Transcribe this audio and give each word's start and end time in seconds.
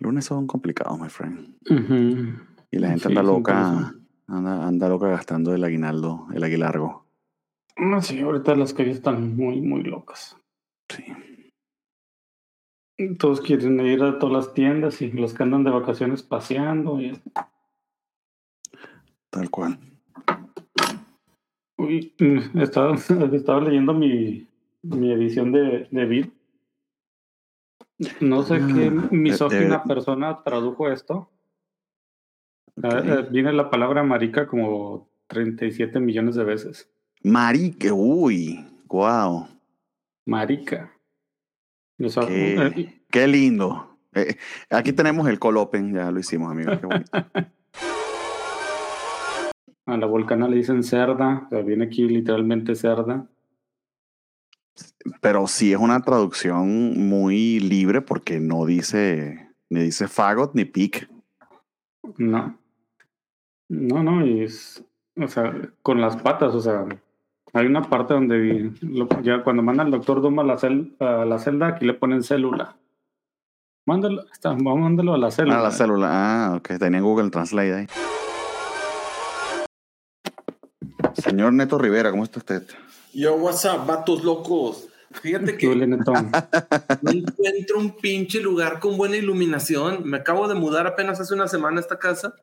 Lunes 0.00 0.24
son 0.24 0.46
complicados, 0.46 0.98
my 0.98 1.08
friend. 1.08 1.56
Y 2.70 2.78
la 2.78 2.88
gente 2.88 3.02
Sí, 3.02 3.08
anda 3.08 3.22
loca, 3.22 3.94
anda, 4.26 4.66
anda 4.66 4.88
loca 4.88 5.08
gastando 5.08 5.54
el 5.54 5.64
aguinaldo, 5.64 6.26
el 6.34 6.44
aguilargo. 6.44 7.06
No, 7.76 8.02
sí, 8.02 8.20
ahorita 8.20 8.54
las 8.56 8.74
calles 8.74 8.96
están 8.96 9.36
muy, 9.36 9.60
muy 9.60 9.82
locas. 9.82 10.36
Sí. 10.88 11.04
Todos 13.18 13.40
quieren 13.40 13.78
ir 13.80 14.02
a 14.02 14.18
todas 14.18 14.46
las 14.46 14.54
tiendas 14.54 15.00
y 15.00 15.12
los 15.12 15.32
que 15.32 15.44
andan 15.44 15.62
de 15.62 15.70
vacaciones 15.70 16.22
paseando. 16.22 17.00
Y... 17.00 17.20
Tal 19.30 19.50
cual. 19.50 19.78
Uy, 21.76 22.12
mm, 22.18 22.58
estaba, 22.58 22.94
estaba 23.32 23.60
leyendo 23.60 23.94
mi, 23.94 24.48
mi 24.82 25.12
edición 25.12 25.52
de, 25.52 25.86
de 25.90 26.04
Vid. 26.06 26.26
No 28.20 28.42
sé 28.44 28.58
qué 28.58 28.92
Ah, 28.96 29.08
misógina 29.10 29.78
de- 29.78 29.88
persona 29.88 30.42
tradujo 30.44 30.88
esto. 30.90 31.30
Ah, 32.82 33.02
eh, 33.04 33.26
viene 33.30 33.52
la 33.52 33.70
palabra 33.70 34.02
marica 34.04 34.46
como 34.46 35.08
37 35.26 35.98
millones 35.98 36.36
de 36.36 36.44
veces. 36.44 36.88
Marique, 37.24 37.90
uy, 37.90 38.64
wow. 38.86 39.48
Marica. 40.26 40.92
O 42.00 42.08
sea, 42.08 42.24
Qué, 42.26 42.54
eh, 42.56 43.02
qué 43.10 43.26
lindo. 43.26 43.98
Eh, 44.14 44.36
aquí 44.70 44.92
tenemos 44.92 45.28
el 45.28 45.40
colopen, 45.40 45.92
ya 45.92 46.10
lo 46.12 46.20
hicimos, 46.20 46.52
amigos. 46.52 46.78
Qué 46.78 46.86
bonito. 46.86 47.10
a 49.86 49.96
la 49.96 50.06
volcana 50.06 50.46
le 50.48 50.56
dicen 50.56 50.82
cerda, 50.82 51.44
o 51.46 51.48
sea, 51.48 51.62
viene 51.62 51.86
aquí 51.86 52.06
literalmente 52.06 52.74
cerda. 52.74 53.26
Pero 55.20 55.46
sí 55.46 55.72
es 55.72 55.78
una 55.78 56.00
traducción 56.00 57.08
muy 57.08 57.60
libre 57.60 58.00
porque 58.02 58.40
no 58.40 58.64
dice 58.64 59.48
ni 59.70 59.80
dice 59.80 60.08
fagot 60.08 60.54
ni 60.54 60.64
pic. 60.64 61.08
No. 62.16 62.58
No, 63.68 64.02
no, 64.02 64.26
y 64.26 64.44
es, 64.44 64.82
o 65.20 65.28
sea, 65.28 65.52
con 65.82 66.00
las 66.00 66.16
patas, 66.16 66.54
o 66.54 66.60
sea, 66.60 66.86
hay 67.52 67.66
una 67.66 67.82
parte 67.82 68.14
donde 68.14 68.72
lo- 68.80 69.08
ya 69.22 69.42
cuando 69.44 69.62
manda 69.62 69.82
el 69.82 69.90
doctor 69.90 70.22
Doom 70.22 70.38
a 70.40 70.44
la, 70.44 70.56
cel- 70.56 70.96
a 71.00 71.26
la 71.26 71.38
celda, 71.38 71.68
aquí 71.68 71.84
le 71.84 71.92
ponen 71.94 72.22
célula. 72.22 72.76
Mándalo, 73.86 74.24
está, 74.32 74.50
vamos 74.50 74.98
a 74.98 75.14
a 75.14 75.18
la 75.18 75.30
célula. 75.30 75.58
Ah, 75.58 75.62
la 75.62 75.70
célula. 75.70 76.08
Ah, 76.10 76.54
ok. 76.56 76.78
Tenía 76.78 77.00
Google 77.00 77.30
Translate 77.30 77.74
ahí. 77.74 77.86
Señor 81.14 81.52
Neto 81.52 81.78
Rivera, 81.78 82.10
¿cómo 82.10 82.24
está 82.24 82.38
usted? 82.38 82.66
Yo, 83.14 83.34
what's 83.36 83.64
up, 83.64 83.86
vatos 83.86 84.24
locos. 84.24 84.88
Fíjate 85.10 85.56
¿Qué 85.56 85.68
que 85.68 85.74
no 85.86 87.10
encuentro 87.10 87.78
un 87.78 87.96
pinche 87.96 88.40
lugar 88.40 88.78
con 88.78 88.96
buena 88.96 89.16
iluminación. 89.16 90.02
Me 90.04 90.18
acabo 90.18 90.48
de 90.48 90.54
mudar 90.54 90.86
apenas 90.86 91.20
hace 91.20 91.34
una 91.34 91.48
semana 91.48 91.78
a 91.78 91.80
esta 91.80 91.98
casa, 91.98 92.34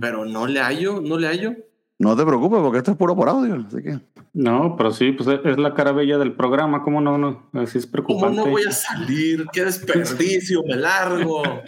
pero 0.00 0.24
no 0.24 0.46
le 0.46 0.60
hallo, 0.60 1.00
no 1.00 1.18
le 1.18 1.28
hallo. 1.28 1.54
No 1.98 2.16
te 2.16 2.24
preocupes 2.24 2.60
porque 2.60 2.78
esto 2.78 2.90
es 2.92 2.96
puro 2.96 3.16
por 3.16 3.28
audio, 3.28 3.64
así 3.66 3.82
que. 3.82 3.98
No, 4.34 4.76
pero 4.76 4.90
sí, 4.90 5.12
pues 5.12 5.28
es 5.44 5.58
la 5.58 5.72
cara 5.74 5.92
bella 5.92 6.18
del 6.18 6.34
programa, 6.34 6.82
¿cómo 6.82 7.00
no? 7.00 7.16
no? 7.16 7.48
Así 7.54 7.78
es 7.78 7.86
¿Cómo 7.86 8.04
preocupante. 8.04 8.36
no 8.36 8.46
voy 8.46 8.64
a 8.64 8.72
salir? 8.72 9.46
¡Qué 9.50 9.64
desperdicio! 9.64 10.62
¡Me 10.66 10.76
largo! 10.76 11.42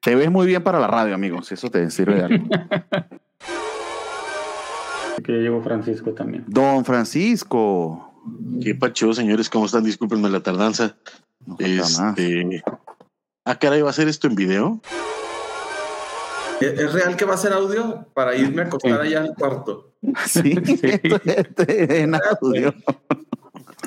Te 0.00 0.14
ves 0.14 0.30
muy 0.30 0.46
bien 0.46 0.62
para 0.62 0.78
la 0.78 0.86
radio, 0.86 1.14
amigo, 1.14 1.42
si 1.42 1.54
eso 1.54 1.70
te 1.70 1.90
sirve 1.90 2.14
de 2.14 2.24
algo. 2.24 2.46
Que 5.22 5.32
ya 5.32 5.38
llegó 5.38 5.62
Francisco 5.62 6.12
también. 6.12 6.44
Don 6.46 6.84
Francisco. 6.84 8.12
Qué 8.62 8.74
pacho, 8.74 9.12
señores, 9.12 9.48
¿cómo 9.48 9.66
están? 9.66 9.84
Discúlpenme 9.84 10.28
la 10.30 10.40
tardanza. 10.40 10.96
No. 11.46 11.56
Este. 11.58 12.62
Ah, 13.44 13.58
caray, 13.58 13.80
¿va 13.82 13.90
a 13.90 13.94
ser 13.94 14.08
esto 14.08 14.26
en 14.26 14.34
video? 14.34 14.80
¿Es 16.60 16.92
real 16.92 17.16
que 17.16 17.24
va 17.24 17.34
a 17.34 17.38
ser 17.38 17.52
audio? 17.52 18.06
Para 18.14 18.34
irme 18.36 18.62
a 18.62 18.64
acostar 18.66 19.00
Sí. 19.02 19.06
allá 19.14 19.20
al 19.22 19.34
cuarto. 19.34 19.84
Sí, 20.26 20.54
esto, 20.82 21.20
esto 21.24 21.62
es 21.66 21.90
en 21.90 22.14
audio. 22.14 22.74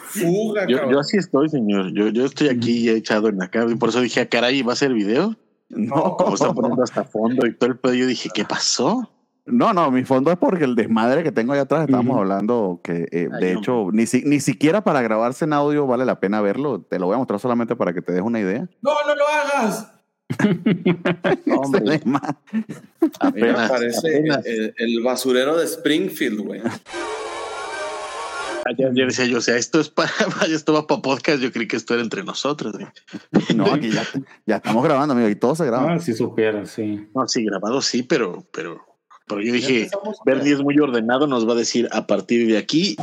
Fuga, 0.03 0.65
Yo, 0.67 0.89
yo 0.91 0.99
así 0.99 1.17
estoy, 1.17 1.49
señor. 1.49 1.91
Yo, 1.93 2.07
yo 2.09 2.25
estoy 2.25 2.49
aquí 2.49 2.83
ya 2.83 2.91
echado 2.93 3.29
en 3.29 3.37
la 3.37 3.49
cama 3.49 3.71
y 3.71 3.75
por 3.75 3.89
eso 3.89 4.01
dije, 4.01 4.21
ah, 4.21 4.27
caray, 4.29 4.61
¿va 4.61 4.73
a 4.73 4.75
ser 4.77 4.93
video? 4.93 5.35
No, 5.69 6.17
Como 6.17 6.33
está 6.33 6.53
poniendo 6.53 6.83
hasta 6.83 7.03
fondo 7.05 7.45
y 7.47 7.53
todo 7.55 7.69
el 7.69 7.77
pedo, 7.77 7.93
yo 7.93 8.07
dije, 8.07 8.29
¿qué 8.33 8.43
pasó? 8.43 9.09
No, 9.45 9.73
no, 9.73 9.91
mi 9.91 10.03
fondo 10.03 10.31
es 10.31 10.37
porque 10.37 10.63
el 10.65 10.75
desmadre 10.75 11.23
que 11.23 11.31
tengo 11.31 11.53
allá 11.53 11.63
atrás, 11.63 11.85
estábamos 11.85 12.17
hablando 12.17 12.79
que, 12.83 13.07
eh, 13.11 13.27
Ay, 13.33 13.41
de 13.43 13.53
no. 13.53 13.59
hecho, 13.59 13.87
ni, 13.91 14.05
si- 14.05 14.23
ni 14.25 14.39
siquiera 14.39 14.83
para 14.83 15.01
grabarse 15.01 15.45
en 15.45 15.53
audio 15.53 15.87
vale 15.87 16.05
la 16.05 16.19
pena 16.19 16.41
verlo. 16.41 16.81
Te 16.81 16.99
lo 16.99 17.07
voy 17.07 17.15
a 17.15 17.17
mostrar 17.17 17.39
solamente 17.39 17.75
para 17.75 17.93
que 17.93 18.01
te 18.01 18.11
des 18.13 18.21
una 18.21 18.39
idea. 18.39 18.67
No, 18.81 18.91
no 19.07 19.15
lo 19.15 19.27
hagas. 19.27 19.91
Mira, 20.41 20.99
Apenas, 23.19 23.69
parece 23.69 24.17
apenas. 24.17 24.45
el, 24.45 24.73
el 24.77 25.03
basurero 25.03 25.57
de 25.57 25.65
Springfield, 25.65 26.39
güey. 26.39 26.61
Ayer, 28.65 28.89
ayer 28.91 29.07
decía 29.07 29.25
yo, 29.25 29.39
o 29.39 29.41
sea, 29.41 29.57
esto 29.57 29.79
es 29.81 29.89
para, 29.89 30.09
esto 30.47 30.73
va 30.73 30.85
para 30.87 31.01
podcast, 31.01 31.39
yo 31.41 31.51
creí 31.51 31.67
que 31.67 31.75
esto 31.77 31.93
era 31.95 32.03
entre 32.03 32.23
nosotros. 32.23 32.73
güey. 32.73 32.85
No, 33.55 33.65
aquí 33.73 33.89
ya, 33.91 34.03
ya 34.45 34.57
estamos 34.57 34.83
grabando, 34.83 35.13
amigo, 35.13 35.29
y 35.29 35.35
todo 35.35 35.55
se 35.55 35.65
graba. 35.65 35.93
Ah, 35.93 35.99
si 35.99 36.13
supieras, 36.13 36.69
sí. 36.69 37.07
No, 37.15 37.27
sí, 37.27 37.43
grabado 37.43 37.81
sí, 37.81 38.03
pero, 38.03 38.45
pero, 38.53 38.79
pero 39.31 39.41
yo 39.41 39.53
dije. 39.53 39.89
Bernie 40.25 40.53
es 40.53 40.61
muy 40.61 40.77
ordenado, 40.79 41.25
nos 41.25 41.47
va 41.47 41.53
a 41.53 41.55
decir 41.55 41.87
a 41.91 42.05
partir 42.05 42.47
de 42.47 42.57
aquí. 42.57 42.97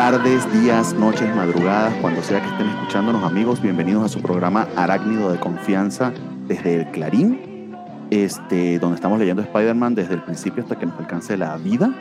Tardes, 0.00 0.50
días, 0.50 0.94
noches, 0.94 1.28
madrugadas, 1.36 1.92
cuando 2.00 2.22
sea 2.22 2.40
que 2.40 2.48
estén 2.48 2.66
escuchándonos, 2.68 3.22
amigos. 3.22 3.60
Bienvenidos 3.60 4.02
a 4.02 4.08
su 4.08 4.22
programa 4.22 4.66
Arácnido 4.74 5.30
de 5.30 5.38
Confianza 5.38 6.10
desde 6.48 6.76
el 6.76 6.90
Clarín, 6.90 7.76
este, 8.08 8.78
donde 8.78 8.94
estamos 8.94 9.18
leyendo 9.18 9.42
Spider-Man 9.42 9.94
desde 9.94 10.14
el 10.14 10.22
principio 10.22 10.62
hasta 10.62 10.78
que 10.78 10.86
nos 10.86 10.98
alcance 10.98 11.36
la 11.36 11.54
vida. 11.58 11.92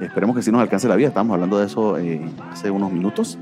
Esperemos 0.00 0.36
que 0.36 0.42
sí 0.42 0.52
nos 0.52 0.60
alcance 0.60 0.86
la 0.86 0.94
vida, 0.94 1.08
estábamos 1.08 1.34
hablando 1.34 1.58
de 1.58 1.66
eso 1.66 1.98
eh, 1.98 2.24
hace 2.52 2.70
unos 2.70 2.92
minutos. 2.92 3.36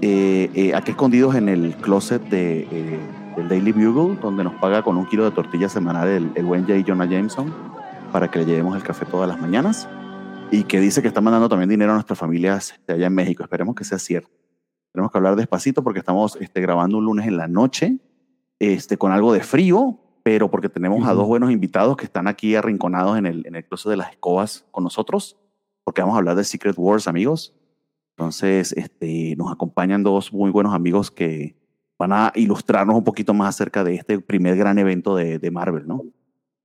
Eh, 0.00 0.50
eh, 0.54 0.74
aquí 0.74 0.92
escondidos 0.92 1.34
en 1.34 1.50
el 1.50 1.74
closet 1.74 2.22
de, 2.30 2.66
eh, 2.70 2.98
del 3.36 3.46
Daily 3.46 3.72
Bugle, 3.72 4.18
donde 4.22 4.42
nos 4.42 4.54
paga 4.54 4.82
con 4.82 4.96
un 4.96 5.04
kilo 5.04 5.26
de 5.26 5.32
tortilla 5.32 5.68
semanal 5.68 6.08
el, 6.08 6.30
el 6.34 6.46
buen 6.46 6.62
J. 6.66 6.82
Jonah 6.86 7.04
Jameson 7.04 7.52
para 8.10 8.30
que 8.30 8.38
le 8.38 8.46
llevemos 8.46 8.74
el 8.74 8.82
café 8.82 9.04
todas 9.04 9.28
las 9.28 9.38
mañanas 9.38 9.86
y 10.50 10.64
que 10.64 10.80
dice 10.80 11.02
que 11.02 11.08
está 11.08 11.20
mandando 11.20 11.48
también 11.48 11.68
dinero 11.68 11.92
a 11.92 11.94
nuestras 11.94 12.18
familias 12.18 12.74
de 12.86 12.94
allá 12.94 13.06
en 13.06 13.14
México. 13.14 13.42
Esperemos 13.42 13.74
que 13.74 13.84
sea 13.84 13.98
cierto. 13.98 14.30
Tenemos 14.92 15.12
que 15.12 15.18
hablar 15.18 15.36
despacito 15.36 15.82
porque 15.82 15.98
estamos 15.98 16.36
este, 16.40 16.60
grabando 16.60 16.98
un 16.98 17.04
lunes 17.04 17.26
en 17.26 17.36
la 17.36 17.48
noche, 17.48 17.98
este, 18.58 18.96
con 18.96 19.12
algo 19.12 19.32
de 19.32 19.40
frío, 19.40 19.98
pero 20.22 20.50
porque 20.50 20.68
tenemos 20.68 21.06
a 21.06 21.10
Ujú. 21.10 21.18
dos 21.20 21.26
buenos 21.28 21.50
invitados 21.50 21.96
que 21.96 22.06
están 22.06 22.28
aquí 22.28 22.54
arrinconados 22.54 23.18
en 23.18 23.26
el, 23.26 23.46
en 23.46 23.56
el 23.56 23.64
closet 23.64 23.90
de 23.90 23.96
las 23.96 24.10
escobas 24.10 24.64
con 24.70 24.84
nosotros, 24.84 25.36
porque 25.84 26.00
vamos 26.00 26.14
a 26.14 26.18
hablar 26.18 26.36
de 26.36 26.44
Secret 26.44 26.76
Wars, 26.78 27.06
amigos. 27.08 27.54
Entonces, 28.16 28.72
este, 28.72 29.36
nos 29.36 29.52
acompañan 29.52 30.02
dos 30.02 30.32
muy 30.32 30.50
buenos 30.50 30.74
amigos 30.74 31.10
que 31.10 31.56
van 31.98 32.12
a 32.12 32.32
ilustrarnos 32.34 32.96
un 32.96 33.04
poquito 33.04 33.34
más 33.34 33.50
acerca 33.50 33.84
de 33.84 33.96
este 33.96 34.18
primer 34.20 34.56
gran 34.56 34.78
evento 34.78 35.14
de, 35.14 35.38
de 35.38 35.50
Marvel, 35.50 35.86
¿no? 35.86 36.04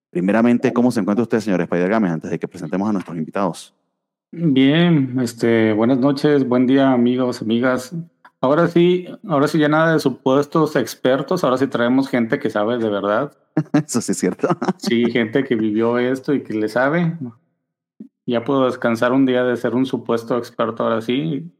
Primeramente, 0.09 0.71
¿cómo 0.73 0.91
se 0.91 0.99
encuentra 0.99 1.23
usted, 1.23 1.39
señor 1.39 1.59
Spider-Games, 1.61 2.11
antes 2.11 2.29
de 2.29 2.37
que 2.37 2.47
presentemos 2.47 2.87
a 2.87 2.93
nuestros 2.93 3.17
invitados? 3.17 3.73
Bien, 4.35 5.19
este, 5.19 5.73
buenas 5.73 5.99
noches, 5.99 6.47
buen 6.47 6.65
día, 6.65 6.91
amigos, 6.91 7.43
amigas. 7.43 7.95
Ahora 8.41 8.67
sí, 8.67 9.05
ahora 9.27 9.47
sí 9.47 9.59
ya 9.59 9.69
nada 9.69 9.93
de 9.93 9.99
supuestos 9.99 10.75
expertos, 10.75 11.43
ahora 11.43 11.59
sí 11.59 11.67
traemos 11.67 12.09
gente 12.09 12.39
que 12.39 12.49
sabe 12.49 12.79
de 12.79 12.89
verdad. 12.89 13.37
Eso 13.85 14.01
sí 14.01 14.13
es 14.13 14.17
cierto. 14.17 14.47
Sí, 14.77 15.05
gente 15.11 15.43
que 15.43 15.55
vivió 15.55 15.99
esto 15.99 16.33
y 16.33 16.41
que 16.41 16.55
le 16.55 16.67
sabe. 16.67 17.15
Ya 18.25 18.43
puedo 18.43 18.65
descansar 18.65 19.11
un 19.11 19.27
día 19.27 19.43
de 19.43 19.55
ser 19.55 19.75
un 19.75 19.85
supuesto 19.85 20.35
experto 20.35 20.81
ahora 20.81 21.01
sí. 21.01 21.53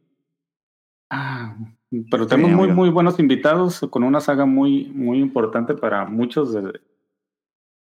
Ah, 1.12 1.56
pero 2.10 2.26
tenemos 2.26 2.54
muy, 2.54 2.70
muy 2.70 2.90
buenos 2.90 3.20
invitados 3.20 3.82
con 3.92 4.02
una 4.02 4.20
saga 4.20 4.48
muy, 4.48 4.86
muy 4.88 5.20
importante 5.20 5.76
para 5.76 6.06
muchos 6.06 6.52
de 6.54 6.82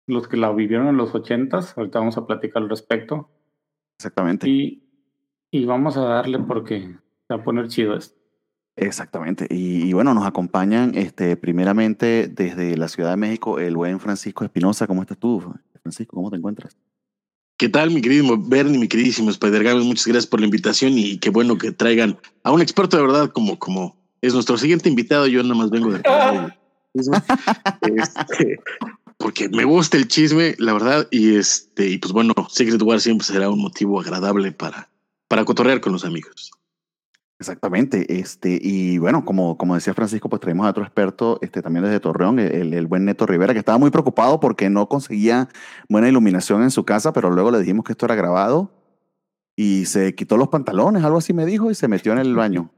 los 0.07 0.27
que 0.27 0.37
la 0.37 0.51
vivieron 0.51 0.87
en 0.87 0.97
los 0.97 1.13
ochentas. 1.13 1.77
Ahorita 1.77 1.99
vamos 1.99 2.17
a 2.17 2.25
platicar 2.25 2.63
al 2.63 2.69
respecto. 2.69 3.29
Exactamente. 3.99 4.49
Y, 4.49 4.81
y 5.51 5.65
vamos 5.65 5.97
a 5.97 6.01
darle 6.01 6.39
porque 6.39 6.95
se 7.27 7.33
va 7.33 7.41
a 7.41 7.43
poner 7.43 7.67
chido 7.67 7.97
esto. 7.97 8.17
Exactamente. 8.77 9.45
Y, 9.49 9.89
y 9.89 9.93
bueno, 9.93 10.13
nos 10.13 10.25
acompañan 10.25 10.95
este, 10.95 11.35
primeramente 11.35 12.29
desde 12.29 12.77
la 12.77 12.87
Ciudad 12.87 13.09
de 13.09 13.17
México 13.17 13.59
el 13.59 13.75
buen 13.75 13.99
Francisco 13.99 14.45
Espinosa. 14.45 14.87
¿Cómo 14.87 15.01
estás 15.01 15.17
tú, 15.17 15.43
Francisco? 15.81 16.15
¿Cómo 16.15 16.31
te 16.31 16.37
encuentras? 16.37 16.77
¿Qué 17.57 17.67
tal, 17.67 17.91
mi 17.91 17.99
querido 17.99 18.37
Bernie, 18.37 18.79
mi 18.79 18.87
queridísimo 18.87 19.31
Spider 19.31 19.65
Games? 19.65 19.83
Muchas 19.83 20.07
gracias 20.07 20.27
por 20.27 20.39
la 20.39 20.45
invitación 20.45 20.93
y 20.97 21.17
qué 21.17 21.29
bueno 21.29 21.57
que 21.57 21.73
traigan 21.73 22.17
a 22.43 22.53
un 22.53 22.61
experto 22.61 22.95
de 22.95 23.03
verdad 23.03 23.31
como, 23.31 23.59
como 23.59 23.97
es 24.21 24.33
nuestro 24.33 24.57
siguiente 24.57 24.87
invitado. 24.87 25.27
Yo 25.27 25.43
nada 25.43 25.55
más 25.55 25.69
vengo 25.69 25.91
de 25.91 26.01
este, 27.81 28.61
porque 29.19 29.49
me 29.49 29.65
gusta 29.65 29.97
el 29.97 30.07
chisme, 30.07 30.55
la 30.59 30.71
verdad, 30.71 31.07
y 31.11 31.35
este, 31.35 31.89
y 31.89 31.97
pues 31.97 32.13
bueno, 32.13 32.33
Secret 32.49 32.81
War 32.81 33.01
siempre 33.01 33.27
será 33.27 33.49
un 33.49 33.61
motivo 33.61 33.99
agradable 33.99 34.53
para, 34.53 34.89
para 35.27 35.43
cotorrear 35.43 35.81
con 35.81 35.91
los 35.91 36.05
amigos. 36.05 36.51
Exactamente. 37.37 38.19
Este, 38.19 38.57
y 38.61 38.97
bueno, 38.97 39.25
como, 39.25 39.57
como 39.57 39.75
decía 39.75 39.93
Francisco, 39.93 40.29
pues 40.29 40.41
traemos 40.41 40.65
a 40.65 40.69
otro 40.69 40.83
experto 40.83 41.37
este, 41.41 41.61
también 41.61 41.83
desde 41.83 41.99
Torreón, 41.99 42.39
el, 42.39 42.73
el 42.73 42.87
buen 42.87 43.03
Neto 43.05 43.25
Rivera, 43.25 43.53
que 43.53 43.59
estaba 43.59 43.77
muy 43.77 43.91
preocupado 43.91 44.39
porque 44.39 44.69
no 44.69 44.87
conseguía 44.87 45.49
buena 45.89 46.07
iluminación 46.07 46.63
en 46.63 46.71
su 46.71 46.85
casa, 46.85 47.11
pero 47.11 47.29
luego 47.29 47.51
le 47.51 47.59
dijimos 47.59 47.83
que 47.83 47.93
esto 47.93 48.05
era 48.05 48.15
grabado 48.15 48.71
y 49.55 49.85
se 49.85 50.15
quitó 50.15 50.37
los 50.37 50.47
pantalones, 50.47 51.03
algo 51.03 51.17
así 51.17 51.33
me 51.33 51.45
dijo, 51.45 51.69
y 51.69 51.75
se 51.75 51.89
metió 51.89 52.13
en 52.13 52.19
el 52.19 52.35
baño. 52.35 52.71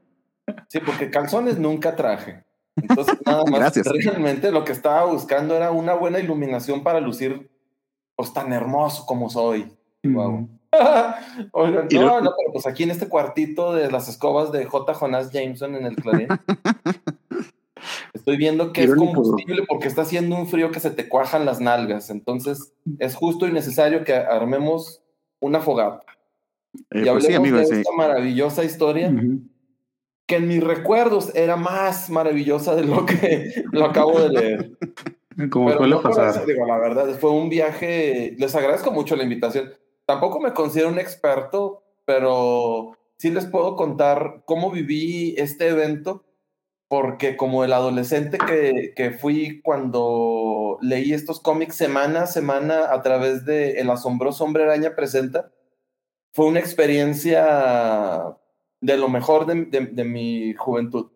Sí, 0.69 0.79
porque 0.83 1.11
calzones 1.11 1.59
nunca 1.59 1.95
traje. 1.95 2.43
Entonces, 2.75 3.17
nada 3.25 3.43
más, 3.49 3.59
Gracias. 3.59 3.87
realmente 3.87 4.51
lo 4.51 4.63
que 4.63 4.71
estaba 4.71 5.05
buscando 5.05 5.55
era 5.55 5.71
una 5.71 5.93
buena 5.93 6.19
iluminación 6.19 6.83
para 6.83 6.99
lucir 6.99 7.49
pues 8.15 8.33
tan 8.33 8.53
hermoso 8.53 9.05
como 9.05 9.29
soy. 9.29 9.71
Wow. 10.03 10.47
Oigan, 11.51 11.87
no, 11.91 12.01
lo- 12.01 12.21
no, 12.21 12.33
pero 12.37 12.53
pues 12.53 12.65
aquí 12.65 12.83
en 12.83 12.91
este 12.91 13.07
cuartito 13.09 13.73
de 13.73 13.91
las 13.91 14.07
escobas 14.07 14.51
de 14.51 14.65
J. 14.65 14.93
Jonas 14.93 15.31
Jameson 15.31 15.75
en 15.75 15.85
el 15.85 15.95
Clarín. 15.95 16.27
Estoy 18.13 18.37
viendo 18.37 18.71
que 18.73 18.83
es 18.83 18.93
combustible 18.95 19.63
porque 19.67 19.87
está 19.87 20.03
haciendo 20.03 20.35
un 20.35 20.47
frío 20.47 20.71
que 20.71 20.79
se 20.79 20.91
te 20.91 21.09
cuajan 21.09 21.45
las 21.45 21.59
nalgas. 21.59 22.09
Entonces 22.09 22.73
es 22.99 23.15
justo 23.15 23.47
y 23.47 23.51
necesario 23.51 24.03
que 24.03 24.13
armemos 24.13 25.01
una 25.39 25.59
fogata. 25.61 26.03
Eh, 26.91 27.01
y 27.03 27.09
pues 27.09 27.25
sí, 27.25 27.33
hablemos 27.33 27.35
amigo, 27.39 27.57
de 27.57 27.65
sí. 27.65 27.73
esta 27.75 27.91
maravillosa 27.95 28.63
historia. 28.63 29.11
Que 30.31 30.37
en 30.37 30.47
mis 30.47 30.63
recuerdos 30.63 31.35
era 31.35 31.57
más 31.57 32.09
maravillosa 32.09 32.73
de 32.73 32.85
lo 32.85 33.05
que 33.05 33.65
lo 33.73 33.83
acabo 33.83 34.17
de 34.17 34.29
leer. 34.29 34.71
Como 35.49 35.69
suele 35.73 35.95
no 35.95 36.01
pasar. 36.01 36.29
eso, 36.29 36.45
digo, 36.45 36.65
la 36.65 36.77
verdad, 36.77 37.19
fue 37.19 37.31
un 37.31 37.49
viaje, 37.49 38.33
les 38.39 38.55
agradezco 38.55 38.93
mucho 38.93 39.17
la 39.17 39.23
invitación. 39.23 39.73
Tampoco 40.05 40.39
me 40.39 40.53
considero 40.53 40.87
un 40.87 40.99
experto, 40.99 41.83
pero 42.05 42.97
sí 43.17 43.29
les 43.29 43.45
puedo 43.45 43.75
contar 43.75 44.43
cómo 44.45 44.71
viví 44.71 45.35
este 45.37 45.67
evento, 45.67 46.23
porque 46.87 47.35
como 47.35 47.65
el 47.65 47.73
adolescente 47.73 48.37
que, 48.37 48.93
que 48.95 49.11
fui 49.11 49.61
cuando 49.61 50.77
leí 50.81 51.11
estos 51.11 51.41
cómics 51.41 51.75
semana 51.75 52.21
a 52.21 52.27
semana 52.27 52.93
a 52.93 53.01
través 53.01 53.43
de 53.43 53.81
El 53.81 53.89
asombroso 53.89 54.45
hombre 54.45 54.63
araña 54.63 54.95
presenta, 54.95 55.51
fue 56.31 56.45
una 56.45 56.61
experiencia 56.61 58.37
de 58.81 58.97
lo 58.97 59.07
mejor 59.09 59.45
de, 59.45 59.65
de- 59.65 59.85
de 59.87 60.03
mi 60.03 60.53
juventud. 60.55 61.07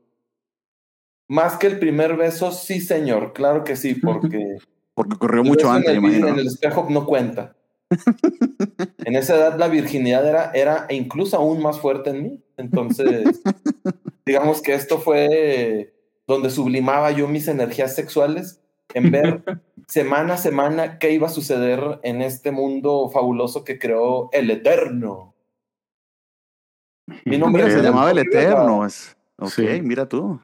Más 1.28 1.58
que 1.58 1.68
el 1.68 1.80
primer 1.80 2.16
beso, 2.16 2.52
sí, 2.52 2.80
señor, 2.80 3.34
claro 3.34 3.64
que 3.64 3.76
sí, 3.76 3.96
porque 3.96 4.58
Porque 4.96 5.18
corrió 5.18 5.44
mucho 5.44 5.70
antes, 5.70 5.90
en 5.90 5.98
el, 5.98 6.04
imagino. 6.04 6.28
en 6.30 6.40
el 6.40 6.48
espejo 6.48 6.88
no 6.90 7.06
cuenta. 7.06 7.54
en 9.06 9.16
esa 9.16 9.36
edad 9.36 9.60
la 9.60 9.68
virginidad 9.68 10.26
era, 10.28 10.52
era 10.54 10.88
incluso 10.90 11.36
aún 11.36 11.62
más 11.62 11.80
fuerte 11.80 12.12
en 12.12 12.24
mí. 12.24 12.42
Entonces, 12.58 13.42
digamos 14.26 14.62
que 14.62 14.74
esto 14.74 15.00
fue 15.00 15.94
donde 16.28 16.50
sublimaba 16.50 17.12
yo 17.12 17.28
mis 17.28 17.48
energías 17.50 17.94
sexuales 17.94 18.62
en 18.94 19.12
ver 19.12 19.44
semana 19.88 20.36
a 20.36 20.38
semana 20.38 20.98
qué 20.98 21.12
iba 21.12 21.28
a 21.28 21.32
suceder 21.32 22.00
en 22.04 22.22
este 22.22 22.52
mundo 22.52 23.10
fabuloso 23.10 23.64
que 23.66 23.78
creó 23.78 24.30
el 24.32 24.50
Eterno. 24.50 25.35
Mi 27.26 27.38
nombre 27.38 27.64
Mira, 27.64 27.76
se 27.76 27.84
llamaba 27.84 28.12
El. 28.12 28.20
Eterno. 28.20 28.86
es- 28.86 29.16
Ok, 29.38 29.50
Sí. 29.52 29.82
mira 29.84 30.08
tú. 30.08 30.40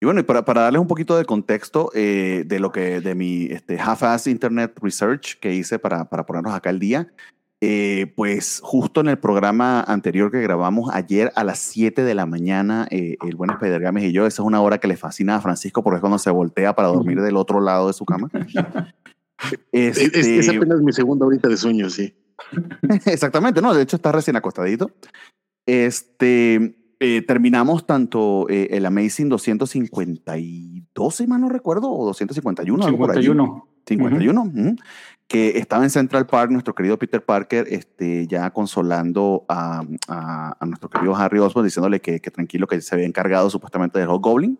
Y 0.00 0.04
bueno, 0.04 0.20
y 0.20 0.24
para, 0.24 0.44
para 0.44 0.62
darles 0.62 0.82
un 0.82 0.86
poquito 0.88 1.16
de 1.16 1.24
contexto 1.24 1.90
eh, 1.94 2.44
de 2.46 2.58
lo 2.60 2.70
que, 2.70 3.00
de 3.00 3.14
mi 3.14 3.44
este, 3.46 3.78
half-ass 3.78 4.26
internet 4.26 4.78
research 4.82 5.38
que 5.40 5.54
hice 5.54 5.78
para, 5.78 6.04
para 6.10 6.26
ponernos 6.26 6.52
acá 6.52 6.68
al 6.68 6.78
día, 6.78 7.08
eh, 7.62 8.12
pues 8.14 8.60
justo 8.62 9.00
en 9.00 9.08
el 9.08 9.18
programa 9.18 9.80
anterior 9.80 10.30
que 10.30 10.42
grabamos 10.42 10.90
ayer 10.92 11.32
a 11.34 11.44
las 11.44 11.60
7 11.60 12.04
de 12.04 12.14
la 12.14 12.26
mañana, 12.26 12.86
eh, 12.90 13.16
el 13.26 13.36
buen 13.36 13.48
Spider 13.52 13.80
Games 13.80 14.04
y 14.04 14.12
yo, 14.12 14.26
esa 14.26 14.42
es 14.42 14.46
una 14.46 14.60
hora 14.60 14.76
que 14.76 14.88
le 14.88 14.98
fascina 14.98 15.36
a 15.36 15.40
Francisco 15.40 15.82
porque 15.82 15.96
es 15.96 16.00
cuando 16.02 16.18
se 16.18 16.28
voltea 16.30 16.74
para 16.74 16.88
dormir 16.88 17.22
del 17.22 17.36
otro 17.38 17.62
lado 17.62 17.86
de 17.86 17.94
su 17.94 18.04
cama. 18.04 18.28
Es, 19.72 19.96
es- 19.98 20.14
es 20.14 20.26
Este, 20.26 20.56
apenas 20.58 20.80
mi 20.82 20.92
segunda 20.92 21.24
horita 21.24 21.48
de 21.48 21.56
sueño, 21.56 21.88
sí. 21.88 22.14
Exactamente, 23.06 23.62
no, 23.62 23.72
de 23.72 23.82
hecho 23.84 23.96
está 23.96 24.12
recién 24.12 24.36
acostadito. 24.36 24.90
Este, 25.66 26.76
eh, 27.00 27.22
terminamos 27.22 27.86
tanto 27.86 28.46
eh, 28.48 28.68
el 28.72 28.86
Amazing 28.86 29.28
252, 29.28 31.14
si 31.14 31.26
mal 31.26 31.40
no 31.40 31.48
recuerdo, 31.48 31.90
o 31.92 32.04
251, 32.06 32.84
algo 32.84 32.98
por 32.98 33.10
allí. 33.10 33.22
51. 33.26 33.68
51, 33.86 34.42
ujú, 34.42 34.76
que 35.28 35.58
estaba 35.58 35.84
en 35.84 35.90
Central 35.90 36.26
Park, 36.26 36.50
nuestro 36.50 36.74
querido 36.74 36.98
Peter 36.98 37.22
Parker, 37.22 37.66
este, 37.68 38.26
ya 38.26 38.50
consolando 38.50 39.44
a, 39.48 39.82
a- 40.08 40.56
a 40.58 40.66
nuestro 40.66 40.88
querido 40.88 41.14
Harry 41.16 41.38
Osborn, 41.38 41.66
diciéndole 41.66 42.00
que, 42.00 42.18
que 42.20 42.30
tranquilo, 42.30 42.66
que 42.66 42.80
se 42.80 42.94
había 42.94 43.06
encargado 43.06 43.50
supuestamente 43.50 43.98
del 43.98 44.08
Goblin. 44.08 44.58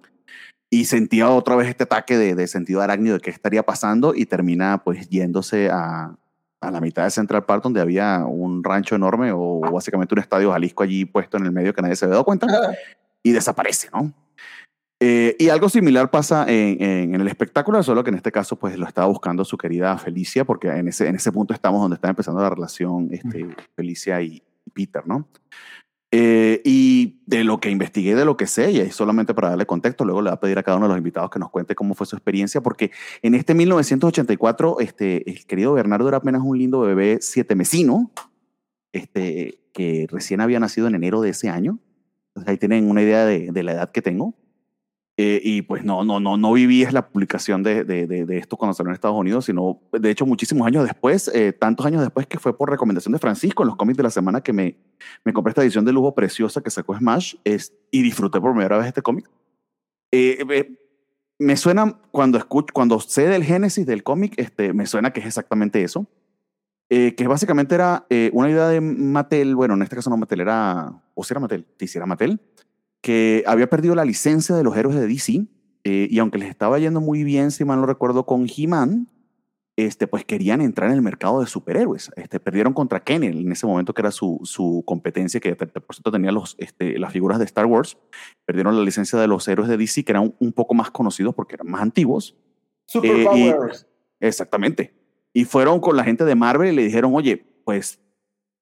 Y 0.70 0.86
sentía 0.86 1.30
otra 1.30 1.56
vez 1.56 1.68
este 1.68 1.84
ataque 1.84 2.18
de, 2.18 2.34
de 2.34 2.46
sentido 2.48 2.82
arácnido 2.82 3.14
de 3.14 3.20
qué 3.20 3.30
estaría 3.30 3.62
pasando 3.62 4.14
y 4.14 4.26
termina 4.26 4.82
pues 4.84 5.08
yéndose 5.08 5.70
a, 5.70 6.16
a 6.66 6.70
la 6.70 6.80
mitad 6.80 7.04
de 7.04 7.10
Central 7.10 7.44
Park 7.44 7.62
donde 7.62 7.80
había 7.80 8.24
un 8.26 8.62
rancho 8.64 8.94
enorme 8.94 9.32
o 9.32 9.60
básicamente 9.60 10.14
un 10.14 10.20
estadio 10.20 10.50
Jalisco 10.52 10.82
allí 10.82 11.04
puesto 11.04 11.36
en 11.36 11.44
el 11.46 11.52
medio 11.52 11.72
que 11.74 11.82
nadie 11.82 11.96
se 11.96 12.04
había 12.04 12.14
dado 12.14 12.24
cuenta 12.24 12.46
y 13.22 13.32
desaparece, 13.32 13.88
¿no? 13.92 14.12
Eh, 15.00 15.36
y 15.38 15.48
algo 15.48 15.68
similar 15.68 16.10
pasa 16.10 16.44
en, 16.48 16.80
en- 16.82 17.14
en 17.14 17.20
el 17.20 17.28
espectáculo, 17.28 17.82
solo 17.82 18.02
que 18.04 18.10
en 18.10 18.16
este 18.16 18.32
caso 18.32 18.56
pues 18.56 18.78
lo 18.78 18.86
estaba 18.86 19.06
buscando 19.08 19.44
su 19.44 19.58
querida 19.58 19.98
Felicia, 19.98 20.44
porque 20.44 20.68
en 20.68 20.88
ese, 20.88 21.08
en 21.08 21.16
ese 21.16 21.30
punto 21.32 21.52
estamos 21.52 21.80
donde 21.80 21.96
está 21.96 22.08
empezando 22.08 22.40
la 22.40 22.48
relación 22.50 23.08
este, 23.10 23.54
Felicia 23.76 24.20
y 24.22 24.42
Peter, 24.72 25.06
¿no? 25.06 25.26
Eh, 26.16 26.62
y 26.64 27.18
de 27.26 27.42
lo 27.42 27.58
que 27.58 27.70
investigué, 27.70 28.14
de 28.14 28.24
lo 28.24 28.36
que 28.36 28.46
sé, 28.46 28.70
y 28.70 28.78
es 28.78 28.94
solamente 28.94 29.34
para 29.34 29.48
darle 29.48 29.66
contexto, 29.66 30.04
luego 30.04 30.22
le 30.22 30.30
voy 30.30 30.36
a 30.36 30.38
pedir 30.38 30.56
a 30.60 30.62
cada 30.62 30.76
uno 30.76 30.86
de 30.86 30.90
los 30.90 30.98
invitados 30.98 31.28
que 31.28 31.40
nos 31.40 31.50
cuente 31.50 31.74
cómo 31.74 31.96
fue 31.96 32.06
su 32.06 32.14
experiencia, 32.14 32.60
porque 32.60 32.92
en 33.22 33.34
este 33.34 33.52
1984, 33.52 34.76
este, 34.78 35.28
el 35.28 35.44
querido 35.44 35.72
Bernardo 35.72 36.06
era 36.06 36.18
apenas 36.18 36.42
un 36.44 36.56
lindo 36.56 36.78
bebé 36.78 37.18
siete 37.20 37.56
mesino, 37.56 38.12
este, 38.92 39.58
que 39.72 40.06
recién 40.08 40.40
había 40.40 40.60
nacido 40.60 40.86
en 40.86 40.94
enero 40.94 41.20
de 41.20 41.30
ese 41.30 41.48
año. 41.48 41.80
Entonces 42.28 42.48
ahí 42.48 42.58
tienen 42.58 42.88
una 42.88 43.02
idea 43.02 43.26
de, 43.26 43.50
de 43.50 43.62
la 43.64 43.72
edad 43.72 43.90
que 43.90 44.00
tengo. 44.00 44.36
Eh, 45.16 45.40
y 45.44 45.62
pues 45.62 45.84
no, 45.84 46.02
no, 46.02 46.18
no, 46.18 46.36
no 46.36 46.52
viví 46.52 46.82
es 46.82 46.92
la 46.92 47.08
publicación 47.08 47.62
de, 47.62 47.84
de, 47.84 48.08
de, 48.08 48.26
de 48.26 48.38
esto 48.38 48.56
cuando 48.56 48.74
salió 48.74 48.90
en 48.90 48.94
Estados 48.94 49.16
Unidos, 49.16 49.44
sino 49.44 49.80
de 49.92 50.10
hecho 50.10 50.26
muchísimos 50.26 50.66
años 50.66 50.82
después, 50.82 51.30
eh, 51.32 51.52
tantos 51.52 51.86
años 51.86 52.00
después 52.00 52.26
que 52.26 52.40
fue 52.40 52.58
por 52.58 52.68
recomendación 52.68 53.12
de 53.12 53.20
Francisco 53.20 53.62
en 53.62 53.68
los 53.68 53.76
cómics 53.76 53.96
de 53.96 54.02
la 54.02 54.10
semana 54.10 54.40
que 54.40 54.52
me, 54.52 54.76
me 55.24 55.32
compré 55.32 55.50
esta 55.50 55.62
edición 55.62 55.84
de 55.84 55.92
lujo 55.92 56.16
preciosa 56.16 56.62
que 56.62 56.70
sacó 56.70 56.96
Smash 56.96 57.36
es, 57.44 57.72
y 57.92 58.02
disfruté 58.02 58.40
por 58.40 58.50
primera 58.50 58.76
vez 58.76 58.88
este 58.88 59.02
cómic. 59.02 59.30
Eh, 60.10 60.44
eh, 60.50 60.78
me 61.38 61.56
suena 61.56 61.96
cuando 62.10 62.36
escucho, 62.36 62.72
cuando 62.74 62.98
sé 62.98 63.28
del 63.28 63.44
génesis 63.44 63.86
del 63.86 64.02
cómic, 64.02 64.34
este, 64.36 64.72
me 64.72 64.86
suena 64.86 65.12
que 65.12 65.20
es 65.20 65.26
exactamente 65.26 65.82
eso. 65.84 66.08
Eh, 66.90 67.14
que 67.14 67.26
básicamente 67.26 67.74
era 67.74 68.06
eh, 68.10 68.30
una 68.34 68.50
idea 68.50 68.68
de 68.68 68.80
Mattel, 68.80 69.56
bueno, 69.56 69.72
en 69.74 69.82
este 69.82 69.96
caso 69.96 70.10
no 70.10 70.18
Mattel, 70.18 70.40
era, 70.40 70.92
o 71.14 71.24
si 71.24 71.32
era 71.32 71.40
Mattel, 71.40 71.66
sí 71.78 71.96
era 71.96 72.04
Mattel, 72.04 72.40
que 73.04 73.44
había 73.46 73.68
perdido 73.68 73.94
la 73.94 74.06
licencia 74.06 74.56
de 74.56 74.64
los 74.64 74.74
héroes 74.74 74.96
de 74.96 75.06
DC, 75.06 75.46
eh, 75.84 76.08
y 76.10 76.18
aunque 76.20 76.38
les 76.38 76.48
estaba 76.48 76.78
yendo 76.78 77.02
muy 77.02 77.22
bien, 77.22 77.50
si 77.50 77.62
mal 77.66 77.78
no 77.78 77.84
recuerdo, 77.84 78.24
con 78.24 78.46
He-Man, 78.48 79.10
este, 79.76 80.06
pues 80.06 80.24
querían 80.24 80.62
entrar 80.62 80.88
en 80.88 80.96
el 80.96 81.02
mercado 81.02 81.40
de 81.40 81.46
superhéroes. 81.46 82.10
Este, 82.16 82.40
perdieron 82.40 82.72
contra 82.72 83.04
Kennel 83.04 83.40
en 83.42 83.52
ese 83.52 83.66
momento, 83.66 83.92
que 83.92 84.00
era 84.00 84.10
su, 84.10 84.40
su 84.44 84.82
competencia, 84.86 85.38
que 85.38 85.54
por 85.54 85.94
cierto 85.94 86.12
tenía 86.12 86.32
los, 86.32 86.56
este, 86.58 86.98
las 86.98 87.12
figuras 87.12 87.38
de 87.38 87.44
Star 87.44 87.66
Wars. 87.66 87.98
Perdieron 88.46 88.74
la 88.74 88.82
licencia 88.82 89.18
de 89.18 89.28
los 89.28 89.46
héroes 89.48 89.68
de 89.68 89.76
DC, 89.76 90.02
que 90.02 90.12
eran 90.12 90.22
un, 90.22 90.36
un 90.38 90.52
poco 90.54 90.72
más 90.72 90.90
conocidos 90.90 91.34
porque 91.34 91.56
eran 91.56 91.68
más 91.68 91.82
antiguos. 91.82 92.38
Superpowers. 92.86 93.86
Exactamente. 94.18 94.94
Y 95.34 95.44
fueron 95.44 95.78
con 95.78 95.94
la 95.94 96.04
gente 96.04 96.24
de 96.24 96.34
Marvel 96.34 96.72
y 96.72 96.76
le 96.76 96.84
dijeron, 96.84 97.14
oye, 97.14 97.44
pues 97.66 98.00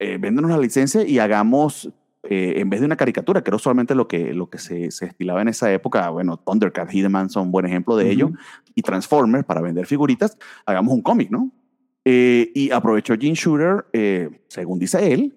eh, 0.00 0.18
véndenos 0.18 0.50
la 0.50 0.58
licencia 0.58 1.06
y 1.06 1.20
hagamos, 1.20 1.92
eh, 2.24 2.54
en 2.56 2.70
vez 2.70 2.80
de 2.80 2.86
una 2.86 2.96
caricatura, 2.96 3.42
que 3.42 3.50
era 3.50 3.56
usualmente 3.56 3.94
lo 3.94 4.06
que, 4.08 4.32
lo 4.32 4.48
que 4.48 4.58
se, 4.58 4.90
se 4.90 5.06
estilaba 5.06 5.42
en 5.42 5.48
esa 5.48 5.72
época, 5.72 6.08
bueno, 6.10 6.36
Thundercat, 6.36 6.88
He-Man 6.92 7.30
son 7.30 7.46
un 7.46 7.52
buen 7.52 7.66
ejemplo 7.66 7.96
de 7.96 8.10
ello, 8.10 8.26
Ujú. 8.26 8.36
y 8.74 8.82
Transformers 8.82 9.44
para 9.44 9.60
vender 9.60 9.86
figuritas, 9.86 10.38
hagamos 10.66 10.94
un 10.94 11.02
cómic, 11.02 11.30
¿no? 11.30 11.50
Eh, 12.04 12.50
y 12.54 12.70
aprovechó 12.70 13.14
Gene 13.18 13.34
Shooter, 13.34 13.86
eh, 13.92 14.30
según 14.48 14.78
dice 14.78 15.12
él, 15.12 15.34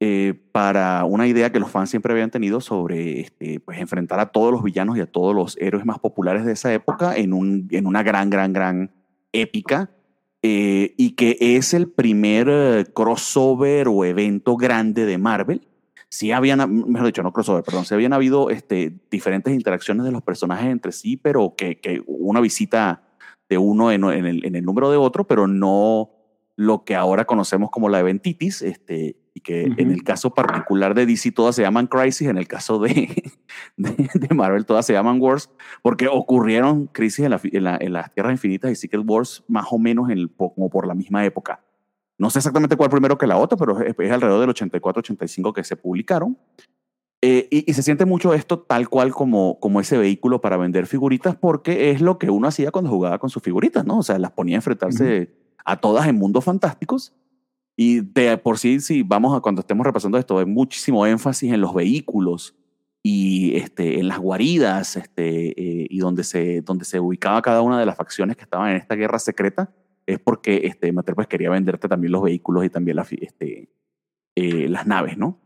eh, 0.00 0.34
para 0.52 1.04
una 1.04 1.26
idea 1.26 1.52
que 1.52 1.60
los 1.60 1.70
fans 1.70 1.90
siempre 1.90 2.12
habían 2.12 2.30
tenido 2.30 2.60
sobre 2.62 3.20
este, 3.20 3.60
pues, 3.60 3.78
enfrentar 3.78 4.18
a 4.18 4.26
todos 4.32 4.50
los 4.50 4.62
villanos 4.62 4.96
y 4.96 5.00
a 5.00 5.06
todos 5.06 5.34
los 5.34 5.56
héroes 5.60 5.84
más 5.84 5.98
populares 5.98 6.44
de 6.46 6.52
esa 6.52 6.72
época 6.72 7.14
en, 7.16 7.32
un, 7.34 7.68
en 7.70 7.86
una 7.86 8.02
gran, 8.02 8.30
gran, 8.30 8.52
gran 8.52 8.90
épica. 9.32 9.90
eh, 10.42 10.94
y 10.96 11.10
que 11.16 11.36
es 11.38 11.74
el 11.74 11.86
primer 11.90 12.48
eh, 12.50 12.86
crossover 12.94 13.88
o 13.88 14.04
evento 14.06 14.56
grande 14.56 15.04
de 15.04 15.18
Marvel. 15.18 15.68
Sí 16.10 16.32
habían, 16.32 16.58
mejor 16.90 17.06
dicho, 17.06 17.22
no 17.22 17.32
crossover, 17.32 17.62
perdón, 17.62 17.84
sí 17.84 17.94
habían 17.94 18.12
habido 18.12 18.50
este, 18.50 18.92
diferentes 19.10 19.54
interacciones 19.54 20.04
de 20.04 20.10
los 20.12 20.22
personajes 20.22 20.66
entre 20.70 20.90
sí, 20.92 21.16
pero 21.16 21.54
que, 21.56 21.78
que 21.80 22.02
una 22.06 22.40
visita 22.40 23.02
de 23.48 23.58
uno 23.58 23.92
en, 23.92 24.02
en 24.04 24.26
el, 24.26 24.44
en 24.44 24.56
el 24.56 24.64
número 24.64 24.90
de 24.90 24.96
otro, 24.96 25.26
pero 25.26 25.46
no 25.46 26.10
lo 26.56 26.84
que 26.84 26.94
ahora 26.96 27.24
conocemos 27.24 27.70
como 27.70 27.88
la 27.88 28.00
eventitis, 28.00 28.60
este, 28.60 29.16
y 29.34 29.40
que 29.40 29.62
en 29.62 29.72
Ujú. 29.72 29.92
el 29.92 30.02
caso 30.02 30.34
particular 30.34 30.94
de 30.94 31.06
DC 31.06 31.30
todas 31.32 31.54
se 31.54 31.62
llaman 31.62 31.86
Crisis, 31.86 32.28
en 32.28 32.36
el 32.38 32.48
caso 32.48 32.78
de, 32.80 33.32
de, 33.76 34.10
de 34.12 34.34
Marvel 34.34 34.66
todas 34.66 34.84
se 34.86 34.92
llaman 34.92 35.20
Wars, 35.20 35.48
porque 35.80 36.08
ocurrieron 36.08 36.86
crisis 36.88 37.24
en, 37.24 37.30
la, 37.30 37.40
en, 37.44 37.64
la- 37.64 37.78
en 37.80 37.92
las 37.92 38.12
Tierras 38.12 38.32
Infinitas 38.32 38.70
y 38.72 38.74
Secret 38.74 39.04
Wars 39.06 39.44
más 39.48 39.66
o 39.70 39.78
menos 39.78 40.10
en 40.10 40.18
el, 40.18 40.30
como 40.30 40.68
por 40.68 40.86
la 40.88 40.94
misma 40.94 41.24
época. 41.24 41.60
No 42.20 42.28
sé 42.28 42.38
exactamente 42.38 42.76
cuál 42.76 42.90
primero 42.90 43.16
que 43.16 43.26
la 43.26 43.38
otra, 43.38 43.56
pero 43.56 43.80
es, 43.80 43.94
es 43.98 44.10
alrededor 44.12 44.40
del 44.40 44.54
84-85 44.54 45.54
que 45.54 45.64
se 45.64 45.74
publicaron. 45.74 46.36
Eh, 47.22 47.48
y, 47.50 47.70
y 47.70 47.74
se 47.74 47.82
siente 47.82 48.04
mucho 48.04 48.34
esto 48.34 48.60
tal 48.60 48.90
cual 48.90 49.12
como, 49.12 49.58
como 49.58 49.80
ese 49.80 49.96
vehículo 49.96 50.42
para 50.42 50.58
vender 50.58 50.86
figuritas, 50.86 51.34
porque 51.34 51.90
es 51.90 52.02
lo 52.02 52.18
que 52.18 52.28
uno 52.28 52.46
hacía 52.46 52.70
cuando 52.70 52.90
jugaba 52.90 53.18
con 53.18 53.30
sus 53.30 53.42
figuritas, 53.42 53.86
¿no? 53.86 53.98
O 53.98 54.02
sea, 54.02 54.18
las 54.18 54.32
ponía 54.32 54.56
a 54.56 54.58
enfrentarse 54.58 55.34
a 55.64 55.80
todas 55.80 56.06
en 56.08 56.16
mundos 56.16 56.44
fantásticos. 56.44 57.14
Y 57.74 58.00
de 58.00 58.36
por 58.36 58.58
sí, 58.58 58.80
si 58.80 59.02
vamos 59.02 59.34
a 59.34 59.40
cuando 59.40 59.62
estemos 59.62 59.86
repasando 59.86 60.18
esto, 60.18 60.38
hay 60.38 60.44
muchísimo 60.44 61.06
énfasis 61.06 61.50
en 61.50 61.62
los 61.62 61.72
vehículos 61.72 62.54
y 63.02 63.56
este, 63.56 63.98
en 63.98 64.08
las 64.08 64.18
guaridas 64.18 64.96
este, 64.96 65.48
eh, 65.58 65.86
y 65.88 65.98
donde 66.00 66.24
se, 66.24 66.60
donde 66.60 66.84
se 66.84 67.00
ubicaba 67.00 67.40
cada 67.40 67.62
una 67.62 67.80
de 67.80 67.86
las 67.86 67.96
facciones 67.96 68.36
que 68.36 68.42
estaban 68.42 68.72
en 68.72 68.76
esta 68.76 68.94
guerra 68.94 69.18
secreta, 69.18 69.72
es 70.12 70.18
porque 70.20 70.62
este, 70.64 70.92
Mattel 70.92 71.14
pues, 71.14 71.26
quería 71.28 71.50
venderte 71.50 71.88
también 71.88 72.12
los 72.12 72.22
vehículos 72.22 72.64
y 72.64 72.70
también 72.70 73.04
fi- 73.04 73.18
este, 73.20 73.68
eh, 74.36 74.68
las 74.68 74.86
naves, 74.86 75.16
¿no? 75.18 75.40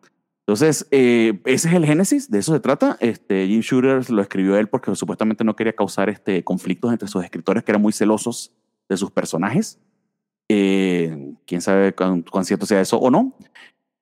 Entonces, 0.47 0.87
eh, 0.91 1.41
ese 1.47 1.69
es 1.69 1.75
el 1.75 1.87
génesis, 1.87 2.31
de 2.31 2.39
eso 2.39 2.53
se 2.53 2.61
trata. 2.61 2.99
Este, 3.01 3.47
Jim 3.47 3.61
Shooter 3.61 4.11
lo 4.11 4.21
escribió 4.21 4.59
él 4.59 4.69
porque 4.69 4.95
supuestamente 4.95 5.43
no 5.43 5.57
quería 5.57 5.73
causar 5.75 6.11
este, 6.11 6.45
conflictos 6.45 6.93
entre 6.93 7.09
sus 7.09 7.25
escritores 7.25 7.65
que 7.65 7.73
eran 7.73 7.81
muy 7.81 7.93
celosos 7.95 8.53
de 8.89 8.97
sus 8.99 9.11
personajes. 9.11 9.81
Eh, 10.51 11.35
Quién 11.47 11.63
sabe 11.63 11.95
cuán, 11.95 12.23
cuán 12.23 12.45
cierto 12.45 12.67
sea 12.67 12.81
eso 12.83 12.99
o 12.99 13.11
no. 13.11 13.39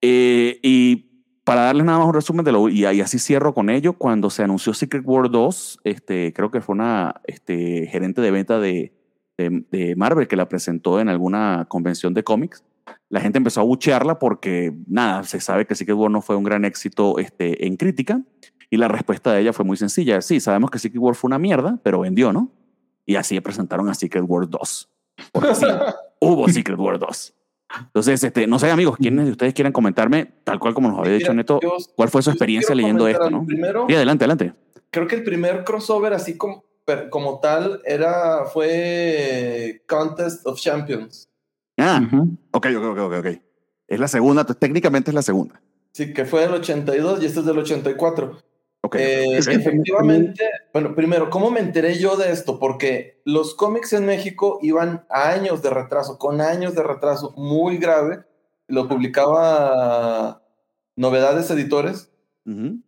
Eh, 0.01 0.59
y 0.63 1.09
para 1.45 1.63
darles 1.63 1.85
nada 1.87 1.99
más 1.99 2.09
un 2.09 2.15
resumen 2.15 2.45
de 2.45 2.51
lo, 2.53 2.69
y, 2.69 2.81
y 2.87 3.01
así 3.01 3.19
cierro 3.21 3.55
con 3.55 3.71
ello, 3.71 3.93
cuando 3.95 4.29
se 4.29 4.43
anunció 4.43 4.75
Secret 4.75 5.05
War 5.07 5.31
2, 5.31 5.81
este, 5.85 6.33
creo 6.33 6.51
que 6.51 6.61
fue 6.61 6.75
una 6.75 7.21
este, 7.25 7.87
gerente 7.87 8.21
de 8.21 8.31
venta 8.33 8.59
de, 8.59 8.93
de, 9.37 9.65
de 9.71 9.97
Marvel 9.97 10.29
que 10.29 10.37
la 10.37 10.49
presentó 10.49 11.01
en 11.01 11.09
alguna 11.09 11.67
convención 11.69 12.15
de 12.15 12.25
cómics. 12.25 12.65
La 13.09 13.21
gente 13.21 13.39
empezó 13.39 13.61
a 13.61 13.65
buchearla 13.65 14.19
porque, 14.19 14.75
nada, 14.87 15.23
se 15.25 15.41
sabe 15.41 15.67
que 15.67 15.75
Secret 15.75 15.97
War 15.97 16.11
no 16.11 16.21
fue 16.23 16.37
un 16.37 16.45
gran 16.45 16.65
éxito 16.65 17.19
este, 17.19 17.67
en 17.67 17.77
crítica. 17.77 18.23
Y 18.71 18.79
la 18.79 18.89
respuesta 18.89 19.33
de 19.33 19.41
ella 19.43 19.53
fue 19.53 19.65
muy 19.65 19.77
sencilla. 19.77 20.21
Sí, 20.23 20.41
sabemos 20.41 20.71
que 20.71 20.79
Secret 20.79 21.01
War 21.01 21.15
fue 21.15 21.29
una 21.29 21.39
mierda, 21.39 21.79
pero 21.83 22.01
vendió, 22.01 22.33
¿no? 22.33 22.51
Y 23.05 23.17
así 23.17 23.39
presentaron 23.41 23.89
a 23.89 23.95
Secret 23.95 24.25
War 24.27 24.49
2. 24.49 24.91
Porque 25.31 25.55
sí, 25.55 25.67
hubo 26.21 26.49
Secret 26.49 26.79
War 26.79 26.99
2. 26.99 27.35
Entonces, 27.87 28.23
este, 28.25 28.47
no 28.47 28.59
sé, 28.59 28.71
amigos, 28.71 28.97
¿quiénes 28.97 29.27
de 29.27 29.31
ustedes 29.33 29.55
quieren 29.55 29.73
comentarme, 29.73 30.27
tal 30.45 30.59
cual 30.59 30.75
como 30.75 30.91
nos 30.91 30.99
había 31.01 31.13
dicho 31.13 31.33
Neto, 31.33 31.59
cuál 31.97 32.09
fue 32.11 32.23
su 32.23 32.31
experiencia 32.31 32.75
leyendo 32.75 33.09
esto, 33.09 33.31
no? 33.31 33.45
Primero, 33.47 33.87
Sí, 33.89 33.95
adelante, 33.95 34.25
adelante. 34.25 34.55
creo 34.91 35.07
que 35.07 35.17
el 35.17 35.25
primer 35.25 35.65
crossover 35.65 36.13
así 36.13 36.37
como, 36.37 36.65
per- 36.85 37.11
como 37.11 37.41
tal 37.41 37.81
era 37.85 38.45
fue 38.47 39.83
Contest 39.89 40.47
of 40.47 40.61
Champions. 40.61 41.29
Ah, 41.79 42.01
ok, 42.53 42.67
ok, 42.77 42.85
ok, 42.85 42.99
ok, 42.99 43.13
ok. 43.19 43.27
Es 43.89 44.01
la 44.01 44.09
segunda, 44.09 44.45
técnicamente 44.45 45.11
es 45.11 45.15
la 45.15 45.23
segunda. 45.23 45.61
Sí, 45.93 46.13
que 46.15 46.25
fue 46.25 46.41
del 46.43 46.55
82 46.55 47.23
y 47.23 47.27
este 47.27 47.41
es 47.41 47.47
del 47.47 47.59
84. 47.59 48.39
Ok. 48.85 48.97
Eh, 48.99 49.41
Sí. 49.43 49.51
efectivamente, 49.53 50.45
bueno, 50.73 50.95
primero, 50.95 51.31
¿cómo 51.31 51.51
me 51.51 51.61
enteré 51.61 51.99
yo 51.99 52.17
de 52.17 52.33
esto? 52.33 52.59
Porque 52.59 53.21
los 53.25 53.55
cómics 53.55 53.93
en 53.93 54.07
México 54.07 54.59
iban 54.63 55.05
a 55.11 55.29
años 55.31 55.63
de 55.63 55.71
retraso, 55.71 56.19
con 56.19 56.41
años 56.41 56.75
de 56.75 56.83
retraso 56.83 57.33
muy 57.37 57.77
grave. 57.79 58.25
Lo 58.69 58.89
publicaba 58.89 60.43
Novedades 60.97 61.51
Editores 61.51 62.11
Ujú. 62.47 62.79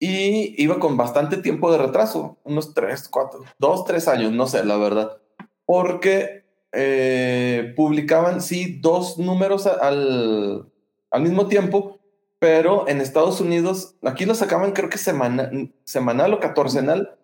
Y 0.00 0.60
iba 0.60 0.78
con 0.78 0.96
bastante 0.96 1.36
tiempo 1.36 1.70
de 1.70 1.76
retraso, 1.76 2.38
unos 2.44 2.72
tres, 2.72 3.06
cuatro, 3.08 3.44
dos, 3.58 3.84
tres 3.84 4.08
años, 4.08 4.32
no 4.32 4.46
sé, 4.46 4.64
la 4.64 4.78
verdad. 4.78 5.18
Porque 5.66 6.46
eh, 6.72 7.74
publicaban, 7.76 8.40
sí, 8.40 8.78
dos 8.80 9.18
números 9.18 9.66
al, 9.66 10.72
al 11.10 11.22
mismo 11.22 11.48
tiempo, 11.48 11.98
pero 12.38 12.88
en 12.88 13.02
Estados 13.02 13.42
Unidos, 13.42 13.96
aquí 14.02 14.24
lo 14.24 14.34
sacaban 14.34 14.72
creo 14.72 14.88
que 14.88 14.96
semana, 14.96 15.50
semanal 15.84 16.32
o 16.32 16.40
catorcenal. 16.40 17.18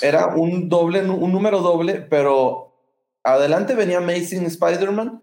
Era 0.00 0.34
un 0.34 0.68
doble, 0.68 1.02
un 1.08 1.30
número 1.30 1.60
doble, 1.60 2.00
pero 2.00 2.74
adelante 3.22 3.76
venía 3.76 3.98
Amazing 3.98 4.46
Spider-Man, 4.46 5.22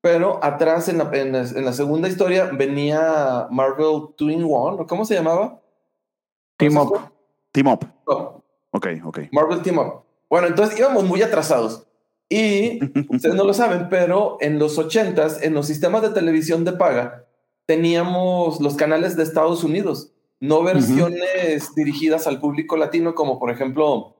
pero 0.00 0.38
atrás 0.44 0.88
en 0.88 0.98
la, 0.98 1.10
en 1.12 1.32
la, 1.32 1.40
en 1.40 1.64
la 1.64 1.72
segunda 1.72 2.08
historia 2.08 2.50
venía 2.52 3.48
Marvel 3.50 4.10
2 4.16 4.30
in 4.30 4.44
1, 4.44 4.52
¿o 4.52 4.86
¿cómo 4.86 5.04
se 5.04 5.14
llamaba? 5.14 5.60
Team 6.60 6.74
¿Cómo 6.74 6.90
Up. 6.92 7.12
Team 7.52 7.66
Up. 7.68 7.86
Ok, 8.70 8.86
ok. 9.04 9.18
Marvel 9.32 9.62
Team 9.62 9.78
Up. 9.78 10.02
Bueno, 10.28 10.46
entonces 10.46 10.78
íbamos 10.78 11.04
muy 11.04 11.22
atrasados. 11.22 11.86
Y 12.28 12.78
ustedes 13.08 13.34
no 13.34 13.44
lo 13.44 13.54
saben, 13.54 13.88
pero 13.88 14.36
en 14.40 14.58
los 14.58 14.78
80s, 14.78 15.38
en 15.42 15.54
los 15.54 15.66
sistemas 15.66 16.02
de 16.02 16.10
televisión 16.10 16.64
de 16.64 16.72
paga, 16.72 17.26
teníamos 17.66 18.60
los 18.60 18.76
canales 18.76 19.16
de 19.16 19.22
Estados 19.22 19.64
Unidos, 19.64 20.12
no 20.38 20.62
versiones 20.62 21.74
dirigidas 21.74 22.26
al 22.26 22.40
público 22.40 22.76
latino, 22.76 23.14
como 23.14 23.38
por 23.38 23.50
ejemplo 23.50 24.16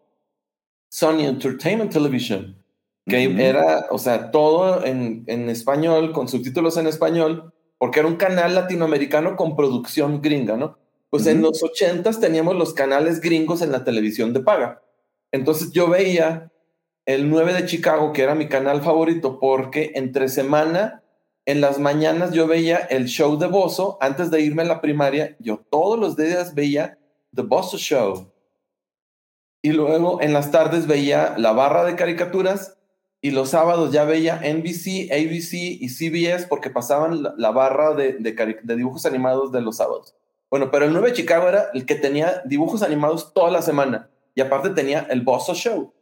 Sony 0.88 1.20
Entertainment 1.26 1.92
Television, 1.92 2.62
que 3.06 3.24
era, 3.48 3.86
o 3.90 3.98
sea, 3.98 4.30
todo 4.30 4.84
en, 4.84 5.24
en 5.26 5.48
español, 5.48 6.12
con 6.12 6.28
subtítulos 6.28 6.76
en 6.76 6.86
español, 6.86 7.52
porque 7.78 8.00
era 8.00 8.08
un 8.08 8.16
canal 8.16 8.54
latinoamericano 8.54 9.36
con 9.36 9.56
producción 9.56 10.20
gringa, 10.20 10.56
¿no? 10.56 10.76
Pues 11.10 11.26
en 11.26 11.42
los 11.42 11.62
80s 11.62 12.20
teníamos 12.20 12.56
los 12.56 12.72
canales 12.72 13.20
gringos 13.20 13.62
en 13.62 13.72
la 13.72 13.82
televisión 13.84 14.32
de 14.32 14.40
paga. 14.40 14.82
Entonces 15.32 15.72
yo 15.72 15.88
veía 15.88 16.52
el 17.06 17.28
9 17.28 17.52
de 17.52 17.66
Chicago, 17.66 18.12
que 18.12 18.22
era 18.22 18.34
mi 18.34 18.48
canal 18.48 18.82
favorito, 18.82 19.40
porque 19.40 19.92
entre 19.94 20.28
semana, 20.28 21.02
en 21.46 21.60
las 21.60 21.78
mañanas 21.80 22.32
yo 22.32 22.46
veía 22.46 22.76
el 22.78 23.06
show 23.06 23.38
de 23.38 23.46
Bozo. 23.48 23.98
Antes 24.00 24.30
de 24.30 24.40
irme 24.40 24.62
a 24.62 24.66
la 24.66 24.80
primaria, 24.80 25.36
yo 25.40 25.58
todos 25.70 25.98
los 25.98 26.16
días 26.16 26.54
veía 26.54 26.98
The 27.34 27.42
Bozo 27.42 27.76
Show. 27.76 28.30
Y 29.62 29.72
luego 29.72 30.22
en 30.22 30.32
las 30.32 30.50
tardes 30.50 30.86
veía 30.86 31.34
la 31.36 31.52
barra 31.52 31.84
de 31.84 31.96
caricaturas 31.96 32.78
y 33.20 33.32
los 33.32 33.50
sábados 33.50 33.92
ya 33.92 34.04
veía 34.04 34.36
NBC, 34.42 35.10
ABC 35.12 35.52
y 35.54 35.88
CBS 35.90 36.46
porque 36.48 36.70
pasaban 36.70 37.22
la, 37.22 37.34
la 37.36 37.50
barra 37.50 37.94
de, 37.94 38.14
de 38.14 38.34
cari- 38.36 38.60
de 38.62 38.76
dibujos 38.76 39.04
animados 39.04 39.52
de 39.52 39.60
los 39.60 39.76
sábados. 39.76 40.14
Bueno, 40.50 40.70
pero 40.70 40.84
el 40.84 40.92
9 40.92 41.08
de 41.08 41.14
Chicago 41.14 41.48
era 41.48 41.70
el 41.72 41.86
que 41.86 41.94
tenía 41.94 42.42
dibujos 42.44 42.82
animados 42.82 43.32
toda 43.32 43.50
la 43.50 43.62
semana 43.62 44.10
y 44.34 44.40
aparte 44.40 44.70
tenía 44.70 45.06
el 45.10 45.22
Bozo 45.22 45.54
Show. 45.54 45.92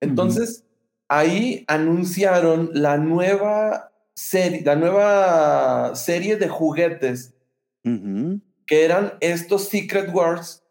Entonces, 0.00 0.64
ahí 1.08 1.64
anunciaron 1.66 2.70
la 2.72 2.98
nueva 2.98 3.92
serie, 4.14 4.62
la 4.64 4.76
nueva 4.76 5.94
serie 5.94 6.36
de 6.36 6.48
juguetes 6.48 7.34
que 7.82 8.84
eran 8.84 9.14
estos 9.20 9.68
Secret 9.68 10.12
Wars 10.12 10.64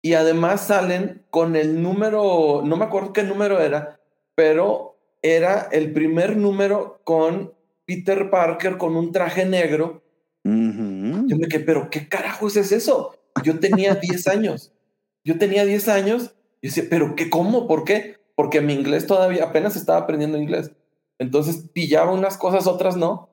y 0.00 0.14
además 0.14 0.68
salen 0.68 1.24
con 1.30 1.56
el 1.56 1.82
número, 1.82 2.62
no 2.64 2.76
me 2.76 2.84
acuerdo 2.84 3.12
qué 3.12 3.24
número 3.24 3.60
era, 3.60 4.00
pero 4.36 4.96
era 5.22 5.68
el 5.72 5.92
primer 5.92 6.36
número 6.36 7.00
con 7.02 7.52
Peter 7.84 8.30
Parker 8.30 8.78
con 8.78 8.94
un 8.94 9.10
traje 9.10 9.44
negro. 9.44 10.04
Yo 10.46 11.36
me 11.36 11.48
quedé, 11.48 11.64
pero 11.64 11.90
¿qué 11.90 12.08
carajos 12.08 12.56
es 12.56 12.72
eso? 12.72 13.16
Yo 13.42 13.58
tenía 13.58 13.94
10 14.00 14.28
años. 14.28 14.72
Yo 15.24 15.38
tenía 15.38 15.64
10 15.64 15.88
años 15.88 16.34
y 16.60 16.68
decía, 16.68 16.84
pero 16.88 17.16
¿qué? 17.16 17.30
¿Cómo? 17.30 17.66
¿Por 17.66 17.84
qué? 17.84 18.16
Porque 18.34 18.60
mi 18.60 18.74
inglés 18.74 19.06
todavía 19.06 19.44
apenas 19.44 19.76
estaba 19.76 20.00
aprendiendo 20.00 20.38
inglés. 20.38 20.70
Entonces 21.18 21.68
pillaba 21.72 22.12
unas 22.12 22.36
cosas, 22.36 22.66
otras 22.66 22.96
no. 22.96 23.30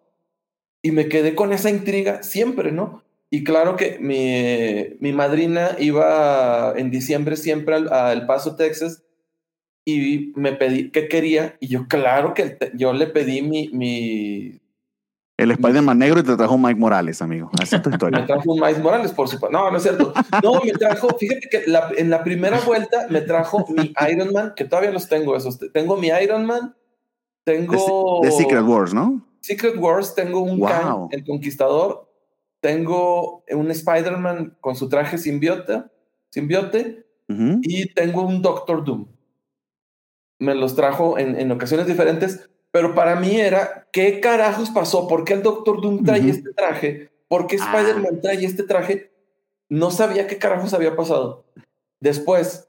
Y 0.81 0.91
me 0.91 1.07
quedé 1.07 1.35
con 1.35 1.53
esa 1.53 1.69
intriga 1.69 2.23
siempre, 2.23 2.71
¿no? 2.71 3.03
Y 3.29 3.43
claro 3.43 3.75
que 3.75 3.97
mi, 3.99 4.95
mi 4.99 5.11
madrina 5.11 5.75
iba 5.79 6.73
en 6.77 6.91
diciembre 6.91 7.35
siempre 7.35 7.75
al, 7.75 7.91
a 7.91 8.13
El 8.13 8.25
Paso, 8.25 8.55
Texas, 8.55 9.03
y 9.85 10.33
me 10.35 10.53
pedí 10.53 10.91
qué 10.91 11.07
quería. 11.07 11.57
Y 11.59 11.67
yo, 11.67 11.87
claro 11.87 12.33
que 12.33 12.57
yo 12.75 12.93
le 12.93 13.07
pedí 13.07 13.41
mi, 13.41 13.69
mi, 13.69 14.61
El 15.37 15.49
Spider-Man 15.51 15.97
negro 15.97 16.19
y 16.19 16.23
te 16.23 16.35
trajo 16.37 16.57
Mike 16.57 16.79
Morales, 16.79 17.21
amigo. 17.21 17.49
Así 17.59 17.75
es 17.75 17.81
tu 17.81 17.89
Me 17.89 17.95
historia. 17.95 18.25
trajo 18.25 18.53
un 18.53 18.59
Miles 18.59 18.79
Morales, 18.81 19.11
por 19.11 19.27
supuesto. 19.27 19.57
No, 19.57 19.71
no 19.71 19.77
es 19.77 19.83
cierto. 19.83 20.13
No, 20.43 20.61
me 20.63 20.71
trajo, 20.73 21.09
fíjate 21.17 21.47
que 21.49 21.63
la- 21.67 21.91
en 21.97 22.09
la 22.11 22.23
primera 22.23 22.59
vuelta 22.61 23.07
me 23.09 23.21
trajo 23.21 23.65
mi 23.69 23.93
Iron 24.11 24.31
Man, 24.31 24.53
que 24.55 24.65
todavía 24.65 24.91
los 24.91 25.09
tengo 25.09 25.35
esos. 25.35 25.57
Tengo 25.73 25.97
mi 25.97 26.07
Iron 26.07 26.45
Man, 26.45 26.75
tengo... 27.43 28.19
De 28.23 28.31
Secret 28.31 28.63
Wars, 28.63 28.93
¿no? 28.93 29.25
Secret 29.41 29.75
Wars, 29.77 30.13
tengo 30.15 30.39
un 30.41 30.59
Wow. 30.59 30.69
Kang, 30.69 31.07
el 31.11 31.25
Conquistador, 31.25 32.09
tengo 32.61 33.43
un 33.49 33.71
Spider-Man 33.71 34.57
con 34.61 34.75
su 34.75 34.87
traje 34.87 35.17
simbiote, 35.17 35.83
simbiote 36.29 37.05
y 37.27 37.91
tengo 37.93 38.21
un 38.21 38.41
Doctor 38.43 38.83
Doom. 38.85 39.07
Me 40.39 40.53
los 40.55 40.75
trajo 40.75 41.17
en, 41.17 41.35
en 41.39 41.51
ocasiones 41.51 41.87
diferentes, 41.87 42.49
pero 42.73 42.95
para 42.95 43.15
mí 43.15 43.39
era, 43.39 43.87
¿qué 43.91 44.19
carajos 44.19 44.71
pasó? 44.71 45.07
¿Por 45.07 45.23
qué 45.25 45.33
el 45.33 45.43
Doctor 45.43 45.79
Doom 45.79 46.03
trae 46.03 46.27
este 46.27 46.51
traje? 46.53 47.11
¿Por 47.27 47.45
qué 47.45 47.57
Ah. 47.61 47.65
Spider-Man 47.71 48.19
trae 48.21 48.43
este 48.43 48.63
traje? 48.63 49.13
No 49.69 49.91
sabía 49.91 50.25
qué 50.25 50.39
carajos 50.39 50.73
había 50.73 50.95
pasado. 50.95 51.45
Después, 52.01 52.67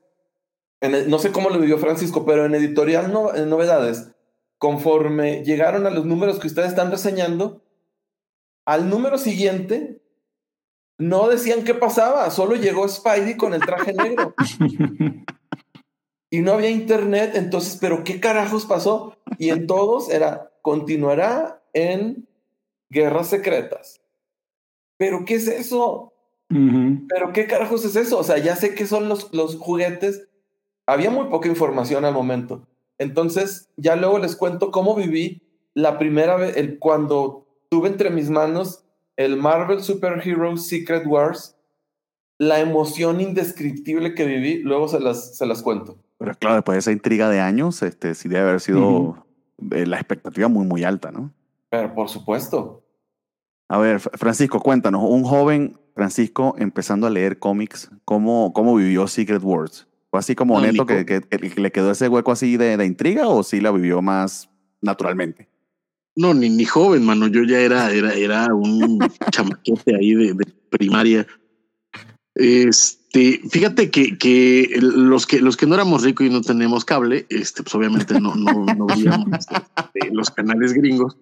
en 0.83 0.95
el- 0.95 1.09
no 1.11 1.19
sé 1.19 1.33
cómo 1.33 1.49
lo 1.49 1.59
vivió 1.59 1.79
Francisco, 1.79 2.27
pero 2.27 2.45
en 2.45 2.55
editorial 2.55 3.11
no, 3.13 3.35
en 3.35 3.49
novedades, 3.49 4.11
conforme 4.59 5.43
llegaron 5.43 5.87
a 5.87 5.91
los 5.91 6.05
números 6.05 6.39
que 6.39 6.49
ustedes 6.49 6.69
están 6.69 6.91
reseñando, 6.91 7.63
al 8.67 8.91
número 8.91 9.17
siguiente 9.17 10.03
no 10.99 11.29
decían 11.29 11.65
qué 11.65 11.75
pasaba, 11.75 12.31
solo 12.31 12.57
llegó 12.57 12.87
Spidey 12.89 13.37
con 13.39 13.55
el 13.55 13.61
traje 13.63 13.93
negro 13.95 14.35
y 16.35 16.41
no 16.41 16.55
había 16.55 16.69
internet, 16.69 17.35
entonces, 17.35 17.79
pero 17.81 18.03
qué 18.03 18.19
carajos 18.19 18.67
pasó? 18.67 19.17
Y 19.39 19.51
en 19.51 19.69
todos 19.69 20.11
era, 20.11 20.51
continuará 20.63 21.63
en 21.73 22.27
Guerras 22.91 23.29
Secretas. 23.29 24.01
¿Pero 24.97 25.25
qué 25.25 25.35
es 25.35 25.47
eso? 25.47 26.13
¿Pero 26.49 27.33
qué 27.33 27.47
carajos 27.47 27.85
es 27.85 27.95
eso? 27.95 28.19
O 28.19 28.25
sea, 28.25 28.39
ya 28.39 28.57
sé 28.57 28.75
que 28.75 28.85
son 28.85 29.09
los, 29.09 29.33
los 29.33 29.55
juguetes. 29.59 30.27
Había 30.87 31.09
muy 31.09 31.29
poca 31.29 31.49
información 31.49 32.05
al 32.05 32.15
momento. 32.15 32.67
Entonces, 32.99 33.69
ya 33.77 33.95
luego 33.95 34.19
les 34.19 34.35
cuento 34.35 34.73
cómo 34.73 34.97
viví 34.97 35.41
la 35.73 36.01
primera 36.01 36.35
vez, 36.35 36.57
el, 36.57 36.81
cuando 36.81 37.47
tuve 37.69 37.87
entre 37.87 38.11
mis 38.11 38.29
manos 38.29 38.85
el 39.15 39.37
Marvel 39.37 39.85
Super 39.85 40.21
Heroes 40.27 40.67
Secret 40.67 41.07
Wars, 41.07 41.57
la 42.39 42.59
emoción 42.59 43.21
indescriptible 43.21 44.17
que 44.17 44.25
viví, 44.25 44.59
luego 44.65 44.89
se 44.89 44.99
las, 44.99 45.37
se 45.37 45.47
las 45.47 45.63
cuento. 45.63 46.04
Pero 46.25 46.39
claro, 46.39 46.55
después 46.57 46.75
de 46.77 46.79
esa 46.81 46.93
intriga 46.93 47.29
de 47.29 47.41
años, 47.41 47.83
este, 47.83 48.15
sí 48.15 48.29
debe 48.29 48.49
haber 48.49 48.61
sido 48.61 49.27
eh, 49.71 49.87
la 49.87 49.97
expectativa 49.97 50.49
muy, 50.49 50.67
muy 50.67 50.85
alta, 50.85 51.11
¿no? 51.13 51.33
Pero 51.71 51.95
por 51.95 52.09
supuesto. 52.09 52.83
A 53.69 53.79
ver, 53.79 54.01
Francisco, 54.01 54.61
cuéntanos, 54.61 55.03
un 55.05 55.25
joven 55.25 55.79
Francisco 55.95 56.55
empezando 56.59 57.07
a 57.07 57.11
leer 57.11 57.39
cómics, 57.39 57.91
¿cómo, 58.05 58.53
cómo 58.53 58.75
vivió 58.77 59.07
Secret 59.07 59.43
Wars? 59.43 59.87
¿Fue 60.11 60.19
así 60.21 60.35
como 60.35 60.55
No, 60.55 60.61
neto 60.67 60.85
Nico. 60.85 60.87
que, 60.87 61.05
que- 61.07 61.21
que 61.51 61.61
le 61.61 61.73
quedó 61.73 61.91
ese 61.91 62.09
hueco 62.09 62.31
así 62.33 62.57
de, 62.57 62.77
de 62.77 62.85
intriga 62.87 63.27
o 63.29 63.43
sí 63.43 63.61
la 63.61 63.71
vivió 63.73 64.01
más 64.03 64.49
naturalmente? 64.81 65.49
No, 66.17 66.33
ni, 66.35 66.49
ni 66.49 66.65
joven, 66.65 67.05
mano. 67.05 67.27
Yo 67.27 67.43
ya 67.43 67.59
era, 67.59 67.91
era, 67.93 68.15
era 68.15 68.47
un 68.55 68.99
chamaquete 69.33 69.97
ahí 69.97 70.15
de, 70.15 70.35
de 70.35 70.45
primaria. 70.71 71.27
Este, 72.35 73.04
fíjate 73.15 73.91
que, 73.91 74.19
que 74.19 74.77
los 74.81 75.27
que 75.27 75.41
los 75.41 75.57
que 75.57 75.67
no 75.67 75.75
éramos 75.75 76.03
ricos 76.03 76.27
y 76.27 76.31
no 76.31 76.41
teníamos 76.41 76.85
cable, 76.85 77.27
este, 77.29 77.63
pues 77.63 77.75
obviamente 77.75 78.21
no, 78.21 78.35
no, 78.35 78.65
no 78.65 78.87
veíamos 78.87 79.29
este, 79.31 80.13
los 80.13 80.31
canales 80.31 80.73
gringos. 80.73 81.17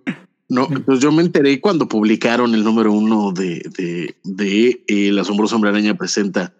No, 0.48 0.68
pues 0.68 1.00
yo 1.00 1.12
me 1.12 1.22
enteré 1.22 1.60
cuando 1.60 1.88
publicaron 1.88 2.54
el 2.54 2.64
número 2.64 2.92
uno 2.92 3.32
de, 3.32 3.62
de, 3.76 4.16
de 4.22 4.84
eh, 4.86 5.08
El 5.08 5.18
asombroso 5.18 5.56
hombre 5.56 5.70
araña 5.70 5.94
presenta 5.94 6.52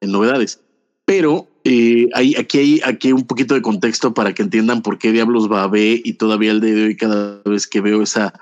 en 0.00 0.12
novedades. 0.12 0.60
Pero 1.04 1.48
eh, 1.64 2.08
hay, 2.14 2.34
aquí 2.34 2.58
hay 2.58 2.80
aquí 2.84 3.08
hay 3.08 3.12
un 3.12 3.26
poquito 3.26 3.54
de 3.54 3.62
contexto 3.62 4.12
para 4.12 4.34
que 4.34 4.42
entiendan 4.42 4.82
por 4.82 4.98
qué 4.98 5.12
diablos 5.12 5.50
va 5.50 5.64
a 5.64 5.68
ver 5.68 6.00
y 6.04 6.14
todavía 6.14 6.50
el 6.50 6.60
día 6.60 6.74
de 6.74 6.84
hoy 6.84 6.96
cada 6.96 7.42
vez 7.44 7.66
que 7.66 7.80
veo 7.80 8.02
esa 8.02 8.38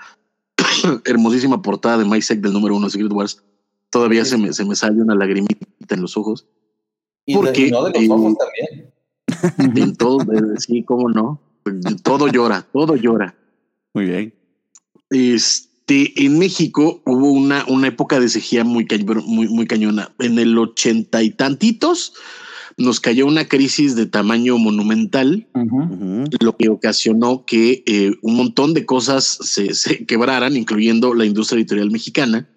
hermosísima 1.04 1.62
portada 1.62 1.98
de 1.98 2.04
MySec 2.04 2.40
del 2.40 2.52
número 2.52 2.76
uno 2.76 2.86
de 2.86 2.92
Secret 2.92 3.12
Wars, 3.12 3.42
todavía 3.90 4.24
se 4.24 4.38
me, 4.38 4.52
se 4.52 4.64
me 4.64 4.74
sale 4.74 5.02
una 5.02 5.14
lagrimita 5.14 5.66
en 5.94 6.02
los 6.02 6.16
ojos. 6.16 6.46
Y, 7.24 7.34
¿Por 7.34 7.46
de- 7.46 7.52
qué? 7.52 7.66
y 7.68 7.70
no 7.70 7.84
de 7.84 7.90
los 7.92 8.02
Eh, 8.02 8.08
ojos 8.10 8.34
también. 8.38 8.92
En 9.84 9.96
todo, 9.96 10.18
de- 10.18 10.58
sí, 10.60 10.84
cómo 10.84 11.08
no. 11.08 11.40
Todo 12.04 12.28
llora, 12.28 12.66
todo 12.72 12.94
llora. 12.96 13.34
Muy 13.94 14.04
bien. 14.06 14.34
Este, 15.10 16.24
en 16.24 16.38
México 16.38 17.02
hubo 17.06 17.30
una, 17.32 17.64
una 17.68 17.88
época 17.88 18.20
de 18.20 18.28
sequía 18.28 18.64
muy, 18.64 18.86
muy, 19.26 19.48
muy 19.48 19.66
cañona. 19.66 20.12
En 20.18 20.38
el 20.38 20.56
ochenta 20.58 21.22
y 21.22 21.30
tantitos 21.30 22.14
nos 22.76 23.00
cayó 23.00 23.26
una 23.26 23.48
crisis 23.48 23.96
de 23.96 24.06
tamaño 24.06 24.58
monumental, 24.58 25.46
lo 26.40 26.56
que 26.56 26.68
ocasionó 26.68 27.44
que 27.46 27.82
eh, 27.86 28.12
un 28.22 28.36
montón 28.36 28.74
de 28.74 28.84
cosas 28.84 29.24
se, 29.24 29.74
se 29.74 30.04
quebraran, 30.04 30.56
incluyendo 30.56 31.14
la 31.14 31.24
industria 31.24 31.58
editorial 31.60 31.90
mexicana, 31.90 32.48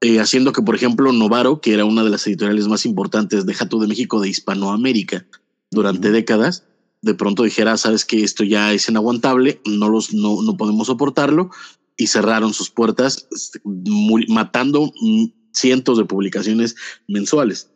eh, 0.00 0.20
haciendo 0.20 0.52
que, 0.52 0.62
por 0.62 0.74
ejemplo, 0.74 1.12
Novaro, 1.12 1.60
que 1.60 1.72
era 1.74 1.84
una 1.84 2.04
de 2.04 2.10
las 2.10 2.26
editoriales 2.26 2.68
más 2.68 2.84
importantes 2.86 3.46
de 3.46 3.54
Jato 3.54 3.78
de 3.78 3.86
México 3.86 4.20
de 4.20 4.28
Hispanoamérica 4.28 5.26
durante 5.70 6.10
décadas, 6.10 6.64
de 7.02 7.14
pronto 7.14 7.42
dijera, 7.42 7.76
sabes 7.76 8.04
que 8.04 8.22
esto 8.24 8.44
ya 8.44 8.72
es 8.72 8.88
inaguantable, 8.88 9.60
no 9.66 9.88
los, 9.88 10.12
no, 10.12 10.42
no 10.42 10.56
podemos 10.56 10.88
soportarlo, 10.88 11.50
y 11.96 12.08
cerraron 12.08 12.52
sus 12.52 12.70
puertas, 12.70 13.26
este, 13.30 13.60
muy- 13.64 14.26
matando 14.28 14.92
mm, 15.00 15.26
cientos 15.52 15.96
de 15.98 16.04
publicaciones 16.04 16.74
mensuales. 17.08 17.70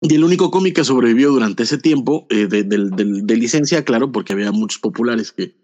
Y 0.00 0.16
el 0.16 0.24
único 0.24 0.50
cómic 0.50 0.74
que 0.74 0.84
sobrevivió 0.84 1.30
durante 1.30 1.62
ese 1.62 1.78
tiempo 1.78 2.26
eh, 2.28 2.48
de, 2.48 3.36
licencia, 3.36 3.84
claro, 3.84 4.10
porque 4.10 4.32
había 4.32 4.50
muchos 4.50 4.80
populares 4.80 5.30
que, 5.30 5.54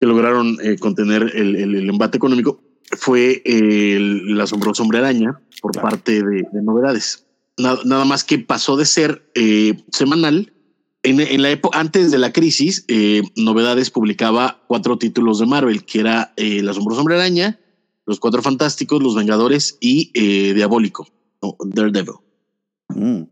que 0.00 0.06
lograron 0.06 0.56
eh, 0.62 0.78
contener 0.78 1.30
el, 1.34 1.56
el- 1.56 1.74
el 1.74 1.90
embate 1.90 2.16
económico, 2.16 2.63
fue 2.98 3.42
el, 3.44 4.22
el 4.30 4.40
asombroso 4.40 4.82
hombre 4.82 4.98
araña 4.98 5.40
por 5.60 5.72
Claro. 5.72 5.88
parte 5.88 6.22
de, 6.22 6.44
de 6.52 6.62
novedades. 6.62 7.24
Nada, 7.56 7.78
nada 7.84 8.04
más 8.04 8.24
que 8.24 8.38
pasó 8.38 8.76
de 8.76 8.84
ser 8.84 9.30
eh, 9.34 9.74
semanal. 9.92 10.52
En, 11.02 11.20
en 11.20 11.42
la 11.42 11.50
época 11.50 11.78
antes 11.78 12.10
de 12.10 12.18
la 12.18 12.32
crisis, 12.32 12.84
eh, 12.88 13.22
Novedades 13.36 13.90
publicaba 13.90 14.62
cuatro 14.66 14.96
títulos 14.98 15.38
de 15.38 15.46
Marvel, 15.46 15.84
que 15.84 16.00
era 16.00 16.32
eh, 16.36 16.58
El 16.58 16.68
asombroso 16.68 17.00
hombre 17.00 17.16
araña, 17.16 17.60
Los 18.06 18.18
Cuatro 18.20 18.40
Fantásticos, 18.42 19.02
Los 19.02 19.14
Vengadores 19.14 19.76
y 19.80 20.10
eh, 20.14 20.54
Diabólico, 20.54 21.06
Daredevil. 21.64 22.14
Mm. 22.88 23.22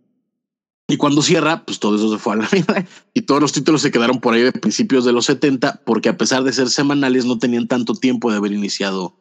Y 0.88 0.97
cuando 0.99 1.23
cierra, 1.23 1.65
pues 1.65 1.79
todo 1.79 1.97
eso 1.97 2.12
se 2.12 2.19
fue 2.19 2.35
a 2.35 2.37
la 2.37 2.49
mierda 2.53 2.85
y 3.15 3.23
todos 3.23 3.41
los 3.41 3.53
títulos 3.53 3.81
se 3.81 3.91
quedaron 3.91 4.21
por 4.21 4.35
ahí 4.35 4.43
de 4.43 4.53
principios 4.53 5.05
de 5.07 5.12
los 5.12 5.25
70 5.27 5.81
porque 5.87 6.11
a 6.11 6.17
pesar 6.19 6.45
de 6.45 6.53
ser 6.53 6.69
semanales 6.69 7.25
no 7.25 7.38
tenían 7.38 7.67
tanto 7.69 7.95
tiempo 7.95 8.31
de 8.31 8.37
haber 8.37 8.53
iniciado 8.53 9.17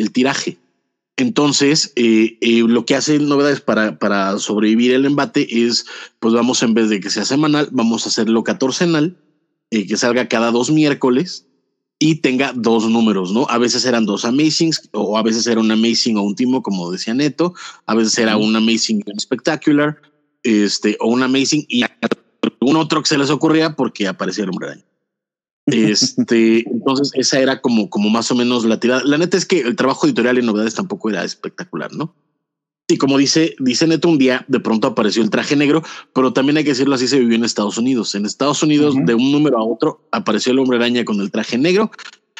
el 0.00 0.12
tiraje. 0.12 0.58
Entonces, 1.16 1.92
eh, 1.96 2.38
eh, 2.40 2.62
lo 2.66 2.86
que 2.86 2.94
hacen 2.94 3.28
novedades 3.28 3.60
para, 3.60 3.98
para 3.98 4.38
sobrevivir 4.38 4.92
el 4.92 5.04
embate 5.04 5.64
es, 5.66 5.84
pues 6.18 6.32
vamos 6.32 6.62
en 6.62 6.72
vez 6.72 6.88
de 6.88 7.00
que 7.00 7.10
sea 7.10 7.24
semanal, 7.24 7.68
vamos 7.72 8.06
a 8.06 8.08
hacerlo 8.08 8.42
catorcenal, 8.42 9.18
eh, 9.70 9.86
que 9.86 9.96
salga 9.96 10.28
cada 10.28 10.50
dos 10.50 10.70
miércoles 10.70 11.46
y 11.98 12.16
tenga 12.16 12.52
dos 12.54 12.88
números, 12.88 13.32
¿no? 13.32 13.46
A 13.50 13.58
veces 13.58 13.84
eran 13.84 14.06
dos 14.06 14.24
Amazings 14.24 14.88
o 14.92 15.18
a 15.18 15.22
veces 15.22 15.46
era 15.46 15.60
un 15.60 15.70
Amazing 15.70 16.16
o 16.16 16.22
un 16.22 16.34
Timo, 16.34 16.62
como 16.62 16.90
decía 16.90 17.12
Neto, 17.12 17.52
a 17.84 17.94
veces 17.94 18.16
era 18.16 18.38
un 18.38 18.56
Amazing 18.56 19.02
y 19.04 19.10
un 19.10 19.20
Spectacular, 19.20 20.00
este, 20.42 20.96
o 21.00 21.08
un 21.08 21.22
Amazing 21.22 21.66
y 21.68 21.82
un 22.60 22.76
otro 22.76 23.02
que 23.02 23.08
se 23.08 23.18
les 23.18 23.28
ocurría 23.28 23.76
porque 23.76 24.08
aparecía 24.08 24.44
el 24.44 24.50
hombre. 24.50 24.82
Este, 25.72 26.68
entonces 26.68 27.10
esa 27.14 27.38
era 27.40 27.60
como, 27.60 27.90
como 27.90 28.10
más 28.10 28.30
o 28.30 28.34
menos 28.34 28.64
la 28.64 28.80
tirada. 28.80 29.02
La 29.04 29.18
neta 29.18 29.36
es 29.36 29.46
que 29.46 29.60
el 29.60 29.76
trabajo 29.76 30.06
editorial 30.06 30.38
en 30.38 30.46
novedades 30.46 30.74
tampoco 30.74 31.10
era 31.10 31.24
espectacular, 31.24 31.92
¿no? 31.92 32.14
Y 32.88 32.98
como 32.98 33.18
dice, 33.18 33.54
dice 33.60 33.86
Neto, 33.86 34.08
un 34.08 34.18
día 34.18 34.44
de 34.48 34.58
pronto 34.58 34.88
apareció 34.88 35.22
el 35.22 35.30
traje 35.30 35.54
negro, 35.54 35.82
pero 36.12 36.32
también 36.32 36.56
hay 36.56 36.64
que 36.64 36.70
decirlo 36.70 36.96
así, 36.96 37.06
se 37.06 37.20
vivió 37.20 37.36
en 37.36 37.44
Estados 37.44 37.78
Unidos. 37.78 38.14
En 38.16 38.26
Estados 38.26 38.62
Unidos, 38.64 38.96
de 39.04 39.14
un 39.14 39.30
número 39.30 39.58
a 39.58 39.64
otro, 39.64 40.08
apareció 40.10 40.52
el 40.52 40.58
hombre 40.58 40.78
araña 40.78 41.04
con 41.04 41.20
el 41.20 41.30
traje 41.30 41.56
negro 41.56 41.92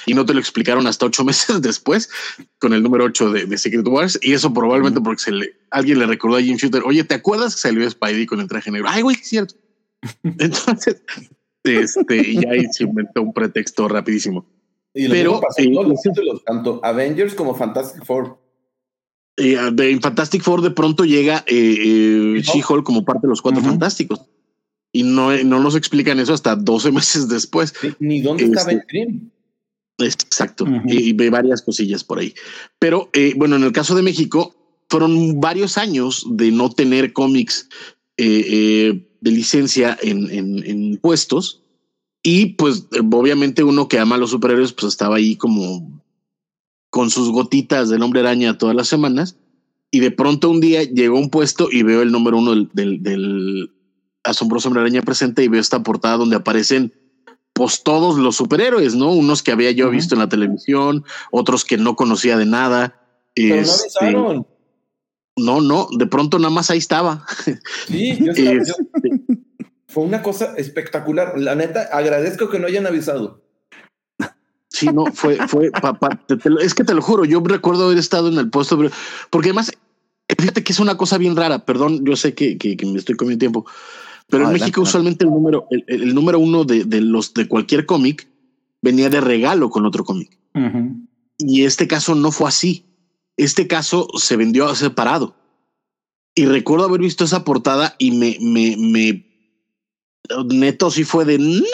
y 0.07 0.15
no 0.15 0.27
te 0.27 0.35
lo 0.35 0.41
explicaron 0.41 0.87
hasta 0.87 1.07
ocho 1.07 1.25
meses 1.27 1.63
después 1.63 2.11
con 2.59 2.73
el 2.73 2.83
número 2.83 3.05
ocho 3.05 3.31
de, 3.31 3.47
de 3.47 3.59
Secret 3.59 3.87
Wars. 3.87 4.19
Y 4.23 4.33
eso 4.33 4.53
probablemente 4.53 5.01
porque 5.01 5.23
se 5.23 5.33
le, 5.33 5.55
alguien 5.71 6.01
le 6.01 6.07
recordó 6.07 6.37
a 6.37 6.43
Jim 6.43 6.57
Shooter, 6.57 6.83
oye, 6.85 7.05
¿te 7.05 7.15
acuerdas 7.15 7.55
que 7.55 7.61
salió 7.61 7.89
Spidey 7.89 8.27
con 8.27 8.41
el 8.41 8.49
traje 8.49 8.71
negro? 8.71 8.89
Ay, 8.91 9.03
güey, 9.03 9.17
es 9.17 9.29
cierto. 9.29 9.55
Entonces, 10.25 11.03
este, 11.65 12.17
y 12.17 12.41
ya 12.41 12.51
ahí 12.51 12.65
se 12.73 12.85
inventó 12.85 13.23
un 13.23 13.33
pretexto 13.33 13.89
rapidísimo. 13.89 14.47
Y 14.95 15.05
lo 15.07 15.15
Pero, 15.15 15.41
pasó 15.41 15.61
eh, 15.63 15.71
todos 15.73 15.89
los 15.89 16.03
títulos, 16.03 16.45
tanto 16.45 16.81
Avengers 16.83 17.35
como 17.35 17.55
Fantastic 17.55 18.05
Four. 18.05 18.39
Eh, 19.37 19.57
de 19.73 19.91
en 19.91 20.01
Fantastic 20.01 20.43
Four 20.43 20.63
de 20.63 20.71
pronto 20.73 21.05
llega 21.05 21.45
eh, 21.47 22.35
eh, 22.37 22.43
She-Hulk. 22.43 22.85
Como 22.85 23.05
parte 23.05 23.27
de 23.27 23.31
los 23.31 23.41
cuatro 23.41 23.63
fantásticos. 23.63 24.21
Y 24.93 25.05
no, 25.05 25.33
no 25.45 25.61
nos 25.61 25.77
explican 25.77 26.19
eso 26.19 26.35
hasta 26.35 26.57
12 26.57 26.91
meses 26.93 27.29
después. 27.29 27.73
Ni- 28.01 28.21
dónde 28.21 28.45
está 28.45 28.61
Este- 28.63 28.75
Ben 28.75 28.85
Grimm. 28.89 29.31
Exacto. 29.99 30.65
Ujú. 30.65 30.81
Y, 30.87 31.11
y 31.11 31.13
ve 31.13 31.31
varias 31.31 31.63
cosillas 31.63 32.03
por 32.03 32.19
ahí. 32.19 32.35
Pero 32.79 33.11
eh, 33.13 33.35
bueno, 33.37 33.57
en 33.57 33.63
el 33.65 33.73
caso 33.73 33.95
de 33.95 34.03
México, 34.03 34.57
fueron 34.89 35.39
varios 35.41 35.79
años 35.79 36.27
de 36.31 36.51
no 36.51 36.71
tener 36.71 37.13
cómics 37.13 37.69
eh, 38.17 38.45
eh, 38.49 39.10
de 39.21 39.31
licencia 39.31 39.99
en, 40.03 40.31
en, 40.31 40.65
en 40.67 40.97
puestos. 40.99 41.63
Y 42.23 42.47
pues 42.55 42.87
obviamente 43.13 43.63
uno 43.65 43.89
que 43.89 43.99
ama 43.99 44.17
a 44.17 44.19
los 44.19 44.31
superhéroes, 44.31 44.73
pues 44.73 44.93
estaba 44.93 45.17
ahí 45.17 45.37
como 45.37 46.03
con 46.91 47.11
sus 47.11 47.31
gotitas 47.31 47.89
del 47.89 48.03
hombre 48.03 48.21
araña 48.21 48.59
todas 48.59 48.77
las 48.77 48.89
semanas. 48.89 49.37
Y 49.91 50.01
de 50.01 50.11
pronto 50.11 50.51
un 50.51 50.61
día 50.61 50.83
llegó 50.83 51.17
a 51.17 51.21
un 51.21 51.31
puesto 51.31 51.69
y 51.71 51.83
veo 51.83 52.03
el 52.03 52.13
número 52.13 52.39
uno 52.39 52.51
del, 52.53 52.69
del, 52.73 53.03
del 53.03 53.73
asombroso 54.23 54.69
hombre 54.69 54.83
araña 54.83 55.03
presente 55.03 55.43
y 55.43 55.49
veo 55.49 55.61
esta 55.61 55.83
portada 55.83 56.17
donde 56.19 56.37
aparecen 56.37 56.93
pues 57.53 57.83
todos 57.83 58.17
los 58.19 58.37
superhéroes, 58.37 58.95
¿no? 58.95 59.13
Unos 59.13 59.43
que 59.43 59.53
había 59.53 59.71
yo 59.73 59.91
visto 59.91 60.15
en 60.15 60.21
la 60.21 60.29
televisión, 60.29 61.05
otros 61.31 61.65
que 61.65 61.77
no 61.77 61.97
conocía 61.97 62.37
de 62.37 62.47
nada. 62.47 63.01
Pero 63.35 63.57
no 63.57 63.63
Este, 63.63 64.07
avisaron. 64.07 64.47
No, 65.45 65.61
no, 65.61 65.89
de 65.97 66.07
pronto 66.07 66.39
nada 66.39 66.51
más 66.51 66.71
ahí 66.71 66.79
estaba. 66.79 67.25
Sí, 67.87 68.17
yo 68.21 68.33
estaba- 68.33 68.53
yo- 68.65 68.75
Este, 68.95 69.39
fue 69.89 70.05
una 70.05 70.23
cosa 70.23 70.55
espectacular. 70.57 71.39
La 71.39 71.55
neta, 71.55 71.89
agradezco 71.93 72.49
que 72.49 72.59
no 72.61 72.67
hayan 72.69 72.87
avisado. 72.87 73.43
Sí, 74.69 74.87
no, 74.87 75.07
fue, 75.07 75.37
fue, 75.49 75.71
pa- 75.73 75.95
pa- 75.99 76.25
te- 76.29 76.37
te 76.37 76.49
lo- 76.49 76.61
es 76.61 76.75
que 76.75 76.85
te 76.85 76.95
lo 76.95 77.03
juro, 77.03 77.25
yo 77.25 77.41
recuerdo 77.45 77.87
haber 77.87 77.99
estado 77.99 78.29
en 78.29 78.39
el 78.39 78.49
puesto, 78.51 78.77
pero- 78.79 78.91
porque 79.31 79.49
además, 79.49 79.73
fíjate 80.39 80.63
que 80.63 80.73
es 80.73 80.79
una 80.79 80.97
cosa 80.97 81.19
bien 81.19 81.35
rara, 81.35 81.65
perdón, 81.67 82.05
yo 82.05 82.15
sé 82.15 82.35
que, 82.35 82.57
que, 82.57 82.77
que 82.77 82.87
me 82.87 82.97
estoy 82.99 83.17
comiendo 83.17 83.41
tiempo, 83.41 83.67
pero 84.29 84.45
en 84.45 84.51
México 84.61 84.81
usualmente 84.83 85.25
el 85.25 85.31
número, 85.31 85.67
el, 85.89 86.15
número 86.15 86.39
uno 86.39 86.65
de, 86.65 86.85
de 86.85 87.01
los 87.01 87.35
de 87.35 87.49
cualquier 87.49 87.85
cómic 87.85 88.29
venía 88.81 89.11
de 89.11 89.21
regalo 89.21 89.71
con 89.71 89.85
otro 89.87 90.05
cómic. 90.05 90.39
Y 91.37 91.65
este 91.65 91.89
caso 91.89 92.15
no 92.15 92.31
fue 92.31 92.47
así. 92.49 92.85
Este 93.45 93.67
caso 93.67 94.07
se 94.17 94.37
vendió 94.37 94.75
separado. 94.75 95.35
Y 96.35 96.45
recuerdo 96.47 96.85
haber 96.85 97.01
visto 97.01 97.25
esa 97.25 97.43
portada 97.43 97.97
y 97.99 98.13
me, 98.13 98.37
me, 98.41 99.27
neto 100.47 100.91
sí 100.91 101.05
fue 101.05 101.25
de 101.25 101.39
no. 101.39 101.65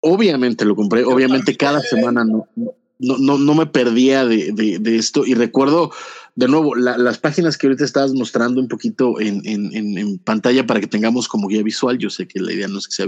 Obviamente 0.00 0.64
lo 0.64 0.76
compré. 0.76 1.04
Obviamente 1.04 1.56
cada 1.56 1.80
semana 1.80 2.24
no, 2.24 2.46
no, 2.98 3.18
no, 3.18 3.38
no 3.38 3.54
me 3.54 3.66
perdía 3.66 4.24
de, 4.26 4.52
de, 4.52 4.96
esto. 4.96 5.24
Y 5.24 5.34
recuerdo 5.34 5.92
de 6.34 6.48
nuevo 6.48 6.74
la- 6.74 6.98
las 6.98 7.18
páginas 7.18 7.56
que 7.56 7.66
ahorita 7.68 7.84
estabas 7.84 8.12
mostrando 8.12 8.60
un 8.60 8.68
poquito 8.68 9.20
en, 9.20 9.42
en, 9.44 9.74
en, 9.74 9.96
en 9.96 10.18
pantalla 10.18 10.66
para 10.66 10.80
que 10.80 10.86
tengamos 10.86 11.28
como 11.28 11.48
guía 11.48 11.62
visual. 11.62 11.98
Yo 11.98 12.10
sé 12.10 12.26
que 12.28 12.40
la 12.40 12.52
idea 12.52 12.68
no 12.68 12.78
es 12.78 12.86
que 12.86 12.94
sea 12.94 13.06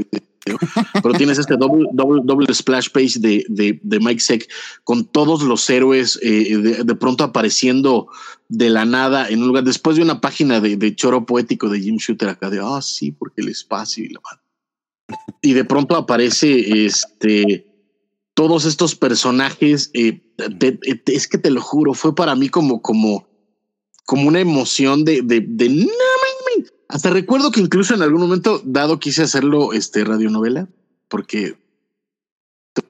pero 1.02 1.14
tienes 1.14 1.38
este 1.38 1.56
doble, 1.56 1.88
doble, 1.92 2.22
doble 2.24 2.52
splash 2.54 2.90
page 2.90 3.18
de, 3.18 3.44
de, 3.48 3.78
de 3.82 4.00
Mike 4.00 4.20
Seck 4.20 4.48
con 4.84 5.04
todos 5.04 5.42
los 5.42 5.68
héroes 5.70 6.18
eh, 6.22 6.56
de, 6.56 6.84
de 6.84 6.94
pronto 6.94 7.24
apareciendo 7.24 8.08
de 8.48 8.70
la 8.70 8.84
nada 8.84 9.28
en 9.28 9.42
un 9.42 9.48
lugar 9.48 9.64
después 9.64 9.96
de 9.96 10.02
una 10.02 10.20
página 10.20 10.61
de, 10.61 10.76
de 10.76 10.94
choro 10.94 11.26
poético 11.26 11.68
de 11.68 11.80
Jim 11.80 11.96
Shooter 11.96 12.28
acá 12.28 12.50
de 12.50 12.61
ah 12.62 12.80
sí 12.82 13.12
porque 13.12 13.42
el 13.42 13.48
espacio 13.48 14.04
y 14.04 14.08
la 14.08 14.20
madre". 14.20 14.42
y 15.42 15.52
de 15.52 15.64
pronto 15.64 15.96
aparece 15.96 16.84
este 16.87 17.66
todos 18.34 18.64
estos 18.64 18.94
personajes 18.94 19.90
eh, 19.94 20.22
es 21.06 21.28
que 21.28 21.38
te 21.38 21.50
lo 21.50 21.61
juro 21.61 21.94
fue 21.94 22.14
para 22.14 22.34
mí 22.34 22.48
como 22.48 22.80
como 22.80 23.26
como 24.06 24.28
una 24.28 24.40
emoción 24.40 25.04
de 25.04 25.22
de, 25.22 25.40
de 25.40 25.68
no 25.68 25.76
mames". 25.84 26.27
Hasta 26.88 27.11
recuerdo 27.11 27.51
que 27.51 27.61
incluso 27.61 27.94
en 27.94 28.03
algún 28.03 28.20
momento 28.22 28.62
dado 28.64 28.98
quise 28.98 29.22
hacerlo 29.22 29.72
este 29.72 30.05
radionovela 30.05 30.68
porque 31.09 31.57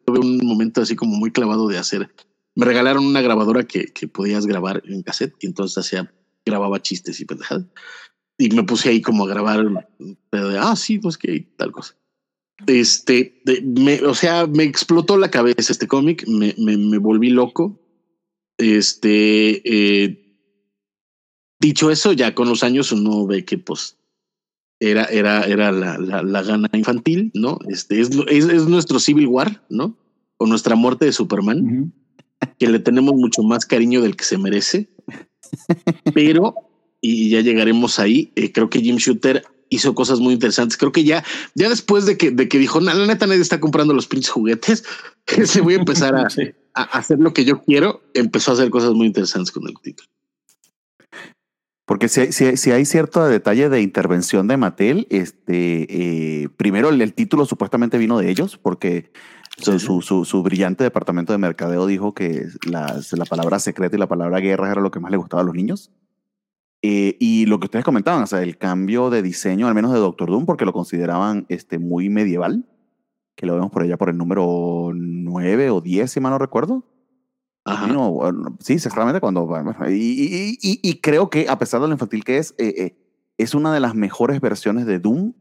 tuve 0.05 0.21
un 0.21 0.39
momento 0.47 0.81
así 0.83 0.97
como 0.97 1.17
muy 1.17 1.31
clavado 1.31 1.69
de 1.69 1.79
hacer. 1.79 2.11
Me 2.55 2.65
regalaron 2.67 3.07
una 3.07 3.21
grabadora 3.21 3.65
que, 3.65 3.87
que 3.87 4.09
podías 4.09 4.47
grabar 4.47 4.83
en 4.87 5.03
cassette 5.03 5.35
y 5.41 5.47
entonces 5.47 5.79
hacía 5.79 6.13
grababa 6.45 6.81
chistes 6.81 7.21
y 7.21 7.25
pendejadas. 7.25 7.67
Y 8.39 8.51
me 8.51 8.63
puse 8.63 8.89
ahí 8.89 9.03
como 9.03 9.25
a 9.25 9.29
grabar 9.29 9.65
de, 9.99 10.59
ah 10.59 10.77
sí 10.77 10.99
pues 10.99 11.19
que 11.19 11.41
tal 11.57 11.73
cosa 11.73 11.95
este 12.67 13.41
de- 13.45 13.63
me, 13.63 14.03
o 14.03 14.15
sea 14.15 14.47
me 14.47 14.65
explotó 14.65 15.17
la 15.17 15.31
cabeza 15.31 15.73
este 15.73 15.87
cómic 15.87 16.27
me, 16.27 16.55
me, 16.59 16.77
me 16.77 16.99
volví 16.99 17.31
loco. 17.31 17.81
Este 18.59 19.63
eh, 19.65 20.28
dicho 21.61 21.91
eso 21.91 22.13
ya 22.13 22.35
con 22.35 22.49
los 22.49 22.63
años 22.63 22.93
uno 22.93 23.27
ve 23.27 23.45
que 23.45 23.59
pues 23.59 23.97
era 24.81 25.05
era 25.07 25.43
era 25.45 25.73
la, 25.73 25.99
la, 25.99 26.23
la 26.23 26.43
gana 26.43 26.69
infantil 26.73 27.31
no 27.35 27.59
este 27.69 28.01
es, 28.01 28.11
es, 28.29 28.45
es 28.45 28.67
nuestro 28.67 29.01
Civil 29.01 29.27
War 29.27 29.63
no 29.69 29.97
o 30.37 30.47
nuestra 30.47 30.77
muerte 30.77 31.05
de 31.05 31.13
Superman 31.13 31.93
que 32.59 32.69
le 32.69 32.79
tenemos 32.79 33.15
mucho 33.15 33.43
más 33.43 33.67
cariño 33.67 34.01
del 34.01 34.15
que 34.15 34.23
se 34.25 34.39
merece. 34.39 34.89
Pero, 36.15 36.55
y 37.01 37.31
ya 37.31 37.41
llegaremos 37.41 37.99
ahí, 37.99 38.33
eh, 38.37 38.53
creo 38.53 38.71
que 38.71 38.81
Jim 38.81 38.97
Shooter 38.97 39.45
hizo 39.71 39.95
cosas 39.97 40.21
muy 40.21 40.35
interesantes. 40.35 40.77
Creo 40.77 40.93
que 40.93 41.03
ya, 41.03 41.25
ya 41.57 41.69
después 41.69 42.07
de 42.07 42.17
que, 42.17 42.31
de 42.31 42.49
que 42.49 42.59
dijo, 42.59 42.81
"Na- 42.81 42.95
la 42.95 43.07
neta 43.07 43.27
nadie 43.27 43.41
está 43.41 43.59
comprando 43.59 43.93
los 43.93 44.07
pinches 44.07 44.31
juguetes, 44.31 44.85
se 45.45 45.61
voy 45.61 45.75
a 45.75 45.79
empezar 45.79 46.15
a, 46.15 46.31
Sí. 46.31 46.43
a 46.75 46.83
hacer 46.83 47.19
lo 47.19 47.33
que 47.35 47.45
yo 47.45 47.61
quiero, 47.65 48.03
empezó 48.15 48.53
a 48.53 48.55
hacer 48.55 48.71
cosas 48.71 48.93
muy 48.93 49.09
interesantes 49.09 49.51
con 49.51 49.67
el 49.67 49.75
título. 49.83 50.09
Porque 51.89 52.09
si 52.09 52.31
si 52.33 52.57
si 52.57 52.71
hay 52.71 52.85
cierto 52.85 53.25
detalle 53.27 53.69
de 53.71 53.81
intervención 53.81 54.47
de 54.47 54.57
Mattel, 54.59 55.07
este, 55.11 55.87
eh, 56.43 56.49
primero 56.57 56.91
el, 56.91 57.01
el 57.01 57.15
título 57.15 57.47
supuestamente 57.47 57.99
vino 57.99 58.19
de 58.19 58.31
ellos, 58.31 58.59
porque 58.59 59.11
su, 59.57 59.73
Sí, 59.81 59.87
su, 59.87 60.03
su- 60.03 60.25
su 60.25 60.43
brillante 60.43 60.85
departamento 60.85 61.33
de 61.33 61.39
mercadeo 61.39 61.87
dijo 61.87 62.13
que 62.15 62.45
las- 62.71 63.13
la 63.15 63.25
palabra 63.25 63.59
secreto 63.59 63.97
y 63.97 63.99
la 63.99 64.07
palabra 64.07 64.39
guerra 64.39 64.71
era 64.71 64.81
lo 64.83 64.91
que 64.91 65.01
más 65.01 65.11
le 65.11 65.17
gustaba 65.17 65.41
a 65.43 65.47
los 65.47 65.55
niños. 65.55 65.91
Eh, 66.83 67.17
y 67.19 67.47
lo 67.47 67.59
que 67.59 67.65
ustedes 67.65 67.85
comentaban, 67.85 68.23
o 68.23 68.27
sea, 68.29 68.43
el 68.43 68.57
cambio 68.59 69.11
de 69.11 69.23
diseño, 69.23 69.67
al 69.67 69.75
menos 69.75 69.93
de 69.93 69.99
Doctor 69.99 70.29
Doom, 70.31 70.47
porque 70.47 70.65
lo 70.65 70.73
consideraban 70.73 71.45
este, 71.49 71.79
muy 71.81 72.09
medieval, 72.09 72.67
que 73.35 73.47
lo 73.47 73.55
vemos 73.55 73.71
por 73.73 73.83
allá 73.83 73.97
por 73.97 74.11
el 74.11 74.17
número 74.19 74.93
9 74.95 75.71
o 75.71 75.81
10, 75.81 76.11
si 76.13 76.21
mal 76.21 76.31
no 76.33 76.39
recuerdo. 76.39 76.85
Ajá. 77.73 77.93
Bueno, 77.93 78.57
sí, 78.61 78.75
exactamente 78.75 79.21
cuando. 79.21 79.47
bueno, 79.47 79.75
Y, 79.89 79.93
y- 79.93 80.59
y- 80.61 80.81
y 80.83 81.01
creo 81.01 81.31
que, 81.31 81.49
a 81.49 81.59
pesar 81.59 81.81
de 81.81 81.87
lo 81.89 81.93
infantil 81.93 82.25
que 82.25 82.39
es, 82.39 82.55
eh, 82.59 82.75
eh, 82.79 82.97
es 83.37 83.55
una 83.55 83.73
de 83.73 83.81
las 83.81 83.95
mejores 83.95 84.41
versiones 84.41 84.87
de 84.87 84.99
Doom 84.99 85.33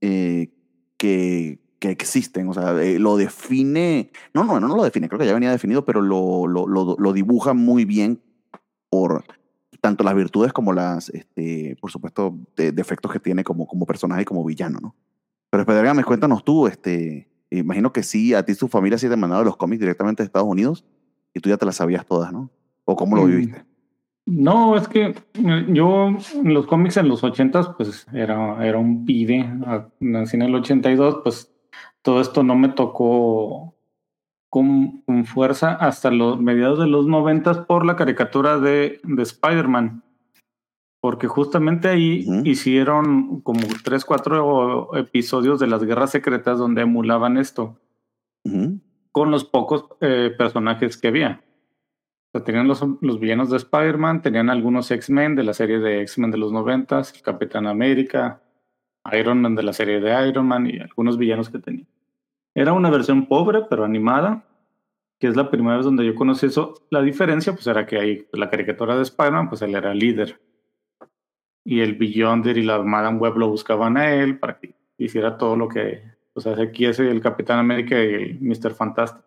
eh, 0.00 0.50
que, 0.96 1.60
que 1.78 1.90
existen. 1.90 2.48
O 2.48 2.54
sea, 2.54 2.72
eh, 2.82 2.98
lo 2.98 3.16
define. 3.16 4.10
No, 4.32 4.44
no, 4.44 4.58
no, 4.60 4.68
lo 4.76 4.84
define, 4.84 5.08
creo 5.08 5.18
que 5.18 5.26
ya 5.26 5.34
venía 5.34 5.50
definido, 5.50 5.84
pero 5.84 6.00
lo, 6.02 6.46
lo, 6.46 6.66
lo, 6.66 6.96
lo 6.98 7.12
dibuja 7.12 7.54
muy 7.54 7.84
bien 7.84 8.20
por 8.90 9.24
tanto 9.80 10.02
las 10.02 10.14
virtudes 10.14 10.52
como 10.52 10.72
las, 10.72 11.10
este, 11.10 11.76
por 11.80 11.90
supuesto, 11.90 12.38
de- 12.56 12.72
defectos 12.72 13.12
que 13.12 13.20
tiene 13.20 13.44
como, 13.44 13.66
como 13.66 13.84
personaje 13.84 14.22
y 14.22 14.24
como 14.24 14.44
villano, 14.44 14.78
¿no? 14.80 14.94
Pero 15.50 15.66
Pedro, 15.66 16.04
cuéntanos 16.06 16.42
tú, 16.42 16.66
este, 16.66 17.28
imagino 17.50 17.92
que 17.92 18.02
sí, 18.02 18.32
a 18.34 18.44
ti 18.44 18.52
y 18.52 18.68
familia 18.68 18.98
sí 18.98 19.06
te 19.08 19.12
han 19.14 19.20
mandado 19.20 19.44
los 19.44 19.56
cómics 19.56 19.80
directamente 19.80 20.22
de 20.22 20.26
Estados 20.26 20.48
Unidos 20.48 20.84
y 21.34 21.40
tú 21.40 21.50
ya 21.50 21.56
te 21.58 21.66
las 21.66 21.76
sabías 21.76 22.06
todas, 22.06 22.32
¿no? 22.32 22.48
¿O 22.84 22.96
cómo 22.96 23.16
lo 23.16 23.24
Mm. 23.24 23.26
viviste? 23.28 23.64
No, 24.26 24.74
es 24.76 24.88
que 24.88 25.08
eh, 25.34 25.66
yo 25.68 26.06
en 26.08 26.54
los 26.54 26.66
cómics 26.66 26.96
en 26.96 27.08
los 27.08 27.22
ochentas, 27.24 27.68
pues 27.76 28.06
era, 28.14 28.66
era 28.66 28.78
un 28.78 29.04
pibe. 29.04 29.44
ah, 29.66 29.86
Nací 30.00 30.36
en 30.36 30.42
el 30.42 30.54
82, 30.54 31.20
pues 31.22 31.52
todo 32.00 32.20
esto 32.22 32.42
no 32.42 32.54
me 32.56 32.70
tocó 32.70 33.74
con, 34.48 35.02
con 35.02 35.26
fuerza 35.26 35.72
hasta 35.74 36.10
los 36.10 36.40
mediados 36.40 36.78
de 36.78 36.86
los 36.86 37.06
noventas 37.06 37.58
por 37.58 37.84
la 37.84 37.96
caricatura 37.96 38.58
de, 38.58 39.00
de 39.04 39.22
Spider-Man. 39.22 40.02
Porque 41.02 41.26
justamente 41.26 41.88
ahí 41.88 42.24
hicieron 42.44 43.42
como 43.42 43.60
tres, 43.84 44.06
cuatro 44.06 44.96
episodios 44.96 45.60
de 45.60 45.66
las 45.66 45.84
guerras 45.84 46.10
secretas 46.12 46.58
donde 46.58 46.80
emulaban 46.80 47.36
esto 47.36 47.78
con 49.14 49.30
los 49.30 49.44
pocos 49.44 49.84
eh, 50.00 50.34
personajes 50.36 50.98
que 50.98 51.06
había. 51.06 51.40
Tenían 52.44 52.66
los, 52.66 52.84
los 53.00 53.20
villanos 53.20 53.48
de 53.48 53.58
Spider-Man, 53.58 54.22
tenían 54.22 54.50
algunos 54.50 54.90
X-Men 54.90 55.36
de 55.36 55.44
la 55.44 55.54
serie 55.54 55.78
de 55.78 56.02
X-Men 56.02 56.32
de 56.32 56.38
los 56.38 56.50
noventas, 56.50 57.14
el 57.14 57.22
Capitán 57.22 57.68
América, 57.68 58.42
Iron 59.12 59.40
Man 59.40 59.54
de 59.54 59.62
la 59.62 59.72
serie 59.72 60.00
de 60.00 60.28
Iron 60.28 60.48
Man 60.48 60.66
y 60.66 60.80
algunos 60.80 61.16
villanos 61.16 61.48
que 61.48 61.60
tenía. 61.60 61.86
Era 62.56 62.72
una 62.72 62.90
versión 62.90 63.26
pobre, 63.26 63.62
pero 63.70 63.84
animada, 63.84 64.48
que 65.20 65.28
es 65.28 65.36
la 65.36 65.48
primera 65.48 65.76
vez 65.76 65.84
donde 65.84 66.04
yo 66.04 66.16
conocí 66.16 66.46
eso. 66.46 66.74
La 66.90 67.00
diferencia, 67.00 67.52
pues, 67.52 67.68
era 67.68 67.86
que 67.86 68.00
ahí 68.00 68.26
la 68.32 68.50
caricatura 68.50 68.96
de 68.96 69.02
Spider-Man, 69.02 69.48
pues 69.48 69.62
él 69.62 69.76
era 69.76 69.94
líder. 69.94 70.40
Y 71.64 71.82
el 71.82 71.94
Beyonder 71.94 72.58
y 72.58 72.64
la 72.64 72.82
Madame 72.82 73.18
Web 73.18 73.36
lo 73.36 73.48
buscaban 73.48 73.96
a 73.96 74.12
él 74.12 74.40
para 74.40 74.58
que 74.58 74.74
hiciera 74.98 75.38
todo 75.38 75.54
lo 75.54 75.68
que, 75.68 76.13
sea, 76.40 76.54
aquí 76.60 76.86
es 76.86 76.98
el 76.98 77.20
Capitán 77.20 77.58
América 77.58 78.02
y 78.02 78.14
el 78.14 78.40
Mr. 78.40 78.74
Fantastic. 78.74 79.22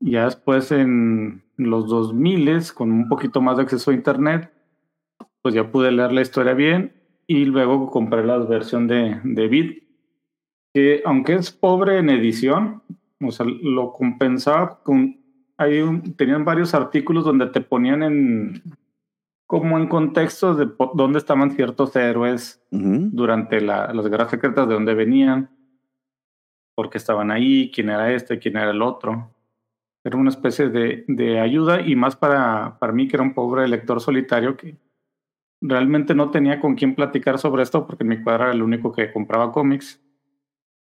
Ya 0.00 0.24
después 0.24 0.72
en 0.72 1.42
los 1.56 1.88
2000 1.88 2.72
con 2.74 2.90
un 2.90 3.08
poquito 3.08 3.40
más 3.40 3.56
de 3.56 3.64
acceso 3.64 3.90
a 3.90 3.94
internet, 3.94 4.50
pues 5.42 5.54
ya 5.54 5.70
pude 5.70 5.92
leer 5.92 6.12
la 6.12 6.22
historia 6.22 6.54
bien 6.54 6.92
y 7.26 7.44
luego 7.44 7.90
compré 7.90 8.24
la 8.24 8.38
versión 8.38 8.86
de, 8.86 9.20
de 9.24 9.48
Vid, 9.48 9.82
que 10.72 11.02
aunque 11.04 11.34
es 11.34 11.50
pobre 11.50 11.98
en 11.98 12.10
edición, 12.10 12.82
o 13.20 13.30
sea, 13.30 13.46
lo 13.46 13.92
compensaba 13.92 14.82
con, 14.82 15.18
hay 15.56 15.80
un- 15.80 16.14
tenían 16.16 16.44
varios 16.44 16.74
artículos 16.74 17.24
donde 17.24 17.46
te 17.48 17.60
ponían 17.60 18.02
en, 18.02 18.62
como 19.60 19.78
en 19.78 19.86
contextos 19.88 20.58
de 20.58 20.68
dónde 20.94 21.18
estaban 21.18 21.50
ciertos 21.52 21.94
héroes 21.96 22.62
Ujú. 22.70 23.08
durante 23.12 23.60
la- 23.60 23.92
las 23.92 24.06
guerras 24.08 24.30
secretas, 24.30 24.66
de 24.68 24.74
dónde 24.74 24.94
venían, 24.94 25.50
por 26.74 26.90
qué 26.90 26.98
estaban 26.98 27.30
ahí, 27.30 27.70
quién 27.74 27.90
era 27.90 28.12
este, 28.12 28.38
quién 28.38 28.56
era 28.56 28.70
el 28.70 28.82
otro. 28.82 29.30
Era 30.04 30.16
una 30.16 30.30
especie 30.30 30.68
de, 30.68 31.04
de 31.08 31.40
ayuda 31.40 31.80
y 31.80 31.96
más 31.96 32.16
para, 32.16 32.78
para 32.78 32.92
mí 32.92 33.08
que 33.08 33.16
era 33.16 33.22
un 33.22 33.32
pobre 33.34 33.66
lector 33.68 34.00
solitario 34.00 34.56
que 34.56 34.76
realmente 35.62 36.14
no 36.14 36.30
tenía 36.30 36.60
con 36.60 36.74
quién 36.74 36.94
platicar 36.94 37.38
sobre 37.38 37.62
esto 37.62 37.86
porque 37.86 38.02
en 38.04 38.08
mi 38.08 38.22
cuadra 38.22 38.46
era 38.46 38.54
el 38.54 38.62
único 38.62 38.92
que 38.92 39.12
compraba 39.12 39.50
cómics. 39.50 40.00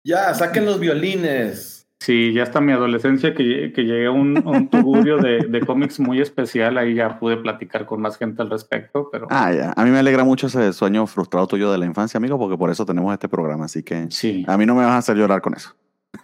Ya, 0.05 0.33
saquen 0.33 0.65
los 0.65 0.79
violines. 0.79 1.78
Sí, 1.99 2.31
ya 2.31 2.43
hasta 2.43 2.61
mi 2.61 2.71
adolescencia 2.71 3.33
que, 3.33 3.73
que 3.73 3.83
llegué 3.83 4.05
a 4.05 4.11
un, 4.11 4.41
un 4.47 4.69
tugurio 4.69 5.17
de, 5.17 5.39
de 5.49 5.59
cómics 5.65 5.99
muy 5.99 6.21
especial, 6.21 6.77
ahí 6.77 6.95
ya 6.95 7.19
pude 7.19 7.35
platicar 7.37 7.85
con 7.85 8.01
más 8.01 8.17
gente 8.17 8.41
al 8.41 8.49
respecto, 8.49 9.09
pero 9.11 9.27
Ah, 9.29 9.51
ya. 9.51 9.73
A 9.75 9.83
mí 9.83 9.91
me 9.91 9.99
alegra 9.99 10.23
mucho 10.23 10.47
ese 10.47 10.71
sueño 10.71 11.05
frustrado 11.07 11.45
tuyo 11.47 11.71
de 11.71 11.77
la 11.77 11.85
infancia, 11.85 12.17
amigo, 12.17 12.39
porque 12.39 12.57
por 12.57 12.69
eso 12.69 12.85
tenemos 12.85 13.11
este 13.13 13.27
programa. 13.27 13.65
Así 13.65 13.83
que 13.83 14.07
sí. 14.11 14.45
a 14.47 14.57
mí 14.57 14.65
no 14.65 14.75
me 14.75 14.83
vas 14.83 14.93
a 14.93 14.97
hacer 14.97 15.17
llorar 15.17 15.41
con 15.41 15.55
eso. 15.55 15.75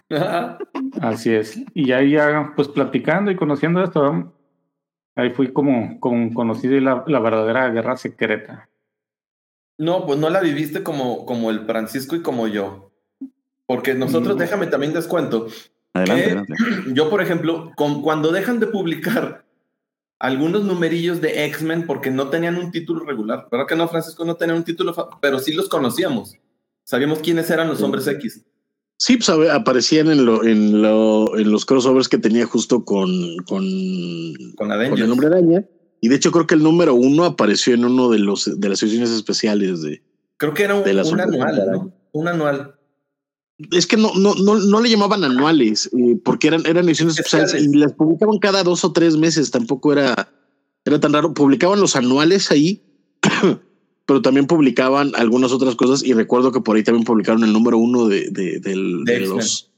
Así 1.00 1.34
es. 1.34 1.62
Y 1.74 1.92
ahí 1.92 2.12
ya, 2.12 2.52
pues 2.56 2.68
platicando 2.68 3.30
y 3.30 3.36
conociendo 3.36 3.82
esto, 3.82 4.12
¿no? 4.12 4.36
ahí 5.16 5.30
fui 5.30 5.52
como, 5.52 5.98
como 5.98 6.32
conocí 6.34 6.68
la, 6.68 7.02
la 7.06 7.18
verdadera 7.20 7.70
guerra 7.70 7.96
secreta. 7.96 8.68
No, 9.78 10.06
pues 10.06 10.18
no 10.18 10.30
la 10.30 10.40
viviste 10.40 10.82
como, 10.82 11.26
como 11.26 11.50
el 11.50 11.66
Francisco 11.66 12.16
y 12.16 12.22
como 12.22 12.46
yo. 12.48 12.85
Porque 13.66 13.94
nosotros, 13.94 14.36
Mm. 14.36 14.38
déjame 14.38 14.66
también 14.68 14.92
descuento. 14.92 15.48
Adelante, 15.92 16.24
adelante. 16.24 16.54
Yo, 16.94 17.10
por 17.10 17.22
ejemplo, 17.22 17.72
con, 17.76 18.02
cuando 18.02 18.30
dejan 18.30 18.60
de 18.60 18.66
publicar 18.66 19.44
algunos 20.18 20.64
numerillos 20.64 21.20
de 21.20 21.44
X-Men 21.46 21.86
porque 21.86 22.10
no 22.10 22.28
tenían 22.28 22.56
un 22.56 22.70
título 22.70 23.04
regular, 23.04 23.48
¿verdad 23.50 23.66
que 23.66 23.76
no, 23.76 23.88
Francisco? 23.88 24.24
No 24.24 24.36
tenían 24.36 24.58
un 24.58 24.64
título, 24.64 24.94
pero 25.20 25.38
sí 25.38 25.52
los 25.52 25.68
conocíamos. 25.68 26.34
Sabíamos 26.84 27.18
quiénes 27.18 27.50
eran 27.50 27.68
los 27.68 27.82
hombres 27.82 28.06
X. 28.06 28.44
Sí, 28.98 29.18
pues 29.18 29.28
aparecían 29.50 30.10
en, 30.10 30.24
lo, 30.24 30.42
en, 30.44 30.80
lo, 30.80 31.36
en 31.36 31.50
los 31.50 31.66
crossovers 31.66 32.08
que 32.08 32.16
tenía 32.18 32.46
justo 32.46 32.84
con, 32.84 33.10
con, 33.46 33.64
Con 34.56 34.68
con 34.68 34.72
el 34.72 35.08
nombre 35.08 35.26
araña. 35.26 35.64
Y 36.00 36.08
de 36.08 36.14
hecho 36.16 36.30
creo 36.30 36.46
que 36.46 36.54
el 36.54 36.62
número 36.62 36.94
uno 36.94 37.24
apareció 37.24 37.74
en 37.74 37.84
uno 37.84 38.08
de 38.10 38.18
los 38.20 38.58
de 38.58 38.68
las 38.68 38.78
sesiones 38.78 39.10
especiales 39.10 39.82
de. 39.82 40.02
Creo 40.38 40.54
que 40.54 40.62
era 40.62 40.74
un, 40.76 40.84
de 40.84 40.92
un 40.92 41.20
anual. 41.20 41.70
¿no? 41.72 41.92
Un 42.12 42.28
anual. 42.28 42.75
Es 43.72 43.86
que 43.86 43.96
no, 43.96 44.12
no, 44.14 44.34
no, 44.34 44.58
no 44.58 44.80
le 44.80 44.90
llamaban 44.90 45.24
anuales, 45.24 45.88
eh, 45.98 46.16
porque 46.22 46.48
eran, 46.48 46.66
eran 46.66 46.86
ediciones 46.86 47.18
especiales 47.18 47.54
y 47.64 47.74
las 47.76 47.94
publicaban 47.94 48.38
cada 48.38 48.62
dos 48.62 48.84
o 48.84 48.92
tres 48.92 49.16
meses. 49.16 49.50
Tampoco 49.50 49.92
era, 49.94 50.30
era 50.84 51.00
tan 51.00 51.12
raro. 51.14 51.32
Publicaban 51.32 51.80
los 51.80 51.96
anuales 51.96 52.50
ahí, 52.50 52.82
pero 54.06 54.20
también 54.20 54.46
publicaban 54.46 55.12
algunas 55.16 55.52
otras 55.52 55.74
cosas. 55.74 56.04
Y 56.04 56.12
recuerdo 56.12 56.52
que 56.52 56.60
por 56.60 56.76
ahí 56.76 56.82
también 56.82 57.04
publicaron 57.04 57.44
el 57.44 57.52
número 57.52 57.78
uno 57.78 58.08
de, 58.08 58.28
de, 58.30 58.60
del- 58.60 59.04
De 59.04 59.12
de 59.12 59.18
X-Men. 59.20 59.36
los 59.38 59.70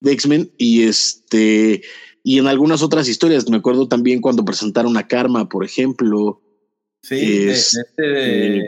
de 0.00 0.12
X-Men. 0.12 0.52
Y 0.58 0.82
este, 0.82 1.82
y 2.24 2.38
en 2.38 2.48
algunas 2.48 2.82
otras 2.82 3.08
historias. 3.08 3.48
Me 3.48 3.56
acuerdo 3.58 3.86
también 3.86 4.20
cuando 4.20 4.44
presentaron 4.44 4.96
a 4.96 5.06
Karma, 5.06 5.48
por 5.48 5.64
ejemplo. 5.64 6.42
Sí, 7.04 7.14
de- 7.16 7.52
Es- 7.52 7.70
de, 7.72 7.80
este 7.82 8.02
de 8.02 8.66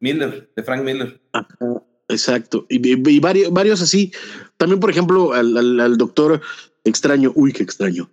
Miller, 0.00 0.50
de 0.56 0.62
Frank 0.64 0.82
Miller. 0.84 1.20
Ajá, 1.32 1.82
exacto. 2.08 2.66
Y, 2.68 2.76
y- 2.88 3.02
y 3.08 3.20
varios, 3.20 3.52
varios 3.52 3.80
así. 3.82 4.12
También, 4.56 4.80
por 4.80 4.90
ejemplo, 4.90 5.32
al, 5.32 5.56
al- 5.56 5.80
al 5.80 5.96
doctor 5.98 6.40
extraño, 6.84 7.32
uy, 7.34 7.52
qué 7.52 7.62
extraño. 7.62 8.10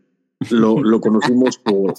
Lo, 0.50 0.82
lo 0.82 1.00
conocimos 1.02 1.58
por, 1.64 1.94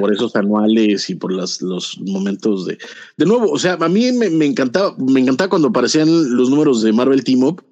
por, 0.00 0.12
esos 0.12 0.34
anuales 0.34 1.08
y 1.10 1.14
por 1.14 1.32
las, 1.32 1.62
los 1.62 1.98
momentos 2.00 2.66
de. 2.66 2.78
De 3.16 3.24
nuevo, 3.26 3.50
o 3.52 3.58
sea, 3.58 3.74
a 3.74 3.88
mí 3.88 4.10
me, 4.12 4.30
me 4.30 4.46
encantaba, 4.46 4.96
me 4.98 5.20
encantaba 5.20 5.50
cuando 5.50 5.68
aparecían 5.68 6.08
los 6.36 6.50
números 6.50 6.82
de 6.82 6.92
Marvel 6.92 7.22
Team 7.22 7.44
Up, 7.44 7.62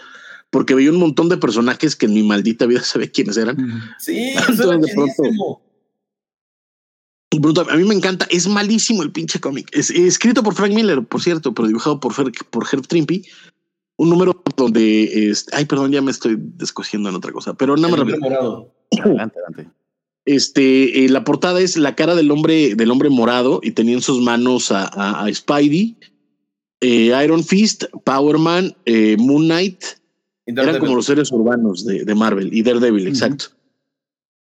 porque 0.51 0.75
veía 0.75 0.91
un 0.93 0.99
montón 0.99 1.29
de 1.29 1.39
personajes 1.39 1.97
que 1.97 2.07
en 2.07 2.15
mi 2.15 2.23
maldita 2.23 2.67
vida 2.67 2.81
sabía 2.85 3.11
quiénes 3.11 3.37
eran. 3.37 3.57
Sí, 3.99 4.29
Entonces, 4.49 4.59
de 4.59 4.95
pronto- 4.95 5.61
bruto, 7.41 7.67
a 7.69 7.77
mí 7.77 7.85
me 7.85 7.95
encanta, 7.95 8.27
es 8.31 8.47
malísimo 8.47 9.03
el 9.03 9.11
pinche 9.11 9.41
cómic. 9.41 9.69
Es, 9.73 9.91
escrito 9.91 10.43
por 10.43 10.55
Frank 10.55 10.73
Miller, 10.73 11.03
por 11.03 11.21
cierto, 11.23 11.53
pero 11.55 11.67
dibujado 11.67 11.99
por, 11.99 12.13
Fer- 12.13 12.45
por 12.51 12.67
Herb 12.71 12.87
Trimpe. 12.87 13.23
Un 13.99 14.09
número 14.11 14.43
donde, 14.57 15.31
este, 15.31 15.55
ay, 15.55 15.65
perdón, 15.67 15.93
ya 15.93 16.03
me 16.03 16.11
estoy 16.11 16.37
descosiendo 16.39 17.09
en 17.09 17.15
otra 17.15 17.31
cosa, 17.33 17.55
pero 17.55 17.77
nada 17.77 17.89
más 17.89 18.01
rápido. 18.01 18.73
Adelante, 19.03 19.39
adelante. 19.39 19.71
Este, 20.25 21.05
eh, 21.05 21.09
la 21.09 21.25
portada 21.25 21.61
es 21.61 21.77
la 21.77 21.95
cara 21.97 22.15
del 22.15 22.31
hombre, 22.31 22.75
del 22.75 22.91
hombre 22.91 23.11
morado 23.11 23.61
y 23.63 23.73
tenía 23.73 23.95
en 23.95 24.03
sus 24.03 24.21
manos 24.21 24.71
a, 24.73 24.85
a- 24.87 25.25
a 25.25 25.35
Spidey, 25.35 25.97
eh, 26.81 27.13
Iron 27.25 27.43
Fist, 27.45 27.85
Power 28.05 28.39
Man, 28.39 28.75
eh, 28.87 29.17
Moon 29.19 29.45
Knight, 29.45 29.83
eran 30.47 30.79
como 30.81 30.97
los 30.97 31.07
seres 31.07 31.31
urbanos 31.33 31.85
de, 31.85 32.05
de 32.05 32.15
Marvel 32.15 32.53
y 32.53 32.63
Daredevil, 32.63 33.03
Ujú. 33.03 33.09
exacto. 33.11 33.45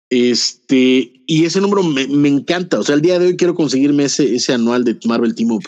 Este, 0.09 1.21
y 1.25 1.45
ese 1.45 1.59
número 1.59 1.83
me, 1.83 2.07
me 2.07 2.29
encanta. 2.29 2.79
O 2.79 2.83
sea, 2.83 2.95
el 2.95 3.01
día 3.01 3.19
de 3.19 3.27
hoy 3.27 3.35
quiero 3.37 3.55
conseguirme 3.55 4.05
ese, 4.05 4.35
ese 4.35 4.53
anual 4.53 4.83
de 4.83 4.97
Marvel 5.05 5.35
Team 5.35 5.51
Up, 5.51 5.63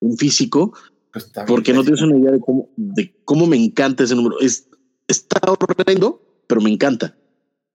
un 0.00 0.16
físico, 0.18 0.72
Pues 1.16 1.32
porque 1.46 1.72
no 1.72 1.82
tienes 1.82 2.02
una 2.02 2.18
idea 2.18 2.32
de 2.32 2.40
cómo, 2.40 2.68
de 2.76 3.14
cómo 3.24 3.46
me 3.46 3.56
encanta 3.56 4.04
ese 4.04 4.14
número. 4.14 4.38
Es, 4.40 4.68
está 5.08 5.40
horrendo, 5.50 6.22
pero 6.46 6.60
me 6.60 6.70
encanta. 6.70 7.16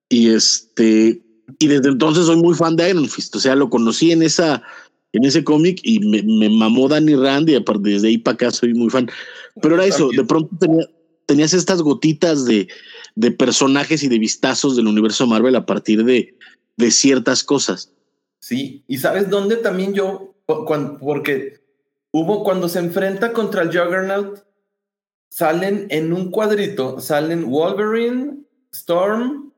Y 0.09 0.29
este, 0.29 1.23
y 1.57 1.67
desde 1.67 1.89
entonces 1.89 2.27
soy 2.27 2.35
muy 2.35 2.53
fan 2.53 2.75
de 2.75 2.91
Iron 2.91 3.09
Fist. 3.09 3.35
O 3.35 3.39
sea, 3.39 3.55
lo 3.55 3.71
conocí 3.71 4.11
en 4.11 4.21
esa, 4.21 4.61
en 5.11 5.25
ese 5.25 5.43
cómic 5.43 5.79
y 5.83 5.99
me, 6.01 6.21
me 6.21 6.49
mamó 6.49 6.87
Danny 6.87 7.15
Rand 7.15 7.49
y 7.49 7.55
aparte 7.55 7.89
desde 7.89 8.09
ahí 8.09 8.19
para 8.19 8.35
acá 8.35 8.51
soy 8.51 8.75
muy 8.75 8.91
fan. 8.91 9.09
Pero 9.59 9.73
era 9.73 9.85
eso, 9.85 10.09
de 10.15 10.23
pronto 10.23 10.55
tenía, 10.59 10.87
tenías 11.25 11.53
estas 11.55 11.81
gotitas 11.81 12.45
de, 12.45 12.67
de 13.15 13.31
personajes 13.31 14.03
y 14.03 14.07
de 14.07 14.19
vistazos 14.19 14.75
del 14.75 14.85
universo 14.85 15.25
Marvel 15.25 15.55
a 15.55 15.65
partir 15.65 16.03
de, 16.05 16.37
de 16.77 16.91
ciertas 16.91 17.43
cosas. 17.43 17.91
Sí, 18.39 18.83
y 18.87 18.99
sabes 18.99 19.31
dónde 19.31 19.55
también 19.55 19.93
yo, 19.95 20.35
Cu- 20.45 20.65
cuan- 20.65 20.99
porque 20.99 21.60
hubo 22.11 22.43
cuando 22.43 22.69
se 22.69 22.79
enfrenta 22.79 23.33
contra 23.33 23.61
el 23.63 23.69
Juggernaut, 23.69 24.43
salen 25.29 25.87
en 25.89 26.13
un 26.13 26.29
cuadrito, 26.29 26.99
salen 26.99 27.49
Wolverine, 27.49 28.43
Storm 28.73 29.53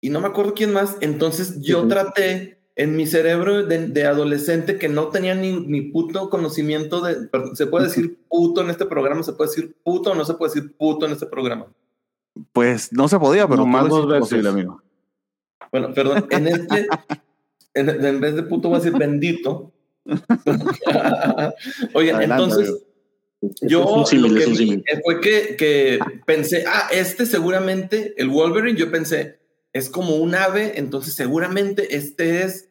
y 0.00 0.10
no 0.10 0.20
me 0.20 0.26
acuerdo 0.28 0.54
quién 0.54 0.72
más. 0.72 0.96
Entonces 1.00 1.60
yo 1.62 1.86
traté 1.88 2.58
en 2.74 2.94
mi 2.94 3.06
cerebro 3.06 3.64
de, 3.64 3.88
de 3.88 4.04
adolescente 4.04 4.78
que 4.78 4.88
no 4.88 5.08
tenía 5.08 5.34
ni, 5.34 5.52
ni 5.52 5.80
puto 5.80 6.28
conocimiento 6.28 7.00
de, 7.00 7.26
perdón, 7.28 7.56
se 7.56 7.66
puede 7.66 7.86
decir 7.86 8.18
puto 8.28 8.60
en 8.60 8.70
este 8.70 8.84
programa, 8.84 9.22
se 9.22 9.32
puede 9.32 9.50
decir 9.50 9.76
puto 9.82 10.10
o 10.10 10.14
no 10.14 10.24
se 10.24 10.34
puede 10.34 10.52
decir 10.54 10.76
puto 10.76 11.06
en 11.06 11.12
este 11.12 11.26
programa. 11.26 11.66
Pues 12.52 12.92
no 12.92 13.08
se 13.08 13.18
podía, 13.18 13.48
pero 13.48 13.62
Nomás 13.62 13.84
tú 13.84 13.88
lo 13.88 13.96
dos 13.96 14.06
veces. 14.08 14.20
posible, 14.20 14.48
amigo. 14.50 14.82
Bueno, 15.72 15.94
perdón, 15.94 16.26
en 16.30 16.48
este, 16.48 16.86
en, 17.74 18.04
en 18.04 18.20
vez 18.20 18.34
de 18.34 18.42
puto 18.42 18.68
voy 18.68 18.76
a 18.76 18.80
decir 18.80 18.98
bendito. 18.98 19.72
Oigan, 21.94 22.16
Adelante, 22.16 22.24
entonces 22.24 22.68
amigo. 22.68 22.78
yo 23.62 24.04
Es 24.04 24.12
un 24.12 24.22
lo 24.22 24.28
es 24.28 24.44
que 24.44 24.46
un 24.46 24.56
vi 24.56 24.56
símil. 24.56 24.84
fue 25.04 25.20
que, 25.20 25.56
que 25.56 25.98
pensé, 26.26 26.64
ah, 26.66 26.88
este 26.92 27.26
seguramente, 27.26 28.14
el 28.18 28.28
Wolverine, 28.28 28.78
yo 28.78 28.90
pensé, 28.90 29.38
es 29.72 29.90
como 29.90 30.16
un 30.16 30.34
ave, 30.34 30.78
entonces 30.78 31.14
seguramente 31.14 31.96
este 31.96 32.42
es 32.42 32.70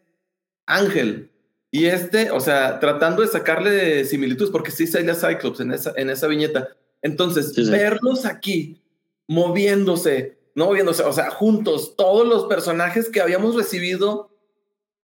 Ángel. 0.65 1.31
Y 1.71 1.85
este, 1.87 2.31
o 2.31 2.39
sea, 2.39 2.79
tratando 2.79 3.21
de 3.21 3.27
sacarle 3.27 4.05
similitudes, 4.05 4.49
porque 4.51 4.71
sí 4.71 4.87
sale 4.87 5.11
a 5.11 5.15
Cyclops 5.15 5.59
en 5.59 5.71
esa, 5.73 5.93
en 5.97 6.09
esa 6.09 6.27
viñeta. 6.27 6.69
Entonces, 7.01 7.53
Sí, 7.53 7.65
sí. 7.65 7.71
verlos 7.71 8.25
aquí 8.25 8.81
moviéndose, 9.27 10.37
no 10.55 10.65
moviéndose, 10.67 11.03
o 11.03 11.11
sea, 11.13 11.29
juntos, 11.31 11.95
todos 11.97 12.25
los 12.27 12.45
personajes 12.45 13.09
que 13.09 13.21
habíamos 13.21 13.55
recibido, 13.55 14.29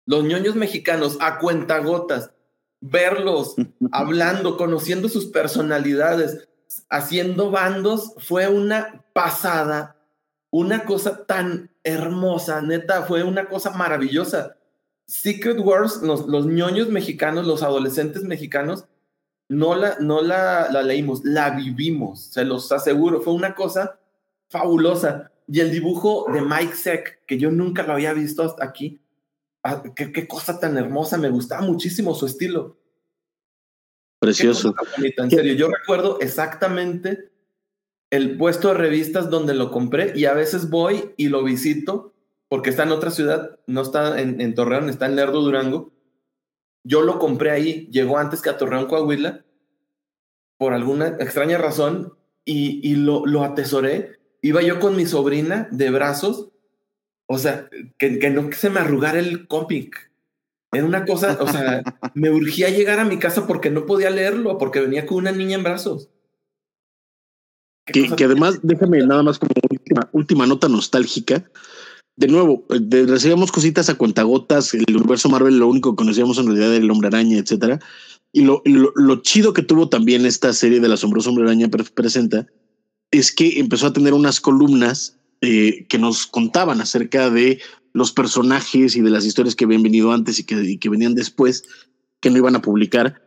los 0.10 0.24
ñoños 0.24 0.56
mexicanos, 0.56 1.18
a 1.22 1.38
cuentagotas, 1.38 2.32
verlos 2.82 3.56
hablando, 3.92 4.58
conociendo 4.58 5.08
sus 5.08 5.28
personalidades, 5.28 6.50
haciendo 6.90 7.52
bandos, 7.52 8.14
fue 8.18 8.48
una 8.48 9.06
pasada, 9.14 9.98
una 10.50 10.84
cosa 10.86 11.28
tan 11.28 11.70
hermosa, 11.84 12.60
neta, 12.64 13.04
fue 13.04 13.22
una 13.22 13.50
cosa 13.50 13.70
maravillosa. 13.70 14.56
Secret 15.06 15.60
Wars, 15.60 16.02
los, 16.02 16.26
los 16.26 16.48
ñoños 16.48 16.90
mexicanos, 16.90 17.46
los 17.46 17.62
adolescentes 17.62 18.24
mexicanos, 18.24 18.86
no 19.48 19.76
la, 19.76 19.98
no 20.00 20.24
la, 20.24 20.72
la 20.72 20.82
leímos, 20.82 21.24
la 21.24 21.52
vivimos, 21.52 22.22
se 22.32 22.46
los 22.46 22.72
aseguro, 22.72 23.22
fue 23.22 23.34
una 23.34 23.54
cosa 23.54 24.00
fabulosa. 24.48 25.30
Y 25.48 25.60
el 25.60 25.70
dibujo 25.70 26.26
de 26.34 26.42
Mike 26.42 26.74
Seck, 26.74 27.26
que 27.28 27.38
yo 27.38 27.52
nunca 27.52 27.84
lo 27.84 27.94
había 27.94 28.14
visto 28.14 28.42
hasta 28.42 28.66
aquí, 28.66 29.00
ah, 29.70 29.84
qué, 29.96 30.12
qué 30.12 30.28
cosa 30.28 30.60
tan 30.60 30.78
hermosa, 30.78 31.18
me 31.18 31.30
gustaba 31.30 31.62
muchísimo 31.62 32.14
su 32.16 32.26
estilo. 32.26 32.78
Precioso. 34.20 34.76
bonita, 34.98 35.24
en 35.24 35.32
serio, 35.32 35.54
yo 35.54 35.70
recuerdo 35.70 36.20
exactamente 36.20 37.32
el 38.10 38.38
puesto 38.38 38.70
de 38.70 38.74
revistas 38.74 39.30
donde 39.30 39.54
lo 39.54 39.72
compré 39.72 40.14
y 40.16 40.26
a 40.26 40.34
veces 40.34 40.70
voy 40.70 41.14
y 41.16 41.30
lo 41.30 41.44
visito 41.44 42.14
porque 42.50 42.72
está 42.72 42.84
en 42.84 42.92
otra 42.92 43.12
ciudad, 43.12 43.60
no 43.68 43.82
está 43.82 44.20
en, 44.20 44.42
en 44.42 44.56
Torreón, 44.56 44.90
está 44.90 45.06
en 45.06 45.16
Lerdo, 45.16 45.42
Durango. 45.42 45.92
Yo 46.84 47.02
lo 47.02 47.20
compré 47.20 47.52
ahí, 47.52 47.88
llegó 47.92 48.18
antes 48.18 48.42
que 48.42 48.50
a 48.50 48.58
Torreón, 48.58 48.88
Coahuila, 48.88 49.46
por 50.58 50.74
alguna 50.74 51.08
extraña 51.20 51.60
razón, 51.60 52.14
y, 52.44 52.82
y 52.84 52.96
lo, 52.96 53.26
lo 53.28 53.44
atesoré. 53.44 54.18
Iba 54.42 54.64
yo 54.64 54.80
con 54.80 54.96
mi 54.96 55.06
sobrina 55.06 55.68
de 55.72 55.92
brazos, 55.92 56.50
o 57.30 57.38
sea, 57.38 57.70
que, 57.98 58.18
que 58.20 58.30
no 58.32 58.52
se 58.52 58.70
me 58.70 58.80
arrugara 58.80 59.20
el 59.20 59.48
cómic. 59.48 60.12
Era 60.72 60.86
una 60.86 61.06
cosa, 61.06 61.38
o 61.42 61.48
sea, 61.48 61.82
me 62.16 62.30
urgía 62.32 62.70
llegar 62.70 63.00
a 63.00 63.06
mi 63.06 63.18
casa 63.18 63.48
porque 63.48 63.70
no 63.70 63.86
podía 63.86 64.10
leerlo, 64.10 64.58
porque 64.58 64.80
venía 64.82 65.06
con 65.06 65.18
una 65.20 65.32
niña 65.32 65.56
en 65.58 65.64
brazos. 65.64 66.10
Que, 67.86 68.24
además, 68.24 68.60
déjame 68.62 69.00
nada 69.06 69.24
más 69.24 69.40
como 69.40 69.52
última, 69.70 70.10
última 70.12 70.46
nota 70.46 70.68
nostálgica. 70.70 71.44
De 72.16 72.28
nuevo, 72.28 72.66
de- 72.70 73.06
recibíamos 73.08 73.52
cositas 73.52 73.90
a 73.90 73.96
cuentagotas. 73.96 74.74
El 74.76 74.96
universo 74.96 75.30
Marvel, 75.30 75.58
lo 75.58 75.68
único 75.68 75.92
que 75.92 75.96
conocíamos 76.04 76.38
en 76.38 76.48
realidad 76.48 76.76
era 76.76 76.84
el 76.84 76.92
hombre 76.92 77.08
araña, 77.08 77.38
etcétera. 77.40 77.80
Y 78.32 78.42
lo, 78.44 78.62
lo, 78.66 78.92
lo 78.96 79.22
chido 79.24 79.54
que 79.54 79.64
tuvo 79.64 79.90
también 79.90 80.26
esta 80.28 80.54
serie 80.54 80.80
del 80.80 80.92
asombroso 80.92 81.30
hombre 81.30 81.46
araña 81.46 81.68
pre- 81.70 81.84
presenta 81.86 82.46
es 83.12 83.32
que 83.32 83.60
empezó 83.60 83.88
a 83.88 83.94
tener 83.94 84.14
unas 84.14 84.40
columnas 84.40 85.19
eh, 85.42 85.86
que 85.88 85.98
nos 85.98 86.28
contaban 86.28 86.82
acerca 86.82 87.30
de 87.30 87.60
los 87.94 88.12
personajes 88.12 88.96
y 88.96 89.02
de 89.02 89.10
las 89.10 89.26
historias 89.26 89.56
que 89.56 89.66
habían 89.66 89.84
venido 89.84 90.12
antes 90.12 90.40
y 90.40 90.44
que, 90.44 90.56
y 90.56 90.78
que 90.78 90.90
venían 90.90 91.16
después, 91.16 91.64
que 92.20 92.30
no 92.30 92.38
iban 92.38 92.56
a 92.56 92.62
publicar. 92.62 93.22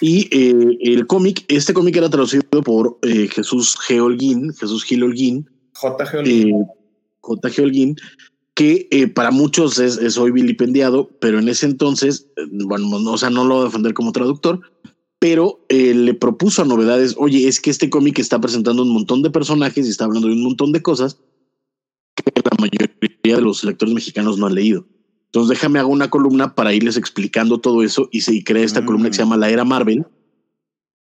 Y 0.00 0.28
eh, 0.30 0.78
el 0.80 1.06
cómic, 1.06 1.44
este 1.48 1.74
cómic 1.74 1.96
era 1.96 2.08
traducido 2.08 2.62
por 2.62 2.98
eh, 3.02 3.28
Jesús 3.28 3.76
G. 3.76 4.00
Holguín, 4.00 4.52
Jesús 4.54 4.84
Gil 4.84 5.02
Holguín, 5.02 5.48
J.G. 5.74 6.26
eh, 6.26 6.52
J.G. 7.20 7.62
Holguín, 7.62 7.96
que 8.54 8.88
eh, 8.90 9.08
para 9.08 9.30
muchos 9.30 9.78
es, 9.78 9.96
es 9.98 10.18
hoy 10.18 10.32
vilipendiado, 10.32 11.10
pero 11.20 11.38
en 11.38 11.48
ese 11.48 11.66
entonces, 11.66 12.28
bueno, 12.50 12.98
no, 12.98 13.12
o 13.12 13.18
sea, 13.18 13.30
no 13.30 13.44
lo 13.44 13.54
voy 13.54 13.62
a 13.62 13.66
defender 13.66 13.94
como 13.94 14.12
traductor, 14.12 14.60
pero 15.18 15.64
eh, 15.68 15.94
le 15.94 16.14
propuso 16.14 16.62
a 16.62 16.64
novedades, 16.64 17.14
oye, 17.18 17.46
es 17.46 17.60
que 17.60 17.70
este 17.70 17.90
cómic 17.90 18.18
está 18.18 18.40
presentando 18.40 18.82
un 18.82 18.92
montón 18.92 19.22
de 19.22 19.30
personajes 19.30 19.86
y 19.86 19.90
está 19.90 20.06
hablando 20.06 20.28
de 20.28 20.34
un 20.34 20.42
montón 20.42 20.72
de 20.72 20.82
cosas 20.82 21.18
de 23.22 23.40
los 23.42 23.62
lectores 23.64 23.94
mexicanos 23.94 24.38
no 24.38 24.46
han 24.46 24.54
leído. 24.54 24.86
Entonces 25.26 25.50
déjame 25.50 25.78
hago 25.78 25.90
una 25.90 26.10
columna 26.10 26.54
para 26.54 26.72
irles 26.74 26.96
explicando 26.96 27.58
todo 27.58 27.82
eso 27.82 28.08
y 28.10 28.22
se 28.22 28.34
y 28.34 28.42
creé 28.42 28.64
esta 28.64 28.80
Mm. 28.80 28.86
columna 28.86 29.08
que 29.10 29.14
se 29.14 29.22
llama 29.22 29.36
La 29.36 29.48
Era 29.50 29.64
Marvel, 29.64 30.04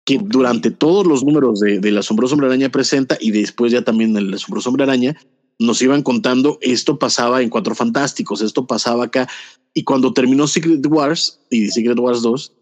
que 0.05 0.19
durante 0.23 0.71
todos 0.71 1.07
los 1.07 1.25
números 1.25 1.61
de, 1.61 1.79
del 1.81 1.99
Asombroso 1.99 2.35
Hombre 2.35 2.49
Araña 2.49 2.69
presenta 2.71 3.17
y 3.21 3.31
después 3.31 3.73
ya 3.73 3.83
también 3.83 4.17
el 4.17 4.33
Asombroso 4.33 4.69
Hombre 4.69 4.85
Araña, 4.85 5.17
nos 5.59 5.81
iban 5.83 6.03
contando 6.03 6.59
esto 6.61 6.99
pasaba 6.99 7.43
en 7.43 7.49
Cuatro 7.51 7.75
Fantásticos, 7.75 8.43
esto 8.43 8.67
pasaba 8.67 9.05
acá. 9.05 9.29
Y 9.75 9.85
cuando 9.85 10.13
terminó 10.13 10.47
Secret 10.47 10.85
Wars 10.87 11.41
y 11.51 11.69
Secret 11.69 11.99
Wars 11.99 12.23
2, 12.23 12.53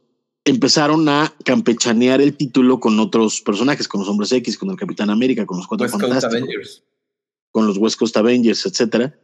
empezaron 0.44 1.08
a 1.08 1.34
campechanear 1.44 2.20
el 2.20 2.36
título 2.36 2.78
con 2.80 2.98
otros 3.00 3.40
personajes, 3.40 3.88
con 3.88 4.00
los 4.00 4.08
Hombres 4.08 4.32
X, 4.32 4.56
con 4.58 4.70
el 4.70 4.76
Capitán 4.76 5.10
América, 5.10 5.44
con 5.46 5.58
los 5.58 5.66
Cuatro 5.66 5.84
West 5.86 5.98
Fantásticos 6.00 6.34
Avengers. 6.36 6.82
con 7.52 7.66
los 7.66 7.76
West 7.78 7.98
Coast 7.98 8.16
Avengers, 8.16 8.64
etcétera. 8.66 9.14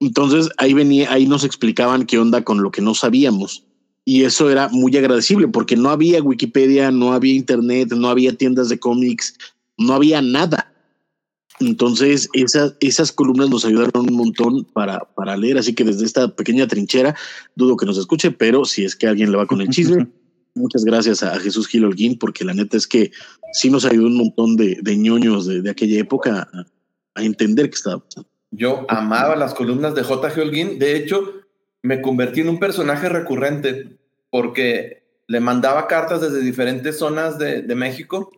Entonces 0.00 0.50
ahí 0.58 0.74
venía, 0.74 1.12
ahí 1.12 1.26
nos 1.26 1.44
explicaban 1.44 2.06
qué 2.06 2.18
onda 2.18 2.44
con 2.44 2.62
lo 2.62 2.70
que 2.70 2.82
no 2.82 2.94
sabíamos. 2.94 3.64
Y 4.04 4.22
eso 4.22 4.50
era 4.50 4.68
muy 4.68 4.96
agradecible 4.96 5.48
porque 5.48 5.76
no 5.76 5.90
había 5.90 6.22
Wikipedia, 6.22 6.90
no 6.90 7.12
había 7.12 7.34
internet, 7.34 7.92
no 7.92 8.08
había 8.08 8.36
tiendas 8.36 8.68
de 8.68 8.78
cómics, 8.78 9.36
no 9.76 9.94
había 9.94 10.22
nada. 10.22 10.72
Entonces 11.58 12.28
esas, 12.34 12.74
esas 12.80 13.10
columnas 13.10 13.48
nos 13.48 13.64
ayudaron 13.64 14.08
un 14.08 14.14
montón 14.14 14.64
para, 14.64 15.00
para 15.16 15.36
leer. 15.36 15.58
Así 15.58 15.74
que 15.74 15.84
desde 15.84 16.04
esta 16.04 16.28
pequeña 16.28 16.68
trinchera 16.68 17.16
dudo 17.56 17.76
que 17.76 17.86
nos 17.86 17.98
escuche, 17.98 18.30
pero 18.30 18.64
si 18.64 18.84
es 18.84 18.94
que 18.94 19.06
alguien 19.06 19.32
le 19.32 19.38
va 19.38 19.46
con 19.46 19.60
el 19.60 19.70
chisme, 19.70 20.06
muchas 20.54 20.84
gracias 20.84 21.22
a 21.22 21.38
Jesús 21.40 21.66
Gil 21.66 21.84
Holguín 21.84 22.18
porque 22.18 22.44
la 22.44 22.54
neta 22.54 22.76
es 22.76 22.86
que 22.86 23.10
sí 23.54 23.70
nos 23.70 23.84
ayudó 23.86 24.06
un 24.06 24.18
montón 24.18 24.56
de, 24.56 24.78
de 24.82 24.96
ñoños 24.96 25.46
de, 25.46 25.62
de 25.62 25.70
aquella 25.70 25.98
época 25.98 26.48
a, 26.52 26.66
a 27.14 27.24
entender 27.24 27.70
qué 27.70 27.76
estaba 27.76 27.98
pasando. 27.98 28.28
Yo 28.50 28.86
amaba 28.88 29.36
las 29.36 29.54
columnas 29.54 29.94
de 29.94 30.02
J.G. 30.02 30.40
Holguín. 30.42 30.78
De 30.78 30.96
hecho, 30.96 31.34
me 31.82 32.00
convertí 32.00 32.40
en 32.40 32.48
un 32.48 32.58
personaje 32.58 33.08
recurrente 33.08 33.98
porque 34.30 35.04
le 35.26 35.40
mandaba 35.40 35.86
cartas 35.88 36.20
desde 36.20 36.40
diferentes 36.40 36.98
zonas 36.98 37.38
de, 37.38 37.62
de 37.62 37.74
México 37.74 38.30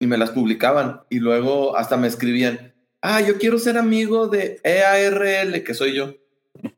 y 0.00 0.06
me 0.06 0.16
las 0.18 0.30
publicaban. 0.30 1.00
Y 1.10 1.18
luego 1.18 1.76
hasta 1.76 1.96
me 1.96 2.06
escribían, 2.08 2.72
ah, 3.02 3.20
yo 3.20 3.36
quiero 3.38 3.58
ser 3.58 3.76
amigo 3.78 4.28
de 4.28 4.60
EARL, 4.64 5.62
que 5.62 5.74
soy 5.74 5.94
yo. 5.94 6.14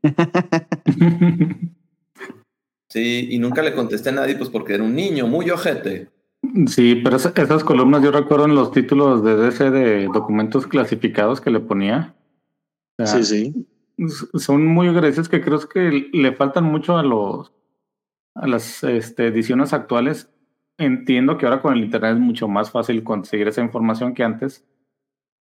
Sí, 2.93 3.29
y 3.31 3.39
nunca 3.39 3.63
le 3.63 3.73
contesté 3.73 4.09
a 4.09 4.13
nadie, 4.13 4.35
pues 4.35 4.51
porque 4.51 4.75
era 4.75 4.83
un 4.83 4.97
niño 4.97 5.29
muy 5.29 5.49
ojete. 5.49 6.09
Sí, 6.67 6.97
pero 7.05 7.17
esa- 7.19 7.33
esas 7.37 7.63
columnas 7.63 8.03
yo 8.03 8.11
recuerdo 8.11 8.47
en 8.47 8.57
los 8.57 8.73
títulos 8.73 9.23
de 9.23 9.37
DC 9.37 9.71
de 9.71 10.09
documentos 10.13 10.67
clasificados 10.67 11.41
que 11.41 11.51
le 11.51 11.61
ponía. 11.61 12.17
O 13.03 13.07
sea, 13.07 13.23
Sí, 13.23 13.53
sí. 13.53 13.67
son 14.39 14.67
muy 14.67 14.89
agradecidos 14.89 15.29
que 15.29 15.41
creo 15.41 15.61
que 15.69 16.09
le 16.13 16.33
faltan 16.33 16.65
mucho 16.65 16.97
a 16.97 17.03
los 17.03 17.53
a 18.35 18.47
las 18.47 18.83
este, 18.85 19.27
ediciones 19.27 19.73
actuales. 19.73 20.33
Entiendo 20.79 21.37
que 21.37 21.47
ahora 21.47 21.61
con 21.61 21.75
el 21.77 21.85
internet 21.85 22.15
es 22.15 22.21
mucho 22.21 22.49
más 22.49 22.71
fácil 22.71 23.03
conseguir 23.05 23.49
esa 23.49 23.61
información 23.63 24.15
que 24.15 24.23
antes. 24.25 24.67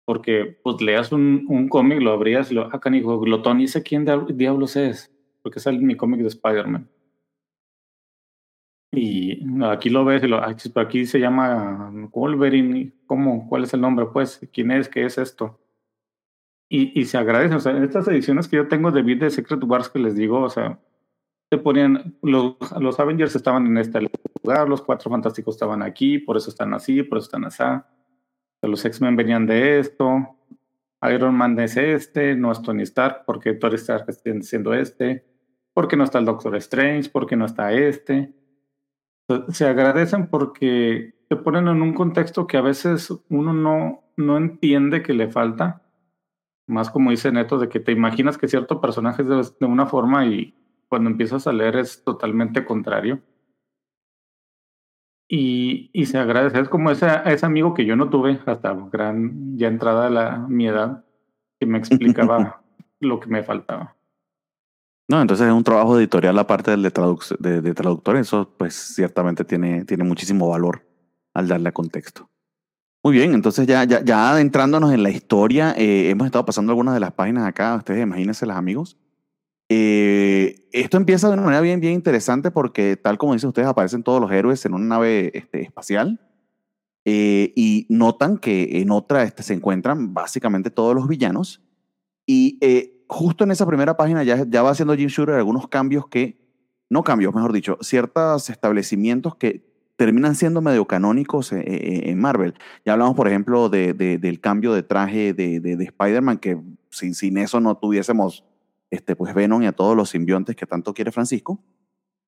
Porque 0.06 0.60
pues 0.64 0.80
leas 0.82 1.12
un, 1.12 1.46
un 1.50 1.68
cómic, 1.68 2.00
lo 2.00 2.12
abrías 2.12 2.52
y 2.52 2.56
lo, 2.56 2.70
ah, 2.72 2.80
canijo, 2.80 3.20
glotón, 3.20 3.60
¿y 3.60 3.64
ese 3.66 3.82
quién 3.84 4.06
diab- 4.06 4.28
diablos 4.34 4.76
es? 4.76 5.12
Porque 5.42 5.60
el- 5.66 5.82
mi 5.82 5.96
cómic 5.98 6.22
de 6.22 6.28
Spider-Man. 6.28 6.88
Y 8.94 9.44
aquí 9.66 9.90
lo 9.90 10.06
ves 10.06 10.24
y 10.24 10.28
lo, 10.28 10.42
aquí 10.44 11.06
se 11.06 11.20
llama 11.20 11.92
Wolverine. 12.14 12.94
¿Cómo? 13.08 13.50
¿Cuál 13.50 13.64
es 13.64 13.74
el 13.74 13.82
nombre? 13.82 14.06
Pues, 14.14 14.40
¿quién 14.54 14.72
es? 14.72 14.88
¿Qué 14.88 15.06
es 15.06 15.18
esto? 15.18 15.60
Y, 16.78 17.06
se 17.06 17.18
agradece. 17.18 17.56
O 17.56 17.60
sea, 17.60 17.72
en 17.72 17.84
estas 17.84 18.08
ediciones 18.10 18.50
que 18.50 18.58
yo 18.58 18.68
tengo 18.68 18.92
de 18.92 19.02
Beat 19.02 19.20
de 19.20 19.30
Secret 19.30 19.64
Wars 19.64 19.88
que 19.88 20.00
les 20.00 20.16
digo, 20.16 20.42
o 20.42 20.50
sea, 20.50 20.78
se 21.50 21.58
ponían, 21.58 22.18
los, 22.22 22.58
los 22.80 23.00
Avengers 23.00 23.34
estaban 23.34 23.66
en 23.66 23.78
este 23.78 24.10
lugar, 24.44 24.68
los 24.68 24.82
Cuatro 24.82 25.10
Fantásticos 25.10 25.56
estaban 25.56 25.82
aquí, 25.82 26.20
por 26.20 26.36
eso 26.36 26.50
están 26.50 26.74
así, 26.74 27.02
por 27.04 27.20
eso 27.20 27.26
están 27.26 27.50
sea, 27.50 27.88
los 28.62 28.84
X-Men 28.84 29.16
venían 29.16 29.46
de 29.46 29.80
esto, 29.80 30.36
Iron 31.14 31.36
Man 31.36 31.58
es 31.60 31.78
este, 31.78 32.36
no 32.36 32.52
es 32.52 32.62
Tony 32.62 32.84
Stark, 32.84 33.24
porque 33.26 33.54
Tony 33.54 33.76
Stark 33.76 34.06
está 34.10 34.42
siendo 34.42 34.74
este, 34.74 35.26
porque 35.74 35.96
no 35.96 36.04
está 36.04 36.20
el 36.20 36.26
Doctor 36.26 36.56
Strange, 36.58 37.10
porque 37.10 37.36
no 37.36 37.46
está 37.46 37.72
este. 37.72 38.34
Se 39.50 39.66
agradecen 39.66 40.28
porque 40.28 41.14
te 41.30 41.36
ponen 41.36 41.68
en 41.68 41.82
un 41.82 41.94
contexto 41.94 42.48
que 42.48 42.58
a 42.58 42.62
veces 42.62 43.14
uno 43.30 43.54
no, 43.54 44.04
no 44.18 44.38
entiende 44.38 45.04
que 45.04 45.14
le 45.14 45.30
falta. 45.30 45.85
Más 46.68 46.90
como 46.90 47.12
dice 47.12 47.32
Neto, 47.32 47.60
de 47.60 47.70
que 47.70 47.80
te 47.80 47.92
imaginas 47.92 48.38
que 48.38 48.48
cierto 48.48 48.82
personaje 48.82 49.22
es 49.22 49.28
de, 49.28 49.36
de 49.60 49.66
una 49.66 49.86
forma 49.86 50.26
y 50.26 50.56
cuando 50.90 51.10
empiezas 51.10 51.46
a 51.48 51.54
leer 51.54 51.76
es 51.78 52.04
totalmente 52.04 52.66
contrario. 52.66 53.22
Y, 55.28 55.90
y 55.94 56.06
se 56.06 56.18
agradece. 56.18 56.60
Es 56.60 56.70
como 56.70 56.92
ese, 56.92 57.08
ese 57.26 57.46
amigo 57.46 57.74
que 57.74 57.86
yo 57.86 57.96
no 57.96 58.10
tuve 58.10 58.40
hasta 58.46 58.74
gran, 58.92 59.58
ya 59.58 59.68
entrada 59.68 60.10
la, 60.10 60.38
mi 60.38 60.68
edad, 60.68 61.04
que 61.60 61.66
me 61.66 61.78
explicaba 61.80 62.62
lo 63.00 63.20
que 63.20 63.28
me 63.28 63.44
faltaba. 63.44 63.96
No, 65.08 65.22
entonces 65.22 65.48
es 65.48 65.54
un 65.54 65.64
trabajo 65.64 66.00
editorial 66.00 66.38
aparte 66.40 66.72
del 66.72 66.82
de, 66.84 66.92
traduc- 66.94 67.38
de, 67.38 67.62
de 67.62 67.74
traductor. 67.74 68.18
Eso 68.18 68.52
pues 68.58 68.74
ciertamente 68.74 69.44
tiene, 69.44 69.86
tiene 69.86 70.04
muchísimo 70.04 70.50
valor 70.50 70.84
al 71.34 71.48
darle 71.48 71.72
contexto. 71.72 72.30
Muy 73.06 73.14
bien, 73.14 73.36
entonces 73.36 73.68
ya, 73.68 73.84
ya, 73.84 74.04
ya 74.04 74.32
adentrándonos 74.32 74.92
en 74.92 75.04
la 75.04 75.12
historia, 75.12 75.76
eh, 75.78 76.10
hemos 76.10 76.26
estado 76.26 76.44
pasando 76.44 76.72
algunas 76.72 76.96
de 76.96 77.00
las 77.00 77.12
páginas 77.12 77.46
acá, 77.46 77.76
ustedes 77.76 78.02
imagínense 78.02 78.48
las 78.48 78.58
amigos. 78.58 78.98
Eh, 79.70 80.68
esto 80.72 80.98
empieza 80.98 81.28
de 81.28 81.34
una 81.34 81.44
manera 81.44 81.62
bien, 81.62 81.80
bien 81.80 81.94
interesante 81.94 82.50
porque 82.50 82.98
tal 82.98 83.20
como 83.20 83.34
dicen 83.34 83.50
ustedes, 83.50 83.68
aparecen 83.68 84.02
todos 84.02 84.20
los 84.20 84.32
héroes 84.32 84.66
en 84.66 84.74
una 84.74 84.86
nave 84.86 85.30
este, 85.36 85.62
espacial 85.62 86.20
eh, 87.06 87.54
y 87.56 87.86
notan 87.90 88.40
que 88.40 88.82
en 88.82 88.90
otra 88.90 89.22
este, 89.22 89.44
se 89.44 89.54
encuentran 89.54 90.16
básicamente 90.16 90.72
todos 90.72 90.96
los 90.96 91.08
villanos 91.08 91.62
y 92.26 92.60
justo 93.08 93.44
en 93.44 93.52
esa 93.52 93.68
primera 93.68 93.96
página 93.98 94.24
ya, 94.24 94.48
ya 94.48 94.64
va 94.64 94.72
haciendo 94.72 94.96
Jim 94.96 95.10
Shooter 95.10 95.36
algunos 95.36 95.68
cambios 95.68 96.08
que, 96.08 96.44
no 96.90 97.04
cambios, 97.04 97.36
mejor 97.36 97.54
dicho, 97.54 97.78
ciertos 97.82 98.50
establecimientos 98.50 99.36
que 99.36 99.75
terminan 99.98 100.36
siendo 100.36 100.62
medio 100.62 100.86
canónicos 100.86 101.52
eh, 101.54 101.64
eh, 101.66 102.10
en 102.10 102.20
Marvel. 102.20 102.54
Ya 102.86 102.94
hablamos, 102.94 103.16
por 103.16 103.28
ejemplo, 103.28 103.70
de, 103.70 103.94
de- 103.94 104.18
del 104.18 104.40
cambio 104.40 104.74
de 104.74 104.84
traje 104.84 105.34
de, 105.34 105.60
de- 105.60 105.78
de 105.78 105.84
Spider-Man, 105.86 106.38
que 106.40 106.58
sin, 106.90 107.16
sin 107.16 107.38
eso 107.38 107.60
no 107.60 107.78
tuviésemos 107.78 108.44
este, 108.92 109.16
pues 109.16 109.34
Venom 109.34 109.64
y 109.64 109.68
a 109.68 109.72
todos 109.72 109.96
los 109.96 110.10
simbiontes 110.10 110.56
que 110.56 110.66
tanto 110.66 110.94
quiere 110.94 111.12
Francisco. 111.12 111.60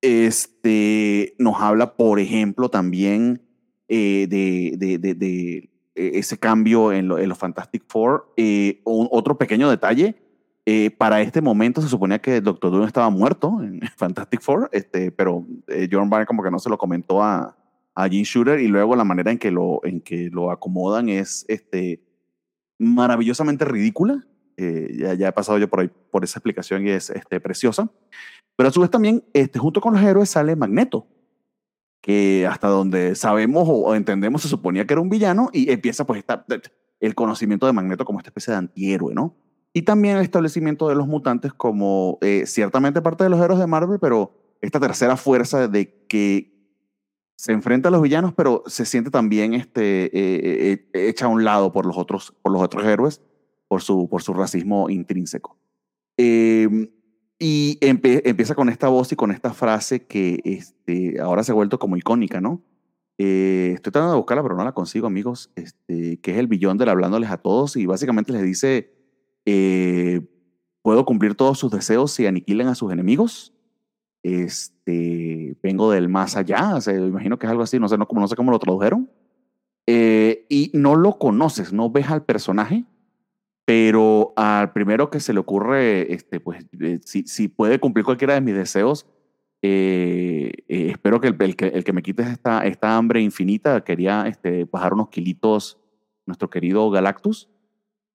Este, 0.00 1.34
nos 1.38 1.56
habla, 1.60 1.96
por 1.96 2.20
ejemplo, 2.20 2.68
también 2.70 3.42
eh, 3.88 4.26
de, 4.28 4.76
de 5.14 5.70
ese 5.94 6.38
cambio 6.38 6.92
en, 6.92 7.08
lo- 7.08 7.18
los 7.18 7.38
Fantastic 7.38 7.84
Four. 7.88 8.32
Eh, 8.36 8.80
un- 8.84 9.08
otro 9.10 9.36
pequeño 9.38 9.68
detalle, 9.70 10.16
eh, 10.70 10.90
para 10.90 11.22
este 11.22 11.40
momento 11.40 11.80
se 11.80 11.88
suponía 11.88 12.18
que 12.18 12.42
Doctor 12.42 12.70
Doom 12.70 12.84
estaba 12.84 13.08
muerto 13.08 13.62
en 13.62 13.80
Fantastic 13.96 14.42
Four, 14.42 14.68
este, 14.70 15.10
pero 15.10 15.46
eh, 15.66 15.88
John 15.90 16.10
Byrne 16.10 16.26
como 16.26 16.42
que 16.42 16.50
no 16.50 16.58
se 16.58 16.68
lo 16.68 16.76
comentó 16.76 17.22
a, 17.22 17.56
a 17.94 18.02
Gene 18.06 18.24
Shooter 18.24 18.60
y 18.60 18.68
luego 18.68 18.94
la 18.94 19.04
manera 19.04 19.30
en 19.30 19.38
que 19.38 19.50
lo, 19.50 19.80
en 19.82 20.02
que 20.02 20.28
lo 20.30 20.50
acomodan 20.50 21.08
es 21.08 21.46
este, 21.48 22.02
maravillosamente 22.78 23.64
ridícula. 23.64 24.26
Eh, 24.58 24.94
ya, 24.98 25.14
ya 25.14 25.28
he 25.28 25.32
pasado 25.32 25.56
yo 25.56 25.70
por 25.70 25.80
ahí 25.80 25.90
por 26.10 26.22
esa 26.22 26.38
explicación 26.38 26.86
y 26.86 26.90
es 26.90 27.08
este, 27.08 27.40
preciosa. 27.40 27.90
Pero 28.54 28.68
a 28.68 28.72
su 28.72 28.82
vez 28.82 28.90
también, 28.90 29.24
este, 29.32 29.58
junto 29.58 29.80
con 29.80 29.94
los 29.94 30.02
héroes 30.02 30.28
sale 30.28 30.54
Magneto, 30.54 31.06
que 32.02 32.46
hasta 32.46 32.68
donde 32.68 33.14
sabemos 33.14 33.66
o 33.70 33.94
entendemos 33.94 34.42
se 34.42 34.48
suponía 34.48 34.86
que 34.86 34.92
era 34.92 35.00
un 35.00 35.08
villano 35.08 35.48
y 35.50 35.72
empieza 35.72 36.04
pues 36.06 36.18
esta, 36.18 36.44
el 37.00 37.14
conocimiento 37.14 37.64
de 37.64 37.72
Magneto 37.72 38.04
como 38.04 38.18
esta 38.18 38.28
especie 38.28 38.50
de 38.50 38.58
antihéroe, 38.58 39.14
¿no? 39.14 39.47
Y 39.72 39.82
también 39.82 40.16
el 40.16 40.22
establecimiento 40.22 40.88
de 40.88 40.94
los 40.94 41.06
mutantes 41.06 41.52
como 41.52 42.18
eh, 42.20 42.44
ciertamente 42.46 43.02
parte 43.02 43.24
de 43.24 43.30
los 43.30 43.40
héroes 43.40 43.60
de 43.60 43.66
Marvel, 43.66 43.98
pero 44.00 44.32
esta 44.60 44.80
tercera 44.80 45.16
fuerza 45.16 45.68
de 45.68 46.04
que 46.08 46.56
se 47.36 47.52
enfrenta 47.52 47.88
a 47.88 47.92
los 47.92 48.02
villanos, 48.02 48.32
pero 48.34 48.64
se 48.66 48.84
siente 48.84 49.10
también 49.10 49.54
este, 49.54 50.06
eh, 50.06 50.10
eh, 50.12 50.88
eh, 50.92 51.08
hecha 51.08 51.26
a 51.26 51.28
un 51.28 51.44
lado 51.44 51.70
por 51.70 51.86
los 51.86 51.96
otros, 51.96 52.34
por 52.42 52.50
los 52.50 52.60
otros 52.62 52.84
héroes, 52.84 53.20
por 53.68 53.82
su, 53.82 54.08
por 54.08 54.22
su 54.22 54.34
racismo 54.34 54.90
intrínseco. 54.90 55.56
Eh, 56.16 56.90
y 57.38 57.78
empe- 57.80 58.22
empieza 58.24 58.56
con 58.56 58.68
esta 58.68 58.88
voz 58.88 59.12
y 59.12 59.16
con 59.16 59.30
esta 59.30 59.52
frase 59.52 60.06
que 60.06 60.40
este, 60.44 61.20
ahora 61.20 61.44
se 61.44 61.52
ha 61.52 61.54
vuelto 61.54 61.78
como 61.78 61.96
icónica, 61.96 62.40
¿no? 62.40 62.62
Eh, 63.18 63.72
estoy 63.74 63.92
tratando 63.92 64.14
de 64.14 64.18
buscarla, 64.18 64.42
pero 64.42 64.56
no 64.56 64.64
la 64.64 64.72
consigo, 64.72 65.06
amigos. 65.06 65.52
Este, 65.54 66.18
que 66.20 66.32
es 66.32 66.38
el 66.38 66.48
billón 66.48 66.78
del 66.78 66.88
hablándoles 66.88 67.30
a 67.30 67.36
todos 67.36 67.76
y 67.76 67.86
básicamente 67.86 68.32
les 68.32 68.42
dice: 68.42 68.97
eh, 69.48 70.20
Puedo 70.82 71.04
cumplir 71.04 71.34
todos 71.34 71.58
sus 71.58 71.70
deseos 71.70 72.12
si 72.12 72.26
aniquilan 72.26 72.68
a 72.68 72.74
sus 72.74 72.90
enemigos. 72.90 73.52
Este, 74.22 75.54
vengo 75.62 75.90
del 75.90 76.08
más 76.08 76.34
allá, 76.34 76.76
o 76.76 76.80
sea, 76.80 76.94
imagino 76.94 77.38
que 77.38 77.46
es 77.46 77.50
algo 77.50 77.62
así, 77.62 77.78
no 77.78 77.88
sé, 77.88 77.98
no, 77.98 78.08
no 78.10 78.28
sé 78.28 78.36
cómo 78.36 78.50
lo 78.50 78.58
tradujeron. 78.58 79.10
Eh, 79.86 80.46
y 80.48 80.70
no 80.72 80.96
lo 80.96 81.18
conoces, 81.18 81.74
no 81.74 81.90
ves 81.90 82.08
al 82.08 82.24
personaje, 82.24 82.86
pero 83.66 84.32
al 84.36 84.72
primero 84.72 85.10
que 85.10 85.20
se 85.20 85.34
le 85.34 85.40
ocurre, 85.40 86.12
este, 86.12 86.40
pues, 86.40 86.64
eh, 86.80 87.00
si, 87.04 87.24
si 87.24 87.48
puede 87.48 87.78
cumplir 87.78 88.04
cualquiera 88.04 88.32
de 88.32 88.40
mis 88.40 88.54
deseos, 88.54 89.06
eh, 89.60 90.52
eh, 90.68 90.88
espero 90.90 91.20
que 91.20 91.28
el, 91.28 91.36
el 91.38 91.54
que 91.54 91.66
el 91.66 91.84
que 91.84 91.92
me 91.92 92.02
quites 92.02 92.28
esta, 92.28 92.66
esta 92.66 92.96
hambre 92.96 93.20
infinita, 93.20 93.82
quería 93.84 94.26
este, 94.26 94.64
bajar 94.64 94.94
unos 94.94 95.10
kilitos 95.10 95.78
nuestro 96.24 96.48
querido 96.48 96.88
Galactus. 96.90 97.50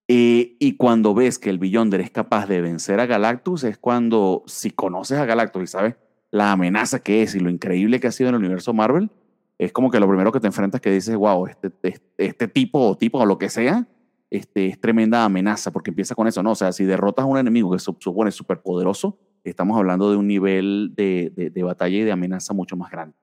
Eh, 0.07 0.57
y 0.59 0.75
cuando 0.75 1.13
ves 1.13 1.39
que 1.39 1.49
el 1.49 1.59
Beyonder 1.59 2.01
es 2.01 2.11
capaz 2.11 2.47
de 2.47 2.61
vencer 2.61 2.99
a 2.99 3.05
Galactus, 3.05 3.63
es 3.63 3.77
cuando, 3.77 4.43
si 4.47 4.71
conoces 4.71 5.17
a 5.17 5.25
Galactus 5.25 5.63
y 5.63 5.67
sabes 5.67 5.95
la 6.31 6.51
amenaza 6.51 6.99
que 6.99 7.21
es 7.21 7.35
y 7.35 7.39
lo 7.39 7.49
increíble 7.49 7.99
que 7.99 8.07
ha 8.07 8.11
sido 8.11 8.29
en 8.29 8.35
el 8.35 8.39
universo 8.41 8.73
Marvel, 8.73 9.11
es 9.59 9.71
como 9.71 9.91
que 9.91 9.99
lo 9.99 10.07
primero 10.07 10.31
que 10.31 10.39
te 10.39 10.47
enfrentas 10.47 10.81
que 10.81 10.89
dices, 10.89 11.15
wow, 11.15 11.45
este, 11.45 11.71
este, 12.17 12.47
tipo 12.47 12.79
o 12.79 12.97
tipo 12.97 13.19
o 13.19 13.25
lo 13.25 13.37
que 13.37 13.49
sea, 13.49 13.87
este, 14.31 14.65
es 14.65 14.81
tremenda 14.81 15.23
amenaza, 15.23 15.71
porque 15.71 15.91
empieza 15.91 16.15
con 16.15 16.27
eso, 16.27 16.41
¿no? 16.41 16.51
O 16.51 16.55
sea, 16.55 16.71
si 16.71 16.85
derrotas 16.85 17.23
a 17.23 17.27
un 17.27 17.37
enemigo 17.37 17.71
que 17.71 17.77
su- 17.79 17.95
supone 17.99 18.31
súper 18.31 18.61
poderoso, 18.61 19.19
estamos 19.43 19.77
hablando 19.77 20.09
de 20.09 20.17
un 20.17 20.27
nivel 20.27 20.93
de, 20.95 21.31
de, 21.53 21.63
batalla 21.63 21.97
y 21.97 22.01
de 22.01 22.11
amenaza 22.11 22.53
mucho 22.53 22.75
más 22.75 22.89
grande. 22.91 23.15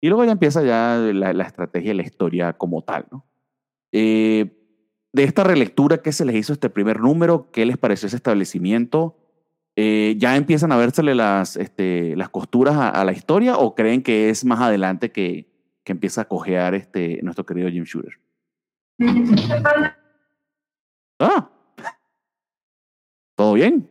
Y 0.00 0.08
luego 0.08 0.24
ya 0.24 0.32
empieza 0.32 0.62
ya 0.64 0.96
la, 1.14 1.32
la 1.32 1.44
estrategia 1.44 1.94
la 1.94 2.02
historia 2.02 2.52
como 2.54 2.82
tal, 2.82 3.06
¿no? 3.12 3.26
Eh, 3.92 4.59
de 5.12 5.24
esta 5.24 5.44
relectura 5.44 5.98
que 5.98 6.12
se 6.12 6.24
les 6.24 6.36
hizo 6.36 6.52
este 6.52 6.70
primer 6.70 7.00
número, 7.00 7.50
¿qué 7.50 7.66
les 7.66 7.78
pareció 7.78 8.06
ese 8.06 8.16
establecimiento? 8.16 9.16
Eh, 9.76 10.14
¿Ya 10.18 10.36
empiezan 10.36 10.72
a 10.72 10.76
vérsele 10.76 11.14
las, 11.14 11.56
este, 11.56 12.14
las 12.16 12.28
costuras 12.28 12.76
a, 12.76 12.88
a 12.88 13.04
la 13.04 13.12
historia 13.12 13.56
o 13.56 13.74
creen 13.74 14.02
que 14.02 14.30
es 14.30 14.44
más 14.44 14.60
adelante 14.60 15.10
que, 15.10 15.50
que 15.84 15.92
empieza 15.92 16.22
a 16.22 16.28
cojear 16.28 16.74
este, 16.74 17.20
nuestro 17.22 17.46
querido 17.46 17.68
Jim 17.70 17.84
Shooter? 17.84 18.20
Ah, 21.22 21.50
¿todo 23.36 23.52
bien? 23.52 23.90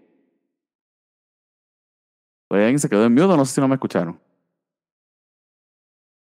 Pues 2.47 2.63
alguien 2.63 2.79
se 2.79 2.89
quedó 2.89 3.05
en 3.05 3.13
mute, 3.13 3.37
no 3.37 3.45
sé 3.45 3.53
si 3.53 3.61
no 3.61 3.67
me 3.67 3.75
escucharon. 3.75 4.19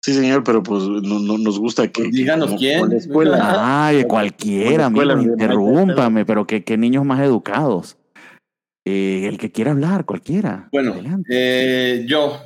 Sí, 0.03 0.13
señor, 0.13 0.43
pero 0.43 0.61
pues 0.61 0.83
no, 0.83 1.19
no 1.19 1.37
nos 1.37 1.57
gusta 1.59 1.87
que. 1.87 2.01
Pues 2.03 2.11
díganos 2.13 2.47
como- 2.47 2.59
quién. 2.59 2.89
la 2.89 2.97
escuela. 2.97 3.85
Ay, 3.87 4.03
cualquiera, 4.03 4.87
amigo, 4.87 5.03
escuela, 5.03 5.23
interrúmpame, 5.23 6.25
pero 6.25 6.45
qué, 6.45 6.61
qué 6.65 6.77
niños 6.77 7.05
más 7.05 7.21
educados. 7.21 7.97
Eh, 8.85 9.27
el 9.29 9.37
que 9.37 9.49
quiera 9.49 9.71
hablar, 9.71 10.03
cualquiera. 10.03 10.67
Bueno, 10.73 10.95
eh, 11.29 12.03
yo. 12.05 12.37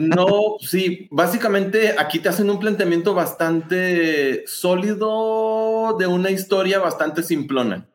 No, 0.00 0.26
sí, 0.60 1.08
básicamente 1.10 1.94
aquí 1.98 2.20
te 2.20 2.28
hacen 2.28 2.48
un 2.50 2.60
planteamiento 2.60 3.12
bastante 3.12 4.44
sólido 4.46 5.96
de 5.98 6.06
una 6.06 6.30
historia 6.30 6.78
bastante 6.78 7.24
simplona. 7.24 7.88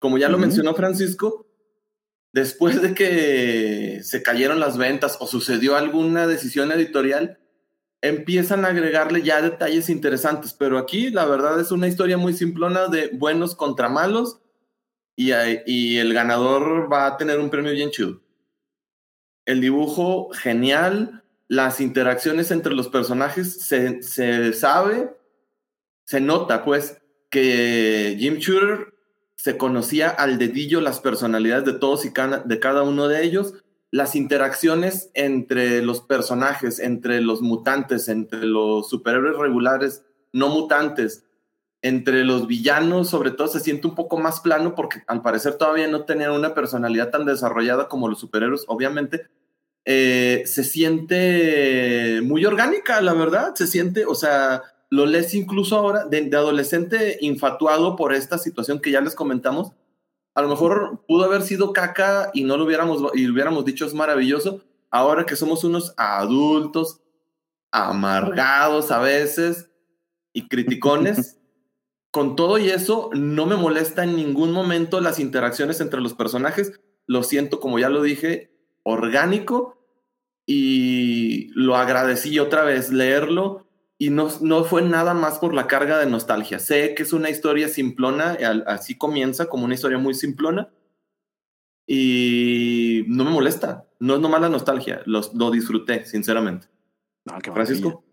Como 0.00 0.16
ya 0.16 0.30
lo 0.30 0.38
mencionó 0.38 0.74
Francisco, 0.74 1.46
después 2.32 2.82
de 2.82 2.94
que 2.94 4.00
se 4.02 4.22
cayeron 4.22 4.60
las 4.60 4.76
ventas 4.76 5.16
o 5.20 5.26
sucedió 5.26 5.76
alguna 5.76 6.26
decisión 6.26 6.72
editorial, 6.72 7.38
empiezan 8.00 8.64
a 8.64 8.68
agregarle 8.68 9.22
ya 9.22 9.42
detalles 9.42 9.88
interesantes. 9.88 10.54
Pero 10.54 10.78
aquí 10.78 11.10
la 11.10 11.26
verdad 11.26 11.60
es 11.60 11.70
una 11.72 11.88
historia 11.88 12.16
muy 12.16 12.32
simplona 12.32 12.88
de 12.88 13.10
buenos 13.12 13.54
contra 13.54 13.88
malos 13.88 14.40
y, 15.16 15.32
el 15.98 16.14
ganador 16.14 16.92
va 16.92 17.06
a 17.06 17.16
tener 17.16 17.40
un 17.40 17.50
premio 17.50 17.72
bien 17.72 17.90
chido. 17.90 18.22
El 19.46 19.60
dibujo 19.60 20.30
genial, 20.30 21.24
las 21.48 21.80
interacciones 21.80 22.50
entre 22.50 22.74
los 22.74 22.88
personajes 22.88 23.60
se, 23.62 24.02
se 24.02 24.52
sabe, 24.52 25.16
se 26.04 26.20
nota 26.20 26.64
pues 26.64 26.98
que 27.30 28.16
Jim 28.18 28.36
Shooter 28.36 28.97
se 29.38 29.56
conocía 29.56 30.10
al 30.10 30.36
dedillo 30.36 30.80
las 30.80 30.98
personalidades 30.98 31.64
de 31.64 31.72
todos 31.72 32.04
y 32.04 32.12
cada, 32.12 32.40
de 32.40 32.58
cada 32.58 32.82
uno 32.82 33.06
de 33.06 33.24
ellos, 33.24 33.54
las 33.92 34.16
interacciones 34.16 35.10
entre 35.14 35.80
los 35.80 36.00
personajes, 36.00 36.80
entre 36.80 37.20
los 37.20 37.40
mutantes, 37.40 38.08
entre 38.08 38.44
los 38.44 38.90
superhéroes 38.90 39.38
regulares, 39.38 40.04
no 40.32 40.48
mutantes, 40.48 41.24
entre 41.82 42.24
los 42.24 42.48
villanos, 42.48 43.08
sobre 43.08 43.30
todo 43.30 43.46
se 43.46 43.60
siente 43.60 43.86
un 43.86 43.94
poco 43.94 44.18
más 44.18 44.40
plano 44.40 44.74
porque 44.74 45.04
al 45.06 45.22
parecer 45.22 45.54
todavía 45.54 45.86
no 45.86 46.04
tenían 46.04 46.32
una 46.32 46.52
personalidad 46.52 47.10
tan 47.10 47.24
desarrollada 47.24 47.88
como 47.88 48.08
los 48.08 48.18
superhéroes, 48.18 48.64
obviamente. 48.66 49.28
Eh, 49.84 50.42
se 50.46 50.64
siente 50.64 52.20
muy 52.24 52.44
orgánica, 52.44 53.00
la 53.00 53.14
verdad, 53.14 53.54
se 53.54 53.68
siente, 53.68 54.04
o 54.04 54.16
sea, 54.16 54.62
lo 54.90 55.06
lees 55.06 55.34
incluso 55.34 55.76
ahora 55.76 56.06
de, 56.06 56.22
de 56.22 56.36
adolescente 56.36 57.18
infatuado 57.20 57.96
por 57.96 58.14
esta 58.14 58.38
situación 58.38 58.80
que 58.80 58.90
ya 58.90 59.00
les 59.00 59.14
comentamos. 59.14 59.72
A 60.34 60.42
lo 60.42 60.48
mejor 60.48 61.04
pudo 61.06 61.24
haber 61.24 61.42
sido 61.42 61.72
caca 61.72 62.30
y 62.32 62.44
no 62.44 62.56
lo 62.56 62.64
hubiéramos, 62.64 63.02
y 63.14 63.28
hubiéramos 63.28 63.64
dicho 63.64 63.86
es 63.86 63.94
maravilloso. 63.94 64.62
Ahora 64.90 65.26
que 65.26 65.36
somos 65.36 65.64
unos 65.64 65.92
adultos, 65.96 67.00
amargados 67.70 68.90
a 68.90 69.00
veces 69.00 69.70
y 70.32 70.48
criticones, 70.48 71.38
con 72.10 72.36
todo 72.36 72.58
y 72.58 72.70
eso, 72.70 73.10
no 73.12 73.44
me 73.44 73.56
molesta 73.56 74.04
en 74.04 74.16
ningún 74.16 74.52
momento 74.52 75.00
las 75.00 75.18
interacciones 75.18 75.80
entre 75.80 76.00
los 76.00 76.14
personajes. 76.14 76.80
Lo 77.06 77.22
siento, 77.22 77.60
como 77.60 77.78
ya 77.78 77.90
lo 77.90 78.02
dije, 78.02 78.50
orgánico 78.82 79.76
y 80.46 81.48
lo 81.54 81.76
agradecí 81.76 82.38
otra 82.38 82.62
vez 82.62 82.90
leerlo 82.90 83.67
y 83.98 84.10
no, 84.10 84.28
no 84.40 84.64
fue 84.64 84.82
nada 84.82 85.12
más 85.12 85.38
por 85.38 85.54
la 85.54 85.66
carga 85.66 85.98
de 85.98 86.06
nostalgia. 86.06 86.58
Sé 86.60 86.94
que 86.94 87.02
es 87.02 87.12
una 87.12 87.30
historia 87.30 87.68
simplona, 87.68 88.38
así 88.66 88.96
comienza 88.96 89.46
como 89.48 89.64
una 89.64 89.74
historia 89.74 89.98
muy 89.98 90.14
simplona 90.14 90.68
y 91.86 93.04
no 93.08 93.24
me 93.24 93.30
molesta. 93.30 93.86
No 93.98 94.14
es 94.14 94.20
nomás 94.20 94.40
la 94.40 94.48
nostalgia, 94.48 95.02
los, 95.06 95.34
lo 95.34 95.50
disfruté, 95.50 96.04
sinceramente. 96.04 96.68
No, 97.24 97.38
qué 97.40 97.50
Francisco. 97.50 98.04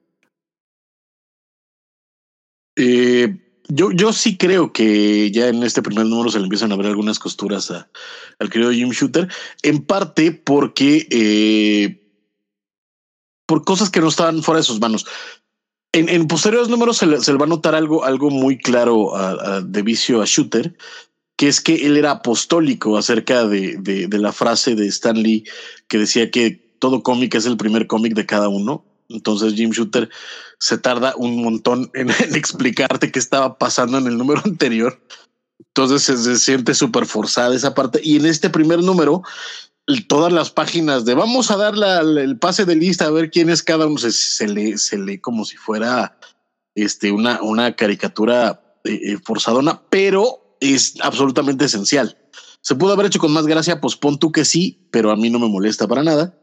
Eh, 2.75 3.37
yo, 3.67 3.91
yo 3.91 4.11
sí 4.13 4.37
creo 4.37 4.73
que 4.73 5.31
ya 5.31 5.47
en 5.47 5.63
este 5.63 5.81
primer 5.81 6.05
número 6.05 6.29
se 6.29 6.39
le 6.39 6.45
empiezan 6.45 6.71
a 6.71 6.75
ver 6.75 6.87
algunas 6.87 7.19
costuras 7.19 7.71
a- 7.71 7.89
al 8.39 8.49
querido 8.49 8.71
Jim 8.71 8.89
Shooter, 8.89 9.27
en 9.63 9.85
parte 9.85 10.31
porque 10.31 11.07
eh, 11.09 12.01
por 13.45 13.63
cosas 13.63 13.89
que 13.89 14.01
no 14.01 14.07
estaban 14.07 14.41
fuera 14.43 14.59
de 14.59 14.63
sus 14.65 14.79
manos. 14.79 15.05
En, 15.95 16.27
posteriores 16.27 16.67
números 16.67 16.97
se 16.97 17.05
le, 17.05 17.37
va 17.37 17.45
a 17.45 17.47
notar 17.47 17.73
algo, 17.73 18.03
algo 18.03 18.29
muy 18.29 18.57
claro 18.57 19.13
de 19.63 19.81
vicio 19.81 20.21
a 20.21 20.25
Shooter, 20.25 20.75
que 21.37 21.47
es 21.47 21.61
que 21.61 21.85
él 21.85 21.95
era 21.95 22.11
apostólico 22.11 22.97
acerca 22.97 23.47
de, 23.47 24.09
la 24.11 24.33
frase 24.33 24.75
de 24.75 24.87
Stan 24.87 25.15
Lee 25.15 25.45
que 25.87 25.97
decía 25.97 26.31
que 26.31 26.51
todo 26.79 27.01
cómic 27.01 27.35
es 27.35 27.45
el 27.45 27.55
primer 27.55 27.87
cómic 27.87 28.13
de 28.13 28.25
cada 28.25 28.49
uno. 28.49 28.83
Entonces 29.07 29.53
Jim 29.53 29.71
Shooter 29.71 30.09
se 30.59 30.77
tarda 30.77 31.13
un 31.15 31.41
montón 31.41 31.89
en, 31.93 32.09
explicarte 32.09 33.11
qué 33.11 33.19
estaba 33.19 33.57
pasando 33.57 33.97
en 33.97 34.07
el 34.07 34.17
número 34.17 34.41
anterior. 34.43 35.01
Entonces 35.59 36.03
se, 36.03 36.17
se 36.17 36.37
siente 36.37 36.73
súper 36.73 37.05
forzada 37.05 37.55
esa 37.55 37.73
parte. 37.73 38.01
Y 38.03 38.17
en 38.17 38.25
este 38.25 38.49
primer 38.49 38.79
número, 38.79 39.23
todas 40.07 40.33
las 40.33 40.49
páginas 40.51 41.05
de 41.05 41.13
vamos 41.13 41.51
a 41.51 41.57
dar 41.57 41.77
la- 41.77 42.01
la- 42.03 42.21
el 42.21 42.37
pase 42.37 42.65
de 42.65 42.75
lista 42.75 43.05
a 43.05 43.11
ver 43.11 43.29
quién 43.29 43.49
es 43.49 43.61
cada 43.63 43.85
uno, 43.87 43.97
se, 43.97 44.11
se 44.11 44.47
lee, 44.47 44.77
se 44.77 44.97
lee 44.97 45.19
como 45.19 45.45
si 45.45 45.57
fuera 45.57 46.17
este, 46.75 47.11
una, 47.11 47.41
una 47.41 47.75
caricatura 47.75 48.61
eh, 48.83 48.99
eh, 49.13 49.17
forzadona, 49.23 49.81
pero 49.89 50.57
es 50.59 50.95
absolutamente 51.01 51.65
esencial. 51.65 52.17
Se 52.61 52.75
pudo 52.75 52.93
haber 52.93 53.05
hecho 53.05 53.19
con 53.19 53.31
más 53.31 53.45
gracia, 53.45 53.79
pues 53.79 53.95
pon 53.95 54.17
tú 54.17 54.31
que 54.31 54.43
sí, 54.43 54.87
pero 54.91 55.11
a 55.11 55.15
mí 55.15 55.29
no 55.29 55.39
me 55.39 55.47
molesta 55.47 55.87
para 55.87 56.03
nada. 56.03 56.37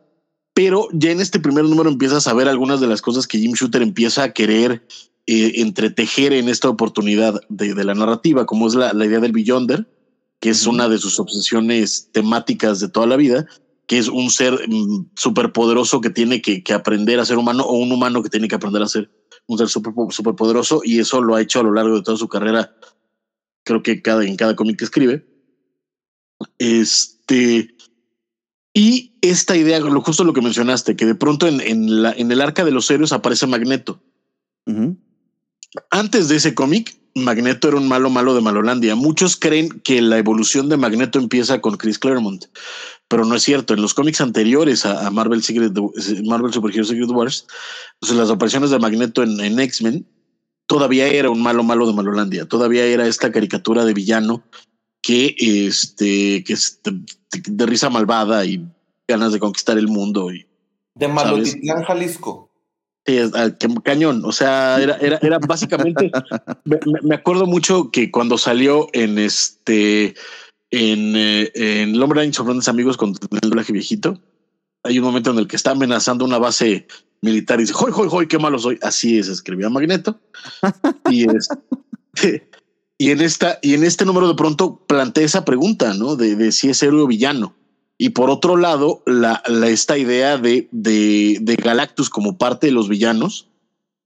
Pero 0.54 0.86
ya 0.92 1.10
en 1.10 1.20
este 1.20 1.40
primer 1.40 1.64
número 1.64 1.90
empiezas 1.90 2.26
a 2.28 2.34
ver 2.34 2.48
algunas 2.48 2.80
de 2.80 2.86
las 2.86 3.02
cosas 3.02 3.26
que 3.26 3.38
Jim 3.38 3.52
Shooter 3.54 3.82
empieza 3.82 4.22
a 4.22 4.32
querer 4.32 4.86
eh, 5.26 5.52
entretejer 5.56 6.32
en 6.32 6.48
esta 6.48 6.68
oportunidad 6.68 7.40
de, 7.48 7.74
de 7.74 7.84
la 7.84 7.94
narrativa, 7.94 8.44
como 8.46 8.66
es 8.68 8.74
la, 8.74 8.92
la 8.92 9.06
idea 9.06 9.18
del 9.20 9.32
Beyonder, 9.32 9.86
que 10.42 10.50
es 10.50 10.66
una 10.66 10.88
de 10.88 10.98
sus 10.98 11.20
obsesiones 11.20 12.08
temáticas 12.10 12.80
de 12.80 12.88
toda 12.88 13.06
la 13.06 13.16
vida, 13.16 13.46
que 13.86 13.98
es 13.98 14.08
un 14.08 14.28
ser 14.28 14.68
mm, 14.68 15.10
superpoderoso 15.14 16.00
que 16.00 16.10
tiene 16.10 16.42
que, 16.42 16.64
que 16.64 16.72
aprender 16.72 17.20
a 17.20 17.24
ser 17.24 17.38
humano 17.38 17.62
o 17.62 17.74
un 17.74 17.92
humano 17.92 18.24
que 18.24 18.28
tiene 18.28 18.48
que 18.48 18.56
aprender 18.56 18.82
a 18.82 18.88
ser 18.88 19.08
un 19.46 19.56
ser 19.56 19.68
super, 19.68 19.92
superpoderoso 20.10 20.80
y 20.82 20.98
eso 20.98 21.22
lo 21.22 21.36
ha 21.36 21.40
hecho 21.40 21.60
a 21.60 21.62
lo 21.62 21.72
largo 21.72 21.94
de 21.94 22.02
toda 22.02 22.16
su 22.16 22.26
carrera, 22.26 22.74
creo 23.62 23.84
que 23.84 24.02
cada, 24.02 24.24
en 24.24 24.34
cada 24.34 24.56
cómic 24.56 24.78
que 24.80 24.84
escribe. 24.84 25.24
Este, 26.58 27.76
y 28.74 29.14
esta 29.20 29.56
idea, 29.56 29.78
lo 29.78 30.00
justo 30.00 30.24
lo 30.24 30.32
que 30.32 30.42
mencionaste, 30.42 30.96
que 30.96 31.06
de 31.06 31.14
pronto 31.14 31.46
en, 31.46 31.60
en, 31.60 32.02
la, 32.02 32.10
en 32.10 32.32
el 32.32 32.40
arca 32.40 32.64
de 32.64 32.72
los 32.72 32.90
héroes 32.90 33.12
aparece 33.12 33.46
Magneto. 33.46 34.02
Antes 35.90 36.28
de 36.28 36.36
ese 36.36 36.54
cómic, 36.54 36.96
Magneto 37.14 37.68
era 37.68 37.76
un 37.76 37.88
malo 37.88 38.10
malo 38.10 38.34
de 38.34 38.40
Malolandia. 38.40 38.94
Muchos 38.94 39.36
creen 39.36 39.80
que 39.80 40.00
la 40.00 40.18
evolución 40.18 40.68
de 40.68 40.76
Magneto 40.76 41.18
empieza 41.18 41.60
con 41.60 41.76
Chris 41.76 41.98
Claremont, 41.98 42.46
pero 43.08 43.24
no 43.24 43.34
es 43.34 43.42
cierto. 43.42 43.74
En 43.74 43.82
los 43.82 43.94
cómics 43.94 44.20
anteriores 44.20 44.86
a, 44.86 45.10
Marvel 45.10 45.42
Secret, 45.42 45.72
Marvel 46.24 46.52
Super 46.52 46.74
Hero 46.74 46.84
Secret 46.84 47.10
Wars, 47.10 47.46
pues, 48.00 48.12
las 48.12 48.30
apariciones 48.30 48.70
de 48.70 48.78
Magneto 48.78 49.22
en, 49.22 49.40
en 49.40 49.58
X-Men, 49.60 50.06
todavía 50.66 51.06
era 51.06 51.30
un 51.30 51.42
malo 51.42 51.62
malo 51.62 51.86
de 51.86 51.92
Malolandia. 51.92 52.46
Todavía 52.46 52.84
era 52.86 53.06
esta 53.06 53.30
caricatura 53.30 53.84
de 53.84 53.94
villano 53.94 54.42
que, 55.02 55.34
este, 55.38 56.44
que 56.44 56.52
es 56.52 56.80
de, 56.82 57.00
de 57.46 57.66
risa 57.66 57.90
malvada 57.90 58.44
y 58.46 58.66
ganas 59.06 59.32
de 59.32 59.40
conquistar 59.40 59.76
el 59.76 59.88
mundo 59.88 60.32
y 60.32 60.46
De 60.94 61.08
Malotitlán, 61.08 61.82
Jalisco. 61.82 62.51
Sí, 63.04 63.18
qué 63.58 63.68
cañón. 63.82 64.22
O 64.24 64.32
sea, 64.32 64.80
era, 64.80 64.96
era, 64.98 65.18
era 65.22 65.38
básicamente. 65.38 66.10
me, 67.02 67.14
acuerdo 67.14 67.46
mucho 67.46 67.90
que 67.90 68.10
cuando 68.10 68.38
salió 68.38 68.88
en 68.92 69.18
este. 69.18 70.14
En, 70.70 71.14
eh, 71.16 71.50
en 71.54 71.94
El 71.94 72.02
hombre 72.02 72.32
sus 72.32 72.46
grandes 72.46 72.68
amigos 72.68 72.96
con 72.96 73.10
el 73.10 73.50
doblaje 73.50 73.72
viejito, 73.74 74.18
hay 74.84 74.98
un 74.98 75.04
momento 75.04 75.30
en 75.30 75.38
el 75.38 75.46
que 75.46 75.56
está 75.56 75.72
amenazando 75.72 76.24
una 76.24 76.38
base 76.38 76.86
militar 77.20 77.58
y 77.58 77.64
dice: 77.64 77.74
¡Hoy, 77.78 77.92
hoy, 77.94 78.08
hoy, 78.10 78.26
qué 78.28 78.38
malo 78.38 78.58
soy! 78.58 78.78
Así 78.82 79.18
es, 79.18 79.28
escribía 79.28 79.68
Magneto. 79.68 80.18
Y 81.10 81.28
es. 81.28 81.48
Y 82.98 83.10
en 83.10 83.20
esta, 83.20 83.58
y 83.62 83.74
en 83.74 83.82
este 83.82 84.04
número 84.04 84.28
de 84.28 84.36
pronto 84.36 84.84
plantea 84.86 85.24
esa 85.24 85.44
pregunta, 85.44 85.92
¿no? 85.92 86.14
De, 86.14 86.36
de 86.36 86.52
si 86.52 86.68
es 86.68 86.80
héroe 86.84 87.02
o 87.02 87.08
villano. 87.08 87.56
Y 88.02 88.08
por 88.08 88.30
otro 88.30 88.56
lado, 88.56 89.00
la, 89.06 89.44
la- 89.46 89.68
esta 89.68 89.96
idea 89.96 90.36
de, 90.36 90.68
de, 90.72 91.38
de 91.40 91.54
Galactus 91.54 92.10
como 92.10 92.36
parte 92.36 92.66
de 92.66 92.72
los 92.72 92.88
villanos 92.88 93.46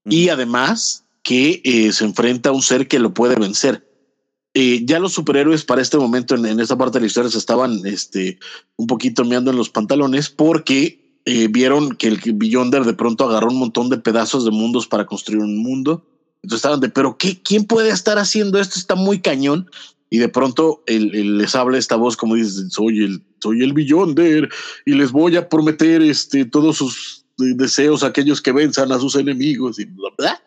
y 0.04 0.28
además 0.28 1.04
que 1.22 1.62
eh, 1.64 1.90
se 1.94 2.04
enfrenta 2.04 2.50
a 2.50 2.52
un 2.52 2.60
ser 2.60 2.88
que 2.88 2.98
lo 2.98 3.14
puede 3.14 3.36
vencer. 3.36 3.90
Eh, 4.52 4.82
ya 4.84 4.98
los 4.98 5.14
superhéroes 5.14 5.64
para 5.64 5.80
este 5.80 5.96
momento 5.96 6.34
en, 6.34 6.44
en 6.44 6.60
esta 6.60 6.76
parte 6.76 6.98
de 6.98 7.00
la 7.00 7.06
historia 7.06 7.30
se 7.30 7.38
estaban 7.38 7.80
este, 7.86 8.38
un 8.76 8.86
poquito 8.86 9.24
meando 9.24 9.50
en 9.50 9.56
los 9.56 9.70
pantalones 9.70 10.28
porque 10.28 11.20
eh, 11.24 11.48
vieron 11.48 11.96
que 11.96 12.08
el 12.08 12.20
Beyonder 12.34 12.84
de 12.84 12.92
pronto 12.92 13.24
agarró 13.24 13.48
un 13.48 13.58
montón 13.58 13.88
de 13.88 13.96
pedazos 13.96 14.44
de 14.44 14.50
mundos 14.50 14.86
para 14.86 15.06
construir 15.06 15.40
un 15.40 15.56
mundo. 15.62 16.04
Entonces 16.42 16.58
estaban 16.58 16.80
de, 16.80 16.90
pero 16.90 17.16
¿qué, 17.16 17.40
¿quién 17.40 17.64
puede 17.64 17.88
estar 17.88 18.18
haciendo 18.18 18.58
esto? 18.60 18.78
Está 18.78 18.94
muy 18.94 19.20
cañón. 19.22 19.70
Y 20.08 20.18
de 20.18 20.28
pronto 20.28 20.82
el- 20.86 21.38
les 21.38 21.54
habla 21.54 21.78
esta 21.78 21.96
voz 21.96 22.16
como 22.16 22.34
dice, 22.36 22.68
soy 22.70 23.04
el, 23.04 23.22
soy 23.40 23.62
el 23.62 23.72
Beyonder 23.72 24.48
y 24.84 24.92
les 24.94 25.10
voy 25.10 25.36
a 25.36 25.48
prometer 25.48 26.02
este, 26.02 26.44
todos 26.44 26.76
sus 26.76 27.24
deseos 27.36 28.02
a 28.02 28.08
aquellos 28.08 28.40
que 28.40 28.52
venzan 28.52 28.92
a 28.92 28.98
sus 28.98 29.16
enemigos 29.16 29.78
y 29.78 29.84
bla, 29.84 30.10
bla. 30.16 30.42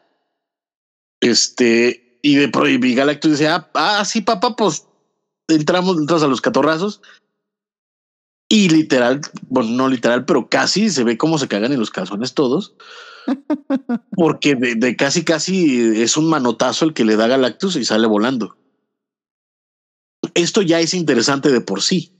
Este, 1.21 2.19
y 2.21 2.35
de 2.35 2.51
y 2.69 2.95
Galactus 2.95 3.31
dice, 3.31 3.47
ah, 3.47 3.69
ah, 3.73 4.03
sí, 4.05 4.21
papá, 4.21 4.55
pues 4.55 4.85
entramos, 5.47 5.97
entras 5.97 6.23
a 6.23 6.27
los 6.27 6.41
catorrazos. 6.41 7.01
Y 8.51 8.69
literal, 8.69 9.21
bueno, 9.47 9.69
no 9.71 9.87
literal, 9.87 10.25
pero 10.25 10.49
casi 10.49 10.89
se 10.89 11.03
ve 11.03 11.17
cómo 11.17 11.37
se 11.37 11.47
cagan 11.47 11.71
en 11.71 11.79
los 11.79 11.91
calzones 11.91 12.33
todos. 12.33 12.73
Porque 14.15 14.55
de, 14.55 14.75
de 14.75 14.95
casi, 14.95 15.23
casi 15.23 16.01
es 16.01 16.17
un 16.17 16.27
manotazo 16.29 16.85
el 16.85 16.93
que 16.93 17.05
le 17.05 17.15
da 17.15 17.27
Galactus 17.27 17.75
y 17.75 17.85
sale 17.85 18.07
volando. 18.07 18.57
Esto 20.33 20.61
ya 20.61 20.79
es 20.79 20.93
interesante 20.93 21.51
de 21.51 21.61
por 21.61 21.81
sí. 21.81 22.11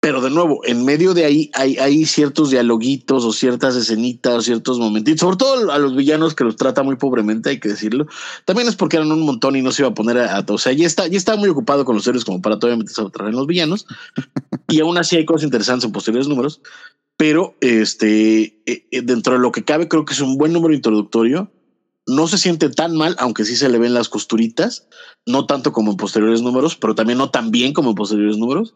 Pero 0.00 0.20
de 0.20 0.30
nuevo, 0.30 0.60
en 0.64 0.84
medio 0.84 1.12
de 1.12 1.24
ahí 1.24 1.50
hay, 1.54 2.04
ciertos 2.06 2.50
dialoguitos 2.50 3.24
o 3.24 3.32
ciertas 3.32 3.74
escenitas 3.74 4.32
o 4.32 4.42
ciertos 4.42 4.78
momentitos, 4.78 5.20
sobre 5.20 5.36
todo 5.36 5.72
a 5.72 5.78
los 5.78 5.96
villanos 5.96 6.36
que 6.36 6.44
los 6.44 6.54
trata 6.54 6.84
muy 6.84 6.94
pobremente, 6.94 7.50
hay 7.50 7.58
que 7.58 7.70
decirlo. 7.70 8.06
También 8.44 8.68
es 8.68 8.76
porque 8.76 8.96
eran 8.96 9.10
un 9.10 9.22
montón 9.22 9.56
y 9.56 9.62
no 9.62 9.72
se 9.72 9.82
iba 9.82 9.88
a 9.88 9.94
poner 9.94 10.18
a, 10.18 10.36
a- 10.36 10.44
o 10.48 10.58
sea, 10.58 10.72
ya 10.72 10.86
está, 10.86 11.08
ya 11.08 11.18
estaba 11.18 11.36
muy 11.36 11.48
ocupado 11.48 11.84
con 11.84 11.96
los 11.96 12.06
héroes 12.06 12.24
como 12.24 12.40
para 12.40 12.60
todavía 12.60 12.78
meterse 12.78 13.02
a 13.02 13.10
traer 13.10 13.30
en 13.30 13.36
los 13.38 13.48
villanos. 13.48 13.86
y 14.68 14.80
aún 14.80 14.98
así 14.98 15.16
hay 15.16 15.24
cosas 15.24 15.44
interesantes 15.44 15.84
en 15.84 15.92
posteriores 15.92 16.28
números. 16.28 16.60
Pero 17.16 17.56
este, 17.60 18.62
eh, 18.66 18.86
eh, 18.92 19.02
dentro 19.02 19.32
de 19.32 19.40
lo 19.40 19.50
que 19.50 19.64
cabe, 19.64 19.88
creo 19.88 20.04
que 20.04 20.14
es 20.14 20.20
un 20.20 20.36
buen 20.36 20.52
número 20.52 20.72
introductorio. 20.72 21.50
No 22.08 22.26
se 22.26 22.38
siente 22.38 22.70
tan 22.70 22.96
mal, 22.96 23.14
aunque 23.18 23.44
sí 23.44 23.54
se 23.56 23.68
le 23.68 23.78
ven 23.78 23.94
las 23.94 24.08
costuritas, 24.08 24.88
no 25.26 25.46
tanto 25.46 25.72
como 25.72 25.92
en 25.92 25.96
posteriores 25.96 26.42
números, 26.42 26.76
pero 26.76 26.94
también 26.94 27.18
no 27.18 27.30
tan 27.30 27.50
bien 27.50 27.72
como 27.72 27.90
en 27.90 27.96
posteriores 27.96 28.38
números. 28.38 28.74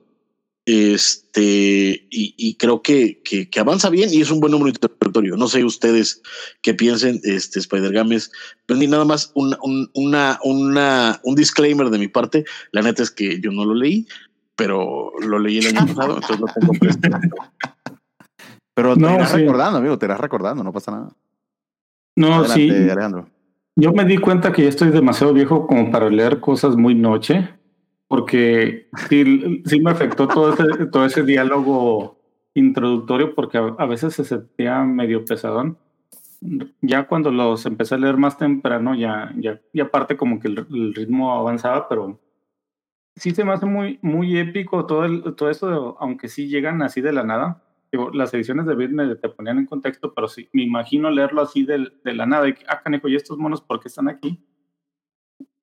Este, 0.64 2.07
y, 2.11 2.35
y 2.37 2.55
creo 2.55 2.83
que, 2.83 3.20
que, 3.24 3.51
que 3.51 3.59
avanza 3.61 3.91
bien 3.91 4.11
y 4.12 4.20
es 4.20 4.30
un 4.30 4.39
buen 4.39 4.53
número 4.53 4.68
introductorio. 4.68 5.37
No 5.37 5.49
sé 5.49 5.64
ustedes 5.64 6.22
qué 6.62 6.72
piensen, 6.74 7.20
este 7.24 7.59
Spider 7.59 7.93
Games, 7.93 8.30
pero 8.66 8.78
ni 8.78 8.87
nada 8.87 9.05
más 9.05 9.33
un, 9.35 9.57
un, 9.62 9.91
una, 9.95 10.39
una, 10.45 11.20
un 11.24 11.35
disclaimer 11.35 11.91
de 11.91 11.99
mi 11.99 12.07
parte. 12.09 12.45
La 12.70 12.83
neta 12.83 13.03
es 13.03 13.11
que 13.11 13.41
yo 13.41 13.51
no 13.51 13.64
lo 13.64 13.74
leí, 13.74 14.07
pero 14.55 15.11
lo 15.20 15.39
leí 15.41 15.59
el 15.59 15.76
año 15.76 15.95
pasado, 15.95 16.14
entonces 16.16 16.39
lo 16.41 16.47
tengo 16.47 16.72
presente. 16.80 17.11
Pero 18.74 18.95
te 18.95 19.01
No, 19.01 19.14
irás 19.14 19.30
sí. 19.30 19.39
recordando, 19.39 19.78
amigo, 19.78 19.99
te 19.99 20.07
irás 20.07 20.20
recordando, 20.20 20.62
no 20.62 20.72
pasa 20.72 20.93
nada. 20.93 21.12
No, 22.16 22.34
Adelante, 22.34 22.54
sí. 22.54 22.70
Alejandro. 22.70 23.28
Yo 23.76 23.92
me 23.92 24.04
di 24.04 24.18
cuenta 24.18 24.52
que 24.52 24.62
ya 24.62 24.68
estoy 24.68 24.90
demasiado 24.90 25.32
viejo 25.32 25.66
como 25.66 25.90
para 25.90 26.10
leer 26.10 26.40
cosas 26.40 26.76
muy 26.76 26.94
noche, 26.94 27.48
porque 28.06 28.88
sí, 29.08 29.62
sí 29.66 29.80
me 29.80 29.90
afectó 29.90 30.28
todo 30.28 30.52
ese, 30.52 30.86
todo 30.86 31.06
ese 31.06 31.22
diálogo 31.22 32.18
introductorio, 32.54 33.34
porque 33.34 33.58
a, 33.58 33.74
a 33.78 33.86
veces 33.86 34.14
se 34.14 34.24
sentía 34.24 34.82
medio 34.82 35.24
pesadón. 35.24 35.78
Ya 36.80 37.06
cuando 37.06 37.30
los 37.30 37.64
empecé 37.66 37.94
a 37.94 37.98
leer 37.98 38.16
más 38.16 38.36
temprano, 38.36 38.94
ya, 38.94 39.32
ya, 39.36 39.60
y 39.72 39.80
aparte 39.80 40.16
como 40.16 40.40
que 40.40 40.48
el, 40.48 40.66
el 40.70 40.94
ritmo 40.94 41.32
avanzaba, 41.32 41.88
pero 41.88 42.18
sí 43.16 43.30
se 43.32 43.44
me 43.44 43.52
hace 43.52 43.66
muy, 43.66 43.98
muy 44.02 44.38
épico 44.38 44.86
todo, 44.86 45.04
el, 45.04 45.22
todo 45.34 45.50
eso, 45.50 45.96
aunque 46.00 46.28
sí 46.28 46.48
llegan 46.48 46.82
así 46.82 47.00
de 47.00 47.12
la 47.12 47.24
nada. 47.24 47.62
Digo, 47.93 48.11
las 48.11 48.32
ediciones 48.32 48.64
de 48.64 48.74
Bitme 48.74 49.14
te 49.16 49.28
ponían 49.28 49.59
en 49.59 49.66
contexto, 49.66 50.14
pero 50.14 50.26
sí, 50.26 50.49
me 50.55 50.62
imagino 50.62 51.11
leerlo 51.11 51.43
así 51.43 51.64
de, 51.64 51.93
de 52.03 52.14
la 52.14 52.24
nada. 52.24 52.49
Y, 52.49 52.55
que, 52.55 52.64
ah, 52.66 52.80
canejo, 52.82 53.07
¿y 53.07 53.16
estos 53.16 53.36
monos 53.36 53.61
por 53.61 53.80
qué 53.80 53.88
están 53.88 54.09
aquí? 54.09 54.43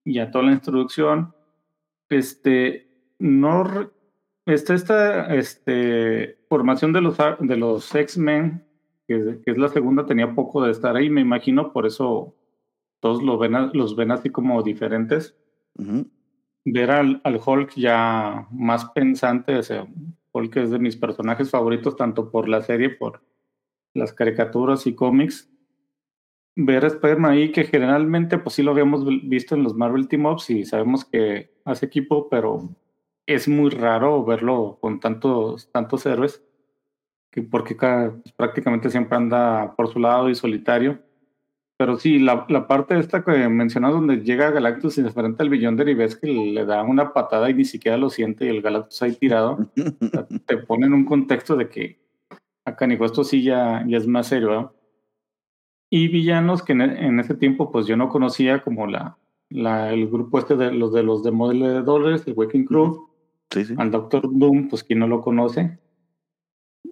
Y 0.06 0.14
ya 0.14 0.30
toda 0.30 0.46
la 0.46 0.52
introducción. 0.52 1.34
Este, 2.10 2.88
no, 3.20 3.92
este, 4.46 4.74
esta 4.76 5.34
este, 5.36 6.40
formación 6.50 6.94
de 6.94 7.02
los, 7.02 7.20
a- 7.20 7.38
de 7.40 7.58
los 7.58 7.94
X-Men, 7.94 8.64
que, 9.08 9.40
que 9.44 9.52
es 9.52 9.58
la 9.58 9.70
segunda, 9.70 10.06
tenía 10.06 10.34
poco 10.36 10.64
de 10.64 10.72
estar 10.72 10.96
ahí, 10.96 11.10
me 11.10 11.22
imagino, 11.22 11.72
por 11.74 11.86
eso 11.88 12.36
todos 13.00 13.24
lo 13.24 13.38
ven, 13.38 13.56
a- 13.56 13.72
los 13.74 13.96
ven 13.96 14.12
así 14.12 14.30
como 14.30 14.62
diferentes 14.64 15.36
Ujú. 15.78 16.08
ver 16.66 16.92
al, 16.92 17.22
al 17.24 17.40
Hulk 17.44 17.74
ya 17.76 18.48
más 18.52 18.86
pensante, 18.92 19.56
o 19.58 19.64
sea, 19.64 19.88
Hulk 20.40 20.56
es 20.58 20.72
de 20.72 20.80
mis 20.80 20.96
personajes 20.98 21.50
favoritos, 21.52 21.96
tanto 21.96 22.32
por 22.32 22.48
la 22.50 22.62
serie, 22.62 22.90
por 22.90 23.22
las 23.94 24.14
caricaturas 24.14 24.88
y 24.88 24.96
cómics. 24.96 25.50
Ver 26.56 26.84
a 26.84 26.88
Spider-Man 26.88 27.32
ahí, 27.32 27.52
que 27.52 27.64
generalmente 27.64 28.38
pues 28.38 28.56
sí 28.56 28.64
lo 28.64 28.72
habíamos 28.72 29.06
vi- 29.06 29.22
visto 29.24 29.56
en 29.56 29.64
los 29.64 29.76
Marvel 29.76 30.08
Team 30.08 30.26
Ups 30.26 30.50
y 30.50 30.66
sabemos 30.66 31.06
que 31.06 31.54
hace 31.64 31.86
equipo, 31.86 32.28
pero 32.30 32.70
es 33.26 33.48
muy 33.48 33.70
raro 33.70 34.26
verlo 34.26 34.78
con 34.82 35.00
tantos, 35.00 35.72
tantos 35.72 36.06
héroes. 36.06 36.44
que 37.32 37.44
porque 37.44 37.78
prácticamente 38.36 38.90
siempre 38.90 39.16
anda 39.16 39.76
por 39.76 39.88
su 39.88 40.00
lado 40.00 40.30
y 40.30 40.36
solitario. 40.36 41.00
Pero 41.80 41.98
sí, 41.98 42.20
la, 42.20 42.46
la 42.50 42.68
parte 42.68 43.00
esta 43.00 43.24
que 43.24 43.48
mencionas 43.48 43.94
donde 43.94 44.18
llega 44.18 44.52
Galactus 44.52 44.98
y 44.98 45.02
se 45.02 45.08
enfrenta 45.08 45.44
al 45.44 45.50
Beyonder 45.50 45.88
y 45.88 45.94
ves 45.94 46.18
que 46.18 46.28
le 46.28 46.66
da 46.66 46.84
una 46.84 47.14
patada 47.14 47.50
y 47.50 47.54
ni 47.54 47.64
siquiera 47.64 47.96
lo 47.98 48.10
siente 48.10 48.46
y 48.46 48.50
el 48.50 48.62
Galactus 48.62 49.02
ahí 49.02 49.14
tirado, 49.16 49.70
te 50.46 50.58
pone 50.58 50.88
en 50.88 50.94
un 50.94 51.06
contexto 51.06 51.56
de 51.56 51.70
que 51.70 51.98
acá 52.66 52.86
ni 52.86 52.96
esto 52.96 53.24
sí 53.24 53.44
ya, 53.44 53.86
ya 53.88 53.98
es 53.98 54.08
más 54.08 54.28
serio. 54.28 54.74
Y 55.90 56.10
villanos 56.10 56.64
que 56.64 56.74
en, 56.74 56.82
e- 56.82 57.06
en 57.08 57.20
ese 57.22 57.34
tiempo 57.36 57.72
pues 57.72 57.88
yo 57.88 57.96
no 57.96 58.10
conocía 58.10 58.62
como 58.62 58.86
la, 58.86 59.18
la, 59.50 59.94
el 59.94 60.10
grupo 60.10 60.38
este 60.38 60.58
de 60.58 60.74
los 60.74 60.92
de 60.92 61.04
los 61.04 61.24
demoledores, 61.24 62.28
el 62.28 62.34
Waking 62.34 62.66
Crew, 62.66 63.08
Sí, 63.52 63.64
sí. 63.64 63.74
al 63.78 63.90
Doctor 63.90 64.24
Doom, 64.30 64.68
pues 64.68 64.84
quien 64.84 65.00
no 65.00 65.08
lo 65.08 65.22
conoce, 65.22 65.80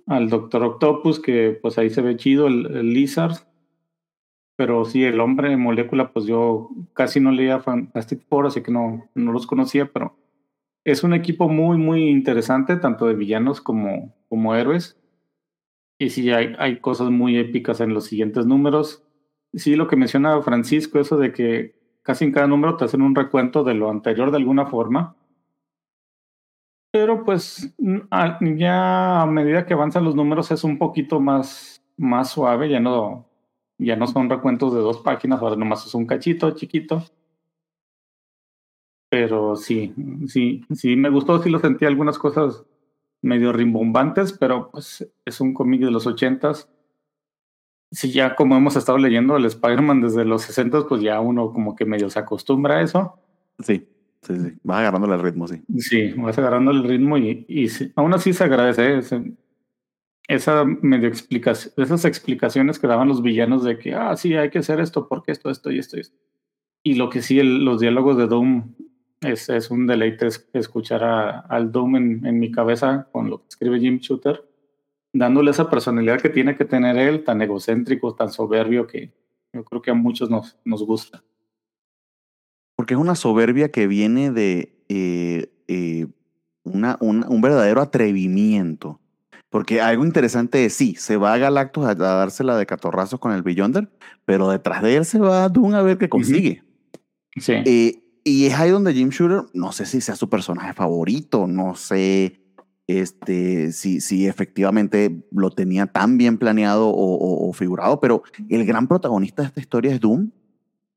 al 0.07 0.29
Doctor 0.29 0.63
Octopus, 0.63 1.19
que 1.19 1.59
pues 1.61 1.77
ahí 1.77 1.89
se 1.89 2.01
ve 2.01 2.15
chido, 2.15 2.47
el, 2.47 2.65
el 2.75 2.93
Lizard, 2.93 3.33
pero 4.57 4.85
sí, 4.85 5.03
el 5.03 5.19
hombre 5.19 5.55
molécula, 5.55 6.11
pues 6.11 6.25
yo 6.25 6.71
casi 6.93 7.19
no 7.19 7.31
leía 7.31 7.59
Fantastic 7.59 8.23
Four, 8.27 8.47
así 8.47 8.63
que 8.63 8.71
no, 8.71 9.07
no 9.13 9.31
los 9.31 9.45
conocía, 9.45 9.85
pero 9.93 10.17
es 10.83 11.03
un 11.03 11.13
equipo 11.13 11.47
muy, 11.47 11.77
muy 11.77 12.09
interesante, 12.09 12.75
tanto 12.75 13.05
de 13.05 13.13
villanos 13.13 13.61
como, 13.61 14.15
como 14.27 14.55
héroes. 14.55 14.99
Y 15.99 16.09
sí, 16.09 16.31
hay, 16.31 16.55
hay 16.57 16.79
cosas 16.79 17.11
muy 17.11 17.37
épicas 17.37 17.81
en 17.81 17.93
los 17.93 18.05
siguientes 18.05 18.47
números. 18.47 19.03
Sí, 19.53 19.75
lo 19.75 19.87
que 19.87 19.95
menciona 19.95 20.41
Francisco, 20.41 20.99
eso 20.99 21.17
de 21.17 21.31
que 21.33 21.75
casi 22.01 22.25
en 22.25 22.31
cada 22.31 22.47
número 22.47 22.77
te 22.77 22.85
hacen 22.85 23.03
un 23.03 23.13
recuento 23.13 23.63
de 23.63 23.75
lo 23.75 23.91
anterior 23.91 24.31
de 24.31 24.37
alguna 24.37 24.65
forma. 24.65 25.15
Pero 26.91 27.23
pues 27.23 27.75
ya 27.77 29.21
a 29.21 29.25
medida 29.27 29.67
que 29.67 29.75
avanzan 29.75 30.03
los 30.03 30.15
números 30.15 30.49
es 30.49 30.63
un 30.63 30.79
poquito 30.79 31.19
más, 31.19 31.83
más 31.95 32.31
suave, 32.31 32.69
ya 32.69 32.79
no, 32.79 33.26
ya 33.77 33.95
no 33.95 34.07
son 34.07 34.29
recuentos 34.29 34.73
de 34.73 34.79
dos 34.79 34.99
páginas, 34.99 35.41
ahora 35.41 35.55
nomás 35.55 35.85
es 35.85 35.93
un 35.93 36.05
cachito 36.05 36.51
chiquito. 36.51 37.03
Pero 39.09 39.55
sí, 39.55 39.93
sí, 40.27 40.65
sí, 40.73 40.95
me 40.95 41.09
gustó, 41.09 41.41
sí 41.41 41.49
lo 41.49 41.59
sentí 41.59 41.85
algunas 41.85 42.19
cosas 42.19 42.65
medio 43.21 43.53
rimbombantes, 43.53 44.33
pero 44.33 44.69
pues 44.71 45.07
es 45.25 45.41
un 45.41 45.53
cómic 45.53 45.81
de 45.81 45.91
los 45.91 46.05
ochentas. 46.07 46.69
Sí, 47.91 48.11
ya 48.11 48.35
como 48.35 48.57
hemos 48.57 48.75
estado 48.75 48.97
leyendo 48.97 49.37
el 49.37 49.45
Spider-Man 49.45 50.01
desde 50.01 50.25
los 50.25 50.41
sesentas, 50.41 50.83
pues 50.89 51.01
ya 51.01 51.21
uno 51.21 51.53
como 51.53 51.75
que 51.75 51.85
medio 51.85 52.09
se 52.09 52.19
acostumbra 52.19 52.79
a 52.79 52.81
eso. 52.81 53.17
Sí, 53.59 53.87
sí, 54.23 54.37
sí. 54.37 54.53
Vas 54.63 54.79
agarrándole 54.79 55.15
el 55.15 55.21
ritmo, 55.21 55.47
sí. 55.47 55.61
Sí, 55.77 56.11
vas 56.17 56.37
agarrando 56.37 56.71
el 56.71 56.83
ritmo 56.83 57.17
y, 57.17 57.45
y 57.47 57.69
sí, 57.69 57.91
aún 57.95 58.13
así 58.13 58.33
se 58.33 58.43
agradece 58.43 58.97
¿eh? 58.97 59.01
Esa 60.27 60.65
medio 60.65 61.07
explicación, 61.07 61.73
esas 61.77 62.05
explicaciones 62.05 62.79
que 62.79 62.87
daban 62.87 63.07
los 63.07 63.21
villanos 63.21 63.63
de 63.63 63.77
que, 63.77 63.93
ah, 63.95 64.15
sí, 64.17 64.35
hay 64.35 64.49
que 64.49 64.59
hacer 64.59 64.79
esto 64.79 65.07
porque 65.07 65.31
esto, 65.31 65.49
esto 65.49 65.71
y 65.71 65.79
esto. 65.79 65.97
y 65.97 66.01
esto. 66.01 66.17
Y 66.83 66.95
lo 66.95 67.09
que 67.09 67.21
sí, 67.21 67.39
el- 67.39 67.63
los 67.65 67.79
diálogos 67.79 68.17
de 68.17 68.27
Doom 68.27 68.73
es, 69.21 69.49
es 69.49 69.71
un 69.71 69.87
deleite 69.87 70.27
es- 70.27 70.49
escuchar 70.53 71.03
a- 71.03 71.39
al 71.39 71.71
Doom 71.71 71.95
en, 71.95 72.25
en 72.25 72.39
mi 72.39 72.51
cabeza 72.51 73.07
con 73.11 73.29
lo 73.29 73.39
que 73.41 73.47
escribe 73.49 73.79
Jim 73.79 73.97
Shooter, 73.99 74.43
dándole 75.13 75.51
esa 75.51 75.69
personalidad 75.69 76.21
que 76.21 76.29
tiene 76.29 76.55
que 76.55 76.65
tener 76.65 76.97
él, 76.97 77.23
tan 77.23 77.41
egocéntrico, 77.41 78.13
tan 78.15 78.29
soberbio 78.31 78.85
que 78.85 79.13
yo 79.53 79.63
creo 79.63 79.81
que 79.81 79.91
a 79.91 79.95
muchos 79.95 80.29
nos, 80.29 80.57
nos 80.65 80.83
gusta. 80.85 81.23
Porque 82.75 82.93
es 82.93 82.99
una 82.99 83.15
soberbia 83.15 83.71
que 83.71 83.87
viene 83.87 84.29
de 84.31 84.83
eh, 84.89 85.51
eh, 85.67 86.07
una, 86.63 86.97
un, 87.01 87.25
un 87.27 87.41
verdadero 87.41 87.81
atrevimiento. 87.81 88.99
Porque 89.49 89.79
algo 89.81 90.03
interesante 90.05 90.65
es, 90.65 90.73
sí, 90.73 90.95
se 90.95 91.15
va 91.17 91.33
a 91.33 91.37
Galactus 91.37 91.85
a, 91.85 91.91
a 91.91 91.95
dársela 91.95 92.57
de 92.57 92.65
catorrazos 92.65 93.19
con 93.19 93.31
el 93.31 93.43
Beyonder, 93.43 93.89
pero 94.25 94.49
detrás 94.49 94.81
de 94.83 94.97
él 94.97 95.05
se 95.05 95.19
va 95.19 95.47
Doom 95.47 95.73
a 95.75 95.81
ver 95.81 95.97
qué 95.97 96.09
consigue. 96.09 96.63
Sí. 97.37 97.53
Eh, 97.65 98.03
y 98.23 98.45
es 98.47 98.53
ahí 98.55 98.71
donde 98.71 98.93
Jim 98.93 99.09
Shooter, 99.09 99.43
no 99.53 99.71
sé 99.71 99.85
si 99.85 100.01
sea 100.01 100.15
su 100.17 100.29
personaje 100.29 100.73
favorito, 100.73 101.47
no 101.47 101.75
sé 101.75 102.41
este, 102.87 103.71
si, 103.71 104.01
si 104.01 104.27
efectivamente 104.27 105.25
lo 105.31 105.49
tenía 105.51 105.87
tan 105.87 106.17
bien 106.17 106.37
planeado 106.37 106.87
o, 106.89 107.15
o- 107.15 107.49
o 107.49 107.53
figurado, 107.53 107.99
pero 107.99 108.23
el 108.49 108.65
gran 108.65 108.87
protagonista 108.87 109.41
de 109.43 109.47
esta 109.49 109.59
historia 109.61 109.93
es 109.93 109.99
Doom. 110.01 110.31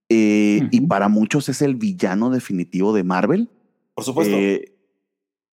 eh, 0.08 0.68
Y 0.72 0.80
para 0.82 1.08
muchos 1.08 1.48
es 1.48 1.62
el 1.62 1.76
villano 1.76 2.30
definitivo 2.30 2.92
de 2.92 3.04
Marvel. 3.04 3.48
Por 3.94 4.04
supuesto. 4.04 4.34
Eh, 4.36 4.72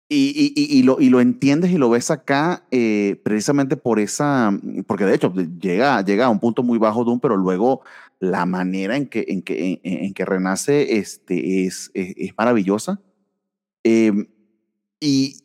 y, 0.07 0.53
y- 0.55 0.61
y- 0.61 0.79
y 0.79 0.83
lo, 0.83 0.99
y 1.01 1.09
lo 1.09 1.19
entiendes 1.19 1.71
y 1.71 1.77
lo 1.77 1.89
ves 1.89 2.11
acá 2.11 2.65
eh, 2.71 3.19
precisamente 3.23 3.75
por 3.77 3.99
esa, 3.99 4.51
porque 4.87 5.05
de 5.05 5.15
hecho 5.15 5.33
llega, 5.33 6.01
llega 6.03 6.25
a 6.25 6.29
un 6.29 6.39
punto 6.39 6.61
muy 6.63 6.77
bajo 6.77 7.03
Doom, 7.03 7.19
pero 7.19 7.37
luego 7.37 7.81
la 8.19 8.45
manera 8.45 8.97
en 8.97 9.07
que, 9.07 9.25
en 9.27 9.41
que, 9.41 9.81
en, 9.83 10.03
en 10.05 10.13
que 10.13 10.25
renace 10.25 10.97
este, 10.97 11.65
es, 11.65 11.91
es, 11.95 12.13
es 12.17 12.33
maravillosa. 12.37 13.01
Eh, 13.83 14.13
y, 14.99 15.37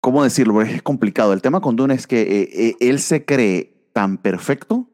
¿cómo 0.00 0.24
decirlo? 0.24 0.60
Es 0.62 0.82
complicado. 0.82 1.32
El 1.32 1.42
tema 1.42 1.60
con 1.60 1.76
Dune 1.76 1.94
es 1.94 2.06
que 2.06 2.22
eh, 2.22 2.50
eh, 2.52 2.76
él 2.80 2.98
se 3.00 3.24
cree 3.24 3.88
tan 3.92 4.18
perfecto 4.18 4.88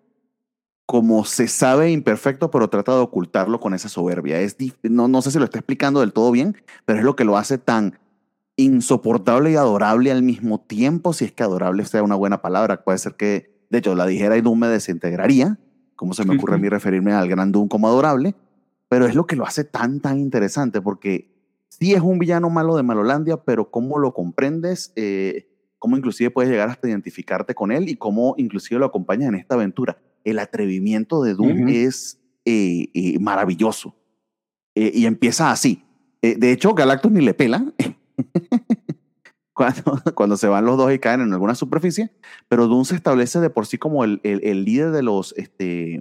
como 0.88 1.26
se 1.26 1.48
sabe 1.48 1.90
imperfecto, 1.90 2.50
pero 2.50 2.70
trata 2.70 2.94
de 2.94 3.00
ocultarlo 3.00 3.60
con 3.60 3.74
esa 3.74 3.90
soberbia. 3.90 4.40
Es 4.40 4.56
no, 4.82 5.06
no 5.06 5.20
sé 5.20 5.30
si 5.30 5.38
lo 5.38 5.44
está 5.44 5.58
explicando 5.58 6.00
del 6.00 6.14
todo 6.14 6.32
bien, 6.32 6.56
pero 6.86 6.98
es 6.98 7.04
lo 7.04 7.14
que 7.14 7.26
lo 7.26 7.36
hace 7.36 7.58
tan 7.58 7.98
insoportable 8.56 9.50
y 9.50 9.56
adorable 9.56 10.10
al 10.10 10.22
mismo 10.22 10.62
tiempo, 10.62 11.12
si 11.12 11.26
es 11.26 11.32
que 11.32 11.42
adorable 11.42 11.84
sea 11.84 12.02
una 12.02 12.14
buena 12.14 12.40
palabra. 12.40 12.84
Puede 12.84 12.96
ser 12.96 13.16
que, 13.16 13.66
de 13.68 13.78
hecho, 13.80 13.94
la 13.94 14.06
dijera 14.06 14.38
y 14.38 14.40
Doom 14.40 14.60
me 14.60 14.68
desintegraría, 14.68 15.58
como 15.94 16.14
se 16.14 16.24
me 16.24 16.36
ocurre 16.36 16.54
a 16.54 16.58
mí 16.58 16.70
referirme 16.70 17.12
al 17.12 17.28
gran 17.28 17.52
Doom 17.52 17.68
como 17.68 17.86
adorable, 17.86 18.34
pero 18.88 19.04
es 19.04 19.14
lo 19.14 19.26
que 19.26 19.36
lo 19.36 19.44
hace 19.44 19.64
tan, 19.64 20.00
tan 20.00 20.18
interesante, 20.18 20.80
porque 20.80 21.36
sí 21.68 21.92
es 21.92 22.00
un 22.00 22.18
villano 22.18 22.48
malo 22.48 22.78
de 22.78 22.82
Malolandia, 22.82 23.36
pero 23.36 23.70
cómo 23.70 23.98
lo 23.98 24.14
comprendes, 24.14 24.94
eh, 24.96 25.50
cómo 25.78 25.98
inclusive 25.98 26.30
puedes 26.30 26.50
llegar 26.50 26.70
hasta 26.70 26.88
identificarte 26.88 27.54
con 27.54 27.72
él 27.72 27.90
y 27.90 27.96
cómo 27.96 28.36
inclusive 28.38 28.80
lo 28.80 28.86
acompañas 28.86 29.28
en 29.28 29.34
esta 29.34 29.54
aventura. 29.54 29.98
El 30.24 30.38
atrevimiento 30.38 31.22
de 31.22 31.34
Doom 31.34 31.68
es 31.68 32.20
eh, 32.44 32.88
eh, 32.94 33.18
maravilloso. 33.18 33.94
Eh, 34.74 34.92
y 34.94 35.06
empieza 35.06 35.50
así. 35.50 35.82
De 36.22 36.50
hecho, 36.52 36.74
Galactus 36.74 37.12
ni 37.12 37.20
le 37.20 37.32
pela 37.34 37.72
cuando, 39.52 40.00
cuando 40.14 40.36
se 40.36 40.46
van 40.48 40.64
los 40.64 40.76
dos 40.76 40.92
y 40.92 40.98
caen 40.98 41.20
en 41.20 41.32
alguna 41.32 41.54
superficie, 41.54 42.10
pero 42.48 42.66
Doom 42.66 42.84
se 42.84 42.94
establece 42.96 43.40
de 43.40 43.50
por 43.50 43.66
sí 43.66 43.78
como 43.78 44.04
el, 44.04 44.20
el- 44.24 44.40
el 44.44 44.64
líder 44.64 44.90
de 44.90 45.02
los, 45.02 45.32
este, 45.36 46.00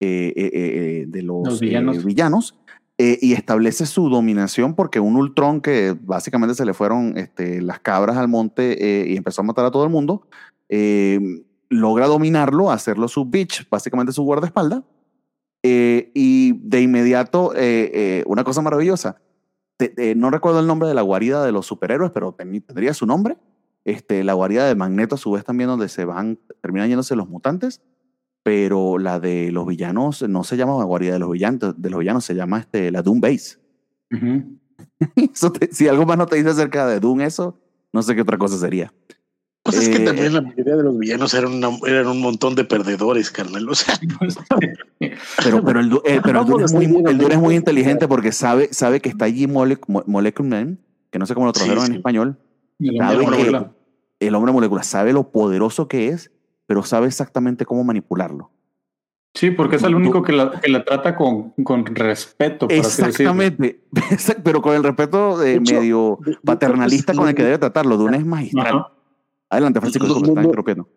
de 0.00 1.22
los, 1.22 1.44
Los 1.44 1.60
villanos. 1.60 2.04
villanos, 2.04 2.58
y 2.96 3.32
establece 3.32 3.86
su 3.86 4.08
dominación 4.08 4.74
porque 4.74 5.00
un 5.00 5.16
Ultron 5.16 5.60
que 5.60 5.96
básicamente 6.00 6.54
se 6.54 6.64
le 6.64 6.74
fueron 6.74 7.18
este, 7.18 7.60
las 7.60 7.80
cabras 7.80 8.16
al 8.16 8.28
monte 8.28 9.06
y 9.08 9.16
empezó 9.16 9.40
a 9.42 9.44
matar 9.44 9.64
a 9.64 9.70
todo 9.70 9.84
el 9.84 9.90
mundo, 9.90 10.28
eh, 10.68 11.18
logra 11.68 12.06
dominarlo, 12.06 12.70
hacerlo 12.70 13.08
su 13.08 13.24
bitch, 13.24 13.68
básicamente 13.70 14.12
su 14.12 14.22
guardaespaldas, 14.22 14.82
eh, 15.62 16.10
y 16.14 16.52
de 16.68 16.82
inmediato, 16.82 17.54
eh, 17.54 17.90
eh, 17.94 18.24
una 18.26 18.44
cosa 18.44 18.60
maravillosa, 18.62 19.20
te- 19.76 20.14
no 20.14 20.30
recuerdo 20.30 20.60
el 20.60 20.66
nombre 20.66 20.88
de 20.88 20.94
la 20.94 21.02
guarida 21.02 21.44
de 21.44 21.52
los 21.52 21.66
superhéroes, 21.66 22.12
pero 22.12 22.32
ten- 22.32 22.60
tendría 22.62 22.94
su 22.94 23.06
nombre. 23.06 23.38
Este, 23.84 24.24
la 24.24 24.32
guarida 24.34 24.66
de 24.66 24.74
Magneto, 24.74 25.14
a 25.16 25.18
su 25.18 25.30
vez, 25.32 25.44
también 25.44 25.68
donde 25.68 25.88
se 25.88 26.04
van, 26.04 26.38
terminan 26.62 26.88
yéndose 26.88 27.16
los 27.16 27.28
mutantes. 27.28 27.82
Pero 28.42 28.98
la 28.98 29.20
de 29.20 29.50
los 29.52 29.66
villanos 29.66 30.22
no 30.28 30.44
se 30.44 30.56
llama 30.58 30.76
la 30.78 30.84
guarida 30.84 31.14
de 31.14 31.18
los 31.18 31.30
villanos, 31.30 31.74
de 31.80 31.90
los 31.90 31.98
villanos 32.00 32.24
se 32.26 32.34
llama 32.34 32.58
este, 32.60 32.90
la 32.90 33.00
Doom 33.02 33.20
Base. 33.20 33.56
Ujú. 34.12 34.58
Eso 35.34 35.50
te- 35.50 35.72
si 35.72 35.88
algo 35.88 36.04
más 36.04 36.18
no 36.18 36.26
te 36.26 36.36
dice 36.36 36.50
acerca 36.50 36.86
de 36.86 37.00
Doom, 37.00 37.22
eso, 37.22 37.58
no 37.92 38.02
sé 38.02 38.14
qué 38.14 38.20
otra 38.20 38.36
cosa 38.38 38.58
sería. 38.58 38.92
Pues 39.64 39.78
es 39.78 39.88
que 39.88 39.96
Eh, 40.02 40.04
también 40.04 40.34
la 40.34 40.42
mayoría 40.42 40.76
de 40.76 40.82
los 40.82 40.98
villanos 40.98 41.32
eran, 41.32 41.54
una- 41.54 41.70
eran 41.86 42.06
un 42.08 42.20
montón 42.20 42.54
de 42.54 42.64
perdedores, 42.64 43.30
carnal. 43.30 43.66
O 43.68 43.74
sea, 43.74 43.94
Pero, 45.42 45.64
pero 45.64 45.80
el, 45.80 45.90
eh, 46.04 46.20
pero 46.22 46.40
el 46.42 46.46
Dune 46.46 46.64
es 46.64 46.72
muy, 46.72 46.86
Vamos 46.86 47.06
a 47.06 47.10
el 47.10 47.18
Dune 47.18 47.34
es 47.34 47.40
muy 47.40 47.46
seguir. 47.48 47.58
inteligente 47.60 48.06
porque 48.08 48.30
sabe, 48.32 48.68
sabe 48.72 49.00
que 49.00 49.08
está 49.08 49.24
allí 49.24 49.46
Mole- 49.46 49.78
Mo- 49.88 50.04
Molecule 50.06 50.48
Man, 50.48 50.78
que 51.10 51.18
no 51.18 51.26
sé 51.26 51.34
cómo 51.34 51.46
lo 51.46 51.52
Sí, 51.54 51.60
tradujeron 51.60 51.86
en 51.86 51.94
español. 51.96 52.38
El 52.78 52.96
Sabe 52.98 53.16
hombre 53.16 53.24
que 53.24 53.30
molécula. 53.50 53.72
el 54.20 54.34
hombre 54.34 54.52
molecular 54.52 54.84
sabe 54.84 55.12
lo 55.12 55.30
poderoso 55.30 55.88
que 55.88 56.08
es, 56.08 56.30
pero 56.66 56.82
sabe 56.82 57.06
exactamente 57.06 57.64
cómo 57.64 57.84
manipularlo. 57.84 58.50
Sí, 59.34 59.50
porque 59.50 59.76
es 59.76 59.82
el 59.82 59.94
único 59.94 60.22
que 60.22 60.32
la, 60.32 60.60
que 60.60 60.70
la 60.70 60.84
trata 60.84 61.16
con, 61.16 61.50
con 61.64 61.86
respeto, 61.86 62.68
por. 62.68 62.76
Exactamente, 62.76 63.80
Exact- 64.10 64.40
pero 64.44 64.60
con 64.62 64.74
el 64.76 64.84
respeto 64.84 65.38
de 65.38 65.46
De 65.52 65.54
hecho, 65.56 65.74
medio 65.80 66.18
de- 66.24 66.36
paternalista 66.44 67.12
pues, 67.12 67.18
con 67.18 67.28
el 67.28 67.34
que 67.34 67.42
debe 67.44 67.58
tratarlo. 67.58 67.96
Dune 67.96 68.18
es 68.18 68.26
magistral. 68.26 68.66
Ajá. 68.66 68.90
Adelante, 69.54 69.80
Francisco, 69.80 70.06
No, 70.06 70.20
no, 70.20 70.52
no. 70.76 70.88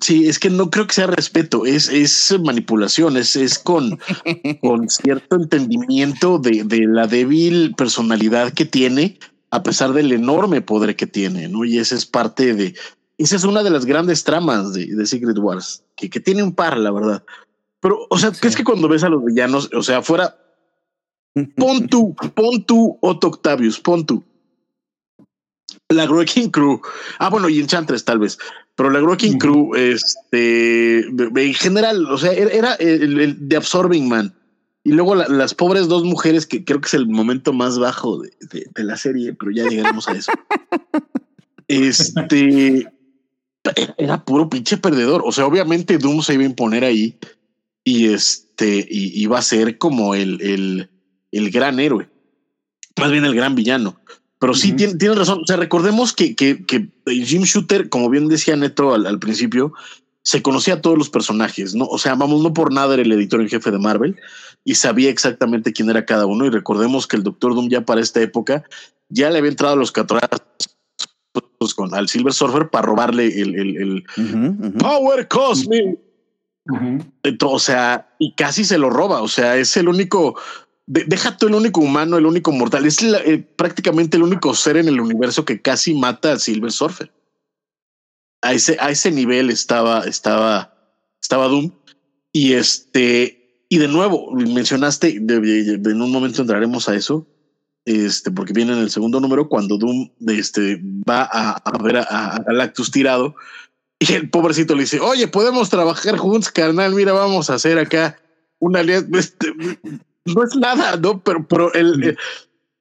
sí, 0.00 0.26
es 0.28 0.38
que 0.38 0.50
no 0.50 0.70
creo 0.70 0.86
que 0.86 0.94
sea 0.94 1.06
respeto, 1.06 1.66
es, 1.66 1.88
es 1.88 2.34
manipulación, 2.42 3.16
es, 3.16 3.36
es 3.36 3.58
con, 3.58 3.98
con 4.60 4.88
cierto 4.88 5.36
entendimiento 5.36 6.38
de, 6.38 6.64
de 6.64 6.86
la 6.86 7.06
débil 7.06 7.74
personalidad 7.76 8.52
que 8.52 8.64
tiene 8.64 9.18
a 9.50 9.62
pesar 9.62 9.92
del 9.92 10.10
enorme 10.12 10.62
poder 10.62 10.96
que 10.96 11.06
tiene, 11.06 11.48
¿no? 11.48 11.64
Y 11.64 11.78
esa 11.78 11.94
es 11.94 12.06
parte 12.06 12.54
de, 12.54 12.74
esa 13.18 13.36
es 13.36 13.44
una 13.44 13.62
de 13.62 13.70
las 13.70 13.84
grandes 13.84 14.24
tramas 14.24 14.72
de, 14.72 14.86
de 14.86 15.06
Secret 15.06 15.38
Wars, 15.38 15.84
que, 15.96 16.10
que 16.10 16.18
tiene 16.18 16.42
un 16.42 16.52
par, 16.54 16.76
la 16.76 16.90
verdad. 16.90 17.24
Pero, 17.80 17.98
o 18.10 18.18
sea, 18.18 18.32
Sí. 18.34 18.40
¿crees 18.40 18.56
que 18.56 18.64
cuando 18.64 18.88
ves 18.88 19.04
a 19.04 19.08
los 19.08 19.24
villanos, 19.24 19.70
o 19.72 19.82
sea, 19.82 20.02
fuera, 20.02 20.36
pon 21.56 21.86
tú, 21.88 22.16
pon 22.34 22.64
tú, 22.64 22.98
Otto 23.00 23.28
Octavius, 23.28 23.78
pon 23.78 24.04
tú. 24.04 24.24
La 25.94 26.06
Wrecking 26.06 26.50
Crew. 26.50 26.80
Ah, 27.18 27.30
bueno, 27.30 27.48
y 27.48 27.58
Enchantress 27.60 28.04
tal 28.04 28.18
vez. 28.18 28.38
Pero 28.76 28.90
la 28.90 29.00
Wrecking 29.00 29.36
Ujú. 29.36 29.38
Crew, 29.38 29.74
este, 29.76 31.00
en 31.06 31.54
general, 31.54 32.06
o 32.06 32.18
sea, 32.18 32.32
era, 32.32 32.74
el, 32.74 33.20
el 33.20 33.48
de 33.48 33.56
Absorbing 33.56 34.08
Man. 34.08 34.34
Y 34.82 34.92
luego 34.92 35.14
la- 35.14 35.28
las 35.28 35.54
pobres 35.54 35.88
dos 35.88 36.04
mujeres, 36.04 36.44
que 36.46 36.64
creo 36.64 36.80
que 36.80 36.88
es 36.88 36.94
el 36.94 37.06
momento 37.06 37.52
más 37.52 37.78
bajo 37.78 38.18
de, 38.20 38.32
de- 38.52 38.66
de 38.74 38.84
la 38.84 38.96
serie, 38.98 39.32
pero 39.32 39.50
ya 39.52 39.64
llegaremos 39.68 40.08
a 40.08 40.12
eso. 40.12 40.32
Este 41.68 42.86
era- 43.64 43.94
era 43.96 44.24
puro 44.24 44.48
pinche 44.50 44.76
perdedor. 44.76 45.22
O 45.24 45.32
sea, 45.32 45.46
obviamente 45.46 45.98
Doom 45.98 46.22
se 46.22 46.34
iba 46.34 46.42
a 46.42 46.46
imponer 46.46 46.84
ahí 46.84 47.16
y 47.84 48.06
este 48.12 48.86
y 48.90 49.20
iba 49.22 49.38
a 49.38 49.42
ser 49.42 49.78
como 49.78 50.14
el, 50.14 50.40
el, 50.42 50.90
el 51.32 51.50
gran 51.50 51.80
héroe, 51.80 52.08
más 52.98 53.10
bien 53.10 53.24
el 53.24 53.34
gran 53.34 53.54
villano. 53.54 53.98
Pero 54.44 54.52
sí 54.52 54.68
Ujú. 54.68 54.76
tiene, 54.76 54.94
tiene 54.96 55.14
razón. 55.14 55.40
O 55.42 55.46
sea, 55.46 55.56
recordemos 55.56 56.12
que, 56.12 56.36
que, 56.36 56.66
que 56.66 56.86
Jim 57.06 57.44
Shooter, 57.44 57.88
como 57.88 58.10
bien 58.10 58.28
decía 58.28 58.54
Neto 58.56 58.92
al, 58.92 59.06
al 59.06 59.18
principio, 59.18 59.72
se 60.20 60.42
conocía 60.42 60.74
a 60.74 60.80
todos 60.82 60.98
los 60.98 61.08
personajes, 61.08 61.74
¿no? 61.74 61.86
O 61.86 61.96
sea, 61.96 62.14
vamos, 62.14 62.42
no 62.42 62.52
por 62.52 62.70
nada 62.70 62.92
era 62.92 63.02
el 63.02 63.12
editor 63.12 63.40
en 63.40 63.48
jefe 63.48 63.70
de 63.70 63.78
Marvel 63.78 64.16
y 64.62 64.74
sabía 64.74 65.08
exactamente 65.08 65.72
quién 65.72 65.88
era 65.88 66.04
cada 66.04 66.26
uno. 66.26 66.44
Y 66.44 66.50
recordemos 66.50 67.06
que 67.06 67.16
el 67.16 67.22
Doctor 67.22 67.54
Doom 67.54 67.70
ya 67.70 67.86
para 67.86 68.02
esta 68.02 68.20
época 68.20 68.64
ya 69.08 69.30
le 69.30 69.38
había 69.38 69.50
entrado 69.50 69.72
a 69.72 69.76
los 69.76 69.90
catrazos 69.92 70.42
con 71.74 71.94
al 71.94 72.08
Silver 72.10 72.34
Surfer 72.34 72.68
para 72.68 72.84
robarle 72.84 73.28
el. 73.40 74.04
Power 74.78 75.26
Cosmic. 75.26 75.98
Ento- 77.22 77.50
O 77.50 77.58
sea, 77.58 78.14
y 78.18 78.34
casi 78.34 78.64
se 78.66 78.76
lo 78.76 78.90
roba. 78.90 79.22
O 79.22 79.28
sea, 79.28 79.56
es 79.56 79.74
el 79.78 79.88
único. 79.88 80.36
De- 80.86 81.04
deja 81.04 81.36
tú 81.36 81.46
el 81.48 81.54
único 81.54 81.80
humano, 81.80 82.16
el 82.16 82.26
único 82.26 82.52
mortal. 82.52 82.86
Es 82.86 83.02
eh, 83.02 83.38
prácticamente 83.56 84.16
el 84.16 84.22
único 84.22 84.54
ser 84.54 84.76
en 84.76 84.88
el 84.88 85.00
universo 85.00 85.44
que 85.44 85.60
casi 85.60 85.94
mata 85.94 86.32
a 86.32 86.38
Silver 86.38 86.72
Surfer. 86.72 87.12
A 88.42 88.52
ese, 88.52 88.76
a 88.78 88.90
ese 88.90 89.10
nivel 89.10 89.50
estaba, 89.50 90.00
estaba, 90.04 90.74
estaba 91.20 91.48
Doom. 91.48 91.70
Y 92.32 92.52
este, 92.54 93.66
y 93.68 93.78
de 93.78 93.88
nuevo, 93.88 94.30
mencionaste, 94.32 95.16
en 95.16 96.02
un 96.02 96.12
momento 96.12 96.42
entraremos 96.42 96.88
a 96.88 96.94
eso, 96.96 97.26
este, 97.86 98.30
porque 98.30 98.52
viene 98.52 98.72
en 98.72 98.80
el 98.80 98.90
segundo 98.90 99.20
número 99.20 99.48
cuando 99.48 99.78
Doom 99.78 100.10
este, 100.26 100.80
va 101.08 101.22
a, 101.30 101.52
a 101.52 101.82
ver 101.82 101.98
a, 101.98 102.02
a 102.34 102.42
Galactus 102.42 102.90
tirado. 102.90 103.34
Y 103.98 104.12
el 104.12 104.28
pobrecito 104.28 104.74
le 104.74 104.82
dice, 104.82 105.00
oye, 105.00 105.28
podemos 105.28 105.70
trabajar 105.70 106.18
juntos, 106.18 106.50
carnal. 106.50 106.94
Mira, 106.94 107.12
vamos 107.12 107.48
a 107.48 107.54
hacer 107.54 107.78
acá 107.78 108.18
una 108.58 108.80
alianza. 108.80 109.08
Este, 109.18 109.46
no 110.24 110.42
es 110.42 110.56
nada, 110.56 110.96
¿no? 110.96 111.22
Pero, 111.22 111.46
pero 111.46 111.72
el, 111.74 112.02
el- 112.04 112.18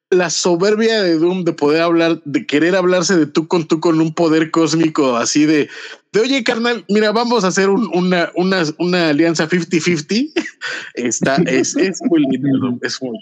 la 0.10 0.30
soberbia 0.30 1.02
de 1.02 1.18
Doom 1.18 1.44
de 1.44 1.54
poder 1.54 1.82
hablar, 1.82 2.22
de 2.24 2.46
querer 2.46 2.76
hablarse 2.76 3.18
de 3.18 3.26
tú 3.26 3.48
con 3.48 3.68
tú 3.68 3.80
con 3.80 4.00
un 4.00 4.14
poder 4.14 4.52
cósmico 4.52 5.18
así 5.18 5.48
de, 5.48 5.70
de 6.12 6.20
oye, 6.20 6.44
carnal, 6.44 6.86
mira, 6.88 7.12
vamos 7.12 7.44
a 7.44 7.48
hacer 7.48 7.70
un- 7.70 7.90
una, 7.96 8.30
una, 8.36 8.62
una 8.78 9.10
alianza 9.10 9.50
50-50. 9.50 10.32
Está, 10.94 11.38
es, 11.48 11.76
es 11.76 12.00
muy 12.08 12.22
lindo, 12.30 12.60
Doom, 12.60 12.80
es 12.84 13.02
muy 13.02 13.18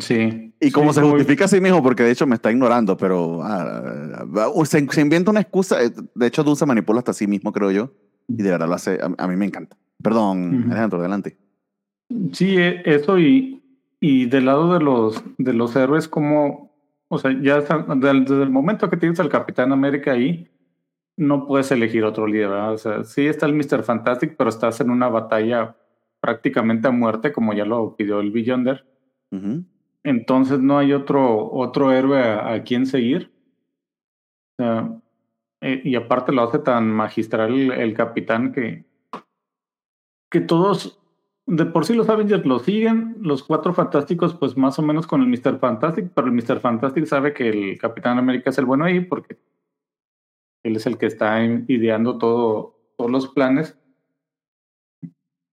Sí. 0.00 0.54
Y 0.60 0.70
como 0.70 0.92
Sí, 0.92 1.00
se 1.00 1.06
justifica 1.06 1.44
a 1.44 1.48
sí 1.48 1.60
mismo, 1.60 1.82
porque 1.82 2.02
de 2.02 2.10
hecho 2.12 2.26
me 2.26 2.34
está 2.34 2.50
ignorando, 2.50 2.96
pero 2.96 3.42
ah, 3.42 4.24
ah, 4.36 4.64
se, 4.64 4.86
se 4.90 5.00
inventa 5.02 5.30
una 5.30 5.40
excusa. 5.40 5.82
eh, 5.84 5.92
De 6.14 6.26
hecho, 6.26 6.42
Doom 6.42 6.56
se 6.56 6.66
manipula 6.66 7.00
hasta 7.00 7.12
sí 7.12 7.26
mismo, 7.26 7.52
creo 7.52 7.70
yo. 7.70 7.92
Y 8.28 8.42
de 8.42 8.50
verdad 8.50 8.68
lo 8.68 8.74
hace. 8.74 8.98
A, 9.02 9.12
a 9.22 9.28
mí 9.28 9.36
me 9.36 9.44
encanta. 9.44 9.76
Perdón, 10.02 10.60
Ujú. 10.62 10.70
Alejandro, 10.72 10.98
adelante. 11.00 11.36
Sí, 12.32 12.56
e- 12.58 12.82
eso 12.84 13.18
y, 13.18 13.62
y 14.00 14.26
del 14.26 14.46
lado 14.46 14.72
de 14.74 14.80
los, 14.84 15.22
de 15.38 15.52
los 15.52 15.74
héroes, 15.76 16.08
como, 16.08 16.72
o 17.08 17.18
sea, 17.18 17.32
ya 17.40 17.60
desde 17.60 18.42
el 18.42 18.50
momento 18.50 18.88
que 18.90 18.96
tienes 18.96 19.20
al 19.20 19.28
Capitán 19.28 19.72
América 19.72 20.12
ahí, 20.12 20.48
no 21.16 21.46
puedes 21.46 21.70
elegir 21.70 22.04
otro 22.04 22.26
líder, 22.26 22.48
¿verdad? 22.48 22.72
O 22.72 22.78
sea, 22.78 23.04
sí 23.04 23.26
está 23.26 23.46
el 23.46 23.54
Mr. 23.54 23.82
Fantastic, 23.82 24.34
pero 24.36 24.50
estás 24.50 24.80
en 24.80 24.90
una 24.90 25.08
batalla 25.08 25.76
prácticamente 26.20 26.88
a 26.88 26.90
muerte, 26.90 27.32
como 27.32 27.52
ya 27.52 27.64
lo 27.64 27.96
pidió 27.96 28.20
el 28.20 28.30
Beyonder. 28.30 28.86
Ujú. 29.30 29.64
Entonces 30.04 30.58
no 30.60 30.78
hay 30.78 30.92
otro, 30.92 31.50
otro 31.52 31.92
héroe 31.92 32.20
a, 32.22 32.52
a 32.54 32.62
quien 32.62 32.86
seguir. 32.86 33.30
O 34.58 34.62
sea, 34.62 35.00
eh, 35.60 35.80
y 35.84 35.94
aparte 35.94 36.32
lo 36.32 36.42
hace 36.42 36.58
tan 36.58 36.90
magistral 36.90 37.52
el, 37.54 37.72
el 37.72 37.94
capitán 37.94 38.52
que, 38.52 38.84
que 40.30 40.40
todos, 40.40 41.01
de 41.52 41.66
por 41.66 41.84
sí 41.84 41.92
los 41.92 42.08
Avengers 42.08 42.46
lo 42.46 42.58
siguen, 42.60 43.16
los 43.20 43.42
cuatro 43.42 43.74
fantásticos 43.74 44.34
pues 44.34 44.56
más 44.56 44.78
o 44.78 44.82
menos 44.82 45.06
con 45.06 45.20
el 45.20 45.28
Mr. 45.28 45.58
Fantastic, 45.58 46.10
pero 46.14 46.28
el 46.28 46.32
Mr. 46.32 46.60
Fantastic 46.60 47.04
sabe 47.04 47.34
que 47.34 47.50
el 47.50 47.78
Capitán 47.78 48.16
América 48.16 48.48
es 48.48 48.56
el 48.56 48.64
bueno 48.64 48.86
ahí 48.86 49.00
porque 49.00 49.38
él 50.62 50.76
es 50.76 50.86
el 50.86 50.96
que 50.96 51.04
está 51.04 51.44
ideando 51.44 52.16
todo, 52.16 52.78
todos 52.96 53.10
los 53.10 53.28
planes. 53.28 53.78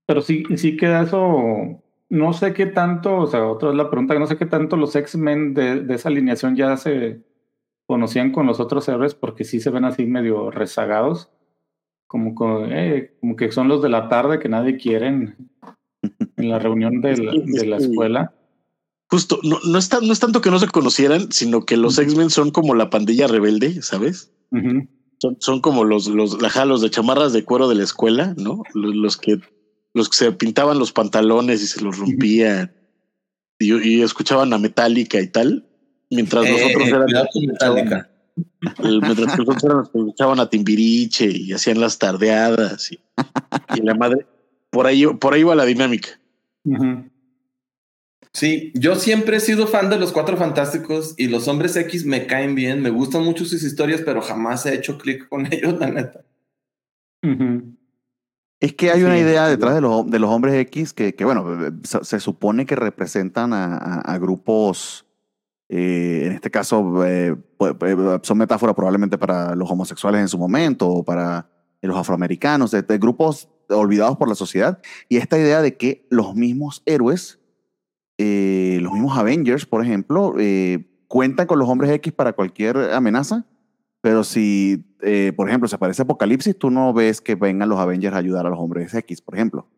Pero 0.06 0.22
sí, 0.22 0.46
sí 0.56 0.78
queda 0.78 1.02
eso 1.02 1.84
no 2.08 2.32
sé 2.32 2.54
qué 2.54 2.66
tanto, 2.66 3.18
o 3.18 3.28
sea, 3.28 3.46
otra 3.46 3.70
vez 3.70 3.78
la 3.78 3.90
pregunta, 3.90 4.18
no 4.18 4.26
sé 4.26 4.38
qué 4.38 4.46
tanto 4.46 4.78
los 4.78 4.96
X-Men 4.96 5.54
de, 5.54 5.86
esa 5.94 6.08
alineación 6.08 6.56
ya 6.56 6.78
se 6.78 7.24
conocían 7.86 8.32
con 8.32 8.46
los 8.48 8.62
otros 8.62 8.88
héroes 8.88 9.16
porque 9.16 9.44
sí 9.44 9.60
se 9.60 9.70
ven 9.70 9.84
así 9.84 10.06
medio 10.06 10.50
rezagados, 10.50 11.30
como, 12.08 12.34
eh, 12.68 13.18
como 13.20 13.36
que 13.36 13.52
son 13.52 13.68
los 13.68 13.82
de 13.82 13.90
la 13.90 14.08
tarde 14.08 14.40
que 14.40 14.48
nadie 14.48 14.78
quiere 14.78 15.36
en, 16.40 16.50
la 16.50 16.60
reunión 16.60 17.02
de 17.02 17.18
la, 17.18 17.32
de 17.34 17.66
la 17.66 17.78
escuela. 17.78 18.34
Justo, 19.12 19.40
no, 19.44 19.58
no, 19.66 19.78
es 19.80 19.90
tan- 19.90 20.06
no 20.06 20.14
es 20.14 20.20
tanto 20.20 20.42
que 20.42 20.52
no 20.52 20.60
se 20.60 20.68
conocieran, 20.68 21.32
sino 21.32 21.66
que 21.66 21.78
los 21.78 21.98
X-Men 21.98 22.30
son 22.30 22.52
como 22.52 22.76
la 22.76 22.90
pandilla 22.90 23.28
rebelde, 23.28 23.82
¿sabes? 23.82 24.32
Son, 25.18 25.38
son 25.40 25.62
como 25.62 25.84
los, 25.84 26.08
los, 26.08 26.42
ajá, 26.44 26.66
los 26.66 26.82
de 26.82 26.90
chamarras 26.90 27.34
de 27.34 27.44
cuero 27.44 27.68
de 27.68 27.76
la 27.76 27.84
escuela, 27.84 28.34
¿no? 28.38 28.64
Los, 28.74 28.96
los 28.96 29.18
que 29.18 29.40
los 29.96 30.08
que 30.10 30.16
se 30.18 30.32
pintaban 30.32 30.78
los 30.78 30.92
pantalones 30.92 31.62
y 31.64 31.68
se 31.68 31.82
los 31.82 31.98
rompían 31.98 32.72
y, 33.58 33.74
y 33.74 34.02
escuchaban 34.04 34.54
a 34.54 34.60
Metallica 34.60 35.20
y 35.20 35.28
tal, 35.28 35.68
mientras 36.12 36.48
los 36.48 36.60
Eh, 36.60 36.66
otros 36.72 36.88
eran 36.90 37.04
cuidado 37.06 37.26
los 37.26 37.34
que 37.34 37.40
con 37.40 37.44
escuchaban 37.56 37.76
Metallica. 37.76 38.10
a- 38.78 38.88
el- 38.88 39.02
mientras 39.02 39.36
que 39.36 39.42
escuchaban 39.42 40.40
a 40.40 40.50
Timbiriche 40.50 41.26
y 41.32 41.52
hacían 41.52 41.82
las 41.82 41.98
tardeadas 41.98 42.92
y, 42.92 43.00
y 43.76 43.82
la 43.82 43.96
madre 43.96 44.28
por 44.70 44.86
ahí 44.86 45.06
por 45.08 45.34
ahí 45.34 45.42
va 45.44 45.56
la 45.56 45.66
dinámica. 45.66 46.19
Sí, 48.34 48.72
yo 48.76 48.96
siempre 48.96 49.38
he 49.38 49.40
sido 49.40 49.66
fan 49.66 49.90
de 49.90 49.98
los 49.98 50.12
Cuatro 50.12 50.38
Fantásticos 50.38 51.16
y 51.18 51.28
los 51.28 51.48
Hombres 51.48 51.76
X 51.76 52.06
me 52.06 52.28
caen 52.28 52.54
bien, 52.54 52.82
me 52.82 52.92
gustan 52.92 53.24
mucho 53.24 53.44
sus 53.44 53.64
historias, 53.64 54.02
pero 54.06 54.22
jamás 54.22 54.66
he 54.66 54.76
hecho 54.76 54.98
clic 54.98 55.28
con 55.30 55.46
ellos, 55.52 55.80
la 55.80 55.90
neta. 55.90 56.22
Es 58.62 58.74
que 58.74 58.92
hay 58.92 59.04
una 59.04 59.18
idea 59.18 59.48
detrás 59.48 59.74
de 59.76 59.82
los, 59.82 60.10
de 60.10 60.20
los 60.20 60.30
hombres 60.30 60.54
X 60.56 60.94
que, 60.94 61.16
que, 61.16 61.26
bueno, 61.26 61.46
se, 61.84 62.04
se 62.04 62.20
supone 62.20 62.66
que 62.66 62.76
representan 62.76 63.54
a, 63.54 63.76
a- 63.78 64.02
a 64.02 64.18
grupos, 64.20 65.06
eh, 65.70 66.24
en 66.26 66.32
este 66.34 66.52
caso, 66.52 67.06
eh, 67.06 67.34
pu- 67.58 67.78
pu- 67.78 68.20
son 68.24 68.38
metáforas 68.38 68.76
probablemente 68.76 69.18
para 69.18 69.56
los 69.56 69.70
homosexuales 69.72 70.22
en 70.22 70.28
su 70.28 70.38
momento 70.38 70.88
o 70.88 71.04
para 71.04 71.50
los 71.82 71.98
afroamericanos, 71.98 72.72
de, 72.72 72.82
de 72.84 72.98
grupos 72.98 73.48
olvidados 73.70 74.18
por 74.18 74.28
la 74.28 74.36
sociedad. 74.36 74.82
Y 75.08 75.18
esta 75.18 75.38
idea 75.38 75.62
de 75.62 75.78
que 75.78 76.08
los 76.10 76.36
mismos 76.36 76.82
héroes, 76.86 77.40
eh, 78.18 78.80
los 78.82 78.94
mismos 78.94 79.18
Avengers, 79.18 79.66
por 79.66 79.84
ejemplo, 79.84 80.34
eh, 80.38 80.88
cuentan 81.08 81.48
con 81.48 81.60
los 81.60 81.70
hombres 81.70 81.92
X 81.92 82.14
para 82.14 82.34
cualquier 82.34 82.78
amenaza, 82.94 83.46
pero 84.02 84.24
si, 84.24 84.86
eh, 85.02 85.34
por 85.36 85.50
ejemplo, 85.50 85.68
se 85.68 85.76
aparece 85.76 86.02
Apocalipsis, 86.02 86.58
tú 86.58 86.70
no 86.70 86.94
ves 86.94 87.22
que 87.22 87.36
vengan 87.36 87.70
los 87.70 87.80
Avengers 87.80 88.16
a 88.16 88.20
ayudar 88.20 88.46
a 88.46 88.50
los 88.50 88.60
hombres 88.60 88.94
X, 88.94 89.22
por 89.22 89.36
ejemplo. 89.36 89.70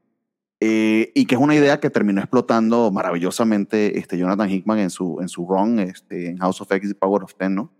Y 0.64 1.26
que 1.26 1.34
es 1.34 1.42
una 1.42 1.56
idea 1.56 1.80
que 1.80 1.90
terminó 1.90 2.22
explotando 2.22 2.92
maravillosamente 2.92 3.98
este 3.98 4.16
Jonathan 4.20 4.48
Hickman 4.48 4.78
en 4.78 4.92
su, 4.92 5.18
en 5.20 5.28
su 5.28 5.48
run 5.48 5.80
este, 5.80 6.30
en 6.30 6.38
House 6.38 6.62
of 6.62 6.72
X 6.72 6.92
y 6.92 6.94
Power 6.94 7.24
of 7.24 7.34
Ten, 7.34 7.56
¿no? 7.56 7.74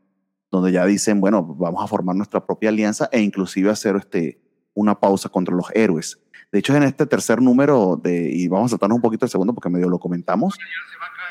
Donde 0.50 0.72
ya 0.72 0.84
dicen, 0.88 1.22
bueno, 1.22 1.44
vamos 1.44 1.84
a 1.84 1.88
formar 1.88 2.16
nuestra 2.16 2.44
propia 2.44 2.70
alianza 2.70 3.08
e 3.12 3.22
inclusive 3.22 3.70
hacer 3.70 3.98
este, 3.98 4.41
una 4.74 5.00
pausa 5.00 5.30
contra 5.30 5.56
los 5.56 5.68
héroes. 5.74 6.20
De 6.52 6.60
hecho, 6.60 6.76
en 6.76 6.84
este 6.84 7.06
tercer 7.06 7.42
número, 7.42 8.00
de, 8.02 8.30
y 8.30 8.48
vamos 8.48 8.68
a 8.68 8.70
saltarnos 8.72 8.98
un 8.98 9.02
poquito 9.02 9.26
el 9.26 9.32
segundo 9.32 9.54
porque 9.54 9.70
medio 9.70 9.90
lo 9.90 10.00
comentamos, 10.00 10.58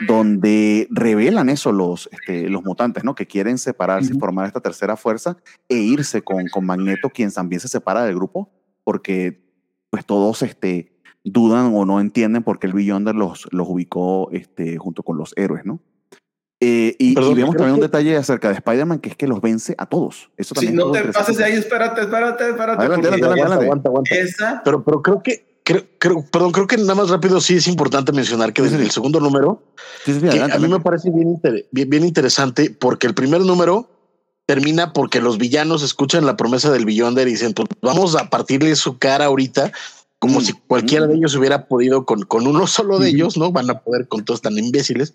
donde 0.06 0.88
revelan 0.90 1.50
eso 1.50 1.72
los, 1.72 2.08
este, 2.12 2.48
los 2.48 2.64
mutantes, 2.64 3.04
¿no? 3.04 3.14
Que 3.14 3.26
quieren 3.26 3.58
separarse 3.58 4.08
y 4.08 4.12
Ujú. 4.12 4.20
formar 4.20 4.46
esta 4.46 4.60
tercera 4.60 4.96
fuerza 4.96 5.36
e 5.68 5.76
irse 5.76 6.22
con, 6.22 6.48
con 6.48 6.64
Magneto, 6.64 7.10
quien 7.10 7.30
también 7.30 7.60
se 7.60 7.68
separa 7.68 8.04
del 8.04 8.14
grupo, 8.14 8.50
porque 8.82 9.42
pues 9.90 10.06
todos 10.06 10.40
este, 10.42 10.96
dudan 11.22 11.72
o 11.74 11.84
no 11.84 12.00
entienden 12.00 12.42
por 12.42 12.58
qué 12.58 12.68
el 12.68 12.72
Beyonder 12.72 13.14
los, 13.14 13.46
los 13.52 13.68
ubicó 13.68 14.30
este, 14.32 14.78
junto 14.78 15.02
con 15.02 15.18
los 15.18 15.34
héroes, 15.36 15.66
¿no? 15.66 15.80
Eh, 16.62 16.94
y, 16.98 17.12
y 17.12 17.14
Perdón, 17.14 17.34
vemos 17.36 17.50
creo 17.54 17.58
también 17.60 17.74
un 17.74 17.80
que- 17.80 17.86
detalle 17.86 18.16
acerca 18.18 18.48
de 18.48 18.54
Spider-Man 18.54 18.98
que 18.98 19.08
es 19.10 19.16
que 19.16 19.26
los 19.26 19.40
vence 19.40 19.74
a 19.78 19.86
todos. 19.86 20.30
Eso 20.36 20.54
también 20.54 20.76
no 20.76 20.94
es 20.94 21.00
algo 21.00 21.12
te 21.12 21.18
pases 21.18 21.36
de 21.38 21.44
ahí, 21.44 21.52
espérate, 21.54 22.02
espérate, 22.02 22.48
espérate. 22.50 22.80
Adelante, 22.82 23.08
adelante, 23.08 23.26
adelante. 23.40 23.64
aguanta, 23.64 23.88
aguanta. 23.88 24.14
Esa, 24.14 24.60
Pero, 24.62 24.84
pero 24.84 25.00
creo 25.00 25.22
que, 25.22 25.60
creo, 25.64 25.84
creo, 25.98 26.24
perdón, 26.30 26.52
creo 26.52 26.66
que 26.66 26.76
nada 26.76 26.94
más 26.94 27.08
rápido 27.08 27.40
sí 27.40 27.56
es 27.56 27.66
importante 27.66 28.12
mencionar 28.12 28.52
que 28.52 28.60
Sí, 28.60 28.64
desde 28.68 28.78
sí. 28.78 28.84
el 28.84 28.90
segundo 28.90 29.20
número, 29.20 29.62
Sí, 30.04 30.12
adelante, 30.12 30.56
a 30.56 30.58
mí 30.60 30.68
me 30.68 30.80
parece 30.80 31.10
bien, 31.10 31.28
inter- 31.30 31.66
bien, 31.72 31.88
bien 31.88 32.04
interesante 32.04 32.70
porque 32.70 33.06
el 33.06 33.14
primer 33.14 33.40
número 33.40 33.88
termina 34.44 34.92
porque 34.92 35.20
los 35.20 35.38
villanos 35.38 35.82
escuchan 35.82 36.26
la 36.26 36.36
promesa 36.36 36.70
del 36.72 36.84
Beyonder 36.84 37.26
y 37.28 37.32
dicen, 37.32 37.54
pues 37.54 37.68
vamos 37.80 38.16
a 38.16 38.28
partirle 38.28 38.74
su 38.76 38.98
cara 38.98 39.26
ahorita, 39.26 39.72
como 40.20 40.38
Mm, 40.38 40.44
si 40.44 40.52
cualquiera 40.52 41.06
de 41.06 41.14
ellos 41.14 41.34
hubiera 41.34 41.66
podido 41.66 42.04
con, 42.04 42.22
con 42.22 42.46
uno 42.46 42.66
solo 42.66 42.98
de 42.98 43.08
ellos, 43.08 43.36
¿no? 43.36 43.50
Van 43.50 43.70
a 43.70 43.80
poder 43.80 44.06
con 44.06 44.24
todos 44.24 44.42
tan 44.42 44.56
imbéciles, 44.56 45.14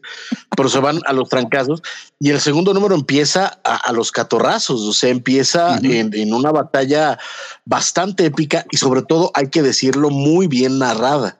pero 0.58 0.68
se 0.68 0.80
van 0.80 1.00
a 1.06 1.14
los 1.14 1.30
trancazos. 1.30 1.82
Y 2.20 2.32
el 2.32 2.42
segundo 2.42 2.74
número 2.74 2.96
empieza 2.96 3.60
a, 3.64 3.76
a 3.76 3.94
los 3.94 4.12
catorrazos, 4.12 4.82
o 4.82 4.94
sea, 4.94 5.12
empieza 5.12 5.78
en, 5.78 6.14
en 6.14 6.34
una 6.34 6.52
batalla 6.52 7.20
bastante 7.66 8.26
épica 8.26 8.66
y 8.72 8.78
sobre 8.78 9.04
todo, 9.04 9.32
hay 9.36 9.50
que 9.50 9.62
decirlo, 9.62 10.10
muy 10.10 10.48
bien 10.48 10.80
narrada. 10.80 11.38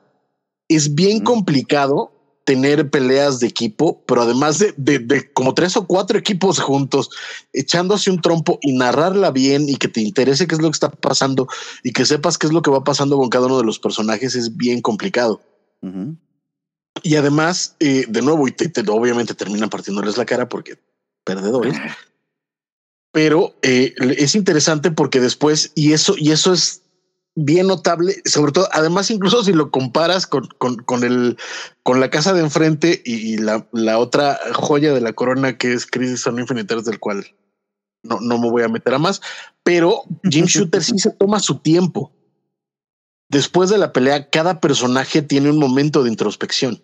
Es 0.68 0.94
bien 0.94 1.20
complicado 1.20 2.15
tener 2.46 2.88
peleas 2.90 3.40
de 3.40 3.48
equipo, 3.48 4.02
pero 4.06 4.22
además 4.22 4.58
de, 4.58 4.72
de- 4.76 5.00
de 5.00 5.30
como 5.32 5.52
tres 5.52 5.76
o 5.76 5.86
cuatro 5.86 6.16
equipos 6.16 6.60
juntos, 6.60 7.10
echándose 7.52 8.10
un 8.10 8.20
trompo 8.22 8.58
y 8.62 8.72
narrarla 8.72 9.32
bien 9.32 9.68
y 9.68 9.76
que 9.76 9.88
te 9.88 10.00
interese 10.00 10.46
qué 10.46 10.54
es 10.54 10.62
lo 10.62 10.68
que 10.70 10.76
está 10.76 10.90
pasando 10.90 11.48
y 11.82 11.92
que 11.92 12.06
sepas 12.06 12.38
qué 12.38 12.46
es 12.46 12.52
lo 12.52 12.62
que 12.62 12.70
va 12.70 12.84
pasando 12.84 13.18
con 13.18 13.28
cada 13.28 13.46
uno 13.46 13.58
de 13.58 13.64
los 13.64 13.78
personajes 13.80 14.34
es 14.36 14.56
bien 14.56 14.80
complicado. 14.80 15.42
Y 17.02 17.16
además, 17.16 17.74
eh, 17.80 18.06
de 18.08 18.22
nuevo, 18.22 18.46
y 18.48 18.52
te- 18.52 18.68
te- 18.68 18.88
obviamente 18.90 19.34
terminan 19.34 19.68
partiéndoles 19.68 20.16
la 20.16 20.24
cara 20.24 20.48
porque 20.48 20.78
perdedores. 21.24 21.74
Pero 23.12 23.54
eh, 23.62 23.94
es 24.18 24.34
interesante 24.34 24.90
porque 24.90 25.20
después, 25.20 25.72
y 25.74 25.92
eso, 25.94 26.14
y 26.16 26.30
eso 26.32 26.52
es 26.52 26.82
bien 27.36 27.66
notable, 27.66 28.16
sobre 28.24 28.50
todo, 28.50 28.68
además, 28.72 29.10
incluso 29.10 29.44
si 29.44 29.52
lo 29.52 29.70
comparas 29.70 30.26
con, 30.26 30.48
con, 30.58 30.76
con 30.76 31.04
el, 31.04 31.36
con 31.82 32.00
la 32.00 32.10
casa 32.10 32.32
de 32.32 32.40
enfrente 32.40 33.02
y, 33.04 33.34
y 33.34 33.36
la, 33.36 33.68
la 33.72 33.98
otra 33.98 34.40
joya 34.54 34.92
de 34.92 35.02
la 35.02 35.12
corona 35.12 35.56
que 35.58 35.74
es 35.74 35.86
Crisis 35.86 36.26
on 36.26 36.38
Infinite 36.38 36.74
del 36.82 36.98
cual 36.98 37.26
no, 38.02 38.20
no 38.20 38.38
me 38.38 38.50
voy 38.50 38.62
a 38.62 38.68
meter 38.68 38.94
a 38.94 38.98
más, 38.98 39.20
pero 39.62 40.02
Jim 40.24 40.46
Shooter 40.48 40.82
sí 40.82 40.98
se 40.98 41.10
toma 41.10 41.38
su 41.38 41.58
tiempo. 41.58 42.12
Después 43.28 43.70
de 43.70 43.78
la 43.78 43.92
pelea, 43.92 44.30
cada 44.30 44.60
personaje 44.60 45.20
tiene 45.20 45.50
un 45.50 45.58
momento 45.58 46.02
de 46.02 46.10
introspección. 46.10 46.82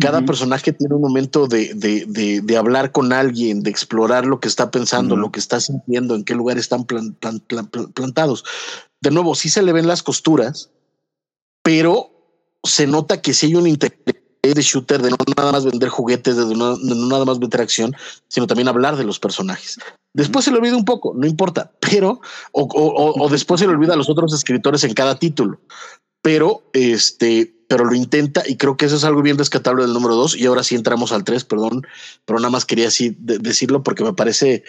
Cada 0.00 0.20
personaje 0.26 0.72
tiene 0.72 0.94
un 0.94 1.00
momento 1.00 1.46
de, 1.46 1.72
de, 1.74 2.04
de, 2.06 2.40
de 2.42 2.56
hablar 2.56 2.92
con 2.92 3.12
alguien, 3.12 3.62
de 3.62 3.70
explorar 3.70 4.26
lo 4.26 4.40
que 4.40 4.48
está 4.48 4.70
pensando, 4.70 5.16
lo 5.16 5.32
que 5.32 5.40
está 5.40 5.58
sintiendo, 5.60 6.14
en 6.14 6.24
qué 6.24 6.34
lugar 6.34 6.58
están 6.58 6.84
plan- 6.84 7.14
plan- 7.14 7.40
plan- 7.40 7.66
plan- 7.68 7.92
plantados. 7.92 8.44
De 9.00 9.10
nuevo, 9.10 9.34
sí 9.34 9.48
se 9.48 9.62
le 9.62 9.72
ven 9.72 9.86
las 9.86 10.02
costuras, 10.02 10.70
pero 11.62 12.10
se 12.62 12.86
nota 12.86 13.20
que 13.22 13.32
sí 13.32 13.46
hay 13.46 13.54
un 13.54 13.66
interés 13.66 13.96
de 14.42 14.62
shooter 14.62 15.02
de 15.02 15.10
no 15.10 15.16
nada 15.36 15.50
más 15.50 15.64
vender 15.64 15.88
juguetes, 15.88 16.36
de 16.36 16.54
no, 16.54 16.76
de 16.76 16.94
no 16.94 17.06
nada 17.08 17.24
más 17.24 17.38
vender 17.38 17.60
acción, 17.60 17.94
sino 18.28 18.46
también 18.46 18.68
hablar 18.68 18.96
de 18.96 19.04
los 19.04 19.18
personajes. 19.18 19.78
Después 20.14 20.44
se 20.44 20.50
le 20.52 20.58
olvida 20.58 20.76
un 20.76 20.84
poco, 20.84 21.12
no 21.16 21.26
importa, 21.26 21.72
pero 21.80 22.20
o, 22.52 22.62
o- 22.62 22.66
o- 22.66 23.24
o 23.24 23.28
después 23.28 23.60
se 23.60 23.66
le 23.66 23.72
olvida 23.72 23.94
a 23.94 23.96
los 23.96 24.08
otros 24.08 24.32
escritores 24.32 24.84
en 24.84 24.94
cada 24.94 25.18
título, 25.18 25.58
pero 26.22 26.62
este, 26.72 27.55
pero 27.68 27.84
lo 27.84 27.94
intenta 27.94 28.42
y 28.46 28.56
creo 28.56 28.76
que 28.76 28.86
eso 28.86 28.96
es 28.96 29.04
algo 29.04 29.22
bien 29.22 29.38
rescatable 29.38 29.82
del 29.82 29.92
número 29.92 30.14
dos. 30.14 30.36
Y 30.36 30.46
ahora 30.46 30.62
sí 30.62 30.74
entramos 30.74 31.12
al 31.12 31.24
tres, 31.24 31.44
perdón, 31.44 31.86
pero 32.24 32.38
nada 32.38 32.50
más 32.50 32.64
quería 32.64 32.88
así 32.88 33.16
de- 33.18 33.38
decirlo 33.38 33.82
porque 33.82 34.04
me 34.04 34.12
parece 34.12 34.62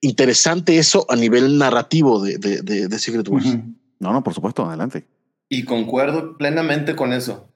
interesante 0.00 0.78
eso 0.78 1.06
a 1.08 1.16
nivel 1.16 1.58
narrativo 1.58 2.22
de, 2.22 2.38
de, 2.38 2.62
de- 2.62 2.88
de 2.88 2.98
Secret 2.98 3.28
Wars. 3.28 3.46
No, 3.98 4.12
no, 4.12 4.22
por 4.22 4.34
supuesto, 4.34 4.64
adelante. 4.66 5.06
y 5.48 5.64
concuerdo 5.64 6.36
plenamente 6.36 6.94
con 6.96 7.12
eso. 7.12 7.48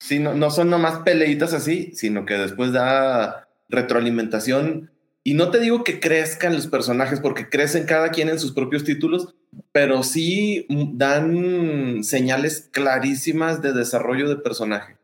Sí, 0.00 0.18
no, 0.18 0.34
no 0.34 0.50
son 0.50 0.68
nomás 0.70 0.98
peleitas 1.04 1.52
así, 1.54 1.90
sino 1.94 2.24
que 2.26 2.34
después 2.34 2.72
da 2.72 3.48
retroalimentación. 3.68 4.90
Y 5.26 5.34
no 5.34 5.50
te 5.50 5.58
digo 5.58 5.82
que 5.82 5.98
crezcan 5.98 6.54
los 6.54 6.68
personajes, 6.68 7.18
porque 7.18 7.48
crecen 7.48 7.84
cada 7.84 8.10
quien 8.10 8.28
en 8.28 8.38
sus 8.38 8.52
propios 8.52 8.84
títulos, 8.84 9.34
pero 9.72 10.04
sí 10.04 10.66
dan 10.94 12.04
señales 12.04 12.68
clarísimas 12.70 13.60
de 13.60 13.72
desarrollo 13.72 14.28
de 14.28 14.36
personaje. 14.36 14.98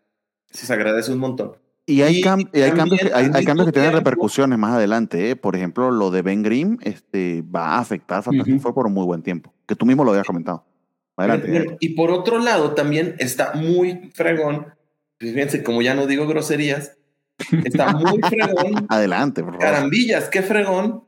Se 0.52 0.72
agradece 0.72 1.10
un 1.10 1.18
montón. 1.18 1.56
Y 1.86 2.02
hay, 2.02 2.18
Y 2.18 2.22
cam- 2.22 2.48
y 2.52 2.60
hay 2.60 2.70
cambios, 2.70 3.00
que, 3.00 3.12
hay, 3.12 3.30
hay 3.34 3.44
cambios 3.44 3.66
que 3.66 3.72
tienen 3.72 3.92
repercusiones 3.94 4.56
más 4.60 4.74
adelante. 4.74 5.30
¿eh? 5.30 5.34
Por 5.34 5.56
ejemplo, 5.56 5.90
lo 5.90 6.12
de 6.12 6.22
Ben 6.22 6.44
Grimm 6.44 6.78
este, 6.82 7.42
va 7.42 7.70
a 7.70 7.78
afectar 7.80 8.20
a 8.20 8.22
Fantastic 8.22 8.54
Ujú. 8.54 8.62
Four 8.62 8.74
por 8.74 8.86
un 8.86 8.92
muy 8.92 9.04
buen 9.04 9.22
tiempo, 9.24 9.52
que 9.66 9.74
tú 9.74 9.86
mismo 9.86 10.04
lo 10.04 10.12
habías 10.12 10.24
comentado. 10.26 10.64
Adelante. 11.16 11.78
Y 11.80 11.96
por 11.96 12.12
otro 12.12 12.38
lado, 12.38 12.74
también 12.74 13.16
está 13.18 13.54
muy 13.54 14.12
fregón. 14.14 14.66
pues 15.18 15.32
Fíjense, 15.32 15.64
como 15.64 15.82
ya 15.82 15.94
no 15.96 16.06
digo 16.06 16.28
groserías, 16.28 16.96
está 17.64 17.92
muy 17.92 18.20
fregón 18.28 18.86
Adelante, 18.88 19.42
por 19.42 19.52
favor. 19.54 19.66
Carambillas, 19.66 20.28
qué 20.28 20.42
fregón. 20.42 21.04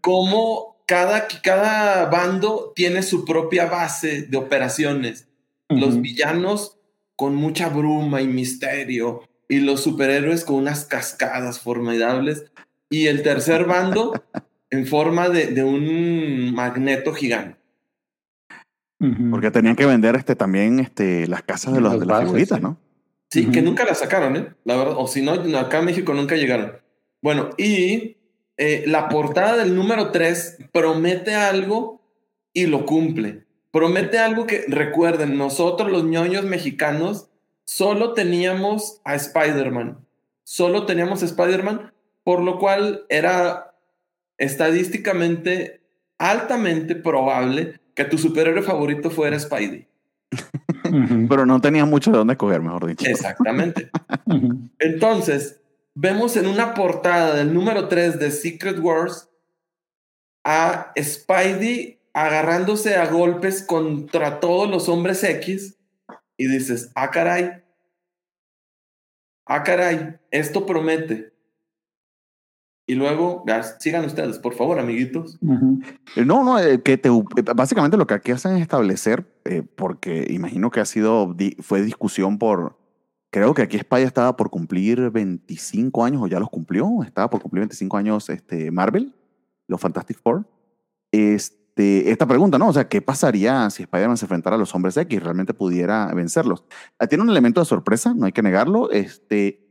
Como 0.00 0.82
cada, 0.86 1.26
cada 1.42 2.06
bando 2.06 2.72
tiene 2.74 3.02
su 3.02 3.24
propia 3.24 3.66
base 3.66 4.22
de 4.22 4.36
operaciones. 4.36 5.28
Los 5.68 6.00
villanos 6.00 6.78
con 7.16 7.34
mucha 7.34 7.68
bruma 7.68 8.22
y 8.22 8.28
misterio. 8.28 9.22
Y 9.48 9.60
los 9.60 9.82
superhéroes 9.82 10.44
con 10.44 10.56
unas 10.56 10.84
cascadas 10.84 11.60
formidables. 11.60 12.46
Y 12.90 13.06
el 13.06 13.22
tercer 13.22 13.64
bando 13.64 14.12
en 14.70 14.86
forma 14.86 15.28
de, 15.28 15.48
de 15.48 15.64
un 15.64 16.54
magneto 16.54 17.12
gigante. 17.12 17.56
Porque 19.30 19.50
tenían 19.50 19.76
que 19.76 19.84
vender 19.84 20.16
este, 20.16 20.36
también 20.36 20.80
este, 20.80 21.26
las 21.26 21.42
casas 21.42 21.74
de, 21.74 21.80
los, 21.80 21.92
Las 21.92 22.00
de 22.00 22.06
las 22.06 22.16
bases, 22.16 22.28
figuritas, 22.28 22.58
sí. 22.58 22.62
¿no? 22.62 22.78
Sí, 23.30 23.50
que 23.50 23.62
nunca 23.62 23.84
la 23.84 23.94
sacaron, 23.94 24.36
¿eh? 24.36 24.54
La 24.64 24.76
verdad, 24.76 24.94
o 24.98 25.06
si 25.06 25.22
no, 25.22 25.32
acá 25.58 25.80
en 25.80 25.84
México 25.86 26.14
nunca 26.14 26.36
llegaron. 26.36 26.78
Bueno, 27.20 27.50
y 27.58 28.16
eh, 28.56 28.84
la 28.86 29.08
portada 29.08 29.56
del 29.56 29.74
número 29.74 30.10
3 30.10 30.58
promete 30.72 31.34
algo 31.34 32.00
y 32.52 32.66
lo 32.66 32.86
cumple. 32.86 33.44
Promete 33.72 34.18
algo 34.18 34.46
que, 34.46 34.64
recuerden, 34.68 35.36
nosotros 35.36 35.90
los 35.90 36.04
ñoños 36.04 36.44
mexicanos 36.44 37.28
solo 37.64 38.14
teníamos 38.14 39.00
a 39.04 39.14
Spider-Man. 39.16 40.06
Solo 40.44 40.86
teníamos 40.86 41.22
a 41.22 41.26
Spider-Man, 41.26 41.92
por 42.22 42.40
lo 42.42 42.58
cual 42.58 43.04
era 43.08 43.74
estadísticamente 44.38 45.82
altamente 46.18 46.94
probable 46.94 47.80
que 47.94 48.04
tu 48.04 48.18
superhéroe 48.18 48.62
favorito 48.62 49.10
fuera 49.10 49.38
Spidey. 49.38 49.88
Pero 51.28 51.46
no 51.46 51.60
tenían 51.60 51.88
mucho 51.88 52.10
de 52.10 52.18
dónde 52.18 52.34
escoger, 52.34 52.60
mejor 52.60 52.86
dicho. 52.86 53.06
Exactamente. 53.06 53.90
Entonces, 54.78 55.60
vemos 55.94 56.36
en 56.36 56.46
una 56.46 56.74
portada 56.74 57.34
del 57.34 57.52
número 57.52 57.88
3 57.88 58.18
de 58.18 58.30
Secret 58.30 58.78
Wars 58.78 59.28
a 60.44 60.92
Spidey 60.98 62.00
agarrándose 62.12 62.96
a 62.96 63.06
golpes 63.06 63.62
contra 63.62 64.40
todos 64.40 64.70
los 64.70 64.88
hombres 64.88 65.22
X 65.22 65.76
y 66.38 66.46
dices, 66.46 66.90
ah, 66.94 67.10
caray, 67.10 67.62
ah, 69.44 69.62
caray, 69.62 70.16
esto 70.30 70.64
promete. 70.64 71.35
Y 72.88 72.94
luego, 72.94 73.44
sigan 73.80 74.04
ustedes, 74.04 74.38
por 74.38 74.54
favor, 74.54 74.78
amiguitos. 74.78 75.38
Eh, 76.14 76.24
No, 76.24 76.44
no, 76.44 76.58
eh, 76.60 76.80
que 76.82 76.96
te, 76.96 77.08
eh, 77.08 77.42
básicamente 77.54 77.96
lo 77.96 78.06
que 78.06 78.14
aquí 78.14 78.30
hacen 78.30 78.54
es 78.56 78.62
establecer, 78.62 79.26
eh, 79.44 79.62
porque 79.62 80.28
imagino 80.30 80.70
que 80.70 80.78
ha 80.78 80.84
sido, 80.84 81.34
fue 81.60 81.82
discusión 81.82 82.38
por, 82.38 82.78
creo 83.30 83.54
que 83.54 83.62
aquí 83.62 83.76
España 83.76 84.04
estaba 84.04 84.36
por 84.36 84.50
cumplir 84.50 85.10
25 85.10 86.04
años, 86.04 86.22
o 86.22 86.28
ya 86.28 86.38
los 86.38 86.48
cumplió, 86.48 86.88
estaba 87.04 87.28
por 87.28 87.42
cumplir 87.42 87.62
25 87.62 87.96
años 87.96 88.30
este, 88.30 88.70
Marvel, 88.70 89.12
los 89.66 89.80
Fantastic 89.80 90.20
Four. 90.22 90.46
Este, 91.10 92.10
esta 92.12 92.26
pregunta, 92.26 92.56
¿no? 92.56 92.68
O 92.68 92.72
sea, 92.72 92.88
¿qué 92.88 93.02
pasaría 93.02 93.68
si 93.70 93.82
Spider-Man 93.82 94.16
se 94.16 94.26
enfrentara 94.26 94.54
a 94.54 94.58
los 94.60 94.72
hombres 94.76 94.96
X 94.96 95.16
y 95.16 95.18
realmente 95.18 95.54
pudiera 95.54 96.06
vencerlos? 96.14 96.64
Ah, 97.00 97.08
Tiene 97.08 97.24
un 97.24 97.30
elemento 97.30 97.60
de 97.60 97.66
sorpresa, 97.66 98.14
no 98.14 98.26
hay 98.26 98.32
que 98.32 98.42
negarlo, 98.42 98.92
este, 98.92 99.65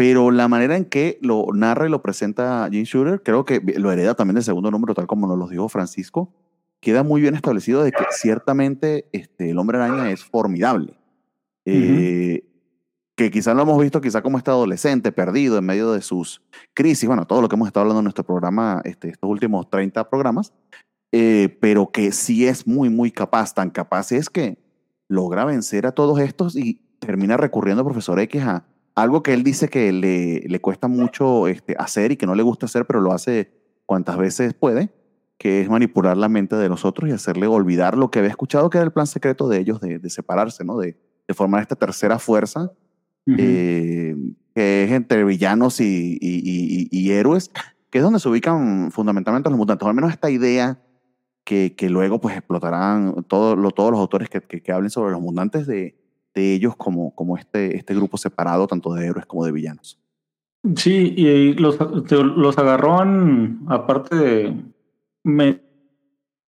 pero 0.00 0.30
la 0.30 0.48
manera 0.48 0.78
en 0.78 0.86
que 0.86 1.18
lo 1.20 1.44
narra 1.52 1.86
y 1.86 1.90
lo 1.90 2.00
presenta 2.00 2.66
Jim 2.72 2.84
Shooter, 2.84 3.22
creo 3.22 3.44
que 3.44 3.60
lo 3.76 3.92
hereda 3.92 4.14
también 4.14 4.36
del 4.36 4.44
segundo 4.44 4.70
número, 4.70 4.94
tal 4.94 5.06
como 5.06 5.26
nos 5.26 5.36
lo 5.36 5.46
dijo 5.46 5.68
Francisco, 5.68 6.32
queda 6.80 7.02
muy 7.02 7.20
bien 7.20 7.34
establecido 7.34 7.84
de 7.84 7.92
que 7.92 8.04
ciertamente 8.10 9.10
este, 9.12 9.50
el 9.50 9.58
hombre 9.58 9.76
araña 9.76 10.10
es 10.10 10.24
formidable. 10.24 10.94
Eh, 11.66 12.48
que 13.14 13.30
quizás 13.30 13.54
lo 13.54 13.60
hemos 13.60 13.78
visto 13.78 14.00
quizá 14.00 14.22
como 14.22 14.38
este 14.38 14.50
adolescente 14.50 15.12
perdido 15.12 15.58
en 15.58 15.66
medio 15.66 15.92
de 15.92 16.00
sus 16.00 16.40
crisis, 16.72 17.06
bueno, 17.06 17.26
todo 17.26 17.42
lo 17.42 17.50
que 17.50 17.56
hemos 17.56 17.68
estado 17.68 17.82
hablando 17.82 18.00
en 18.00 18.04
nuestro 18.04 18.24
programa, 18.24 18.80
este, 18.86 19.10
estos 19.10 19.28
últimos 19.28 19.68
30 19.68 20.08
programas, 20.08 20.54
eh, 21.12 21.58
pero 21.60 21.90
que 21.90 22.12
sí 22.12 22.46
es 22.46 22.66
muy, 22.66 22.88
muy 22.88 23.10
capaz, 23.10 23.52
tan 23.52 23.68
capaz 23.68 24.12
es 24.12 24.30
que 24.30 24.56
logra 25.08 25.44
vencer 25.44 25.84
a 25.84 25.92
todos 25.92 26.20
estos 26.20 26.56
y 26.56 26.80
termina 27.00 27.36
recurriendo 27.36 27.82
a 27.82 27.84
Profesor 27.84 28.18
X 28.18 28.42
a, 28.44 28.64
algo 29.02 29.22
que 29.22 29.32
él 29.32 29.42
dice 29.42 29.68
que 29.68 29.92
le, 29.92 30.40
le 30.40 30.60
cuesta 30.60 30.88
mucho 30.88 31.48
este, 31.48 31.74
hacer 31.78 32.12
y 32.12 32.16
que 32.16 32.26
no 32.26 32.34
le 32.34 32.42
gusta 32.42 32.66
hacer, 32.66 32.86
pero 32.86 33.00
lo 33.00 33.12
hace 33.12 33.50
cuantas 33.86 34.16
veces 34.18 34.54
puede, 34.54 34.90
que 35.38 35.60
es 35.62 35.68
manipular 35.68 36.16
la 36.16 36.28
mente 36.28 36.56
de 36.56 36.68
los 36.68 36.84
otros 36.84 37.08
y 37.08 37.12
hacerle 37.12 37.46
olvidar 37.46 37.96
lo 37.96 38.10
que 38.10 38.18
había 38.18 38.30
escuchado 38.30 38.70
que 38.70 38.78
era 38.78 38.84
el 38.84 38.92
plan 38.92 39.06
secreto 39.06 39.48
de 39.48 39.58
ellos 39.58 39.80
de, 39.80 39.98
de 39.98 40.10
separarse, 40.10 40.64
¿no? 40.64 40.78
De, 40.78 40.96
de 41.26 41.34
formar 41.34 41.62
esta 41.62 41.76
tercera 41.76 42.18
fuerza 42.18 42.72
Ujú. 43.26 43.36
eh, 43.38 44.16
que 44.54 44.84
es 44.84 44.92
entre 44.92 45.24
villanos 45.24 45.80
y, 45.80 46.18
y- 46.20 46.40
y- 46.44 46.88
y- 46.90 46.98
y 47.08 47.10
héroes, 47.12 47.50
que 47.90 47.98
es 47.98 48.04
donde 48.04 48.18
se 48.20 48.28
ubican 48.28 48.90
fundamentalmente 48.90 49.48
los 49.50 49.58
mutantes, 49.58 49.84
o 49.86 49.88
al 49.88 49.94
menos 49.94 50.10
esta 50.10 50.30
idea 50.30 50.80
que, 51.44 51.74
que 51.76 51.88
luego 51.88 52.20
pues 52.20 52.36
explotarán 52.36 53.24
todo, 53.28 53.56
lo- 53.56 53.70
todos 53.70 53.90
los 53.92 54.00
autores 54.00 54.28
que, 54.28 54.40
que- 54.40 54.62
que 54.62 54.72
hablen 54.72 54.90
sobre 54.90 55.12
los 55.12 55.20
mutantes 55.20 55.66
de, 55.66 55.96
de 56.40 56.54
ellos 56.54 56.74
como, 56.76 57.14
como 57.14 57.36
este, 57.36 57.76
este 57.76 57.94
grupo 57.94 58.16
separado 58.16 58.66
tanto 58.66 58.92
de 58.94 59.06
héroes 59.06 59.26
como 59.26 59.44
de 59.44 59.52
villanos. 59.52 59.98
Sí, 60.76 61.14
y 61.16 61.54
los, 61.54 61.78
los 62.12 62.58
agarró 62.58 62.98
aparte 63.68 64.16
de 64.16 64.62
medio 65.24 65.60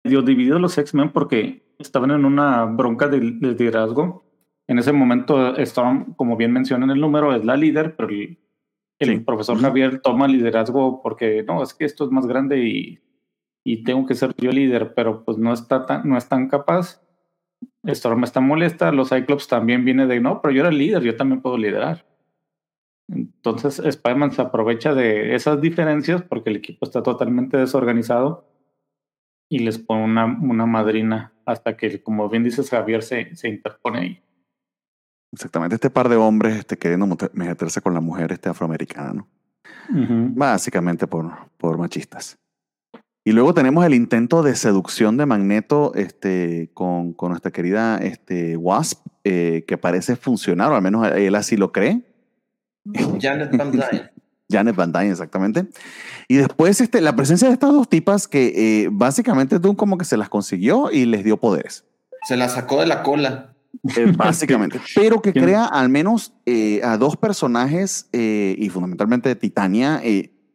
divididos 0.04 0.60
los 0.60 0.78
X-Men 0.78 1.12
porque 1.12 1.76
estaban 1.80 2.12
en 2.12 2.26
una 2.26 2.66
bronca 2.66 3.08
de, 3.08 3.20
de 3.20 3.52
liderazgo. 3.54 4.26
En 4.68 4.80
ese 4.80 4.92
momento 4.92 5.56
estaban, 5.58 6.14
como 6.14 6.38
bien 6.38 6.52
mencionan 6.52 6.92
el 6.92 7.00
número, 7.00 7.34
es 7.36 7.44
la 7.46 7.56
líder, 7.56 7.96
pero 7.96 8.10
el, 8.10 8.38
el 9.00 9.08
Sí. 9.08 9.20
profesor. 9.20 9.58
Javier 9.60 10.02
toma 10.02 10.28
liderazgo 10.28 11.02
porque 11.02 11.44
no, 11.44 11.64
es 11.64 11.74
que 11.74 11.86
esto 11.86 12.06
es 12.06 12.12
más 12.12 12.28
grande 12.28 12.60
y, 12.68 13.00
y 13.64 13.84
tengo 13.84 14.06
que 14.06 14.16
ser 14.16 14.34
yo 14.38 14.52
líder, 14.52 14.94
pero 14.94 15.24
pues 15.26 15.38
no 15.38 15.54
está 15.54 15.86
tan, 15.86 16.08
no 16.08 16.18
es 16.18 16.28
tan 16.28 16.48
capaz. 16.50 17.02
Storm 17.84 18.24
está 18.24 18.42
molesta, 18.42 18.92
los 18.92 19.10
Cyclops 19.10 19.48
también 19.48 19.84
viene 19.86 20.06
de 20.08 20.20
no, 20.20 20.42
pero 20.42 20.54
yo 20.54 20.62
era 20.62 20.70
el 20.70 20.78
líder, 20.78 21.04
yo 21.04 21.16
también 21.16 21.42
puedo 21.42 21.58
liderar. 21.58 22.06
Entonces 23.10 23.80
Spider-Man 23.80 24.32
se 24.32 24.42
aprovecha 24.42 24.94
de 24.94 25.36
esas 25.36 25.60
diferencias 25.60 26.22
porque 26.22 26.50
el 26.50 26.58
equipo 26.58 26.86
está 26.86 27.04
totalmente 27.04 27.58
desorganizado 27.58 28.48
y 29.50 29.60
les 29.60 29.80
pone 29.80 30.04
una, 30.06 30.26
una 30.26 30.66
madrina 30.66 31.34
hasta 31.46 31.76
que, 31.76 32.02
como 32.02 32.30
bien 32.30 32.44
dices, 32.44 32.70
Javier 32.70 33.04
se, 33.04 33.36
se 33.36 33.50
interpone 33.50 34.00
ahí. 34.00 34.24
Exactamente, 35.34 35.76
este 35.76 35.90
par 35.90 36.08
de 36.08 36.16
hombres 36.16 36.56
este, 36.58 36.78
queriendo 36.78 37.06
mete- 37.08 37.32
meterse 37.34 37.82
con 37.82 37.94
la 37.94 38.00
mujer 38.00 38.32
este, 38.32 38.50
afroamericana, 38.50 39.14
¿no? 39.14 39.28
Básicamente 40.36 41.08
por, 41.08 41.32
por 41.58 41.78
machistas. 41.78 42.38
Y 43.24 43.34
luego 43.34 43.54
tenemos 43.54 43.86
el 43.86 43.94
intento 43.94 44.42
de 44.42 44.56
seducción 44.56 45.18
de 45.18 45.26
Magneto 45.26 45.94
este, 45.94 46.72
con, 46.74 47.14
con 47.14 47.30
nuestra 47.30 47.52
querida 47.52 47.98
este, 47.98 48.58
Wasp, 48.58 49.06
eh, 49.24 49.64
que 49.68 49.78
parece 49.78 50.16
funcionar, 50.16 50.72
o 50.72 50.76
al 50.76 50.82
menos 50.82 51.08
él 51.08 51.36
así 51.36 51.56
lo 51.56 51.72
cree. 51.72 52.02
Janet 53.20 53.56
Van 53.56 53.72
Dyne. 53.72 54.12
Janet 54.52 54.76
Van 54.76 54.92
Dyne, 54.92 55.12
exactamente. 55.12 55.68
Y 56.28 56.38
después 56.38 56.82
este, 56.82 57.00
la 57.00 57.16
presencia 57.16 57.48
de 57.48 57.54
estas 57.54 57.72
dos 57.72 57.88
tipas 57.88 58.28
que 58.28 58.84
eh, 58.84 58.90
básicamente 58.92 59.60
Doom 59.60 59.76
como 59.76 59.98
que 59.98 60.06
se 60.06 60.18
las 60.18 60.28
consiguió 60.28 60.92
y 60.92 61.06
les 61.06 61.24
dio 61.24 61.38
poderes. 61.38 61.86
Se 62.28 62.36
la 62.38 62.50
sacó 62.50 62.82
de 62.82 62.88
la 62.88 63.04
cola. 63.04 63.52
Eh, 63.96 64.14
básicamente. 64.16 64.80
Pero 64.96 65.22
que 65.22 65.32
¿Quién? 65.32 65.46
crea 65.46 65.66
al 65.66 65.90
menos 65.90 66.34
eh, 66.46 66.82
a 66.84 66.98
dos 66.98 67.18
personajes 67.18 68.10
eh, 68.12 68.56
y 68.58 68.70
fundamentalmente 68.70 69.36
Titania, 69.36 70.02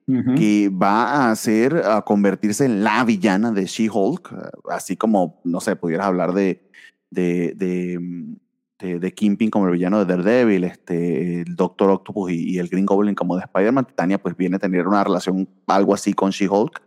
eh, 0.08 0.22
que 0.36 0.68
va 0.68 1.04
a 1.04 1.30
hacer, 1.32 1.76
a 1.84 2.02
convertirse 2.02 2.64
en 2.64 2.84
la 2.84 3.04
villana 3.04 3.50
de 3.50 3.66
She-Hulk, 3.66 4.32
eh, 4.32 4.50
así 4.70 4.96
como, 4.96 5.40
no 5.44 5.60
sé, 5.60 5.74
pudieras 5.76 6.06
hablar 6.06 6.32
de, 6.32 6.68
de, 7.10 7.54
de, 7.56 7.98
mm, 7.98 8.36
de, 8.78 8.98
de 9.00 9.14
Kingpin 9.14 9.50
como 9.50 9.66
el 9.66 9.72
villano 9.72 9.98
de 9.98 10.04
Daredevil, 10.04 10.64
este, 10.64 11.40
el 11.40 11.56
Doctor 11.56 11.90
Octopus 11.90 12.30
y, 12.30 12.54
y 12.54 12.58
el 12.58 12.68
Green 12.68 12.86
Goblin 12.86 13.14
como 13.14 13.36
de 13.36 13.42
Spider-Man, 13.42 13.86
Titania 13.86 14.18
pues 14.18 14.36
viene 14.36 14.56
a 14.56 14.60
tener 14.60 14.86
una 14.86 15.02
relación 15.02 15.48
algo 15.66 15.94
así 15.94 16.12
con 16.12 16.30
She-Hulk, 16.30 16.82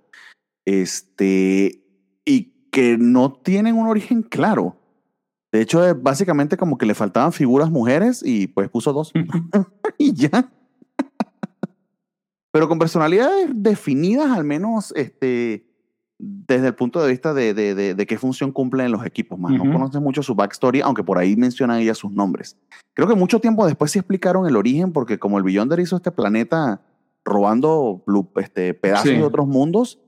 este, 0.65 1.83
y 2.25 2.53
que 2.71 2.97
no 2.97 3.33
tienen 3.33 3.75
un 3.75 3.87
origen 3.87 4.21
claro. 4.21 4.77
De 5.51 5.61
hecho, 5.61 5.83
es 5.85 6.01
básicamente 6.01 6.57
como 6.57 6.77
que 6.77 6.85
le 6.85 6.93
faltaban 6.93 7.33
figuras 7.33 7.71
mujeres 7.71 8.21
y 8.23 8.47
pues 8.47 8.69
puso 8.69 8.93
dos 8.93 9.11
y 9.97 10.13
ya. 10.13 10.51
Pero 12.51 12.67
con 12.67 12.79
personalidades 12.79 13.49
definidas, 13.53 14.31
al 14.31 14.43
menos 14.43 14.91
este, 14.95 15.65
desde 16.17 16.67
el 16.67 16.75
punto 16.75 17.01
de 17.01 17.09
vista 17.09 17.33
de, 17.33 17.53
de, 17.53 17.75
de, 17.75 17.93
de 17.93 18.05
qué 18.07 18.17
función 18.17 18.51
cumplen 18.51 18.87
en 18.87 18.91
los 18.91 19.05
equipos. 19.05 19.37
Más 19.39 19.51
no 19.51 19.63
Ujú. 19.63 19.71
conoces 19.73 20.01
mucho 20.01 20.23
su 20.23 20.35
backstory, 20.35 20.81
aunque 20.81 21.03
por 21.03 21.17
ahí 21.17 21.35
mencionan 21.35 21.79
ella 21.79 21.93
sus 21.93 22.11
nombres. 22.11 22.57
Creo 22.93 23.07
que 23.07 23.15
mucho 23.15 23.39
tiempo 23.39 23.65
después 23.65 23.91
sí 23.91 23.99
explicaron 23.99 24.47
el 24.47 24.55
origen, 24.55 24.91
porque 24.91 25.19
como 25.19 25.37
el 25.37 25.43
Beyonder 25.43 25.79
hizo 25.79 25.95
este 25.95 26.11
planeta 26.11 26.81
robando 27.23 28.03
este, 28.37 28.73
pedazos 28.73 29.09
Sí. 29.09 29.15
de 29.15 29.23
otros 29.23 29.47
mundos, 29.47 29.99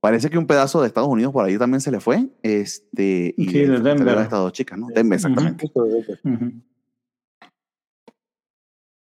parece 0.00 0.30
que 0.30 0.38
un 0.38 0.46
pedazo 0.46 0.80
de 0.80 0.86
Estados 0.86 1.08
Unidos 1.08 1.32
por 1.32 1.44
ahí 1.44 1.58
también 1.58 1.80
se 1.80 1.90
le 1.90 1.98
fue. 1.98 2.28
Este, 2.42 3.34
y 3.36 3.48
Sí, 3.48 3.58
de 3.58 3.80
Denver. 3.80 4.16
de 4.16 4.22
estas 4.22 4.38
dos 4.38 4.52
chicas, 4.52 4.78
¿no? 4.78 4.86
Denver, 4.94 5.16
exactamente. 5.16 5.66
Ujú. 6.24 6.52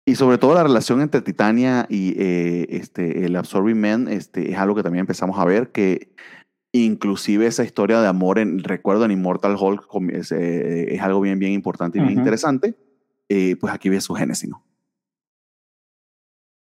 Y 0.05 0.15
sobre 0.15 0.37
todo 0.37 0.53
la 0.53 0.63
relación 0.63 1.01
entre 1.01 1.21
Titania 1.21 1.85
y 1.89 2.13
eh, 2.17 2.67
este, 2.69 3.25
el 3.25 3.35
Absorbing 3.37 3.79
Man 3.79 4.07
este, 4.09 4.51
es 4.51 4.57
algo 4.57 4.75
que 4.75 4.83
también 4.83 5.01
empezamos 5.01 5.39
a 5.39 5.45
ver, 5.45 5.71
que 5.71 6.13
inclusive 6.73 7.45
esa 7.45 7.63
historia 7.63 8.01
de 8.01 8.07
amor, 8.07 8.39
en, 8.39 8.59
recuerdo 8.59 9.05
en 9.05 9.11
Immortal 9.11 9.55
Hulk, 9.57 9.87
es, 10.11 10.31
eh, 10.33 10.93
es 10.93 11.01
algo 11.01 11.21
bien, 11.21 11.39
bien 11.39 11.53
importante 11.53 11.99
y 11.99 12.01
bien 12.01 12.13
Ujú. 12.13 12.19
interesante, 12.19 12.75
eh, 13.29 13.55
pues 13.55 13.73
aquí 13.73 13.87
ve 13.87 14.01
su 14.01 14.13
génesis, 14.13 14.49
¿no? 14.49 14.65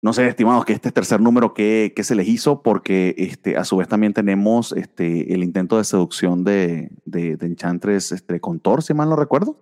No 0.01 0.13
sé, 0.13 0.27
estimados, 0.27 0.63
que 0.63 0.71
este 0.71 0.93
tercer 0.93 1.19
número 1.19 1.53
que, 1.53 1.91
que 1.93 2.05
se 2.05 2.15
les 2.15 2.27
hizo, 2.27 2.61
porque 2.61 3.15
este, 3.17 3.57
a 3.57 3.65
su 3.65 3.77
vez 3.77 3.87
también 3.89 4.13
tenemos 4.13 4.71
este, 4.71 5.33
el 5.33 5.43
intento 5.43 5.77
de 5.77 5.83
seducción 5.83 6.45
de, 6.45 6.89
de, 7.03 7.35
de 7.35 7.45
Enchantress 7.45 8.13
este, 8.13 8.39
con 8.39 8.61
Thor, 8.61 8.81
si 8.81 8.93
mal 8.93 9.09
no 9.09 9.17
recuerdo, 9.17 9.57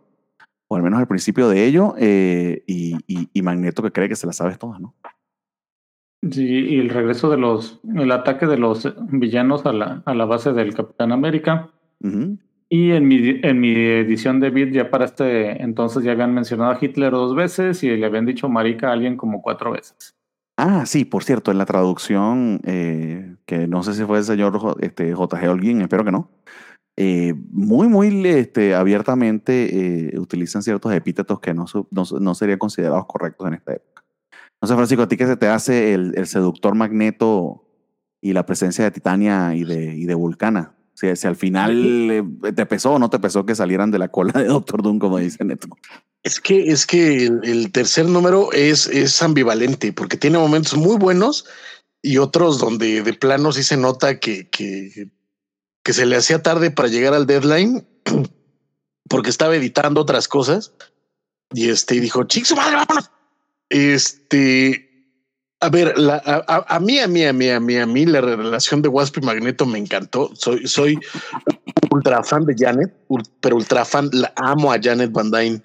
o 0.67 0.75
al 0.75 0.83
menos 0.83 0.99
al 0.99 1.07
principio 1.07 1.47
de 1.49 1.65
ello, 1.65 1.95
eh, 1.97 2.63
y, 2.67 2.95
y, 3.07 3.29
y 3.33 3.41
Magneto 3.41 3.81
que 3.83 3.91
cree 3.91 4.09
que 4.09 4.15
se 4.15 4.27
las 4.27 4.35
sabes 4.37 4.57
todas, 4.59 4.79
¿no? 4.79 4.93
Sí, 6.31 6.45
y 6.45 6.79
el 6.79 6.89
regreso 6.89 7.29
de 7.29 7.37
los, 7.37 7.79
el 7.95 8.11
ataque 8.11 8.47
de 8.47 8.57
los 8.57 8.91
villanos 9.11 9.65
a 9.65 9.71
la, 9.71 10.01
a 10.05 10.13
la 10.13 10.25
base 10.25 10.51
del 10.51 10.73
Capitán 10.73 11.11
América. 11.11 11.69
Ujú. 12.03 12.37
Y 12.69 12.91
en 12.91 13.07
mi, 13.07 13.39
en 13.43 13.59
mi 13.61 13.73
edición 13.73 14.39
de 14.41 14.49
Beat 14.49 14.71
ya 14.71 14.89
para 14.89 15.05
este 15.05 15.61
entonces 15.61 16.03
ya 16.03 16.11
habían 16.11 16.33
mencionado 16.33 16.71
a 16.71 16.77
Hitler 16.81 17.11
dos 17.11 17.33
veces 17.33 17.81
y 17.83 17.95
le 17.95 18.05
habían 18.05 18.25
dicho 18.25 18.49
marica 18.49 18.89
a 18.89 18.93
alguien 18.93 19.15
como 19.15 19.41
cuatro 19.41 19.71
veces. 19.71 20.15
Ah, 20.57 20.85
sí, 20.87 21.05
por 21.05 21.23
cierto, 21.23 21.51
en 21.51 21.59
la 21.59 21.65
traducción, 21.65 22.59
eh, 22.65 23.35
que 23.45 23.67
no 23.67 23.83
sé 23.83 23.93
si 23.93 24.03
fue 24.03 24.17
el 24.17 24.23
señor 24.23 24.57
J- 24.57 24.75
este, 24.85 25.13
J.G. 25.13 25.47
Holguín, 25.47 25.81
espero 25.81 26.03
que 26.03 26.11
no, 26.11 26.31
eh, 26.97 27.35
muy, 27.51 27.87
muy 27.87 28.27
este, 28.27 28.73
abiertamente 28.73 30.09
eh, 30.09 30.19
utilizan 30.19 30.63
ciertos 30.63 30.91
epítetos 30.93 31.39
que 31.39 31.53
no, 31.53 31.65
no, 31.91 32.03
no 32.19 32.35
serían 32.35 32.57
considerados 32.57 33.05
correctos 33.05 33.47
en 33.47 33.53
esta 33.53 33.73
época. 33.73 34.03
No 34.59 34.67
sé, 34.67 34.73
Francisco, 34.73 35.03
¿a 35.03 35.07
ti 35.07 35.15
qué 35.15 35.27
se 35.27 35.37
te 35.37 35.47
hace 35.47 35.93
el, 35.93 36.13
el 36.17 36.25
seductor 36.25 36.73
Magneto 36.73 37.63
y 38.19 38.33
la 38.33 38.47
presencia 38.47 38.83
de 38.83 38.89
Titania 38.89 39.53
y 39.53 39.63
de, 39.63 39.95
y 39.95 40.05
de 40.05 40.15
Vulcana? 40.15 40.73
Si, 40.95 41.15
si 41.15 41.27
al 41.27 41.35
final 41.35 42.09
eh, 42.09 42.51
te 42.55 42.65
pesó 42.65 42.93
o 42.93 42.99
no 42.99 43.11
te 43.11 43.19
pesó 43.19 43.45
que 43.45 43.53
salieran 43.53 43.91
de 43.91 43.99
la 43.99 44.07
cola 44.07 44.33
de 44.33 44.45
Doctor 44.45 44.81
Doom, 44.81 44.97
como 44.97 45.19
dice 45.19 45.45
Neto. 45.45 45.67
Es 46.23 46.39
que, 46.39 46.71
es 46.71 46.87
que 46.87 47.27
el, 47.27 47.41
el 47.43 47.71
tercer 47.71 48.07
número 48.07 48.51
es, 48.53 48.87
es 48.87 49.21
ambivalente 49.21 49.93
porque 49.93 50.17
tiene 50.17 50.39
momentos 50.39 50.75
muy 50.75 50.97
buenos 50.97 51.45
y 52.01 52.17
otros 52.17 52.57
donde 52.57 53.03
de 53.03 53.13
plano 53.13 53.51
sí 53.51 53.61
se 53.61 53.77
nota 53.77 54.19
que, 54.19 54.49
que, 54.49 55.09
que 55.87 55.93
se 55.93 56.05
le 56.05 56.17
hacía 56.17 56.43
tarde 56.43 56.69
para 56.69 56.89
llegar 56.89 57.13
al 57.13 57.25
deadline 57.25 57.87
porque 59.09 59.29
estaba 59.29 59.55
editando 59.55 60.01
otras 60.01 60.27
cosas 60.27 60.73
y 61.53 61.69
este 61.69 62.01
dijo, 62.01 62.25
chicos, 62.25 62.57
madre, 62.57 62.75
vámonos. 62.75 63.09
Este, 63.69 65.15
a 65.61 65.69
ver, 65.69 65.97
la, 65.97 66.21
a, 66.45 66.79
mí, 66.81 66.99
a 66.99 67.07
mí, 67.07 67.23
a 67.23 67.31
mí, 67.31 67.49
a 67.49 67.61
mí, 67.61 67.77
a 67.77 67.85
mí, 67.85 68.05
la 68.05 68.19
relación 68.19 68.81
de 68.81 68.89
Wasp 68.89 69.19
y 69.19 69.21
Magneto 69.21 69.65
me 69.65 69.79
encantó. 69.79 70.29
Soy, 70.35 70.67
soy 70.67 70.99
ultra 71.89 72.21
fan 72.21 72.45
de 72.45 72.53
Janet, 72.57 72.93
pero 73.39 73.55
ultra 73.55 73.85
fan, 73.85 74.09
la 74.11 74.33
amo 74.35 74.73
a 74.73 74.79
Janet 74.83 75.13
Van 75.13 75.31
Dyne 75.31 75.63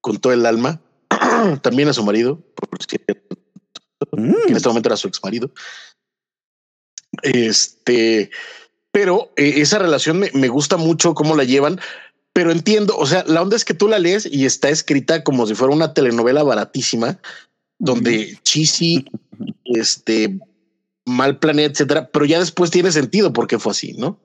con 0.00 0.18
todo 0.18 0.32
el 0.32 0.44
alma. 0.46 0.80
También 1.62 1.88
a 1.88 1.92
su 1.92 2.02
marido, 2.02 2.42
por 2.56 2.82
cierto, 2.82 3.36
Mm, 4.16 4.34
en 4.48 4.56
este 4.56 4.68
momento 4.68 4.88
era 4.88 4.96
su 4.96 5.06
ex 5.06 5.22
marido. 5.22 5.52
Este, 7.22 8.32
pero 8.94 9.32
eh, 9.34 9.54
esa 9.56 9.80
relación 9.80 10.20
me, 10.20 10.30
me 10.34 10.46
gusta 10.46 10.76
mucho 10.76 11.14
cómo 11.14 11.34
la 11.34 11.42
llevan, 11.42 11.80
pero 12.32 12.52
entiendo, 12.52 12.96
o 12.96 13.06
sea, 13.06 13.24
la 13.26 13.42
onda 13.42 13.56
es 13.56 13.64
que 13.64 13.74
tú 13.74 13.88
la 13.88 13.98
lees 13.98 14.24
y 14.24 14.46
está 14.46 14.68
escrita 14.68 15.24
como 15.24 15.48
si 15.48 15.56
fuera 15.56 15.74
una 15.74 15.92
telenovela 15.94 16.44
baratísima, 16.44 17.18
donde 17.80 18.38
cheesy, 18.44 19.04
este, 19.64 20.38
mal 21.04 21.40
planeta, 21.40 21.72
etcétera, 21.72 22.08
pero 22.12 22.24
ya 22.24 22.38
después 22.38 22.70
tiene 22.70 22.92
sentido 22.92 23.32
porque 23.32 23.58
fue 23.58 23.72
así, 23.72 23.94
¿no? 23.94 24.20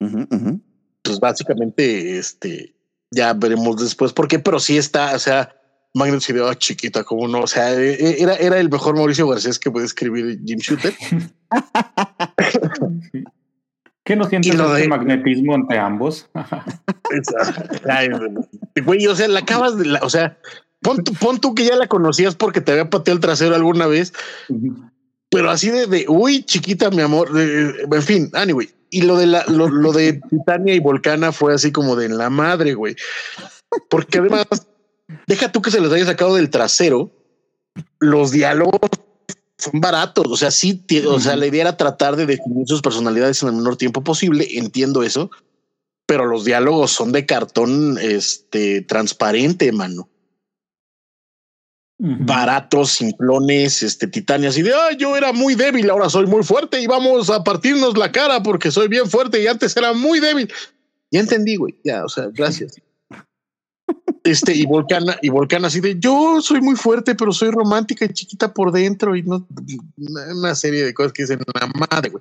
ujú. 0.00 0.60
pues 1.02 1.18
básicamente 1.18 2.18
este 2.18 2.74
ya 3.10 3.32
veremos 3.32 3.82
después 3.82 4.12
por 4.12 4.28
qué, 4.28 4.38
pero 4.38 4.60
sí 4.60 4.76
está, 4.76 5.14
o 5.14 5.18
sea, 5.18 5.56
Magneto 5.94 6.20
se 6.20 6.34
dio 6.34 6.52
chiquita, 6.52 7.04
como 7.04 7.26
no, 7.26 7.40
o 7.40 7.46
sea, 7.46 7.72
e- 7.72 7.94
e- 7.94 8.22
era, 8.22 8.34
era 8.34 8.60
el 8.60 8.68
mejor 8.68 8.96
Mauricio 8.96 9.26
Garcés 9.26 9.58
que 9.58 9.70
puede 9.70 9.86
escribir 9.86 10.38
Jim 10.44 10.58
Shooter. 10.58 10.94
¿Qué 14.08 14.16
no 14.16 14.24
sientes 14.24 14.54
lo 14.54 14.68
este 14.70 14.82
de- 14.84 14.88
magnetismo 14.88 15.54
entre 15.54 15.78
ambos? 15.78 16.30
Ay, 17.88 18.08
Güey, 18.82 19.06
o 19.06 19.14
sea, 19.14 19.28
la 19.28 19.40
acabas 19.40 19.76
de, 19.76 19.84
la- 19.84 20.00
o 20.00 20.08
sea, 20.08 20.38
pon 20.80 21.04
tú, 21.04 21.12
pon 21.12 21.38
tú 21.38 21.54
que 21.54 21.66
ya 21.66 21.76
la 21.76 21.86
conocías 21.88 22.34
porque 22.34 22.62
te 22.62 22.72
había 22.72 22.88
pateado 22.88 23.16
el 23.16 23.20
trasero 23.20 23.54
alguna 23.54 23.86
vez, 23.86 24.14
pero 25.30 25.50
así 25.50 25.68
de, 25.70 25.86
de 25.86 26.06
uy, 26.08 26.42
chiquita, 26.42 26.90
mi 26.90 27.02
amor, 27.02 27.32
de- 27.34 27.82
en 27.92 28.02
fin, 28.02 28.30
anyway. 28.32 28.70
Y 28.90 29.02
lo 29.02 29.18
de 29.18 29.26
la, 29.26 29.44
lo, 29.46 29.68
lo 29.68 29.92
de 29.92 30.14
Titania 30.30 30.74
y 30.74 30.80
Volcana 30.80 31.30
fue 31.30 31.52
así 31.52 31.70
como 31.70 31.94
de 31.94 32.08
la 32.08 32.30
madre, 32.30 32.72
güey. 32.72 32.96
Porque 33.90 34.20
además, 34.20 34.46
deja 35.26 35.52
tú 35.52 35.60
que 35.60 35.70
se 35.70 35.82
les 35.82 35.92
haya 35.92 36.06
sacado 36.06 36.36
del 36.36 36.48
trasero, 36.48 37.10
los 38.00 38.30
diálogos 38.30 38.80
son 39.58 39.80
baratos. 39.80 40.24
O 40.28 40.36
sea, 40.36 40.50
sí, 40.50 40.84
o 41.06 41.20
sea, 41.20 41.32
Ujú. 41.32 41.40
la 41.40 41.46
idea 41.46 41.62
era 41.62 41.76
tratar 41.76 42.16
de 42.16 42.26
definir 42.26 42.66
sus 42.66 42.80
personalidades 42.80 43.42
en 43.42 43.48
el 43.48 43.54
menor 43.56 43.76
tiempo 43.76 44.02
posible. 44.04 44.46
Entiendo 44.52 45.02
eso, 45.02 45.30
pero 46.06 46.26
los 46.26 46.44
diálogos 46.44 46.92
son 46.92 47.12
de 47.12 47.26
cartón 47.26 47.98
este 48.00 48.82
transparente, 48.82 49.72
mano. 49.72 50.08
Baratos, 52.00 52.90
simplones, 52.92 53.82
este 53.82 54.06
Titania, 54.06 54.50
así 54.50 54.62
de 54.62 54.72
"Ay, 54.72 54.96
yo 54.96 55.16
era 55.16 55.32
muy 55.32 55.56
débil, 55.56 55.90
ahora 55.90 56.08
soy 56.08 56.26
muy 56.26 56.44
fuerte 56.44 56.80
y 56.80 56.86
vamos 56.86 57.28
a 57.28 57.42
partirnos 57.42 57.98
la 57.98 58.12
cara 58.12 58.40
porque 58.40 58.70
soy 58.70 58.86
bien 58.86 59.10
fuerte 59.10 59.42
y 59.42 59.48
antes 59.48 59.76
era 59.76 59.92
muy 59.92 60.20
débil. 60.20 60.48
Ya 61.10 61.18
entendí, 61.18 61.56
güey. 61.56 61.74
Ya, 61.82 62.04
o 62.04 62.08
sea, 62.08 62.28
gracias. 62.32 62.76
Este, 64.24 64.54
y 64.54 64.66
Volcana, 64.66 65.16
y 65.22 65.30
Volcana 65.30 65.68
así 65.68 65.80
de 65.80 65.96
yo 65.98 66.40
soy 66.42 66.60
muy 66.60 66.76
fuerte, 66.76 67.14
pero 67.14 67.32
soy 67.32 67.50
romántica 67.50 68.04
y 68.04 68.12
chiquita 68.12 68.52
por 68.52 68.72
dentro, 68.72 69.16
y 69.16 69.22
no 69.22 69.46
una 70.34 70.54
serie 70.54 70.84
de 70.84 70.92
cosas 70.92 71.12
que 71.12 71.22
dicen 71.22 71.40
la 71.54 71.70
madre. 71.88 72.12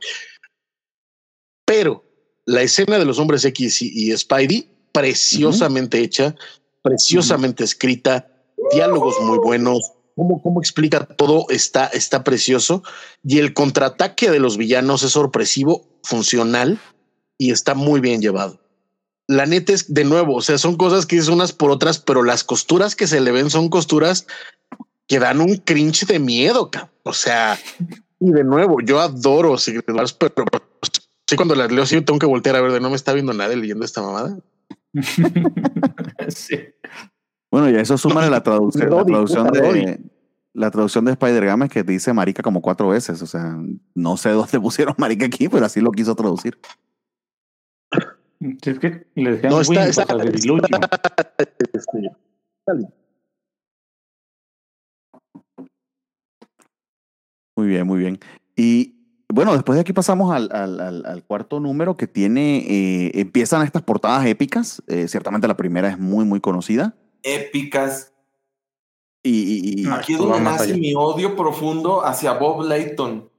Pero 1.65 2.03
la 2.45 2.61
escena 2.61 2.97
de 2.97 3.05
los 3.05 3.19
hombres 3.19 3.43
X 3.43 3.81
y, 3.81 3.91
y 3.93 4.17
Spidey, 4.17 4.69
preciosamente 4.93 5.99
hecha, 5.99 6.33
preciosamente 6.81 7.63
escrita, 7.63 8.27
diálogos 8.71 9.15
muy 9.21 9.39
buenos. 9.39 9.91
Cómo, 10.15 10.41
cómo 10.41 10.61
explica 10.61 11.05
todo 11.05 11.45
está, 11.49 11.87
está 11.87 12.23
precioso. 12.23 12.83
Y 13.23 13.37
el 13.39 13.53
contraataque 13.53 14.31
de 14.31 14.39
los 14.39 14.57
villanos 14.57 15.03
es 15.03 15.11
sorpresivo, 15.11 15.99
funcional 16.03 16.79
y 17.37 17.51
está 17.51 17.75
muy 17.75 17.99
bien 17.99 18.21
llevado 18.21 18.66
la 19.27 19.45
neta 19.45 19.73
es 19.73 19.93
de 19.93 20.05
nuevo, 20.05 20.35
o 20.35 20.41
sea, 20.41 20.57
son 20.57 20.77
cosas 20.77 21.05
que 21.05 21.17
es 21.17 21.27
unas 21.27 21.51
por 21.51 21.69
otras, 21.69 21.99
pero 21.99 22.23
las 22.23 22.43
costuras 22.43 22.95
que 22.95 23.07
se 23.07 23.19
le 23.19 23.31
ven 23.31 23.49
son 23.49 23.69
costuras 23.69 24.25
que 25.07 25.19
dan 25.19 25.41
un 25.41 25.57
cringe 25.57 26.05
de 26.05 26.19
miedo. 26.19 26.71
cabrón. 26.71 26.91
O 27.03 27.13
sea, 27.13 27.57
y 28.19 28.31
de 28.31 28.43
nuevo, 28.43 28.81
yo 28.81 28.99
adoro 28.99 29.57
Secret 29.57 29.89
Wars, 29.89 30.13
pero 30.13 30.45
sí, 31.27 31.35
cuando 31.35 31.55
las 31.55 31.71
leo, 31.71 31.85
sí 31.85 32.01
tengo 32.01 32.19
que 32.19 32.25
voltear 32.25 32.55
a 32.55 32.61
ver 32.61 32.71
de 32.71 32.79
no 32.79 32.89
me 32.89 32.95
está 32.95 33.13
viendo 33.13 33.33
nadie 33.33 33.57
leyendo 33.57 33.85
esta 33.85 34.01
mamada. 34.01 34.37
Sí. 36.29 36.57
Bueno, 37.49 37.69
y 37.69 37.75
eso 37.75 37.97
súmale 37.97 38.29
la, 38.29 38.43
traducción 38.43 38.89
la 38.89 39.03
de 39.51 39.99
la 40.53 40.71
traducción 40.71 41.05
de 41.05 41.11
Spider-Games 41.11 41.69
que 41.69 41.83
dice 41.83 42.11
marica 42.11 42.43
como 42.43 42.61
cuatro 42.61 42.89
veces. 42.89 43.21
O 43.21 43.27
sea, 43.27 43.55
no 43.93 44.17
sé 44.17 44.31
dónde 44.31 44.59
pusieron 44.61 44.95
marica 44.97 45.25
aquí, 45.25 45.47
pero 45.47 45.65
así 45.65 45.79
lo 45.79 45.91
quiso 45.91 46.15
traducir. 46.15 46.59
Sí, 48.61 48.69
es 48.71 48.79
que 48.79 49.07
le 49.15 49.31
decían 49.31 49.51
No, 49.51 49.61
está- 49.61 49.87
está- 49.87 50.03
o 50.03 50.05
sea, 50.07 50.15
debilucho. 50.17 50.65
Este. 51.37 52.87
Muy 57.55 57.67
bien, 57.67 57.87
muy 57.87 57.99
bien. 57.99 58.19
Y 58.55 58.95
bueno, 59.33 59.53
después 59.53 59.75
de 59.75 59.81
aquí 59.81 59.93
pasamos 59.93 60.33
al, 60.33 60.49
al- 60.51 60.79
al- 60.79 61.05
al 61.05 61.23
cuarto 61.23 61.59
número 61.59 61.97
que 61.97 62.07
tiene, 62.07 62.57
eh, 62.67 63.11
empiezan 63.15 63.63
estas 63.63 63.81
portadas 63.83 64.25
épicas. 64.25 64.81
Eh, 64.87 65.07
ciertamente 65.07 65.47
la 65.47 65.57
primera 65.57 65.89
es 65.89 65.97
muy, 65.97 66.23
muy 66.25 66.39
conocida. 66.39 66.95
Épicas. 67.23 68.13
Y, 69.23 69.31
y- 69.31 69.81
y- 69.83 69.87
Aquí 69.89 70.13
es 70.13 70.19
donde 70.19 70.39
más 70.39 70.53
nace 70.59 70.71
allá. 70.71 70.77
mi 70.77 70.93
odio 70.95 71.35
profundo 71.35 72.05
hacia 72.05 72.33
Bob 72.33 72.63
Layton. 72.63 73.29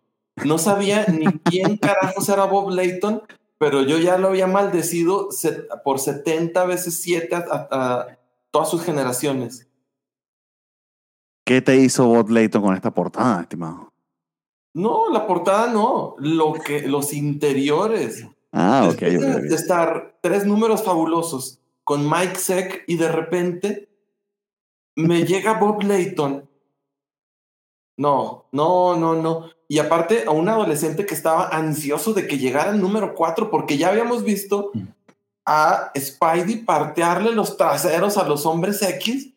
No 0.44 0.58
sabía 0.58 1.06
ni 1.06 1.26
quién 1.44 1.76
carajos 1.78 2.28
era 2.28 2.44
Bob 2.44 2.70
Layton, 2.70 3.22
pero 3.58 3.82
yo 3.82 3.98
ya 3.98 4.16
lo 4.18 4.28
había 4.28 4.46
maldecido 4.46 5.28
por 5.84 5.98
70 5.98 6.64
veces 6.64 7.00
7 7.02 7.34
a, 7.34 7.38
a- 7.38 7.68
a 7.70 8.18
todas 8.50 8.70
sus 8.70 8.82
generaciones. 8.82 9.64
¿qué 11.44 11.62
te 11.62 11.76
hizo 11.76 12.06
Bob 12.06 12.28
Layton 12.28 12.60
con 12.62 12.74
esta 12.74 12.92
portada, 12.92 13.40
estimado? 13.40 13.90
No, 14.74 15.10
la 15.10 15.26
portada 15.26 15.72
no, 15.72 16.14
lo 16.18 16.52
que, 16.52 16.86
los 16.86 17.14
interiores. 17.14 18.26
Ah, 18.52 18.82
ok, 18.84 19.00
Después 19.00 19.16
ok, 19.16 19.22
de, 19.22 19.34
ok. 19.34 19.40
de 19.44 19.54
estar 19.54 20.18
tres 20.20 20.44
números 20.44 20.82
fabulosos 20.84 21.58
con 21.84 22.08
Mike 22.08 22.36
Seck 22.36 22.84
y 22.86 22.96
de 22.98 23.10
repente 23.10 23.88
me 24.94 25.24
llega 25.24 25.58
Bob 25.58 25.82
Layton. 25.82 26.46
No, 27.96 28.46
no, 28.52 28.96
no, 28.96 29.14
no. 29.14 29.50
Y 29.70 29.78
aparte 29.80 30.24
a 30.26 30.30
un 30.30 30.48
adolescente 30.48 31.04
que 31.04 31.14
estaba 31.14 31.48
ansioso 31.48 32.14
de 32.14 32.26
que 32.26 32.38
llegara 32.38 32.70
el 32.70 32.80
número 32.80 33.14
cuatro 33.14 33.50
porque 33.50 33.76
ya 33.76 33.88
habíamos 33.90 34.24
visto 34.24 34.72
a 35.46 35.92
Spidey 35.96 36.64
partearle 36.64 37.32
los 37.32 37.56
traseros 37.58 38.16
a 38.16 38.26
los 38.26 38.46
hombres 38.46 38.80
X. 38.82 39.34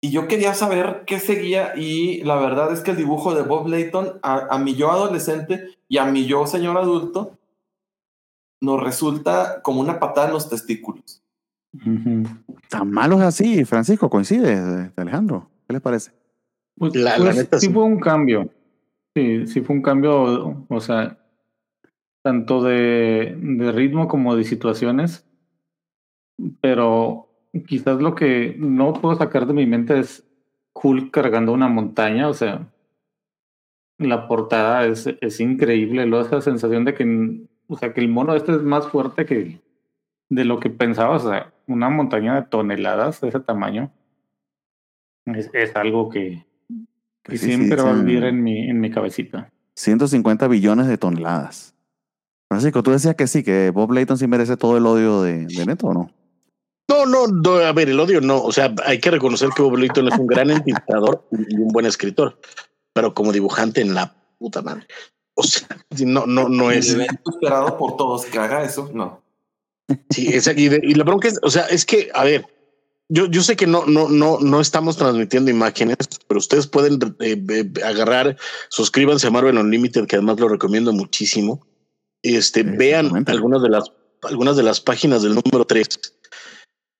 Y 0.00 0.10
yo 0.10 0.26
quería 0.28 0.54
saber 0.54 1.04
qué 1.06 1.18
seguía 1.20 1.72
y 1.76 2.22
la 2.24 2.34
verdad 2.36 2.72
es 2.72 2.80
que 2.80 2.90
el 2.90 2.96
dibujo 2.96 3.34
de 3.34 3.42
Bob 3.42 3.68
Layton 3.68 4.18
a, 4.22 4.48
a 4.54 4.58
mi 4.58 4.74
yo 4.74 4.90
adolescente 4.90 5.64
y 5.88 5.98
a 5.98 6.04
mi 6.04 6.26
yo 6.26 6.46
señor 6.46 6.76
adulto 6.76 7.38
nos 8.60 8.82
resulta 8.82 9.62
como 9.62 9.80
una 9.80 9.98
patada 10.00 10.26
en 10.28 10.32
los 10.34 10.48
testículos. 10.50 11.22
¿Tan 12.68 12.90
malo 12.90 13.16
es 13.16 13.22
así, 13.22 13.64
Francisco? 13.64 14.10
¿Coincide, 14.10 14.90
Alejandro? 14.96 15.48
¿Qué 15.66 15.72
les 15.74 15.82
parece? 15.82 16.12
Pues, 16.76 16.94
La- 16.96 17.18
la 17.18 17.24
pues, 17.26 17.36
neta 17.36 17.58
sí 17.60 17.66
sí. 17.68 17.72
fue 17.72 17.82
un 17.84 17.98
cambio. 18.00 18.48
Sí, 19.14 19.46
sí 19.46 19.60
fue 19.60 19.76
un 19.76 19.82
cambio, 19.82 20.66
o 20.68 20.80
sea, 20.80 21.18
tanto 22.22 22.62
de, 22.62 23.36
de 23.38 23.72
ritmo 23.72 24.08
como 24.08 24.34
de 24.34 24.44
situaciones. 24.44 25.28
Pero 26.60 27.28
quizás 27.68 28.00
lo 28.00 28.14
que 28.14 28.56
no 28.58 28.92
puedo 28.94 29.14
sacar 29.14 29.46
de 29.46 29.52
mi 29.52 29.66
mente 29.66 29.98
es 30.00 30.26
Hulk 30.74 31.12
cargando 31.12 31.52
una 31.52 31.68
montaña. 31.68 32.28
O 32.28 32.34
sea, 32.34 32.72
la 33.98 34.26
portada 34.26 34.86
es, 34.86 35.06
es 35.20 35.40
increíble. 35.40 36.06
Luego 36.06 36.26
esa 36.26 36.40
sensación 36.40 36.84
de 36.84 36.94
que, 36.94 37.46
o 37.68 37.76
sea, 37.76 37.92
que 37.94 38.00
el 38.00 38.08
mono 38.08 38.34
este 38.34 38.52
es 38.52 38.62
más 38.62 38.88
fuerte 38.88 39.26
que 39.26 39.60
de 40.28 40.44
lo 40.44 40.58
que 40.58 40.70
pensaba. 40.70 41.14
O 41.16 41.20
sea, 41.20 41.52
una 41.68 41.88
montaña 41.88 42.34
de 42.34 42.48
toneladas 42.48 43.20
de 43.20 43.28
ese 43.28 43.40
tamaño. 43.40 43.92
Es, 45.26 45.50
es 45.54 45.76
algo 45.76 46.08
que 46.10 46.44
Pues 47.24 47.40
sí, 47.40 47.46
sí, 47.46 47.54
siempre 47.56 47.82
va 47.82 47.90
a 47.90 47.94
vivir 47.94 48.24
en 48.24 48.42
mi, 48.42 48.68
en 48.70 48.80
mi 48.80 48.90
cabecita. 48.90 49.50
150 49.76 50.46
billones 50.48 50.86
de 50.86 50.98
toneladas. 50.98 51.74
Francisco, 52.48 52.82
tú 52.82 52.90
decías 52.92 53.16
que 53.16 53.26
sí, 53.26 53.42
que 53.42 53.70
Bob 53.70 53.90
Layton 53.92 54.18
sí 54.18 54.26
merece 54.26 54.56
todo 54.56 54.76
el 54.76 54.86
odio 54.86 55.22
de, 55.22 55.46
de 55.46 55.66
Neto, 55.66 55.86
¿o 55.88 55.94
no? 55.94 56.10
No, 56.88 57.06
no, 57.06 57.26
no, 57.26 57.54
a 57.56 57.72
ver, 57.72 57.88
el 57.88 57.98
odio 57.98 58.20
no. 58.20 58.42
O 58.42 58.52
sea, 58.52 58.72
hay 58.84 59.00
que 59.00 59.10
reconocer 59.10 59.48
que 59.56 59.62
Bob 59.62 59.76
Layton 59.78 60.08
es 60.08 60.18
un 60.18 60.26
gran 60.26 60.50
entintador 60.50 61.26
y 61.32 61.56
un 61.56 61.68
buen 61.68 61.86
escritor, 61.86 62.38
pero 62.92 63.14
como 63.14 63.32
dibujante 63.32 63.80
en 63.80 63.94
la 63.94 64.14
puta 64.38 64.60
madre. 64.62 64.86
O 65.34 65.42
sea, 65.42 65.66
no, 66.04 66.26
no, 66.26 66.48
no 66.48 66.70
es. 66.70 66.90
esperado 66.90 67.76
por 67.78 67.96
todos 67.96 68.26
que 68.26 68.38
haga 68.38 68.62
eso, 68.62 68.90
no. 68.94 69.22
Sí, 70.10 70.28
es, 70.32 70.46
y, 70.56 70.68
de- 70.68 70.80
y 70.82 70.94
la 70.94 71.04
bronca 71.04 71.26
es, 71.28 71.40
o 71.42 71.50
sea, 71.50 71.64
es 71.64 71.84
que, 71.84 72.10
a 72.14 72.22
ver, 72.24 72.46
yo, 73.08 73.26
yo 73.26 73.42
sé 73.42 73.56
que 73.56 73.66
no, 73.66 73.84
no, 73.86 74.08
no, 74.08 74.38
no 74.40 74.60
estamos 74.60 74.96
transmitiendo 74.96 75.50
imágenes, 75.50 75.96
pero 76.26 76.38
ustedes 76.38 76.66
pueden 76.66 76.98
eh, 77.20 77.42
eh, 77.48 77.70
agarrar, 77.84 78.36
suscríbanse 78.68 79.26
a 79.26 79.30
Marvel 79.30 79.58
Unlimited, 79.58 80.06
que 80.06 80.16
además 80.16 80.40
lo 80.40 80.48
recomiendo 80.48 80.92
muchísimo. 80.92 81.66
Este, 82.22 82.62
vean 82.62 83.10
algunas 83.30 83.62
de 83.62 83.68
las, 83.68 83.84
algunas 84.22 84.56
de 84.56 84.62
las 84.62 84.80
páginas 84.80 85.22
del 85.22 85.34
número 85.34 85.66
3 85.66 85.86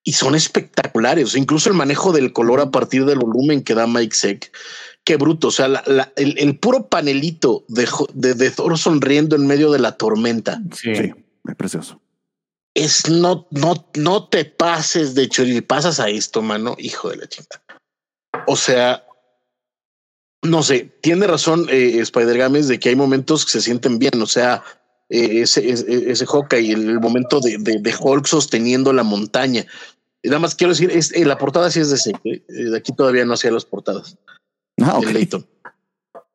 y 0.07 0.13
son 0.13 0.35
espectaculares. 0.35 1.35
Incluso 1.35 1.71
el 1.71 1.75
manejo 1.77 2.13
del 2.13 2.35
color 2.35 2.61
a 2.61 2.71
partir 2.71 3.07
del 3.07 3.19
volumen 3.19 3.63
que 3.65 3.75
da 3.75 3.87
Mike 3.87 4.15
Seck. 4.15 4.53
Qué 5.03 5.17
bruto. 5.17 5.49
O 5.49 5.51
sea, 5.51 5.69
la- 5.69 5.83
la- 5.87 6.13
el, 6.17 6.39
el 6.39 6.59
puro 6.59 6.89
panelito 6.89 7.65
de, 7.69 7.89
de, 8.13 8.35
de 8.35 8.51
Thor 8.51 8.77
sonriendo 8.79 9.35
en 9.37 9.47
medio 9.47 9.71
de 9.73 9.79
la 9.79 9.97
tormenta 9.97 10.61
Sí. 10.75 10.95
Sí, 10.95 11.13
es 11.49 11.55
precioso. 11.57 12.01
Es 12.75 13.09
no, 13.09 13.47
no, 13.51 13.89
no 13.95 14.29
te 14.29 14.45
pases 14.45 15.15
de 15.15 15.29
chori, 15.29 15.61
pasas 15.61 16.01
a 16.01 16.09
esto, 16.09 16.43
mano, 16.43 16.75
hijo 16.79 17.11
de 17.11 17.17
la 17.19 17.27
chingada. 17.29 17.63
O 18.47 18.57
sea, 18.57 19.05
no 20.43 20.63
sé, 20.63 20.93
tiene 21.01 21.27
razón 21.27 21.67
eh, 21.71 21.99
Spider 22.01 22.37
Games 22.37 22.69
de 22.69 22.79
que 22.79 22.91
hay 22.91 22.97
momentos 22.97 23.45
que 23.45 23.53
se 23.53 23.61
sienten 23.63 23.99
bien. 23.99 24.21
O 24.21 24.27
sea, 24.27 24.63
eh, 25.09 25.43
ese, 25.43 25.71
ese, 25.71 26.11
ese 26.11 26.27
Hawkeye, 26.27 26.73
el, 26.73 26.89
el 26.91 27.01
momento 27.01 27.41
de, 27.41 27.57
de, 27.59 27.79
de 27.79 27.95
Hulk 27.99 28.27
sosteniendo 28.27 28.93
la 28.93 29.05
montaña. 29.05 29.65
Nada 30.23 30.39
más 30.41 30.55
quiero 30.55 30.73
decir, 30.73 30.91
es, 30.91 31.13
eh, 31.13 31.25
la 31.25 31.39
portada 31.39 31.71
sí 31.71 31.81
es 31.81 31.91
de 31.91 31.97
ese. 31.97 32.13
eh, 32.25 32.43
de 32.49 32.77
aquí 32.77 32.93
todavía 32.93 33.25
no 33.25 33.35
hacía 33.35 33.51
las 33.51 33.65
portadas 33.65 34.17
Ah, 34.83 34.99
ok. 34.99 35.07
de 35.07 35.13
Layton. 35.13 35.47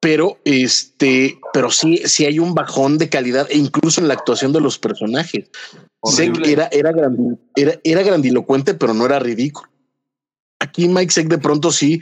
Pero 0.01 0.39
este, 0.45 1.39
pero 1.51 1.69
sí, 1.71 1.97
sí 2.05 2.25
hay 2.25 2.39
un 2.39 2.53
bajón 2.53 2.97
de 2.97 3.09
calidad, 3.09 3.47
e 3.51 3.57
incluso 3.57 3.99
en 3.99 4.07
la 4.07 4.13
actuación 4.13 4.53
de 4.53 4.61
los 4.61 4.79
personajes. 4.79 5.49
Horrible. 6.01 6.51
era, 6.51 6.69
era, 6.71 6.91
grandi- 6.93 7.37
era, 7.55 7.73
era 7.83 8.03
grandilocuente, 8.03 8.73
pero 8.73 8.93
no 8.93 9.05
era 9.05 9.19
ridículo. 9.19 9.69
Aquí 10.61 10.87
Mike 10.87 11.11
Sek 11.11 11.27
de 11.27 11.37
pronto 11.37 11.71
sí. 11.71 12.01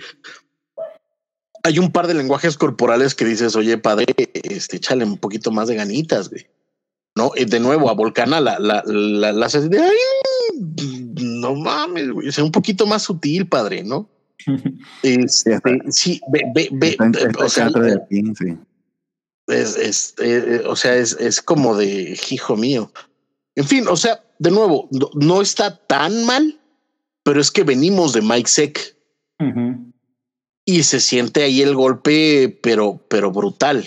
Hay 1.64 1.80
un 1.80 1.91
par 1.91 2.07
de 2.07 2.14
lenguajes 2.14 2.56
corporales 2.57 3.15
que 3.15 3.26
dices, 3.26 3.56
oye, 3.56 3.78
padre, 3.80 4.06
este, 4.44 4.78
échale 4.78 5.03
un 5.03 5.18
poquito 5.18 5.52
más 5.52 5.68
de 5.68 5.76
ganitas, 5.76 6.30
güey. 6.30 6.48
No, 7.15 7.32
Eh, 7.36 7.45
de 7.45 7.60
nuevo, 7.60 7.90
a 7.90 7.94
Volcana 7.94 8.40
la, 8.40 8.60
la, 8.60 8.84
la, 8.86 9.32
la 9.32 9.45
haces 9.48 9.69
de, 9.72 9.80
ay, 9.80 9.98
no 11.19 11.56
mames, 11.56 12.11
güey. 12.11 12.30
O 12.30 12.32
sea, 12.32 12.44
un 12.44 12.52
poquito 12.52 12.86
más 12.86 13.02
sutil, 13.02 13.48
padre, 13.48 13.84
¿no? 13.84 14.07
Este, 15.03 15.59
sí, 15.89 16.22
ve, 16.31 16.69
ve, 16.72 16.97
o 17.39 17.49
sea, 17.49 17.69
sí. 18.39 18.57
es, 19.47 19.77
es, 19.77 20.15
o 20.65 20.76
sea, 20.76 20.95
es, 20.95 21.14
es 21.19 21.41
como 21.41 21.76
de 21.76 22.18
hijo 22.31 22.55
mío. 22.55 22.91
En 23.55 23.65
fin, 23.65 23.88
o 23.88 23.95
sea, 23.95 24.23
de 24.39 24.51
nuevo, 24.51 24.88
no, 24.91 25.09
no 25.15 25.41
está 25.41 25.76
tan 25.76 26.26
mal, 26.26 26.59
pero 27.23 27.41
es 27.41 27.51
que 27.51 27.64
venimos 27.64 28.14
de 28.14 28.22
Mike 28.22 28.47
Seck 28.49 28.95
Ujú. 29.39 29.91
y 30.65 30.84
se 30.84 30.99
siente 30.99 31.43
ahí 31.43 31.61
el 31.61 31.76
golpe, 31.76 32.59
pero, 32.61 33.03
pero 33.09 33.31
brutal. 33.31 33.84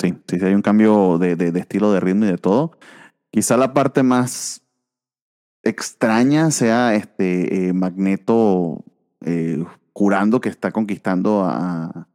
Sí, 0.00 0.14
sí, 0.28 0.38
sí, 0.38 0.44
hay 0.44 0.54
un 0.54 0.62
cambio 0.62 1.18
de, 1.18 1.34
de- 1.34 1.50
de 1.50 1.60
estilo, 1.60 1.92
de 1.92 2.00
ritmo 2.00 2.24
y 2.24 2.28
de 2.28 2.38
todo. 2.38 2.78
Quizá 3.32 3.56
la 3.56 3.74
parte 3.74 4.02
más 4.04 4.62
extraña 5.68 6.50
sea 6.50 6.94
este 6.94 7.68
eh, 7.68 7.72
Magneto 7.72 8.84
eh, 9.24 9.64
curando 9.92 10.40
que 10.40 10.48
está 10.48 10.70
conquistando 10.72 11.42
a, 11.44 12.08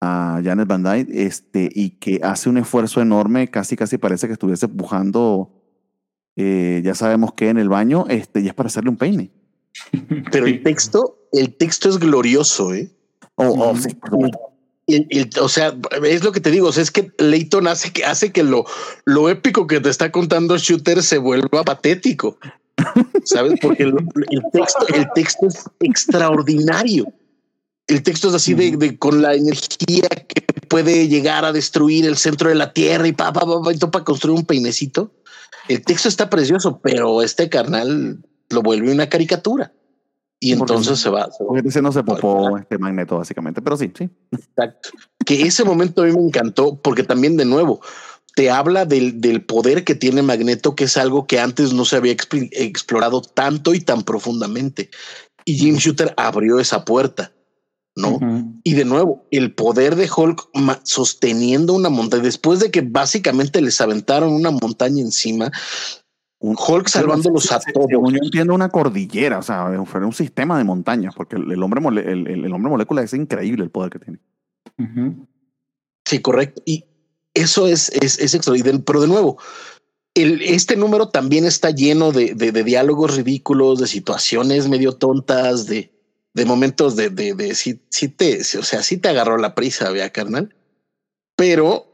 a 0.00 0.40
Janet 0.44 0.68
Van 0.68 0.82
Dyne 0.82 1.06
este, 1.10 1.68
y 1.74 1.90
que 1.90 2.20
hace 2.22 2.48
un 2.48 2.58
esfuerzo 2.58 3.00
enorme, 3.00 3.48
casi 3.48 3.76
casi 3.76 3.98
parece 3.98 4.26
que 4.26 4.34
estuviese 4.34 4.66
empujando, 4.66 5.50
eh, 6.36 6.80
ya 6.84 6.94
sabemos 6.94 7.32
que 7.32 7.48
en 7.48 7.58
el 7.58 7.68
baño, 7.68 8.04
este, 8.08 8.40
y 8.40 8.46
es 8.46 8.54
para 8.54 8.68
hacerle 8.68 8.90
un 8.90 8.96
peine. 8.96 9.30
Pero 10.32 10.46
el 10.46 10.62
texto, 10.62 11.28
el 11.32 11.54
texto 11.54 11.88
es 11.88 11.98
glorioso, 11.98 12.72
¿eh? 12.74 12.90
Oh, 13.34 13.54
oh, 13.70 13.76
sí. 13.76 13.96
El- 14.86 15.06
el- 15.10 15.30
o 15.40 15.48
sea, 15.48 15.74
es 16.02 16.24
lo 16.24 16.32
que 16.32 16.40
te 16.40 16.50
digo, 16.50 16.68
o 16.68 16.72
sea, 16.72 16.82
es 16.82 16.90
que 16.90 17.12
Leighton 17.18 17.66
hace 17.66 17.92
que 17.92 18.04
hace 18.04 18.32
que 18.32 18.42
lo, 18.42 18.64
lo 19.04 19.28
épico 19.28 19.66
que 19.66 19.80
te 19.80 19.90
está 19.90 20.10
contando 20.10 20.56
Shooter 20.56 21.02
se 21.02 21.18
vuelva 21.18 21.62
patético. 21.62 22.38
¿Sabes? 23.24 23.58
Porque 23.60 23.84
el, 23.84 23.94
el 24.30 24.42
texto, 24.52 24.86
el 24.94 25.08
texto 25.14 25.46
es 25.46 25.64
extraordinario. 25.80 27.12
El 27.86 28.02
texto 28.02 28.28
es 28.28 28.34
así 28.34 28.54
de, 28.54 28.76
de 28.76 28.98
con 28.98 29.22
la 29.22 29.34
energía 29.34 30.08
que 30.08 30.42
puede 30.68 31.08
llegar 31.08 31.44
a 31.44 31.52
destruir 31.52 32.04
el 32.04 32.16
centro 32.16 32.50
de 32.50 32.54
la 32.54 32.72
tierra 32.72 33.08
y 33.08 33.12
pa, 33.12 33.32
pa, 33.32 33.40
pa, 33.40 33.62
pa, 33.62 33.90
para 33.90 34.04
construir 34.04 34.38
un 34.38 34.44
peinecito. 34.44 35.12
El 35.68 35.82
texto 35.82 36.08
está 36.08 36.28
precioso, 36.28 36.80
pero 36.82 37.22
este 37.22 37.48
carnal 37.48 38.22
lo 38.50 38.62
vuelve 38.62 38.92
una 38.92 39.08
caricatura. 39.08 39.72
Y 40.40 40.52
entonces 40.52 41.00
se 41.00 41.10
va, 41.10 41.28
se 41.32 41.42
va 41.42 41.60
dice 41.60 41.82
no 41.82 41.90
se 41.90 42.04
popó 42.04 42.56
este 42.58 42.78
Magneto, 42.78 43.18
básicamente. 43.18 43.60
Pero 43.60 43.76
sí, 43.76 43.92
sí. 43.96 44.08
Exacto. 44.30 44.90
Que 45.26 45.42
ese 45.42 45.64
momento 45.64 46.02
a 46.02 46.06
mí 46.06 46.12
me 46.12 46.22
encantó 46.22 46.80
porque 46.80 47.02
también 47.02 47.36
de 47.36 47.44
nuevo 47.44 47.80
te 48.38 48.50
habla 48.52 48.84
del, 48.86 49.20
del 49.20 49.42
poder 49.44 49.82
que 49.82 49.96
tiene 49.96 50.22
Magneto, 50.22 50.76
que 50.76 50.84
es 50.84 50.96
algo 50.96 51.26
que 51.26 51.40
antes 51.40 51.72
no 51.72 51.84
se 51.84 51.96
había 51.96 52.12
explorado 52.52 53.20
tanto 53.20 53.74
y 53.74 53.80
tan 53.80 54.04
profundamente. 54.04 54.90
Y 55.44 55.54
Jim 55.58 55.74
Shooter 55.74 56.14
abrió 56.16 56.60
esa 56.60 56.84
puerta, 56.84 57.32
¿no? 57.96 58.10
Ujú. 58.10 58.60
Y 58.62 58.74
de 58.74 58.84
nuevo, 58.84 59.26
el 59.32 59.56
poder 59.56 59.96
de 59.96 60.08
Hulk 60.16 60.50
sosteniendo 60.84 61.72
una 61.74 61.88
montaña, 61.88 62.22
después 62.22 62.60
de 62.60 62.70
que 62.70 62.82
básicamente 62.82 63.60
les 63.60 63.80
aventaron 63.80 64.32
una 64.32 64.52
montaña 64.52 65.00
encima, 65.02 65.50
Un- 66.38 66.54
Hulk 66.56 66.86
salvándolos 66.86 67.50
a 67.50 67.60
Se- 67.60 67.72
todos. 67.72 67.88
Según 67.90 68.12
yo 68.12 68.20
entiendo 68.22 68.54
una 68.54 68.68
cordillera, 68.68 69.38
o 69.40 69.42
sea, 69.42 69.68
fue 69.84 70.04
un 70.06 70.12
sistema 70.12 70.56
de 70.58 70.62
montañas, 70.62 71.12
porque 71.16 71.34
el, 71.34 71.50
el 71.50 71.60
hombre, 71.60 71.80
mole- 71.80 72.08
el, 72.08 72.28
el- 72.28 72.52
hombre 72.52 72.70
molécula 72.70 73.02
es 73.02 73.12
increíble 73.14 73.64
el 73.64 73.70
poder 73.72 73.90
que 73.90 73.98
tiene. 73.98 74.20
Ujú. 74.78 75.26
Sí, 76.04 76.20
correcto. 76.20 76.62
Y 76.64 76.84
eso 77.40 77.66
es, 77.66 77.90
es, 77.90 78.18
es 78.18 78.34
extraordinario. 78.34 78.84
Pero 78.84 79.00
de 79.00 79.08
nuevo, 79.08 79.38
el, 80.14 80.42
este 80.42 80.76
número 80.76 81.08
también 81.08 81.44
está 81.44 81.70
lleno 81.70 82.12
de, 82.12 82.34
de, 82.34 82.64
diálogos 82.64 83.16
ridículos, 83.16 83.78
de 83.80 83.86
situaciones 83.86 84.68
medio 84.68 84.92
tontas, 84.92 85.66
de, 85.66 85.92
de 86.34 86.44
momentos 86.44 86.96
de, 86.96 87.10
de, 87.10 87.54
si, 87.54 87.80
si 87.90 88.08
te, 88.08 88.44
si- 88.44 88.58
o 88.58 88.62
sea, 88.62 88.82
sí 88.82 88.96
te 88.96 89.08
agarró 89.08 89.38
la 89.38 89.54
prisa, 89.54 89.90
vea, 89.90 90.10
carnal. 90.10 90.54
Pero 91.36 91.86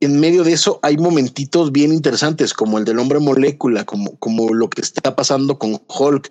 en 0.00 0.18
medio 0.20 0.44
de 0.44 0.52
eso 0.52 0.80
hay 0.82 0.96
momentitos 0.96 1.72
bien 1.72 1.92
interesantes, 1.92 2.52
como 2.52 2.78
el 2.78 2.84
del 2.84 2.98
hombre 2.98 3.18
molécula, 3.18 3.84
como, 3.84 4.16
como 4.18 4.52
lo 4.54 4.68
que 4.70 4.80
está 4.82 5.14
pasando 5.16 5.58
con 5.58 5.80
Hulk, 5.88 6.30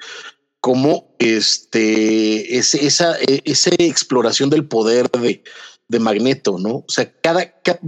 como 0.61 1.15
este, 1.19 2.57
ese, 2.57 2.85
esa, 2.85 3.17
e- 3.21 3.41
esa 3.45 3.69
exploración 3.79 4.49
del 4.49 4.67
poder 4.67 5.09
de, 5.11 5.43
de 5.87 5.99
Magneto, 5.99 6.57
¿no? 6.59 6.77
O 6.77 6.85
sea, 6.89 7.11
cada, 7.21 7.45
ca- 7.61 7.79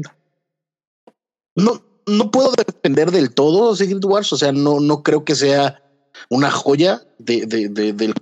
no, 1.60 1.82
no 2.08 2.32
puedo 2.32 2.52
defender 2.52 3.12
del 3.12 3.34
todo 3.34 3.76
Secret 3.76 4.04
Wars, 4.04 4.34
o 4.34 4.38
sea, 4.38 4.52
no, 4.52 4.80
no 4.80 5.04
creo 5.04 5.24
que 5.24 5.36
sea 5.36 5.82
una 6.30 6.52
joya 6.52 7.02
de, 7.18 7.46
de, 7.46 7.70
de, 7.70 7.94
de 7.94 8.14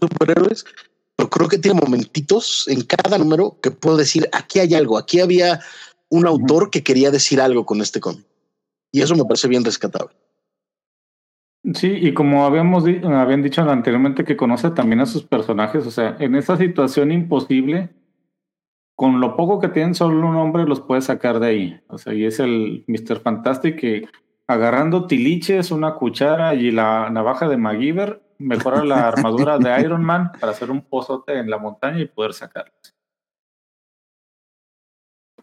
superhéroes, 0.00 0.64
pero 1.16 1.30
creo 1.30 1.48
que 1.48 1.58
tiene 1.58 1.80
momentitos 1.80 2.66
en 2.68 2.82
cada 2.82 3.18
número 3.18 3.58
que 3.62 3.70
puedo 3.70 3.96
decir, 3.96 4.28
aquí 4.32 4.60
hay 4.60 4.74
algo, 4.74 4.98
aquí 4.98 5.20
había 5.20 5.60
un 6.08 6.26
autor 6.26 6.70
que 6.70 6.82
quería 6.82 7.10
decir 7.10 7.40
algo 7.40 7.66
con 7.66 7.80
este 7.80 8.00
cómic. 8.00 8.24
Y 8.92 9.02
eso 9.02 9.16
me 9.16 9.24
parece 9.24 9.48
bien 9.48 9.64
rescatable. 9.64 10.14
Sí, 11.74 11.88
y 11.88 12.12
como 12.12 12.44
habíamos 12.44 12.84
habían 12.84 13.42
dicho 13.42 13.62
anteriormente 13.62 14.24
que 14.24 14.36
conoce 14.36 14.70
también 14.70 15.00
a 15.00 15.06
sus 15.06 15.24
personajes, 15.24 15.86
o 15.86 15.90
sea, 15.90 16.16
en 16.20 16.34
esa 16.34 16.56
situación 16.58 17.10
imposible, 17.10 17.88
con 18.94 19.20
lo 19.20 19.36
poco 19.36 19.60
que 19.60 19.68
tienen 19.68 19.94
solo 19.94 20.26
un 20.26 20.36
hombre 20.36 20.64
los 20.64 20.80
puede 20.80 21.02
sacar 21.02 21.40
de 21.40 21.46
ahí. 21.46 21.80
O 21.88 21.98
sea, 21.98 22.14
y 22.14 22.24
es 22.24 22.38
el 22.40 22.84
Mr. 22.86 23.20
Fantastic 23.20 23.78
que 23.78 24.08
agarrando 24.46 25.06
tiliches, 25.06 25.70
una 25.70 25.94
cuchara 25.94 26.54
y 26.54 26.70
la 26.70 27.10
navaja 27.10 27.48
de 27.48 27.56
MacGyver, 27.56 28.22
mejora 28.38 28.84
la 28.84 29.08
armadura 29.08 29.58
de 29.58 29.80
Iron 29.80 30.04
Man 30.04 30.32
para 30.38 30.52
hacer 30.52 30.70
un 30.70 30.82
pozote 30.82 31.38
en 31.38 31.50
la 31.50 31.58
montaña 31.58 32.00
y 32.00 32.06
poder 32.06 32.34
sacarlos. 32.34 32.94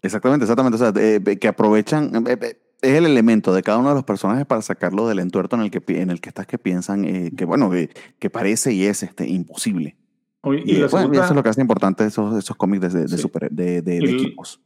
Exactamente, 0.02 0.45
exactamente. 0.45 0.76
O 0.76 0.80
sea, 0.80 0.94
eh, 0.95 1.38
que 1.40 1.48
aprovechan, 1.48 2.28
eh, 2.28 2.38
eh, 2.41 2.61
es 2.82 2.98
el 2.98 3.06
elemento 3.06 3.53
de 3.53 3.61
cada 3.61 3.78
uno 3.78 3.90
de 3.90 3.95
los 3.95 4.03
personajes 4.03 4.45
para 4.45 4.61
sacarlo 4.61 5.07
del 5.07 5.19
entuerto 5.19 5.56
en 5.56 5.64
el 5.64 5.72
que, 5.72 6.02
en 6.02 6.10
el 6.10 6.19
que 6.19 6.30
estás, 6.30 6.48
que 6.48 6.57
piensan 6.57 7.06
eh, 7.06 7.32
que, 7.36 7.45
bueno, 7.45 7.69
que, 7.69 7.90
que 8.18 8.30
parece 8.30 8.73
y 8.73 8.86
es 8.86 9.03
este, 9.03 9.28
imposible. 9.28 9.98
Oye, 10.43 10.63
Y, 10.65 10.72
y, 10.72 10.73
la 10.77 10.88
bueno, 10.88 10.88
y 10.88 10.89
segunda, 11.01 11.19
eso 11.23 11.34
es 11.34 11.35
lo 11.35 11.43
que 11.43 11.49
hace 11.49 11.61
importante 11.61 12.05
esos, 12.05 12.35
esos 12.38 12.55
cómics 12.57 12.93
de, 12.93 13.01
de, 13.03 13.07
Sí. 13.09 13.18
super, 13.18 13.49
de, 13.51 13.81
de- 13.81 13.81
de 13.81 13.95
Y 13.95 13.97
el- 13.99 14.15
equipos. 14.15 14.59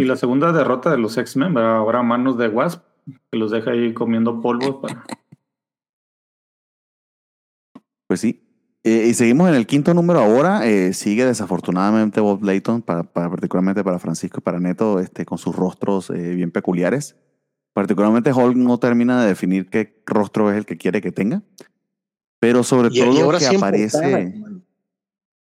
y 0.00 0.04
la 0.04 0.16
segunda 0.16 0.52
derrota 0.52 0.90
de 0.90 0.98
los 0.98 1.16
X-Men, 1.16 1.56
ahora 1.56 2.00
a 2.00 2.02
manos 2.02 2.36
de 2.36 2.48
Wasp, 2.48 2.82
que 3.30 3.38
los 3.38 3.50
deja 3.50 3.70
ahí 3.70 3.94
comiendo 3.94 4.40
polvo. 4.40 4.80
Para... 4.82 5.04
Pues 8.08 8.20
sí. 8.20 8.46
Eh, 8.82 9.06
y 9.10 9.14
seguimos 9.14 9.48
en 9.48 9.54
el 9.54 9.66
quinto 9.66 9.92
número 9.94 10.20
ahora. 10.20 10.66
eh, 10.66 10.92
sigue 10.94 11.24
desafortunadamente 11.26 12.20
Bob 12.20 12.42
Layton, 12.42 12.82
para, 12.82 13.02
para- 13.04 13.28
particularmente 13.30 13.84
para 13.84 13.98
Francisco 13.98 14.38
y 14.38 14.42
para 14.42 14.58
Neto, 14.58 14.98
este, 15.00 15.24
con 15.26 15.38
sus 15.38 15.54
rostros 15.54 16.10
eh, 16.10 16.34
bien 16.34 16.50
peculiares. 16.50 17.16
Particularmente 17.72 18.32
Hulk 18.32 18.56
no 18.56 18.78
termina 18.78 19.22
de 19.22 19.28
definir 19.28 19.68
qué 19.70 20.02
rostro 20.06 20.50
es 20.50 20.56
el 20.56 20.66
que 20.66 20.76
quiere 20.76 21.00
que 21.00 21.12
tenga. 21.12 21.42
Pero 22.40 22.62
sobre 22.64 22.88
Y, 22.90 23.00
todo 23.00 23.12
y 23.14 23.20
ahora 23.20 23.38
que 23.38 23.46
aparece. 23.46 24.34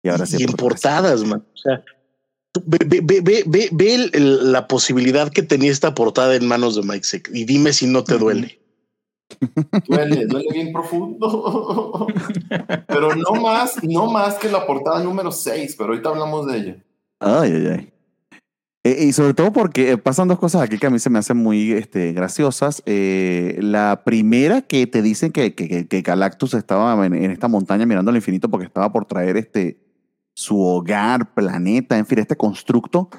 Y 0.02 0.09
ahora 0.09 0.27
sí 0.27 0.36
y 0.40 0.44
en 0.44 0.52
portadas. 0.52 1.22
man. 1.24 1.44
O 1.55 1.56
sea, 1.56 1.82
ve, 2.66 2.78
ve, 2.86 3.01
ve, 3.02 3.20
ve, 3.22 3.44
ve- 3.47 3.68
ve 3.72 3.94
el- 3.94 4.10
el- 4.14 4.52
la 4.52 4.66
posibilidad 4.68 5.31
que 5.31 5.43
tenía 5.43 5.70
esta 5.70 5.94
portada 5.94 6.35
en 6.35 6.47
manos 6.48 6.77
de 6.77 6.82
Mike 6.82 7.05
Seck 7.05 7.31
y 7.32 7.44
dime 7.44 7.72
si 7.72 7.86
no 7.86 8.02
te 8.05 8.18
duele. 8.18 8.59
Duele, 9.86 10.27
duele 10.27 10.48
bien 10.52 10.72
profundo. 10.72 12.06
Pero 12.89 13.14
no 13.14 13.40
más, 13.40 13.82
no 13.85 14.10
más 14.10 14.35
que 14.35 14.48
la 14.51 14.66
portada 14.66 15.02
número 15.05 15.31
6, 15.31 15.77
pero 15.78 15.90
ahorita 15.90 16.09
hablamos 16.09 16.47
de 16.48 16.59
ella. 16.59 16.85
Ay, 17.20 17.52
ay, 17.52 17.66
ay. 17.68 17.93
Eh, 18.82 19.05
y 19.05 19.12
sobre 19.12 19.35
todo 19.35 19.52
porque 19.52 19.93
eh, 19.93 19.98
pasan 19.98 20.27
dos 20.27 20.39
cosas 20.39 20.62
aquí 20.62 20.78
que 20.78 20.86
a 20.86 20.90
mí 20.90 20.98
se 20.98 21.10
me 21.10 21.18
hacen 21.18 21.36
muy 21.36 21.70
este, 21.72 22.12
graciosas. 22.12 22.82
Eh, 22.86 23.59
la 23.60 24.02
primera 24.05 24.62
que 24.62 24.86
te 24.86 25.02
dicen 25.02 25.31
que, 25.32 25.55
que, 25.55 25.68
que- 25.68 25.86
que 25.86 26.01
Galactus 26.02 26.55
estaba 26.55 27.06
en, 27.06 27.14
en 27.14 27.31
esta 27.31 27.47
montaña 27.47 27.85
mirando 27.86 28.10
al 28.10 28.16
infinito 28.16 28.48
porque 28.48 28.66
estaba 28.66 28.90
por 28.90 29.05
traer 29.05 29.36
este, 29.36 29.78
su 30.40 30.58
hogar, 30.62 31.34
planeta, 31.34 31.98
en 31.98 32.06
fin, 32.06 32.18
este 32.18 32.34
constructo 32.36 33.10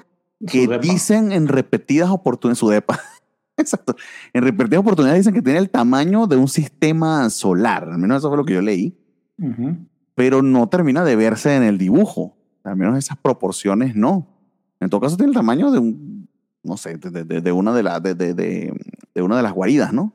que 0.47 0.65
dicen 0.79 1.31
en 1.31 1.47
repetidas 1.47 2.09
oportunidades, 2.09 2.57
su 2.57 2.69
depa, 2.69 2.99
Exacto. 3.57 3.95
En 4.33 4.41
repetidas 4.43 4.79
oportunidades 4.79 5.19
dicen 5.19 5.35
que 5.35 5.43
tiene 5.43 5.59
el 5.59 5.69
tamaño 5.69 6.25
de 6.25 6.35
un 6.35 6.47
sistema 6.47 7.29
solar. 7.29 7.83
Al 7.91 7.99
menos 7.99 8.17
eso 8.17 8.29
fue 8.29 8.37
lo 8.37 8.43
que 8.45 8.55
yo 8.55 8.61
leí. 8.61 8.97
Pero 10.15 10.41
no 10.41 10.67
termina 10.67 11.03
de 11.03 11.15
verse 11.15 11.55
en 11.55 11.61
el 11.63 11.77
dibujo. 11.77 12.35
Al 12.63 12.75
menos 12.75 12.97
esas 12.97 13.17
proporciones 13.17 13.95
no. 13.95 14.27
En 14.79 14.89
todo 14.89 14.99
caso 15.01 15.15
tiene 15.15 15.29
el 15.29 15.35
tamaño 15.35 15.69
de 15.71 15.77
un, 15.77 16.27
no 16.63 16.75
sé, 16.75 16.97
de, 16.97 17.23
de- 17.23 17.41
de 17.41 17.51
una 17.51 17.71
de, 17.73 17.83
la- 17.83 17.99
de, 17.99 18.15
de- 18.15 18.73
una 19.21 19.37
de 19.37 19.43
las 19.43 19.53
guaridas, 19.53 19.93
¿no? 19.93 20.13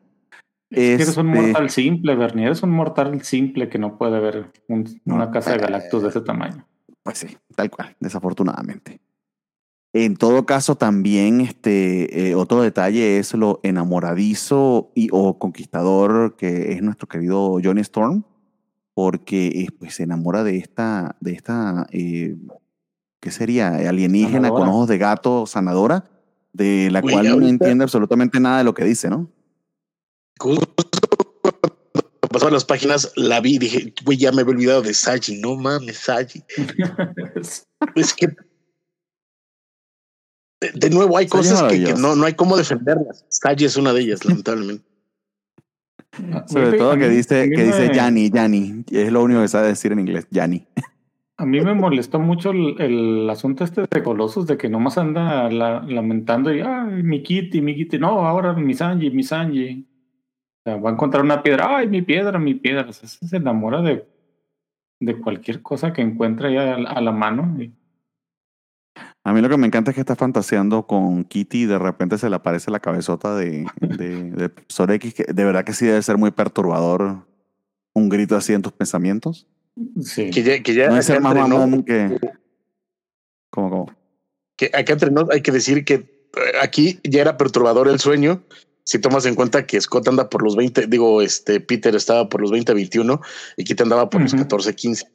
Es 0.70 0.96
que 0.96 1.02
Eres 1.04 1.16
un 1.16 1.28
Este, 1.28 1.42
mortal 1.52 1.70
simple, 1.70 2.16
Bernie. 2.16 2.46
Eres 2.46 2.62
un 2.64 2.70
mortal 2.70 3.22
simple 3.22 3.68
que 3.68 3.78
no 3.78 3.96
puede 3.96 4.18
ver 4.18 4.50
un- 4.68 5.00
una 5.04 5.30
casa 5.30 5.52
de 5.52 5.58
Galactus 5.58 6.02
de 6.02 6.08
ese 6.08 6.20
tamaño. 6.20 6.66
Pues 7.06 7.18
sí, 7.18 7.28
tal 7.54 7.70
cual, 7.70 7.94
desafortunadamente. 8.00 9.00
En 9.92 10.16
todo 10.16 10.44
caso, 10.44 10.74
también 10.74 11.40
este, 11.40 12.30
eh, 12.30 12.34
otro 12.34 12.62
detalle 12.62 13.20
es 13.20 13.32
lo 13.32 13.60
enamoradizo 13.62 14.90
y 14.96 15.08
o 15.12 15.38
conquistador 15.38 16.34
que 16.34 16.72
es 16.72 16.82
nuestro 16.82 17.06
querido 17.06 17.60
Johnny 17.62 17.82
Storm, 17.82 18.24
porque 18.92 19.46
eh, 19.46 19.68
pues, 19.78 19.94
se 19.94 20.02
enamora 20.02 20.42
de 20.42 20.56
esta, 20.56 21.14
de 21.20 21.34
esta 21.34 21.86
eh, 21.92 22.36
¿qué 23.20 23.30
sería? 23.30 23.68
Alienígena 23.88 24.50
con 24.50 24.66
ojos 24.66 24.88
de 24.88 24.98
gato 24.98 25.46
sanadora, 25.46 26.10
de 26.52 26.90
la 26.90 27.02
cual 27.02 27.38
no 27.38 27.46
entiende 27.46 27.84
absolutamente 27.84 28.40
nada 28.40 28.58
de 28.58 28.64
lo 28.64 28.74
que 28.74 28.84
dice, 28.84 29.08
¿no? 29.08 29.30
Justo 30.40 30.85
cuando 32.40 32.54
pasaban 32.54 32.54
las 32.54 32.64
páginas, 32.64 33.12
la 33.16 33.40
vi 33.40 33.54
y 33.56 33.58
dije, 33.58 33.94
güey, 34.04 34.18
ya 34.18 34.32
me 34.32 34.42
había 34.42 34.54
olvidado 34.54 34.82
de 34.82 34.94
Saji. 34.94 35.40
No 35.40 35.56
mames, 35.56 35.96
Saji. 35.98 36.42
Es 37.94 38.14
que. 38.14 38.28
De, 40.60 40.70
de 40.74 40.90
nuevo, 40.90 41.16
hay 41.18 41.26
cosas 41.26 41.70
que, 41.70 41.78
no, 41.94 42.16
no 42.16 42.24
hay 42.24 42.34
cómo 42.34 42.56
defenderlas. 42.56 43.24
Saji 43.28 43.64
es 43.66 43.76
una 43.76 43.92
de 43.92 44.00
ellas, 44.02 44.24
lamentablemente. 44.24 44.84
Sobre 46.46 46.78
todo 46.78 46.92
que 46.96 47.08
mí- 47.08 47.14
dice, 47.16 47.50
que 47.50 47.62
dice 47.64 47.90
Yanni, 47.94 48.30
Yanni, 48.30 48.84
es 48.90 49.12
lo 49.12 49.22
único 49.22 49.42
que 49.42 49.48
sabe 49.48 49.68
decir 49.68 49.92
en 49.92 50.00
inglés, 50.00 50.26
Yanni. 50.30 50.66
A 51.36 51.44
mí 51.44 51.60
me 51.60 51.74
molestó 51.74 52.18
mucho 52.18 52.50
el, 52.52 52.80
el 52.80 53.28
asunto 53.28 53.64
este 53.64 53.82
de 53.90 54.02
Colossus, 54.02 54.46
de 54.46 54.56
que 54.56 54.70
nomás 54.70 54.96
anda 54.96 55.50
la- 55.50 55.82
lamentando 55.82 56.54
y, 56.54 56.60
ay, 56.60 57.02
mi 57.02 57.22
Kitty, 57.22 57.60
mi 57.60 57.76
Kitty, 57.76 57.98
no, 57.98 58.26
ahora 58.26 58.54
mi 58.54 58.72
Sanji, 58.72 59.10
mi 59.10 59.22
Sanji. 59.22 59.86
Sea, 60.66 60.76
va 60.78 60.90
a 60.90 60.92
encontrar 60.94 61.22
una 61.22 61.42
piedra, 61.44 61.76
ay, 61.76 61.86
mi 61.86 62.02
piedra, 62.02 62.38
mi 62.40 62.54
piedra. 62.54 62.86
O 62.88 62.92
sea, 62.92 63.08
se 63.08 63.36
enamora 63.36 63.82
de, 63.82 64.04
de 65.00 65.20
cualquier 65.20 65.62
cosa 65.62 65.92
que 65.92 66.02
encuentre 66.02 66.48
ahí 66.48 66.56
a, 66.56 66.76
la- 66.76 66.90
a 66.90 67.00
la 67.00 67.12
mano. 67.12 67.56
y- 67.62 67.72
A 69.24 69.32
mí 69.32 69.40
lo 69.40 69.48
que 69.48 69.56
me 69.56 69.66
encanta 69.68 69.92
es 69.92 69.94
que 69.94 70.00
está 70.00 70.16
fantaseando 70.16 70.86
con 70.88 71.22
Kitty 71.24 71.62
y 71.62 71.66
de 71.66 71.78
repente 71.78 72.18
se 72.18 72.28
le 72.28 72.34
aparece 72.36 72.70
la 72.72 72.80
cabezota 72.80 73.36
de, 73.36 73.66
de, 73.80 74.30
de 74.32 74.48
Profesor 74.48 74.90
X, 74.90 75.14
que 75.14 75.24
de 75.32 75.44
verdad 75.44 75.64
que 75.64 75.72
sí 75.72 75.86
debe 75.86 76.02
ser 76.02 76.18
muy 76.18 76.32
perturbador 76.32 77.26
un 77.94 78.08
grito 78.08 78.34
así 78.36 78.52
en 78.52 78.62
tus 78.62 78.72
pensamientos. 78.72 79.46
sí. 80.02 80.30
Que 80.30 80.42
ya, 80.42 80.62
que 80.64 80.74
ya 80.74 80.88
No 80.88 80.96
es 80.96 81.06
ser 81.06 81.20
más 81.20 81.34
mamón 81.34 81.84
que... 81.84 82.18
¿Cómo, 83.50 83.70
cómo? 83.70 83.86
que 84.58 84.66
acá 84.74 84.94
entre 84.94 85.10
nos 85.12 85.30
hay 85.30 85.42
que 85.42 85.52
decir 85.52 85.84
que 85.84 85.94
eh, 85.94 86.06
aquí 86.62 86.98
ya 87.04 87.20
era 87.20 87.36
perturbador 87.36 87.88
el 87.88 87.98
sueño. 88.00 88.42
Si 88.86 89.00
tomas 89.00 89.26
en 89.26 89.34
cuenta 89.34 89.66
que 89.66 89.80
Scott 89.80 90.06
anda 90.06 90.30
por 90.30 90.42
los 90.44 90.54
20, 90.54 90.86
digo, 90.86 91.20
este 91.20 91.58
Peter 91.58 91.94
estaba 91.96 92.28
por 92.28 92.40
los 92.40 92.52
20, 92.52 92.72
21 92.72 93.20
y 93.56 93.64
Kit 93.64 93.80
andaba 93.80 94.08
por 94.08 94.20
los 94.22 94.32
Ujú. 94.32 94.42
14, 94.42 94.74
15. 94.76 95.06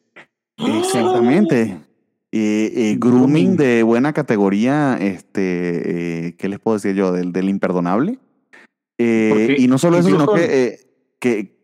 Exactamente. 0.57 1.77
Eh, 2.33 2.71
eh, 2.75 2.95
grooming 2.99 3.55
Grooming. 3.55 3.57
de 3.57 3.83
buena 3.83 4.11
categoría, 4.13 4.97
este, 4.99 6.27
eh, 6.27 6.35
¿qué 6.37 6.49
les 6.49 6.59
puedo 6.59 6.75
decir 6.77 6.95
yo? 6.95 7.13
Del, 7.13 7.31
del 7.31 7.47
imperdonable. 7.49 8.19
Eh, 8.97 9.55
y 9.57 9.67
no 9.67 9.77
solo 9.77 9.97
eso, 9.97 10.09
sino 10.09 10.31
que, 10.33 10.63
eh, 10.65 10.79
que 11.19 11.57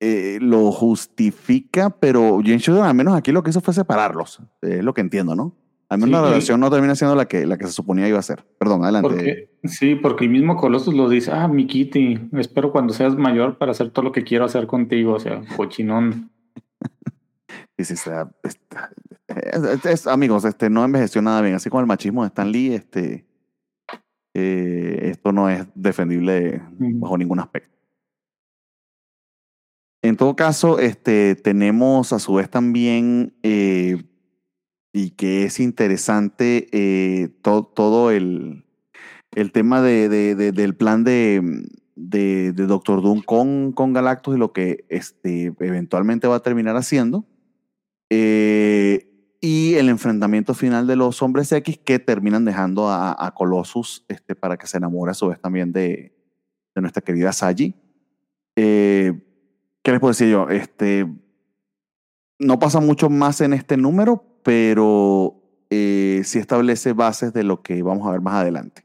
eh, 0.00 0.38
lo 0.40 0.70
justifica, 0.70 1.90
pero 1.90 2.38
James 2.42 2.62
Shooter 2.62 2.84
al 2.84 2.94
menos 2.94 3.16
aquí 3.16 3.32
lo 3.32 3.42
que 3.42 3.50
hizo 3.50 3.60
fue 3.60 3.74
separarlos. 3.74 4.40
Es 4.62 4.84
lo 4.84 4.94
que 4.94 5.00
entiendo, 5.00 5.34
¿no? 5.34 5.54
Al 5.90 5.98
menos 5.98 6.08
Sí, 6.18 6.22
la 6.22 6.28
y- 6.28 6.30
relación 6.32 6.60
no 6.60 6.70
termina 6.70 6.94
siendo 6.94 7.16
la 7.16 7.26
que, 7.26 7.46
la 7.46 7.56
que 7.56 7.66
se 7.66 7.72
suponía 7.72 8.06
iba 8.08 8.18
a 8.18 8.22
ser. 8.22 8.44
Perdón, 8.58 8.82
adelante. 8.84 9.08
Porque, 9.08 9.50
sí, 9.64 9.94
porque 9.94 10.24
el 10.24 10.30
mismo 10.30 10.56
Colossus 10.56 10.92
lo 10.94 11.08
dice, 11.08 11.32
ah, 11.32 11.48
mi 11.48 11.66
Kitty, 11.66 12.28
espero 12.38 12.72
cuando 12.72 12.92
seas 12.92 13.16
mayor 13.16 13.56
para 13.56 13.70
hacer 13.72 13.90
todo 13.90 14.04
lo 14.04 14.12
que 14.12 14.22
quiero 14.22 14.44
hacer 14.44 14.66
contigo, 14.66 15.14
o 15.14 15.20
sea, 15.20 15.42
cochinón. 15.56 16.30
Sí, 17.80 17.94
está- 17.94 18.30
está- 18.42 18.90
es- 19.84 20.06
amigos, 20.08 20.44
este, 20.44 20.68
no 20.68 20.84
envejeció 20.84 21.22
nada 21.22 21.40
bien. 21.42 21.54
Así 21.54 21.70
como 21.70 21.80
el 21.80 21.86
machismo 21.86 22.22
de 22.22 22.26
Stan 22.28 22.50
Lee, 22.50 22.74
este, 22.74 23.24
eh, 24.34 24.98
esto 25.04 25.30
no 25.32 25.48
es 25.48 25.64
defendible 25.76 26.60
bajo 26.78 27.16
ningún 27.16 27.38
aspecto. 27.38 27.70
En 30.02 30.16
todo 30.16 30.34
caso, 30.34 30.78
este, 30.80 31.34
tenemos 31.36 32.12
a 32.12 32.18
su 32.18 32.34
vez 32.34 32.50
también, 32.50 33.34
eh, 33.42 34.02
y 34.98 35.10
que 35.10 35.44
es 35.44 35.60
interesante, 35.60 36.68
eh, 36.72 37.28
to- 37.42 37.64
todo 37.64 38.10
el, 38.10 38.64
el 39.36 39.52
tema 39.52 39.80
de, 39.80 40.08
de- 40.08 40.34
de- 40.34 40.52
del 40.52 40.74
plan 40.74 41.04
de, 41.04 41.40
de, 41.94 42.52
de 42.52 42.66
Doctor 42.66 43.00
Doom 43.02 43.22
con, 43.22 43.72
con 43.72 43.92
Galactus 43.92 44.34
y 44.34 44.38
lo 44.38 44.52
que 44.52 44.84
este, 44.88 45.52
eventualmente 45.60 46.26
va 46.26 46.36
a 46.36 46.42
terminar 46.42 46.76
haciendo. 46.76 47.24
Eh, 48.10 49.04
y 49.40 49.74
el 49.74 49.88
enfrentamiento 49.88 50.52
final 50.54 50.86
de 50.88 50.96
los 50.96 51.22
hombres 51.22 51.52
X 51.52 51.78
que 51.84 52.00
terminan 52.00 52.44
dejando 52.44 52.88
a, 52.88 53.14
a 53.24 53.34
Colossus 53.34 54.04
este, 54.08 54.34
para 54.34 54.56
que 54.56 54.66
se 54.66 54.78
enamore 54.78 55.12
a 55.12 55.14
su 55.14 55.28
vez 55.28 55.40
también 55.40 55.72
de, 55.72 56.12
de 56.74 56.80
nuestra 56.80 57.02
querida 57.02 57.32
Saji. 57.32 57.74
Eh, 58.56 59.12
¿Qué 59.84 59.92
les 59.92 60.00
puedo 60.00 60.10
decir 60.10 60.28
yo? 60.28 60.48
Este, 60.48 61.06
no 62.40 62.58
pasa 62.58 62.80
mucho 62.80 63.08
más 63.10 63.40
en 63.40 63.52
este 63.52 63.76
número, 63.76 64.24
pero 64.48 65.34
eh, 65.68 66.22
sí 66.24 66.38
establece 66.38 66.94
bases 66.94 67.34
de 67.34 67.44
lo 67.44 67.60
que 67.60 67.82
vamos 67.82 68.08
a 68.08 68.12
ver 68.12 68.22
más 68.22 68.32
adelante. 68.36 68.82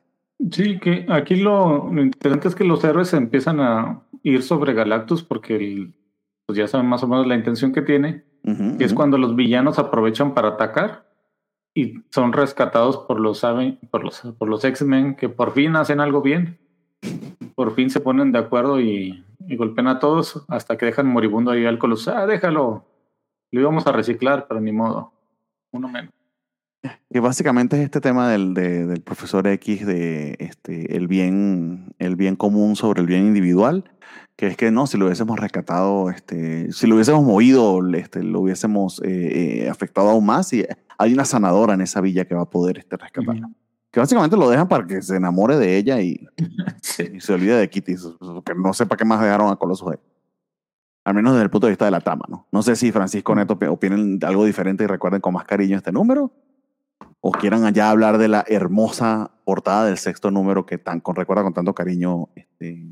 Sí, 0.51 0.77
que 0.77 1.05
aquí 1.07 1.37
lo, 1.37 1.89
lo 1.89 2.01
interesante 2.03 2.49
es 2.49 2.55
que 2.55 2.65
los 2.65 2.83
héroes 2.83 3.13
empiezan 3.13 3.61
a 3.61 4.01
ir 4.23 4.43
sobre 4.43 4.73
Galactus 4.73 5.23
porque 5.23 5.55
el- 5.55 5.93
pues 6.45 6.57
ya 6.57 6.67
saben 6.67 6.87
más 6.87 7.01
o 7.03 7.07
menos 7.07 7.25
la 7.27 7.35
intención 7.35 7.71
que 7.71 7.81
tiene, 7.81 8.25
que 8.77 8.83
es 8.83 8.93
cuando 8.93 9.17
los 9.17 9.37
villanos 9.37 9.79
aprovechan 9.79 10.33
para 10.33 10.49
atacar 10.49 11.09
y 11.73 11.93
son 12.11 12.33
rescatados 12.33 12.97
por 12.97 13.21
los, 13.21 13.41
por 13.89 14.03
los, 14.03 14.19
por 14.37 14.49
los 14.49 14.65
X-Men 14.65 15.15
que 15.15 15.29
por 15.29 15.53
fin 15.53 15.77
hacen 15.77 16.01
algo 16.01 16.21
bien. 16.21 16.59
Por 17.55 17.73
fin 17.73 17.89
se 17.89 18.01
ponen 18.01 18.33
de 18.33 18.39
acuerdo 18.39 18.81
y, 18.81 19.23
y 19.47 19.55
golpean 19.55 19.87
a 19.87 19.99
todos 19.99 20.43
hasta 20.49 20.77
que 20.77 20.87
dejan 20.87 21.07
moribundo 21.07 21.51
ahí 21.51 21.65
al 21.65 21.79
Colossus. 21.79 22.09
Ah, 22.09 22.25
déjalo. 22.27 22.83
Lo 23.51 23.61
íbamos 23.61 23.87
a 23.87 23.93
reciclar, 23.93 24.45
pero 24.49 24.59
ni 24.59 24.73
modo. 24.73 25.13
Uno 25.73 25.89
menos. 25.89 26.11
Que 27.09 27.19
básicamente 27.21 27.77
es 27.77 27.83
este 27.83 28.01
tema 28.01 28.29
del, 28.29 28.53
de- 28.53 28.85
del 28.85 29.01
profesor 29.01 29.47
X 29.47 29.85
de 29.85 30.35
este, 30.39 30.95
el, 30.97 31.07
bien, 31.07 31.93
el 31.99 32.15
bien 32.15 32.35
común 32.35 32.75
sobre 32.75 32.99
el 33.01 33.07
bien 33.07 33.25
individual, 33.25 33.85
que 34.35 34.47
es 34.47 34.57
que 34.57 34.69
no, 34.71 34.85
si 34.87 34.97
lo 34.97 35.05
hubiésemos 35.05 35.39
rescatado, 35.39 36.09
este, 36.09 36.71
si 36.73 36.87
lo 36.87 36.95
hubiésemos 36.95 37.23
movido, 37.23 37.79
este, 37.95 38.21
lo 38.23 38.41
hubiésemos 38.41 39.01
eh, 39.03 39.63
eh, 39.63 39.69
afectado 39.69 40.09
aún 40.09 40.25
más 40.25 40.51
y 40.51 40.65
hay 40.97 41.13
una 41.13 41.23
sanadora 41.23 41.73
en 41.73 41.81
esa 41.81 42.01
villa 42.01 42.25
que 42.25 42.35
va 42.35 42.41
a 42.41 42.49
poder 42.49 42.77
este, 42.79 42.97
rescatarlo. 42.97 43.49
Que 43.89 43.99
básicamente 43.99 44.35
lo 44.35 44.49
dejan 44.49 44.67
para 44.67 44.85
que 44.87 45.01
se 45.01 45.15
enamore 45.15 45.55
de 45.57 45.77
ella 45.77 46.01
y, 46.01 46.19
Sí. 46.81 47.03
y 47.13 47.19
se 47.21 47.31
olvide 47.33 47.55
de 47.57 47.69
Kitty, 47.69 47.95
que 48.45 48.55
no 48.55 48.73
sepa 48.73 48.97
qué 48.97 49.05
más 49.05 49.21
dejaron 49.21 49.51
a 49.51 49.55
Colossus 49.55 49.87
ahí. 49.91 49.97
Al 51.05 51.13
menos 51.15 51.33
desde 51.33 51.43
el 51.43 51.49
punto 51.49 51.67
de 51.67 51.71
vista 51.71 51.85
de 51.85 51.91
la 51.91 51.99
trama, 52.01 52.25
¿no? 52.29 52.47
No 52.51 52.61
sé 52.63 52.75
si 52.75 52.91
Francisco 52.91 53.35
Neto 53.35 53.57
opi- 53.57 53.69
opinen 53.69 54.19
de 54.19 54.25
algo 54.27 54.45
diferente 54.45 54.83
y 54.85 54.87
recuerden 54.87 55.19
con 55.21 55.33
más 55.33 55.45
cariño 55.45 55.77
este 55.77 55.91
número. 55.91 56.31
O 57.19 57.31
quieran 57.31 57.65
allá 57.65 57.89
hablar 57.89 58.17
de 58.17 58.27
la 58.29 58.43
hermosa 58.47 59.31
portada 59.45 59.85
del 59.85 59.97
sexto 59.97 60.31
número 60.31 60.65
que 60.65 60.77
tan, 60.77 60.99
con, 61.01 61.15
recuerda 61.15 61.43
con 61.43 61.53
tanto 61.53 61.73
cariño. 61.73 62.29
Este, 62.35 62.85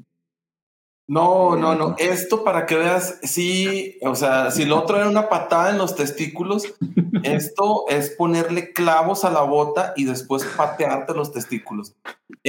No, 1.07 1.55
no, 1.57 1.75
no. 1.75 1.95
Esto 1.97 2.43
para 2.43 2.65
que 2.65 2.75
veas, 2.75 3.19
sí, 3.23 3.97
o 4.01 4.15
sea, 4.15 4.51
si 4.51 4.65
lo 4.65 4.79
otro 4.79 4.97
era 4.97 5.09
una 5.09 5.27
patada 5.29 5.69
en 5.71 5.77
los 5.77 5.95
testículos, 5.95 6.65
esto 7.23 7.85
es 7.89 8.09
ponerle 8.11 8.71
clavos 8.73 9.23
a 9.25 9.31
la 9.31 9.41
bota 9.41 9.93
y 9.95 10.05
después 10.05 10.43
patearte 10.55 11.13
los 11.13 11.31
testículos. 11.31 11.95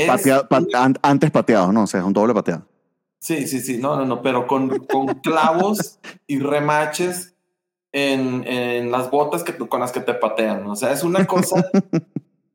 Patea- 0.06 0.47
antes 1.02 1.30
pateado, 1.30 1.72
¿no? 1.72 1.84
O 1.84 1.86
sea, 1.86 2.01
es 2.01 2.06
un 2.06 2.12
doble 2.12 2.34
pateado. 2.34 2.66
Sí, 3.22 3.46
sí, 3.46 3.60
sí, 3.60 3.78
no, 3.78 3.94
no, 3.94 4.04
no, 4.04 4.20
pero 4.20 4.48
con, 4.48 4.80
con 4.86 5.06
clavos 5.20 6.00
y 6.26 6.40
remaches 6.40 7.36
en, 7.92 8.44
en 8.48 8.90
las 8.90 9.12
botas 9.12 9.44
que, 9.44 9.56
con 9.56 9.78
las 9.78 9.92
que 9.92 10.00
te 10.00 10.12
patean. 10.12 10.66
O 10.66 10.74
sea, 10.74 10.90
es 10.90 11.04
una 11.04 11.24
cosa 11.24 11.64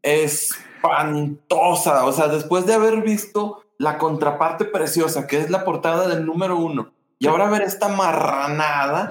espantosa. 0.02 2.06
O 2.06 2.12
sea, 2.12 2.28
después 2.28 2.66
de 2.66 2.74
haber 2.74 3.02
visto 3.02 3.64
la 3.78 3.98
contraparte 3.98 4.66
preciosa, 4.66 5.26
que 5.26 5.38
es 5.38 5.50
la 5.50 5.64
portada 5.64 6.06
del 6.10 6.26
número 6.26 6.58
uno, 6.58 6.92
y 7.18 7.28
ahora 7.28 7.50
ver 7.50 7.62
esta 7.62 7.88
marranada, 7.88 9.08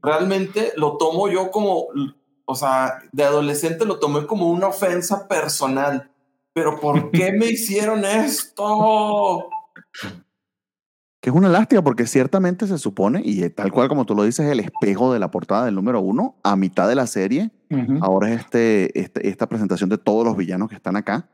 realmente 0.00 0.74
lo 0.76 0.96
tomo 0.96 1.28
yo 1.28 1.50
como, 1.50 1.86
o 2.44 2.54
sea, 2.54 3.00
de 3.10 3.24
adolescente 3.24 3.84
lo 3.84 3.98
tomé 3.98 4.28
como 4.28 4.48
una 4.48 4.68
ofensa 4.68 5.26
personal. 5.26 6.12
pero 6.52 6.78
¿por 6.78 7.10
qué 7.10 7.32
me 7.32 7.46
hicieron 7.46 8.04
esto? 8.04 9.50
Que 11.28 11.32
es 11.32 11.36
una 11.36 11.50
lástima 11.50 11.82
porque 11.82 12.06
ciertamente 12.06 12.66
se 12.66 12.78
supone, 12.78 13.20
y 13.22 13.42
eh, 13.42 13.50
tal 13.50 13.70
cual 13.70 13.90
como 13.90 14.06
tú 14.06 14.14
lo 14.14 14.22
dices, 14.22 14.46
el 14.50 14.60
espejo 14.60 15.12
de 15.12 15.18
la 15.18 15.30
portada 15.30 15.66
del 15.66 15.74
número 15.74 16.00
uno, 16.00 16.36
a 16.42 16.56
mitad 16.56 16.88
de 16.88 16.94
la 16.94 17.06
serie, 17.06 17.50
ahora 18.00 18.32
es 18.32 18.40
este, 18.40 18.98
este- 18.98 19.28
esta 19.28 19.46
presentación 19.46 19.90
de 19.90 19.98
todos 19.98 20.24
los 20.24 20.38
villanos 20.38 20.70
que 20.70 20.76
están 20.76 20.96
acá, 20.96 21.28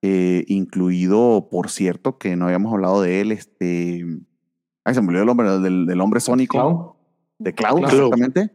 eh, 0.00 0.44
incluido, 0.46 1.48
por 1.50 1.70
cierto, 1.70 2.18
que 2.18 2.36
no 2.36 2.44
habíamos 2.44 2.72
hablado 2.72 3.02
de 3.02 3.20
él, 3.20 3.32
este... 3.32 4.04
Ay, 4.84 4.94
se 4.94 5.02
me 5.02 5.08
olvidó 5.08 5.22
el 5.22 5.26
nombre 5.26 5.58
del, 5.58 5.86
del 5.86 6.00
hombre 6.00 6.20
sónico. 6.20 6.52
Clau. 6.58 6.96
De 7.40 7.52
Klaus. 7.52 7.80
exactamente. 7.82 8.50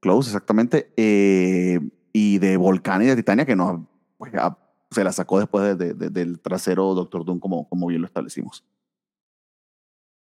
Klaus, 0.00 0.26
exactamente. 0.28 0.94
eh, 0.96 1.78
y 2.14 2.38
de 2.38 2.56
Volcán 2.56 3.02
y 3.02 3.06
de 3.06 3.16
Titania, 3.16 3.44
que 3.44 3.54
no, 3.54 3.86
pues, 4.16 4.32
ya 4.32 4.56
se 4.90 5.04
la 5.04 5.12
sacó 5.12 5.38
después 5.40 5.62
de- 5.64 5.76
de- 5.76 5.94
de- 5.94 6.08
del 6.10 6.40
trasero 6.40 6.94
Doctor 6.94 7.26
Doom, 7.26 7.38
como, 7.38 7.68
como 7.68 7.86
bien 7.88 8.00
lo 8.00 8.06
establecimos. 8.06 8.64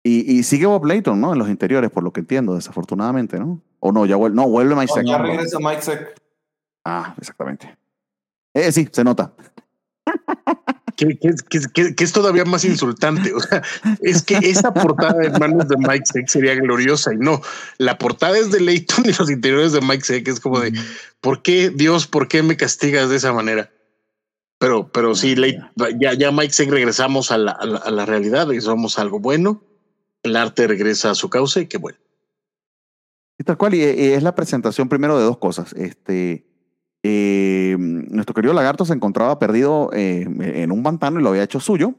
Y, 0.06 0.31
y 0.39 0.43
sigue 0.43 0.66
Bob 0.66 0.85
Layton, 0.85 1.18
¿no? 1.18 1.32
En 1.32 1.39
los 1.39 1.48
interiores, 1.48 1.90
por 1.90 2.02
lo 2.02 2.12
que 2.12 2.20
entiendo, 2.20 2.55
desafortunadamente, 2.55 3.39
¿no? 3.39 3.62
O 3.81 3.90
no, 3.90 4.05
ya 4.05 4.16
vuelve, 4.16 4.36
no, 4.36 4.47
vuelve 4.48 4.74
Mike 4.74 4.89
No, 4.90 4.94
Zeck. 4.97 5.06
ya 5.06 5.18
regresa 5.18 5.59
Mike 5.60 5.81
Zeck. 5.82 6.14
Ah, 6.85 7.14
exactamente. 7.18 7.74
Eh, 8.52 8.70
sí, 8.70 8.86
se 8.93 9.02
nota. 9.02 9.32
que, 10.97 11.18
que, 11.18 11.31
que- 11.48 11.60
que- 11.72 11.94
que 11.94 12.05
es 12.05 12.12
todavía 12.12 12.44
más 12.44 12.64
insultante. 12.66 13.32
O 13.35 13.40
sea, 13.40 13.62
es 14.02 14.22
que 14.22 14.36
esa 14.43 14.72
portada 14.74 15.24
en 15.24 15.32
manos 15.40 15.68
de 15.68 15.76
Mike 15.78 16.05
Zeck 16.12 16.28
sería 16.28 16.55
gloriosa 16.55 17.12
y 17.14 17.16
no, 17.16 17.40
la 17.78 17.97
portada 17.98 18.39
es 18.39 18.51
de 18.52 18.60
Leighton 18.60 19.05
y 19.06 19.12
los 19.12 19.31
interiores 19.31 19.72
de 19.72 19.81
Mike 19.81 20.05
Zeck 20.05 20.28
es 20.28 20.39
como 20.39 20.60
de 20.60 20.72
¿por 21.20 21.43
qué 21.43 21.70
Dios, 21.70 22.06
por 22.06 22.28
qué 22.28 22.43
me 22.43 22.56
castigas 22.56 23.09
de 23.09 23.16
esa 23.16 23.32
manera? 23.32 23.70
Pero, 24.59 24.93
pero 24.93 25.14
sí, 25.14 25.35
Leit- 25.35 25.66
ya, 25.98 26.12
ya 26.12 26.31
Mike 26.31 26.52
Zeck 26.52 26.70
regresamos 26.70 27.31
a 27.31 27.39
la, 27.39 27.52
a 27.52 27.64
la, 27.66 27.78
a 27.78 27.90
la 27.90 28.06
realidad 28.06 28.51
y 28.52 28.60
somos 28.60 28.98
algo 28.98 29.18
bueno. 29.18 29.62
El 30.25 30.37
arte 30.37 30.67
regresa 30.67 31.11
a 31.11 31.15
su 31.15 31.31
cauce 31.31 31.61
y 31.61 31.67
qué 31.67 31.79
bueno. 31.79 31.99
Y 33.39 33.45
tal 33.45 33.57
cual, 33.57 33.75
y, 33.75 33.83
es 33.83 34.23
la 34.23 34.35
presentación 34.35 34.89
primero 34.89 35.19
de 35.19 35.25
dos 35.25 35.39
cosas. 35.39 35.73
Este, 35.75 36.47
eh, 37.03 37.77
nuestro 37.79 38.35
querido 38.35 38.55
lagarto 38.55 38.85
se 38.85 38.95
encontraba 38.95 39.39
perdido 39.39 39.91
eh, 39.93 40.23
en 40.23 40.73
un 40.73 40.83
pantano 40.83 41.21
y 41.21 41.23
lo 41.23 41.29
había 41.29 41.43
hecho 41.43 41.61
suyo. 41.61 41.95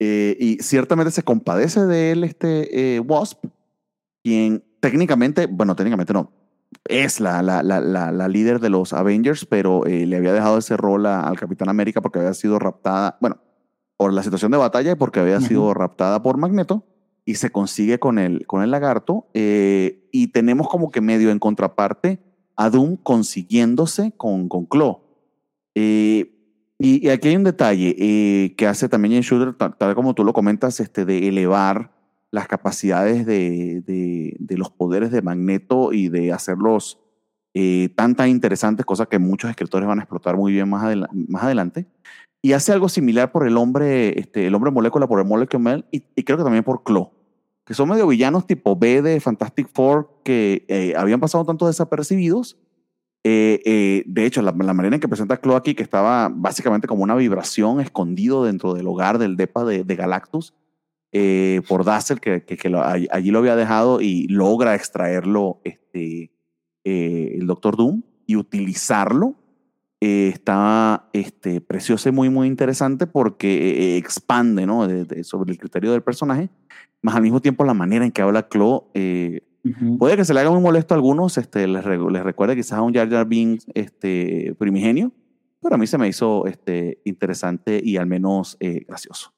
Eh, 0.00 0.36
y 0.40 0.56
ciertamente 0.62 1.10
se 1.10 1.22
compadece 1.22 1.84
de 1.86 2.12
él 2.12 2.24
este 2.24 2.96
eh, 2.96 3.00
Wasp, 3.00 3.44
quien 4.22 4.64
técnicamente, 4.80 5.46
bueno, 5.46 5.76
técnicamente 5.76 6.12
no, 6.12 6.32
es 6.84 7.20
la, 7.20 7.42
la, 7.42 7.62
la, 7.62 7.80
la, 7.80 8.10
la 8.10 8.28
líder 8.28 8.58
de 8.58 8.70
los 8.70 8.92
Avengers, 8.92 9.44
pero 9.44 9.86
eh, 9.86 10.06
le 10.06 10.16
había 10.16 10.32
dejado 10.32 10.58
ese 10.58 10.76
rol 10.76 11.06
a- 11.06 11.20
al 11.20 11.38
Capitán 11.38 11.68
América 11.68 12.00
porque 12.00 12.18
había 12.18 12.34
sido 12.34 12.58
raptada, 12.58 13.18
bueno, 13.20 13.38
por 13.96 14.12
la 14.12 14.22
situación 14.22 14.50
de 14.50 14.58
batalla 14.58 14.92
y 14.92 14.96
porque 14.96 15.20
había 15.20 15.40
sido 15.40 15.72
raptada 15.74 16.22
por 16.22 16.36
Magneto 16.38 16.84
y 17.24 17.36
se 17.36 17.50
consigue 17.50 17.98
con 17.98 18.18
el, 18.18 18.46
con 18.46 18.62
el 18.62 18.70
lagarto. 18.70 19.28
eh, 19.34 20.08
y 20.12 20.28
tenemos 20.28 20.68
como 20.68 20.90
que 20.90 21.00
medio 21.00 21.30
en 21.30 21.38
contraparte 21.38 22.20
a 22.56 22.70
Doom 22.70 22.96
consiguiéndose 22.96 24.12
con, 24.16 24.48
con 24.48 24.66
Claw. 24.66 25.00
Eh, 25.74 26.30
y, 26.78 27.06
y 27.06 27.10
aquí 27.10 27.28
hay 27.28 27.36
un 27.36 27.44
detalle 27.44 27.96
eh, 27.98 28.54
que 28.56 28.66
hace 28.66 28.88
también 28.88 29.14
en 29.14 29.22
Shooter, 29.22 29.54
tal, 29.54 29.76
tal 29.76 29.94
como 29.94 30.14
tú 30.14 30.24
lo 30.24 30.32
comentas, 30.32 30.78
este, 30.80 31.04
de 31.04 31.28
elevar 31.28 31.92
las 32.30 32.46
capacidades 32.48 33.26
de, 33.26 33.80
de, 33.86 34.36
de 34.38 34.56
los 34.56 34.70
poderes 34.70 35.10
de 35.10 35.22
Magneto 35.22 35.92
y 35.92 36.08
de 36.08 36.32
hacerlos 36.32 37.00
eh, 37.54 37.90
tan, 37.96 38.16
tan 38.16 38.28
interesantes, 38.28 38.84
cosa 38.84 39.06
que 39.06 39.20
muchos 39.20 39.50
escritores 39.50 39.86
van 39.86 40.00
a 40.00 40.02
explotar 40.02 40.36
muy 40.36 40.52
bien 40.52 40.68
más, 40.68 40.82
adela- 40.84 41.08
más 41.12 41.44
adelante. 41.44 41.86
Y 42.44 42.52
hace 42.52 42.72
algo 42.72 42.90
similar 42.90 43.32
por 43.32 43.46
el 43.46 43.56
hombre, 43.56 44.20
este, 44.20 44.48
el 44.48 44.54
hombre 44.54 44.70
molécula, 44.70 45.06
por 45.06 45.18
el 45.18 45.24
Molecule 45.24 45.62
Man, 45.62 45.86
y, 45.90 46.02
y 46.14 46.24
creo 46.24 46.36
que 46.36 46.44
también 46.44 46.62
por 46.62 46.82
Claw, 46.84 47.10
que 47.64 47.72
son 47.72 47.88
medio 47.88 48.06
villanos 48.06 48.46
tipo 48.46 48.76
B 48.76 49.00
de 49.00 49.18
Fantastic 49.18 49.70
Four 49.72 50.20
que 50.22 50.66
eh, 50.68 50.92
habían 50.94 51.20
pasado 51.20 51.46
tanto 51.46 51.66
desapercibidos. 51.66 52.58
Eh, 53.24 53.62
eh, 53.64 54.02
de 54.06 54.26
hecho, 54.26 54.42
la, 54.42 54.52
la 54.58 54.74
manera 54.74 54.94
en 54.94 55.00
que 55.00 55.08
presenta 55.08 55.38
Claw 55.38 55.56
aquí, 55.56 55.74
que 55.74 55.82
estaba 55.82 56.28
básicamente 56.30 56.86
como 56.86 57.02
una 57.02 57.14
vibración 57.14 57.80
escondido 57.80 58.44
dentro 58.44 58.74
del 58.74 58.88
hogar 58.88 59.16
del 59.16 59.36
DEPA 59.38 59.64
de, 59.64 59.82
de 59.84 59.96
Galactus, 59.96 60.52
eh, 61.12 61.62
por 61.66 61.82
Dazzle, 61.86 62.20
que, 62.20 62.44
que, 62.44 62.58
que 62.58 62.68
lo- 62.68 62.84
allí, 62.84 63.30
lo 63.30 63.38
había 63.38 63.56
dejado 63.56 64.02
y 64.02 64.28
logra 64.28 64.74
extraerlo 64.74 65.62
este, 65.64 66.30
eh, 66.84 67.36
el 67.38 67.46
Doctor 67.46 67.78
Doom 67.78 68.02
y 68.26 68.36
utilizarlo. 68.36 69.36
Eh, 70.00 70.30
está 70.32 71.08
este, 71.12 71.60
precioso 71.60 72.08
y 72.08 72.12
muy, 72.12 72.28
muy 72.30 72.46
interesante 72.46 73.06
porque 73.06 73.94
eh, 73.94 73.96
expande 73.96 74.66
¿no? 74.66 74.86
de- 74.86 75.04
de- 75.04 75.24
sobre 75.24 75.52
el 75.52 75.58
criterio 75.58 75.92
del 75.92 76.02
personaje, 76.02 76.50
más 77.02 77.14
al 77.16 77.22
mismo 77.22 77.40
tiempo 77.40 77.64
la 77.64 77.74
manera 77.74 78.04
en 78.04 78.12
que 78.12 78.22
habla 78.22 78.48
Claw. 78.48 78.88
eh, 78.94 79.40
Ujú. 79.66 79.96
Puede 79.96 80.16
que 80.18 80.26
se 80.26 80.34
le 80.34 80.40
haga 80.40 80.50
muy 80.50 80.60
molesto 80.60 80.92
a 80.92 80.96
algunos, 80.98 81.38
este, 81.38 81.66
les, 81.66 81.86
les 81.86 82.22
recuerde 82.22 82.54
quizás 82.54 82.72
a 82.74 82.82
un 82.82 82.92
Jar 82.92 83.08
Jar 83.08 83.26
Binks 83.26 83.66
este, 83.72 84.54
primigenio, 84.58 85.10
pero 85.62 85.76
a 85.76 85.78
mí 85.78 85.86
se 85.86 85.96
me 85.96 86.06
hizo 86.06 86.44
este, 86.46 87.00
interesante 87.06 87.80
y 87.82 87.96
al 87.96 88.04
menos 88.06 88.58
eh, 88.60 88.84
gracioso. 88.86 89.32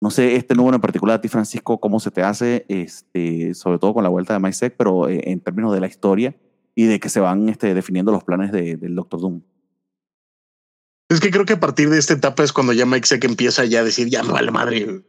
No 0.00 0.10
sé 0.10 0.34
este 0.36 0.54
número 0.54 0.76
en 0.76 0.80
particular 0.80 1.16
a 1.18 1.20
ti, 1.20 1.28
Francisco, 1.28 1.78
cómo 1.78 2.00
se 2.00 2.10
te 2.10 2.22
hace, 2.22 2.64
este, 2.68 3.52
sobre 3.52 3.78
todo 3.78 3.92
con 3.92 4.02
la 4.02 4.08
vuelta 4.08 4.38
de 4.38 4.52
Zeck, 4.54 4.76
pero 4.78 5.10
eh, 5.10 5.20
en 5.30 5.40
términos 5.40 5.74
de 5.74 5.80
la 5.80 5.88
historia 5.88 6.34
y 6.74 6.84
de 6.86 6.98
que 6.98 7.10
se 7.10 7.20
van 7.20 7.50
este, 7.50 7.74
definiendo 7.74 8.12
los 8.12 8.24
planes 8.24 8.52
de- 8.52 8.76
del 8.78 8.94
Doctor 8.94 9.20
Doom. 9.20 9.42
Es 11.10 11.20
que 11.20 11.30
creo 11.30 11.44
que 11.44 11.54
a 11.54 11.60
partir 11.60 11.90
de 11.90 11.98
esta 11.98 12.14
etapa 12.14 12.42
es 12.44 12.52
cuando 12.52 12.72
ya 12.72 12.86
Mike 12.86 13.06
Zeck 13.06 13.24
empieza 13.24 13.64
ya 13.64 13.80
a 13.80 13.84
decir, 13.84 14.08
ya 14.08 14.22
me 14.22 14.32
vale 14.32 14.50
madre 14.50 15.02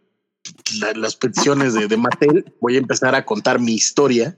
la- 0.80 0.94
las 0.94 1.16
peticiones 1.16 1.74
de, 1.76 1.88
de 1.88 1.96
Mattel, 1.96 2.54
voy 2.60 2.76
a 2.76 2.80
empezar 2.80 3.14
a 3.16 3.24
contar 3.24 3.60
mi 3.60 3.74
historia. 3.76 4.38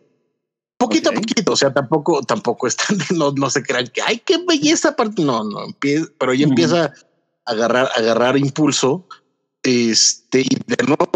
Poquito 0.77 1.09
a 1.09 1.13
poquito, 1.13 1.53
o 1.53 1.55
sea, 1.55 1.73
tampoco, 1.73 2.21
tampoco 2.23 2.67
están, 2.67 2.97
no, 3.15 3.31
no 3.31 3.49
se 3.49 3.63
crean 3.63 3.87
que, 3.87 4.01
ay, 4.01 4.19
qué 4.25 4.37
belleza, 4.45 4.95
parte, 4.95 5.23
no, 5.23 5.43
no, 5.45 5.65
empie- 5.65 6.11
pero 6.19 6.33
ya 6.33 6.45
empieza 6.45 6.85
a 7.45 7.51
agarrar, 7.51 7.87
a 7.95 7.99
agarrar 7.99 8.37
impulso, 8.37 9.07
este, 9.63 10.41
y 10.41 10.57
de 10.67 10.83
nuevo 10.85 11.09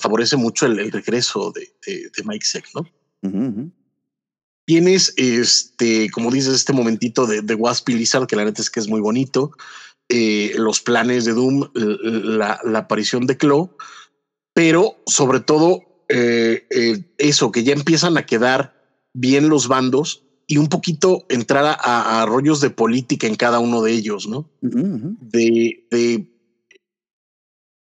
favorece 0.00 0.36
mucho 0.38 0.64
el, 0.64 0.78
el 0.78 0.90
regreso 0.90 1.52
de, 1.54 1.68
de, 1.86 2.10
de 2.16 2.24
Mike 2.24 2.46
Zeck, 2.46 2.66
¿no? 2.74 2.80
Ujú. 3.22 3.70
Tienes 4.66 5.14
este, 5.16 6.10
como 6.10 6.30
dices, 6.30 6.54
este 6.54 6.72
momentito 6.72 7.26
de, 7.26 7.40
de 7.40 7.54
Wasp 7.54 7.88
y 7.88 7.94
Lizard, 7.94 8.26
que 8.26 8.36
la 8.36 8.44
neta 8.44 8.60
es 8.60 8.68
que 8.70 8.80
es 8.80 8.88
muy 8.88 9.00
bonito. 9.00 9.52
eh, 10.08 10.52
los 10.56 10.80
planes 10.80 11.24
de 11.24 11.32
Doom, 11.32 11.70
la, 11.74 12.60
la 12.64 12.78
aparición 12.80 13.26
de 13.26 13.36
Claw, 13.36 13.70
pero 14.54 14.96
sobre 15.06 15.40
todo 15.40 15.82
eh, 16.08 16.66
eh, 16.70 17.04
eso, 17.18 17.50
que 17.50 17.64
ya 17.64 17.72
empiezan 17.72 18.16
a 18.16 18.26
quedar 18.26 18.74
bien 19.14 19.48
los 19.48 19.66
bandos 19.66 20.22
y 20.46 20.58
un 20.58 20.68
poquito 20.68 21.24
entrar 21.28 21.64
a, 21.64 22.22
a 22.22 22.26
rollos 22.26 22.60
de 22.60 22.70
política 22.70 23.26
en 23.26 23.34
cada 23.34 23.58
uno 23.58 23.82
de 23.82 23.92
ellos, 23.92 24.28
¿no? 24.28 24.48
Ujú, 24.62 24.78
ujú. 24.78 25.16
De, 25.20 25.86
de 25.90 26.32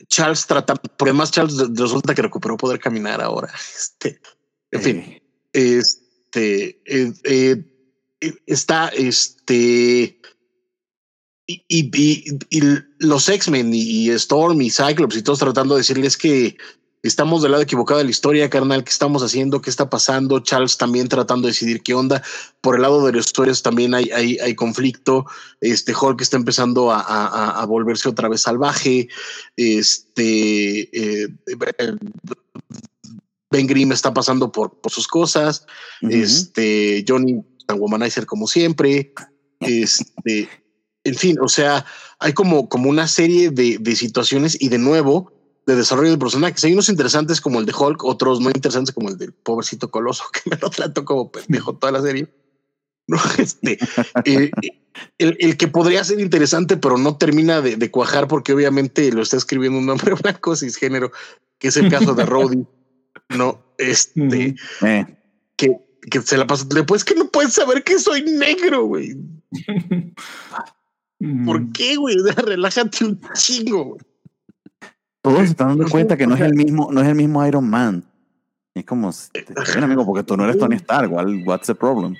Charles 0.09 0.47
tratando, 0.47 0.83
porque 0.97 1.11
además 1.11 1.31
Charles 1.33 1.57
resulta 1.75 2.15
que 2.15 2.23
recuperó 2.23 2.57
poder 2.57 2.79
caminar 2.79 3.21
ahora. 3.21 3.53
Este, 3.77 4.21
en 4.71 4.83
fin 4.83 5.23
Eh, 5.53 5.81
este 6.35 6.81
eh, 6.87 7.13
eh, 7.25 7.65
eh, 8.21 8.35
está 8.47 8.89
este 8.89 10.19
y, 11.47 12.25
los 13.01 13.29
X-Men 13.29 13.71
y, 13.75 14.09
Storm 14.11 14.61
y 14.63 14.71
Cyclops 14.71 15.17
y 15.17 15.23
todos 15.23 15.39
tratando 15.41 15.75
de 15.75 15.81
decirles 15.81 16.17
que 16.17 16.57
estamos 17.03 17.43
del 17.43 17.51
lado 17.53 17.63
equivocado 17.63 17.99
de 17.99 18.05
la 18.05 18.11
historia, 18.11 18.49
carnal, 18.49 18.83
¿qué 18.83 18.91
estamos 18.91 19.23
haciendo? 19.23 19.61
¿Qué 19.61 19.69
está 19.69 19.91
pasando? 19.91 20.41
Charles 20.41 20.79
también 20.79 21.07
tratando 21.09 21.47
de 21.47 21.53
decidir 21.53 21.83
qué 21.83 21.93
onda. 21.93 22.23
Por 22.63 22.77
el 22.77 22.83
lado 22.83 23.05
de 23.05 23.13
los 23.13 23.27
historias 23.27 23.63
también 23.63 23.93
hay, 23.95 24.11
hay, 24.11 24.39
hay 24.39 24.55
conflicto. 24.55 25.27
Este 25.61 25.95
Hulk 25.95 26.23
está 26.23 26.39
empezando 26.39 26.91
a, 26.91 27.01
a- 27.01 27.61
a- 27.61 27.67
volverse 27.67 28.09
otra 28.09 28.29
vez 28.31 28.41
salvaje. 28.41 29.09
Este 29.55 30.89
Ben 33.55 33.69
Grimm 33.69 33.93
está 33.93 34.13
pasando 34.13 34.51
por, 34.51 34.81
por 34.81 34.91
sus 34.91 35.07
cosas. 35.07 35.65
ujú. 36.03 36.13
Este 36.13 37.05
Johnny 37.07 37.41
tan 37.67 37.81
womanizer 37.81 38.27
como 38.27 38.49
siempre. 38.49 39.13
Este, 39.61 40.49
en 41.05 41.15
fin, 41.15 41.37
o 41.41 41.49
sea, 41.49 41.87
hay 42.19 42.33
como, 42.33 42.69
como 42.69 42.91
una 42.91 43.07
serie 43.07 43.51
de, 43.51 43.79
de 43.79 43.95
situaciones 43.95 44.61
y 44.61 44.69
de 44.69 44.79
nuevo 44.79 45.33
de 45.67 45.77
desarrollo 45.77 46.11
de 46.11 46.19
personajes. 46.19 46.65
Hay 46.65 46.73
unos 46.73 46.89
interesantes 46.89 47.41
como 47.41 47.61
el 47.61 47.67
de 47.67 47.73
Hulk, 47.79 48.03
otros 48.05 48.41
no 48.41 48.51
interesantes 48.51 48.93
como 48.93 49.09
el 49.09 49.17
del 49.17 49.33
pobrecito 49.33 49.89
coloso 49.91 50.25
que 50.33 50.51
me 50.51 50.57
lo 50.57 50.69
trató 50.69 51.05
como 51.05 51.31
pendejo 51.31 51.77
toda 51.77 51.93
la 51.93 52.03
serie. 52.03 52.29
No, 53.07 53.19
este, 53.39 53.79
eh, 54.25 54.51
el, 55.19 55.37
el 55.39 55.57
que 55.57 55.69
podría 55.69 56.03
ser 56.03 56.19
interesante, 56.19 56.77
pero 56.77 56.99
no 56.99 57.17
termina 57.17 57.61
de, 57.61 57.77
de 57.77 57.91
cuajar 57.91 58.27
porque 58.27 58.53
obviamente 58.53 59.13
lo 59.13 59.23
está 59.23 59.37
escribiendo 59.37 59.79
un 59.79 59.89
hombre 59.89 60.15
blanco 60.23 60.57
cisgénero, 60.57 61.13
que 61.59 61.69
es 61.69 61.77
el 61.77 61.89
caso 61.89 62.15
de 62.15 62.25
Rhodey. 62.27 62.67
No, 63.31 63.63
este. 63.79 64.55
Eh, 64.83 65.07
que, 65.57 65.77
que 66.11 66.21
se 66.23 66.37
la 66.37 66.47
pasa. 66.47 66.65
Después 66.69 67.05
que 67.05 67.15
no 67.15 67.29
puedes 67.29 67.55
saber 67.55 67.83
que 67.85 67.99
soy 67.99 68.23
negro, 68.23 68.85
güey. 68.87 69.17
¿Por 71.47 71.73
qué, 71.73 71.97
güey? 71.97 72.17
Relájate 72.37 73.05
un 73.05 73.21
chingo, 73.35 73.85
güey. 73.85 74.01
Todos 75.23 75.39
se 75.39 75.45
están 75.47 75.69
dando 75.69 75.89
cuenta 75.89 76.17
que 76.19 76.27
no 76.27 76.35
es 76.35 76.41
el 76.43 76.55
mismo, 76.55 76.91
no 76.93 77.01
es 77.01 77.09
el 77.09 77.15
mismo 77.15 77.47
Iron 77.47 77.69
Man. 77.69 78.05
Es 78.75 78.85
como, 78.85 79.11
bien, 79.33 79.85
amigo, 79.85 80.05
porque 80.05 80.23
tú 80.25 80.37
no 80.37 80.45
eres 80.45 80.59
Tony 80.59 80.77
Stark. 80.77 81.09
Igual, 81.09 81.43
what's 81.47 81.67
the 81.69 81.75
problem? 81.75 82.15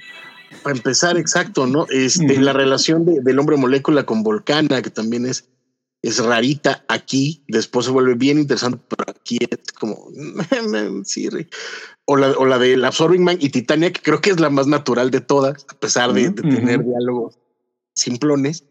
Para 0.63 0.77
empezar, 0.77 1.19
exacto, 1.19 1.67
¿no? 1.67 1.85
Este, 1.91 2.41
la 2.41 2.53
relación 2.55 3.05
de- 3.05 3.21
del 3.21 3.39
hombre 3.39 3.57
molécula 3.57 4.07
con 4.07 4.23
Volcana, 4.23 4.81
que 4.81 4.89
también 4.89 5.27
es, 5.27 5.49
es 6.07 6.23
rarita 6.25 6.85
aquí, 6.89 7.43
después 7.49 7.87
se 7.87 7.93
vuelve 7.93 8.15
bien 8.15 8.39
interesante, 8.39 8.79
pero 8.89 9.05
aquí 9.11 9.39
es 9.41 9.73
como, 9.73 10.09
sí, 11.05 11.29
re- 11.29 11.49
o 12.05 12.17
la, 12.17 12.33
o 12.33 12.45
la 12.45 12.59
del 12.59 12.85
Absorbing 12.85 13.25
Man 13.25 13.39
y 13.41 13.49
Titania, 13.51 13.93
que 13.93 14.01
creo 14.03 14.21
que 14.21 14.31
es 14.31 14.39
la 14.41 14.51
más 14.51 14.67
natural 14.67 15.11
de 15.11 15.21
todas, 15.21 15.65
a 15.69 15.75
pesar 15.79 16.13
de, 16.13 16.29
de 16.31 16.43
tener 16.43 16.85
diálogos 16.85 17.39
simplones, 17.95 18.65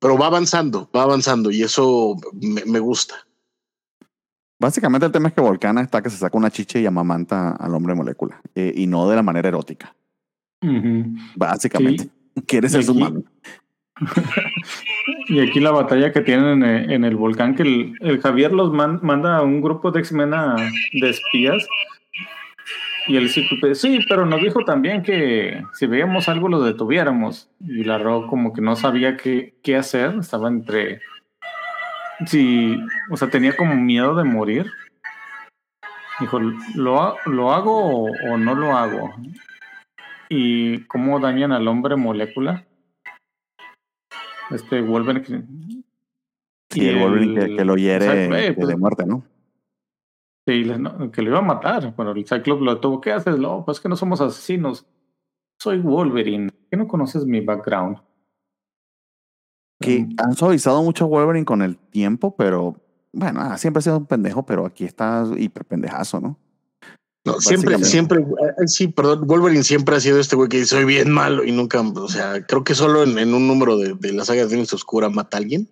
pero 0.00 0.18
va 0.18 0.26
avanzando, 0.26 0.90
va 0.94 1.02
avanzando 1.04 1.50
y 1.50 1.62
eso 1.62 2.16
me, 2.40 2.64
me 2.64 2.80
gusta. 2.80 3.14
Básicamente 4.60 5.06
el 5.06 5.12
tema 5.12 5.28
es 5.28 5.34
que 5.34 5.40
Volcana 5.40 5.82
está 5.82 6.02
que 6.02 6.10
se 6.10 6.16
saca 6.16 6.36
una 6.38 6.50
chicha 6.50 6.78
y 6.78 6.86
amamanta 6.86 7.50
al 7.50 7.74
hombre 7.74 7.94
molécula. 7.94 8.40
eh, 8.54 8.72
y 8.76 8.86
no 8.86 9.08
de 9.08 9.16
la 9.16 9.22
manera 9.22 9.48
erótica. 9.48 9.94
Básicamente. 11.36 12.08
Quiere 12.46 12.68
ser 12.68 12.84
su 12.84 12.94
mami. 12.94 13.24
Y 15.32 15.40
aquí 15.40 15.60
la 15.60 15.70
batalla 15.70 16.12
que 16.12 16.20
tienen 16.20 16.62
en 16.62 16.64
el, 16.64 16.92
en 16.92 17.04
el 17.04 17.16
volcán, 17.16 17.54
que 17.54 17.62
el, 17.62 18.20
Javier 18.20 18.52
los 18.52 18.70
man- 18.70 19.00
manda 19.02 19.38
a 19.38 19.42
un 19.42 19.62
grupo 19.62 19.90
de 19.90 20.00
X-Men 20.00 20.30
de 20.30 21.08
espías. 21.08 21.66
Y 23.06 23.16
el 23.16 23.30
Cíclope, 23.30 23.74
sí, 23.74 24.00
pero 24.10 24.26
nos 24.26 24.42
dijo 24.42 24.62
también 24.66 25.02
que 25.02 25.64
si 25.72 25.86
veíamos 25.86 26.28
algo 26.28 26.50
lo 26.50 26.60
detuviéramos. 26.60 27.48
Y 27.66 27.82
la 27.84 27.96
Ro 27.96 28.26
como 28.26 28.52
que 28.52 28.60
no 28.60 28.76
sabía 28.76 29.16
qué, 29.16 29.54
qué 29.62 29.76
hacer, 29.76 30.16
estaba 30.20 30.48
entre... 30.48 31.00
Sí, 32.26 32.78
o 33.10 33.16
sea, 33.16 33.30
tenía 33.30 33.56
como 33.56 33.74
miedo 33.74 34.14
de 34.14 34.24
morir. 34.24 34.66
Dijo, 36.20 36.40
¿lo, 36.74 37.16
lo 37.24 37.52
hago 37.54 38.04
o, 38.04 38.10
o 38.30 38.36
no 38.36 38.54
lo 38.54 38.76
hago? 38.76 39.14
¿Y 40.28 40.80
cómo 40.80 41.20
dañan 41.20 41.52
al 41.52 41.66
hombre 41.68 41.96
molécula? 41.96 42.64
Este 44.54 44.80
Wolverine. 44.82 45.22
que- 45.24 45.42
Sí, 46.70 46.82
y 46.82 46.88
el 46.88 46.98
Wolverine 47.00 47.34
que, 47.48 47.56
que 47.56 47.64
lo 47.64 47.76
hiere 47.76 48.06
eh, 48.06 48.46
que 48.48 48.52
pues, 48.54 48.68
de 48.68 48.76
muerte, 48.76 49.04
¿no? 49.06 49.22
Sí, 50.46 50.64
que 51.12 51.22
lo 51.22 51.28
iba 51.30 51.38
a 51.38 51.42
matar. 51.42 51.94
Bueno, 51.94 52.12
el 52.12 52.26
Cyclops 52.26 52.62
lo 52.62 52.80
tuvo. 52.80 53.00
¿Qué 53.00 53.12
haces? 53.12 53.38
No, 53.38 53.64
pues 53.64 53.78
que 53.78 53.88
no 53.88 53.96
somos 53.96 54.20
asesinos. 54.20 54.86
Soy 55.60 55.78
Wolverine. 55.78 56.50
¿Qué 56.70 56.76
no 56.76 56.88
conoces 56.88 57.24
mi 57.26 57.40
background? 57.40 57.98
Que 59.80 60.00
Mm, 60.00 60.14
han 60.18 60.34
suavizado 60.34 60.82
mucho 60.82 61.04
a 61.04 61.08
Wolverine 61.08 61.44
con 61.44 61.60
el 61.62 61.76
tiempo, 61.76 62.34
pero 62.36 62.76
bueno, 63.12 63.40
ah, 63.42 63.58
siempre 63.58 63.78
ha 63.80 63.82
sido 63.82 63.98
un 63.98 64.06
pendejo, 64.06 64.44
pero 64.46 64.64
aquí 64.64 64.84
está 64.84 65.24
hiper 65.36 65.64
pendejazo, 65.64 66.20
¿no? 66.20 66.38
No, 67.24 67.40
siempre, 67.40 67.78
siempre, 67.84 68.20
eh, 68.20 68.66
sí, 68.66 68.88
perdón, 68.88 69.28
Wolverine 69.28 69.62
siempre 69.62 69.94
ha 69.94 70.00
sido 70.00 70.18
este 70.18 70.34
güey 70.34 70.48
que 70.48 70.58
dice 70.58 70.74
soy 70.74 70.84
bien 70.84 71.10
malo 71.10 71.44
y 71.44 71.52
nunca, 71.52 71.80
o 71.80 72.08
sea, 72.08 72.44
creo 72.44 72.64
que 72.64 72.74
solo 72.74 73.04
en, 73.04 73.16
en 73.16 73.32
un 73.32 73.46
número 73.46 73.78
de, 73.78 73.94
de 73.94 74.12
la 74.12 74.24
saga 74.24 74.42
de 74.42 74.48
Phoenix 74.48 74.72
Oscura 74.72 75.08
mata 75.08 75.36
a 75.36 75.40
alguien, 75.40 75.68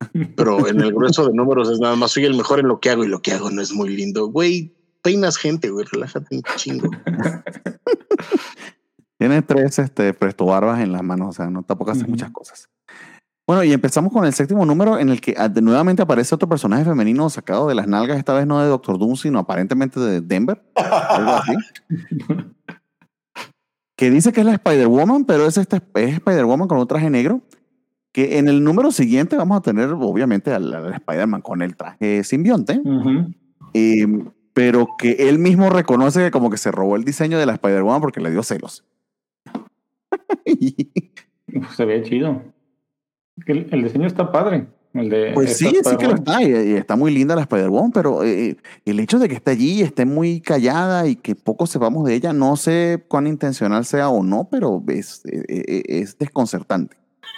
pero 0.36 0.66
en 0.66 0.80
el 0.80 0.92
grueso 0.92 1.26
de 1.26 1.34
números 1.34 1.70
es 1.70 1.78
nada 1.78 1.94
más 1.94 2.10
soy 2.10 2.24
el 2.24 2.34
mejor 2.34 2.58
en 2.58 2.66
lo 2.66 2.80
que 2.80 2.90
hago 2.90 3.04
y 3.04 3.08
lo 3.08 3.22
que 3.22 3.32
hago 3.32 3.50
no 3.50 3.62
es 3.62 3.72
muy 3.72 3.90
lindo. 3.90 4.26
Güey, 4.26 4.74
peinas 5.02 5.36
gente, 5.36 5.70
güey, 5.70 5.86
relájate 5.90 6.34
un 6.34 6.42
chingo. 6.56 6.90
Tiene 9.18 9.42
tres 9.42 9.78
este, 9.78 10.14
presto 10.14 10.46
barbas 10.46 10.80
en 10.80 10.92
las 10.92 11.02
manos, 11.02 11.28
o 11.28 11.32
sea, 11.32 11.48
no 11.48 11.62
tampoco 11.62 11.92
hace 11.92 12.06
muchas 12.06 12.30
cosas. 12.30 12.68
Bueno, 13.48 13.64
y 13.64 13.72
empezamos 13.72 14.12
con 14.12 14.26
el 14.26 14.34
séptimo 14.34 14.66
número 14.66 14.98
en 14.98 15.08
el 15.08 15.22
que 15.22 15.34
ah, 15.38 15.48
nuevamente 15.48 16.02
aparece 16.02 16.34
otro 16.34 16.46
personaje 16.46 16.84
femenino 16.84 17.30
sacado 17.30 17.66
de 17.66 17.74
las 17.74 17.88
nalgas, 17.88 18.18
esta 18.18 18.34
vez 18.34 18.46
no 18.46 18.60
de 18.60 18.68
Doctor 18.68 18.98
Doom, 18.98 19.16
sino 19.16 19.38
aparentemente 19.38 19.98
de 19.98 20.20
Denver, 20.20 20.62
algo 20.74 21.30
así. 21.30 21.54
que 23.96 24.10
dice 24.10 24.34
que 24.34 24.40
es 24.40 24.46
la 24.46 24.52
Spider-Woman, 24.52 25.24
pero 25.24 25.46
es, 25.46 25.56
este, 25.56 25.80
es 25.94 26.16
Spider-Woman 26.16 26.68
con 26.68 26.76
un 26.76 26.86
traje 26.86 27.08
negro. 27.08 27.40
Que 28.12 28.36
en 28.36 28.48
el 28.48 28.62
número 28.62 28.92
siguiente 28.92 29.36
vamos 29.36 29.56
a 29.56 29.62
tener, 29.62 29.88
obviamente, 29.92 30.52
al, 30.52 30.74
al 30.74 30.92
Spider-Man 30.92 31.40
con 31.40 31.62
el 31.62 31.74
traje 31.74 32.24
simbionte. 32.24 32.82
Ujú. 32.84 33.32
Eh, 33.72 34.06
pero 34.52 34.88
que 34.98 35.12
él 35.12 35.38
mismo 35.38 35.70
reconoce 35.70 36.22
que 36.22 36.30
como 36.30 36.50
que 36.50 36.58
se 36.58 36.70
robó 36.70 36.96
el 36.96 37.04
diseño 37.04 37.38
de 37.38 37.46
la 37.46 37.54
Spider-Woman 37.54 38.02
porque 38.02 38.20
le 38.20 38.30
dio 38.30 38.42
celos. 38.42 38.84
Se 41.74 41.86
ve 41.86 42.02
chido. 42.02 42.42
El, 43.46 43.68
el 43.70 43.82
diseño 43.84 44.06
está 44.06 44.30
padre. 44.32 44.66
El 44.94 45.10
de 45.10 45.32
pues 45.34 45.58
sí, 45.58 45.68
sí 45.68 45.96
que 45.98 46.08
lo 46.08 46.14
está, 46.14 46.42
y, 46.42 46.46
y 46.46 46.72
está 46.72 46.96
muy 46.96 47.12
linda 47.12 47.36
la 47.36 47.42
Spider-Woman, 47.42 47.92
pero 47.92 48.24
eh, 48.24 48.56
el 48.86 49.00
hecho 49.00 49.18
de 49.18 49.28
que 49.28 49.34
esté 49.34 49.50
allí, 49.50 49.82
esté 49.82 50.06
muy 50.06 50.40
callada 50.40 51.06
y 51.06 51.16
que 51.16 51.34
poco 51.34 51.66
sepamos 51.66 52.06
de 52.06 52.14
ella, 52.14 52.32
no 52.32 52.56
sé 52.56 53.04
cuán 53.06 53.26
intencional 53.26 53.84
sea 53.84 54.08
o 54.08 54.22
no, 54.24 54.48
pero 54.50 54.82
es, 54.88 55.22
eh, 55.26 55.44
eh, 55.46 55.82
es 55.86 56.16
desconcertante. 56.16 56.96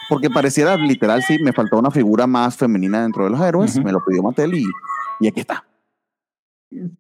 Porque 0.09 0.31
pareciera 0.31 0.77
literal, 0.77 1.23
sí, 1.23 1.39
me 1.43 1.53
faltó 1.53 1.79
una 1.79 1.91
figura 1.91 2.27
más 2.29 2.57
femenina 2.57 3.03
dentro 3.03 3.25
de 3.25 3.31
los 3.31 3.41
héroes, 3.41 3.83
me 3.83 3.93
lo 3.93 3.99
pidió 4.05 4.23
Mattel 4.23 4.55
y, 4.55 4.65
y 5.19 5.27
aquí 5.27 5.41
está. 5.41 5.67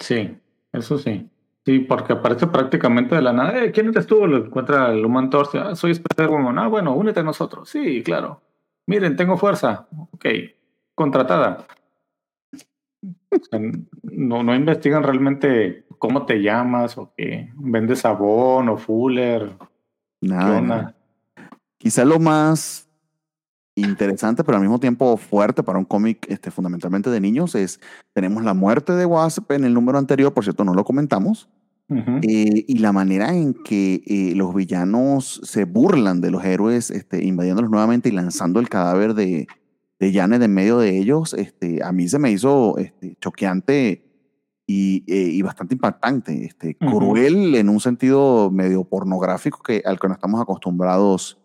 Sí, 0.00 0.36
eso 0.72 0.98
sí. 0.98 1.28
Sí, 1.64 1.78
porque 1.80 2.14
aparece 2.14 2.48
prácticamente 2.48 3.14
de 3.14 3.22
la 3.22 3.32
nada. 3.32 3.62
Eh, 3.62 3.70
¿Quién 3.70 3.88
eres 3.88 4.06
tú? 4.06 4.26
Lo 4.26 4.46
encuentra 4.46 4.90
el 4.92 5.04
Human 5.04 5.30
Torch. 5.30 5.54
Ah, 5.54 5.76
soy 5.76 5.92
Spider-Woman. 5.92 6.58
Ah, 6.58 6.68
bueno, 6.68 6.94
únete 6.94 7.20
a 7.20 7.22
nosotros. 7.22 7.68
Sí, 7.68 8.02
claro. 8.02 8.40
Miren, 8.90 9.14
tengo 9.14 9.36
fuerza. 9.36 9.86
Ok, 10.10 10.26
contratada. 10.96 11.64
O 13.30 13.36
sea, 13.48 13.60
no, 14.02 14.42
no 14.42 14.52
investigan 14.52 15.04
realmente 15.04 15.86
cómo 16.00 16.26
te 16.26 16.42
llamas 16.42 16.98
o 16.98 17.12
qué. 17.16 17.52
Vendes 17.54 18.00
sabón 18.00 18.68
o 18.68 18.76
Fuller. 18.76 19.56
Nada. 20.20 20.96
Quizá 21.78 22.04
lo 22.04 22.18
más 22.18 22.88
interesante, 23.76 24.42
pero 24.42 24.56
al 24.56 24.62
mismo 24.62 24.80
tiempo 24.80 25.16
fuerte 25.16 25.62
para 25.62 25.78
un 25.78 25.84
cómic 25.84 26.26
este, 26.28 26.50
fundamentalmente 26.50 27.10
de 27.10 27.20
niños 27.20 27.54
es, 27.54 27.78
tenemos 28.12 28.42
la 28.42 28.54
muerte 28.54 28.92
de 28.94 29.06
Wasp 29.06 29.52
en 29.52 29.62
el 29.62 29.72
número 29.72 29.98
anterior, 29.98 30.34
por 30.34 30.42
cierto, 30.42 30.64
no 30.64 30.74
lo 30.74 30.82
comentamos, 30.82 31.48
Ujú. 31.90 32.20
eh, 32.22 32.64
y 32.68 32.78
la 32.78 32.92
manera 32.92 33.34
en 33.34 33.52
que 33.54 34.02
eh, 34.06 34.34
los 34.36 34.54
villanos 34.54 35.40
se 35.44 35.64
burlan 35.64 36.20
de 36.20 36.30
los 36.30 36.44
héroes, 36.44 36.90
este, 36.90 37.24
invadiéndolos 37.24 37.70
nuevamente 37.70 38.08
y 38.08 38.12
lanzando 38.12 38.60
el 38.60 38.68
cadáver 38.68 39.14
de, 39.14 39.48
de 39.98 40.12
Janet 40.12 40.40
en 40.42 40.54
medio 40.54 40.78
de 40.78 40.96
ellos, 40.98 41.34
este, 41.34 41.82
a 41.82 41.90
mí 41.92 42.08
se 42.08 42.18
me 42.20 42.30
hizo 42.30 42.78
este, 42.78 43.16
choqueante 43.20 44.04
y, 44.68 45.04
eh, 45.12 45.30
y 45.32 45.42
bastante 45.42 45.74
impactante, 45.74 46.44
este, 46.44 46.76
Ujú. 46.80 46.98
cruel 46.98 47.56
en 47.56 47.68
un 47.68 47.80
sentido 47.80 48.50
medio 48.52 48.84
pornográfico 48.84 49.60
que, 49.62 49.82
al 49.84 49.98
que 49.98 50.06
no 50.08 50.14
estamos 50.14 50.40
acostumbrados 50.40 51.39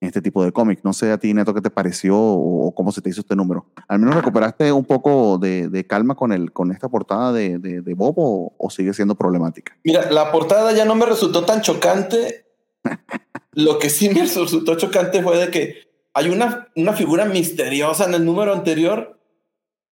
en 0.00 0.08
este 0.08 0.22
tipo 0.22 0.44
de 0.44 0.52
cómics. 0.52 0.84
No 0.84 0.92
sé 0.92 1.10
a 1.10 1.18
ti, 1.18 1.34
Neto, 1.34 1.54
qué 1.54 1.60
te 1.60 1.70
pareció 1.70 2.16
o, 2.16 2.72
cómo 2.74 2.92
se 2.92 3.00
te 3.00 3.10
hizo 3.10 3.20
este 3.20 3.34
número. 3.34 3.66
¿Al 3.88 3.98
menos 3.98 4.14
recuperaste 4.14 4.70
un 4.72 4.84
poco 4.84 5.38
de, 5.38 5.68
de 5.68 5.86
calma 5.86 6.14
con, 6.14 6.32
el, 6.32 6.52
con 6.52 6.70
esta 6.70 6.88
portada 6.88 7.32
de, 7.32 7.58
de, 7.58 7.80
de 7.80 7.94
Bob 7.94 8.14
o, 8.18 8.54
o 8.56 8.70
sigue 8.70 8.94
siendo 8.94 9.14
problemática? 9.14 9.76
Mira, 9.84 10.10
la 10.10 10.30
portada 10.30 10.72
ya 10.72 10.84
no 10.84 10.94
me 10.94 11.06
resultó 11.06 11.44
tan 11.44 11.62
chocante. 11.62 12.46
Lo 13.52 13.78
que 13.78 13.90
sí 13.90 14.08
me 14.10 14.20
resultó 14.20 14.76
chocante 14.76 15.22
fue 15.22 15.36
de 15.38 15.50
que 15.50 15.88
hay 16.14 16.30
una, 16.30 16.68
una 16.76 16.92
figura 16.92 17.24
misteriosa 17.24 18.04
en 18.04 18.14
el 18.14 18.24
número 18.24 18.52
anterior, 18.52 19.18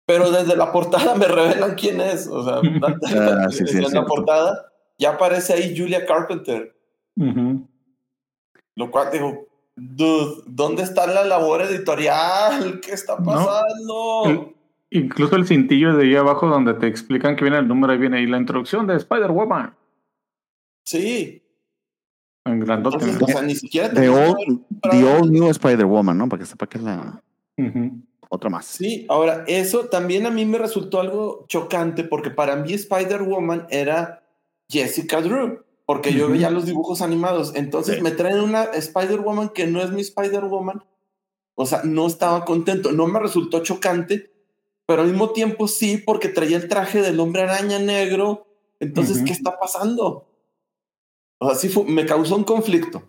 pero 0.06 0.30
desde 0.30 0.56
la 0.56 0.72
portada 0.72 1.14
me 1.14 1.26
revelan 1.26 1.74
quién 1.74 2.00
es. 2.00 2.28
O 2.28 2.44
sea, 2.44 2.56
Ah, 2.62 3.48
sí, 3.50 3.66
sí, 3.66 3.78
en 3.84 3.92
la 3.92 4.04
portada 4.04 4.66
ya 4.98 5.10
aparece 5.10 5.52
ahí 5.52 5.76
Julia 5.76 6.06
Carpenter, 6.06 6.74
Ujú. 7.16 7.68
lo 8.76 8.90
cual 8.90 9.10
digo, 9.12 9.46
dude, 9.76 10.42
¿dónde 10.46 10.82
está 10.82 11.06
la 11.06 11.24
labor 11.24 11.62
editorial? 11.62 12.80
¿Qué 12.80 12.92
está 12.92 13.16
No. 13.18 13.24
pasando? 13.24 14.22
El- 14.24 14.56
incluso 14.90 15.36
el 15.36 15.46
cintillo 15.46 15.94
de 15.96 16.04
ahí 16.04 16.16
abajo 16.16 16.46
donde 16.48 16.74
te 16.74 16.86
explican 16.86 17.36
que 17.36 17.44
viene 17.44 17.58
el 17.58 17.68
número, 17.68 17.92
ahí 17.92 17.98
viene 17.98 18.18
ahí 18.18 18.26
la 18.26 18.38
introducción 18.38 18.86
de 18.86 18.96
Spider-Woman. 18.96 19.74
Sí. 20.84 21.42
En 22.44 22.60
grandote. 22.60 22.96
Entonces, 23.04 23.22
o 23.22 23.26
sea, 23.26 23.42
ni 23.42 23.54
siquiera 23.56 23.88
The 23.90 23.94
tenía 23.96 24.12
Old, 24.12 24.62
the 24.90 25.04
old 25.04 25.30
New 25.32 25.48
Spider-Woman, 25.50 26.16
¿no? 26.16 26.28
Para 26.28 26.40
que 26.40 26.46
sepa 26.46 26.66
que 26.68 26.78
es 26.78 26.84
la 26.84 27.20
otra 28.28 28.50
más. 28.50 28.66
Sí, 28.66 29.04
ahora 29.08 29.44
eso 29.48 29.86
también 29.86 30.26
a 30.26 30.30
mí 30.30 30.44
me 30.44 30.58
resultó 30.58 31.00
algo 31.00 31.44
chocante 31.48 32.04
porque 32.04 32.30
para 32.30 32.54
mí 32.56 32.72
Spider-Woman 32.72 33.66
era 33.70 34.22
Jessica 34.70 35.20
Drew, 35.20 35.64
porque 35.86 36.12
yo 36.12 36.28
veía 36.28 36.50
los 36.50 36.66
dibujos 36.66 37.00
animados. 37.00 37.52
Entonces 37.54 37.96
Sí. 37.96 38.02
me 38.02 38.10
traen 38.10 38.40
una 38.40 38.64
Spider-Woman 38.64 39.50
que 39.50 39.66
no 39.66 39.80
es 39.80 39.90
mi 39.92 40.02
Spider-Woman. 40.02 40.84
O 41.54 41.64
sea, 41.64 41.82
no 41.84 42.06
estaba 42.06 42.44
contento, 42.44 42.92
no 42.92 43.06
me 43.06 43.18
resultó 43.20 43.62
chocante, 43.62 44.30
pero 44.84 45.02
al 45.02 45.08
mismo 45.08 45.30
tiempo 45.30 45.68
sí, 45.68 45.96
porque 45.96 46.28
traía 46.28 46.58
el 46.58 46.68
traje 46.68 47.00
del 47.00 47.18
hombre 47.20 47.42
araña 47.42 47.78
negro. 47.78 48.46
Entonces. 48.80 49.22
¿qué 49.24 49.32
está 49.32 49.58
pasando? 49.58 50.28
O 51.38 51.46
sea, 51.48 51.54
sí 51.56 51.68
fue- 51.70 51.84
me 51.84 52.04
causó 52.04 52.36
un 52.36 52.44
conflicto. 52.44 53.02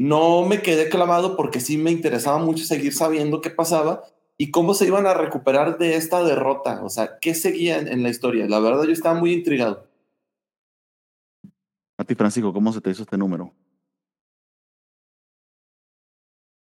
no 0.00 0.42
me 0.46 0.62
quedé 0.62 0.88
clavado 0.88 1.36
porque 1.36 1.58
sí 1.58 1.76
me 1.76 1.90
interesaba 1.90 2.38
mucho 2.38 2.62
seguir 2.64 2.94
sabiendo 2.94 3.40
qué 3.40 3.50
pasaba 3.50 4.04
y 4.36 4.52
cómo 4.52 4.74
se 4.74 4.86
iban 4.86 5.08
a 5.08 5.14
recuperar 5.14 5.76
de 5.78 5.96
esta 5.96 6.22
derrota. 6.22 6.82
O 6.84 6.88
sea, 6.88 7.18
qué 7.20 7.34
seguía 7.34 7.78
en, 7.80 7.88
en 7.88 8.04
la 8.04 8.08
historia. 8.10 8.46
La 8.46 8.60
verdad, 8.60 8.84
yo 8.84 8.92
estaba 8.92 9.18
muy 9.18 9.32
intrigado. 9.32 9.87
A 11.98 12.04
ti, 12.04 12.14
Francisco, 12.14 12.52
¿cómo 12.52 12.72
se 12.72 12.80
te 12.80 12.90
hizo 12.90 13.02
este 13.02 13.18
número? 13.18 13.52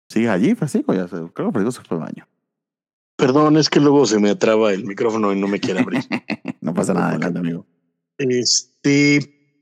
¿Sigues 0.08 0.30
allí, 0.30 0.54
Francisco? 0.54 0.94
Ya 0.94 1.08
se, 1.08 1.16
creo 1.16 1.48
que 1.48 1.52
Francisco 1.52 1.82
se 1.82 1.88
fue 1.88 1.96
al 1.96 2.04
baño. 2.04 2.28
Perdón, 3.16 3.56
es 3.56 3.68
que 3.68 3.80
luego 3.80 4.06
se 4.06 4.20
me 4.20 4.30
atraba 4.30 4.72
el 4.72 4.84
micrófono 4.84 5.32
y 5.32 5.40
no 5.40 5.48
me 5.48 5.60
quiere 5.60 5.80
abrir. 5.80 6.04
No 6.60 6.72
pasa 6.72 6.94
nada, 6.94 7.10
adelante, 7.10 7.38
amigo. 7.38 7.66
Este. 8.16 9.60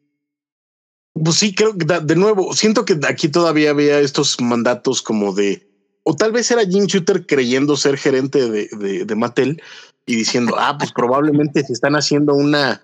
Pues 1.14 1.34
sí, 1.34 1.52
creo 1.52 1.76
que 1.76 1.84
de 1.84 2.14
nuevo, 2.14 2.52
siento 2.54 2.84
que 2.84 2.96
aquí 3.08 3.28
todavía 3.28 3.70
había 3.70 3.98
estos 3.98 4.40
mandatos 4.40 5.02
como 5.02 5.34
de. 5.34 5.68
O 6.04 6.14
tal 6.14 6.30
vez 6.30 6.48
era 6.52 6.64
Jim 6.64 6.84
Shooter 6.84 7.26
creyendo 7.26 7.76
ser 7.76 7.96
gerente 7.96 8.48
de, 8.48 8.68
de, 8.78 9.04
de 9.04 9.14
Mattel 9.16 9.60
y 10.06 10.14
diciendo, 10.14 10.54
ah, 10.56 10.76
pues 10.78 10.92
probablemente 10.92 11.64
si 11.64 11.72
están 11.72 11.96
haciendo 11.96 12.34
una, 12.34 12.80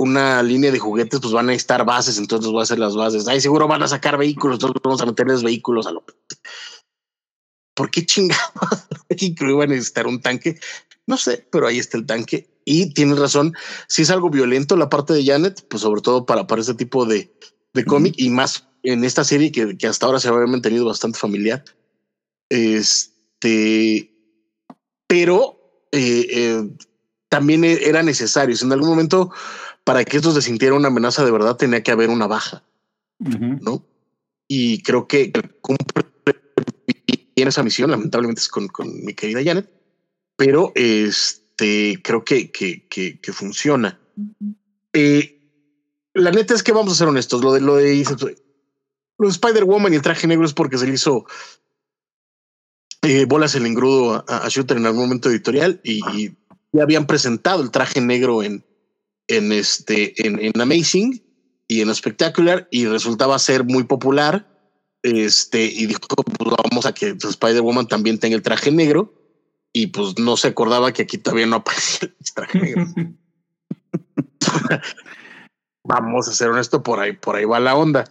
una 0.00 0.42
línea 0.42 0.72
de 0.72 0.78
juguetes, 0.78 1.20
pues 1.20 1.32
van 1.34 1.44
a 1.44 1.52
necesitar 1.52 1.84
bases, 1.84 2.16
entonces 2.16 2.50
voy 2.50 2.60
a 2.60 2.62
hacer 2.62 2.78
las 2.78 2.96
bases. 2.96 3.28
Ay, 3.28 3.38
seguro 3.38 3.68
van 3.68 3.82
a 3.82 3.88
sacar 3.88 4.16
vehículos, 4.16 4.56
entonces 4.56 4.80
vamos 4.82 5.02
a 5.02 5.06
meterles 5.06 5.42
vehículos 5.42 5.86
a 5.86 5.92
lo. 5.92 6.02
¿Por 7.74 7.90
qué 7.90 8.06
chingados? 8.06 8.42
Creo 9.36 9.50
iba 9.50 9.64
a 9.64 9.66
necesitar 9.66 10.06
un 10.06 10.22
tanque. 10.22 10.58
No 11.06 11.18
sé, 11.18 11.46
pero 11.52 11.66
ahí 11.66 11.78
está 11.78 11.98
el 11.98 12.06
tanque. 12.06 12.48
Y 12.64 12.94
tienes 12.94 13.18
razón, 13.18 13.52
si 13.88 14.00
es 14.00 14.10
algo 14.10 14.30
violento 14.30 14.74
la 14.74 14.88
parte 14.88 15.12
de 15.12 15.24
Janet, 15.24 15.66
pues 15.68 15.82
sobre 15.82 16.00
todo 16.00 16.24
para, 16.24 16.46
para 16.46 16.62
ese 16.62 16.72
tipo 16.74 17.04
de, 17.04 17.30
de 17.74 17.84
cómic 17.84 18.14
y 18.16 18.30
más 18.30 18.66
en 18.82 19.04
esta 19.04 19.22
serie 19.22 19.52
que, 19.52 19.76
que 19.76 19.86
hasta 19.86 20.06
ahora 20.06 20.18
se 20.18 20.28
había 20.28 20.46
mantenido 20.46 20.86
bastante 20.86 21.18
familiar. 21.18 21.62
Este, 22.48 24.14
pero 25.06 25.58
eh, 25.92 26.26
eh, 26.30 26.70
también 27.28 27.64
e- 27.64 27.86
era 27.86 28.02
necesario. 28.02 28.56
Si 28.56 28.64
en 28.64 28.72
algún 28.72 28.88
momento, 28.88 29.30
para 29.84 30.04
que 30.04 30.16
esto 30.16 30.32
se 30.32 30.42
sintiera 30.42 30.74
una 30.74 30.88
amenaza 30.88 31.24
de 31.24 31.30
verdad, 31.30 31.56
tenía 31.56 31.82
que 31.82 31.90
haber 31.90 32.10
una 32.10 32.26
baja. 32.26 32.62
¿no? 33.18 33.84
Y 34.48 34.82
creo 34.82 35.06
que 35.06 35.32
cumple 35.60 36.04
bien 37.36 37.48
esa 37.48 37.62
misión, 37.62 37.90
lamentablemente 37.90 38.40
es 38.40 38.48
con, 38.48 38.68
con 38.68 39.04
mi 39.04 39.14
querida 39.14 39.42
Janet, 39.44 39.70
pero 40.36 40.72
este 40.74 42.00
creo 42.02 42.24
que, 42.24 42.50
que, 42.50 42.86
que, 42.88 43.20
que 43.20 43.32
funciona. 43.32 43.98
Eh, 44.92 45.40
la 46.14 46.30
neta 46.30 46.54
es 46.54 46.62
que 46.62 46.72
vamos 46.72 46.92
a 46.92 46.96
ser 46.96 47.08
honestos, 47.08 47.42
lo 47.42 47.52
de 47.52 47.60
lo 47.60 47.76
de, 47.76 48.04
lo 49.18 49.26
de 49.26 49.32
Spider-Woman 49.32 49.92
y 49.92 49.96
el 49.96 50.02
traje 50.02 50.26
negro 50.26 50.44
es 50.44 50.54
porque 50.54 50.78
se 50.78 50.86
le 50.86 50.94
hizo 50.94 51.26
eh, 53.02 53.24
bolas 53.26 53.54
el 53.54 53.66
engrudo 53.66 54.24
a, 54.26 54.38
a 54.44 54.48
Shooter 54.48 54.76
en 54.76 54.86
algún 54.86 55.02
momento 55.02 55.30
editorial 55.30 55.80
y, 55.84 56.00
y 56.16 56.36
ya 56.72 56.82
habían 56.82 57.06
presentado 57.06 57.62
el 57.62 57.70
traje 57.70 58.00
negro 58.00 58.42
en, 58.42 58.64
en 59.36 59.52
este 59.52 60.26
en, 60.26 60.38
en 60.38 60.60
Amazing 60.60 61.22
y 61.70 61.80
en 61.82 61.94
Spectacular 61.94 62.66
y 62.70 62.86
resultaba 62.86 63.38
ser 63.38 63.64
muy 63.64 63.84
popular. 63.84 64.46
Este, 65.02 65.64
y 65.64 65.86
dijo, 65.86 66.00
pues 66.00 66.54
vamos 66.64 66.84
a 66.84 66.92
que 66.92 67.16
Spider-Woman 67.16 67.86
también 67.86 68.18
tenga 68.18 68.34
el 68.34 68.42
traje 68.42 68.72
negro. 68.72 69.14
Y 69.72 69.86
pues 69.86 70.18
no 70.18 70.36
se 70.36 70.48
acordaba 70.48 70.92
que 70.92 71.02
aquí 71.02 71.16
todavía 71.16 71.46
no 71.46 71.56
aparecía 71.56 72.08
el 72.08 72.34
traje 72.34 72.58
negro. 72.58 72.86
vamos 75.84 76.28
a 76.28 76.32
ser 76.32 76.48
honesto, 76.48 76.82
por 76.82 76.98
ahí, 76.98 77.12
por 77.12 77.36
ahí 77.36 77.44
va 77.44 77.60
la 77.60 77.76
onda. 77.76 78.04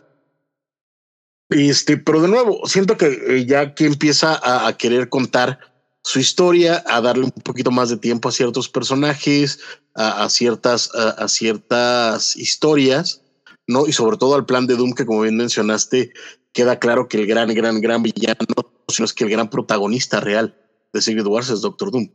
Este, 1.49 1.97
pero 1.97 2.21
de 2.21 2.29
nuevo, 2.29 2.61
siento 2.65 2.95
que 2.95 3.07
eh, 3.07 3.45
ya 3.45 3.75
que 3.75 3.85
empieza 3.85 4.35
a, 4.35 4.67
a 4.67 4.77
querer 4.77 5.09
contar 5.09 5.78
su 6.03 6.19
historia, 6.19 6.83
a 6.87 7.01
darle 7.01 7.25
un 7.25 7.31
poquito 7.31 7.71
más 7.71 7.89
de 7.89 7.97
tiempo 7.97 8.29
a 8.29 8.31
ciertos 8.31 8.69
personajes, 8.69 9.59
a, 9.95 10.29
ciertas, 10.29 10.89
a, 10.95 11.27
ciertas 11.27 12.35
historias, 12.35 13.21
¿no? 13.67 13.85
Y 13.85 13.93
sobre 13.93 14.17
todo 14.17 14.35
al 14.35 14.45
plan 14.45 14.65
de 14.65 14.75
Doom, 14.75 14.93
que 14.93 15.05
como 15.05 15.21
bien 15.21 15.35
mencionaste, 15.35 16.13
queda 16.53 16.79
claro 16.79 17.07
que 17.07 17.17
el 17.17 17.27
gran, 17.27 17.53
gran, 17.53 17.81
gran 17.81 18.01
villano, 18.03 18.45
sino 18.87 19.05
es 19.05 19.13
que 19.13 19.25
el 19.25 19.29
gran 19.29 19.49
protagonista 19.49 20.19
real 20.19 20.57
de 20.93 21.01
Secret 21.01 21.25
Wars 21.25 21.49
es 21.49 21.61
Doctor 21.61 21.91
Doom. 21.91 22.09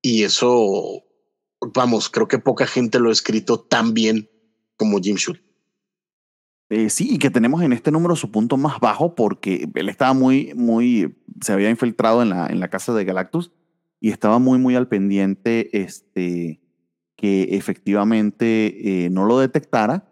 Y 0.00 0.22
eso, 0.22 1.02
vamos, 1.74 2.08
creo 2.08 2.28
que 2.28 2.38
poca 2.38 2.66
gente 2.66 3.00
lo 3.00 3.10
ha 3.10 3.12
escrito 3.12 3.60
tan 3.60 3.94
bien 3.94 4.30
como 4.76 5.00
Jim 5.00 5.16
Shooter. 5.16 5.47
Eh, 6.70 6.90
sí, 6.90 7.08
y 7.10 7.18
que 7.18 7.30
tenemos 7.30 7.62
en 7.62 7.72
este 7.72 7.90
número 7.90 8.14
su 8.14 8.30
punto 8.30 8.58
más 8.58 8.78
bajo 8.78 9.14
porque 9.14 9.68
él 9.74 9.88
estaba 9.88 10.12
muy, 10.12 10.52
muy, 10.54 11.16
se 11.40 11.52
había 11.52 11.70
infiltrado 11.70 12.22
en 12.22 12.28
la, 12.28 12.46
en 12.46 12.60
la 12.60 12.68
casa 12.68 12.92
de 12.92 13.04
Galactus 13.04 13.52
y 14.00 14.10
estaba 14.10 14.38
muy, 14.38 14.58
muy 14.58 14.76
al 14.76 14.86
pendiente 14.86 15.70
este, 15.80 16.60
que 17.16 17.56
efectivamente 17.56 19.06
eh, 19.06 19.10
no 19.10 19.24
lo 19.24 19.38
detectara 19.38 20.08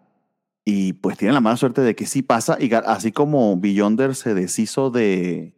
y 0.65 0.93
pues 0.93 1.17
tiene 1.17 1.33
la 1.33 1.41
mala 1.41 1.57
suerte 1.57 1.81
de 1.81 1.95
que 1.95 2.05
sí 2.05 2.23
pasa 2.23 2.57
y 2.59 2.73
así 2.73 3.11
como 3.11 3.57
Beyonder 3.57 4.15
se 4.15 4.33
deshizo 4.33 4.89
de, 4.89 5.55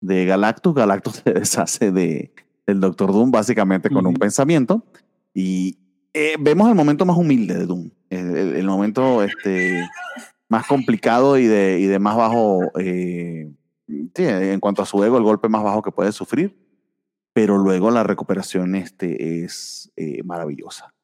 de 0.00 0.24
Galactus, 0.26 0.74
Galactus 0.74 1.16
se 1.24 1.32
deshace 1.32 1.90
de, 1.90 2.32
del 2.66 2.80
Doctor 2.80 3.12
Doom 3.12 3.32
básicamente 3.32 3.90
con 3.90 4.06
un 4.06 4.12
Ujú. 4.12 4.20
pensamiento 4.20 4.86
y 5.34 5.78
eh, 6.14 6.36
vemos 6.40 6.68
el 6.68 6.74
momento 6.74 7.04
más 7.04 7.16
humilde 7.16 7.54
de 7.58 7.66
Doom, 7.66 7.90
el, 8.10 8.36
el- 8.36 8.56
el 8.56 8.66
momento 8.66 9.22
este, 9.22 9.86
más 10.48 10.66
complicado 10.66 11.36
y 11.38 11.46
de, 11.46 11.78
y 11.80 11.86
de 11.86 11.98
más 11.98 12.16
bajo, 12.16 12.60
eh, 12.78 13.50
sí, 13.88 14.24
en 14.24 14.60
cuanto 14.60 14.82
a 14.82 14.86
su 14.86 15.02
ego, 15.04 15.18
el 15.18 15.24
golpe 15.24 15.48
más 15.48 15.62
bajo 15.62 15.82
que 15.82 15.90
puede 15.92 16.12
sufrir, 16.12 16.56
pero 17.32 17.58
luego 17.58 17.90
la 17.90 18.04
recuperación 18.04 18.74
este, 18.76 19.44
es 19.44 19.92
eh, 19.96 20.22
maravillosa. 20.22 20.94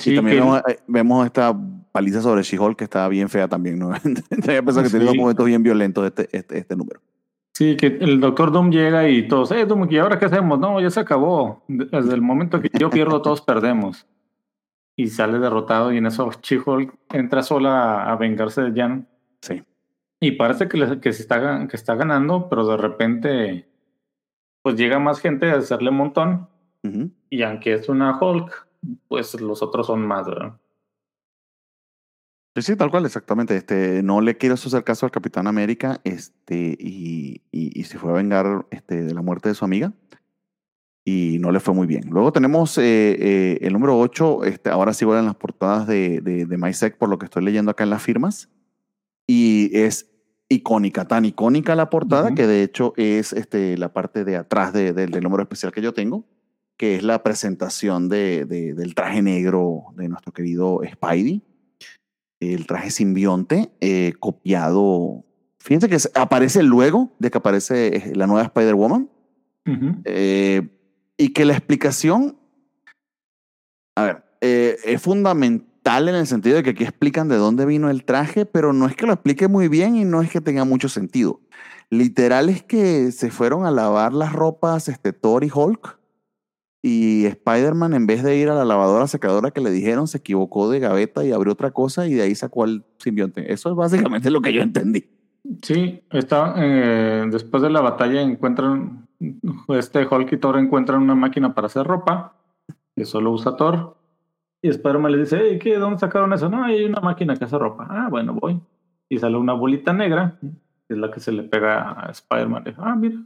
Sí, 0.00 0.12
y 0.12 0.16
también 0.16 0.36
que- 0.38 0.42
vemos, 0.42 0.62
eh, 0.68 0.78
vemos 0.86 1.26
esta 1.26 1.56
paliza 1.92 2.20
sobre 2.20 2.42
She-Hulk 2.42 2.76
que 2.78 2.84
está 2.84 3.06
bien 3.08 3.28
fea 3.28 3.48
también, 3.48 3.78
¿no? 3.78 3.92
Yo 4.30 4.64
pensado 4.64 4.82
que 4.82 4.90
tiene 4.90 5.04
dos 5.04 5.12
Sí. 5.12 5.18
momentos 5.20 5.46
bien 5.46 5.62
violentos 5.62 6.06
este, 6.06 6.28
este, 6.36 6.58
este 6.58 6.76
número. 6.76 7.00
Sí, 7.54 7.76
que 7.76 7.86
el 7.86 8.20
doctor 8.20 8.52
Doom 8.52 8.70
llega 8.70 9.08
y 9.08 9.26
todos, 9.26 9.50
eh, 9.50 9.66
Doom, 9.66 9.88
¿y 9.90 9.96
ahora 9.98 10.18
qué 10.18 10.26
hacemos? 10.26 10.58
No, 10.60 10.80
ya 10.80 10.90
se 10.90 11.00
acabó. 11.00 11.64
Desde 11.66 12.14
el 12.14 12.20
momento 12.22 12.60
que 12.60 12.70
yo 12.78 12.88
pierdo, 12.90 13.20
todos 13.20 13.40
perdemos. 13.40 14.06
Y 14.98 15.06
sale 15.06 15.38
derrotado 15.38 15.92
y 15.92 15.98
en 15.98 16.06
eso 16.06 16.28
She-Hulk 16.42 16.92
entra 17.10 17.42
sola 17.44 18.02
a, 18.02 18.12
a 18.12 18.16
vengarse 18.16 18.62
de 18.62 18.80
Jan. 18.80 19.06
Sí. 19.40 19.62
Y 20.20 20.32
parece 20.32 20.68
que, 20.68 20.76
le- 20.76 21.00
que, 21.00 21.12
se 21.12 21.22
está, 21.22 21.68
que 21.68 21.76
está 21.76 21.94
ganando, 21.94 22.48
pero 22.48 22.66
de 22.66 22.76
repente 22.76 23.68
pues 24.62 24.74
llega 24.74 24.98
más 24.98 25.20
gente 25.20 25.50
a 25.50 25.58
hacerle 25.58 25.90
un 25.90 25.96
montón. 25.98 26.48
Y 27.30 27.42
aunque 27.42 27.74
es 27.74 27.88
una 27.88 28.18
Hulk, 28.18 28.66
pues 29.06 29.40
los 29.40 29.62
otros 29.62 29.86
son 29.86 30.04
más, 30.04 30.26
¿verdad? 30.26 30.58
Sí, 32.56 32.62
sí, 32.62 32.76
tal 32.76 32.90
cual, 32.90 33.06
exactamente. 33.06 33.56
Este, 33.56 34.02
no 34.02 34.20
le 34.20 34.36
quiero 34.36 34.54
hacer 34.54 34.82
caso 34.82 35.06
al 35.06 35.12
Capitán 35.12 35.46
América 35.46 36.00
este, 36.02 36.76
y, 36.78 37.42
y, 37.52 37.78
y 37.78 37.84
se 37.84 37.98
fue 37.98 38.10
a 38.10 38.14
vengar 38.14 38.66
este, 38.70 39.02
de 39.04 39.14
la 39.14 39.22
muerte 39.22 39.48
de 39.48 39.54
su 39.54 39.64
amiga 39.64 39.92
y 41.10 41.38
no 41.38 41.50
le 41.52 41.60
fue 41.60 41.72
muy 41.74 41.86
bien. 41.86 42.04
Luego 42.10 42.32
tenemos 42.32 42.76
eh, 42.78 42.82
eh, 43.18 43.58
el 43.62 43.72
número 43.72 43.98
8, 43.98 44.44
este, 44.44 44.68
ahora 44.70 44.92
sí 44.92 45.04
en 45.06 45.24
las 45.26 45.36
portadas 45.36 45.86
de, 45.86 46.20
de, 46.20 46.44
de 46.44 46.56
MySec, 46.58 46.98
por 46.98 47.08
lo 47.08 47.18
que 47.18 47.24
estoy 47.24 47.42
leyendo 47.44 47.70
acá 47.70 47.84
en 47.84 47.90
las 47.90 48.02
firmas, 48.02 48.50
y 49.26 49.70
es 49.76 50.10
icónica, 50.50 51.06
tan 51.06 51.24
icónica 51.24 51.74
la 51.74 51.88
portada 51.88 52.26
Ujú. 52.26 52.34
que 52.34 52.46
de 52.46 52.62
hecho 52.62 52.92
es 52.96 53.32
este, 53.32 53.76
la 53.78 53.92
parte 53.92 54.24
de 54.24 54.36
atrás 54.36 54.72
de- 54.72 54.92
de- 54.92 55.06
del 55.06 55.22
número 55.22 55.42
especial 55.42 55.72
que 55.72 55.80
yo 55.82 55.92
tengo, 55.94 56.24
que 56.76 56.96
es 56.96 57.02
la 57.02 57.22
presentación 57.22 58.08
de, 58.08 58.44
de- 58.44 58.74
del 58.74 58.94
traje 58.94 59.22
negro 59.22 59.84
de 59.96 60.08
nuestro 60.08 60.32
querido 60.32 60.80
Spidey 60.92 61.42
el 62.40 62.66
traje 62.66 62.90
simbionte 62.90 63.70
eh, 63.80 64.12
copiado. 64.20 65.24
Fíjense 65.58 65.88
que 65.88 65.96
aparece 66.14 66.62
luego 66.62 67.12
de 67.18 67.30
que 67.30 67.38
aparece 67.38 67.96
eh, 67.96 68.12
la 68.14 68.26
nueva 68.26 68.42
Spider-Woman 68.44 69.08
Ujú. 69.66 69.96
eh, 70.04 70.68
y 71.18 71.34
que 71.34 71.44
la 71.44 71.52
explicación, 71.52 72.38
a 73.96 74.04
ver, 74.04 74.24
eh, 74.40 74.76
es 74.84 75.02
fundamental 75.02 76.08
en 76.08 76.14
el 76.14 76.26
sentido 76.26 76.56
de 76.56 76.62
que 76.62 76.70
aquí 76.70 76.84
explican 76.84 77.28
de 77.28 77.36
dónde 77.36 77.66
vino 77.66 77.90
el 77.90 78.04
traje, 78.04 78.46
pero 78.46 78.72
no 78.72 78.86
es 78.86 78.94
que 78.94 79.06
lo 79.06 79.12
explique 79.12 79.48
muy 79.48 79.68
bien 79.68 79.96
y 79.96 80.04
no 80.04 80.22
es 80.22 80.30
que 80.30 80.40
tenga 80.40 80.64
mucho 80.64 80.88
sentido. 80.88 81.40
Literal 81.90 82.48
es 82.48 82.62
que 82.62 83.10
se 83.12 83.30
fueron 83.30 83.66
a 83.66 83.70
lavar 83.70 84.12
las 84.12 84.32
ropas 84.32 84.88
este, 84.88 85.12
Thor 85.12 85.44
y 85.44 85.50
Hulk 85.52 85.98
y 86.82 87.24
Spider-Man 87.26 87.94
en 87.94 88.06
vez 88.06 88.22
de 88.22 88.36
ir 88.36 88.48
a 88.50 88.54
la 88.54 88.64
lavadora 88.64 89.08
secadora 89.08 89.50
que 89.50 89.60
le 89.60 89.70
dijeron 89.70 90.06
se 90.06 90.18
equivocó 90.18 90.70
de 90.70 90.78
gaveta 90.78 91.24
y 91.24 91.32
abrió 91.32 91.52
otra 91.52 91.72
cosa 91.72 92.06
y 92.06 92.14
de 92.14 92.22
ahí 92.22 92.34
sacó 92.34 92.64
al 92.64 92.84
simbionte. 92.98 93.52
Eso 93.52 93.70
es 93.70 93.74
básicamente 93.74 94.30
lo 94.30 94.40
que 94.40 94.52
yo 94.52 94.62
entendí. 94.62 95.06
Sí, 95.62 96.02
está, 96.10 96.54
eh, 96.58 97.26
después 97.30 97.62
de 97.62 97.70
la 97.70 97.80
batalla 97.80 98.20
encuentran, 98.20 99.07
este 99.68 100.06
Hulk 100.06 100.32
y 100.32 100.36
Thor 100.36 100.58
encuentran 100.58 101.02
una 101.02 101.14
máquina 101.14 101.54
para 101.54 101.66
hacer 101.66 101.86
ropa, 101.86 102.34
que 102.96 103.04
solo 103.04 103.32
usa 103.32 103.56
Thor. 103.56 103.96
Y 104.62 104.68
Spider-Man 104.68 105.12
le 105.12 105.18
dice, 105.18 105.38
hey, 105.40 105.58
¿qué? 105.58 105.78
¿Dónde 105.78 105.98
sacaron 105.98 106.32
eso? 106.32 106.48
No, 106.48 106.64
hay 106.64 106.84
una 106.84 107.00
máquina 107.00 107.36
que 107.36 107.44
hace 107.44 107.58
ropa. 107.58 107.86
Ah, 107.88 108.08
bueno, 108.10 108.34
voy. 108.34 108.60
Y 109.08 109.18
sale 109.18 109.36
una 109.36 109.52
bolita 109.52 109.92
negra 109.92 110.38
es 110.88 110.96
la 110.96 111.10
que 111.10 111.20
se 111.20 111.32
le 111.32 111.42
pega 111.42 111.92
a 111.92 112.10
Spider-Man. 112.10 112.74
Ah, 112.78 112.94
mira. 112.96 113.22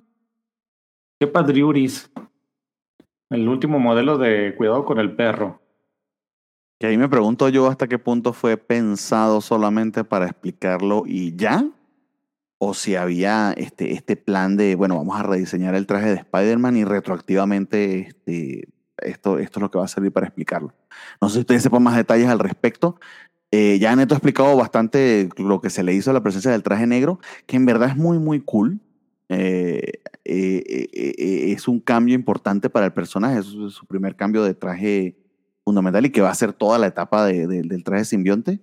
Qué 1.21 1.27
padriuris. 1.27 2.11
El 3.31 3.49
último 3.49 3.79
modelo 3.79 4.19
de 4.19 4.55
cuidado 4.57 4.85
con 4.85 4.99
el 4.99 5.15
perro. 5.15 5.61
Y 6.81 6.87
ahí 6.87 6.99
me 6.99 7.09
pregunto 7.09 7.49
yo 7.49 7.69
hasta 7.69 7.87
qué 7.87 7.99
punto 7.99 8.33
fue 8.33 8.57
pensado 8.57 9.41
solamente 9.41 10.03
para 10.05 10.27
explicarlo 10.27 11.05
y 11.07 11.37
ya. 11.37 11.65
O 12.65 12.75
si 12.75 12.95
había 12.95 13.53
este, 13.57 13.93
este 13.93 14.15
plan 14.15 14.57
de, 14.57 14.77
bueno, 14.77 14.97
vamos 14.97 15.19
a 15.19 15.25
rediseñar 15.25 15.75
el 15.75 15.85
traje 15.89 16.11
de 16.11 16.15
Spider-Man 16.15 16.77
y 16.77 16.85
retroactivamente 16.85 17.99
este, 17.99 18.69
esto, 18.99 19.41
esto 19.41 19.59
es 19.59 19.63
lo 19.63 19.69
que 19.69 19.79
va 19.79 19.85
a 19.85 19.89
servir 19.89 20.13
para 20.13 20.27
explicarlo. 20.27 20.73
No 21.21 21.29
sé 21.29 21.35
si 21.35 21.41
ustedes 21.41 21.65
sepan 21.65 21.83
más 21.83 21.97
detalles 21.97 22.29
al 22.29 22.39
respecto. 22.39 23.01
Eh, 23.51 23.81
ya 23.81 23.97
Neto 23.97 24.15
ha 24.15 24.19
explicado 24.19 24.57
bastante 24.57 25.29
lo 25.39 25.61
que 25.61 25.71
se 25.71 25.83
le 25.83 25.93
hizo 25.93 26.13
a 26.13 26.15
la 26.15 26.23
presencia 26.23 26.53
del 26.53 26.63
traje 26.63 26.87
negro, 26.87 27.19
que 27.47 27.57
en 27.57 27.67
verdad 27.67 27.89
es 27.89 27.97
muy, 27.97 28.21
muy 28.21 28.41
cool. 28.41 28.79
Eh, 29.29 29.95
eh, 30.25 31.53
es 31.53 31.67
un 31.67 31.81
cambio 31.81 32.15
importante 32.15 32.71
para 32.71 32.87
el 32.87 32.93
personaje, 32.93 33.41
es 33.41 33.47
su 33.47 33.87
primer 33.89 34.15
cambio 34.15 34.45
de 34.45 34.55
traje 34.55 35.17
fundamental 35.65 36.07
y 36.07 36.11
que 36.11 36.21
va 36.21 36.31
a 36.31 36.35
ser 36.37 36.53
toda 36.53 36.79
la 36.79 36.87
etapa 36.87 37.27
de- 37.27 37.49
de- 37.49 37.63
del 37.63 37.83
traje 37.83 38.05
simbionte. 38.05 38.61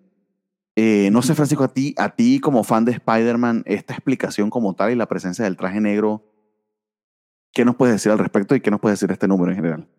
Eh, 0.82 1.10
no 1.12 1.22
sé, 1.22 1.36
Francisco, 1.36 1.66
a 1.66 1.74
ti, 1.74 1.94
a 1.98 2.16
ti 2.16 2.40
como 2.40 2.64
fan 2.64 2.86
de 2.86 2.94
Spider-Man, 2.94 3.64
esta 3.66 3.94
explicación 3.94 4.50
como 4.50 4.76
tal 4.76 4.92
y 4.92 4.96
la 4.96 5.08
presencia 5.08 5.44
del 5.44 5.58
traje 5.58 5.82
negro, 5.82 6.24
¿qué 7.52 7.66
nos 7.66 7.76
puedes 7.76 7.96
decir 7.96 8.14
al 8.14 8.18
respecto 8.18 8.56
y 8.56 8.62
qué 8.62 8.72
nos 8.72 8.80
puedes 8.80 8.98
decir 8.98 9.10
de 9.10 9.16
este 9.16 9.28
número 9.28 9.52
en 9.52 9.58
general? 9.58 9.90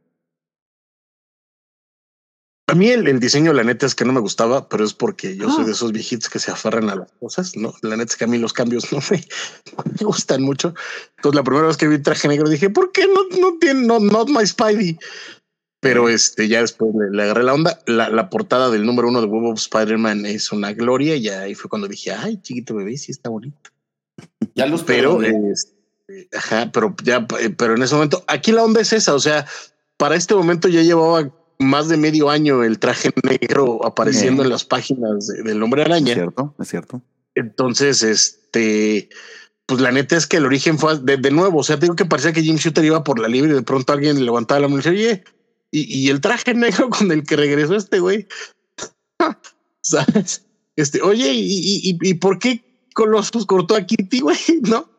A 2.68 2.74
mí 2.74 2.88
el, 2.88 3.06
el 3.08 3.20
diseño, 3.20 3.52
la 3.52 3.62
neta 3.62 3.84
es 3.84 3.94
que 3.94 4.06
no 4.06 4.14
me 4.14 4.20
gustaba, 4.20 4.70
pero 4.70 4.82
es 4.82 4.94
porque 4.94 5.36
yo 5.36 5.50
soy 5.50 5.66
de 5.66 5.72
esos 5.72 5.92
viejitos 5.92 6.30
que 6.30 6.38
se 6.38 6.50
aferran 6.50 6.88
a 6.88 6.94
las 6.94 7.12
cosas, 7.12 7.56
¿no? 7.56 7.74
La 7.82 7.98
neta 7.98 8.12
es 8.12 8.16
que 8.16 8.24
a 8.24 8.28
mí 8.28 8.38
los 8.38 8.54
cambios 8.54 8.90
no 8.90 9.00
me, 9.10 9.18
no 9.76 9.84
me 9.84 10.06
gustan 10.06 10.42
mucho. 10.42 10.72
Entonces, 11.16 11.36
la 11.36 11.44
primera 11.44 11.66
vez 11.66 11.76
que 11.76 11.88
vi 11.88 11.98
traje 11.98 12.26
negro 12.26 12.48
dije, 12.48 12.70
¿por 12.70 12.90
qué 12.92 13.06
no, 13.06 13.38
no 13.38 13.58
tiene, 13.58 13.86
no, 13.86 13.98
not 13.98 14.30
my 14.30 14.46
Spidey? 14.46 14.98
Pero 15.80 16.08
este, 16.10 16.46
ya 16.48 16.60
después 16.60 16.92
le, 16.94 17.10
le 17.16 17.22
agarré 17.22 17.42
la 17.42 17.54
onda. 17.54 17.78
La, 17.86 18.10
la 18.10 18.28
portada 18.28 18.70
del 18.70 18.84
número 18.84 19.08
uno 19.08 19.20
de 19.22 19.26
Web 19.26 19.44
of 19.52 19.58
Spider-Man 19.58 20.26
es 20.26 20.52
una 20.52 20.72
gloria. 20.74 21.16
Y 21.16 21.28
ahí 21.28 21.54
fue 21.54 21.70
cuando 21.70 21.88
dije, 21.88 22.12
ay, 22.12 22.38
chiquito 22.42 22.74
bebé, 22.74 22.96
sí 22.98 23.12
está 23.12 23.30
bonito. 23.30 23.70
Ya 24.54 24.66
los 24.66 24.82
Pero, 24.82 25.18
perdoné. 25.18 25.52
este, 25.52 26.28
ajá, 26.36 26.70
pero 26.72 26.94
ya, 27.02 27.26
eh, 27.40 27.48
pero 27.50 27.74
en 27.76 27.82
ese 27.82 27.94
momento, 27.94 28.22
aquí 28.26 28.52
la 28.52 28.62
onda 28.62 28.80
es 28.82 28.92
esa. 28.92 29.14
O 29.14 29.20
sea, 29.20 29.46
para 29.96 30.16
este 30.16 30.34
momento 30.34 30.68
ya 30.68 30.82
llevaba 30.82 31.34
más 31.58 31.88
de 31.88 31.96
medio 31.96 32.28
año 32.30 32.62
el 32.62 32.78
traje 32.78 33.10
negro 33.22 33.84
apareciendo 33.86 34.42
Eh. 34.42 34.46
en 34.46 34.50
las 34.50 34.64
páginas 34.64 35.26
de- 35.28 35.42
del 35.42 35.62
hombre 35.62 35.82
¿Es 35.82 35.86
araña. 35.88 36.12
cierto? 36.14 36.54
¿Es 36.58 36.68
cierto? 36.68 37.00
Entonces, 37.34 38.02
este, 38.02 39.08
pues 39.64 39.80
la 39.80 39.92
neta 39.92 40.16
es 40.16 40.26
que 40.26 40.36
el 40.38 40.44
origen 40.46 40.78
fue 40.78 40.98
de, 40.98 41.16
de 41.16 41.30
nuevo. 41.30 41.60
O 41.60 41.62
sea, 41.62 41.76
digo 41.76 41.96
que 41.96 42.04
parecía 42.04 42.32
que 42.32 42.42
Jim 42.42 42.56
Shooter 42.56 42.84
iba 42.84 43.02
por 43.02 43.18
la 43.18 43.28
libre 43.28 43.52
y 43.52 43.54
de 43.54 43.62
pronto 43.62 43.92
alguien 43.94 44.18
le 44.18 44.24
levantaba 44.24 44.60
la 44.60 44.68
mano 44.68 44.80
y 44.80 44.84
decía, 44.84 44.92
oye, 45.12 45.24
y, 45.70 45.82
y 46.06 46.10
el 46.10 46.20
traje 46.20 46.54
negro 46.54 46.90
con 46.98 47.10
el 47.12 47.24
que 47.24 47.36
regresó 47.36 47.76
este 47.76 48.00
güey. 48.00 48.26
¿Sabes? 49.82 50.46
Este, 50.76 51.02
oye, 51.02 51.32
¿y, 51.32 51.90
y, 51.90 51.98
y- 52.00 52.14
por 52.14 52.38
qué 52.38 52.64
Colossus 52.94 53.46
cortó 53.46 53.74
a 53.76 53.82
Kitty, 53.84 54.20
güey? 54.20 54.38
¿No? 54.62 54.90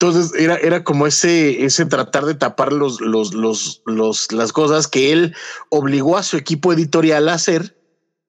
Entonces 0.00 0.34
era, 0.38 0.56
era 0.56 0.82
como 0.82 1.06
ese, 1.06 1.64
ese 1.64 1.86
tratar 1.86 2.24
de 2.24 2.34
tapar 2.34 2.72
los, 2.72 3.00
los, 3.00 3.34
los, 3.34 3.82
los, 3.86 4.32
las 4.32 4.52
cosas 4.52 4.88
que 4.88 5.12
él 5.12 5.34
obligó 5.68 6.16
a 6.16 6.24
su 6.24 6.36
equipo 6.36 6.72
editorial 6.72 7.28
a 7.28 7.34
hacer. 7.34 7.78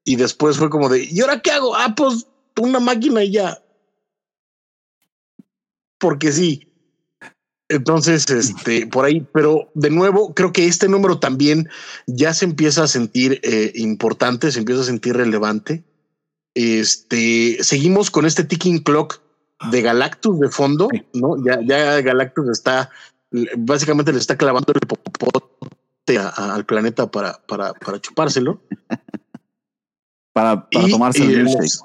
Y 0.06 0.18
después 0.18 0.58
fue 0.58 0.70
como 0.70 0.90
de, 0.90 1.04
¿y 1.06 1.22
ahora 1.22 1.42
qué 1.42 1.52
hago? 1.52 1.76
Ah, 1.76 1.96
pues 1.96 2.28
una 2.60 2.80
máquina 2.80 3.24
y 3.24 3.32
ya. 3.32 3.58
Porque 5.98 6.32
sí. 6.32 6.73
Entonces, 7.74 8.30
este, 8.30 8.88
por 8.88 9.06
ahí, 9.06 9.26
pero 9.34 9.70
de 9.74 9.90
nuevo, 9.90 10.34
creo 10.34 10.52
que 10.54 10.66
este 10.68 10.88
número 10.88 11.20
también 11.20 11.70
ya 12.08 12.34
se 12.34 12.46
empieza 12.46 12.84
a 12.84 12.88
sentir 12.88 13.40
eh, 13.44 13.72
importante, 13.76 14.52
se 14.52 14.60
empieza 14.60 14.82
a 14.82 14.86
sentir 14.86 15.16
relevante. 15.16 15.84
Este, 16.56 17.58
seguimos 17.64 18.12
con 18.12 18.26
este 18.26 18.44
ticking 18.44 18.80
clock 18.80 19.20
de 19.72 19.82
Galactus 19.82 20.40
de 20.40 20.50
fondo, 20.50 20.88
¿no? 21.14 21.44
Ya, 21.44 21.60
ya 21.66 22.02
Galactus 22.02 22.50
está, 22.50 22.90
básicamente 23.58 24.12
le 24.14 24.20
está 24.20 24.38
clavando 24.38 24.72
el 24.74 24.80
popote 24.88 26.18
a- 26.20 26.30
a- 26.30 26.54
al 26.56 26.66
planeta 26.66 27.10
para, 27.10 27.42
para, 27.48 27.74
para 27.74 28.00
chupárselo. 28.00 28.62
Para, 30.34 30.68
para 30.68 30.88
Y- 30.88 30.92
tomarse 30.92 31.24
y 31.24 31.32
el 31.34 31.44
los-. 31.44 31.84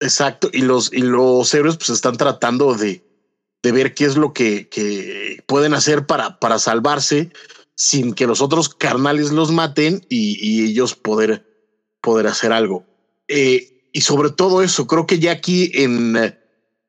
Exacto. 0.00 0.48
Y 0.52 0.62
los, 0.62 0.90
y 0.92 1.02
los 1.02 1.52
héroes 1.52 1.76
pues 1.76 1.90
están 1.90 2.16
tratando 2.16 2.72
de, 2.74 3.03
de 3.64 3.72
ver 3.72 3.94
qué 3.94 4.04
es 4.04 4.16
lo 4.16 4.34
que, 4.34 4.68
que 4.68 5.42
pueden 5.46 5.72
hacer 5.72 6.06
para, 6.06 6.38
para 6.38 6.58
salvarse 6.58 7.32
sin 7.74 8.12
que 8.12 8.26
los 8.26 8.42
otros 8.42 8.68
carnales 8.68 9.32
los 9.32 9.50
maten 9.50 10.04
y, 10.10 10.64
ellos 10.64 10.94
poder, 10.94 11.46
poder 12.02 12.26
hacer 12.26 12.52
algo. 12.52 12.84
Eh, 13.26 13.88
y 13.94 14.02
sobre 14.02 14.30
todo 14.30 14.62
eso, 14.62 14.86
creo 14.86 15.06
que 15.06 15.18
ya 15.18 15.32
aquí 15.32 15.72
en, 15.72 16.14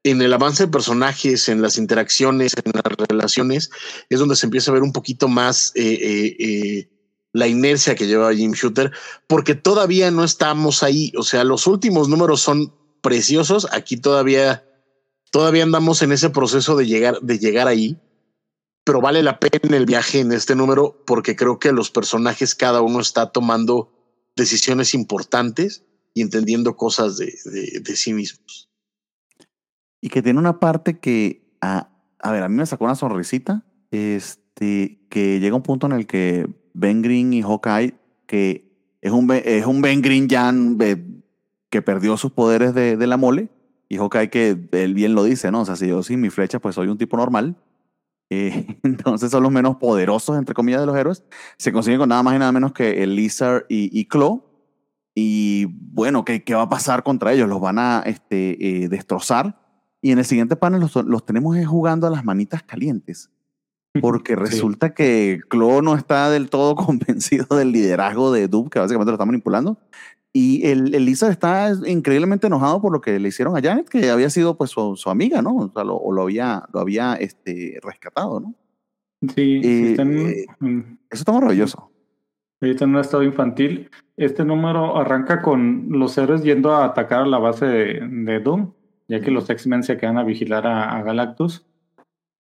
en 0.04 0.22
el 0.22 0.34
avance 0.34 0.66
de 0.66 0.72
personajes, 0.72 1.48
en 1.48 1.62
las 1.62 1.78
interacciones, 1.78 2.54
en 2.62 2.74
las 2.74 3.08
relaciones, 3.08 3.70
es 4.10 4.20
donde 4.20 4.36
se 4.36 4.46
empieza 4.46 4.72
a 4.72 4.74
ver 4.74 4.84
un 4.84 4.92
poquito 4.92 5.30
más 5.30 5.72
eh, 5.76 6.36
eh, 6.38 6.90
la 7.32 7.48
inercia 7.48 7.96
que 7.96 8.06
lleva 8.06 8.36
Jim 8.36 8.52
Shooter, 8.52 8.92
porque 9.28 9.56
todavía 9.56 10.12
no 10.12 10.26
estamos 10.26 10.84
ahí. 10.84 11.14
O 11.18 11.24
sea, 11.24 11.46
los 11.46 11.68
últimos 11.68 12.10
números 12.10 12.42
son 12.42 12.74
preciosos. 13.00 13.66
Aquí 13.72 13.96
todavía, 13.96 14.66
todavía 15.36 15.64
andamos 15.64 16.02
en 16.02 16.14
ese 16.14 16.30
proceso 16.30 16.78
de 16.78 16.86
llegar, 16.86 17.20
de 17.20 17.38
llegar 17.38 17.68
ahí. 17.68 18.00
Pero 18.86 19.02
vale 19.02 19.22
la 19.22 19.38
pena 19.38 19.76
el 19.76 19.86
viaje 19.86 20.22
en 20.22 20.32
este 20.32 20.56
número 20.56 21.04
porque 21.06 21.36
creo 21.36 21.60
que 21.60 21.74
los 21.74 21.92
personajes, 21.92 22.56
cada 22.56 22.82
uno 22.82 23.02
está 23.02 23.34
tomando 23.34 23.92
decisiones 24.38 24.94
importantes 24.94 25.84
y 26.14 26.22
entendiendo 26.22 26.78
cosas 26.78 27.18
de, 27.18 27.34
de, 27.44 27.96
sí 27.98 28.14
mismos. 28.14 28.70
Y 30.00 30.08
que 30.08 30.22
tiene 30.22 30.40
una 30.40 30.62
parte 30.62 31.00
que, 31.00 31.58
a, 31.60 31.90
a 32.20 32.32
ver, 32.32 32.42
a 32.42 32.48
mí 32.48 32.56
me 32.56 32.66
sacó 32.66 32.86
una 32.86 32.96
sonrisita, 32.96 33.66
este, 33.92 35.06
que 35.10 35.42
llega 35.42 35.58
un 35.58 35.64
punto 35.64 35.86
en 35.88 35.92
el 35.92 36.08
que 36.08 36.48
Ben 36.74 37.02
Green 37.02 37.34
y 37.34 37.42
Hawkeye, 37.42 37.94
que 38.26 38.72
es 39.02 39.12
un, 39.12 39.30
es 39.34 39.66
un 39.66 39.82
Ben 39.82 40.02
Green 40.02 40.30
ya 40.30 40.54
eh, 40.80 41.06
que 41.70 41.82
perdió 41.82 42.16
sus 42.16 42.32
poderes 42.32 42.74
de, 42.74 42.96
de 42.96 43.08
la 43.08 43.18
mole, 43.18 43.50
y 43.88 43.98
Hawkeye 43.98 44.30
que 44.30 44.68
él 44.72 44.94
bien 44.94 45.16
lo 45.16 45.24
dice, 45.24 45.52
¿no? 45.52 45.62
O 45.62 45.66
sea, 45.66 45.76
si 45.76 45.88
yo 45.88 46.04
sin 46.04 46.22
mi 46.22 46.30
flecha, 46.30 46.60
pues 46.60 46.76
soy 46.76 46.88
un 46.88 46.98
tipo 46.98 47.18
normal. 47.18 47.56
Eh, 48.30 48.80
entonces 48.84 49.32
son 49.32 49.44
los 49.44 49.52
menos 49.52 49.78
poderosos, 49.78 50.38
entre 50.38 50.56
comillas, 50.56 50.82
de 50.82 50.88
los 50.88 50.96
héroes. 50.96 51.24
Se 51.58 51.72
consiguen 51.72 52.00
con 52.00 52.10
nada 52.10 52.24
más 52.24 52.36
y 52.36 52.40
nada 52.40 52.52
menos 52.52 52.74
que 52.74 53.04
el 53.04 53.16
Lizard 53.16 53.66
y, 53.70 53.98
y 53.98 54.06
Claw. 54.06 54.44
Y 55.14 55.66
bueno, 55.94 56.26
¿qué, 56.26 56.44
¿qué 56.44 56.56
va 56.56 56.64
a 56.64 56.70
pasar 56.70 57.04
contra 57.04 57.32
ellos? 57.32 57.48
Los 57.48 57.62
van 57.62 57.80
a 57.80 58.04
este, 58.06 58.84
eh, 58.84 58.90
destrozar. 58.90 59.62
Y 60.02 60.12
en 60.12 60.20
el 60.20 60.26
siguiente 60.26 60.56
panel 60.56 60.82
los, 60.82 60.96
los 60.96 61.26
tenemos 61.26 61.58
jugando 61.66 62.06
a 62.08 62.10
las 62.10 62.26
manitas 62.26 62.64
calientes. 62.64 63.32
Porque 64.02 64.36
resulta 64.36 64.94
que 64.94 65.40
Claw 65.48 65.82
no 65.82 65.96
está 65.96 66.30
del 66.30 66.50
todo 66.50 66.76
convencido 66.76 67.56
del 67.56 67.72
liderazgo 67.72 68.32
de 68.32 68.48
Dub, 68.48 68.70
que 68.70 68.80
básicamente 68.80 69.12
lo 69.12 69.16
está 69.16 69.26
manipulando. 69.26 69.80
Y 70.38 70.66
el, 70.68 70.94
el 70.94 71.06
Lizard 71.06 71.32
está 71.32 71.72
increíblemente 71.88 72.48
enojado 72.48 72.82
por 72.82 72.92
lo 72.92 73.00
que 73.00 73.18
le 73.20 73.30
hicieron 73.30 73.56
a 73.56 73.62
Janet, 73.62 73.88
que 73.88 74.10
había 74.10 74.30
sido 74.30 74.58
pues 74.58 74.70
su, 74.70 74.98
su 74.98 75.10
amiga, 75.10 75.42
¿no? 75.42 75.56
O, 75.56 75.72
sea, 75.72 75.86
lo, 75.86 75.96
o 75.96 76.12
lo 76.12 76.24
había, 76.24 76.64
lo 76.74 76.82
había 76.82 77.14
este, 77.14 77.80
rescatado, 77.82 78.42
¿no? 78.42 78.54
Sí, 79.34 79.62
sí 79.64 79.64
Eh, 79.64 79.92
están, 79.92 80.18
eh, 80.18 80.46
Eso 81.10 81.22
está 81.22 81.32
maravilloso. 81.32 81.90
ahorita 82.62 82.84
en 82.84 82.90
un 82.90 83.00
estado 83.00 83.24
infantil. 83.24 83.90
Este 84.18 84.44
número 84.44 84.98
arranca 84.98 85.42
con 85.42 85.88
los 85.90 86.18
héroes 86.18 86.44
yendo 86.44 86.74
a 86.76 86.84
atacar 86.84 87.22
a 87.22 87.26
la 87.28 87.38
base 87.40 87.66
de, 87.66 88.06
de 88.06 88.40
Doom, 88.42 88.74
ya 89.08 89.22
que 89.22 89.32
los 89.32 89.50
X-Men 89.50 89.84
se 89.84 89.96
quedan 89.96 90.18
a 90.18 90.26
vigilar 90.26 90.68
a, 90.68 90.98
a 90.98 91.04
Galactus. 91.04 91.66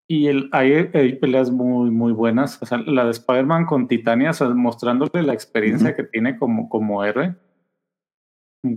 Y 0.05 0.27
el, 0.27 0.49
hay, 0.51 0.89
hay 0.93 1.15
peleas 1.15 1.49
muy, 1.49 1.91
muy 1.91 2.11
buenas. 2.11 2.61
O 2.61 2.65
sea, 2.65 2.77
la 2.79 3.05
de 3.05 3.11
Spider-Man 3.11 3.65
con 3.65 3.87
Titania, 3.87 4.31
o 4.31 4.33
sea, 4.33 4.49
mostrándole 4.49 5.23
la 5.23 5.31
experiencia 5.33 5.95
que 5.95 6.03
tiene 6.03 6.37
como, 6.37 6.67
como 6.67 7.01
héroe. 7.05 7.35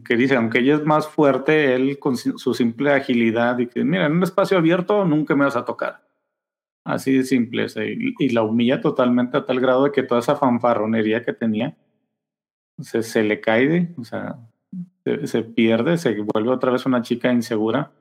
Que 0.05 0.16
dice, 0.16 0.36
aunque 0.36 0.59
ella 0.59 0.77
es 0.77 0.85
más 0.85 1.09
fuerte, 1.09 1.74
él 1.74 1.98
con 1.98 2.16
su 2.16 2.55
simple 2.55 2.93
agilidad 2.93 3.59
y 3.59 3.69
que, 3.69 3.85
mira, 3.85 4.06
en 4.06 4.12
un 4.12 4.23
espacio 4.23 4.59
abierto 4.59 5.05
nunca 5.05 5.35
me 5.35 5.44
vas 5.44 5.56
a 5.56 5.65
tocar. 5.65 6.09
Así 6.85 7.12
de 7.19 7.24
simple. 7.24 7.66
y, 8.19 8.31
la 8.31 8.43
humilla 8.43 8.81
totalmente 8.81 9.36
a 9.36 9.44
tal 9.44 9.60
grado 9.60 9.85
de 9.85 9.93
que 9.93 10.02
toda 10.02 10.20
esa 10.20 10.36
fanfarronería 10.36 11.23
que 11.23 11.35
tenía 11.35 11.77
se, 12.78 13.23
le 13.23 13.40
cae, 13.40 13.94
o 13.98 14.05
sea, 14.05 14.39
se, 15.24 15.43
pierde, 15.43 15.98
se 15.98 16.16
vuelve 16.20 16.51
otra 16.51 16.73
vez 16.73 16.86
una 16.86 17.02
chica 17.02 17.31
insegura. 17.31 17.93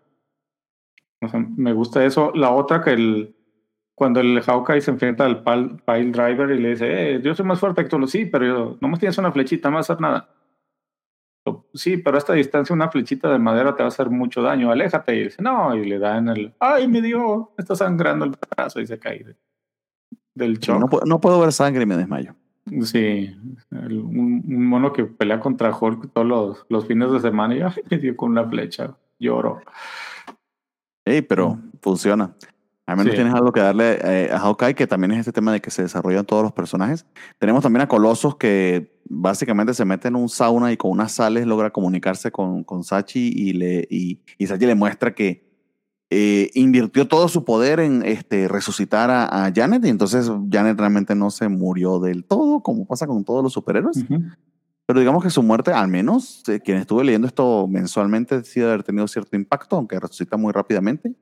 O 1.22 1.28
sea, 1.28 1.40
me 1.40 1.74
gusta 1.74 2.06
eso. 2.06 2.32
La 2.34 2.52
otra 2.52 2.82
que 2.82 2.92
el 2.92 3.36
cuando 3.94 4.20
el 4.20 4.40
Hawkeye 4.42 4.80
se 4.80 4.92
enfrenta 4.92 5.26
al 5.26 5.44
pal- 5.44 5.82
Pile 5.84 6.12
Driver 6.12 6.52
y 6.52 6.60
le 6.60 6.70
dice, 6.70 7.16
eh, 7.16 7.22
yo 7.22 7.34
soy 7.34 7.46
más 7.46 7.60
fuerte 7.60 7.84
que 7.84 7.90
tú, 7.90 8.08
sí, 8.08 8.26
pero 8.26 8.46
yo, 8.46 8.78
no 8.80 8.88
me 8.88 9.00
tienes 9.00 9.18
una 9.18 9.32
flechita, 9.32 9.72
no 9.72 9.78
vas 9.78 10.00
nada. 10.00 10.30
Sí, 11.74 11.98
pero 11.98 12.16
a 12.16 12.20
esta 12.20 12.34
distancia 12.34 12.74
una 12.74 12.90
flechita 12.90 13.32
de 13.32 13.40
madera 13.40 13.76
te 13.76 13.84
va 13.84 13.88
a 13.88 13.90
hacer 13.90 14.10
mucho 14.10 14.42
daño, 14.42 14.72
aléjate. 14.72 15.16
Y 15.16 15.24
dice, 15.26 15.42
no, 15.42 15.76
y 15.76 15.86
le 15.86 16.00
da 16.00 16.18
en 16.18 16.30
el, 16.30 16.54
ay, 16.60 16.88
me 16.88 17.02
dio, 17.02 17.52
me 17.58 17.62
está 17.62 17.76
sangrando 17.76 18.26
el 18.26 18.32
brazo 18.56 18.80
y 18.80 18.88
se 18.88 18.98
cae 19.00 19.24
de- 19.24 19.36
del 20.36 20.60
shock. 20.60 20.80
No, 20.80 20.88
puedo- 20.88 21.06
no 21.06 21.20
puedo 21.22 21.40
ver 21.40 21.52
sangre 21.52 21.84
y 21.84 21.86
me 21.86 21.98
desmayo. 21.98 22.34
Sí, 22.84 23.34
el- 23.72 24.00
un, 24.00 24.44
un 24.48 24.66
mono 24.66 24.92
que 24.92 25.06
pelea 25.06 25.40
contra 25.40 25.76
Hulk 25.76 26.12
todos 26.14 26.28
los, 26.28 26.66
los 26.70 26.86
fines 26.86 27.12
de 27.12 27.20
semana 27.22 27.56
y 27.56 27.62
ay, 27.62 27.72
me 27.90 27.98
dio 27.98 28.16
con 28.18 28.32
una 28.32 28.48
flecha, 28.48 28.96
lloro. 29.20 29.62
Ey, 31.06 31.22
pero 31.22 31.58
funciona. 31.82 32.34
Al 32.88 32.96
menos 32.98 33.12
Sí. 33.12 33.18
tienes 33.18 33.34
algo 33.34 33.52
que 33.52 33.60
darle 33.60 34.00
eh, 34.02 34.30
a 34.32 34.40
Hawkeye, 34.40 34.74
que 34.74 34.88
también 34.88 35.12
es 35.12 35.20
este 35.20 35.34
tema 35.34 35.52
de 35.52 35.60
que 35.62 35.70
se 35.70 35.82
desarrollan 35.84 36.26
todos 36.26 36.42
los 36.42 36.54
personajes. 36.54 37.06
Tenemos 37.38 37.62
también 37.62 37.82
a 37.82 37.88
Colosos, 37.88 38.38
que 38.38 38.98
básicamente 39.10 39.74
se 39.74 39.84
mete 39.86 40.08
en 40.08 40.16
un 40.16 40.30
sauna 40.30 40.72
y 40.72 40.78
con 40.78 40.92
unas 40.92 41.12
sales 41.12 41.46
logra 41.46 41.70
comunicarse 41.72 42.32
con, 42.32 42.64
con 42.64 42.84
Sachi 42.86 43.32
y, 43.36 43.54
le, 43.54 43.86
y, 43.90 44.22
y 44.38 44.48
Sachi 44.48 44.66
le 44.66 44.76
muestra 44.76 45.14
que 45.14 45.46
eh, 46.10 46.50
invirtió 46.54 47.08
todo 47.10 47.28
su 47.28 47.44
poder 47.44 47.82
en 47.82 48.04
este, 48.06 48.48
resucitar 48.48 49.10
a, 49.12 49.46
a 49.46 49.52
Janet 49.54 49.84
y 49.86 49.90
entonces 49.90 50.32
Janet 50.50 50.80
realmente 50.80 51.14
no 51.14 51.30
se 51.30 51.50
murió 51.50 52.00
del 52.00 52.24
todo, 52.24 52.62
como 52.64 52.86
pasa 52.88 53.06
con 53.06 53.26
todos 53.26 53.44
los 53.44 53.52
superhéroes. 53.52 53.98
Ujú. 53.98 54.24
Pero 54.86 55.00
digamos 55.02 55.22
que 55.22 55.30
su 55.30 55.44
muerte, 55.44 55.72
al 55.74 55.90
menos 55.90 56.44
eh, 56.48 56.62
quien 56.62 56.78
estuve 56.78 57.04
leyendo 57.04 57.28
esto 57.28 57.68
mensualmente, 57.68 58.42
sí 58.46 58.62
debe 58.62 58.72
haber 58.72 58.84
tenido 58.84 59.06
cierto 59.10 59.36
impacto, 59.36 59.76
aunque 59.76 60.00
resucita 60.00 60.38
muy 60.38 60.54
rápidamente. 60.54 61.14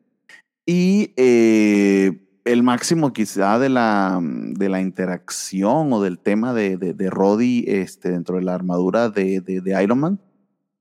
Y 0.65 1.13
eh, 1.15 2.25
el 2.45 2.63
máximo 2.63 3.13
quizá 3.13 3.59
de 3.59 3.69
la, 3.69 4.19
de 4.21 4.69
la 4.69 4.81
interacción 4.81 5.91
o 5.93 6.01
del 6.01 6.19
tema 6.19 6.53
de, 6.53 6.77
de, 6.77 6.93
de 6.93 7.09
Roddy 7.09 7.65
este, 7.67 8.11
dentro 8.11 8.37
de 8.37 8.43
la 8.43 8.55
armadura 8.55 9.09
de, 9.09 9.43
Iron 9.83 9.99
Man, 9.99 10.19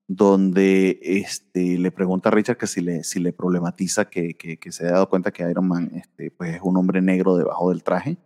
donde 0.07 1.01
este, 1.03 1.79
le 1.79 1.91
pregunta 1.91 2.29
a 2.29 2.33
Richard 2.33 2.59
que 2.59 2.67
si 2.67 2.81
le, 2.81 3.05
si 3.05 3.19
le 3.19 3.33
problematiza 3.33 4.07
que, 4.07 4.35
que, 4.35 4.59
que 4.59 4.73
se 4.73 4.85
haya 4.85 4.95
dado 4.95 5.09
cuenta 5.09 5.33
que 5.33 5.49
Iron 5.51 5.69
Man 5.69 5.91
este, 5.95 6.31
pues, 6.31 6.55
es 6.55 6.61
un 6.63 6.77
hombre 6.77 7.03
negro 7.03 7.37
debajo 7.37 7.71
del 7.71 7.83
traje. 7.83 8.19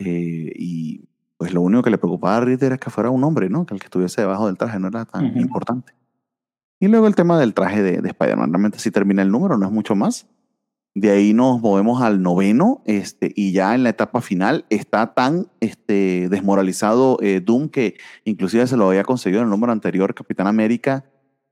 Eh, 0.00 0.52
y 0.56 1.08
pues 1.36 1.52
lo 1.52 1.60
único 1.60 1.82
que 1.82 1.90
le 1.90 1.98
preocupaba 1.98 2.36
a 2.36 2.40
Richard 2.40 2.66
era 2.66 2.78
que 2.78 2.90
fuera 2.90 3.10
un 3.10 3.22
hombre, 3.22 3.48
¿no? 3.48 3.66
Que 3.66 3.74
el 3.74 3.80
que 3.80 3.86
estuviese 3.86 4.20
debajo 4.20 4.46
del 4.46 4.56
traje 4.56 4.78
no 4.78 4.88
era 4.88 5.04
tan 5.04 5.26
Ujú. 5.26 5.38
importante. 5.38 5.92
Y 6.80 6.88
luego 6.88 7.06
el 7.06 7.14
tema 7.14 7.38
del 7.38 7.54
traje 7.54 7.82
de, 7.82 8.00
de 8.00 8.08
Spider-Man. 8.08 8.52
Realmente 8.52 8.78
sí 8.78 8.90
termina 8.90 9.22
el 9.22 9.30
número, 9.30 9.56
no 9.56 9.66
es 9.66 9.72
mucho 9.72 9.94
más. 9.94 10.28
De 10.96 11.10
ahí 11.10 11.34
nos 11.34 11.60
movemos 11.60 12.02
al 12.02 12.22
noveno, 12.22 12.80
este, 12.86 13.32
y 13.34 13.50
ya 13.52 13.74
en 13.74 13.82
la 13.82 13.88
etapa 13.90 14.20
final 14.20 14.64
está 14.70 15.12
tan 15.12 15.48
este, 15.58 16.28
desmoralizado 16.28 17.18
eh, 17.20 17.40
Doom 17.40 17.68
que 17.68 17.96
inclusive 18.24 18.64
se 18.68 18.76
lo 18.76 18.88
había 18.88 19.02
conseguido 19.02 19.40
en 19.40 19.46
el 19.46 19.50
número 19.50 19.72
anterior, 19.72 20.14
Capitán 20.14 20.46
América, 20.46 21.04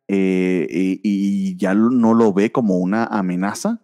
eh, 0.06 0.66
y, 1.02 1.56
ya 1.56 1.74
no 1.74 2.14
lo 2.14 2.32
ve 2.32 2.52
como 2.52 2.76
una 2.78 3.04
amenaza. 3.04 3.80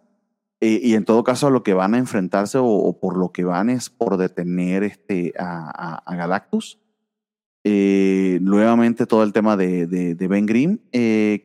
Eh, 0.61 0.79
y 0.81 0.93
en 0.93 1.03
todo 1.05 1.23
caso, 1.25 1.49
lo 1.49 1.61
que 1.63 1.73
van 1.73 1.93
a 1.93 1.97
enfrentarse 1.97 2.57
o, 2.61 2.97
por 2.99 3.17
lo 3.17 3.31
que 3.33 3.43
van 3.43 3.69
es 3.69 3.89
por 3.89 4.15
detener 4.17 4.83
este, 4.83 5.33
a, 5.37 5.69
a- 5.69 6.03
a 6.05 6.15
Galactus. 6.15 6.79
Eh, 7.65 8.39
nuevamente 8.41 9.05
todo 9.05 9.23
el 9.23 9.33
tema 9.33 9.57
de, 9.57 9.87
de- 9.87 10.15
de 10.15 10.27
Ben 10.29 10.45
Grimm. 10.45 10.77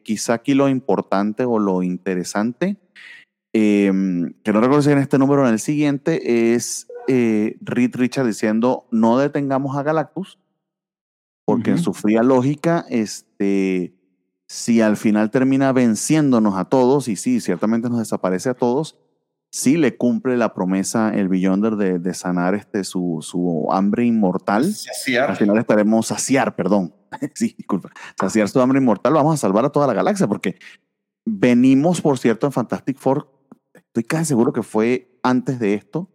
Quizá 0.05 0.35
aquí 0.35 0.55
lo 0.55 0.69
importante 0.69 1.45
o 1.45 1.59
lo 1.59 1.83
interesante, 1.83 2.77
eh, 3.55 3.91
que 4.43 4.53
no 4.53 4.61
recuerdo 4.61 4.83
si 4.83 4.91
en 4.91 4.99
este 4.99 5.17
número 5.17 5.43
o 5.43 5.47
en 5.47 5.53
el 5.53 5.61
siguiente, 5.61 6.55
es 6.55 6.89
eh, 7.07 7.57
Reed 7.61 7.95
Richard 7.95 8.27
diciendo 8.27 8.87
no 8.91 9.17
detengamos 9.17 9.77
a 9.77 9.85
Galactus, 9.85 10.39
porque 11.45 11.71
en 11.71 11.79
su 11.79 11.93
fría 11.95 12.23
lógica, 12.23 12.85
este, 12.89 13.95
si 14.49 14.81
al 14.81 14.97
final 14.97 15.31
termina 15.31 15.73
venciéndonos 15.73 16.57
a 16.57 16.65
todos, 16.65 17.07
y 17.07 17.17
sí, 17.17 17.41
ciertamente 17.41 17.89
nos 17.89 18.01
desaparece 18.01 18.49
a 18.49 18.55
todos, 18.55 18.99
sí 19.51 19.77
le 19.77 19.97
cumple 19.97 20.37
la 20.37 20.53
promesa 20.53 21.15
el 21.15 21.29
Beyonder 21.29 21.77
de, 21.77 22.01
de 22.01 22.15
sanar 22.15 22.57
este, 22.57 22.83
su, 22.83 23.19
su 23.21 23.69
hambre 23.71 24.05
inmortal. 24.05 24.75
Saciar. 24.75 25.31
Al 25.31 25.37
final 25.37 25.59
estaremos 25.59 26.09
saciar, 26.09 26.57
perdón. 26.57 26.93
sí, 27.35 27.55
disculpa. 27.57 27.91
Saciar 28.19 28.49
su 28.49 28.61
hambre 28.61 28.81
inmortal. 28.81 29.13
Vamos 29.13 29.35
a 29.35 29.37
salvar 29.37 29.65
a 29.65 29.71
toda 29.71 29.87
la 29.87 29.95
galaxia 29.95 30.27
porque 30.27 30.57
venimos, 31.25 32.01
por 32.01 32.19
cierto, 32.19 32.47
en 32.47 32.53
Fantastic 32.53 32.99
Four. 32.99 33.34
Estoy 33.95 34.03
casi 34.03 34.25
seguro 34.25 34.53
que 34.53 34.65
fue 34.65 35.21
antes 35.23 35.61
de 35.61 35.75
esto, 35.75 36.11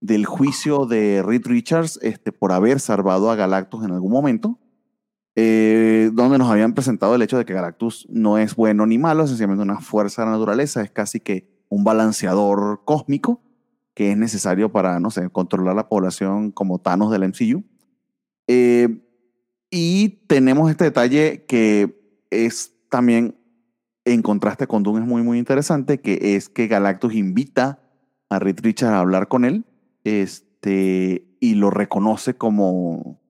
del 0.00 0.26
juicio 0.26 0.86
de 0.86 1.22
Reed 1.24 1.42
Richards 1.44 2.00
este, 2.02 2.32
por 2.32 2.50
haber 2.50 2.80
salvado 2.80 3.30
a 3.30 3.36
Galactus 3.36 3.84
en 3.84 3.92
algún 3.92 4.10
momento, 4.10 4.58
eh, 5.36 6.10
donde 6.14 6.36
nos 6.36 6.50
habían 6.50 6.74
presentado 6.74 7.14
el 7.14 7.22
hecho 7.22 7.38
de 7.38 7.44
que 7.44 7.52
Galactus 7.52 8.08
no 8.10 8.38
es 8.38 8.56
bueno 8.56 8.86
ni 8.86 8.98
malo, 8.98 9.22
es 9.22 9.30
sencillamente 9.30 9.62
una 9.62 9.78
fuerza 9.78 10.22
de 10.22 10.26
la 10.26 10.32
naturaleza, 10.32 10.82
es 10.82 10.90
casi 10.90 11.20
que 11.20 11.64
un 11.68 11.84
balanceador 11.84 12.82
cósmico 12.84 13.40
que 13.94 14.10
es 14.10 14.16
necesario 14.16 14.72
para, 14.72 14.98
no 14.98 15.12
sé, 15.12 15.30
controlar 15.30 15.76
la 15.76 15.88
población 15.88 16.50
como 16.50 16.80
Thanos 16.80 17.12
del 17.12 17.28
MCU. 17.28 17.62
Eh, 18.48 19.00
y 19.70 20.08
tenemos 20.26 20.72
este 20.72 20.82
detalle 20.82 21.44
que 21.46 22.02
es 22.30 22.74
también, 22.90 23.36
en 24.04 24.22
contraste 24.22 24.66
con 24.66 24.82
Doom, 24.82 24.98
es 24.98 25.06
muy, 25.06 25.22
muy 25.22 25.38
interesante, 25.38 26.00
que 26.00 26.36
es 26.36 26.48
que 26.48 26.66
Galactus 26.66 27.14
invita 27.14 27.80
a 28.28 28.38
Reed 28.38 28.60
Richards 28.60 28.94
a 28.94 29.00
hablar 29.00 29.28
con 29.28 29.44
él 29.44 29.64
este, 30.04 31.36
y 31.40 31.54
lo 31.54 31.70
reconoce 31.70 32.34
como, 32.34 33.20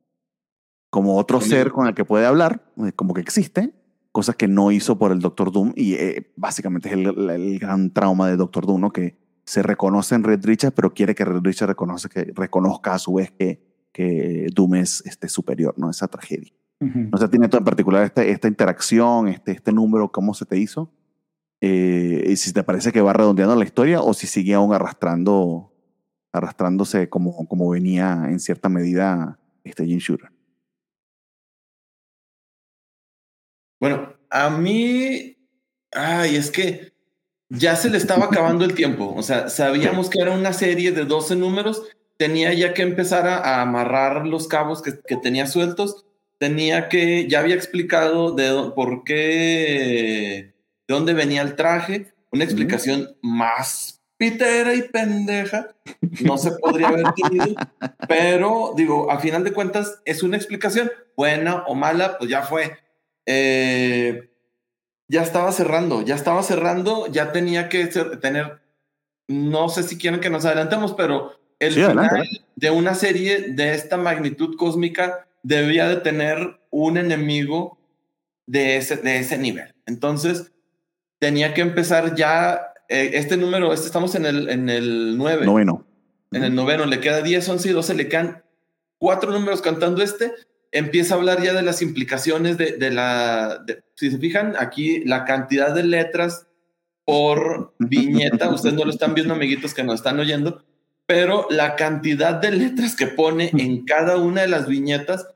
como 0.91 1.17
otro 1.17 1.41
ser 1.41 1.73
con 1.73 1.87
el 1.87 1.95
que 1.95 2.05
puede 2.05 2.27
hablar, 2.27 2.65
eh, 2.79 2.93
como 2.93 3.15
que 3.15 3.21
existe, 3.21 3.75
cosas 4.13 4.37
que 4.37 4.49
no 4.49 4.71
hizo 4.71 4.99
por 4.99 5.13
el 5.13 5.21
Doctor 5.21 5.53
Doom 5.53 5.73
y 5.77 5.95
eh, 5.95 6.33
básicamente 6.37 6.89
es 6.89 6.95
el, 6.95 7.31
el 7.31 7.59
gran 7.59 7.93
trauma 7.93 8.29
de 8.29 8.37
Doctor 8.37 8.67
Doom, 8.67 8.81
¿no? 8.81 8.93
que 8.93 9.17
se 9.45 9.63
reconoce 9.63 10.15
en 10.15 10.25
Red 10.25 10.45
Richards, 10.45 10.75
pero 10.75 10.95
quiere 10.95 11.15
que 11.15 11.25
Red 11.25 11.43
Richards 11.43 11.71
reconoce 11.71 12.09
que, 12.09 12.33
reconozca 12.35 12.95
a 12.95 12.99
su 12.99 13.15
vez 13.15 13.33
que, 13.33 13.89
que 13.93 14.47
Doom 14.55 14.77
es 14.77 15.03
este, 15.05 15.29
superior, 15.29 15.75
¿no? 15.77 15.91
Esa 15.91 16.09
tragedia. 16.09 16.53
No 16.83 17.19
sé, 17.19 17.29
tiene 17.29 17.49
todo 17.49 17.59
en 17.59 17.65
particular 17.65 18.05
este, 18.05 18.31
esta 18.31 18.49
interacción, 18.49 19.29
este, 19.29 19.53
este 19.53 19.73
número, 19.73 20.11
cómo 20.11 20.35
se 20.35 20.47
te 20.47 20.59
hizo. 20.59 20.91
Eh, 21.61 22.25
y 22.29 22.37
si 22.37 22.53
te 22.53 22.65
parece 22.65 22.91
que 22.91 23.01
va 23.01 23.13
redondeando 23.13 23.55
la 23.55 23.65
historia 23.65 24.01
o 24.01 24.15
si 24.15 24.27
sigue 24.27 24.55
aún 24.55 24.75
arrastrando, 24.75 25.73
arrastrándose 26.33 27.09
como, 27.09 27.47
como 27.47 27.71
venía 27.71 28.25
en 28.29 28.41
cierta 28.41 28.69
medida 28.69 29.39
este 29.63 29.87
Jim 29.87 29.99
Shooter. 29.99 30.31
Bueno, 33.81 34.15
a 34.29 34.51
mí, 34.51 35.37
ay, 35.93 36.37
es 36.37 36.51
que 36.51 36.93
ya 37.49 37.77
se 37.77 37.91
le 37.91 37.99
estaba 37.99 38.25
acabando 38.25 38.65
el 38.65 38.75
tiempo. 38.75 39.15
O 39.15 39.23
sea, 39.23 39.49
sabíamos 39.49 40.11
que 40.11 40.21
era 40.21 40.33
una 40.33 40.53
serie 40.53 40.91
de 40.91 41.05
12 41.05 41.37
números, 41.37 41.83
tenía 42.17 42.53
ya 42.55 42.75
que 42.75 42.83
empezar 42.83 43.27
a, 43.27 43.39
a 43.39 43.63
amarrar 43.63 44.27
los 44.27 44.49
cabos 44.49 44.83
que, 44.83 44.99
que 45.07 45.17
tenía 45.17 45.47
sueltos, 45.47 46.07
tenía 46.43 46.89
que, 46.89 47.29
ya 47.29 47.39
había 47.39 47.55
explicado 47.55 48.33
de 48.33 48.73
por 48.75 49.05
qué, 49.05 50.53
de 50.89 50.93
dónde 50.93 51.15
venía 51.15 51.41
el 51.41 51.55
traje, 51.55 52.13
una 52.33 52.43
explicación 52.43 53.17
más 53.23 54.03
pitera 54.17 54.75
y 54.75 54.83
pendeja, 54.83 55.69
no 56.25 56.37
se 56.39 56.51
podría 56.59 56.89
haber 56.89 57.13
tenido, 57.15 57.55
pero 58.09 58.73
digo, 58.77 59.09
a 59.13 59.21
final 59.21 59.45
de 59.45 59.53
cuentas 59.53 60.01
es 60.05 60.25
una 60.25 60.37
explicación, 60.37 60.91
buena 61.17 61.63
o 61.69 61.77
mala, 61.77 62.19
pues 62.19 62.29
ya 62.29 62.43
fue. 62.43 62.77
Eh, 63.25 64.29
ya 65.07 65.23
estaba 65.23 65.53
cerrando, 65.53 66.03
ya 66.03 66.17
estaba 66.17 66.43
cerrando, 66.43 67.07
ya 67.07 67.31
tenía 67.31 67.69
que 67.69 67.87
ser- 67.93 68.19
tener, 68.19 68.61
no 69.29 69.69
sé 69.69 69.85
si 69.85 69.97
quieren 69.97 70.19
que 70.19 70.29
nos 70.31 70.45
adelantemos, 70.45 70.93
pero 70.95 71.39
el 71.61 71.73
Sí, 71.75 71.81
final 71.85 72.01
adelante, 72.01 72.41
de 72.57 72.71
una 72.73 72.97
serie 72.97 73.53
de 73.53 73.75
esta 73.75 73.97
magnitud 73.97 74.57
cósmica 74.57 75.29
debía 75.43 75.89
de 75.89 75.97
tener 75.97 76.61
un 76.71 76.97
enemigo 76.97 77.79
de 78.47 78.77
ese, 78.77 78.97
de 78.97 79.19
ese 79.19 79.39
nivel. 79.39 79.75
Entonces, 79.87 80.53
tenía 81.19 81.55
que 81.55 81.61
empezar 81.61 82.15
ya, 82.15 82.61
eh, 82.89 83.11
este 83.15 83.37
número, 83.37 83.73
este 83.73 83.87
estamos 83.87 84.15
en 84.15 84.27
el, 84.27 84.49
en 84.49 84.69
el 84.69 85.17
9 85.17 85.47
Noveno. 85.47 85.87
en 86.33 86.45
el 86.45 86.55
noveno 86.55 86.87
le 86.87 87.01
queda 87.01 87.23
10, 87.23 87.49
11 87.49 87.69
y 87.69 87.73
12, 87.73 87.95
le 87.95 88.09
quedan 88.09 88.43
cuatro 88.99 89.31
números 89.33 89.63
cantando 89.63 90.03
este, 90.03 90.33
empieza 90.71 91.15
a 91.15 91.19
hablar 91.19 91.43
ya 91.43 91.53
de 91.53 91.63
las 91.63 91.83
implicaciones 91.83 92.57
de, 92.59 92.73
de 92.79 92.91
la, 92.91 93.63
de- 93.67 93.83
si 93.97 94.11
se 94.11 94.19
fijan 94.19 94.55
aquí, 94.59 95.05
la 95.05 95.25
cantidad 95.25 95.75
de 95.75 95.83
letras 95.85 96.47
por 97.05 97.75
viñeta, 97.79 98.49
ustedes 98.51 98.75
no 98.75 98.85
lo 98.85 98.91
están 98.91 99.15
viendo, 99.15 99.35
amiguitos 99.35 99.75
que 99.75 99.85
nos 99.85 99.97
están 99.97 100.19
oyendo, 100.19 100.65
pero 101.13 101.47
la 101.51 101.77
cantidad 101.77 102.37
de 102.37 102.51
letras 102.53 102.97
que 102.97 103.07
pone 103.07 103.51
en 103.53 103.85
cada 103.85 104.17
una 104.17 104.41
de 104.41 104.49
las 104.49 104.67
viñetas, 104.67 105.27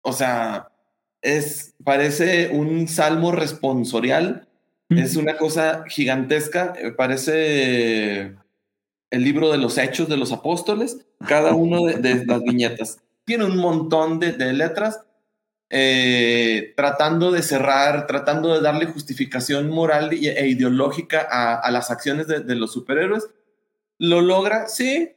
o 0.00 0.14
sea, 0.14 0.70
es, 1.20 1.74
parece 1.84 2.48
un 2.54 2.88
salmo 2.88 3.30
responsorial, 3.30 4.48
es 4.88 5.16
una 5.16 5.36
cosa 5.36 5.84
gigantesca, 5.88 6.72
eh, 6.78 6.90
parece 6.92 8.36
el 9.10 9.24
libro 9.24 9.52
de 9.52 9.58
los 9.58 9.76
hechos 9.76 10.08
de 10.08 10.16
los 10.16 10.32
apóstoles, 10.32 11.04
cada 11.26 11.52
uno 11.52 11.84
de, 11.84 11.96
de 11.96 12.24
las 12.24 12.42
viñetas. 12.42 13.00
Tiene 13.26 13.44
un 13.44 13.58
montón 13.58 14.18
de, 14.18 14.32
de 14.32 14.54
letras 14.54 15.02
eh, 15.68 16.72
tratando 16.78 17.30
de 17.30 17.42
cerrar, 17.42 18.06
tratando 18.06 18.54
de 18.54 18.62
darle 18.62 18.86
justificación 18.86 19.68
moral 19.68 20.14
e 20.14 20.48
ideológica 20.48 21.28
a, 21.30 21.56
a 21.56 21.70
las 21.70 21.90
acciones 21.90 22.26
de, 22.26 22.40
de 22.40 22.54
los 22.54 22.72
superhéroes. 22.72 23.28
Lo 23.98 24.20
logra, 24.20 24.68
sí. 24.68 25.10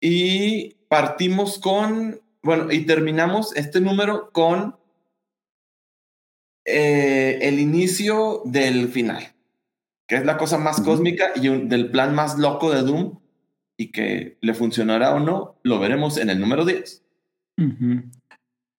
Y 0.00 0.74
partimos 0.88 1.58
con, 1.58 2.20
bueno, 2.42 2.70
y 2.70 2.84
terminamos 2.86 3.54
este 3.56 3.80
número 3.80 4.30
con 4.32 4.76
eh, 6.64 7.38
el 7.42 7.58
inicio 7.60 8.42
del 8.44 8.88
final, 8.88 9.34
que 10.08 10.16
es 10.16 10.24
la 10.24 10.36
cosa 10.36 10.58
más 10.58 10.80
cósmica 10.80 11.26
y 11.36 11.48
un- 11.48 11.68
del 11.68 11.90
plan 11.90 12.14
más 12.14 12.38
loco 12.38 12.70
de 12.72 12.82
Doom. 12.82 13.18
Y 13.78 13.92
que 13.92 14.38
le 14.40 14.54
funcionará 14.54 15.14
o 15.14 15.20
no, 15.20 15.58
lo 15.62 15.78
veremos 15.78 16.16
en 16.16 16.30
el 16.30 16.40
número 16.40 16.64
10. 16.64 17.04
Ujú. 17.58 18.04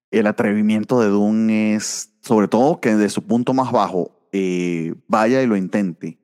El 0.09 0.25
atrevimiento 0.25 0.99
de 0.99 1.07
Doom 1.09 1.49
es, 1.51 2.13
sobre 2.21 2.47
todo, 2.47 2.79
que 2.81 2.95
de 2.95 3.09
su 3.09 3.21
punto 3.23 3.53
más 3.53 3.71
bajo 3.71 4.27
eh, 4.31 4.95
vaya 5.07 5.43
y 5.43 5.47
lo 5.47 5.55
intente. 5.55 6.17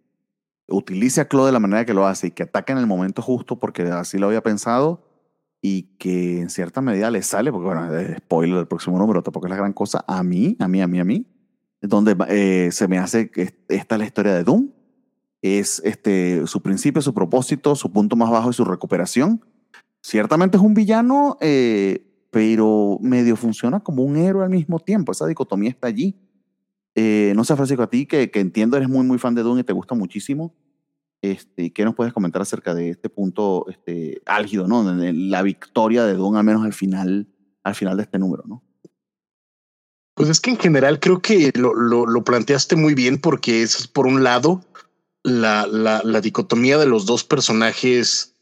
Utilice 0.67 1.21
a 1.21 1.27
Claude 1.27 1.47
de 1.47 1.51
la 1.53 1.59
manera 1.59 1.85
que 1.85 1.93
lo 1.93 2.05
hace 2.07 2.27
y 2.27 2.31
que 2.31 2.43
ataque 2.43 2.71
en 2.71 2.77
el 2.77 2.87
momento 2.87 3.21
justo 3.21 3.59
porque 3.59 3.83
así 3.83 4.17
lo 4.17 4.27
había 4.27 4.41
pensado 4.41 5.05
y 5.61 5.83
que 5.97 6.39
en 6.41 6.49
cierta 6.49 6.81
medida 6.81 7.09
le 7.11 7.21
sale, 7.21 7.51
porque 7.51 7.65
bueno, 7.67 7.97
eh, 7.97 8.15
spoiler 8.17 8.57
del 8.57 8.67
próximo 8.67 8.97
número 8.97 9.21
tampoco 9.23 9.45
es 9.47 9.51
la 9.51 9.55
gran 9.57 9.73
cosa. 9.73 10.03
A 10.07 10.23
mí, 10.23 10.55
a 10.59 10.67
mí, 10.67 10.81
a 10.81 10.87
mí, 10.87 10.99
a 10.99 11.05
mí, 11.05 11.25
donde 11.81 12.15
eh, 12.29 12.69
se 12.71 12.87
me 12.87 12.97
hace 12.97 13.29
que 13.31 13.43
est- 13.43 13.55
esta 13.71 13.95
es 13.95 13.99
la 13.99 14.05
historia 14.05 14.33
de 14.33 14.43
Doom. 14.43 14.69
Es 15.41 15.81
este, 15.85 16.47
su 16.47 16.61
principio, 16.61 17.01
su 17.01 17.13
propósito, 17.13 17.75
su 17.75 17.91
punto 17.91 18.15
más 18.15 18.29
bajo 18.29 18.49
y 18.49 18.53
su 18.53 18.63
recuperación. 18.65 19.41
Ciertamente 20.01 20.57
es 20.57 20.63
un 20.63 20.73
villano, 20.73 21.37
eh, 21.41 22.27
pero 22.31 22.97
medio 23.01 23.35
funciona 23.35 23.79
como 23.81 24.03
un 24.03 24.15
héroe 24.17 24.43
al 24.43 24.49
mismo 24.49 24.79
tiempo. 24.79 25.11
Esa 25.11 25.27
dicotomía 25.27 25.69
está 25.69 25.87
allí. 25.87 26.15
Eh, 26.95 27.33
no 27.35 27.43
sé, 27.43 27.55
Francisco, 27.55 27.83
a 27.83 27.89
ti 27.89 28.05
que, 28.05 28.29
que 28.29 28.39
entiendo 28.39 28.77
eres 28.77 28.89
muy, 28.89 29.05
muy 29.05 29.17
fan 29.17 29.35
de 29.35 29.43
Doom 29.43 29.59
y 29.59 29.63
te 29.63 29.73
gusta 29.73 29.95
muchísimo. 29.95 30.55
Este, 31.23 31.71
¿Qué 31.71 31.85
nos 31.85 31.95
puedes 31.95 32.11
comentar 32.11 32.41
acerca 32.41 32.75
de 32.75 32.89
este 32.89 33.09
punto 33.09 33.65
este, 33.69 34.21
álgido, 34.25 34.67
¿no? 34.67 34.83
La 34.93 35.41
victoria 35.41 36.03
de 36.05 36.15
Doom, 36.15 36.35
al 36.35 36.43
menos 36.43 36.65
al 36.65 36.73
final, 36.73 37.27
al 37.63 37.75
final 37.75 37.95
de 37.95 38.03
este 38.03 38.19
número, 38.19 38.43
¿no? 38.45 38.61
Pues 40.15 40.29
es 40.29 40.41
que 40.41 40.51
en 40.51 40.57
general 40.57 40.99
creo 40.99 41.21
que 41.21 41.51
lo, 41.55 41.73
lo, 41.73 42.23
planteaste 42.23 42.75
muy 42.75 42.93
bien 42.93 43.19
porque 43.19 43.63
es 43.63 43.87
por 43.87 44.05
un 44.05 44.23
lado 44.23 44.63
la, 45.23 45.65
la, 45.65 46.01
la 46.03 46.21
dicotomía 46.21 46.77
de 46.77 46.85
los 46.85 47.05
dos 47.05 47.23
personajes. 47.23 48.35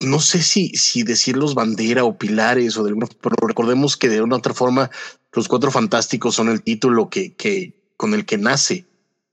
No 0.00 0.20
sé 0.20 0.40
si, 0.42 0.68
si 0.70 1.02
decirlos 1.02 1.54
bandera 1.54 2.04
o 2.04 2.16
pilares 2.16 2.78
o 2.78 2.84
de 2.84 2.90
alguna, 2.90 3.08
pero 3.20 3.34
recordemos 3.46 3.96
que 3.96 4.08
de 4.08 4.22
una 4.22 4.36
otra 4.36 4.54
forma 4.54 4.90
los 5.32 5.48
cuatro 5.48 5.70
fantásticos 5.70 6.34
son 6.34 6.48
el 6.48 6.62
título 6.62 7.10
que, 7.10 7.34
que 7.34 7.92
con 7.96 8.14
el 8.14 8.24
que 8.24 8.38
nace 8.38 8.86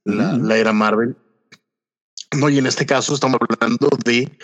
la, 0.03 0.57
era 0.57 0.73
Marvel. 0.73 1.15
No, 2.37 2.49
y 2.49 2.57
en 2.57 2.67
este 2.67 2.85
caso 2.85 3.13
estamos 3.13 3.39
hablando 3.49 3.89
de 4.03 4.37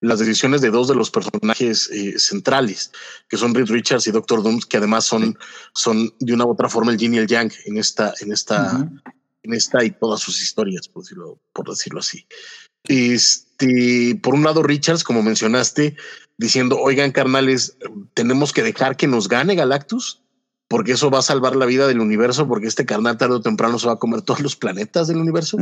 las 0.00 0.18
decisiones 0.18 0.60
de 0.60 0.70
dos 0.70 0.88
de 0.88 0.96
los 0.96 1.10
personajes 1.10 1.88
eh, 1.90 2.18
centrales, 2.18 2.90
que 3.28 3.36
son 3.36 3.54
Reed 3.54 3.70
Richards 3.70 4.06
y 4.08 4.10
Doctor 4.10 4.42
Doom, 4.42 4.60
que 4.68 4.78
además 4.78 5.04
son, 5.04 5.38
son 5.74 6.12
de 6.18 6.34
una 6.34 6.44
u 6.44 6.50
otra 6.50 6.68
forma 6.68 6.90
el 6.90 6.98
yin 6.98 7.14
y 7.14 7.18
el 7.18 7.28
yang 7.28 7.52
en 7.66 7.78
esta, 7.78 8.12
en 8.20 8.32
esta, 8.32 8.74
Ujú. 8.74 9.00
en 9.44 9.54
esta 9.54 9.84
y 9.84 9.92
todas 9.92 10.20
sus 10.20 10.42
historias, 10.42 10.88
por 10.88 11.04
decirlo, 11.04 11.38
por 11.52 11.68
decirlo 11.68 12.00
así. 12.00 12.26
Este, 12.88 14.18
por 14.20 14.34
un 14.34 14.42
lado, 14.42 14.64
Richards, 14.64 15.04
como 15.04 15.22
mencionaste, 15.22 15.96
diciendo, 16.36 16.78
oigan, 16.80 17.12
carnales, 17.12 17.76
tenemos 18.14 18.52
que 18.52 18.64
dejar 18.64 18.96
que 18.96 19.06
nos 19.06 19.28
gane 19.28 19.54
Galactus, 19.54 20.20
porque 20.72 20.92
eso 20.92 21.10
va 21.10 21.18
a 21.18 21.22
salvar 21.22 21.54
la 21.54 21.66
vida 21.66 21.86
del 21.86 22.00
universo, 22.00 22.48
porque 22.48 22.66
este 22.66 22.86
carnal 22.86 23.18
tarde 23.18 23.34
o 23.34 23.40
temprano 23.42 23.78
se 23.78 23.86
va 23.86 23.92
a 23.92 23.98
comer 23.98 24.22
todos 24.22 24.40
los 24.40 24.56
planetas 24.56 25.06
del 25.06 25.18
universo. 25.18 25.58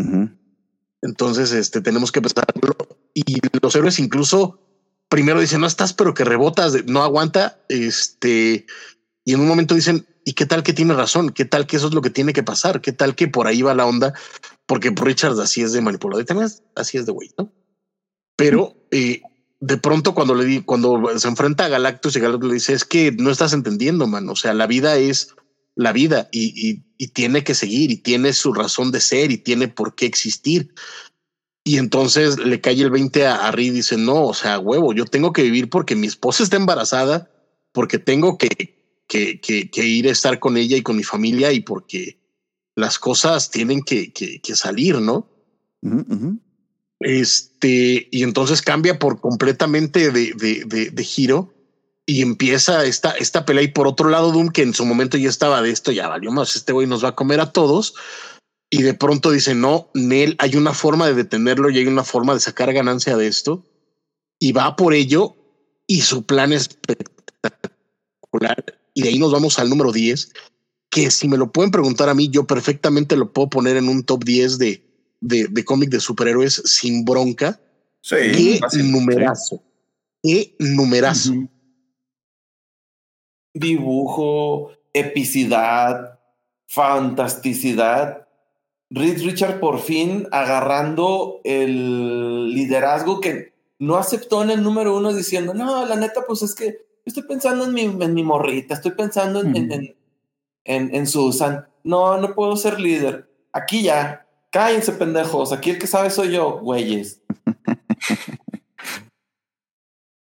Entonces, 1.02 1.50
este, 1.50 1.80
tenemos 1.80 2.12
que 2.12 2.22
pensarlo. 2.22 2.76
Y 3.12 3.40
los 3.60 3.74
héroes 3.74 3.98
incluso 3.98 4.60
primero 5.08 5.40
dicen, 5.40 5.62
no 5.62 5.66
estás, 5.66 5.94
pero 5.94 6.14
que 6.14 6.22
rebotas, 6.22 6.86
no 6.86 7.02
aguanta. 7.02 7.58
Este, 7.68 8.66
y 9.24 9.34
en 9.34 9.40
un 9.40 9.48
momento 9.48 9.74
dicen, 9.74 10.06
¿y 10.24 10.34
qué 10.34 10.46
tal 10.46 10.62
que 10.62 10.74
tiene 10.74 10.94
razón? 10.94 11.30
¿Qué 11.30 11.44
tal 11.44 11.66
que 11.66 11.78
eso 11.78 11.88
es 11.88 11.92
lo 11.94 12.02
que 12.02 12.10
tiene 12.10 12.32
que 12.32 12.44
pasar? 12.44 12.80
¿Qué 12.80 12.92
tal 12.92 13.16
que 13.16 13.26
por 13.26 13.48
ahí 13.48 13.62
va 13.62 13.74
la 13.74 13.86
onda? 13.86 14.14
Porque 14.64 14.94
Richards 14.94 15.40
así 15.40 15.60
es 15.60 15.72
de 15.72 15.80
manipulador 15.80 16.22
y 16.22 16.26
también 16.26 16.48
así 16.76 16.98
es 16.98 17.06
de 17.06 17.10
güey, 17.10 17.32
¿no? 17.36 17.52
Pero 18.36 18.76
eh, 18.92 19.22
de 19.60 19.76
pronto 19.76 20.14
cuando 20.14 20.34
le 20.34 20.44
di, 20.44 20.60
cuando 20.62 21.18
se 21.18 21.28
enfrenta 21.28 21.66
a 21.66 21.68
Galactus 21.68 22.16
y 22.16 22.20
Galactus 22.20 22.48
le 22.48 22.54
dice, 22.54 22.72
es 22.72 22.84
que 22.84 23.12
no 23.12 23.30
estás 23.30 23.52
entendiendo, 23.52 24.06
man. 24.06 24.28
O 24.28 24.36
sea, 24.36 24.54
la 24.54 24.66
vida 24.66 24.96
es 24.96 25.34
la 25.76 25.92
vida 25.92 26.28
y, 26.32 26.82
y, 26.98 27.08
tiene 27.08 27.44
que 27.44 27.54
seguir 27.54 27.90
y 27.90 27.96
tiene 27.96 28.32
su 28.34 28.52
razón 28.52 28.92
de 28.92 29.00
ser 29.00 29.30
y 29.30 29.38
tiene 29.38 29.68
por 29.68 29.94
qué 29.94 30.06
existir. 30.06 30.74
Y 31.64 31.78
entonces 31.78 32.38
le 32.38 32.60
cae 32.60 32.80
el 32.80 32.90
20 32.90 33.26
a, 33.26 33.46
a 33.46 33.50
Reed 33.52 33.72
y 33.72 33.76
dice, 33.76 33.96
no, 33.96 34.26
o 34.26 34.34
sea, 34.34 34.58
huevo, 34.58 34.92
yo 34.92 35.04
tengo 35.04 35.32
que 35.32 35.42
vivir 35.42 35.70
porque 35.70 35.96
mi 35.96 36.06
esposa 36.06 36.42
está 36.42 36.56
embarazada, 36.56 37.30
porque 37.72 37.98
tengo 37.98 38.36
que, 38.36 38.80
que, 39.06 39.40
que, 39.40 39.86
ir 39.86 40.08
a 40.08 40.12
estar 40.12 40.38
con 40.38 40.56
ella 40.56 40.76
y 40.76 40.82
con 40.82 40.96
mi 40.96 41.02
familia 41.02 41.52
y 41.52 41.60
porque 41.60 42.20
las 42.76 42.98
cosas 42.98 43.50
tienen 43.50 43.82
que, 43.82 44.12
que, 44.12 44.56
salir, 44.56 45.00
¿no? 45.00 45.28
Este, 47.00 48.08
y 48.10 48.22
entonces 48.22 48.60
cambia 48.60 48.98
por 48.98 49.20
completamente 49.20 50.12
de, 50.12 50.34
de, 50.34 50.90
de, 50.90 51.04
giro 51.04 51.52
y 52.04 52.20
empieza 52.20 52.84
esta, 52.84 53.12
esta 53.12 53.46
pelea. 53.46 53.64
Y 53.64 53.68
por 53.68 53.86
otro 53.86 54.10
lado, 54.10 54.32
Doom, 54.32 54.50
que 54.50 54.62
en 54.62 54.74
su 54.74 54.84
momento 54.84 55.16
ya 55.16 55.30
estaba 55.30 55.62
de 55.62 55.70
esto, 55.70 55.92
ya 55.92 56.08
valió 56.08 56.30
más, 56.30 56.56
este 56.56 56.72
güey 56.72 56.86
nos 56.86 57.02
va 57.02 57.08
a 57.08 57.16
comer 57.16 57.40
a 57.40 57.52
todos. 57.52 57.94
Y 58.68 58.82
de 58.82 58.94
pronto 58.94 59.32
dice, 59.32 59.54
no, 59.54 59.90
Nel, 59.94 60.36
hay 60.38 60.56
una 60.56 60.74
forma 60.74 61.06
de 61.06 61.14
detenerlo 61.14 61.70
y 61.70 61.78
hay 61.78 61.86
una 61.86 62.04
forma 62.04 62.34
de 62.34 62.40
sacar 62.40 62.72
ganancia 62.72 63.16
de 63.16 63.26
esto. 63.26 63.64
Y 64.38 64.52
va 64.52 64.76
por 64.76 64.94
ello 64.94 65.36
y 65.86 66.02
su 66.02 66.24
plan 66.24 66.52
es 66.52 66.68
espectacular. 66.68 68.78
Y 68.94 69.02
de 69.02 69.08
ahí 69.08 69.18
nos 69.18 69.32
vamos 69.32 69.58
al 69.58 69.70
número 69.70 69.90
10, 69.90 70.32
que 70.90 71.10
si 71.10 71.28
me 71.28 71.36
lo 71.36 71.50
pueden 71.50 71.70
preguntar 71.70 72.08
a 72.08 72.14
mí, 72.14 72.28
yo 72.28 72.46
perfectamente 72.46 73.16
lo 73.16 73.32
puedo 73.32 73.50
poner 73.50 73.76
en 73.76 73.88
un 73.88 74.04
top 74.04 74.24
10 74.24 74.58
de, 74.58 74.89
de, 75.20 75.46
de 75.48 75.64
cómic 75.64 75.90
de 75.90 76.00
superhéroes 76.00 76.54
sin 76.64 77.04
bronca. 77.04 77.60
Sí, 78.00 78.16
Qué 78.16 78.58
fácil. 78.60 78.90
numerazo. 78.90 79.62
Qué 80.22 80.54
numerazo. 80.58 81.32
Dibujo, 83.52 84.70
epicidad, 84.92 86.18
fantasticidad. 86.66 88.28
Reed 88.90 89.22
Richard 89.22 89.60
por 89.60 89.80
fin 89.80 90.26
agarrando 90.30 91.40
el 91.44 92.50
liderazgo 92.54 93.20
que 93.20 93.54
no 93.78 93.96
aceptó 93.96 94.42
en 94.42 94.50
el 94.50 94.62
número 94.62 94.96
uno 94.96 95.12
diciendo, 95.12 95.54
no, 95.54 95.86
la 95.86 95.96
neta, 95.96 96.22
pues 96.26 96.42
es 96.42 96.54
que 96.54 96.78
estoy 97.04 97.22
pensando 97.24 97.64
en 97.64 97.72
mi, 97.72 97.82
en 97.82 98.14
mi 98.14 98.22
morrita, 98.22 98.74
estoy 98.74 98.92
pensando 98.92 99.40
en, 99.42 99.96
en- 100.64 100.94
en 100.94 101.06
Susan. 101.06 101.66
No, 101.82 102.20
no 102.20 102.34
puedo 102.34 102.56
ser 102.56 102.78
líder. 102.78 103.28
Aquí 103.52 103.82
ya, 103.82 104.26
cállense 104.50 104.92
pendejos, 104.92 105.52
aquí 105.52 105.70
el 105.70 105.78
que 105.78 105.86
sabe 105.86 106.10
soy 106.10 106.32
yo, 106.32 106.58
güeyes. 106.60 107.22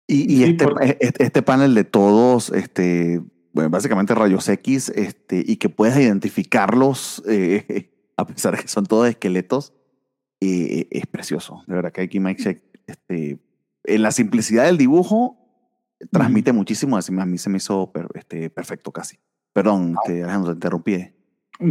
Y, 0.09 0.33
y 0.33 0.37
Sí, 0.37 0.45
este, 0.45 0.65
por- 0.65 0.85
e- 0.85 0.99
este, 1.01 1.43
panel 1.43 1.75
de 1.75 1.83
todos, 1.85 2.51
este, 2.51 3.21
bueno, 3.53 3.71
básicamente 3.71 4.15
rayos 4.15 4.49
X, 4.49 4.91
este, 4.91 5.43
y 5.45 5.57
que 5.57 5.69
puedes 5.69 5.97
identificarlos, 5.97 7.23
eh, 7.29 7.91
a 8.17 8.25
pesar 8.27 8.57
de 8.57 8.63
que 8.63 8.69
son 8.69 8.87
todos 8.87 9.09
esqueletos, 9.09 9.73
eh, 10.41 10.87
es 10.91 11.07
precioso. 11.07 11.65
De 11.67 11.75
verdad 11.75 11.93
que 11.93 12.03
aquí 12.03 12.21
Mike 12.21 12.41
Sheck, 12.43 12.63
este, 12.87 13.41
en 13.85 14.03
la 14.03 14.13
simplicidad 14.13 14.67
del 14.67 14.79
dibujo, 14.79 15.39
transmite 16.13 16.53
muchísimo. 16.53 16.97
Así 16.97 17.13
a 17.19 17.27
mí 17.27 17.39
se 17.39 17.51
me 17.51 17.57
hizo 17.57 17.91
per- 17.91 18.09
este, 18.15 18.49
perfecto 18.51 18.93
casi. 18.93 19.19
Perdón, 19.53 19.97
este, 20.05 20.23
Alejandro, 20.23 20.53
te 20.53 20.57
interrumpí. 20.59 21.16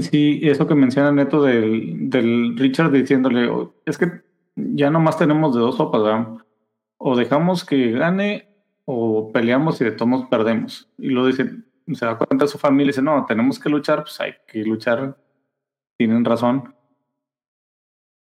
Sí, 0.02 0.40
eso 0.44 0.68
que 0.68 0.74
menciona 0.76 1.12
Neto 1.12 1.44
del, 1.44 2.56
Richard 2.57 2.91
diciéndole, 2.91 3.48
"O- 3.49 3.76
es 3.86 3.98
que 3.98 4.22
ya 4.56 4.90
nomás 4.90 5.18
tenemos 5.18 5.53
de 5.53 5.62
dos 5.62 5.78
sopas, 5.78 6.02
¿verdad? 6.03 6.28
O 6.98 7.16
dejamos 7.16 7.64
que 7.66 7.91
gane 7.91 8.48
o 8.86 9.32
peleamos 9.32 9.80
y 9.82 9.86
de 9.86 9.91
todos 9.91 10.26
perdemos. 10.30 10.90
Y 10.98 11.10
lo 11.10 11.28
dice, 11.28 11.52
se 11.94 12.06
da 12.06 12.18
cuenta 12.18 12.48
su 12.48 12.57
familia 12.57 12.86
y 12.86 12.88
dice, 12.88 13.02
no, 13.02 13.26
tenemos 13.28 13.60
que 13.60 13.70
luchar, 13.70 14.03
pues 14.03 14.20
hay 14.22 14.34
que 14.48 14.64
luchar. 14.64 15.18
Tienen 15.98 16.26
razón. 16.26 16.74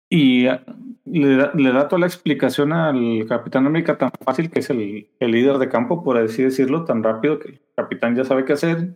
Y 0.10 0.48
ah, 0.48 0.64
le 1.06 1.35
da, 1.38 1.52
le 1.56 1.72
da 1.72 1.88
toda 1.88 2.02
la 2.02 2.06
explicación 2.07 2.72
al 2.73 3.26
Capitán 3.27 3.65
América 3.65 3.98
tan 3.98 4.11
fácil 4.23 4.49
que 4.52 4.60
es 4.60 4.69
el, 4.69 5.10
el 5.19 5.31
líder 5.31 5.57
de 5.57 5.69
campo, 5.69 6.03
por 6.03 6.18
así 6.18 6.44
decirlo, 6.44 6.85
tan 6.85 7.03
rápido 7.03 7.40
que 7.40 7.48
el 7.49 7.61
capitán 7.76 8.15
ya 8.15 8.23
sabe 8.26 8.45
qué 8.45 8.53
hacer. 8.53 8.95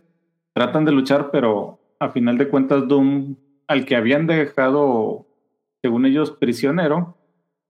Tratan 0.54 0.84
de 0.84 0.92
luchar, 0.92 1.30
pero 1.32 1.80
a 1.98 2.10
final 2.10 2.38
de 2.38 2.48
cuentas 2.48 2.86
Doom, 2.88 3.36
al 3.66 3.84
que 3.84 3.96
habían 3.96 4.26
dejado, 4.26 5.26
según 5.82 6.06
ellos, 6.06 6.30
prisionero, 6.32 7.16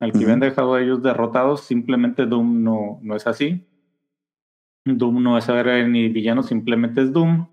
al 0.01 0.13
que 0.13 0.25
habían 0.25 0.41
dejado 0.41 0.75
a 0.75 0.83
ellos 0.83 1.03
derrotados, 1.03 1.63
simplemente 1.63 2.27
Doom 2.27 2.63
no, 2.63 3.01
no 3.03 3.17
es 3.17 3.27
así. 3.27 3.67
Doom 4.85 5.23
no 5.23 5.39
es 5.39 5.49
héroe 5.49 5.87
ni 5.89 6.09
villano, 6.09 6.43
simplemente 6.43 7.03
es 7.03 7.13
Doom. 7.13 7.49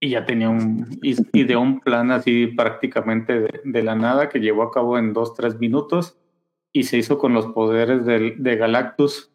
y 0.00 0.10
ya 0.10 0.24
tenía 0.24 0.48
un, 0.48 0.86
ideó 1.02 1.60
un 1.60 1.80
plan 1.80 2.10
así 2.10 2.48
prácticamente 2.48 3.40
de, 3.40 3.60
de, 3.64 3.82
la 3.82 3.94
nada 3.94 4.28
que 4.28 4.40
llevó 4.40 4.62
a 4.62 4.70
cabo 4.70 4.98
en 4.98 5.12
dos, 5.12 5.34
tres 5.34 5.58
minutos 5.58 6.18
y 6.72 6.84
se 6.84 6.98
hizo 6.98 7.18
con 7.18 7.32
los 7.32 7.46
poderes 7.48 8.04
de, 8.04 8.34
de 8.36 8.56
Galactus. 8.56 9.32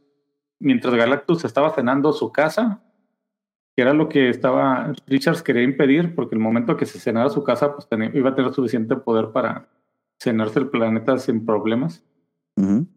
Mientras 0.60 0.94
Galactus 0.95 1.45
estaba 1.45 1.72
cenando 1.72 2.14
su 2.14 2.32
casa, 2.32 2.84
que 3.76 3.82
era 3.82 3.94
lo 3.94 4.08
que 4.08 4.30
estaba 4.30 4.94
Richards 5.08 5.41
quería 5.41 5.64
impedir, 5.64 6.14
porque 6.16 6.36
el 6.36 6.41
momento 6.41 6.78
que 6.78 6.86
se 6.86 7.00
cenara 7.00 7.30
su 7.30 7.44
casa, 7.44 7.74
pues 7.74 7.88
tenía, 7.88 8.12
iba 8.14 8.30
a 8.30 8.36
tener 8.36 8.54
suficiente 8.54 8.95
poder 8.95 9.32
para 9.32 9.68
cenarse 10.20 10.60
el 10.60 10.70
planeta 10.70 11.18
sin 11.18 11.45
problemas. 11.45 12.04
Uh 12.56 12.62
-huh. 12.64 12.88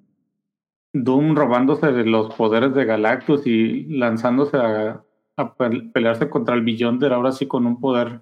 Doom 0.93 1.35
robándose 1.35 1.93
de 1.93 2.05
los 2.05 2.35
poderes 2.35 2.74
de 2.74 2.85
Galactus 2.85 3.47
y 3.47 3.85
lanzándose 3.85 4.57
a, 4.57 5.03
a 5.36 5.55
pelearse 5.55 6.31
contra 6.31 6.55
el 6.55 6.62
Beyonder, 6.62 7.12
ahora 7.12 7.32
sí 7.32 7.47
con 7.47 7.66
un 7.66 7.81
poder 7.81 8.20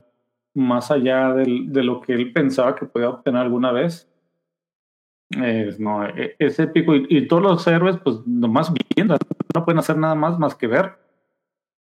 más 0.55 0.91
allá 0.91 1.33
del, 1.33 1.73
de 1.73 1.83
lo 1.83 2.01
que 2.01 2.15
él 2.15 2.33
pensaba 2.33 2.75
que 2.75 2.87
podía 2.87 3.11
obtener 3.11 3.43
alguna 3.43 3.73
vez. 3.73 4.09
Es, 5.31 5.81
no, 5.81 6.07
e, 6.07 6.37
es 6.39 6.59
épico. 6.59 6.95
Y, 6.95 7.07
y, 7.09 7.27
todos 7.27 7.43
los 7.43 7.67
héroes, 7.67 7.97
pues 7.99 8.21
nomás 8.27 8.73
viendo, 8.95 9.17
no 9.55 9.65
pueden 9.65 9.79
hacer 9.79 9.97
nada 9.99 10.15
más 10.15 10.39
más 10.39 10.55
que 10.55 10.67
ver, 10.67 11.04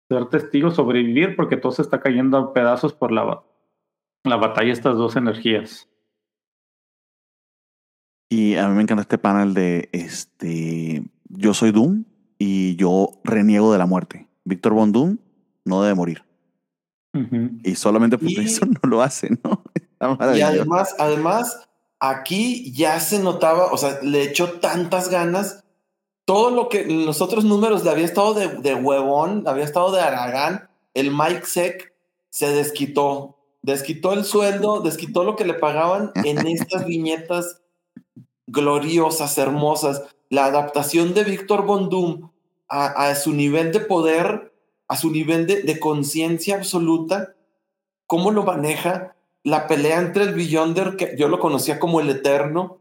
ser 0.09 0.25
testigos, 0.29 0.75
sobrevivir, 0.75 1.35
porque 1.35 1.57
todo 1.57 1.71
se 1.71 1.81
está 1.81 1.99
cayendo 1.99 2.38
a 2.38 2.53
pedazos 2.53 2.93
por 2.93 3.11
la, 3.11 3.43
la 4.23 4.35
batalla, 4.38 4.71
estas 4.71 4.95
dos 4.97 5.15
energías. 5.15 5.89
Y 8.29 8.55
a 8.55 8.67
mí 8.67 8.75
me 8.75 8.81
encanta 8.81 9.01
este 9.01 9.17
panel 9.17 9.53
de 9.53 9.89
este 9.93 11.03
yo 11.29 11.53
soy 11.53 11.71
Doom 11.71 12.05
y 12.38 12.75
yo 12.75 13.19
reniego 13.23 13.71
de 13.71 13.77
la 13.77 13.85
muerte. 13.85 14.27
Víctor 14.43 14.73
Von 14.73 14.91
Doom 14.91 15.17
no 15.65 15.81
debe 15.81 15.95
morir. 15.95 16.23
Uh 17.13 17.19
-huh. 17.19 17.61
Y 17.63 17.75
solamente 17.75 18.17
por 18.17 18.29
y, 18.29 18.39
eso 18.39 18.65
no 18.65 18.89
lo 18.89 19.01
hace, 19.01 19.29
¿no? 19.43 19.63
y 20.35 20.41
además, 20.41 20.95
además, 20.99 21.67
aquí 21.99 22.71
ya 22.73 22.99
se 22.99 23.19
notaba, 23.19 23.71
o 23.71 23.77
sea, 23.77 23.99
le 24.01 24.23
echó 24.23 24.59
tantas 24.59 25.09
ganas. 25.09 25.63
Todo 26.27 26.49
lo 26.49 26.67
que 26.67 26.83
los 26.83 27.21
otros 27.21 27.45
números 27.45 27.85
le 27.85 27.89
había 27.89 28.03
estado 28.03 28.33
de, 28.33 28.49
de 28.49 28.75
huevón, 28.75 29.47
había 29.47 29.63
estado 29.63 29.93
de 29.93 30.01
Aragán, 30.01 30.69
el 30.93 31.09
Mike 31.09 31.45
Sec 31.45 31.93
se 32.29 32.51
desquitó, 32.51 33.37
desquitó 33.61 34.11
el 34.11 34.25
sueldo, 34.25 34.81
desquitó 34.81 35.23
lo 35.23 35.37
que 35.37 35.45
le 35.45 35.53
pagaban 35.53 36.11
en 36.25 36.45
estas 36.47 36.85
viñetas 36.85 37.61
gloriosas, 38.45 39.37
hermosas. 39.37 40.03
La 40.27 40.43
adaptación 40.43 41.13
de 41.13 41.23
Víctor 41.23 41.65
Von 41.65 41.87
Doom 41.87 42.29
a, 42.67 42.87
a, 42.87 43.15
su 43.15 43.31
nivel 43.31 43.71
de 43.71 43.79
poder, 43.79 44.53
a 44.89 44.97
su 44.97 45.11
nivel 45.11 45.47
de, 45.47 45.61
de 45.61 45.79
conciencia 45.79 46.57
absoluta, 46.57 47.35
cómo 48.05 48.31
lo 48.31 48.43
maneja, 48.43 49.15
la 49.43 49.65
pelea 49.65 50.01
entre 50.01 50.23
el 50.23 50.33
Beyonder, 50.33 50.97
que 50.97 51.15
yo 51.17 51.29
lo 51.29 51.39
conocía 51.39 51.79
como 51.79 52.01
el 52.01 52.09
Eterno, 52.09 52.79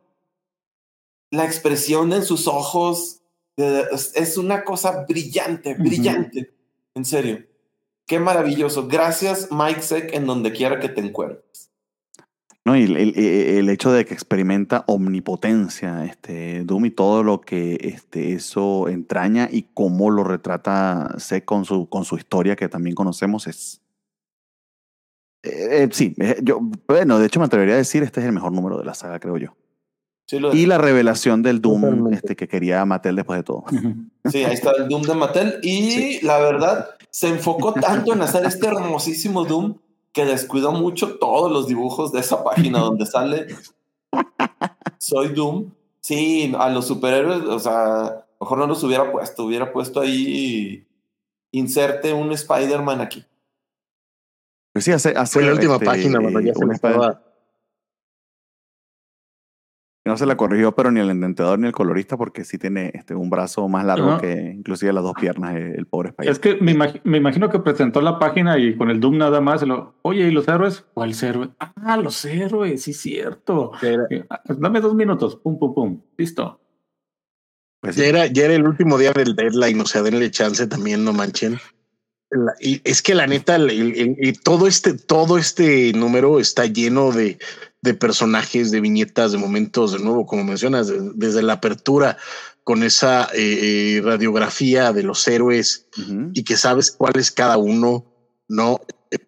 la 1.31 1.45
expresión 1.45 2.13
en 2.13 2.25
sus 2.25 2.49
ojos, 2.49 3.21
es, 3.57 4.37
una 4.37 4.65
cosa 4.65 5.05
brillante, 5.09 5.75
brillante, 5.75 6.41
uh 6.41 6.43
-huh. 6.43 6.51
en 6.95 7.05
serio. 7.05 7.47
Qué 8.07 8.21
maravilloso. 8.21 8.87
Gracias, 8.87 9.49
Mike 9.51 9.83
Seck, 9.83 10.15
en 10.15 10.27
donde 10.27 10.53
quiera 10.53 10.79
que 10.79 10.89
te 10.89 11.01
encuentres. 11.01 11.71
No, 12.65 12.77
y 12.77 12.83
el, 12.83 12.97
el, 12.97 13.17
el, 13.17 13.69
hecho 13.69 13.93
de 13.93 14.05
que 14.05 14.13
experimenta 14.13 14.83
omnipotencia, 14.89 16.05
este, 16.05 16.65
Doom 16.65 16.87
y 16.87 16.91
todo 16.91 17.23
lo 17.23 17.41
que 17.41 17.79
este, 17.81 18.33
eso 18.33 18.89
entraña 18.89 19.49
y 19.51 19.69
cómo 19.73 20.11
lo 20.11 20.25
retrata 20.25 21.15
Seth 21.19 21.45
con 21.45 21.65
su, 21.65 21.89
con 21.89 22.05
su 22.05 22.17
historia 22.17 22.57
que 22.57 22.69
también 22.69 22.97
conocemos 22.97 23.47
es... 23.47 23.83
Eh, 25.45 25.85
eh, 25.85 25.89
sí, 25.93 26.13
eh, 26.19 26.41
yo, 26.43 26.59
bueno, 26.89 27.21
de 27.21 27.27
hecho 27.27 27.39
me 27.39 27.47
atrevería 27.47 27.75
a 27.75 27.79
decir 27.79 28.03
este 28.03 28.19
es 28.19 28.27
el 28.27 28.33
mejor 28.33 28.51
número 28.51 28.77
de 28.79 28.85
la 28.85 28.95
saga, 28.95 29.21
creo 29.21 29.37
yo. 29.37 29.57
Sí, 30.27 30.41
lo 30.41 30.53
y 30.53 30.67
la 30.67 30.77
revelación 30.77 31.43
del 31.43 31.61
Doom 31.61 32.13
este, 32.13 32.35
que 32.35 32.49
quería 32.49 32.85
Mattel 32.85 33.17
después 33.17 33.39
de 33.39 33.45
todo. 33.45 33.65
Sí, 34.25 34.43
ahí 34.43 34.55
está 34.55 34.73
el 34.73 34.89
Doom 34.89 35.03
de 35.03 35.15
Mattel. 35.15 35.61
Y 35.63 35.91
sí. 35.93 36.21
la 36.23 36.39
verdad, 36.39 36.91
se 37.11 37.29
enfocó 37.29 37.73
tanto 37.73 38.13
en 38.13 38.23
hacer 38.23 38.45
este 38.45 38.67
hermosísimo 38.67 39.45
Doom 39.45 39.77
que 40.13 40.25
descuidó 40.25 40.73
mucho 40.73 41.17
todos 41.19 41.53
los 41.53 41.69
dibujos 41.69 42.13
de 42.13 42.21
esa 42.21 42.43
página 42.43 42.81
donde 42.81 43.07
sale 43.07 43.47
Soy 44.99 45.29
Doom. 45.29 45.71
Sí, 46.01 46.53
a 46.59 46.69
los 46.71 46.87
superhéroes, 46.87 47.43
o 47.43 47.59
sea, 47.59 48.27
mejor 48.41 48.59
no 48.59 48.67
los 48.67 48.83
hubiera 48.83 49.13
puesto, 49.13 49.45
hubiera 49.45 49.73
puesto 49.73 50.01
ahí 50.01 50.87
inserte 51.53 52.13
un 52.13 52.33
Spider-Man 52.33 53.01
aquí. 53.01 53.25
Pues 54.73 54.85
sí, 54.85 54.93
hace, 54.93 55.11
hace 55.11 55.35
Fue 55.35 55.45
la 55.45 55.53
última 55.53 55.75
este, 55.75 55.87
página, 55.87 56.19
bueno, 56.19 56.41
ya 56.41 56.55
se 56.55 56.67
me 56.67 56.75
estaba 56.75 57.23
no 60.07 60.17
se 60.17 60.25
la 60.25 60.37
corrigió, 60.37 60.73
pero 60.73 60.91
ni 60.91 61.01
el 61.01 61.11
entendedor 61.11 61.59
ni 61.59 61.67
el 61.67 61.73
colorista, 61.73 62.17
porque 62.17 62.45
sí 62.45 62.59
tiene 62.59 62.93
este, 62.95 63.15
un 63.15 63.29
brazo 63.29 63.69
más 63.69 63.85
largo 63.85 64.13
no. 64.13 64.19
que 64.19 64.53
inclusive 64.57 64.93
las 64.93 65.03
dos 65.03 65.15
piernas, 65.21 65.57
el, 65.57 65.75
el 65.75 65.87
pobre 65.87 66.11
Spider. 66.11 66.33
Es 66.33 66.39
que 66.39 66.55
me, 66.61 66.73
imag 66.73 67.01
me, 67.05 67.19
imagino 67.19 67.51
que 67.51 67.59
presentó 67.59 68.01
la 68.01 68.19
página 68.19 68.57
y 68.59 68.77
con 68.77 68.91
el 68.91 69.01
Doom 69.01 69.19
nada 69.19 69.41
más, 69.41 69.63
lo, 69.63 69.95
oye, 70.03 70.29
¿y 70.29 70.31
los 70.31 70.47
héroes? 70.47 70.85
¿Cuál 70.95 71.13
héroe? 71.21 71.49
Ah, 71.59 71.97
los 71.97 72.25
héroes, 72.25 72.83
sí, 72.83 72.93
cierto. 72.93 73.73
Eh, 73.83 74.25
dame 74.47 74.81
dos 74.81 74.95
minutos, 74.95 75.37
pum, 75.37 75.59
pum, 75.59 75.75
pum, 75.75 76.01
listo. 76.17 76.61
Pues, 77.81 77.97
ya, 77.97 78.07
era, 78.07 78.27
ya 78.27 78.45
era 78.45 78.55
el 78.55 78.67
último 78.67 78.99
día 78.99 79.13
del 79.13 79.35
deadline, 79.35 79.81
o 79.81 79.87
sea, 79.87 80.03
denle 80.03 80.31
chance 80.31 80.67
también, 80.69 81.05
no 81.05 81.13
manchen. 81.13 81.59
La, 82.31 82.55
y 82.61 82.81
es 82.85 83.03
que 83.03 83.15
la 83.15 83.27
neta, 83.27 83.57
el, 83.57 83.71
el, 83.71 84.17
el, 84.19 84.41
todo 84.41 84.67
este, 84.67 84.95
todo 84.95 85.39
este 85.39 85.93
número 85.93 86.41
está 86.41 86.67
lleno 86.67 87.13
de, 87.13 87.39
de 87.87 87.95
personajes, 87.95 88.71
de 88.71 88.81
viñetas, 88.81 89.33
de 89.33 89.39
momentos, 89.39 89.93
de 89.93 90.01
nuevo, 90.01 90.27
como 90.27 90.45
mencionas, 90.45 90.89
de, 90.89 90.99
desde 91.15 91.43
la 91.43 91.55
apertura 91.55 92.19
con 92.65 92.83
esa 92.83 93.29
eh, 93.33 94.03
radiografía 94.05 94.93
de 94.93 95.05
los 95.05 95.27
héroes 95.29 95.87
uh 95.97 96.01
-huh. 96.03 96.31
y 96.35 96.43
que 96.43 96.57
sabes 96.57 96.91
cuál 96.91 97.15
es 97.17 97.31
cada 97.31 97.57
uno, 97.57 98.05
¿no? 98.49 98.81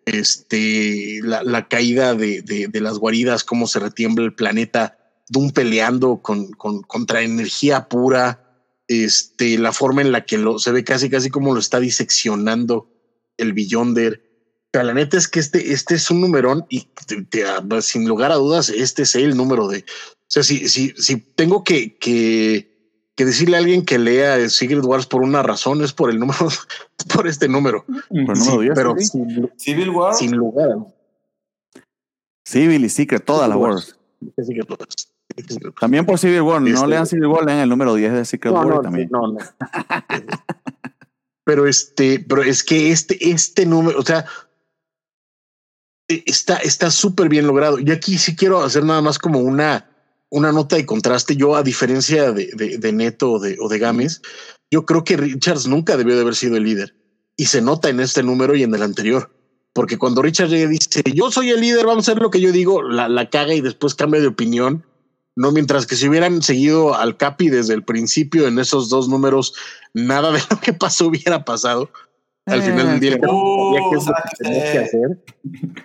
Este, 0.05 1.21
la, 1.23 1.43
la 1.45 1.69
caída 1.69 2.15
de, 2.15 2.43
de, 2.43 2.67
de, 2.69 2.81
las 2.81 2.99
guaridas, 2.99 3.45
cómo 3.45 3.67
se 3.67 3.79
retiembla 3.79 4.25
el 4.25 4.35
planeta, 4.35 4.99
Doom 5.29 5.53
peleando 5.53 6.21
con, 6.21 6.51
con, 6.53 6.83
contra 6.83 7.23
energía 7.23 7.89
pura, 7.89 8.45
este, 8.89 9.57
la 9.57 9.73
forma 9.73 10.03
en 10.03 10.11
la 10.11 10.25
que 10.25 10.37
lo, 10.37 10.59
se 10.59 10.73
ve 10.73 10.83
casi, 10.83 11.09
casi 11.09 11.31
como 11.31 11.55
lo 11.55 11.61
está 11.61 11.79
diseccionando 11.79 12.91
el 13.37 13.53
Beyonder 13.53 14.28
pero 14.71 14.85
la 14.85 14.95
neta 14.95 15.17
es 15.17 15.29
que 15.29 15.41
este, 15.41 15.73
este 15.73 15.95
es 15.95 16.11
un 16.11 16.21
numerón 16.21 16.67
y 16.69 16.89
te, 17.07 17.23
te, 17.23 17.83
sin 17.83 18.07
lugar 18.07 18.33
a 18.33 18.37
dudas, 18.37 18.69
este 18.69 19.03
es 19.03 19.15
el 19.15 19.37
número 19.37 19.69
de. 19.69 19.79
O 19.79 20.31
sea, 20.31 20.43
si, 20.43 20.69
si, 20.69 20.91
si 20.91 21.17
tengo 21.17 21.65
que, 21.65 21.97
que, 21.97 23.01
que 23.17 23.25
decirle 23.25 23.57
a 23.57 23.61
alguien 23.61 23.85
que 23.85 23.99
lea 23.99 24.49
Secret 24.51 24.85
Wars 24.85 25.07
por 25.07 25.23
una 25.23 25.43
razón, 25.43 25.83
es 25.83 25.95
por 25.95 26.11
el 26.11 26.19
número, 26.19 26.39
por 27.15 27.27
este 27.27 27.49
número. 27.49 27.87
Por 27.87 28.37
sí, 28.37 28.45
número 28.45 28.61
10, 28.61 28.73
pero 28.75 28.95
¿sí? 28.99 29.07
sin, 29.07 29.51
Civil 29.57 29.91
War. 29.91 30.15
sin 30.15 30.37
lugar. 30.37 30.77
Civil 32.45 32.85
y 32.85 32.89
Secret, 32.89 33.25
todas 33.25 33.49
las 33.49 33.59
Wars. 33.59 33.99
También 35.81 36.05
por 36.05 36.19
Civil 36.19 36.43
War, 36.43 36.61
no 36.61 36.69
este, 36.69 36.87
lean 36.87 37.07
Civil 37.07 37.27
War, 37.27 37.45
lean 37.45 37.59
el 37.59 37.69
número 37.69 37.95
10 37.95 38.13
de 38.13 38.25
Secret 38.25 38.53
no, 38.53 38.61
War 38.61 38.69
no, 38.69 38.81
también. 38.81 39.09
No, 39.11 39.29
no. 39.29 39.39
pero 41.45 41.67
este, 41.67 42.25
pero 42.29 42.43
es 42.43 42.63
que 42.63 42.93
este, 42.93 43.31
este 43.31 43.65
número, 43.65 43.99
o 43.99 44.03
sea, 44.03 44.27
está 46.09 46.57
está 46.57 46.91
súper 46.91 47.29
bien 47.29 47.47
logrado. 47.47 47.79
Y 47.79 47.91
aquí 47.91 48.19
sí 48.19 48.35
quiero 48.35 48.63
hacer 48.63 48.85
nada 48.85 49.03
más 49.03 49.19
como 49.19 49.41
una, 49.41 49.91
una 50.31 50.53
nota 50.53 50.77
de 50.77 50.87
contraste. 50.87 51.37
Yo, 51.37 51.55
a 51.55 51.63
diferencia 51.63 52.33
de, 52.33 52.47
de, 52.79 52.93
Neto 52.93 53.33
o 53.33 53.39
de, 53.39 53.57
o 53.61 53.69
de 53.69 53.79
Games, 53.79 54.23
yo 54.71 54.85
creo 54.85 55.05
que 55.05 55.17
Richards 55.17 55.67
nunca 55.67 55.97
debió 55.97 56.15
de 56.15 56.23
haber 56.23 56.35
sido 56.35 56.57
el 56.57 56.65
líder. 56.65 56.95
Y 57.37 57.47
se 57.47 57.61
nota 57.61 57.89
en 57.89 58.01
este 58.01 58.23
número 58.23 58.57
y 58.57 58.63
en 58.63 58.75
el 58.75 58.83
anterior. 58.83 59.31
Porque 59.73 59.99
cuando 59.99 60.23
Richards 60.23 60.51
llega 60.51 60.65
y 60.65 60.79
dice, 60.79 61.03
yo 61.15 61.31
soy 61.31 61.51
el 61.51 61.61
líder, 61.61 61.87
vamos 61.87 62.09
a 62.09 62.13
hacer 62.13 62.23
lo 62.23 62.31
que 62.31 62.41
yo 62.41 62.51
digo, 62.51 62.83
la, 62.83 63.09
la 63.09 63.31
caga 63.31 63.55
y 63.55 63.61
después 63.61 63.95
cambia 63.95 64.21
de 64.21 64.27
opinión. 64.27 64.85
No, 65.37 65.53
mientras 65.53 65.87
que 65.87 65.95
si 65.95 66.09
hubieran 66.09 66.43
seguido 66.43 66.97
al 66.97 67.17
Capi 67.17 67.49
desde 67.49 67.75
el 67.75 67.85
principio 67.85 68.49
en 68.49 68.59
esos 68.59 68.89
dos 68.89 69.09
números, 69.09 69.55
nada 69.95 70.33
de 70.33 70.41
lo 70.51 70.59
que 70.61 70.73
pasó 70.73 71.07
hubiera 71.07 71.45
pasado. 71.45 71.91
Al 72.49 72.63
final 72.63 72.87
del 72.89 73.01
día, 73.01 73.13
el 73.13 73.21
Capi 73.21 73.31
sabía 73.31 73.81
qué 73.91 73.97
es 73.97 74.07
lo 74.07 74.15
que 74.15 74.45
tenía 74.45 74.73
que 74.73 74.79
hacer. 74.79 75.25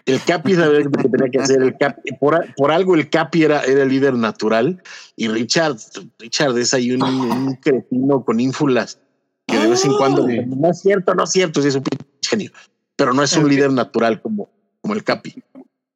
El 0.06 0.22
Capi 0.24 0.56
sabía 0.56 0.80
lo 0.80 0.92
que 0.92 1.10
tenía 1.10 1.30
que 1.30 1.40
hacer. 1.40 1.62
El 1.62 1.78
Capi, 1.78 2.12
por, 2.20 2.56
por 2.56 2.72
algo 2.72 2.96
el 2.96 3.10
Capi 3.10 3.44
era, 3.44 3.64
era 3.64 3.84
el 3.84 3.90
líder 3.90 4.16
natural 4.16 4.82
y 5.16 5.28
Richard, 5.28 5.78
Richard 6.20 6.58
es 6.58 6.74
ahí 6.74 6.92
un, 6.92 7.04
un 7.04 7.56
cretino 7.56 8.24
con 8.24 8.40
ínfulas 8.40 9.00
que 9.46 9.58
de 9.58 9.68
vez 9.68 9.86
en 9.86 9.94
cuando 9.94 10.26
no 10.28 10.70
es 10.70 10.80
cierto, 10.80 11.14
no 11.14 11.24
es 11.24 11.32
cierto, 11.32 11.62
sí 11.62 11.68
es 11.68 11.76
un 11.76 11.84
genio, 12.22 12.52
pero 12.96 13.14
no 13.14 13.24
es 13.24 13.36
un 13.36 13.48
líder 13.50 13.72
natural 13.72 14.22
como, 14.22 14.50
como 14.82 14.94
el 14.94 15.04
Capi. 15.04 15.36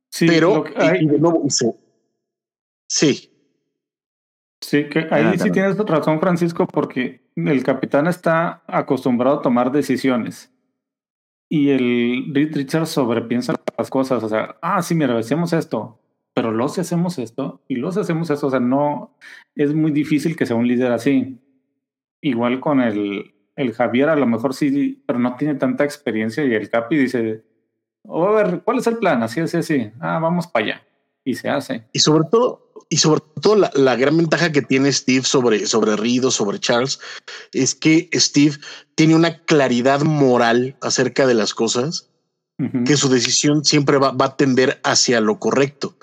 Sí, 0.09 0.27
pero 0.27 0.65
y, 0.67 1.03
y 1.03 1.07
de 1.07 1.19
nuevo 1.19 1.43
hizo. 1.45 1.75
Sí. 2.87 3.31
Sí, 4.59 4.89
que 4.89 4.99
ahí 5.11 5.23
ah, 5.23 5.33
sí 5.37 5.51
tienes 5.51 5.77
razón, 5.77 6.19
Francisco, 6.19 6.65
porque 6.67 7.21
el 7.35 7.63
capitán 7.63 8.07
está 8.07 8.63
acostumbrado 8.65 9.39
a 9.39 9.41
tomar 9.41 9.71
decisiones 9.71 10.51
Y 11.49 11.69
el 11.69 12.33
Reed 12.33 12.55
Richards 12.55 12.89
sobrepiensa 12.89 13.55
las 13.77 13.89
cosas. 13.89 14.23
O 14.23 14.29
sea, 14.29 14.57
ah, 14.61 14.81
sí, 14.81 14.95
mira, 14.95 15.17
hacemos 15.17 15.53
esto, 15.53 15.99
pero 16.33 16.51
luego 16.51 16.69
si 16.69 16.81
hacemos 16.81 17.17
esto 17.19 17.61
y 17.67 17.75
si 17.75 17.99
hacemos 17.99 18.29
esto. 18.29 18.47
O 18.47 18.49
sea, 18.49 18.59
no 18.59 19.17
es 19.55 19.73
muy 19.73 19.91
difícil 19.91 20.35
que 20.35 20.45
sea 20.45 20.55
un 20.55 20.67
líder 20.67 20.91
así. 20.91 21.39
Igual 22.21 22.59
con 22.59 22.81
el, 22.81 23.33
el 23.55 23.73
Javier, 23.73 24.09
a 24.09 24.15
lo 24.15 24.27
mejor 24.27 24.53
sí, 24.53 25.03
pero 25.05 25.19
no 25.19 25.35
tiene 25.35 25.55
tanta 25.55 25.83
experiencia. 25.83 26.43
Y 26.43 26.53
el 26.53 26.69
Capi 26.69 26.97
dice, 26.97 27.43
oh, 28.03 28.27
a 28.27 28.43
ver, 28.43 28.61
¿cuál 28.63 28.79
es 28.79 28.87
el 28.87 28.97
plan? 28.97 29.23
Así, 29.23 29.39
así, 29.39 29.57
así. 29.57 29.91
Ah, 29.99 30.19
vamos 30.19 30.47
para 30.47 30.65
allá. 30.65 30.83
Y 31.23 31.35
se 31.35 31.49
hace. 31.49 31.85
Y 31.93 31.99
sobre 31.99 32.27
todo, 32.29 32.66
y 32.89 32.97
sobre 32.97 33.21
todo 33.41 33.55
la, 33.55 33.71
la, 33.75 33.95
gran 33.95 34.17
ventaja 34.17 34.51
que 34.51 34.61
tiene 34.61 34.91
Steve 34.91 35.23
sobre, 35.23 35.65
sobre 35.67 35.95
Rido, 35.95 36.31
sobre 36.31 36.59
Charles, 36.59 36.99
es 37.51 37.75
que 37.75 38.09
Steve 38.13 38.57
tiene 38.95 39.15
una 39.15 39.39
claridad 39.43 40.01
moral 40.01 40.77
acerca 40.81 41.27
de 41.27 41.33
las 41.33 41.53
cosas, 41.53 42.09
uh 42.59 42.63
-huh. 42.63 42.85
que 42.85 42.97
su 42.97 43.09
decisión 43.09 43.65
siempre 43.65 43.97
va, 43.97 44.11
va, 44.11 44.25
a 44.25 44.37
tender 44.37 44.79
hacia 44.83 45.19
lo 45.21 45.39
correcto. 45.39 45.97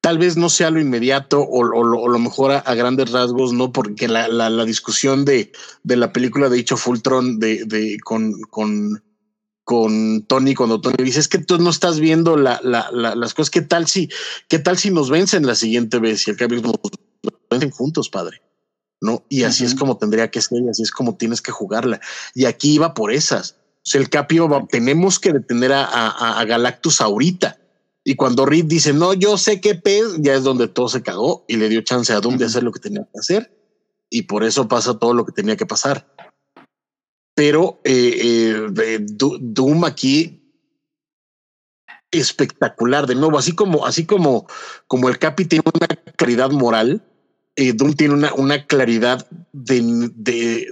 Tal 0.00 0.18
vez 0.18 0.36
no 0.36 0.48
sea 0.48 0.70
lo 0.70 0.80
inmediato 0.80 1.40
o, 1.40 1.60
o, 1.60 1.84
lo, 1.84 2.00
o 2.00 2.08
lo, 2.08 2.18
mejor 2.18 2.52
a, 2.52 2.58
a, 2.58 2.74
grandes 2.74 3.10
rasgos, 3.10 3.52
no, 3.52 3.72
porque 3.72 4.06
la, 4.06 4.28
la, 4.28 4.48
la, 4.48 4.64
discusión 4.64 5.24
de, 5.24 5.50
de 5.82 5.96
la 5.96 6.12
película 6.12 6.48
de 6.48 6.58
Hecho 6.58 6.76
Fultron 6.76 7.40
de, 7.40 7.64
de, 7.64 7.98
con, 8.04 8.40
con, 8.42 9.02
con 9.68 10.22
Tony 10.22 10.54
cuando 10.54 10.80
Tony 10.80 11.04
dice 11.04 11.20
es 11.20 11.28
que 11.28 11.36
tú 11.36 11.58
no 11.58 11.68
estás 11.68 12.00
viendo 12.00 12.38
la, 12.38 12.58
la, 12.64 12.88
la, 12.90 13.14
las 13.14 13.34
cosas. 13.34 13.50
¿Qué 13.50 13.60
tal 13.60 13.86
si, 13.86 14.08
qué 14.48 14.58
tal 14.58 14.78
si 14.78 14.90
nos 14.90 15.10
vencen 15.10 15.46
la 15.46 15.54
siguiente 15.54 15.98
vez 15.98 16.26
y 16.26 16.30
el 16.30 16.38
cambio 16.38 16.62
nos 16.62 16.76
vencen 17.50 17.70
juntos, 17.70 18.08
padre? 18.08 18.40
No, 19.02 19.26
y 19.28 19.42
así 19.42 19.64
uh 19.64 19.66
-huh. 19.66 19.68
es 19.68 19.74
como 19.78 19.98
tendría 19.98 20.30
que 20.30 20.40
ser, 20.40 20.62
y 20.62 20.70
así 20.70 20.84
es 20.84 20.90
como 20.90 21.18
tienes 21.18 21.42
que 21.42 21.52
jugarla. 21.52 22.00
Y 22.34 22.46
aquí 22.46 22.72
iba 22.72 22.94
por 22.94 23.12
esas. 23.12 23.56
O 23.84 23.90
sea, 23.90 24.00
el 24.00 24.08
Capio 24.08 24.48
va, 24.48 24.66
tenemos 24.66 25.18
que 25.18 25.34
detener 25.34 25.74
a, 25.74 25.84
a, 25.84 26.40
a, 26.40 26.44
Galactus 26.46 27.02
ahorita. 27.02 27.58
Y 28.04 28.14
cuando 28.14 28.46
Reed 28.46 28.64
dice, 28.64 28.94
no, 28.94 29.12
yo 29.12 29.36
sé 29.36 29.60
qué 29.60 29.74
pez, 29.74 30.16
ya 30.16 30.32
es 30.32 30.44
donde 30.44 30.68
todo 30.68 30.88
se 30.88 31.02
cagó 31.02 31.44
y 31.46 31.56
le 31.56 31.68
dio 31.68 31.82
chance 31.82 32.10
a 32.14 32.20
Doom 32.20 32.32
uh 32.32 32.36
-huh. 32.36 32.40
de 32.40 32.46
hacer 32.46 32.62
lo 32.62 32.72
que 32.72 32.80
tenía 32.80 33.02
que 33.02 33.18
hacer. 33.18 33.52
Y 34.08 34.22
por 34.22 34.44
eso 34.44 34.66
pasa 34.66 34.98
todo 34.98 35.12
lo 35.12 35.26
que 35.26 35.32
tenía 35.32 35.58
que 35.58 35.66
pasar 35.66 36.06
pero 37.38 37.80
eh, 37.84 38.66
eh, 38.84 38.98
Doom 39.00 39.84
aquí 39.84 40.42
espectacular 42.10 43.06
de 43.06 43.14
nuevo. 43.14 43.38
Así 43.38 43.54
como 43.54 43.86
así 43.86 44.06
como 44.06 44.48
como 44.88 45.08
el 45.08 45.20
Capi 45.20 45.44
tiene 45.44 45.62
una 45.72 45.86
claridad 46.16 46.50
moral 46.50 47.00
eh, 47.54 47.72
Doom 47.72 47.92
tiene 47.94 48.14
una, 48.14 48.34
una 48.34 48.66
claridad 48.66 49.24
de, 49.52 50.10
de 50.16 50.66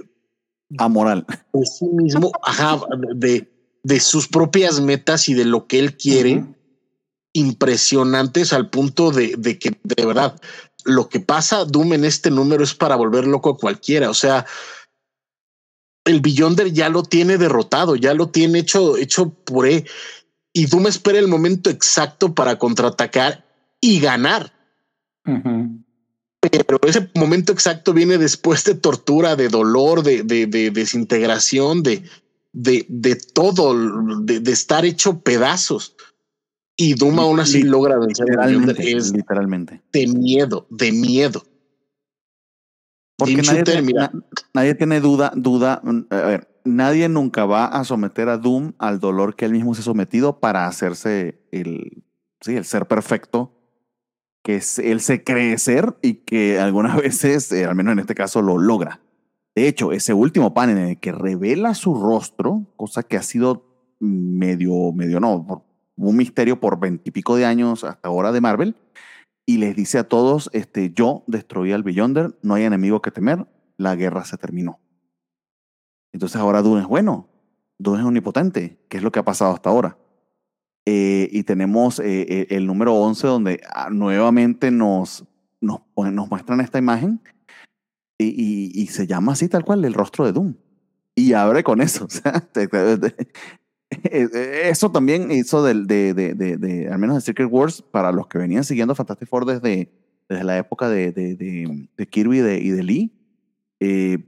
amoral. 0.77 1.25
de 1.53 1.65
sí 1.65 1.85
mismo 1.85 2.33
ajá, 2.43 2.81
de, 3.15 3.49
de 3.83 3.99
sus 4.01 4.27
propias 4.27 4.81
metas 4.81 5.29
y 5.29 5.35
de 5.35 5.45
lo 5.45 5.67
que 5.67 5.79
él 5.79 5.95
quiere 5.95 6.35
uh 6.35 6.39
-huh. 6.39 6.55
impresionantes 7.31 8.51
al 8.51 8.69
punto 8.69 9.11
de, 9.11 9.35
de 9.37 9.57
que 9.57 9.79
de 9.83 10.05
verdad 10.05 10.37
lo 10.83 11.07
que 11.07 11.21
pasa 11.21 11.63
Doom 11.63 11.93
en 11.93 12.03
este 12.03 12.29
número 12.29 12.61
es 12.61 12.73
para 12.73 12.97
volver 12.97 13.25
loco 13.25 13.51
a 13.51 13.57
cualquiera. 13.57 14.09
O 14.09 14.13
sea 14.13 14.45
el 16.07 16.21
Beyonder 16.21 16.71
ya 16.71 16.89
lo 16.89 17.03
tiene 17.03 17.37
derrotado, 17.37 17.95
ya 17.95 18.13
lo 18.13 18.29
tiene 18.29 18.59
hecho, 18.59 18.97
hecho 18.97 19.29
puré. 19.29 19.85
Y 20.53 20.65
Doom 20.65 20.87
espera 20.87 21.19
el 21.19 21.27
momento 21.27 21.69
exacto 21.69 22.33
para 22.33 22.57
contraatacar 22.57 23.45
y 23.79 23.99
ganar. 23.99 24.53
Uh 25.25 25.31
-huh. 25.31 25.83
Pero 26.39 26.79
ese 26.83 27.09
momento 27.15 27.51
exacto 27.51 27.93
viene 27.93 28.17
después 28.17 28.63
de 28.63 28.75
tortura, 28.75 29.35
de 29.35 29.49
dolor, 29.49 30.03
de, 30.03 30.23
de, 30.23 30.47
de 30.47 30.71
desintegración, 30.71 31.83
de, 31.83 32.03
todo, 33.33 33.75
de, 34.21 34.39
de, 34.39 34.51
estar 34.51 34.85
hecho 34.85 35.19
pedazos. 35.19 35.95
Y 36.75 36.93
Doom 36.93 37.19
aún 37.19 37.39
así 37.39 37.63
logra 37.63 37.97
vencer 37.97 38.27
literalmente, 38.27 38.91
es 38.91 39.11
literalmente. 39.11 39.81
De 39.91 40.07
miedo, 40.07 40.67
de 40.69 40.91
miedo. 40.91 41.43
Porque 43.17 43.41
nadie, 43.41 43.63
tiene, 43.63 43.93
na, 43.93 44.11
nadie 44.53 44.75
tiene 44.75 45.01
duda, 45.01 45.31
duda, 45.35 45.81
mm, 45.83 46.01
a 46.11 46.15
ver, 46.17 46.47
nadie 46.63 47.09
nunca 47.09 47.45
va 47.45 47.65
a 47.65 47.83
someter 47.83 48.29
a 48.29 48.37
Doom 48.37 48.73
al 48.77 48.99
dolor 48.99 49.35
que 49.35 49.45
él 49.45 49.53
mismo 49.53 49.73
se 49.73 49.81
ha 49.81 49.83
sometido 49.83 50.39
para 50.39 50.67
hacerse 50.67 51.41
el, 51.51 52.03
sí, 52.41 52.55
el 52.55 52.65
ser 52.65 52.87
perfecto 52.87 53.57
que 54.47 54.61
él 54.77 55.01
se 55.01 55.25
cree 55.25 55.57
ser 55.57 55.97
y 56.01 56.13
que 56.15 56.57
algunas 56.57 56.95
veces, 57.01 57.51
eh, 57.51 57.65
al 57.65 57.75
menos 57.75 57.91
en 57.91 57.99
este 57.99 58.15
caso, 58.15 58.41
lo 58.41 58.57
logra. 58.57 59.01
De 59.55 59.67
hecho, 59.67 59.91
ese 59.91 60.13
último 60.13 60.53
panel 60.53 60.77
en 60.77 60.87
el 60.89 60.99
que 60.99 61.11
revela 61.11 61.73
su 61.73 61.93
rostro, 61.95 62.65
cosa 62.77 63.03
que 63.03 63.17
ha 63.17 63.23
sido 63.23 63.65
medio, 63.99 64.93
medio 64.93 65.19
no, 65.19 65.65
un 65.97 66.15
misterio 66.15 66.61
por 66.61 66.79
veintipico 66.79 67.35
de 67.35 67.45
años 67.45 67.83
hasta 67.83 68.07
ahora 68.07 68.31
de 68.31 68.39
Marvel, 68.39 68.75
y 69.49 69.57
les 69.57 69.75
dice 69.77 69.97
a 69.97 70.03
todos, 70.03 70.49
este, 70.51 70.91
yo 70.93 71.23
destruí 71.25 71.71
al 71.71 71.81
Beyonder, 71.81 72.37
no 72.41 72.55
hay 72.55 72.65
enemigo 72.65 73.01
que 73.01 73.11
temer, 73.11 73.47
la 73.77 73.95
guerra 73.95 74.25
se 74.25 74.37
terminó. 74.37 74.81
Entonces 76.11 76.35
ahora 76.35 76.61
Dune 76.61 76.81
es 76.81 76.87
bueno, 76.87 77.29
Dune 77.79 78.01
es 78.01 78.05
omnipotente, 78.05 78.77
que 78.89 78.97
es 78.97 79.03
lo 79.03 79.11
que 79.11 79.19
ha 79.19 79.23
pasado 79.25 79.53
hasta 79.53 79.69
ahora. 79.69 79.97
Eh, 80.85 81.29
y 81.31 81.43
tenemos 81.43 81.99
eh, 81.99 82.25
eh 82.27 82.47
el 82.51 82.67
número 82.67 82.93
11 82.95 83.27
donde 83.27 83.61
ah, 83.73 83.89
nuevamente 83.89 84.69
nos, 84.69 85.23
nos, 85.61 85.79
nos 85.95 86.29
muestran 86.29 86.59
esta 86.59 86.77
imagen 86.77 87.21
y, 88.17 88.71
y, 88.73 88.87
se 88.87 89.05
llama 89.07 89.33
así 89.33 89.47
tal 89.47 89.63
cual 89.63 89.85
el 89.85 89.93
rostro 89.93 90.25
de 90.25 90.33
Doom. 90.33 90.55
Y 91.15 91.33
abre 91.33 91.63
con 91.63 91.81
eso. 91.81 92.07
eso 93.89 94.91
también 94.91 95.31
hizo 95.31 95.63
de, 95.63 96.89
al 96.91 96.99
menos 96.99 97.15
de 97.15 97.21
Secret 97.21 97.49
Wars, 97.49 97.81
para 97.81 98.11
los 98.11 98.27
que 98.27 98.37
venían 98.37 98.63
siguiendo 98.63 98.95
Fantastic 98.95 99.27
Four 99.27 99.45
desde, 99.45 99.91
la 100.27 100.57
época 100.57 100.89
de, 100.89 101.87
Kirby 102.09 102.39
y 102.39 102.69
de, 102.69 102.83
Lee, 102.83 103.13
eh, 103.79 104.19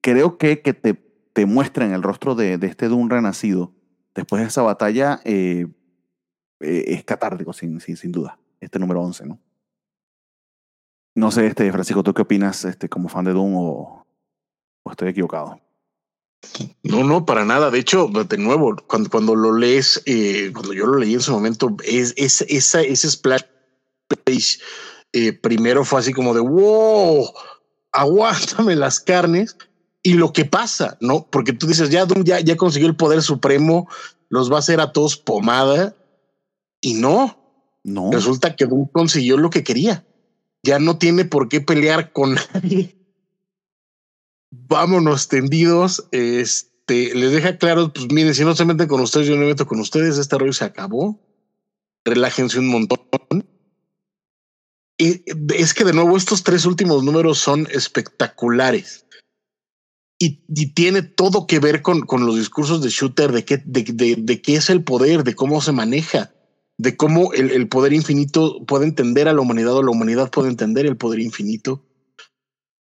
creo 0.00 0.36
que, 0.38 0.62
que 0.62 0.74
te, 0.74 0.94
te 1.32 1.46
muestran 1.46 1.92
el 1.92 2.02
rostro 2.02 2.34
de, 2.34 2.54
este 2.62 2.88
Doom 2.88 3.08
renacido 3.08 3.72
después 4.14 4.42
de 4.42 4.48
esa 4.48 4.62
batalla 4.62 5.20
eh, 5.24 5.66
eh, 6.60 6.84
es 6.88 7.04
catártico, 7.04 7.52
sin, 7.52 7.80
sin, 7.80 8.12
duda, 8.12 8.38
este 8.60 8.78
número 8.78 9.02
11, 9.02 9.26
¿no? 9.26 9.40
No 11.16 11.30
sé, 11.30 11.46
este, 11.46 11.70
Francisco, 11.70 12.02
¿tú 12.02 12.12
qué 12.12 12.22
opinas 12.22 12.64
este, 12.64 12.88
como 12.88 13.08
fan 13.08 13.24
de 13.24 13.32
Doom 13.32 13.54
o 13.54 14.06
estoy 14.90 15.08
equivocado? 15.08 15.63
No, 16.82 17.02
no, 17.04 17.24
para 17.24 17.44
nada. 17.44 17.70
De 17.70 17.78
hecho, 17.78 18.08
de 18.08 18.38
nuevo, 18.38 18.76
cuando, 18.86 19.10
cuando 19.10 19.34
lo 19.34 19.56
lees, 19.56 20.02
eh, 20.06 20.50
cuando 20.52 20.72
yo 20.72 20.86
lo 20.86 20.98
leí 20.98 21.14
en 21.14 21.20
su 21.20 21.32
momento, 21.32 21.76
es, 21.84 22.14
es 22.16 22.42
esa, 22.42 22.82
ese 22.82 23.10
splash 23.10 23.42
page 24.24 24.58
eh, 25.12 25.32
primero 25.32 25.84
fue 25.84 26.00
así 26.00 26.12
como 26.12 26.34
de 26.34 26.40
wow, 26.40 27.32
aguántame 27.92 28.74
las 28.74 28.98
carnes 28.98 29.56
y 30.02 30.14
lo 30.14 30.32
que 30.32 30.44
pasa, 30.44 30.98
no? 31.00 31.28
Porque 31.30 31.52
tú 31.52 31.68
dices 31.68 31.88
ya 31.88 32.04
Doom 32.04 32.24
ya, 32.24 32.40
ya 32.40 32.56
consiguió 32.56 32.88
el 32.88 32.96
poder 32.96 33.22
supremo, 33.22 33.88
los 34.28 34.50
va 34.50 34.56
a 34.56 34.58
hacer 34.58 34.80
a 34.80 34.90
todos 34.90 35.16
pomada 35.16 35.94
y 36.80 36.94
no, 36.94 37.38
no. 37.84 38.10
Resulta 38.10 38.56
que 38.56 38.66
Doom 38.66 38.88
consiguió 38.92 39.36
lo 39.36 39.50
que 39.50 39.62
quería. 39.62 40.04
Ya 40.64 40.80
no 40.80 40.98
tiene 40.98 41.24
por 41.24 41.48
qué 41.48 41.60
pelear 41.60 42.12
con 42.12 42.34
nadie 42.54 43.03
vámonos 44.68 45.28
tendidos. 45.28 46.06
Este 46.12 47.14
les 47.14 47.32
deja 47.32 47.56
claro, 47.58 47.92
pues 47.92 48.10
miren, 48.12 48.34
si 48.34 48.44
no 48.44 48.54
se 48.54 48.64
meten 48.64 48.88
con 48.88 49.00
ustedes, 49.00 49.26
yo 49.26 49.34
no 49.34 49.42
me 49.42 49.48
meto 49.48 49.66
con 49.66 49.80
ustedes. 49.80 50.18
Este 50.18 50.38
rollo 50.38 50.52
se 50.52 50.64
acabó. 50.64 51.20
Relájense 52.04 52.58
un 52.58 52.68
montón. 52.68 53.48
Y 54.98 55.22
es 55.54 55.74
que 55.74 55.84
de 55.84 55.92
nuevo, 55.92 56.16
estos 56.16 56.44
tres 56.44 56.66
últimos 56.66 57.02
números 57.02 57.38
son 57.38 57.66
espectaculares. 57.72 59.06
Y, 60.18 60.44
tiene 60.74 61.02
todo 61.02 61.46
que 61.46 61.58
ver 61.58 61.82
con, 61.82 62.02
con, 62.02 62.24
los 62.24 62.36
discursos 62.36 62.80
de 62.82 62.88
Shooter, 62.88 63.32
de 63.32 63.44
qué, 63.44 63.62
de 63.64 64.42
qué 64.42 64.56
es 64.56 64.70
el 64.70 64.84
poder, 64.84 65.24
de 65.24 65.34
cómo 65.34 65.60
se 65.60 65.72
maneja, 65.72 66.32
de 66.78 66.96
cómo 66.96 67.32
el, 67.32 67.50
el 67.50 67.68
poder 67.68 67.92
infinito 67.92 68.64
puede 68.64 68.86
entender 68.86 69.28
a 69.28 69.32
la 69.32 69.40
humanidad 69.40 69.74
o 69.74 69.82
la 69.82 69.90
humanidad 69.90 70.30
puede 70.30 70.48
entender 70.48 70.86
el 70.86 70.96
poder 70.96 71.20
infinito 71.20 71.84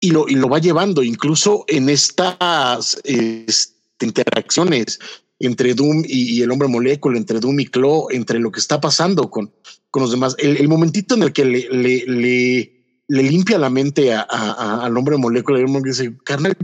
y 0.07 0.11
lo, 0.11 0.29
y 0.29 0.37
lo 0.37 0.49
va 0.49 0.61
llevando, 0.61 1.03
incluso 1.03 1.65
en 1.67 1.89
estas 1.89 2.97
este, 3.03 4.07
interacciones 4.07 5.01
entre 5.41 5.75
Doom 5.75 6.05
y, 6.07 6.39
y, 6.39 6.43
el 6.43 6.53
hombre 6.53 6.69
molécula, 6.69 7.19
entre 7.19 7.41
Doom 7.41 7.59
y 7.59 7.67
Clo, 7.67 8.07
entre 8.11 8.39
lo 8.39 8.53
que 8.53 8.61
está 8.61 8.81
pasando 8.81 9.29
con, 9.29 9.53
con 9.91 10.03
los 10.03 10.13
demás. 10.13 10.37
El, 10.39 10.59
el 10.59 10.69
momentito 10.69 11.17
en 11.17 11.25
el 11.25 11.33
que 11.33 11.45
le, 11.45 11.69
le, 12.07 12.73
limpia 13.09 13.59
la 13.59 13.69
mente 13.69 14.15
a, 14.15 14.25
a, 14.31 14.87
al 14.87 14.97
hombre 14.97 15.17
molécula, 15.17 15.59
y 15.59 15.83
dice, 15.83 16.17
carnal, 16.25 16.57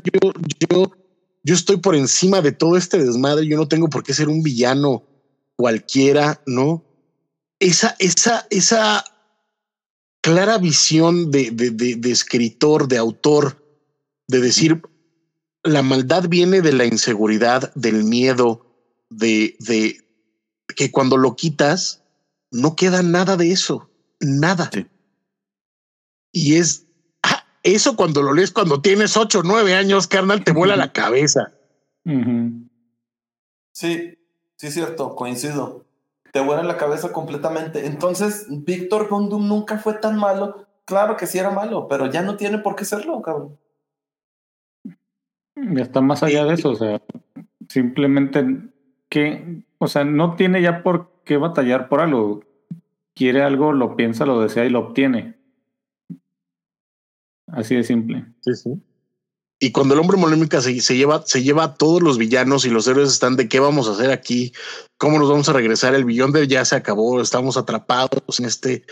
yo 1.43 1.55
estoy 1.55 1.79
por 1.79 1.97
encima 1.97 2.41
de 2.43 2.53
todo 2.53 2.77
este 2.77 3.03
desmadre, 3.05 3.49
yo 3.49 3.57
no 3.57 3.67
tengo 3.67 3.89
por 3.89 4.05
qué 4.05 4.15
ser 4.15 4.29
un 4.29 4.45
villano 4.45 5.03
cualquiera, 5.57 6.41
¿no? 6.47 6.85
Esa, 7.59 7.97
esa, 7.99 8.47
esa 8.51 9.05
clara 10.23 10.57
visión 10.57 11.31
de, 11.31 11.51
de, 11.51 11.71
de, 11.71 11.97
de, 11.97 12.11
escritor, 12.11 12.89
de 12.89 12.97
autor, 12.97 13.63
de 14.29 14.41
decir, 14.41 14.81
la 15.63 15.83
maldad 15.83 16.29
viene 16.29 16.63
de 16.63 16.73
la 16.73 16.87
inseguridad, 16.87 17.73
del 17.75 18.05
miedo, 18.05 18.67
de, 19.11 19.57
de 19.59 19.99
que 20.75 20.91
cuando 20.91 21.17
lo 21.19 21.37
quitas, 21.37 22.03
no 22.51 22.77
queda 22.77 23.03
nada 23.03 23.37
de 23.37 23.53
eso, 23.53 23.91
nada. 24.21 24.71
Sí. 24.73 24.87
Y 26.33 26.55
es 26.57 26.87
ah, 27.23 27.45
eso 27.63 27.97
cuando 27.97 28.23
lo 28.23 28.33
lees 28.33 28.53
cuando 28.53 28.81
tienes 28.81 29.17
ocho 29.17 29.41
o 29.41 29.43
nueve 29.43 29.75
años, 29.75 30.07
carnal, 30.07 30.45
te 30.45 30.53
vuela 30.53 30.77
la 30.77 30.93
cabeza. 30.93 31.53
Sí, 33.73 34.19
sí 34.57 34.67
es 34.67 34.75
cierto, 34.75 35.15
coincido. 35.15 35.85
Te 36.33 36.41
vuela 36.41 36.63
la 36.63 36.79
cabeza 36.79 37.13
completamente. 37.13 37.87
Entonces, 37.87 38.47
Víctor 38.49 39.09
Von 39.09 39.29
Doom 39.29 39.47
nunca 39.47 39.79
fue 39.79 39.95
tan 39.95 40.19
malo. 40.19 40.67
Claro 40.85 41.17
que 41.17 41.27
sí 41.27 41.39
era 41.39 41.51
malo, 41.51 41.87
pero 41.89 42.07
ya 42.11 42.23
no 42.23 42.37
tiene 42.37 42.59
por 42.59 42.75
qué 42.75 42.85
serlo, 42.85 43.23
cabrón. 43.23 43.59
Ya 45.55 45.83
está 45.83 46.01
más 46.01 46.23
allá 46.23 46.45
de 46.45 46.55
eso, 46.55 46.71
o 46.71 46.75
sea, 46.75 47.01
simplemente 47.69 48.45
que, 49.09 49.63
o 49.79 49.87
sea, 49.87 50.05
no 50.05 50.35
tiene 50.35 50.63
ya 50.63 50.83
por 50.83 51.13
qué 51.25 51.37
batallar 51.37 51.89
por 51.89 52.01
algo. 52.01 52.43
Quiere 53.15 53.43
algo, 53.43 53.73
lo 53.73 53.95
piensa, 53.95 54.25
lo 54.25 54.41
desea 54.41 54.65
y 54.65 54.71
lo 54.71 54.81
obtiene. 54.81 55.37
Así 57.47 57.77
de 57.77 57.85
simple. 57.85 58.25
Sí, 58.41 58.55
sí. 58.55 58.83
Y 59.65 59.71
cuando 59.71 59.95
el 59.95 60.01
hombre 60.01 60.17
molémica 60.17 60.61
se, 60.61 60.75
lleva, 60.75 61.23
se 61.25 61.45
lleva 61.45 61.63
a 61.63 61.75
todos 61.75 62.03
los 62.03 62.19
villanos 62.19 62.65
y 62.65 62.69
los 62.69 62.89
héroes 62.89 63.11
están 63.11 63.37
de 63.37 63.49
qué 63.49 63.61
vamos 63.61 63.87
a 63.87 63.93
hacer 63.93 64.11
aquí, 64.11 64.53
cómo 64.99 65.21
nos 65.21 65.29
vamos 65.29 65.49
a 65.49 65.53
regresar, 65.53 65.95
el 65.95 66.05
billón 66.05 66.33
de 66.33 66.49
ya 66.49 66.65
se 66.65 66.75
acabó, 66.75 67.21
estamos 67.21 67.57
atrapados 67.57 68.41
en 68.41 68.47
este, 68.47 68.85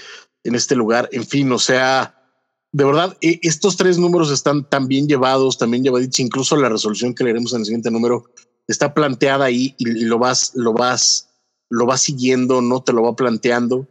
en 0.45 0.55
este 0.55 0.77
lugar, 0.77 1.09
en 1.11 1.27
fin, 1.27 1.51
o 1.51 1.59
sea, 1.59 2.23
de 2.71 2.85
verdad, 2.85 3.19
e- 3.21 3.41
estos 3.43 3.77
tres 3.77 3.99
números 3.99 4.31
están 4.31 4.63
tan 4.63 4.87
bien 4.87 5.09
llevados, 5.09 5.59
también 5.59 5.83
llevaditos, 5.83 6.21
incluso 6.21 6.55
la 6.55 6.69
resolución 6.69 7.17
que 7.17 7.25
leeremos 7.25 7.53
en 7.53 7.59
el 7.59 7.65
siguiente 7.65 7.91
número 7.91 8.27
está 8.69 8.95
planteada 8.95 9.47
ahí 9.47 9.75
y, 9.77 10.05
lo 10.05 10.21
vas, 10.21 10.53
lo 10.55 10.73
vas, 10.73 11.31
lo 11.69 11.85
vas 11.85 12.03
siguiendo, 12.03 12.63
no 12.63 12.81
te 12.81 12.93
lo 12.93 13.03
va 13.03 13.17
planteando. 13.17 13.89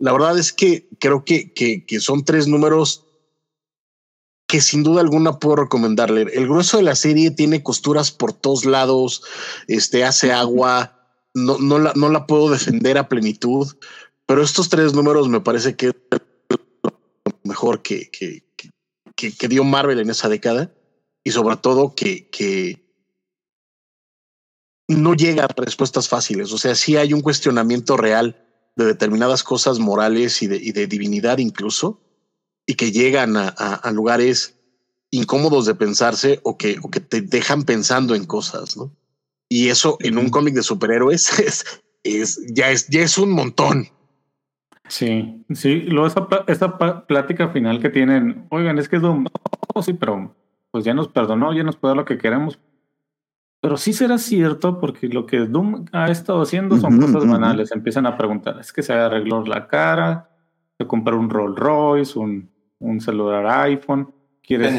La 0.00 0.12
verdad 0.12 0.36
es 0.36 0.52
que 0.52 0.88
creo 0.98 1.24
que, 1.24 1.52
que 1.54 2.00
son 2.00 2.24
tres 2.24 2.48
números 2.48 3.05
que 4.46 4.60
sin 4.60 4.82
duda 4.82 5.00
alguna 5.00 5.38
puedo 5.38 5.56
recomendarle. 5.56 6.22
El 6.32 6.46
grueso 6.46 6.76
de 6.76 6.84
la 6.84 6.94
serie 6.94 7.30
tiene 7.30 7.62
costuras 7.62 8.12
por 8.12 8.32
todos 8.32 8.64
lados, 8.64 9.22
este 9.66 10.04
hace 10.04 10.32
agua, 10.32 10.96
no, 11.34 11.58
no, 11.58 11.78
la, 11.78 11.92
no 11.96 12.08
la 12.08 12.26
puedo 12.26 12.50
defender 12.50 12.96
a 12.96 13.08
plenitud, 13.08 13.76
pero 14.24 14.42
estos 14.42 14.68
tres 14.68 14.94
números 14.94 15.28
me 15.28 15.40
parece 15.40 15.76
que 15.76 15.88
es 15.88 15.94
lo 16.82 17.32
mejor 17.44 17.82
que, 17.82 18.10
que, 18.10 18.44
que, 19.14 19.48
dio 19.48 19.64
Marvel 19.64 20.00
en 20.00 20.10
esa 20.10 20.28
década 20.28 20.72
y 21.24 21.30
sobre 21.32 21.56
todo 21.56 21.94
que, 21.94 22.28
que 22.30 22.86
no 24.88 25.14
llega 25.14 25.44
a 25.44 25.48
respuestas 25.48 26.08
fáciles. 26.08 26.52
O 26.52 26.58
sea, 26.58 26.74
sí 26.74 26.96
hay 26.96 27.12
un 27.12 27.20
cuestionamiento 27.20 27.96
real 27.96 28.44
de 28.76 28.84
determinadas 28.84 29.42
cosas 29.42 29.78
morales 29.78 30.42
y 30.42 30.46
de, 30.46 30.56
y 30.56 30.72
de 30.72 30.86
divinidad 30.86 31.38
incluso, 31.38 32.05
y 32.66 32.74
que 32.74 32.90
llegan 32.92 33.36
a, 33.36 33.48
a- 33.56 33.74
a 33.74 33.90
lugares 33.92 34.58
incómodos 35.10 35.66
de 35.66 35.74
pensarse 35.74 36.40
o 36.42 36.58
que, 36.58 36.76
o 36.82 36.90
que 36.90 37.00
te 37.00 37.20
dejan 37.22 37.62
pensando 37.64 38.14
en 38.14 38.24
cosas, 38.26 38.76
¿no? 38.76 38.90
Y 39.48 39.68
eso 39.68 39.96
en 40.00 40.18
un 40.18 40.28
cómic 40.30 40.54
de 40.54 40.62
superhéroes 40.62 41.38
es, 41.38 41.82
es, 42.02 42.40
ya, 42.52 42.70
es, 42.70 42.88
ya 42.88 43.00
es 43.02 43.16
un 43.18 43.30
montón. 43.30 43.86
Sí, 44.88 45.44
sí, 45.52 45.80
luego 45.82 46.06
esa, 46.06 46.28
esa 46.46 46.78
plática 47.06 47.48
final 47.48 47.80
que 47.80 47.90
tienen, 47.90 48.46
oigan, 48.50 48.78
es 48.78 48.88
que 48.88 48.98
Doom, 49.00 49.26
no, 49.74 49.82
sí, 49.82 49.94
pero 49.94 50.34
pues 50.70 50.84
ya 50.84 50.94
nos 50.94 51.08
perdonó, 51.08 51.52
ya 51.54 51.64
nos 51.64 51.76
puede 51.76 51.90
dar 51.90 51.96
lo 51.98 52.04
que 52.04 52.18
queremos. 52.18 52.58
Pero 53.60 53.76
sí 53.78 53.92
será 53.92 54.18
cierto, 54.18 54.78
porque 54.78 55.08
lo 55.08 55.26
que 55.26 55.38
Doom 55.38 55.86
ha 55.92 56.08
estado 56.10 56.42
haciendo 56.42 56.76
son 56.76 57.00
cosas 57.00 57.26
banales. 57.28 57.72
Empiezan 57.72 58.06
a 58.06 58.16
preguntar, 58.16 58.60
es 58.60 58.72
que 58.72 58.82
se 58.82 58.92
arregló 58.92 59.44
la 59.44 59.66
cara, 59.66 60.30
se 60.78 60.86
compró 60.86 61.18
un 61.18 61.30
Rolls 61.30 61.58
Royce, 61.58 62.18
un, 62.18 62.48
un 62.78 63.00
celular 63.00 63.46
iPhone, 63.68 64.12
quiere. 64.42 64.70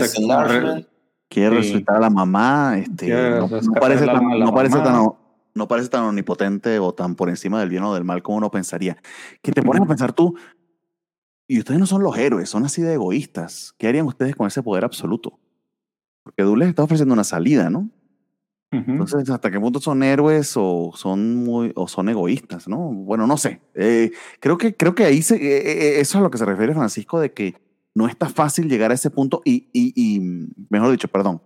Quiere 1.29 1.61
Sí. 1.61 1.67
resucitar 1.69 1.97
a 1.97 1.99
la 1.99 2.09
mamá. 2.09 2.77
Este, 2.77 3.09
no, 3.09 3.49
parece 3.79 4.05
tan, 4.05 4.39
no 4.39 4.53
parece 4.53 4.77
mamá. 4.77 4.83
tan, 4.85 5.11
no 5.55 5.67
parece 5.67 5.89
tan 5.89 6.03
omnipotente 6.05 6.79
o 6.79 6.93
tan 6.93 7.15
por 7.15 7.27
encima 7.29 7.59
del 7.59 7.69
bien 7.69 7.83
o 7.83 7.93
del 7.93 8.05
mal 8.05 8.23
como 8.23 8.37
uno 8.37 8.49
pensaría. 8.49 8.97
Que 9.41 9.51
te 9.51 9.61
pones 9.61 9.81
a 9.81 9.85
pensar 9.85 10.13
tú, 10.13 10.35
y 11.49 11.59
ustedes 11.59 11.79
no 11.79 11.85
son 11.85 12.01
los 12.03 12.17
héroes, 12.17 12.49
son 12.49 12.63
así 12.65 12.81
de 12.81 12.93
egoístas. 12.93 13.73
¿Qué 13.77 13.87
harían 13.87 14.05
ustedes 14.05 14.35
con 14.35 14.47
ese 14.47 14.63
poder 14.63 14.85
absoluto? 14.85 15.37
Porque 16.23 16.43
Doom 16.43 16.59
les 16.59 16.69
está 16.69 16.83
ofreciendo 16.83 17.13
una 17.13 17.23
salida, 17.25 17.69
¿no? 17.69 17.89
Entonces, 18.69 19.29
¿hasta 19.29 19.49
qué 19.49 19.59
punto 19.61 19.79
son 19.79 20.03
héroes 20.03 20.53
o 20.57 20.91
son 20.93 21.35
muy 21.43 21.71
o 21.75 21.87
son 21.87 22.09
egoístas, 22.09 22.67
no? 22.67 22.77
Bueno, 22.77 23.25
no 23.25 23.37
sé. 23.37 23.61
Eh, 23.73 24.11
creo 24.41 24.57
que 24.57 24.75
creo 24.75 24.93
que 24.93 25.05
ahí 25.05 25.21
se, 25.21 25.35
eh, 25.35 25.71
eh, 25.97 25.99
eso 26.01 26.17
es 26.17 26.21
a 26.21 26.21
lo 26.21 26.29
que 26.29 26.37
se 26.37 26.43
refiere 26.45 26.73
Francisco 26.73 27.19
de 27.21 27.31
que 27.33 27.55
no 27.97 28.07
está 28.07 28.29
fácil 28.29 28.69
llegar 28.69 28.91
a 28.91 28.93
ese 28.93 29.09
punto 29.09 29.41
y, 29.43 29.69
y, 29.73 29.91
y, 29.95 30.19
mejor 30.69 30.91
dicho, 30.91 31.07
perdón, 31.07 31.41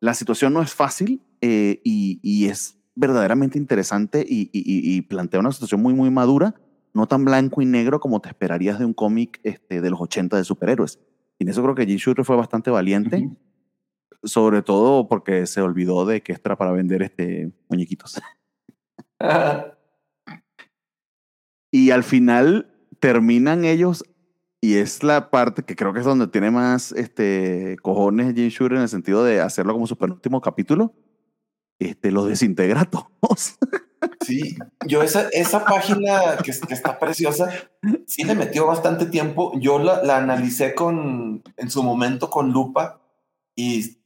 la 0.00 0.12
situación 0.12 0.52
no 0.52 0.60
es 0.60 0.74
fácil 0.74 1.22
eh, 1.40 1.80
y, 1.82 2.20
y 2.22 2.46
es 2.48 2.78
verdaderamente 2.94 3.56
interesante 3.56 4.22
y, 4.28 5.00
plantea 5.02 5.40
una 5.40 5.50
situación 5.50 5.80
muy 5.80 5.94
muy 5.94 6.10
madura, 6.10 6.54
no 6.92 7.06
tan 7.06 7.24
blanco 7.24 7.62
y 7.62 7.64
negro 7.64 8.00
como 8.00 8.20
te 8.20 8.28
esperarías 8.28 8.78
de 8.78 8.84
un 8.84 8.92
cómic 8.92 9.40
este, 9.44 9.80
de 9.80 9.90
los 9.90 9.98
80 9.98 10.36
de 10.36 10.44
superhéroes. 10.44 11.00
Y 11.38 11.44
en 11.44 11.48
eso 11.48 11.62
creo 11.62 11.74
que 11.74 11.86
Jim 11.86 11.96
Shooter 11.96 12.24
fue 12.24 12.36
bastante 12.36 12.70
valiente 12.70 13.30
sobre 14.22 14.60
todo 14.62 15.08
porque 15.08 15.46
se 15.46 15.62
olvidó 15.62 16.04
de 16.04 16.22
que 16.22 16.32
esto 16.32 16.48
era 16.48 16.56
para 16.56 16.72
vender 16.72 17.02
este 17.02 17.50
muñequitos. 17.68 18.20
Y 21.70 21.90
al 21.90 22.04
final 22.04 22.70
terminan 23.00 23.64
ellos, 23.64 24.04
y 24.64 24.78
es 24.78 25.02
la 25.02 25.28
parte 25.28 25.62
que 25.62 25.76
creo 25.76 25.92
que 25.92 25.98
es 25.98 26.06
donde 26.06 26.26
tiene 26.26 26.50
más 26.50 26.90
este, 26.92 27.76
cojones 27.82 28.34
Jim 28.34 28.48
Shooter 28.48 28.78
en 28.78 28.84
el 28.84 28.88
sentido 28.88 29.22
de 29.22 29.42
hacerlo 29.42 29.74
como 29.74 29.86
su 29.86 29.98
penúltimo 29.98 30.40
capítulo, 30.40 30.94
este, 31.78 32.10
los 32.10 32.28
desintegra 32.28 32.86
todos. 32.86 33.58
Sí, 34.20 34.56
yo 34.86 35.02
esa, 35.02 35.28
esa 35.30 35.64
página 35.64 36.36
que, 36.42 36.52
que 36.66 36.74
está 36.74 36.98
preciosa, 36.98 37.50
sí 38.06 38.24
le 38.24 38.34
metió 38.34 38.66
bastante 38.66 39.06
tiempo. 39.06 39.52
Yo 39.58 39.78
la, 39.78 40.02
la 40.02 40.18
analicé 40.18 40.74
con, 40.74 41.42
en 41.56 41.70
su 41.70 41.82
momento 41.82 42.28
con 42.28 42.52
lupa 42.52 43.00
y 43.54 43.98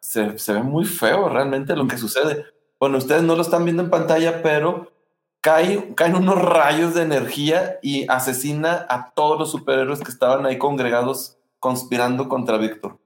se, 0.00 0.38
se 0.38 0.52
ve 0.54 0.62
muy 0.62 0.86
feo 0.86 1.28
realmente 1.28 1.76
lo 1.76 1.86
que 1.86 1.98
sucede. 1.98 2.46
Bueno, 2.80 2.96
ustedes 2.98 3.22
no 3.22 3.36
lo 3.36 3.42
están 3.42 3.64
viendo 3.64 3.82
en 3.82 3.90
pantalla, 3.90 4.42
pero 4.42 4.90
cae, 5.42 5.94
caen 5.94 6.14
unos 6.16 6.40
rayos 6.40 6.94
de 6.94 7.02
energía 7.02 7.78
y 7.82 8.06
asesina 8.08 8.86
a 8.88 9.12
todos 9.14 9.38
los 9.38 9.50
superhéroes 9.50 10.00
que 10.00 10.10
estaban 10.10 10.46
ahí 10.46 10.56
congregados 10.56 11.36
conspirando 11.58 12.28
contra 12.28 12.56
Víctor. 12.56 12.98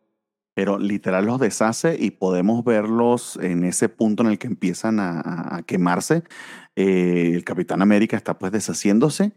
Pero 0.55 0.79
literal 0.79 1.27
los 1.27 1.41
deshace 1.41 1.97
y 1.99 2.13
podemos 2.13 2.65
verlos 2.65 3.39
en 3.43 3.65
ese 3.65 3.89
punto 3.91 4.23
en 4.23 4.31
el 4.31 4.39
que 4.39 4.47
empiezan 4.47 5.01
a, 5.01 5.63
quemarse. 5.67 6.23
Eh, 6.77 7.33
el 7.35 7.45
Capitán 7.45 7.83
América 7.83 8.17
está 8.17 8.39
pues 8.39 8.53
deshaciéndose 8.53 9.33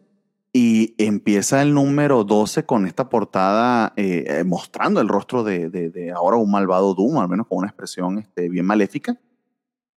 y 0.53 0.95
empieza 0.97 1.61
el 1.61 1.73
número 1.73 2.23
12 2.23 2.65
con 2.65 2.85
esta 2.85 3.09
portada 3.09 3.91
eh, 3.97 4.23
eh, 4.27 4.43
mostrando 4.45 5.01
el 5.01 5.09
rostro 5.09 5.43
de, 5.43 5.69
de- 5.69 5.89
de 5.89 6.11
ahora 6.11 6.37
un 6.37 6.51
malvado 6.51 6.93
Doom, 6.95 7.19
al 7.19 7.27
menos 7.29 7.47
con 7.47 7.59
una 7.59 7.67
expresión 7.67 8.17
este, 8.19 8.47
bien 8.49 8.65
maléfica. 8.65 9.17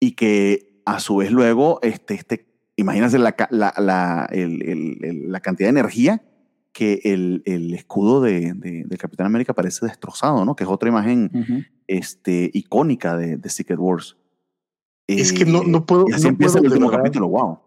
Y 0.00 0.12
que 0.12 0.80
a 0.86 1.00
su 1.00 1.16
vez 1.16 1.30
luego, 1.30 1.78
este, 1.82 2.14
este, 2.14 2.49
imagínense 2.80 3.18
la, 3.18 3.34
la, 3.50 3.72
la, 3.78 4.28
el- 4.32 4.62
el- 4.62 4.98
el- 5.04 5.32
la 5.32 5.40
cantidad 5.40 5.66
de 5.68 5.78
energía 5.80 6.22
que 6.72 7.00
el, 7.04 7.42
el 7.46 7.74
escudo 7.74 8.20
de, 8.20 8.52
de- 8.54 8.84
del 8.86 8.98
Capitán 8.98 9.26
América 9.26 9.54
parece 9.54 9.86
destrozado, 9.86 10.44
¿no? 10.44 10.54
Que 10.54 10.64
es 10.64 10.70
otra 10.70 10.88
imagen 10.88 11.30
Ujú. 11.34 11.62
este, 11.86 12.50
icónica 12.54 13.16
de, 13.16 13.36
de 13.36 13.48
Secret 13.50 13.78
Wars. 13.78 14.16
Es 15.06 15.32
que 15.32 15.44
no- 15.44 15.64
no 15.64 15.84
puedo- 15.86 16.04
Y 16.08 16.12
así 16.12 16.22
no 16.24 16.28
empieza 16.30 16.54
puedo 16.54 16.64
el 16.64 16.70
de 16.70 16.74
último 16.76 16.90
verdad. 16.90 17.02
capítulo, 17.04 17.28
wow. 17.28 17.40
No, 17.42 17.60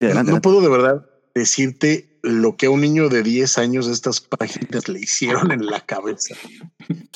adelante, 0.00 0.14
no 0.14 0.20
adelante. 0.36 0.40
puedo 0.40 0.60
de 0.60 0.68
verdad 0.68 1.06
decirte 1.34 2.18
lo 2.22 2.56
que 2.56 2.66
a 2.66 2.70
un 2.70 2.80
niño 2.80 3.08
de 3.08 3.22
10 3.22 3.56
años 3.58 3.86
estas 3.88 4.20
páginas 4.20 4.88
le 4.88 4.98
hicieron 5.00 5.52
en 5.52 5.64
la 5.66 5.80
cabeza. 5.80 6.34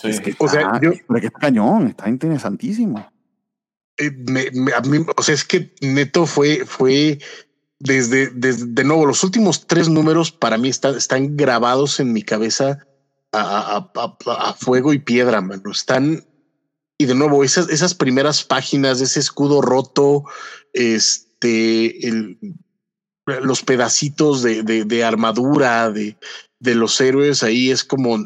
Sí. 0.00 0.08
Es 0.08 0.20
que 0.20 0.34
O 0.38 0.48
sea, 0.48 0.60
está- 0.62 0.80
yo- 0.80 0.92
pero 1.08 1.20
que 1.20 1.26
está 1.26 1.38
cañón, 1.40 1.88
está 1.88 2.08
interesantísimo. 2.08 3.04
Eh, 3.96 4.10
me- 4.10 4.50
me- 4.52 4.72
a 4.72 4.80
mí, 4.80 5.04
o 5.16 5.22
sea, 5.22 5.34
es 5.34 5.44
que 5.44 5.72
neto 5.80 6.26
fue, 6.26 6.64
fue 6.66 7.18
desde, 7.78 8.30
desde, 8.30 8.66
de 8.66 8.84
nuevo, 8.84 9.06
los 9.06 9.22
últimos 9.22 9.66
tres 9.66 9.88
números 9.88 10.32
para 10.32 10.58
mí 10.58 10.68
están, 10.68 10.96
están 10.96 11.36
grabados 11.36 12.00
en 12.00 12.12
mi 12.12 12.22
cabeza 12.22 12.86
a, 13.32 13.76
a- 13.94 14.16
a- 14.26 14.54
fuego 14.54 14.92
y 14.92 14.98
piedra, 14.98 15.40
mano. 15.40 15.70
Están, 15.70 16.24
y 16.98 17.06
de 17.06 17.14
nuevo, 17.14 17.44
esas, 17.44 17.68
esas 17.68 17.94
primeras 17.94 18.44
páginas 18.44 19.00
ese 19.00 19.20
escudo 19.20 19.60
roto, 19.60 20.24
este, 20.72 22.06
el, 22.08 22.38
los 23.26 23.62
pedacitos 23.62 24.42
de, 24.42 24.62
de, 24.62 24.84
de 24.84 25.04
armadura 25.04 25.90
de, 25.90 26.16
de 26.58 26.74
los 26.74 27.00
héroes 27.00 27.42
ahí 27.42 27.70
es 27.70 27.84
como 27.84 28.18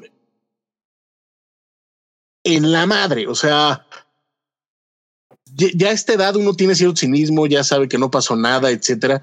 en 2.45 2.73
la 2.73 2.87
madre, 2.87 3.27
o 3.27 3.35
sea, 3.35 3.87
ya, 5.75 5.89
a 5.89 5.93
esta 5.93 6.15
edad 6.15 6.37
uno 6.37 6.55
tiene 6.55 6.75
cierto 6.75 6.97
cinismo, 6.97 7.47
ya 7.47 7.65
sabe 7.65 7.89
que 7.89 7.99
no 7.99 8.11
pasó 8.11 8.37
nada, 8.37 8.71
etcétera. 8.71 9.23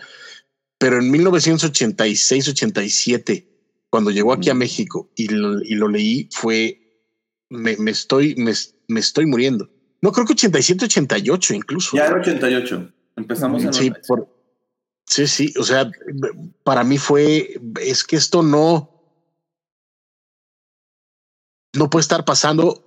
Pero 0.77 0.99
en 0.99 1.09
1986, 1.09 2.49
87, 2.49 3.47
cuando 3.89 4.11
llegó 4.11 4.33
aquí 4.33 4.49
a 4.49 4.53
Mm. 4.53 4.57
México 4.57 5.09
y 5.15 5.27
lo, 5.29 5.61
y 5.63 5.75
lo 5.75 5.87
leí, 5.87 6.29
fue 6.31 6.81
me, 7.49 7.77
me 7.77 7.91
estoy, 7.91 8.35
me, 8.35 8.51
me 8.87 8.99
estoy 8.99 9.25
muriendo. 9.25 9.69
No 10.01 10.11
creo 10.11 10.25
que 10.25 10.33
87, 10.33 10.85
88 10.85 11.53
incluso. 11.53 11.95
Ya 11.95 12.05
era 12.07 12.19
88. 12.19 12.91
Empezamos 13.15 13.63
en 13.63 13.73
Sí, 13.73 13.91
por- 14.07 14.27
sí, 15.05 15.25
sí. 15.27 15.53
O 15.57 15.63
sea, 15.63 15.89
para 16.63 16.83
mí 16.83 16.97
fue, 16.97 17.59
es 17.81 18.03
que 18.03 18.17
esto 18.17 18.43
no, 18.43 18.91
no 21.73 21.89
puede 21.89 22.01
estar 22.01 22.25
pasando. 22.25 22.81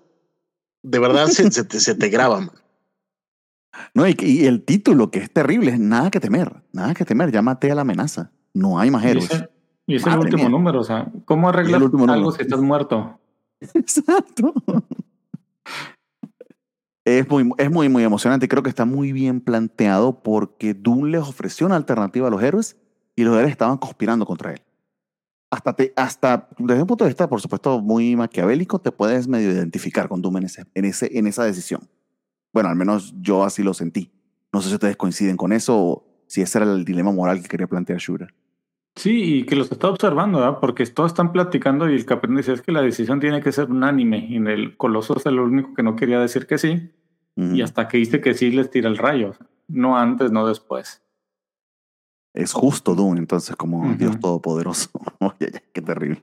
De 0.83 0.99
verdad 0.99 1.29
se, 1.29 1.51
se 1.51 1.65
te, 1.65 1.81
se 1.81 1.95
te 1.95 2.09
graba. 2.09 2.41
man. 2.41 2.53
No, 3.95 4.07
y, 4.09 4.17
y 4.21 4.47
el 4.47 4.65
título, 4.65 5.11
que 5.11 5.21
es 5.21 5.31
terrible, 5.33 5.73
es 5.73 5.81
nada 5.81 6.11
que 6.11 6.21
temer, 6.21 6.63
nada 6.73 6.95
que 6.95 7.05
temer, 7.05 7.31
ya 7.31 7.43
maté 7.43 7.71
a 7.71 7.75
la 7.75 7.83
amenaza. 7.83 8.33
No 8.55 8.79
hay 8.79 8.91
más 8.91 9.05
Y 9.05 9.09
héroes. 9.09 9.31
ese, 9.31 9.49
y 9.87 9.97
es 9.97 10.07
el 10.07 10.19
último 10.19 10.45
mía. 10.45 10.49
número, 10.49 10.81
o 10.81 10.85
sea, 10.85 11.11
¿cómo 11.25 11.49
arreglas 11.49 11.83
algo 11.83 11.89
número. 11.99 12.33
si 12.33 12.43
estás 12.43 12.61
muerto? 12.61 13.21
Exacto. 13.75 14.55
Es 17.05 17.29
muy, 17.29 17.51
es 17.57 17.71
muy, 17.71 17.89
muy 17.89 18.05
emocionante. 18.05 18.47
y 18.47 18.49
Creo 18.49 18.63
que 18.63 18.69
está 18.69 18.85
muy 18.85 19.13
bien 19.13 19.41
planteado 19.41 20.23
porque 20.23 20.75
Doom 20.75 21.05
les 21.07 21.23
ofreció 21.23 21.67
una 21.67 21.77
alternativa 21.77 22.29
a 22.29 22.31
los 22.31 22.43
héroes 22.43 22.77
y 23.17 23.25
los 23.25 23.35
héroes 23.37 23.51
estaban 23.53 23.79
conspirando 23.79 24.27
contra 24.27 24.53
él. 24.53 24.61
Hasta, 25.51 25.75
te, 25.75 25.95
hasta 25.97 26.49
desde 26.59 26.83
un 26.83 26.87
punto 26.87 27.05
de 27.05 27.11
vista, 27.11 27.27
por 27.29 27.41
supuesto, 27.41 27.81
muy 27.81 28.15
maquiavélico, 28.17 28.81
te 28.81 28.93
puedes 28.93 29.27
medio 29.27 29.51
identificar 29.51 30.07
con 30.09 30.21
Doom 30.21 30.37
en, 30.39 30.45
ese, 30.45 30.65
en, 30.75 30.85
ese, 30.85 31.19
en 31.19 31.27
esa 31.27 31.45
decisión. 31.45 31.89
Bueno, 32.53 32.69
al 32.69 32.77
menos 32.77 33.15
yo 33.21 33.45
así 33.45 33.63
lo 33.63 33.75
sentí. 33.75 34.11
No 34.53 34.61
sé 34.61 34.69
si 34.69 34.75
ustedes 34.75 34.97
coinciden 34.97 35.37
con 35.37 35.53
eso 35.53 35.79
o 35.79 36.23
si 36.27 36.43
ese 36.43 36.59
era 36.59 36.73
el 36.73 36.85
dilema 36.85 37.13
moral 37.13 37.43
que 37.43 37.49
quería 37.49 37.67
plantear 37.67 37.99
Shooter. 37.99 38.35
Sí, 38.97 39.39
y 39.39 39.45
que 39.45 39.55
los 39.55 39.71
está 39.71 39.89
observando, 39.89 40.41
¿verdad? 40.41 40.59
Porque 40.61 40.85
todos 40.87 41.13
están 41.13 41.33
platicando 41.33 41.89
y 41.89 41.95
el 41.95 42.05
capitán 42.05 42.37
dice, 42.37 42.53
es 42.53 42.63
que 42.63 42.73
la 42.73 42.83
decisión 42.83 43.21
tiene 43.21 43.41
que 43.41 43.53
ser 43.53 43.71
unánime. 43.71 44.27
Y 44.29 44.37
el 44.37 44.77
Coloso 44.77 45.17
es 45.17 45.27
el 45.27 45.39
único 45.39 45.73
que 45.75 45.85
no 45.85 45.95
quería 45.95 46.19
decir 46.19 46.47
que 46.47 46.59
sí. 46.59 46.91
Y 47.37 47.63
hasta 47.63 47.87
que 47.87 47.99
dice 47.99 48.21
que 48.21 48.35
sí, 48.35 48.51
les 48.51 48.69
tira 48.69 48.89
el 48.89 48.99
rayo. 48.99 49.37
No 49.69 49.97
antes, 49.97 50.33
no 50.33 50.49
después. 50.49 51.01
Es 52.35 52.53
justo 52.53 52.97
Doom, 52.97 53.19
entonces, 53.19 53.55
como. 53.55 53.95
Dios 53.95 54.19
Todopoderoso. 54.19 54.91
Oye, 55.21 55.53
qué 55.73 55.81
terrible. 55.81 56.21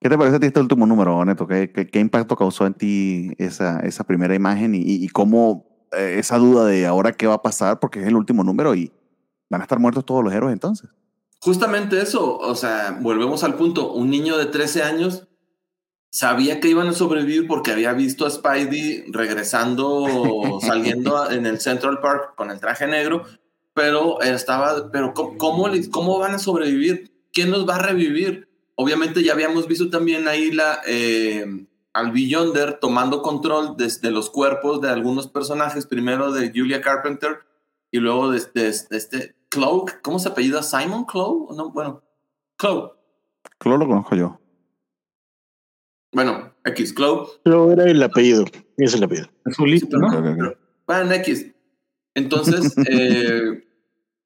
¿Qué 0.00 0.08
te 0.08 0.16
parece 0.16 0.36
a 0.36 0.40
ti 0.40 0.46
este 0.46 0.60
último 0.60 0.86
número, 0.86 1.24
Neto? 1.24 1.46
¿Qué, 1.46 1.72
qué, 1.72 1.88
qué 1.88 1.98
impacto 1.98 2.36
causó 2.36 2.66
en 2.66 2.74
ti 2.74 3.32
esa, 3.38 3.80
esa 3.80 4.04
primera 4.04 4.34
imagen 4.34 4.74
y, 4.74 4.82
y 4.82 5.08
cómo 5.08 5.66
eh, 5.92 6.16
esa 6.18 6.38
duda 6.38 6.66
de 6.66 6.86
ahora 6.86 7.12
qué 7.12 7.26
va 7.26 7.34
a 7.34 7.42
pasar? 7.42 7.80
Porque 7.80 8.00
es 8.00 8.06
el 8.06 8.14
último 8.14 8.44
número 8.44 8.74
y 8.74 8.92
van 9.50 9.60
a 9.60 9.64
estar 9.64 9.80
muertos 9.80 10.04
todos 10.04 10.22
los 10.22 10.32
héroes 10.32 10.52
entonces. 10.52 10.88
Justamente 11.40 12.00
eso, 12.00 12.36
o 12.38 12.54
sea, 12.54 12.96
volvemos 13.00 13.42
al 13.42 13.54
punto. 13.54 13.92
Un 13.92 14.10
niño 14.10 14.38
de 14.38 14.46
13 14.46 14.82
años 14.82 15.26
sabía 16.10 16.60
que 16.60 16.68
iban 16.68 16.88
a 16.88 16.92
sobrevivir 16.92 17.46
porque 17.46 17.72
había 17.72 17.92
visto 17.92 18.24
a 18.24 18.30
Spidey 18.30 19.04
regresando, 19.10 20.58
saliendo 20.62 21.30
en 21.30 21.44
el 21.46 21.60
Central 21.60 22.00
Park 22.00 22.34
con 22.36 22.50
el 22.50 22.60
traje 22.60 22.86
negro, 22.86 23.24
pero 23.74 24.20
estaba, 24.20 24.90
pero 24.92 25.12
¿cómo, 25.12 25.38
cómo, 25.38 25.68
cómo 25.90 26.18
van 26.18 26.34
a 26.34 26.38
sobrevivir? 26.38 27.12
¿Quién 27.32 27.50
los 27.50 27.68
va 27.68 27.76
a 27.76 27.82
revivir? 27.82 28.47
Obviamente 28.80 29.24
ya 29.24 29.32
habíamos 29.32 29.66
visto 29.66 29.90
también 29.90 30.28
ahí 30.28 30.52
la, 30.52 30.80
eh, 30.86 31.66
al 31.92 32.12
Beyonder 32.12 32.78
tomando 32.80 33.22
control 33.22 33.74
desde 33.76 34.12
los 34.12 34.30
cuerpos 34.30 34.80
de 34.80 34.88
algunos 34.88 35.26
personajes, 35.26 35.84
primero 35.86 36.30
de 36.30 36.52
Julia 36.54 36.80
Carpenter 36.80 37.38
y 37.90 37.98
luego 37.98 38.30
de, 38.30 38.38
de- 38.54 38.70
de 38.88 38.96
este 38.96 39.34
Chloe, 39.50 39.84
¿cómo 40.02 40.18
se 40.20 40.28
apellida? 40.28 40.62
Simon 40.62 41.06
Chloe? 41.10 41.56
No, 41.56 41.70
bueno, 41.70 42.02
Chloe. 42.60 42.92
Claro, 43.58 43.78
lo 43.78 43.86
conozco 43.88 44.14
yo. 44.14 44.38
Bueno, 46.12 46.54
X, 46.64 46.94
Chloe. 46.94 47.26
Pero 47.42 47.72
era 47.72 47.84
el 47.84 48.02
apellido. 48.02 48.44
Es 48.76 48.94
el 48.94 49.02
apellido. 49.04 49.28
Azulito, 49.44 49.86
Sí, 49.86 49.96
¿no? 49.98 50.06
Ok, 50.08 50.14
ok, 50.14 50.26
ok. 50.52 50.58
Bueno, 50.86 51.12
X. 51.14 51.46
Entonces, 52.14 52.74
eh, 52.90 53.67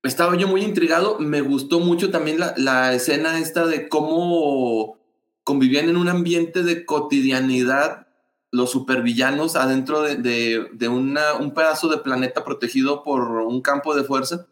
estaba 0.02 0.36
yo 0.36 0.48
muy 0.48 0.62
intrigado. 0.62 1.18
Me 1.18 1.40
gustó 1.40 1.80
mucho 1.80 2.10
también 2.10 2.38
la, 2.38 2.54
la 2.56 2.92
escena 2.94 3.38
esta 3.38 3.66
de 3.66 3.88
cómo 3.88 4.98
convivían 5.44 5.88
en 5.88 5.96
un 5.96 6.08
ambiente 6.08 6.62
de 6.62 6.84
cotidianidad 6.84 8.06
los 8.50 8.70
supervillanos 8.70 9.56
adentro 9.56 10.02
de, 10.02 10.16
de, 10.16 10.68
de 10.72 10.88
una, 10.88 11.34
un 11.34 11.54
pedazo 11.54 11.88
de 11.88 11.98
planeta 11.98 12.44
protegido 12.44 13.02
por 13.02 13.22
un 13.22 13.62
campo 13.62 13.94
de 13.94 14.04
fuerza. 14.04 14.46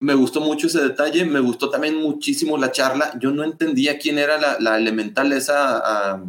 Me 0.00 0.14
gustó 0.14 0.40
mucho 0.40 0.66
ese 0.66 0.82
detalle, 0.82 1.24
me 1.24 1.40
gustó 1.40 1.70
también 1.70 1.96
muchísimo 1.96 2.58
la 2.58 2.72
charla. 2.72 3.18
Yo 3.20 3.30
no 3.30 3.44
entendía 3.44 3.98
quién 3.98 4.18
era 4.18 4.38
la, 4.38 4.58
la 4.60 4.76
elemental 4.76 5.32
esa 5.32 5.80
ah, 5.84 6.24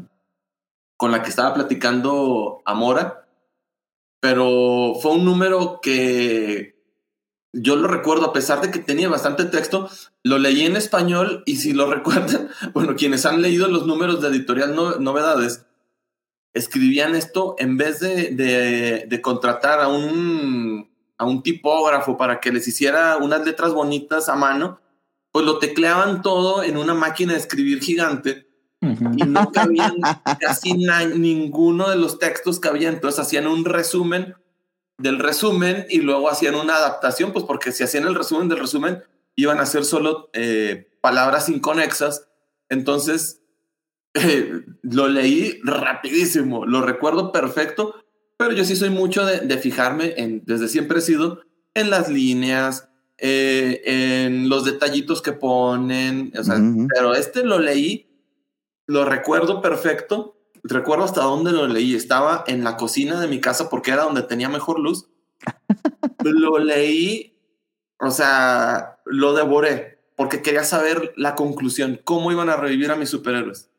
con 0.95 1.11
la 1.11 1.21
que 1.21 1.30
estaba 1.30 1.53
platicando 1.53 2.61
Amora, 2.65 3.27
pero 4.21 4.93
fue 5.01 5.11
un 5.11 5.25
número 5.25 5.80
que 5.81 6.72
yo 7.53 7.75
lo 7.75 7.88
recuerdo, 7.88 8.25
a 8.25 8.34
pesar 8.34 8.61
de 8.61 8.71
que 8.71 8.80
tenía 8.80 9.07
bastante 9.07 9.45
texto, 9.45 9.89
lo 10.23 10.39
leí 10.39 10.63
en 10.63 10.75
español 10.75 11.43
y 11.45 11.57
si 11.57 11.73
lo 11.73 11.85
recuerdan, 11.93 12.49
bueno, 12.73 12.95
quienes 12.95 13.25
han 13.25 13.41
leído 13.41 13.67
los 13.67 13.85
números 13.85 14.21
de 14.21 14.30
editorial 14.30 14.75
no, 14.75 14.95
Novedades, 14.95 15.65
escribían 16.53 17.15
esto 17.15 17.55
en 17.57 17.77
vez 17.77 17.99
de, 17.99 18.31
de, 18.31 19.05
de 19.07 19.21
contratar 19.21 19.80
a 19.80 19.88
un, 19.88 20.89
a 21.17 21.25
un 21.25 21.43
tipógrafo 21.43 22.17
para 22.17 22.39
que 22.39 22.51
les 22.51 22.67
hiciera 22.67 23.17
unas 23.17 23.45
letras 23.45 23.73
bonitas 23.73 24.30
a 24.30 24.35
mano, 24.35 24.80
pues 25.31 25.45
lo 25.45 25.59
tecleaban 25.59 26.21
todo 26.21 26.63
en 26.63 26.77
una 26.77 26.93
máquina 26.93 27.34
de 27.34 27.39
escribir 27.39 27.81
gigante 27.81 28.47
y 28.81 29.23
no 29.23 29.51
cabían 29.51 29.95
casi 30.39 30.73
ninguno 30.73 31.89
de 31.89 31.95
los 31.95 32.19
textos 32.19 32.59
cabía. 32.59 32.89
Entonces 32.89 33.19
hacían 33.19 33.47
un 33.47 33.65
resumen 33.65 34.35
del 35.03 35.19
resumen 35.19 35.85
y 35.89 35.99
luego 35.99 36.30
hacían 36.30 36.55
una 36.55 36.77
adaptación, 36.77 37.34
pues 37.34 37.43
porque 37.43 37.73
si 37.73 37.84
hacían 37.84 38.07
el 38.07 38.15
resumen 38.15 38.47
del 38.47 38.59
resumen 38.59 39.03
iban 39.35 39.59
a 39.59 39.65
ser 39.65 39.84
solo 39.84 40.30
eh, 40.31 40.89
palabras 41.01 41.49
inconexas. 41.49 42.30
Entonces 42.69 43.41
eh, 44.13 44.61
lo 44.81 45.09
leí 45.09 45.59
rapidísimo, 45.63 46.65
lo 46.65 46.81
recuerdo 46.81 47.34
perfecto, 47.34 47.95
pero 48.38 48.53
yo 48.53 48.63
sí 48.63 48.77
soy 48.77 48.89
mucho 48.89 49.25
de, 49.25 49.41
de 49.41 49.57
fijarme 49.57 50.13
en, 50.15 50.41
desde 50.45 50.69
siempre 50.69 50.99
he 50.99 51.01
sido 51.01 51.41
en 51.73 51.89
las 51.89 52.07
líneas, 52.07 52.88
eh, 53.17 53.81
en 53.85 54.47
los 54.47 54.63
detallitos 54.63 55.21
que 55.21 55.34
ponen, 55.34 56.31
o 56.38 56.43
sea, 56.43 56.55
Ujú. 56.55 56.88
pero 56.93 57.13
este 57.13 57.43
lo 57.43 57.59
leí, 57.59 58.07
lo 58.85 59.03
recuerdo 59.03 59.61
perfecto, 59.61 60.38
recuerdo 60.64 61.06
hasta 61.06 61.22
dónde 61.22 61.52
lo 61.52 61.68
leí, 61.68 61.95
estaba 61.95 62.44
en 62.48 62.64
la 62.64 62.77
cocina 62.77 63.19
de 63.19 63.27
mi 63.27 63.40
casa 63.40 63.69
porque 63.69 63.91
era 63.91 64.03
donde 64.03 64.23
tenía 64.23 64.49
mejor 64.49 64.80
luz, 64.80 65.10
lo 66.23 66.57
leí, 66.57 67.38
o 67.99 68.11
sea, 68.11 68.99
lo 69.06 69.34
devoré 69.34 69.94
porque 70.15 70.41
quería 70.41 70.64
saber 70.64 71.14
la 71.18 71.35
conclusión, 71.35 71.99
cómo 72.03 72.31
iban 72.31 72.49
a 72.49 72.56
revivir 72.56 72.91
a 72.91 72.95
mis 72.95 73.10
superhéroes. 73.10 73.69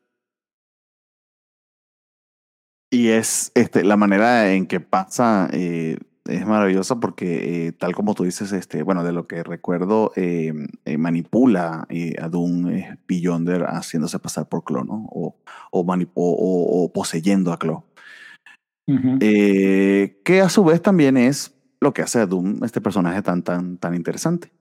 Y 2.91 3.09
es 3.09 3.51
este, 3.55 3.83
la 3.83 3.97
manera 3.97 4.53
en 4.53 4.67
que 4.67 4.79
pasa 4.79 5.49
eh, 5.51 5.97
es 6.25 6.45
maravillosa 6.45 6.99
porque, 6.99 7.67
eh, 7.67 7.71
tal 7.71 7.93
como 7.93 8.15
tú 8.15 8.23
dices, 8.23 8.51
este, 8.51 8.81
bueno, 8.83 9.03
de 9.03 9.11
lo 9.13 9.27
que 9.27 9.43
recuerdo, 9.43 10.11
eh, 10.15 10.53
eh, 10.85 10.97
manipula 10.97 11.87
a 12.21 12.29
Doom 12.29 12.71
Beyonder 13.07 13.63
haciéndose 13.67 14.17
pasar 14.19 14.49
por 14.49 14.63
Clo, 14.63 14.83
¿no? 14.83 15.07
O, 15.11 15.35
o, 15.71 15.85
manip- 15.85 16.11
o, 16.15 16.31
o- 16.31 16.83
o 16.85 16.91
poseyendo 16.91 17.53
a 17.53 17.59
Clo. 17.59 17.85
Que 20.23 20.41
a 20.41 20.49
su 20.49 20.63
vez 20.63 20.81
también 20.81 21.17
es 21.17 21.53
lo 21.81 21.93
que 21.93 22.01
hace 22.01 22.19
a 22.19 22.25
Doom 22.25 22.63
este 22.63 22.81
personaje 22.81 23.21
tan, 23.21 23.43
tan, 23.43 23.77
tan 23.77 23.93
interesante. 23.95 24.51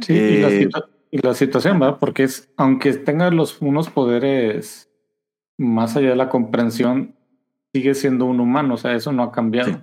Sí, 0.00 0.14
y, 0.14 0.40
la 0.40 0.48
situa- 0.50 0.88
y 1.10 1.18
la 1.18 1.34
situación, 1.34 1.78
¿verdad? 1.78 1.98
Porque 1.98 2.24
es, 2.24 2.50
aunque 2.56 2.92
tenga 2.94 3.30
los, 3.30 3.60
unos 3.60 3.88
poderes 3.90 4.90
más 5.58 5.96
allá 5.96 6.10
de 6.10 6.16
la 6.16 6.28
comprensión, 6.28 7.14
sigue 7.74 7.94
siendo 7.94 8.24
un 8.26 8.40
humano, 8.40 8.74
o 8.74 8.76
sea, 8.76 8.94
eso 8.94 9.12
no 9.12 9.22
ha 9.22 9.32
cambiado. 9.32 9.70
Sí. 9.72 9.76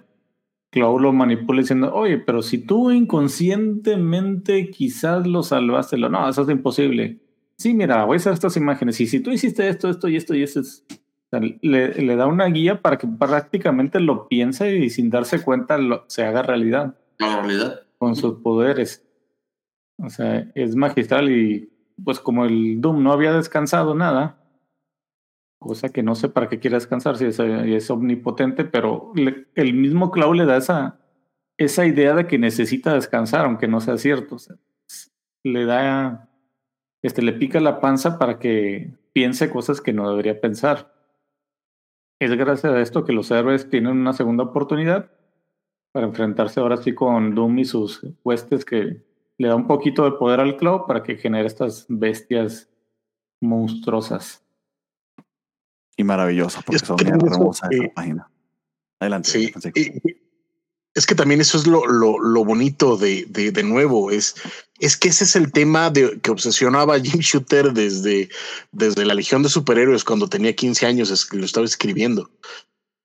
Clau 0.74 1.00
lo 1.00 1.14
manipula 1.14 1.62
diciendo, 1.62 1.94
oye, 1.94 2.18
pero 2.18 2.42
si 2.42 2.58
tú 2.66 2.90
inconscientemente 2.92 4.70
quizás 4.70 5.26
lo 5.28 5.44
salvaste, 5.44 5.98
lo, 5.98 6.10
no, 6.10 6.28
eso 6.28 6.42
es 6.42 6.50
imposible. 6.50 7.20
Sí, 7.58 7.74
mira, 7.74 8.04
voy 8.06 8.16
a 8.16 8.18
hacer 8.18 8.34
estas 8.34 8.58
imágenes, 8.58 9.00
y 9.00 9.08
si 9.08 9.20
tú 9.20 9.30
hiciste 9.32 9.68
esto, 9.70 9.90
esto 9.90 10.08
y 10.10 10.16
esto 10.18 10.34
y 10.36 10.44
eso, 10.44 10.60
es- 10.60 10.84
o 10.90 10.96
sea, 11.30 11.40
le, 11.62 11.94
le 11.94 12.16
da 12.16 12.28
una 12.28 12.46
guía 12.46 12.82
para 12.82 12.98
que 12.98 13.08
prácticamente 13.08 14.00
lo 14.00 14.28
piense 14.28 14.78
y 14.78 14.90
sin 14.90 15.10
darse 15.10 15.42
cuenta 15.42 15.78
lo, 15.78 16.04
se 16.08 16.24
haga 16.24 16.42
realidad 16.44 16.96
La 17.20 17.42
realidad. 17.42 17.82
con 17.98 18.16
sus 18.16 18.36
poderes. 18.42 19.04
O 19.98 20.10
sea, 20.10 20.52
es 20.56 20.76
magistral 20.76 21.32
y 21.32 21.70
pues 22.04 22.20
como 22.20 22.46
el 22.46 22.82
Doom 22.82 23.02
no 23.04 23.12
había 23.14 23.32
descansado 23.34 23.96
nada, 23.96 24.43
cosa 25.64 25.90
que 25.90 26.04
no 26.04 26.16
sé 26.16 26.30
para 26.30 26.50
qué 26.50 26.60
quiere 26.60 26.76
descansar, 26.76 27.18
si 27.18 27.26
es, 27.26 27.40
es 27.40 27.90
omnipotente, 27.90 28.66
pero 28.66 29.14
el 29.56 29.74
mismo 29.74 30.12
Clau 30.12 30.34
le 30.34 30.46
da 30.46 30.58
esa, 30.58 31.86
idea 31.86 32.14
de 32.14 32.28
que 32.28 32.38
necesita 32.38 32.94
descansar, 32.94 33.46
aunque 33.46 33.68
no 33.68 33.80
sea 33.80 33.98
cierto. 33.98 34.38
Le 35.44 35.66
da, 35.66 36.30
este, 37.02 37.22
le 37.22 37.34
pica 37.34 37.60
la 37.60 37.80
panza 37.80 38.20
para 38.20 38.38
que 38.40 38.94
piense 39.14 39.50
cosas 39.50 39.80
que 39.80 39.94
no 39.94 40.10
debería 40.10 40.42
pensar. 40.42 40.94
Es 42.20 42.32
gracias 42.36 42.74
a 42.74 42.82
esto 42.82 43.06
que 43.06 43.14
los 43.14 43.32
héroes 43.32 43.70
tienen 43.70 43.98
una 43.98 44.14
segunda 44.14 44.44
oportunidad 44.44 45.12
para 45.94 46.08
enfrentarse 46.08 46.60
ahora 46.60 46.78
sí 46.78 46.94
con 46.94 47.36
Doom 47.36 47.60
y 47.60 47.66
sus 47.66 48.06
huestes 48.24 48.66
que 48.66 49.02
le 49.38 49.48
da 49.48 49.56
un 49.56 49.68
poquito 49.68 50.04
de 50.04 50.18
poder 50.18 50.40
al 50.40 50.58
Clau 50.58 50.86
para 50.86 51.04
que 51.04 51.16
genere 51.16 51.48
estas 51.48 51.86
bestias 51.88 52.70
monstruosas. 53.42 54.43
Y 55.96 56.04
maravillosas, 56.04 56.64
porque 56.64 56.78
Es 56.78 56.88
son 56.88 56.98
que 56.98 57.06
bien 57.06 57.16
hermosas 57.22 57.70
eh, 57.72 57.76
esas 57.78 57.90
páginas. 57.94 58.28
Adelante. 59.00 59.30
Sí, 59.30 59.52
y- 59.76 60.24
es 60.96 61.08
que 61.08 61.16
también 61.16 61.42
eso 61.42 61.58
es 61.58 61.66
lo, 61.66 61.88
lo, 61.88 62.20
lo 62.20 62.46
bonito 62.46 62.98
de, 62.98 63.26
de, 63.28 63.52
de 63.52 63.64
nuevo, 63.64 64.12
es, 64.12 64.36
es 64.80 64.96
que 64.96 65.08
ese 65.10 65.24
es 65.24 65.36
el 65.36 65.52
tema 65.52 65.90
de, 65.90 66.20
que 66.22 66.30
obsesionaba 66.30 66.96
a 66.96 67.00
Jim 67.00 67.20
Shooter 67.20 67.74
desde, 67.74 68.30
desde 68.72 69.04
la 69.04 69.16
Legión 69.16 69.42
de 69.42 69.50
Superhéroes 69.50 70.04
cuando 70.04 70.28
tenía 70.30 70.56
15 70.56 70.86
años, 70.86 71.10
es 71.10 71.26
que 71.26 71.38
lo 71.38 71.46
estaba 71.46 71.66
escribiendo. 71.66 72.30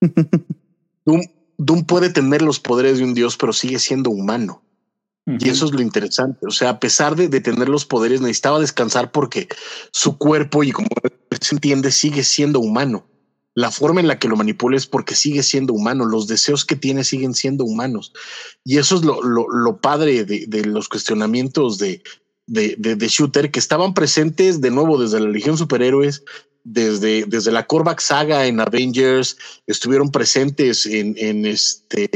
Doom, 1.07 1.23
Doom 1.57 1.85
puede 1.87 2.11
tener 2.11 2.43
los 2.43 2.61
poderes 2.61 2.99
de 2.99 3.05
un 3.05 3.15
dios, 3.15 3.39
pero 3.39 3.55
sigue 3.55 3.79
siendo 3.79 4.11
humano. 4.11 4.63
Y 5.39 5.49
eso 5.49 5.67
es 5.67 5.73
lo 5.73 5.83
interesante. 5.83 6.47
O 6.47 6.51
sea, 6.51 6.71
a 6.71 6.81
pesar 6.81 7.17
de, 7.17 7.29
de 7.29 7.41
tener 7.41 7.69
los 7.69 7.85
poderes, 7.85 8.21
necesitaba 8.21 8.61
descansar 8.61 9.13
porque 9.13 9.49
su 9.93 10.17
cuerpo, 10.17 10.65
y 10.65 10.73
como 10.73 10.89
se 11.41 11.55
entiende, 11.55 11.91
sigue 11.91 12.25
siendo 12.25 12.61
humano. 12.61 13.07
La 13.55 13.71
forma 13.71 14.01
en 14.01 14.07
la 14.07 14.19
que 14.19 14.29
lo 14.29 14.37
manipula 14.37 14.77
es 14.77 14.87
porque 14.87 15.15
sigue 15.15 15.43
siendo 15.43 15.75
humano. 15.75 16.05
Los 16.05 16.29
deseos 16.29 16.65
que 16.65 16.77
tiene 16.77 17.03
siguen 17.03 17.35
siendo 17.35 17.65
humanos. 17.65 18.13
Y 18.65 18.79
eso 18.79 18.97
es 18.97 19.05
lo, 19.05 19.23
lo, 19.23 19.49
lo 19.49 19.81
padre 19.81 20.25
de, 20.25 20.47
de, 20.47 20.65
los 20.65 20.89
cuestionamientos 20.89 21.77
de, 21.79 22.03
de, 22.47 22.77
de, 22.77 23.09
Shooter, 23.09 23.51
que 23.51 23.59
estaban 23.59 23.95
presentes 23.95 24.61
de 24.61 24.71
nuevo 24.71 24.97
desde 24.97 25.21
la 25.21 25.29
Legión 25.29 25.59
Superhéroes, 25.59 26.23
desde, 26.73 27.25
desde 27.27 27.51
la 27.51 27.67
Korvac 27.67 28.01
saga 28.01 28.47
en 28.47 28.61
Avengers, 28.61 29.37
estuvieron 29.67 30.11
presentes 30.11 30.85
en, 30.87 31.15
en 31.17 31.47
este, 31.47 32.11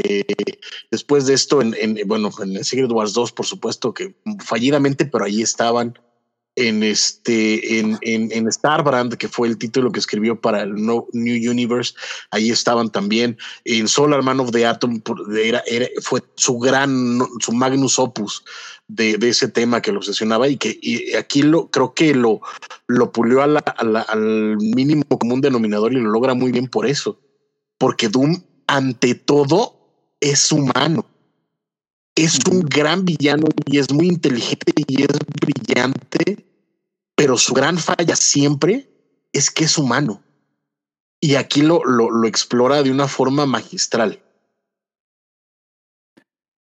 después 0.90 1.26
de 1.26 1.34
esto, 1.34 1.62
en, 1.62 1.74
en, 1.78 1.98
bueno, 2.06 2.30
en 2.42 2.62
Secret 2.64 2.90
Wars 2.90 3.14
2, 3.14 3.32
por 3.32 3.46
supuesto, 3.46 3.94
que 3.94 4.14
fallidamente, 4.44 5.06
pero 5.06 5.24
ahí 5.24 5.42
estaban. 5.42 5.98
En 6.54 6.82
este, 6.82 7.78
en, 7.78 7.98
en, 8.02 8.30
en 8.30 8.52
Starbrand, 8.52 9.14
que 9.14 9.26
fue 9.26 9.48
el 9.48 9.56
título 9.56 9.90
que 9.90 10.00
escribió 10.00 10.38
para 10.38 10.60
el 10.60 10.74
New 10.74 11.06
Universe, 11.14 11.94
ahí 12.30 12.50
estaban 12.50 12.92
también. 12.92 13.38
En 13.64 13.88
Solar 13.88 14.22
Man 14.22 14.38
of 14.38 14.50
the 14.50 14.66
Atom, 14.66 15.00
era, 15.34 15.64
fue 16.02 16.20
su 16.34 16.58
gran, 16.58 17.20
su 17.40 17.52
magnus 17.52 17.98
opus 17.98 18.44
de, 18.94 19.16
de, 19.16 19.28
ese 19.28 19.48
tema 19.48 19.80
que 19.80 19.92
lo 19.92 19.98
obsesionaba 19.98 20.48
y 20.48 20.56
que 20.56 20.78
y 20.80 21.14
aquí 21.14 21.42
lo 21.42 21.70
creo 21.70 21.94
que 21.94 22.14
lo, 22.14 22.40
lo 22.86 23.12
pulió 23.12 23.42
a 23.42 23.46
la, 23.46 23.60
a 23.60 23.84
la, 23.84 24.00
al 24.02 24.56
mínimo 24.58 25.04
común 25.18 25.40
denominador 25.40 25.92
y 25.92 26.00
lo 26.00 26.10
logra 26.10 26.34
muy 26.34 26.52
bien 26.52 26.68
por 26.68 26.86
eso. 26.86 27.18
Porque 27.78 28.08
Doom, 28.08 28.42
ante 28.66 29.14
todo, 29.14 30.14
es 30.20 30.52
humano. 30.52 31.06
Es 32.14 32.40
un 32.50 32.60
gran 32.60 33.04
villano 33.04 33.46
y 33.66 33.78
es 33.78 33.90
muy 33.90 34.06
inteligente 34.06 34.72
y 34.86 35.02
es 35.02 35.18
brillante, 35.40 36.44
pero 37.16 37.38
su 37.38 37.54
gran 37.54 37.78
falla 37.78 38.14
siempre 38.16 38.90
es 39.32 39.50
que 39.50 39.64
es 39.64 39.78
humano. 39.78 40.22
Y 41.20 41.36
aquí 41.36 41.62
lo, 41.62 41.82
lo, 41.84 42.10
lo 42.10 42.28
explora 42.28 42.82
de 42.82 42.90
una 42.90 43.08
forma 43.08 43.46
magistral 43.46 44.22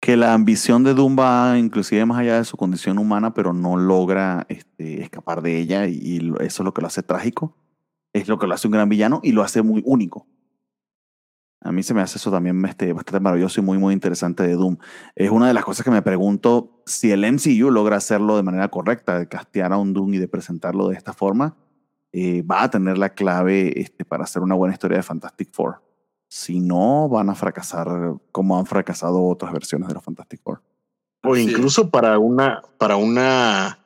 que 0.06 0.16
la 0.16 0.34
ambición 0.34 0.84
de 0.84 0.94
Doom 0.94 1.18
va 1.18 1.58
inclusive 1.58 2.06
más 2.06 2.18
allá 2.20 2.36
de 2.36 2.44
su 2.44 2.56
condición 2.56 2.96
humana, 2.96 3.34
pero 3.34 3.52
no 3.52 3.76
logra 3.76 4.46
este, 4.48 5.02
escapar 5.02 5.42
de 5.42 5.58
ella 5.58 5.88
y, 5.88 6.32
eso 6.38 6.62
es 6.62 6.64
lo 6.64 6.72
que 6.72 6.80
lo 6.80 6.86
hace 6.86 7.02
trágico, 7.02 7.56
es 8.12 8.28
lo 8.28 8.38
que 8.38 8.46
lo 8.46 8.54
hace 8.54 8.68
un 8.68 8.72
gran 8.74 8.88
villano 8.88 9.18
y 9.24 9.32
lo 9.32 9.42
hace 9.42 9.62
muy 9.62 9.82
único. 9.84 10.28
A 11.60 11.72
mí 11.72 11.82
se 11.82 11.92
me 11.92 12.02
hace 12.02 12.18
eso 12.18 12.30
también 12.30 12.64
este, 12.66 12.92
bastante 12.92 13.18
maravilloso 13.18 13.60
y 13.60 13.64
muy, 13.64 13.78
muy 13.78 13.94
interesante 13.94 14.44
de 14.44 14.52
Doom. 14.52 14.76
Es 15.16 15.30
una 15.30 15.48
de 15.48 15.54
las 15.54 15.64
cosas 15.64 15.82
que 15.82 15.90
me 15.90 16.02
pregunto 16.02 16.84
si 16.86 17.10
el 17.10 17.24
MCU 17.24 17.72
logra 17.72 17.96
hacerlo 17.96 18.36
de 18.36 18.44
manera 18.44 18.68
correcta, 18.68 19.18
de 19.18 19.26
castear 19.26 19.72
a 19.72 19.76
un 19.76 19.92
Doom 19.92 20.14
y 20.14 20.18
de 20.18 20.28
presentarlo 20.28 20.86
de 20.86 20.94
esta 20.94 21.14
forma, 21.14 21.56
eh, 22.12 22.42
va 22.42 22.62
a 22.62 22.70
tener 22.70 22.96
la 22.96 23.08
clave 23.08 23.80
este, 23.80 24.04
para 24.04 24.22
hacer 24.22 24.40
una 24.40 24.54
buena 24.54 24.72
historia 24.72 24.98
de 24.98 25.02
Fantastic 25.02 25.52
Four. 25.52 25.82
Si 26.28 26.60
no, 26.60 27.08
van 27.08 27.30
a 27.30 27.34
fracasar 27.34 28.14
como 28.32 28.58
han 28.58 28.66
fracasado 28.66 29.22
otras 29.24 29.52
versiones 29.52 29.88
de 29.88 29.94
los 29.94 30.04
Fantastic 30.04 30.40
Four. 30.42 30.62
O 31.22 31.34
sí. 31.34 31.42
incluso 31.42 31.90
para 31.90 32.18
una, 32.18 32.62
para 32.78 32.96
una 32.96 33.78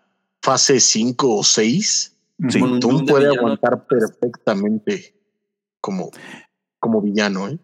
fase 0.42 0.80
5 0.80 1.36
o 1.36 1.44
6, 1.44 2.16
sí, 2.48 2.60
Doom 2.80 3.06
puede 3.06 3.28
aguantar 3.28 3.86
perfectamente 3.86 5.14
como, 5.80 6.10
como 6.78 7.00
villano. 7.00 7.48
¿eh? 7.48 7.58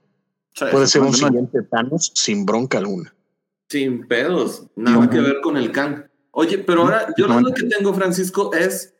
Sí, 0.54 0.64
puede 0.70 0.86
ser 0.86 1.02
un 1.02 1.14
siguiente 1.14 1.62
Thanos 1.62 2.12
sin 2.14 2.46
bronca 2.46 2.78
alguna. 2.78 3.14
Sin 3.68 4.06
pedos, 4.06 4.68
nada 4.76 5.10
que 5.10 5.20
ver 5.20 5.40
con 5.42 5.56
el 5.56 5.72
Kang. 5.72 6.04
Oye, 6.30 6.58
pero 6.58 6.82
ahora 6.82 7.08
yo 7.16 7.26
lo 7.26 7.52
que 7.52 7.64
tengo, 7.64 7.92
Francisco, 7.94 8.52
es 8.52 8.94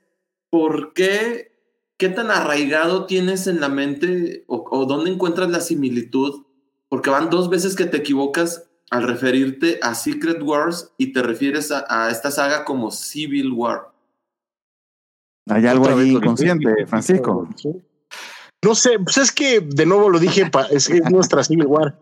¿por 0.51 0.93
qué 0.94 1.56
¿qué 1.97 2.09
tan 2.09 2.31
arraigado 2.31 3.06
tienes 3.06 3.47
en 3.47 3.60
la 3.60 3.68
mente 3.68 4.44
o, 4.47 4.64
o, 4.70 4.86
dónde 4.86 5.10
encuentras 5.10 5.51
la 5.51 5.60
similitud? 5.60 6.44
Porque 6.89 7.10
van 7.10 7.31
dos 7.31 7.51
veces 7.51 7.74
que 7.74 7.86
te 7.86 7.98
equivocas 7.98 8.64
al 8.90 9.02
referirte 9.02 9.78
a 9.82 9.94
Secret 9.94 10.40
Wars 10.43 10.93
y 10.98 11.12
te 11.12 11.23
refieres 11.23 11.73
a, 11.73 11.85
a 11.89 12.10
esta 12.10 12.31
saga 12.31 12.64
como 12.64 12.90
Civil 12.90 13.52
War. 13.52 13.93
Hay 15.48 15.66
algo 15.66 15.89
ahí 15.89 16.10
inconsciente, 16.10 16.86
Francisco. 16.86 17.48
No 18.62 18.74
sé, 18.74 18.98
pues 18.98 19.16
es 19.18 19.32
que 19.32 19.60
de 19.60 19.86
nuevo 19.86 20.10
lo 20.10 20.18
dije, 20.18 20.51
es, 20.70 20.90
es 20.90 21.10
nuestra 21.10 21.44
Civil 21.44 21.66
War. 21.66 21.98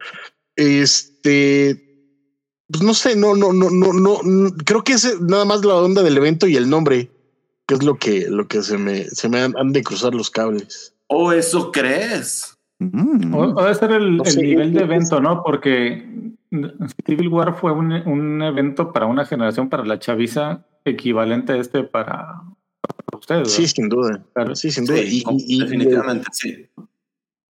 Este, 0.57 1.85
pues 2.69 2.83
no 2.83 2.95
sé, 2.95 3.17
no, 3.17 3.35
no, 3.35 3.53
no, 3.53 3.71
no, 3.71 3.93
no, 3.93 4.55
creo 4.65 4.83
que 4.83 4.95
es 4.95 5.21
nada 5.21 5.45
más 5.45 5.65
la 5.65 5.75
onda 5.75 6.03
del 6.03 6.17
evento 6.17 6.47
y 6.47 6.57
el 6.57 6.71
nombre 6.71 7.11
que 7.67 7.75
es 7.75 7.83
lo 7.83 7.97
que, 7.97 8.29
lo 8.29 8.47
que 8.47 8.63
se 8.63 8.79
me, 8.79 9.05
se 9.05 9.29
me 9.29 9.41
han, 9.41 9.55
han 9.57 9.73
de 9.73 9.83
cruzar 9.83 10.15
los 10.15 10.31
cables. 10.31 10.95
¿O 11.07 11.33
eso 11.33 11.73
crees? 11.73 12.57
Mm. 12.79 13.35
O, 13.35 13.63
debe 13.63 13.75
ser 13.75 13.93
el, 13.93 14.17
no 14.17 14.25
sé, 14.25 14.41
el 14.41 14.47
nivel 14.47 14.73
de 14.75 14.81
evento, 14.81 15.21
¿no? 15.21 15.43
Porque 15.43 16.07
Civil 17.07 17.29
War 17.29 17.57
fue 17.57 17.73
un, 17.73 17.93
un, 17.93 18.43
evento 18.43 18.93
para 18.93 19.07
una 19.07 19.25
generación, 19.25 19.69
para 19.69 19.85
la 19.85 19.99
chaviza, 19.99 20.67
equivalente 20.85 21.53
a 21.53 21.57
este 21.57 21.85
para, 21.85 22.43
para 22.81 23.19
ustedes. 23.19 23.53
Sí, 23.53 23.67
sin 23.67 23.89
duda. 23.89 24.23
Claro. 24.35 24.55
Sí, 24.55 24.71
sin 24.71 24.85
duda. 24.85 24.99
Sí, 24.99 25.23
y, 25.29 25.57
y, 25.57 25.61
definitivamente, 25.61 26.27
y, 26.31 26.35
sí. 26.35 26.69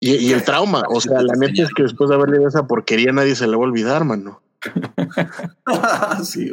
Y, 0.01 0.15
y, 0.17 0.33
el 0.33 0.43
trauma, 0.43 0.83
o 0.89 1.01
sea, 1.01 1.23
la 1.23 1.35
neta 1.35 1.63
es 1.63 1.71
que 1.75 1.85
después 1.85 2.11
de 2.11 2.17
haberle 2.17 2.45
esa 2.45 2.67
porquería 2.67 3.13
nadie 3.13 3.37
se 3.37 3.47
le 3.47 3.57
va 3.57 3.63
a 3.63 3.69
olvidar, 3.69 4.05
mano. 4.05 4.43
sí, 6.25 6.51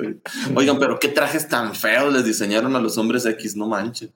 Oigan, 0.56 0.80
pero 0.80 1.00
qué 1.00 1.10
trajes 1.10 1.48
tan 1.48 1.76
feos 1.76 2.14
les 2.14 2.26
diseñaron 2.26 2.76
a 2.76 2.80
los 2.80 2.98
hombres 2.98 3.26
X, 3.26 3.56
no 3.56 3.68
manches. 3.68 4.14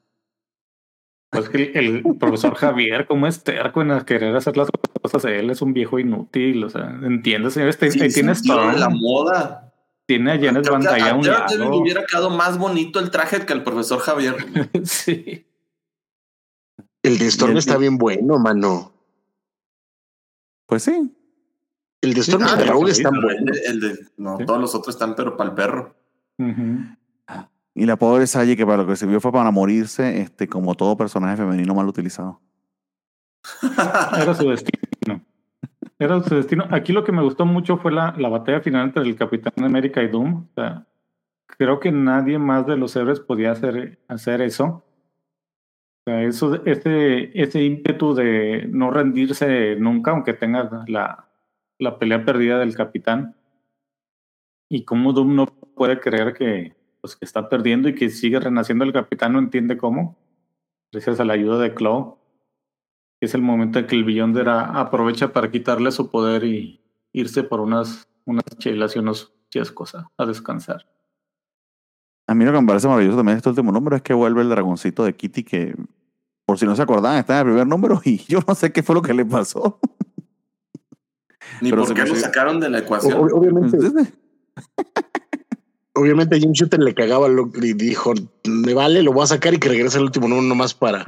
Pues 1.29 1.49
que 1.49 1.71
el, 1.73 2.03
el, 2.05 2.17
profesor 2.19 2.53
Javier, 2.55 3.07
como 3.07 3.25
es 3.25 3.43
terco 3.43 3.81
en 3.81 3.99
querer 4.01 4.35
hacer 4.35 4.55
las 4.55 4.69
cosas, 5.01 5.25
él 5.25 5.49
es 5.49 5.63
un 5.63 5.73
viejo 5.73 5.97
inútil, 5.97 6.63
o 6.63 6.69
sea, 6.69 6.99
entiende, 7.01 7.49
señor, 7.49 7.69
este, 7.69 7.89
sí, 7.89 7.99
ahí 8.01 8.09
tienes 8.09 8.43
todo. 8.43 8.71
la 8.71 8.89
moda. 8.89 9.73
Tiene 10.05 10.33
a 10.33 10.39
Janet 10.39 10.69
Van 10.69 10.81
Dyne 10.81 11.09
a 11.09 11.15
un 11.15 11.25
lado. 11.25 11.57
le 11.57 11.77
hubiera 11.77 12.05
quedado 12.05 12.29
más 12.29 12.57
bonito 12.57 12.99
el 12.99 13.09
traje 13.09 13.45
que 13.45 13.53
el 13.53 13.63
profesor 13.63 13.99
Javier. 13.99 14.35
sí. 14.83 15.47
El 17.01 17.17
de 17.17 17.25
Storm 17.27 17.57
está 17.57 17.77
bien 17.77 17.97
bueno, 17.97 18.37
mano. 18.37 18.93
Pues 20.67 20.83
sí. 20.83 21.15
El 22.03 22.13
de 22.13 22.19
Storm 22.19 22.43
ah, 22.45 22.57
de 22.57 22.65
Rogue 22.65 22.91
está 22.91 23.09
bueno. 23.09 23.53
El 23.65 23.79
de, 23.79 23.89
de, 23.89 23.99
no, 24.17 24.37
¿Sí? 24.37 24.45
todos 24.45 24.59
los 24.59 24.75
otros 24.75 24.93
están, 24.93 25.15
pero 25.15 25.37
para 25.37 25.51
el 25.51 25.55
perro. 25.55 25.95
Uh 26.37 26.43
-huh. 26.43 26.97
Y 27.75 27.85
la 27.85 27.95
pobre 27.95 28.27
Sally, 28.27 28.57
que 28.57 28.65
para 28.65 28.83
lo 28.83 28.87
que 28.87 28.97
sirvió 28.97 29.21
fue 29.21 29.31
para 29.31 29.49
morirse, 29.51 30.19
este, 30.19 30.49
como 30.49 30.75
todo 30.75 30.97
personaje 30.97 31.37
femenino 31.37 31.73
mal 31.73 31.87
utilizado. 31.87 32.41
Era 34.21 34.33
su 34.35 34.49
destino. 34.49 35.21
Era 35.97 36.21
su 36.21 36.35
destino. 36.35 36.65
Aquí 36.71 36.91
lo 36.91 37.05
que 37.05 37.13
me 37.13 37.23
gustó 37.23 37.45
mucho 37.45 37.77
fue 37.77 37.93
la, 37.93 38.13
la 38.17 38.27
batalla 38.27 38.59
final 38.59 38.87
entre 38.87 39.03
el 39.03 39.15
Capitán 39.15 39.63
América 39.63 40.03
y 40.03 40.09
Doom. 40.09 40.47
O 40.51 40.53
sea, 40.55 40.85
creo 41.47 41.79
que 41.79 41.93
nadie 41.93 42.37
más 42.37 42.67
de 42.67 42.75
los 42.75 42.93
héroes 42.97 43.21
podía 43.21 43.51
hacer, 43.51 43.99
hacer 44.09 44.41
eso. 44.41 44.65
O 44.65 46.03
sea, 46.05 46.21
eso 46.23 46.61
ese, 46.65 47.31
ese 47.33 47.63
ímpetu 47.63 48.13
de 48.13 48.67
no 48.69 48.91
rendirse 48.91 49.77
nunca, 49.77 50.11
aunque 50.11 50.33
tenga 50.33 50.83
la, 50.87 51.29
la 51.83 51.99
pelea 51.99 52.25
perdida 52.25 52.59
del 52.59 52.75
capitán. 52.75 53.35
Y 54.69 54.85
cómo 54.85 55.13
Doom 55.13 55.35
no 55.35 55.45
puede 55.45 55.99
creer 55.99 56.33
que, 56.33 56.75
pues, 57.01 57.15
que 57.15 57.25
está 57.25 57.49
perdiendo 57.49 57.89
y 57.89 57.95
que 57.95 58.09
sigue 58.09 58.39
renaciendo 58.39 58.85
el 58.85 58.93
capitán, 58.93 59.33
no 59.33 59.39
entiende 59.39 59.77
cómo. 59.77 60.17
Gracias 60.91 61.19
a 61.19 61.25
la 61.25 61.33
ayuda 61.33 61.59
de 61.59 61.73
Claw. 61.73 62.17
es 63.19 63.33
el 63.35 63.41
momento 63.41 63.79
en 63.79 63.87
que 63.87 63.95
el 63.95 64.03
Beyonder 64.03 64.49
aprovecha 64.49 65.31
para 65.31 65.49
quitarle 65.49 65.91
su 65.91 66.09
poder 66.09 66.43
y 66.43 66.81
irse 67.13 67.43
por 67.43 67.61
unas, 67.61 68.07
unas 68.25 68.43
chelas 68.57 68.95
y 68.95 68.99
unos 68.99 69.33
a, 69.93 70.09
a 70.17 70.25
descansar. 70.25 70.85
A 72.27 72.33
mí 72.33 72.45
lo 72.45 72.51
que 72.51 72.61
me 72.61 72.67
parece 72.67 72.87
maravilloso 72.87 73.17
también 73.17 73.35
de 73.35 73.39
este 73.39 73.49
último 73.49 73.71
número 73.71 73.95
es 73.95 74.01
que 74.01 74.13
vuelve 74.13 74.41
el 74.41 74.49
dragoncito 74.49 75.03
de 75.03 75.15
Kitty 75.15 75.43
que, 75.43 75.75
por 76.45 76.57
si 76.57 76.65
no 76.65 76.75
se 76.75 76.81
acordaban, 76.81 77.19
está 77.19 77.33
en 77.33 77.39
el 77.39 77.53
primer 77.53 77.67
número 77.67 78.01
y 78.03 78.17
yo 78.27 78.39
no 78.47 78.55
sé 78.55 78.71
qué 78.71 78.81
fue 78.81 78.95
lo 78.95 79.01
que 79.01 79.13
le 79.13 79.25
pasó. 79.25 79.79
Ni 81.61 81.69
Pero 81.69 81.85
por 81.85 81.93
qué 81.93 82.05
lo 82.05 82.15
sacaron 82.15 82.59
de 82.59 82.69
la 82.69 82.79
ecuación. 82.79 83.29
obviamente, 83.31 83.77
obviamente 85.95 86.39
Jim 86.39 86.51
Shooter 86.51 86.79
le 86.79 86.93
cagaba 86.93 87.27
lo, 87.27 87.49
y 87.61 87.73
dijo, 87.73 88.13
me 88.47 88.73
vale, 88.73 89.03
lo 89.03 89.13
voy 89.13 89.23
a 89.23 89.27
sacar 89.27 89.53
y 89.53 89.59
que 89.59 89.69
regrese 89.69 89.97
el 89.97 90.05
último 90.05 90.27
número 90.27 90.47
nomás 90.47 90.73
para, 90.73 91.07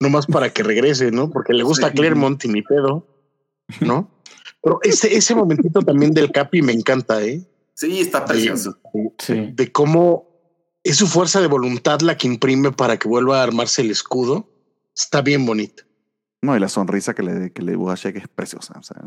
nomás 0.00 0.26
para 0.26 0.50
que 0.52 0.62
regrese, 0.62 1.10
¿no? 1.10 1.30
Porque 1.30 1.52
le 1.52 1.62
gusta 1.62 1.88
Sí. 1.88 1.94
Claremont 1.94 2.44
y 2.44 2.48
mi 2.48 2.62
pedo, 2.62 3.06
¿no? 3.80 4.10
Pero 4.62 4.80
ese, 4.82 5.16
ese 5.16 5.34
momentito 5.34 5.80
también 5.80 6.12
del 6.12 6.32
Capi 6.32 6.62
me 6.62 6.72
encanta, 6.72 7.22
¿eh? 7.24 7.46
Sí, 7.74 8.00
está 8.00 8.20
De, 8.20 8.26
precioso. 8.26 8.78
Sí. 9.18 9.52
de 9.54 9.72
cómo 9.72 10.26
es 10.82 10.96
su 10.96 11.06
fuerza 11.06 11.40
de 11.40 11.46
voluntad 11.46 12.00
la 12.00 12.16
que 12.16 12.26
imprime 12.26 12.72
para 12.72 12.98
que 12.98 13.08
vuelva 13.08 13.40
a 13.40 13.42
armarse 13.42 13.82
el 13.82 13.90
escudo. 13.90 14.48
Está 14.96 15.20
bien 15.20 15.44
bonito. 15.44 15.82
No, 16.46 16.56
y 16.56 16.60
la 16.60 16.68
sonrisa 16.68 17.12
que 17.12 17.24
le, 17.24 17.50
que 17.50 17.60
le 17.62 17.72
dibuja 17.72 17.94
es 17.94 18.28
preciosa. 18.28 18.78
o 18.78 18.82
sea, 18.84 19.04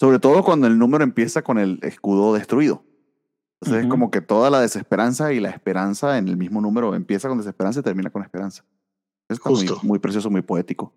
sobre 0.00 0.18
todo 0.18 0.42
cuando 0.42 0.66
el 0.66 0.76
número 0.76 1.04
empieza 1.04 1.42
con 1.42 1.56
el 1.56 1.78
escudo 1.82 2.34
destruido. 2.34 2.84
Entonces 3.60 3.84
es 3.84 3.90
como 3.90 4.10
que 4.10 4.20
toda 4.20 4.50
la 4.50 4.60
desesperanza 4.60 5.32
y 5.32 5.38
la 5.38 5.50
esperanza 5.50 6.18
en 6.18 6.26
el 6.26 6.36
mismo 6.36 6.60
número 6.60 6.96
empieza 6.96 7.28
con 7.28 7.38
desesperanza 7.38 7.78
y 7.78 7.84
termina 7.84 8.10
con 8.10 8.22
esperanza. 8.22 8.64
Muy, 9.28 9.38
Justo. 9.38 9.80
muy 9.84 10.00
precioso, 10.00 10.30
muy 10.30 10.42
poético. 10.42 10.92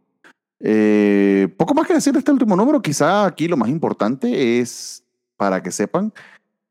Eh, 0.60 1.48
poco 1.58 1.76
más 1.76 1.86
que 1.86 1.94
decir 1.94 2.14
de 2.14 2.20
este 2.20 2.32
último 2.32 2.56
número. 2.56 2.82
Quizá 2.82 3.28
aquí 3.28 3.48
lo 3.48 3.58
más 3.58 3.70
importante 3.70 4.60
es, 4.60 5.04
para 5.38 5.62
que 5.62 5.70
sepan, 5.70 6.12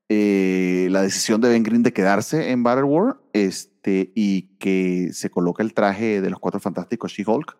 eh, 0.09 0.89
la 0.91 1.03
decisión 1.03 1.41
de 1.41 1.49
Ben 1.49 1.63
Green 1.63 1.85
de 1.85 1.93
quedarse 1.93 2.51
en 2.51 2.65
Battle 2.65 2.85
War 2.85 3.21
este, 3.33 4.11
y 4.17 4.57
que 4.59 5.11
se 5.13 5.31
coloca 5.31 5.63
el 5.63 5.75
traje 5.75 6.21
de 6.21 6.31
los 6.31 6.41
Cuatro 6.41 6.59
Fantásticos 6.59 7.13
She-Hulk 7.13 7.57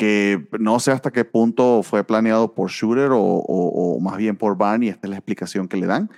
que 0.00 0.48
no 0.58 0.80
sé 0.80 0.92
hasta 0.92 1.10
qué 1.10 1.26
punto 1.26 1.82
fue 1.82 2.04
planeado 2.04 2.54
por 2.54 2.70
Shooter 2.70 3.10
o, 3.12 3.98
más 4.00 4.16
bien 4.16 4.34
por 4.34 4.56
Barney, 4.56 4.88
esta 4.88 5.06
es 5.06 5.10
la 5.10 5.16
explicación 5.16 5.68
que 5.68 5.76
le 5.76 5.86
dan. 5.86 6.10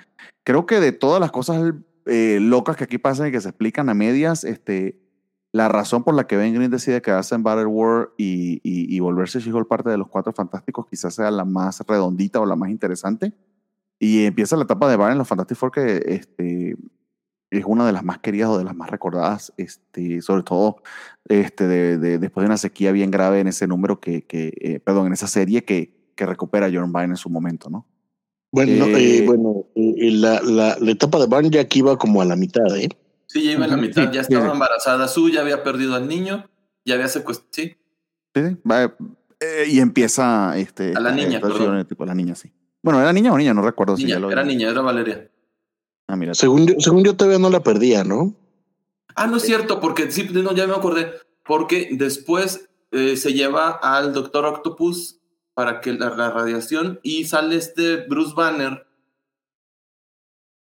Creo 0.45 0.67
que 0.67 0.79
de 0.79 0.93
todas 0.93 1.21
las 1.21 1.33
cosas 1.33 1.75
eh, 2.07 2.39
locas 2.41 2.77
que 2.77 2.85
aquí 2.85 2.99
pasan 2.99 3.27
y 3.27 3.33
que 3.33 3.41
se 3.41 3.49
explican 3.49 3.89
a 3.89 3.95
medias, 3.95 4.45
este, 4.45 5.01
la 5.51 5.69
razón 5.69 6.05
por 6.05 6.15
la 6.15 6.29
que 6.29 6.37
Ben 6.37 6.55
Green 6.55 6.71
decide 6.71 7.03
quedarse 7.03 7.35
en 7.35 7.43
Battle 7.43 7.67
y, 8.17 8.61
y, 8.63 8.95
y 8.95 9.01
volverse 9.01 9.41
She-Hulk 9.41 9.67
parte 9.67 9.91
de 9.91 9.99
los 9.99 10.07
Cuatro 10.07 10.33
Fantásticos 10.33 10.87
quizás 10.87 11.17
sea 11.17 11.33
la 11.33 11.45
más 11.45 11.81
redondita 11.81 12.39
o 12.39 12.47
la 12.47 12.55
más 12.55 12.71
interesante. 12.71 13.33
Y 13.99 14.27
empieza 14.27 14.57
la 14.57 14.63
etapa 14.63 14.89
de 14.89 14.97
Barney 14.97 15.15
en 15.15 15.19
los 15.19 15.27
Fantastic 15.27 15.59
Four 15.59 15.73
que 15.73 16.05
este, 16.07 16.77
es 17.59 17.65
una 17.67 17.87
de 17.87 17.93
las 17.93 18.03
más 18.03 18.19
queridas 18.19 18.49
o 18.49 18.59
de 18.59 18.65
las 18.65 18.75
más 18.75 18.91
recordadas, 18.91 19.53
este, 19.57 20.21
sobre 20.23 20.43
todo 20.43 20.83
este, 21.29 21.67
de, 21.69 21.99
de- 21.99 22.19
después 22.19 22.43
de 22.43 22.47
una 22.47 22.57
sequía 22.57 22.93
bien 22.93 23.11
grave 23.11 23.41
en 23.41 23.47
ese 23.49 23.67
número 23.67 24.01
que, 24.01 24.23
que 24.23 24.53
eh, 24.61 24.81
perdón, 24.81 25.09
en 25.09 25.13
esa 25.13 25.27
serie 25.27 25.65
que, 25.65 25.95
que 26.17 26.27
recupera 26.27 26.71
John 26.73 26.93
Byrne 26.93 27.13
en 27.13 27.17
su 27.17 27.29
momento, 27.31 27.69
¿no? 27.71 27.87
Bueno, 28.51 28.87
no, 28.87 28.97
Eh, 28.97 29.19
eh, 29.19 29.25
bueno, 29.27 29.65
eh, 29.75 30.11
la, 30.13 30.41
la, 30.43 30.77
la 30.79 30.91
etapa 30.91 31.19
de 31.19 31.27
Barn 31.27 31.51
ya 31.51 31.61
aquí 31.63 31.79
iba 31.79 31.97
como 31.99 32.21
a 32.21 32.25
la 32.25 32.37
mitad, 32.37 32.77
¿eh? 32.77 32.89
Sí, 33.27 33.45
ya 33.45 33.53
iba 33.53 33.65
a 33.65 33.69
la 33.69 33.77
mitad, 33.77 34.05
sí, 34.09 34.15
ya 34.15 34.21
estaba 34.23 34.45
sí. 34.47 34.51
embarazada 34.53 35.09
Su, 35.09 35.29
ya 35.31 35.41
había 35.41 35.63
perdido 35.63 35.95
al 35.95 36.07
niño, 36.09 36.49
ya 36.85 36.95
había 36.95 37.09
secuestrado. 37.09 37.49
Sí, 37.53 37.77
Sí, 38.35 38.49
sí, 38.49 38.57
va, 38.71 38.85
eh, 39.41 39.65
y 39.69 39.79
empieza 39.81 40.57
este, 40.57 40.95
A 40.97 41.01
la 41.01 41.13
niña, 41.13 41.41
perdón. 41.41 41.87
tipo, 41.87 42.05
la 42.07 42.15
niña, 42.15 42.35
sí. 42.35 42.51
Bueno, 42.83 43.01
¿era 43.01 43.13
niña 43.13 43.33
o 43.33 43.37
niña? 43.39 43.53
No 43.55 43.63
recuerdo 43.63 43.97
si 43.97 44.07
ya 44.07 44.19
lo 44.19 44.31
era 44.31 44.43
niña, 44.45 44.69
era 44.71 44.81
Valeria. 44.81 45.31
Ah, 46.13 46.17
mira. 46.17 46.35
Según 46.35 46.67
yo, 46.67 46.75
según 46.79 47.05
yo 47.05 47.17
todavía 47.17 47.39
no 47.39 47.49
la 47.49 47.63
perdía, 47.63 48.05
¿no? 48.05 48.35
Ah, 49.15 49.27
no 49.27 49.39
es 49.39 49.45
cierto, 49.45 49.81
porque 49.81 50.11
sí, 50.11 50.29
no, 50.31 50.55
ya 50.55 50.67
me 50.67 50.75
acordé. 50.75 51.11
Porque 51.43 51.89
después 51.93 52.69
eh, 52.91 53.17
se 53.17 53.33
lleva 53.33 53.71
al 53.71 54.13
Doctor 54.13 54.45
Octopus 54.45 55.23
para 55.55 55.81
que 55.81 55.95
la, 55.95 56.11
la 56.11 56.31
radiación 56.31 57.01
y 57.03 57.25
sale 57.25 57.57
este 57.57 58.05
Bruce 58.09 58.35
Banner. 58.37 58.87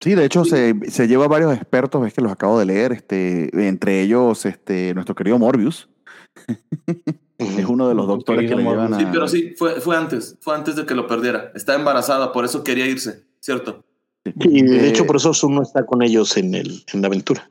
Sí, 0.03 0.15
de 0.15 0.27
hecho 0.27 0.45
se, 0.45 0.75
se 0.91 1.09
lleva 1.09 1.27
varios 1.27 1.55
expertos, 1.55 2.03
ves 2.03 2.13
que 2.13 2.21
los 2.21 2.33
acabo 2.33 2.59
de 2.59 2.67
leer, 2.67 2.93
este, 2.93 3.49
entre 3.67 4.03
ellos 4.03 4.45
este, 4.45 4.93
nuestro 4.93 5.15
querido 5.15 5.39
Morbius, 5.39 5.89
es 7.39 7.65
uno 7.65 7.89
de 7.89 7.95
los 7.95 8.07
doctores 8.07 8.47
que 8.47 8.57
le 8.57 8.63
llevan 8.63 8.93
a... 8.93 8.99
Sí, 8.99 9.07
pero 9.11 9.27
sí, 9.27 9.55
fue, 9.57 9.81
fue 9.81 9.97
antes, 9.97 10.37
fue 10.43 10.55
antes 10.55 10.77
de 10.77 10.85
que 10.85 10.95
lo 10.95 11.07
perdiera. 11.07 11.51
Estaba 11.55 11.79
embarazada, 11.79 12.31
por 12.31 12.45
eso 12.45 12.63
quería 12.63 12.87
irse, 12.87 13.25
¿cierto? 13.41 13.87
Y 14.37 14.63
de 14.63 14.87
Eh, 14.87 14.89
hecho, 14.89 15.07
por 15.07 15.17
eso 15.17 15.33
Sun 15.35 15.55
no 15.55 15.63
está 15.63 15.85
con 15.87 16.03
ellos 16.03 16.37
en, 16.37 16.55
el, 16.55 16.85
en 16.93 17.01
la 17.03 17.09
aventura. 17.09 17.51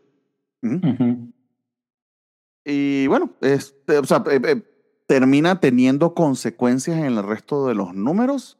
Y 2.65 3.07
bueno, 3.07 3.31
este, 3.41 3.97
o 3.97 4.03
sea, 4.05 4.23
eh, 4.29 4.41
eh, 4.43 4.61
termina 5.07 5.59
teniendo 5.59 6.13
consecuencias 6.13 6.97
en 6.97 7.05
el 7.05 7.23
resto 7.23 7.67
de 7.67 7.75
los 7.75 7.95
números, 7.95 8.59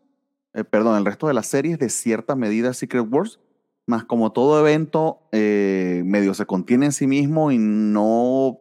eh, 0.53 0.64
perdón, 0.64 0.93
en 0.93 0.99
el 0.99 1.06
resto 1.06 1.27
de 1.27 1.33
las 1.33 1.48
series 1.48 1.77
de 1.77 1.89
cierta 1.89 2.35
medida 2.35 2.73
Secret 2.73 3.06
Wars, 3.09 3.39
más 3.85 4.06
como 4.06 4.31
todo 4.31 4.59
evento 4.59 5.22
eh, 5.31 6.01
medio 6.06 6.33
se 6.33 6.45
contiene 6.45 6.88
en 6.88 6.91
sí 6.91 7.07
mismo 7.07 7.51
y 7.51 7.57
no 7.59 8.59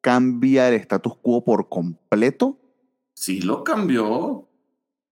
cambia 0.00 0.68
el 0.68 0.74
status 0.74 1.16
quo 1.16 1.44
por 1.44 1.68
completo. 1.68 2.58
Sí 3.14 3.40
lo 3.40 3.62
cambió. 3.64 4.48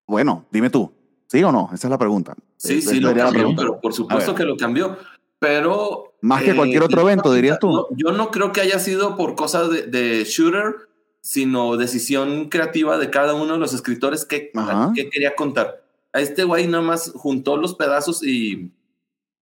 Bueno, 0.06 0.46
dime 0.50 0.70
tú, 0.70 0.90
¿sí 1.28 1.42
o 1.44 1.52
no? 1.52 1.70
Esa 1.72 1.86
es 1.86 1.90
la 1.90 1.98
pregunta. 1.98 2.34
Sí, 2.58 2.82
sí 2.82 3.00
lo 3.00 3.14
cambió, 3.14 3.54
pero 3.56 3.80
por 3.80 3.94
supuesto 3.94 4.34
que 4.34 4.44
lo 4.44 4.56
cambió. 4.56 4.98
Pero. 5.38 6.12
Más 6.20 6.42
que 6.42 6.50
eh, 6.50 6.56
cualquier 6.56 6.82
otro 6.82 7.00
evento, 7.02 7.32
dirías 7.32 7.58
tú. 7.60 7.70
no, 7.70 7.86
yo 7.92 8.12
no 8.12 8.30
creo 8.30 8.52
que 8.52 8.60
haya 8.60 8.80
sido 8.80 9.16
por 9.16 9.36
cosas 9.36 9.70
de, 9.70 9.82
de 9.86 10.24
shooter, 10.24 10.74
sino 11.20 11.76
decisión 11.76 12.48
creativa 12.48 12.98
de 12.98 13.10
cada 13.10 13.34
uno 13.34 13.54
de 13.54 13.58
los 13.58 13.72
escritores 13.72 14.24
que, 14.24 14.50
que 14.94 15.10
quería 15.10 15.34
contar. 15.36 15.84
A 16.12 16.20
este 16.20 16.42
güey 16.44 16.66
nada 16.66 16.82
más 16.82 17.12
juntó 17.14 17.56
los 17.56 17.74
pedazos 17.74 18.22
y, 18.24 18.72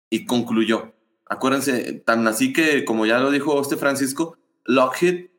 y 0.09 0.25
concluyó. 0.25 0.93
Acuérdense, 1.27 1.93
tan 1.93 2.27
así 2.29 2.53
que, 2.53 2.85
como 2.85 3.07
ya 3.07 3.19
lo 3.19 3.31
dijo 3.31 3.61
este 3.61 3.77
Francisco, 3.77 4.39
Lockheed 4.65 5.31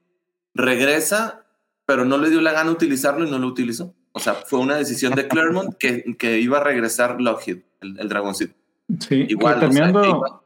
regresa, 0.53 1.45
pero 1.85 2.05
no 2.05 2.17
le 2.17 2.29
dio 2.29 2.41
la 2.41 2.51
gana 2.51 2.71
utilizarlo 2.71 3.25
y 3.25 3.31
no 3.31 3.39
lo 3.39 3.47
utilizó. 3.47 3.93
O 4.15 4.19
sea, 4.19 4.33
fue 4.33 4.59
una 4.59 4.75
decisión 4.77 5.13
de 5.13 5.27
Claremont 5.27 5.75
que, 5.77 6.15
que 6.17 6.39
iba 6.39 6.57
a 6.59 6.63
regresar 6.63 7.19
Lockheed, 7.19 7.59
el, 7.81 7.99
el 7.99 8.07
dragoncito. 8.09 8.53
Sí, 8.99 9.25
Igual, 9.29 9.59
que 9.59 9.65
o 9.65 9.71
sea, 9.71 9.83
terminando, 9.83 10.01
que 10.01 10.09
iba- 10.09 10.41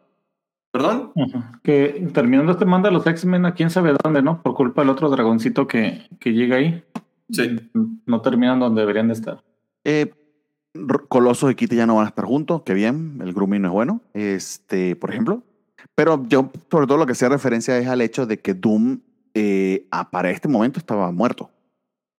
¿Perdón? 0.72 1.12
Ajá. 1.16 1.60
que 1.64 2.08
terminando 2.14 2.52
este 2.52 2.66
manda 2.66 2.90
a 2.90 2.92
los 2.92 3.06
X-Men 3.06 3.46
a 3.46 3.54
quién 3.54 3.70
sabe 3.70 3.94
dónde, 4.04 4.22
¿no? 4.22 4.42
Por 4.42 4.54
culpa 4.56 4.82
del 4.82 4.90
otro 4.90 5.10
dragoncito 5.10 5.68
que, 5.68 6.08
que 6.20 6.32
llega 6.34 6.58
ahí. 6.58 6.84
Sí. 7.32 7.58
No 8.06 8.22
terminan 8.22 8.60
donde 8.60 8.82
deberían 8.82 9.08
de 9.08 9.14
estar. 9.14 9.44
Eh, 9.84 10.12
Colosos 11.08 11.52
y 11.52 11.56
Kitty 11.56 11.76
ya 11.76 11.86
no 11.88 11.96
van 11.96 12.06
a 12.06 12.10
estar 12.10 12.26
juntos, 12.26 12.62
qué 12.64 12.74
bien, 12.76 13.20
el 13.22 13.34
grooming 13.34 13.62
no 13.64 13.68
es 13.70 13.74
bueno, 13.74 14.02
este, 14.14 14.96
por 14.96 15.10
ejemplo. 15.12 15.44
Pero 15.96 16.24
yo, 16.28 16.52
sobre 16.72 16.86
todo, 16.88 16.98
lo 16.98 17.06
que 17.06 17.14
hacía 17.14 17.30
referencia 17.30 17.78
es 17.78 17.88
al 17.88 18.02
hecho 18.02 18.26
de 18.28 18.40
que 18.40 18.54
Doom 18.54 19.00
eh, 19.34 19.86
para 20.12 20.30
este 20.30 20.48
momento 20.48 20.80
estaba 20.80 21.12
muerto. 21.12 21.50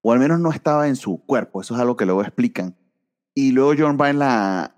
O 0.03 0.13
al 0.13 0.19
menos 0.19 0.41
no 0.41 0.51
estaba 0.51 0.89
en 0.89 0.97
su 0.97 1.19
cuerpo, 1.25 1.61
eso 1.61 1.75
es 1.75 1.81
algo 1.81 1.97
que 1.97 2.07
luego 2.07 2.23
explican. 2.23 2.75
Y 3.35 3.53
luego 3.53 3.75
John 3.79 3.99
en 4.07 4.19
la, 4.19 4.75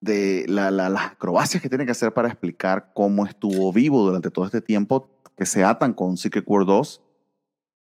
de 0.00 0.44
la, 0.48 0.70
la- 0.70 0.88
las 0.88 1.12
acrobacias 1.12 1.62
que 1.62 1.68
tiene 1.68 1.84
que 1.86 1.92
hacer 1.92 2.12
para 2.12 2.28
explicar 2.28 2.92
cómo 2.94 3.26
estuvo 3.26 3.72
vivo 3.72 4.04
durante 4.04 4.30
todo 4.30 4.44
este 4.44 4.60
tiempo 4.60 5.08
que 5.36 5.46
se 5.46 5.64
atan 5.64 5.94
con 5.94 6.16
Secret 6.16 6.44
World 6.46 6.68
2. 6.68 7.02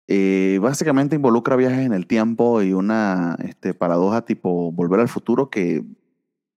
Eh, 0.10 0.60
básicamente 0.62 1.16
involucra 1.18 1.56
viajes 1.58 1.80
en 1.86 1.94
el 1.94 2.08
tiempo 2.08 2.62
y 2.62 2.72
una 2.74 3.38
este, 3.44 3.74
paradoja 3.74 4.24
tipo 4.24 4.72
volver 4.72 5.02
al 5.02 5.10
futuro 5.10 5.50
que 5.50 5.84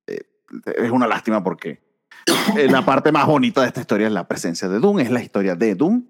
eh, 0.07 0.21
es 0.77 0.91
una 0.93 1.09
lástima 1.09 1.43
porque 1.43 1.83
eh, 2.57 2.69
la 2.71 2.85
parte 2.85 3.11
más 3.11 3.27
bonita 3.27 3.63
de 3.63 3.67
esta 3.69 3.81
historia 3.81 4.07
es 4.07 4.13
la 4.13 4.29
presencia 4.29 4.69
de 4.69 4.79
Doom, 4.79 5.01
es 5.01 5.11
la 5.11 5.21
historia 5.23 5.57
de 5.57 5.75
Doom 5.75 6.05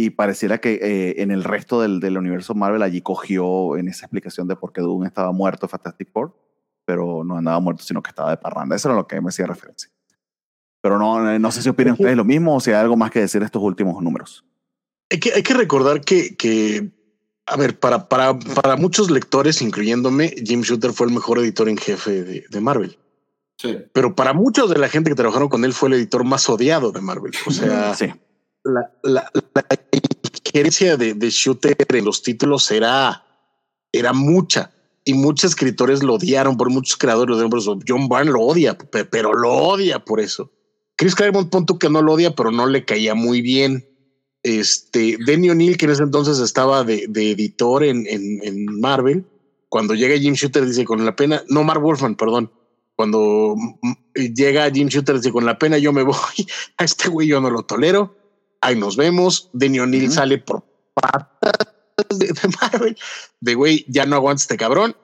y 0.00 0.10
pareciera 0.10 0.58
que 0.58 0.74
eh, 0.74 1.22
en 1.22 1.32
el 1.32 1.42
resto 1.42 1.82
del, 1.82 1.98
del 1.98 2.16
universo 2.16 2.54
Marvel 2.54 2.82
allí 2.82 3.02
cogió 3.02 3.76
en 3.76 3.88
esa 3.88 4.06
explicación 4.06 4.46
de 4.46 4.54
por 4.54 4.72
qué 4.72 4.80
Doom 4.80 5.04
estaba 5.04 5.32
muerto 5.32 5.66
en 5.66 5.70
Fantastic 5.70 6.12
Four, 6.12 6.32
pero 6.84 7.24
no 7.24 7.36
andaba 7.36 7.58
muerto 7.58 7.82
sino 7.82 8.00
que 8.00 8.10
estaba 8.10 8.30
de 8.30 8.36
parranda. 8.36 8.76
Eso 8.76 8.88
era 8.88 8.96
lo 8.96 9.08
que 9.08 9.20
me 9.20 9.30
hacía 9.30 9.46
referencia. 9.46 9.90
Pero 10.80 11.00
no, 11.00 11.28
eh, 11.28 11.40
no 11.40 11.50
sé 11.50 11.62
si 11.62 11.68
opinan 11.68 11.94
ustedes 11.94 12.16
lo 12.16 12.24
mismo 12.24 12.54
o 12.54 12.60
si 12.60 12.70
hay 12.70 12.76
algo 12.76 12.96
más 12.96 13.10
que 13.10 13.18
decir 13.18 13.40
de 13.40 13.46
estos 13.46 13.60
últimos 13.60 14.00
números. 14.00 14.44
Hay 15.10 15.18
que, 15.18 15.32
hay 15.32 15.42
que 15.42 15.54
recordar 15.54 16.00
que, 16.02 16.36
que, 16.36 16.92
a 17.46 17.56
ver, 17.56 17.76
para, 17.80 18.08
para, 18.08 18.38
para 18.38 18.76
muchos 18.76 19.10
lectores, 19.10 19.60
incluyéndome, 19.62 20.28
Jim 20.44 20.60
Shooter 20.60 20.92
fue 20.92 21.08
el 21.08 21.12
mejor 21.12 21.40
editor 21.40 21.68
en 21.68 21.76
jefe 21.76 22.22
de, 22.22 22.44
de 22.48 22.60
Marvel. 22.60 22.96
Sí. 23.56 23.76
Pero 23.92 24.14
para 24.14 24.32
muchos 24.32 24.70
de 24.70 24.78
la 24.78 24.88
gente 24.88 25.10
que 25.10 25.16
trabajaron 25.16 25.48
con 25.48 25.64
él 25.64 25.72
fue 25.72 25.88
el 25.88 25.96
editor 25.96 26.22
más 26.22 26.48
odiado 26.48 26.92
de 26.92 27.00
Marvel. 27.00 27.32
O 27.44 27.50
sea, 27.50 27.96
Sí. 27.96 28.12
La, 28.68 28.90
la, 29.02 29.30
la 29.54 29.64
gerencia 30.52 30.96
de, 30.96 31.14
de 31.14 31.30
Shooter 31.30 31.76
en 31.88 32.04
los 32.04 32.22
títulos 32.22 32.70
era, 32.70 33.22
era 33.92 34.12
mucha 34.12 34.70
y 35.04 35.14
muchos 35.14 35.50
escritores 35.50 36.02
lo 36.02 36.14
odiaron, 36.14 36.56
por 36.56 36.70
muchos 36.70 36.96
creadores 36.96 37.38
lo 37.38 37.46
odiaron. 37.46 37.82
John 37.86 38.08
Byrne 38.08 38.32
lo 38.32 38.40
odia, 38.42 38.76
pe- 38.76 39.04
pero 39.06 39.32
lo 39.32 39.50
odia 39.52 39.98
por 40.00 40.20
eso. 40.20 40.50
Chris 40.96 41.14
Claremont, 41.14 41.50
punto 41.50 41.78
que 41.78 41.88
no 41.88 42.02
lo 42.02 42.12
odia, 42.12 42.34
pero 42.34 42.50
no 42.50 42.66
le 42.66 42.84
caía 42.84 43.14
muy 43.14 43.40
bien. 43.40 43.86
Este, 44.42 45.16
Denny 45.24 45.50
O'Neill, 45.50 45.76
que 45.76 45.86
en 45.86 45.92
ese 45.92 46.02
entonces 46.02 46.38
estaba 46.40 46.84
de, 46.84 47.06
de 47.08 47.30
editor 47.32 47.84
en, 47.84 48.06
en, 48.06 48.40
en 48.42 48.66
Marvel, 48.80 49.24
cuando 49.68 49.94
llega 49.94 50.18
Jim 50.18 50.34
Shooter, 50.34 50.64
dice 50.66 50.84
con 50.84 51.04
la 51.04 51.14
pena, 51.16 51.42
no, 51.48 51.62
Mark 51.64 51.80
Wolfman, 51.82 52.14
perdón. 52.16 52.50
Cuando 52.96 53.54
mm, 53.56 53.92
llega 54.34 54.70
Jim 54.70 54.88
Shooter, 54.88 55.16
dice 55.16 55.30
con 55.32 55.44
la 55.46 55.58
pena, 55.58 55.78
yo 55.78 55.92
me 55.92 56.02
voy. 56.02 56.16
A 56.78 56.84
este 56.84 57.08
güey 57.08 57.28
yo 57.28 57.40
no 57.40 57.50
lo 57.50 57.62
tolero. 57.62 58.14
Ahí 58.60 58.76
nos 58.76 58.96
vemos. 58.96 59.50
Denny 59.52 59.80
O'Neill 59.80 60.04
Ujú. 60.06 60.12
sale 60.12 60.38
por 60.38 60.64
patas 60.94 61.52
de, 62.18 62.26
de 62.26 62.48
Marvel. 62.60 62.96
De 63.40 63.54
güey, 63.54 63.84
ya 63.88 64.04
no 64.06 64.16
aguanta 64.16 64.42
este 64.42 64.56
cabrón. 64.56 64.96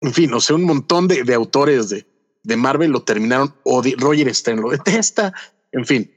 En 0.00 0.12
fin, 0.12 0.32
o 0.34 0.40
sea, 0.40 0.56
un 0.56 0.64
montón 0.64 1.06
de, 1.08 1.22
de 1.24 1.34
autores 1.34 1.88
de, 1.88 2.06
de 2.42 2.56
Marvel 2.56 2.90
lo 2.90 3.02
terminaron. 3.04 3.54
odi- 3.64 3.96
Roger 3.96 4.34
Stern 4.34 4.60
lo 4.60 4.70
detesta. 4.70 5.32
En 5.72 5.86
fin, 5.86 6.12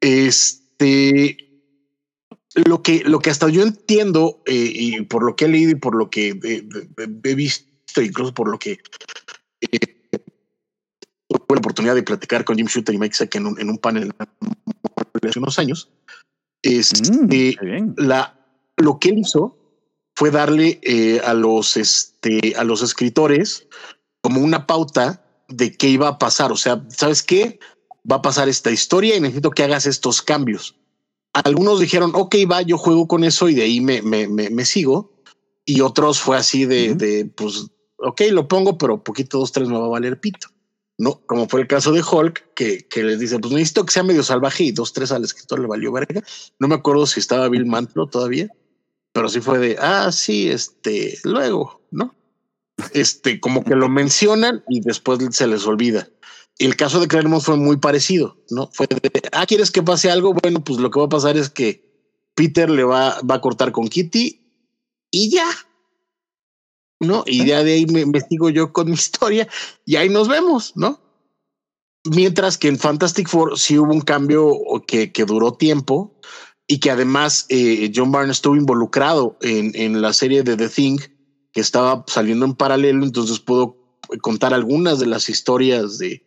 este 0.00 1.48
lo 2.66 2.82
que, 2.82 3.02
lo 3.04 3.18
que 3.20 3.30
hasta 3.30 3.48
yo 3.48 3.62
entiendo 3.62 4.42
eh, 4.44 4.70
y 4.74 5.00
por 5.02 5.24
lo 5.24 5.34
que 5.36 5.46
he 5.46 5.48
leído 5.48 5.70
y 5.70 5.76
por 5.76 5.94
lo 5.96 6.10
que 6.10 6.34
de- 6.34 6.60
de- 6.62 7.30
he 7.30 7.34
visto, 7.34 8.02
incluso 8.02 8.34
por 8.34 8.50
lo 8.50 8.58
que 8.58 8.78
eh, 9.62 10.01
tuve 11.52 11.56
la 11.56 11.60
oportunidad 11.60 11.94
de 11.94 12.02
platicar 12.02 12.44
con 12.44 12.56
Jim 12.56 12.66
Shooter 12.66 12.94
y 12.94 12.98
Mike 12.98 13.14
Sack 13.14 13.34
en 13.34 13.46
un, 13.46 13.60
en 13.60 13.68
un 13.68 13.78
panel 13.78 14.12
hace 15.28 15.38
unos 15.38 15.58
años, 15.58 15.90
este, 16.62 17.56
Mm, 17.60 17.94
la, 17.96 18.38
lo 18.76 18.98
que 18.98 19.10
él 19.10 19.18
hizo 19.18 19.56
fue 20.14 20.30
darle 20.30 20.80
eh, 20.82 21.20
a 21.24 21.34
los 21.34 21.76
este, 21.76 22.54
a 22.56 22.64
los 22.64 22.82
escritores 22.82 23.66
como 24.20 24.40
una 24.40 24.66
pauta 24.66 25.24
de 25.48 25.76
qué 25.76 25.88
iba 25.88 26.08
a 26.08 26.18
pasar. 26.18 26.52
O 26.52 26.56
sea, 26.56 26.84
¿sabes 26.88 27.22
qué? 27.22 27.58
Va 28.10 28.16
a 28.16 28.22
pasar 28.22 28.48
esta 28.48 28.70
historia 28.70 29.16
y 29.16 29.20
necesito 29.20 29.50
que 29.50 29.64
hagas 29.64 29.86
estos 29.86 30.22
cambios. 30.22 30.76
Algunos 31.32 31.80
dijeron, 31.80 32.12
ok, 32.14 32.36
va, 32.50 32.62
yo 32.62 32.78
juego 32.78 33.06
con 33.06 33.24
eso 33.24 33.48
y 33.48 33.54
de 33.54 33.62
ahí 33.62 33.80
me, 33.80 34.02
me, 34.02 34.28
me, 34.28 34.50
me 34.50 34.64
sigo. 34.64 35.12
Y 35.64 35.80
otros 35.80 36.20
fue 36.20 36.36
así 36.36 36.64
de, 36.64 36.90
Ujú. 36.90 36.98
de, 36.98 37.24
pues, 37.36 37.66
ok, 37.98 38.22
lo 38.30 38.48
pongo, 38.48 38.76
pero 38.78 39.02
poquito, 39.02 39.38
dos, 39.38 39.52
tres 39.52 39.68
me 39.68 39.78
va 39.78 39.86
a 39.86 39.88
valer 39.88 40.20
pito. 40.20 40.51
No, 41.02 41.20
como 41.26 41.48
fue 41.48 41.62
el 41.62 41.66
caso 41.66 41.90
de 41.90 42.00
Hulk, 42.00 42.54
que, 42.54 42.86
que 42.86 43.02
les 43.02 43.18
dice, 43.18 43.40
pues 43.40 43.52
necesito 43.52 43.84
que 43.84 43.92
sea 43.92 44.04
medio 44.04 44.22
salvaje 44.22 44.62
y 44.62 44.70
dos, 44.70 44.92
tres 44.92 45.10
al 45.10 45.24
escritor 45.24 45.58
le 45.58 45.66
valió 45.66 45.90
verga. 45.90 46.22
No 46.60 46.68
me 46.68 46.76
acuerdo 46.76 47.06
si 47.06 47.18
estaba 47.18 47.48
Bill 47.48 47.66
Mantlo 47.66 48.06
todavía, 48.06 48.48
pero 49.12 49.28
sí 49.28 49.40
fue 49.40 49.58
de, 49.58 49.76
ah, 49.80 50.12
sí, 50.12 50.48
este, 50.48 51.18
luego, 51.24 51.82
¿no? 51.90 52.14
Este, 52.92 53.40
como 53.40 53.64
que 53.64 53.74
lo 53.74 53.88
mencionan 53.88 54.62
y 54.68 54.80
después 54.80 55.18
se 55.32 55.48
les 55.48 55.66
olvida. 55.66 56.08
El 56.60 56.76
caso 56.76 57.00
de 57.00 57.08
Claremont 57.08 57.42
fue 57.42 57.56
muy 57.56 57.78
parecido, 57.78 58.36
¿no? 58.50 58.70
Fue 58.72 58.86
de, 58.86 59.22
ah, 59.32 59.44
¿quieres 59.44 59.72
que 59.72 59.82
pase 59.82 60.08
algo? 60.08 60.34
Bueno, 60.34 60.62
pues 60.62 60.78
lo 60.78 60.92
que 60.92 61.00
va 61.00 61.06
a 61.06 61.08
pasar 61.08 61.36
es 61.36 61.50
que 61.50 61.84
Peter 62.36 62.70
le 62.70 62.84
va, 62.84 63.20
va 63.28 63.34
a 63.34 63.40
cortar 63.40 63.72
con 63.72 63.88
Kitty 63.88 64.40
y 65.10 65.30
ya. 65.30 65.50
¿No? 67.02 67.24
Y 67.26 67.44
ya 67.44 67.62
de 67.62 67.74
ahí 67.74 67.86
me, 67.86 68.20
sigo 68.20 68.48
yo 68.50 68.72
con 68.72 68.86
mi 68.86 68.92
historia 68.94 69.48
y 69.84 69.96
ahí 69.96 70.08
nos 70.08 70.28
vemos, 70.28 70.72
¿no? 70.76 71.00
Mientras 72.04 72.58
que 72.58 72.68
en 72.68 72.78
Fantastic 72.78 73.28
Four 73.28 73.58
sí 73.58 73.78
hubo 73.78 73.92
un 73.92 74.00
cambio 74.00 74.56
que, 74.86 75.12
que 75.12 75.24
duró 75.24 75.52
tiempo 75.52 76.18
y 76.66 76.80
que 76.80 76.90
además 76.90 77.46
eh, 77.48 77.92
John 77.94 78.10
Byrne 78.10 78.32
estuvo 78.32 78.56
involucrado 78.56 79.36
en, 79.40 79.72
en 79.74 80.00
la 80.00 80.12
serie 80.12 80.42
de 80.42 80.56
The 80.56 80.68
Thing 80.68 80.98
que 81.52 81.60
estaba 81.60 82.04
saliendo 82.08 82.46
en 82.46 82.54
paralelo, 82.54 83.04
entonces 83.04 83.38
pudo 83.38 83.76
contar 84.20 84.54
algunas 84.54 84.98
de 84.98 85.06
las 85.06 85.28
historias 85.28 85.98
de, 85.98 86.24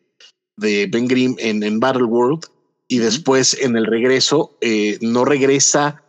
de 0.56 0.88
Ben 0.92 1.08
Grimm 1.08 1.36
en, 1.40 1.64
en 1.64 1.80
Battle 1.80 2.04
World 2.04 2.45
y 2.88 3.00
después 3.00 3.58
en 3.60 3.76
el 3.76 3.86
regreso 3.86 4.58
eh, 4.62 4.98
no 5.02 5.26
regresa 5.26 6.04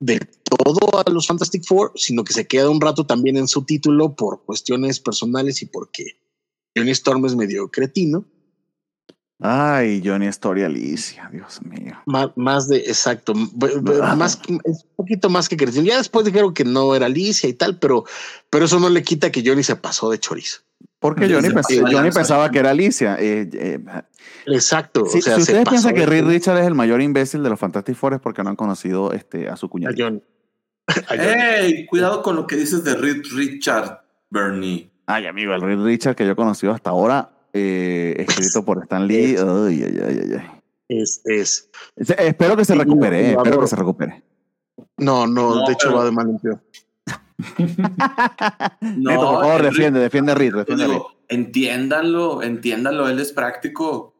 de 0.00 0.20
todo 0.44 1.00
a 1.04 1.10
los 1.10 1.26
Fantastic 1.26 1.64
Four, 1.66 1.92
sino 1.96 2.24
que 2.24 2.32
se 2.32 2.46
queda 2.46 2.70
un 2.70 2.80
rato 2.80 3.04
también 3.04 3.36
en 3.36 3.48
su 3.48 3.64
título 3.64 4.14
por 4.14 4.44
cuestiones 4.44 5.00
personales 5.00 5.62
y 5.62 5.66
porque 5.66 6.18
Johnny 6.76 6.90
Storm 6.92 7.24
es 7.26 7.34
medio 7.34 7.68
cretino. 7.70 8.24
Ay, 9.40 10.02
Johnny 10.04 10.26
Story 10.26 10.64
Alicia, 10.64 11.28
Dios 11.32 11.60
mío. 11.62 11.96
Más, 12.06 12.30
más 12.36 12.68
de 12.68 12.78
exacto, 12.78 13.34
Ah. 14.02 14.16
más 14.16 14.40
es 14.64 14.84
un 14.84 14.96
poquito 14.96 15.30
más 15.30 15.48
que 15.48 15.56
cretino. 15.56 15.84
Ya 15.84 15.98
después 15.98 16.24
dijeron 16.24 16.52
que 16.52 16.64
no 16.64 16.94
era 16.94 17.06
Alicia 17.06 17.48
y 17.48 17.54
tal, 17.54 17.78
pero, 17.78 18.04
pero 18.50 18.64
eso 18.64 18.80
no 18.80 18.88
le 18.88 19.02
quita 19.04 19.30
que 19.30 19.44
Johnny 19.46 19.62
se 19.62 19.76
pasó 19.76 20.10
de 20.10 20.18
chorizo. 20.18 20.60
Porque 21.00 21.28
Johnny, 21.32 21.48
pens- 21.48 21.54
pasadas 21.54 21.80
Johnny 21.92 22.06
las 22.08 22.14
pensaba 22.16 22.40
cosas. 22.42 22.52
que 22.52 22.58
era 22.58 22.70
Alicia. 22.70 23.16
Eh, 23.20 23.48
eh, 23.52 23.78
Exacto. 24.46 25.06
si, 25.06 25.18
o 25.18 25.22
sea, 25.22 25.36
si 25.36 25.42
se 25.42 25.52
ustedes 25.52 25.68
piensan 25.68 25.94
que 25.94 26.06
Reed 26.06 26.20
chorizo 26.22 26.30
Richard 26.32 26.58
es 26.58 26.66
el 26.66 26.74
mayor 26.74 27.00
imbécil 27.02 27.42
de 27.42 27.50
los 27.50 27.58
Fantastic 27.60 27.94
Four 27.94 28.14
es 28.14 28.20
porque 28.20 28.42
no 28.42 28.50
han 28.50 28.56
conocido 28.56 29.12
este, 29.12 29.48
a 29.48 29.56
su 29.56 29.68
cuñado. 29.68 29.94
Johnny. 29.96 30.20
A 30.88 31.16
Johnny. 31.16 31.42
Ey, 31.76 31.86
cuidado 31.86 32.22
con 32.22 32.34
lo 32.34 32.46
que 32.46 32.56
dices 32.56 32.82
de 32.82 32.94
Reed 32.96 33.22
Richard, 33.34 34.00
Bernie. 34.30 34.90
Ay, 35.06 35.26
amigo, 35.26 35.54
el 35.54 35.60
Reed 35.60 35.80
Richard 35.82 36.16
que 36.16 36.24
yo 36.26 36.32
he 36.32 36.36
conocido 36.36 36.72
hasta 36.72 36.90
ahora, 36.90 37.30
eh, 37.52 38.14
escrito 38.18 38.64
por 38.64 38.82
Stan 38.82 39.06
Lee. 39.06 39.34
Es- 39.34 39.42
Ay, 39.42 39.82
ay, 39.84 40.00
ay, 40.04 40.20
ay, 40.24 40.32
ay. 40.34 40.50
Es, 40.88 41.22
Espero 41.96 42.56
que 42.56 42.64
se 42.64 42.74
recupere, 42.74 43.30
eh, 43.30 43.36
espero 43.36 43.60
que 43.60 43.66
se 43.66 43.76
recupere. 43.76 44.22
no, 44.96 45.26
no, 45.26 45.54
No, 45.56 45.66
de 45.66 45.72
hecho 45.74 45.88
pero- 45.88 45.98
va 45.98 46.04
de 46.06 46.10
mal 46.12 46.28
en 46.30 46.38
peor. 46.38 46.60
Neto, 48.80 49.20
por 49.20 49.42
favor, 49.42 49.62
defiende, 49.62 50.00
defiende 50.00 50.32
a 50.32 50.34
Reed, 50.34 50.54
defiende 50.54 50.84
a 50.84 50.86
Reed. 50.86 50.96
digo, 50.96 51.12
entiéndanlo, 51.28 52.42
entiéndanlo, 52.42 53.08
él 53.08 53.20
es 53.20 53.32
práctico. 53.32 54.14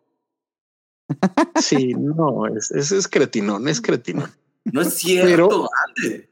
Sí, 1.57 1.95
no, 1.95 2.47
es, 2.47 2.71
es, 2.71 2.93
es 2.93 3.09
cretinón, 3.09 3.67
es 3.67 3.81
cretinón. 3.81 4.31
No 4.65 4.83
es 4.83 4.95
cierto, 4.95 5.69
ande. 5.87 6.31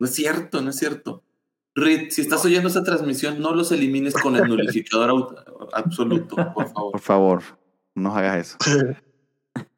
No 0.00 0.06
es 0.06 0.14
cierto, 0.14 0.62
no 0.62 0.70
es 0.70 0.76
cierto. 0.76 1.22
Reed, 1.76 2.10
si 2.10 2.20
estás 2.22 2.44
oyendo 2.44 2.68
esta 2.68 2.84
transmisión, 2.84 3.40
no 3.40 3.52
los 3.54 3.72
elimines 3.72 4.14
con 4.14 4.36
el 4.36 4.44
nulificador 4.48 5.44
absoluto, 5.72 6.36
por 6.54 6.72
favor. 6.72 6.92
Por 6.92 7.00
favor, 7.00 7.42
no 7.94 8.14
hagas 8.14 8.56
eso. 8.58 8.58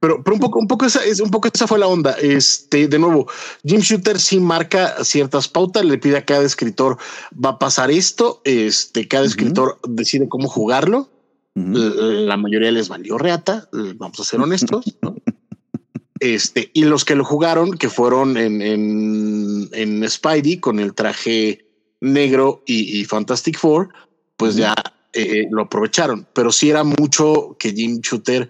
Pero, 0.01 0.23
pero 0.23 0.35
un 0.35 0.41
poco, 0.41 0.59
un 0.59 0.67
poco 0.67 0.87
esa 0.87 1.05
es 1.05 1.21
un 1.21 1.31
poco 1.31 1.49
esa 1.53 1.67
fue 1.67 1.79
la 1.79 1.87
onda. 1.87 2.13
Este, 2.13 2.89
de 2.89 2.99
nuevo, 2.99 3.27
Jim 3.65 3.81
Shooter 3.81 4.19
sí 4.19 4.41
marca 4.41 5.05
ciertas 5.05 5.49
pautas, 5.49 5.85
le 5.85 5.99
pide 5.99 6.17
a 6.17 6.25
cada 6.25 6.45
escritor 6.45 6.97
va 7.33 7.51
a 7.51 7.59
pasar 7.59 7.91
esto. 7.91 8.41
Este, 8.45 9.07
cada 9.09 9.27
escritor 9.27 9.79
decide 9.87 10.29
cómo 10.29 10.49
jugarlo. 10.49 11.11
La 11.55 12.37
mayoría 12.37 12.71
les 12.71 12.89
valió 12.89 13.17
reata, 13.17 13.69
vamos 13.73 14.21
a 14.21 14.25
ser 14.25 14.41
honestos. 14.41 14.97
¿no? 15.03 15.17
Este, 16.19 16.71
y 16.73 16.85
los 16.85 17.05
que 17.05 17.15
lo 17.15 17.25
jugaron, 17.25 17.73
que 17.73 17.91
fueron 17.91 18.39
en, 18.39 18.63
en, 18.63 19.69
en 19.73 20.09
Spidey 20.09 20.59
con 20.59 20.81
el 20.81 20.95
traje 20.95 21.67
negro 22.01 22.63
y, 22.67 23.01
y 23.01 23.05
Fantastic 23.05 23.59
Four, 23.59 23.91
pues 24.37 24.57
ya 24.57 24.75
eh, 25.13 25.47
lo 25.51 25.63
aprovecharon. 25.63 26.27
Pero 26.33 26.53
sí 26.53 26.71
era 26.71 26.85
mucho 26.85 27.57
que 27.59 27.73
Jim 27.73 28.01
Shooter, 28.01 28.49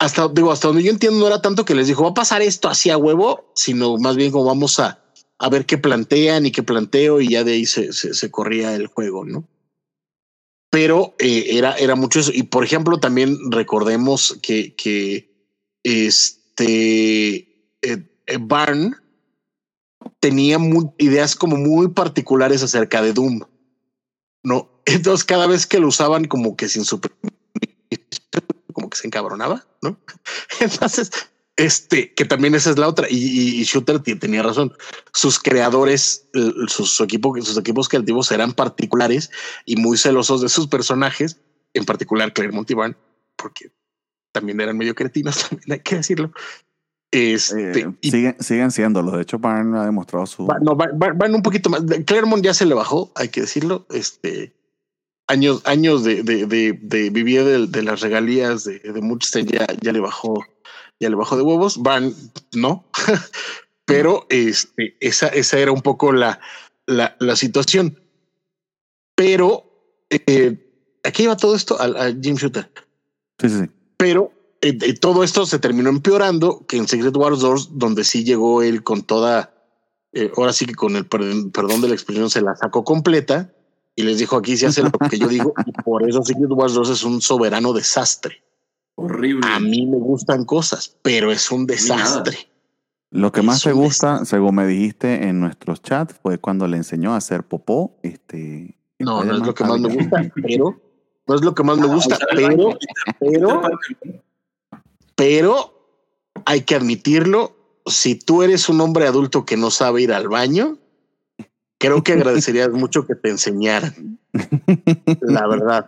hasta 0.00 0.28
digo, 0.28 0.50
hasta 0.50 0.68
donde 0.68 0.82
yo 0.82 0.90
entiendo, 0.90 1.20
no 1.20 1.26
era 1.28 1.40
tanto 1.42 1.64
que 1.64 1.74
les 1.74 1.86
dijo 1.86 2.02
va 2.02 2.10
a 2.10 2.14
pasar 2.14 2.42
esto 2.42 2.68
así 2.68 2.90
a 2.90 2.96
huevo, 2.96 3.52
sino 3.54 3.96
más 3.98 4.16
bien 4.16 4.32
como 4.32 4.46
vamos 4.46 4.80
a, 4.80 4.98
a 5.38 5.48
ver 5.48 5.66
qué 5.66 5.78
plantean 5.78 6.46
y 6.46 6.52
qué 6.52 6.62
planteo, 6.62 7.20
y 7.20 7.28
ya 7.28 7.44
de 7.44 7.52
ahí 7.52 7.66
se, 7.66 7.92
se, 7.92 8.30
corría 8.30 8.74
el 8.74 8.88
juego, 8.88 9.24
¿no? 9.24 9.44
pero 10.70 11.14
eh, 11.18 11.56
era, 11.58 11.74
era 11.74 11.96
mucho 11.96 12.20
eso. 12.20 12.30
Y 12.32 12.44
por 12.44 12.64
ejemplo, 12.64 12.98
también 12.98 13.36
recordemos 13.50 14.38
que, 14.40 14.74
que 14.76 15.28
este 15.82 17.36
eh, 17.82 18.08
eh, 18.26 18.38
Barn 18.40 18.96
tenía 20.20 20.58
mu- 20.58 20.94
ideas 20.98 21.34
como 21.34 21.56
muy 21.56 21.88
particulares 21.88 22.62
acerca 22.62 23.02
de 23.02 23.12
Doom. 23.12 23.40
No, 24.44 24.70
entonces 24.86 25.24
cada 25.24 25.46
vez 25.46 25.66
que 25.66 25.80
lo 25.80 25.88
usaban 25.88 26.26
como 26.26 26.56
que 26.56 26.68
sin 26.68 26.84
su 26.84 27.00
como 28.90 28.96
que 28.96 28.98
se 28.98 29.06
encabronaba, 29.06 29.64
¿no? 29.82 29.96
Entonces, 30.60 31.10
este, 31.56 32.12
que 32.14 32.24
también 32.24 32.54
esa 32.54 32.70
es 32.70 32.78
la 32.78 32.88
otra. 32.88 33.06
Y, 33.08 33.62
Shooter 33.64 34.00
tenía 34.00 34.42
razón. 34.42 34.72
Sus 35.12 35.38
creadores, 35.38 36.26
sus, 36.68 36.90
su 36.90 37.04
equipo, 37.04 37.34
sus 37.42 37.56
equipos 37.56 37.88
creativos 37.88 38.30
eran 38.32 38.52
particulares 38.52 39.30
y 39.64 39.76
muy 39.76 39.96
celosos 39.98 40.40
de 40.40 40.48
sus 40.48 40.66
personajes, 40.68 41.38
en 41.74 41.84
particular 41.84 42.32
Claremont 42.32 42.70
y 42.70 42.74
Barn, 42.74 42.96
porque 43.36 43.70
también 44.32 44.60
eran 44.60 44.76
medio 44.76 44.94
cretinos, 44.94 45.38
también 45.48 45.72
hay 45.72 45.80
que 45.80 45.96
decirlo. 45.96 46.32
Este, 47.12 47.80
Eh, 47.80 47.92
y 48.00 48.10
siguen, 48.10 48.36
siguen 48.38 48.70
siéndolo. 48.70 49.10
De 49.16 49.22
hecho, 49.22 49.38
Barn 49.38 49.74
ha 49.74 49.84
demostrado 49.84 50.26
su. 50.26 50.46
Va- 50.46 50.60
no, 50.60 50.76
va- 50.76 50.90
va- 50.92 51.12
van 51.12 51.34
un 51.34 51.42
poquito 51.42 51.68
más. 51.68 51.82
Claremont 52.06 52.42
ya 52.44 52.54
se 52.54 52.66
le 52.66 52.74
bajó, 52.74 53.10
hay 53.16 53.28
que 53.28 53.40
decirlo. 53.42 53.84
Este 53.90 54.54
años, 55.30 55.62
años 55.64 56.04
de, 56.04 56.22
de, 56.22 56.46
de, 56.46 56.78
de 56.80 57.10
vivir 57.10 57.68
de, 57.68 57.82
las 57.82 58.00
regalías 58.00 58.64
de, 58.64 58.78
de 58.80 59.00
Munchstein 59.00 59.46
ya, 59.46 59.66
ya 59.80 59.92
le 59.92 60.00
bajó 60.00 60.44
ya 61.00 61.08
le 61.08 61.16
bajo 61.16 61.36
de 61.36 61.42
huevos. 61.42 61.78
Van, 61.78 62.14
no. 62.52 62.84
Pero 63.86 64.26
este, 64.28 64.96
esa, 65.00 65.28
esa 65.28 65.58
era 65.58 65.72
un 65.72 65.80
poco 65.80 66.12
la, 66.12 66.38
la, 66.86 67.16
la 67.18 67.34
situación. 67.34 67.98
Pero 69.16 69.64
eh, 70.10 70.56
aquí 71.02 71.24
iba 71.24 71.36
todo 71.36 71.56
esto 71.56 71.80
a, 71.80 71.86
a 71.86 72.12
Jim 72.12 72.36
Shooter. 72.36 72.70
Sí, 73.38 73.48
sí, 73.48 73.58
sí. 73.60 73.70
Pero 73.96 74.32
eh, 74.60 74.78
eh, 74.80 74.94
todo 74.94 75.24
esto 75.24 75.46
se 75.46 75.58
terminó 75.58 75.88
empeorando 75.88 76.66
que 76.66 76.76
en 76.76 76.86
Secret 76.86 77.16
Wars 77.16 77.40
2, 77.40 77.78
donde 77.78 78.04
sí 78.04 78.22
llegó 78.22 78.62
él 78.62 78.82
con 78.82 79.02
toda, 79.02 79.54
eh, 80.12 80.30
ahora 80.36 80.52
sí 80.52 80.66
que 80.66 80.74
con 80.74 80.96
el 80.96 81.06
perdón, 81.06 81.50
perdón 81.50 81.80
de 81.80 81.88
la 81.88 81.94
expresión 81.94 82.30
se 82.30 82.42
la 82.42 82.54
sacó 82.56 82.84
completa 82.84 83.52
y 83.96 84.02
les 84.02 84.18
dijo 84.18 84.36
aquí 84.36 84.56
se 84.56 84.66
hace 84.66 84.82
lo 84.82 84.90
que 84.90 85.18
yo 85.18 85.28
digo 85.28 85.52
y 85.66 85.72
por 85.72 86.08
eso 86.08 86.22
Secret 86.22 86.50
Wars 86.50 86.74
2 86.74 86.90
es 86.90 87.04
un 87.04 87.20
soberano 87.20 87.72
desastre. 87.72 88.42
Horrible. 88.96 89.46
A 89.48 89.60
mí 89.60 89.86
me 89.86 89.98
gustan 89.98 90.44
cosas, 90.44 90.96
pero 91.02 91.32
es 91.32 91.50
un 91.50 91.66
desastre. 91.66 92.50
Lo 93.10 93.32
que 93.32 93.40
Es 93.40 93.46
más 93.46 93.62
te 93.62 93.72
gusta, 93.72 94.24
según 94.24 94.54
me 94.54 94.66
dijiste 94.66 95.26
en 95.26 95.40
nuestros 95.40 95.82
chats, 95.82 96.14
fue 96.22 96.38
cuando 96.38 96.68
le 96.68 96.76
enseñó 96.76 97.14
a 97.14 97.16
hacer 97.16 97.42
popó. 97.42 97.98
Este, 98.02 98.76
No, 98.98 99.24
no 99.24 99.34
es 99.34 99.40
lo 99.40 99.54
que 99.54 99.64
más 99.64 99.80
me 99.80 99.88
gusta, 99.94 100.30
pero 100.34 100.80
no 101.26 101.34
es 101.34 101.42
lo 101.42 101.54
que 101.54 101.62
más 101.62 101.78
me 101.78 101.86
gusta, 101.86 102.16
Usar 102.16 102.28
el 102.32 102.56
pero, 102.56 102.78
pero, 103.18 103.62
pero 105.16 105.80
hay 106.44 106.62
que 106.62 106.76
admitirlo. 106.76 107.56
Si 107.86 108.14
tú 108.14 108.42
eres 108.42 108.68
un 108.68 108.80
hombre 108.80 109.06
adulto 109.06 109.44
que 109.44 109.56
no 109.56 109.70
sabe 109.70 110.02
ir 110.02 110.12
al 110.12 110.28
baño, 110.28 110.78
creo 111.80 112.04
que 112.04 112.12
agradecerías 112.12 112.70
mucho 112.70 113.06
que 113.06 113.14
te 113.14 113.30
enseñaran. 113.30 114.18
La 115.22 115.48
verdad. 115.48 115.86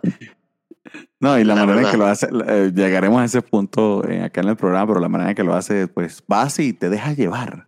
No, 1.19 1.39
y 1.39 1.43
la, 1.43 1.55
La 1.55 1.65
manera 1.65 1.77
en 1.77 1.77
verdad. 1.77 1.91
que 1.91 1.97
lo 1.97 2.05
hace, 2.07 2.27
eh, 2.47 2.71
llegaremos 2.75 3.21
a 3.21 3.25
ese 3.25 3.41
punto 3.41 4.05
eh, 4.09 4.23
acá 4.23 4.41
en 4.41 4.49
el 4.49 4.57
programa, 4.57 4.87
pero 4.87 4.99
la 4.99 5.07
manera 5.07 5.29
en 5.29 5.35
que 5.35 5.43
lo 5.43 5.53
hace, 5.53 5.87
pues 5.87 6.23
vas 6.27 6.59
y 6.59 6.73
te 6.73 6.89
dejas 6.89 7.15
llevar. 7.15 7.67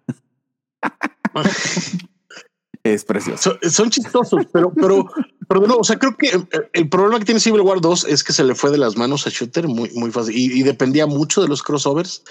es 2.84 3.06
precioso. 3.06 3.58
Son, 3.62 3.72
son 3.72 3.90
chistosos, 3.92 4.46
pero, 4.52 4.74
pero, 4.74 5.06
pero 5.48 5.62
nuevo, 5.62 5.82
o 5.82 5.84
sea, 5.84 5.98
creo 5.98 6.18
que 6.18 6.30
el, 6.30 6.48
el 6.74 6.90
problema 6.90 7.20
que 7.20 7.26
tiene 7.26 7.40
Civil 7.40 7.62
War 7.62 7.80
2 7.80 8.06
es 8.10 8.24
que 8.24 8.34
se 8.34 8.44
le 8.44 8.56
fue 8.56 8.72
de 8.72 8.78
las 8.80 8.98
manos 8.98 9.26
a 9.26 9.30
Shooter 9.30 9.68
muy, 9.68 9.92
muy 9.92 10.12
fácil 10.12 10.36
y, 10.36 10.60
y 10.60 10.64
dependía 10.64 11.06
mucho 11.06 11.42
de 11.42 11.48
los 11.48 11.64
crossovers, 11.64 12.24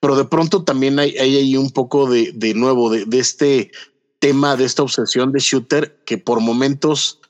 pero 0.00 0.16
de 0.16 0.24
pronto 0.24 0.64
también 0.64 0.98
hay, 0.98 1.16
hay 1.18 1.36
ahí 1.36 1.56
un 1.56 1.70
poco 1.70 2.10
de, 2.10 2.32
de 2.34 2.54
nuevo 2.54 2.90
de, 2.90 3.04
de 3.04 3.18
este 3.18 3.70
tema, 4.28 4.56
de 4.56 4.64
esta 4.64 4.82
obsesión 4.82 5.32
de 5.32 5.38
Shooter 5.40 6.02
que 6.06 6.16
por 6.16 6.40
momentos 6.40 7.20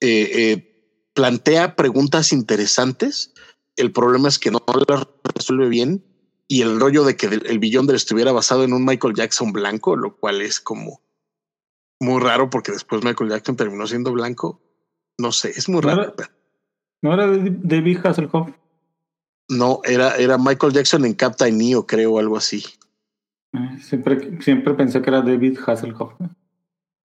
eh, 0.00 0.30
eh, 0.52 1.10
plantea 1.12 1.74
preguntas 1.74 2.32
interesantes. 2.32 3.34
El 3.76 3.90
problema 3.90 4.28
es 4.28 4.38
que 4.38 4.52
no 4.52 4.60
las 4.88 5.04
resuelve 5.34 5.68
bien 5.68 6.04
y 6.46 6.62
el 6.62 6.78
rollo 6.78 7.02
de 7.04 7.16
que 7.16 7.26
el, 7.26 7.58
Beyonder 7.58 7.96
estuviera 7.96 8.30
basado 8.30 8.62
en 8.62 8.72
un 8.72 8.84
Michael 8.84 9.14
Jackson 9.14 9.52
blanco, 9.52 9.96
lo 9.96 10.16
cual 10.16 10.42
es 10.42 10.60
como 10.60 11.02
muy 12.00 12.20
raro 12.22 12.50
porque 12.50 12.70
después 12.70 13.02
Michael 13.02 13.30
Jackson 13.30 13.56
terminó 13.56 13.86
siendo 13.88 14.12
blanco. 14.12 14.60
No 15.18 15.32
sé, 15.32 15.50
es 15.50 15.68
muy 15.68 15.80
No 15.80 15.88
raro. 15.88 16.14
era- 16.16 16.30
¿No 17.02 17.14
era 17.14 17.26
David 17.26 17.98
Hasselhoff? 18.04 18.50
No, 19.48 19.80
era, 19.84 20.16
era 20.16 20.38
Michael 20.38 20.72
Jackson 20.72 21.04
en 21.04 21.14
Captain 21.14 21.58
Neo, 21.58 21.84
creo, 21.86 22.18
algo 22.18 22.36
así. 22.36 22.64
Eh, 23.52 23.78
Siempre, 23.82 24.40
siempre 24.40 24.74
pensé 24.74 25.02
que 25.02 25.10
era 25.10 25.20
David 25.20 25.58
Hasselhoff. 25.66 26.12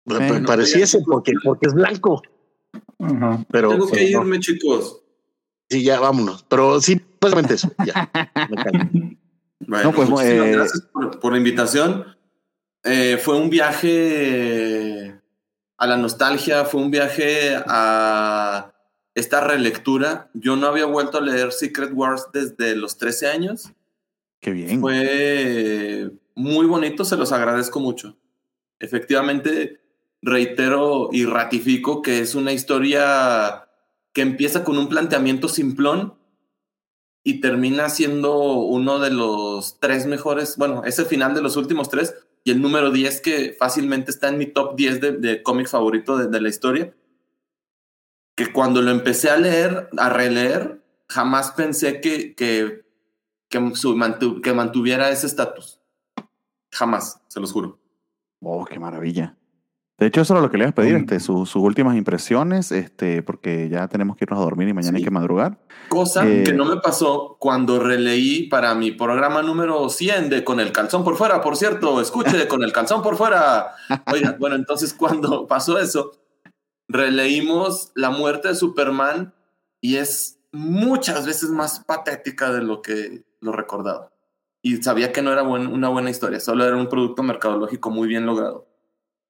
Bueno, 0.06 0.46
pareciese 0.46 1.00
porque, 1.06 1.34
porque 1.44 1.68
es 1.68 1.74
blanco, 1.74 2.22
Ajá. 3.00 3.44
pero, 3.52 3.70
Tengo 3.72 3.88
que 3.88 3.94
pero 3.98 4.20
no. 4.20 4.24
irme, 4.26 4.40
chicos. 4.40 5.02
sí, 5.70 5.84
ya 5.84 6.00
vámonos. 6.00 6.44
Pero 6.48 6.80
sí, 6.80 7.02
básicamente 7.20 7.56
eso. 7.56 7.72
Ya, 7.86 8.10
me. 8.50 9.18
Bueno, 9.68 9.92
No, 9.92 9.96
pues, 9.96 10.26
eh, 10.28 10.52
gracias 10.52 10.82
por, 10.94 11.20
por 11.20 11.32
la 11.32 11.38
invitación. 11.40 12.06
Eh, 12.84 13.18
fue 13.18 13.38
un 13.38 13.50
viaje 13.50 15.20
a 15.78 15.88
la 15.88 15.98
nostalgia, 15.98 16.66
fue 16.66 16.82
un 16.82 16.92
viaje 16.92 17.56
a 17.66 18.74
esta 19.16 19.42
relectura. 19.42 20.30
Yo 20.34 20.56
no 20.56 20.68
había 20.68 20.86
vuelto 20.86 21.18
a 21.18 21.22
leer 21.22 21.52
Secret 21.52 21.92
Wars 21.94 22.28
desde 22.32 22.76
los 22.76 22.98
13 22.98 23.28
años. 23.28 23.72
Qué 24.40 24.52
bien. 24.52 24.82
Fue 24.82 26.12
muy 26.36 26.68
bonito, 26.68 27.06
se 27.06 27.18
los 27.18 27.32
agradezco 27.32 27.80
mucho. 27.80 28.16
Efectivamente, 28.78 29.82
reitero 30.26 31.10
y 31.12 31.26
ratifico 31.26 32.02
que 32.02 32.20
es 32.20 32.34
una 32.36 32.52
historia 32.52 33.70
que 34.12 34.22
empieza 34.22 34.64
con 34.64 34.78
un 34.78 34.90
planteamiento 34.90 35.48
simplón 35.48 36.16
y 37.24 37.42
termina 37.42 37.90
siendo 37.90 38.40
uno 38.54 39.00
de 39.00 39.12
los 39.12 39.80
tres 39.80 40.06
mejores, 40.06 40.58
bueno, 40.58 40.84
ese 40.84 41.06
final 41.06 41.36
de 41.36 41.42
los 41.42 41.58
últimos 41.58 41.90
tres 41.90 42.16
y 42.44 42.52
el 42.52 42.62
número 42.62 42.92
10 42.92 43.22
que 43.22 43.56
fácilmente 43.58 44.12
está 44.12 44.30
en 44.30 44.38
mi 44.38 44.46
top 44.48 44.76
10 44.76 45.02
de, 45.02 45.12
de 45.14 45.44
cómic 45.44 45.68
favorito 45.68 46.18
de, 46.18 46.42
la 46.42 46.50
historia. 46.50 46.96
Que 48.36 48.52
cuando 48.52 48.82
lo 48.82 48.92
empecé 48.92 49.32
a 49.32 49.38
leer, 49.38 49.90
a 49.98 50.10
releer, 50.10 50.84
jamás 51.08 51.52
pensé 51.52 52.02
que, 52.02 52.36
que, 52.36 52.86
que, 53.50 53.60
que 54.44 54.54
mantuviera 54.54 55.10
ese 55.10 55.26
estatus. 55.26 55.80
Jamás, 56.72 57.22
se 57.28 57.40
los 57.40 57.52
juro. 57.52 57.80
Oh, 58.42 58.66
qué 58.66 58.78
maravilla. 58.78 59.36
De 59.98 60.08
hecho, 60.08 60.20
eso 60.22 60.34
era 60.34 60.42
lo 60.42 60.52
que 60.52 60.58
le 60.58 60.66
iba 60.66 60.72
a 60.72 60.76
pedir, 60.76 60.96
este, 60.96 61.22
su- 61.22 61.46
sus 61.46 61.64
últimas 61.64 61.96
impresiones, 61.96 62.72
este, 62.74 63.24
porque 63.24 63.70
ya 63.70 63.88
tenemos 63.88 64.18
que 64.18 64.26
irnos 64.26 64.40
a 64.40 64.44
dormir 64.44 64.68
y 64.68 64.74
mañana 64.74 64.98
hay 64.98 65.04
que 65.06 65.10
madrugar. 65.12 65.58
Cosa 65.88 66.28
Eh, 66.28 66.44
que 66.44 66.52
no 66.52 66.66
me 66.66 66.78
pasó 66.82 67.38
cuando 67.40 67.80
releí 67.80 68.50
para 68.50 68.76
mi 68.76 68.92
programa 68.92 69.42
número 69.42 69.88
100 69.88 70.30
de 70.30 70.44
Con 70.44 70.60
el 70.60 70.74
calzón 70.74 71.06
por 71.06 71.16
fuera, 71.16 71.40
por 71.42 71.56
cierto, 71.56 72.02
escuche 72.02 72.36
de 72.36 72.46
Con 72.50 72.64
el 72.64 72.74
calzón 72.74 73.02
por 73.02 73.16
fuera. 73.16 73.68
Oiga, 74.12 74.36
bueno, 74.38 74.56
entonces 74.58 74.94
cuando 74.98 75.48
pasó 75.48 75.80
eso, 75.80 76.12
releímos 76.90 77.92
la 77.96 78.10
muerte 78.10 78.50
de 78.50 78.56
Superman 78.56 79.34
y 79.82 79.96
es 79.98 80.40
muchas 80.52 81.26
veces 81.26 81.50
más 81.50 81.80
patética 81.86 82.52
de 82.52 82.62
lo 82.64 82.82
que 82.82 83.24
lo 83.42 83.52
recordaba. 83.52 84.12
Y 84.62 84.78
sabía 84.84 85.12
que 85.12 85.22
no 85.22 85.32
era 85.32 85.44
buen- 85.44 85.68
una 85.68 85.90
buena 85.90 86.10
historia, 86.10 86.40
solo 86.40 86.66
era 86.66 86.76
un 86.76 86.90
producto 86.90 87.24
mercadológico 87.24 87.92
muy 87.92 88.08
bien 88.08 88.26
logrado. 88.26 88.68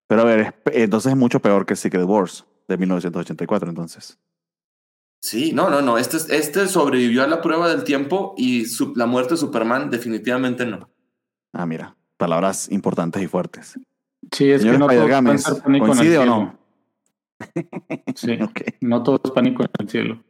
Pero 0.08 0.22
a 0.22 0.26
ver, 0.26 0.40
es 0.40 0.54
entonces 0.84 1.12
es 1.12 1.18
mucho 1.18 1.40
peor 1.40 1.66
que 1.66 1.76
Secret 1.76 2.06
Wars 2.06 2.46
de 2.68 2.78
1984, 2.78 3.70
entonces. 3.70 4.20
Sí, 5.22 5.52
no, 5.54 5.70
no, 5.70 5.82
no. 5.82 5.98
Este, 5.98 6.18
este 6.36 6.68
sobrevivió 6.68 7.24
a 7.24 7.28
la 7.28 7.42
prueba 7.42 7.68
del 7.70 7.84
tiempo 7.84 8.36
y 8.38 8.66
su- 8.66 8.94
la 8.96 9.08
muerte 9.08 9.34
de 9.34 9.38
Superman 9.38 9.90
definitivamente 9.90 10.66
no. 10.66 10.90
Ah, 11.54 11.66
mira, 11.66 11.96
palabras 12.18 12.72
importantes 12.72 13.24
y 13.24 13.28
fuertes. 13.28 13.80
Sí, 14.32 14.52
es 14.52 14.62
Señor 14.62 14.76
que 14.76 14.80
no 14.80 14.86
todo 14.88 14.96
Spider-Games, 14.98 15.44
puede 15.44 15.56
ser 15.56 15.64
pánico 15.64 15.86
en 15.86 15.92
el 15.92 15.98
¿coincide 15.98 16.18
o 16.18 16.22
cielo. 16.22 16.36
no? 16.36 16.60
Sí, 18.16 18.32
Ok. 18.42 18.62
no 18.82 19.04
todo 19.04 19.22
es 19.24 19.32
pánico 19.32 19.64
en 19.64 19.70
el 19.80 19.90
cielo. 19.90 20.24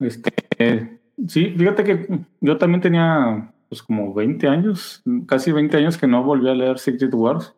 Este, 0.00 0.32
eh, 0.58 0.98
sí, 1.28 1.54
fíjate 1.56 1.84
que 1.84 2.20
yo 2.40 2.58
también 2.58 2.80
tenía 2.80 3.52
pues 3.68 3.82
como 3.82 4.12
20 4.14 4.48
años, 4.48 5.02
casi 5.26 5.52
20 5.52 5.76
años 5.76 5.96
que 5.96 6.06
no 6.06 6.22
volví 6.24 6.48
a 6.48 6.54
leer 6.54 6.78
Secret 6.78 7.12
Wars. 7.14 7.54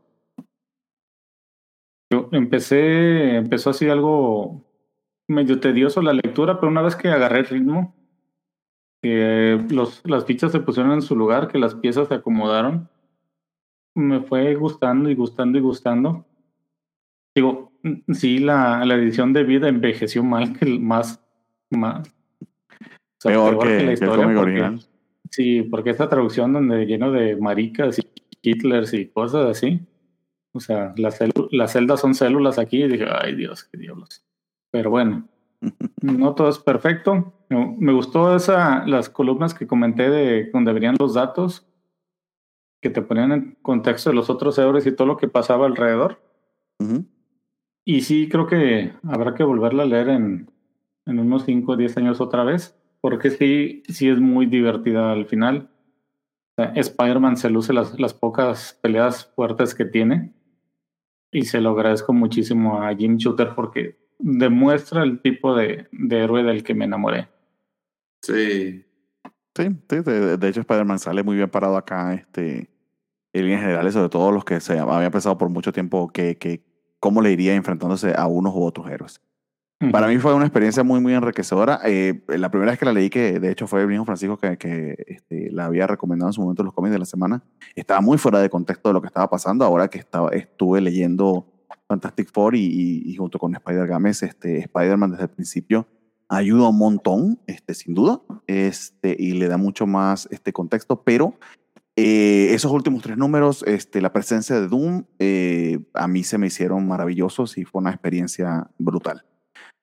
Yo 2.11 2.29
empecé, 2.33 3.37
empezó 3.37 3.71
así 3.71 3.89
algo 3.89 4.65
medio 5.29 5.59
tedioso 5.61 6.03
la 6.03 6.13
lectura, 6.13 6.61
pero 6.61 6.71
una 6.71 6.83
vez 6.83 6.97
que 6.97 7.09
agarré 7.09 7.41
el 7.41 7.47
ritmo, 7.47 7.95
que 9.03 9.65
los, 9.71 10.03
las 10.05 10.25
fichas 10.25 10.53
se 10.53 10.61
pusieron 10.61 10.93
en 10.93 11.03
su 11.03 11.17
lugar, 11.17 11.49
que 11.49 11.59
las 11.59 11.75
piezas 11.75 12.09
se 12.09 12.15
acomodaron, 12.15 12.89
me 13.95 14.21
fue 14.21 14.55
gustando 14.55 15.09
y 15.11 15.15
gustando 15.15 15.59
y 15.59 15.61
gustando. 15.61 16.27
Digo, 17.35 17.73
sí, 18.13 18.39
la, 18.39 18.85
la 18.85 18.95
edición 18.95 19.33
de 19.33 19.45
vida 19.45 19.69
envejeció 19.69 20.23
mal 20.23 20.57
que 20.59 20.65
el 20.67 20.81
más, 20.81 21.23
más 21.71 22.09
o 22.39 22.47
sea, 23.19 23.33
Peor 23.33 23.59
que- 23.59 23.97
porque- 23.97 24.39
original. 24.39 24.81
Sí, 25.31 25.63
porque 25.63 25.91
esta 25.91 26.09
traducción 26.09 26.53
donde 26.53 26.87
lleno 26.87 27.11
de 27.11 27.35
maricas 27.37 27.99
y 27.99 28.03
hitlers 28.43 28.93
y 28.95 29.07
cosas 29.09 29.47
así. 29.51 29.81
O 30.55 30.61
sea, 30.61 30.95
las, 30.97 31.19
las 31.51 31.73
celdas 31.73 32.01
son 32.01 32.15
células 32.15 32.59
aquí 32.59 32.85
y 32.85 32.89
dije, 32.89 33.07
ay 33.11 33.35
Dios, 33.35 33.65
qué 33.65 33.77
diablos. 33.77 34.25
Pero 34.71 34.91
bueno, 34.91 35.29
no 36.03 36.35
todo 36.35 36.49
es 36.49 36.59
perfecto. 36.59 37.33
Me 37.51 37.93
gustó 37.93 38.35
esa, 38.35 38.87
las 38.87 39.09
columnas 39.09 39.55
que 39.55 39.67
comenté 39.67 40.09
de 40.11 40.51
donde 40.53 40.73
venían 40.73 40.97
los 40.99 41.15
datos, 41.15 41.67
que 42.81 42.91
te 42.91 43.03
ponían 43.03 43.33
en 43.33 43.59
contexto 43.63 44.11
de 44.11 44.17
los 44.17 44.31
otros 44.31 44.59
héroes 44.59 44.87
y 44.87 44.93
todo 44.93 45.07
lo 45.07 45.17
que 45.17 45.29
pasaba 45.29 45.67
alrededor. 45.67 46.21
Y 47.85 48.03
sí, 48.03 48.29
creo 48.29 48.47
que 48.47 48.93
habrá 49.05 49.35
que 49.35 49.45
volverla 49.45 49.83
a 49.83 49.87
leer 49.87 50.09
en, 50.09 50.51
en 51.07 51.19
unos 51.19 51.45
5 51.45 51.73
o 51.73 51.77
10 51.77 51.97
años 51.99 52.21
otra 52.21 52.45
vez, 52.45 52.79
porque 53.01 53.31
sí, 53.31 53.83
sí 53.89 54.09
es 54.09 54.21
muy 54.21 54.47
divertida 54.47 55.13
al 55.13 55.27
final. 55.27 55.71
O 56.57 56.63
sea, 56.63 56.73
Spider-Man 56.75 57.37
se 57.37 57.51
luce 57.51 57.73
las, 57.73 57.99
las 57.99 58.15
pocas 58.15 58.79
peleas 58.83 59.27
fuertes 59.35 59.75
que 59.75 59.85
tiene. 59.85 60.33
Y 61.35 61.43
se 61.47 61.61
lo 61.61 61.71
agradezco 61.71 62.13
muchísimo 62.13 62.81
a 62.81 62.95
Jim 62.95 63.17
Shooter 63.17 63.57
porque 63.57 63.99
demuestra 64.21 65.03
el 65.03 65.21
tipo 65.21 65.57
de, 65.57 65.89
de 65.91 66.19
héroe 66.23 66.45
del 66.45 66.63
que 66.63 66.75
me 66.75 66.85
enamoré. 66.85 67.29
Sí. 68.23 68.85
Sí, 69.57 69.65
sí, 69.91 69.97
de, 70.01 70.37
de 70.37 70.49
hecho 70.49 70.61
Spider-Man 70.61 71.01
sale 71.01 71.25
muy 71.25 71.35
bien 71.35 71.51
parado 71.51 71.77
acá, 71.77 72.15
este, 72.15 72.71
en 73.33 73.43
líneas 73.43 73.63
generales, 73.63 73.95
sobre 73.95 74.11
todo 74.11 74.31
los 74.31 74.45
que 74.45 74.61
se 74.61 74.79
había 74.79 75.11
pensado 75.11 75.37
por 75.37 75.49
mucho 75.49 75.73
tiempo 75.73 76.09
que, 76.09 76.39
que 76.39 76.63
cómo 77.01 77.21
le 77.21 77.33
iría 77.33 77.57
enfrentándose 77.57 78.15
a 78.17 78.29
unos 78.29 78.55
u 78.55 78.63
otros 78.63 78.89
héroes. 78.89 79.21
Para 79.93 80.07
mí 80.09 80.19
fue 80.19 80.33
una 80.35 80.45
experiencia 80.47 80.83
muy, 80.83 81.01
muy 81.01 81.13
enriquecedora. 81.15 81.81
Eh, 81.85 82.23
la 82.29 82.51
primera 82.51 82.73
vez 82.73 82.79
que 82.79 82.85
la 82.87 82.93
leí, 82.93 83.11
que 83.11 83.39
de 83.39 83.51
hecho 83.51 83.67
fue 83.67 83.83
el 83.83 83.89
mismo 83.89 84.05
Francisco 84.07 84.39
que, 84.39 84.57
que 84.57 84.95
este, 85.07 85.51
la 85.51 85.67
había 85.67 85.87
recomendado 85.87 86.31
en 86.31 86.33
su 86.33 86.41
momento 86.41 86.63
en 86.63 86.67
los 86.67 86.75
cómics 86.75 86.93
de 86.93 86.99
la 86.99 87.05
semana, 87.05 87.43
estaba 87.75 88.01
muy 88.01 88.17
fuera 88.17 88.39
de 88.41 88.49
contexto 88.49 88.89
de 88.89 88.95
lo 88.95 89.01
que 89.03 89.09
estaba 89.09 89.29
pasando. 89.29 89.65
Ahora 89.65 89.89
que 89.89 89.99
estaba, 89.99 90.31
estuve 90.31 90.81
leyendo 90.81 91.47
Fantastic 91.89 92.31
Four 92.33 92.55
y, 92.57 92.61
y- 92.65 93.03
y 93.11 93.17
junto 93.17 93.39
con 93.39 93.55
Spider-Games, 93.55 94.23
este, 94.23 94.59
Spider-Man 94.61 95.11
desde 95.11 95.25
el 95.25 95.31
principio 95.31 95.87
ayuda 96.29 96.71
un 96.71 96.79
montón, 96.79 97.39
este, 97.47 97.75
sin 97.75 97.95
duda, 97.95 98.23
este, 98.47 99.15
y 99.19 99.33
le 99.33 99.49
da 99.49 99.59
mucho 99.59 99.87
más 99.87 100.27
este, 100.31 100.53
contexto, 100.53 101.03
pero 101.03 101.35
eh, 101.97 102.49
esos 102.55 102.73
últimos 102.73 103.03
tres 103.03 103.19
números, 103.19 103.63
este, 103.67 104.01
la 104.01 104.13
presencia 104.13 104.59
de 104.59 104.67
Doom, 104.67 105.05
eh, 105.19 105.81
a 105.93 106.09
mí 106.09 106.25
se 106.25 106.39
me 106.39 106.47
hicieron 106.47 106.89
maravillosos 106.89 107.59
y 107.59 107.65
fue 107.65 107.83
una 107.83 107.91
experiencia 107.91 108.71
brutal. 108.79 109.25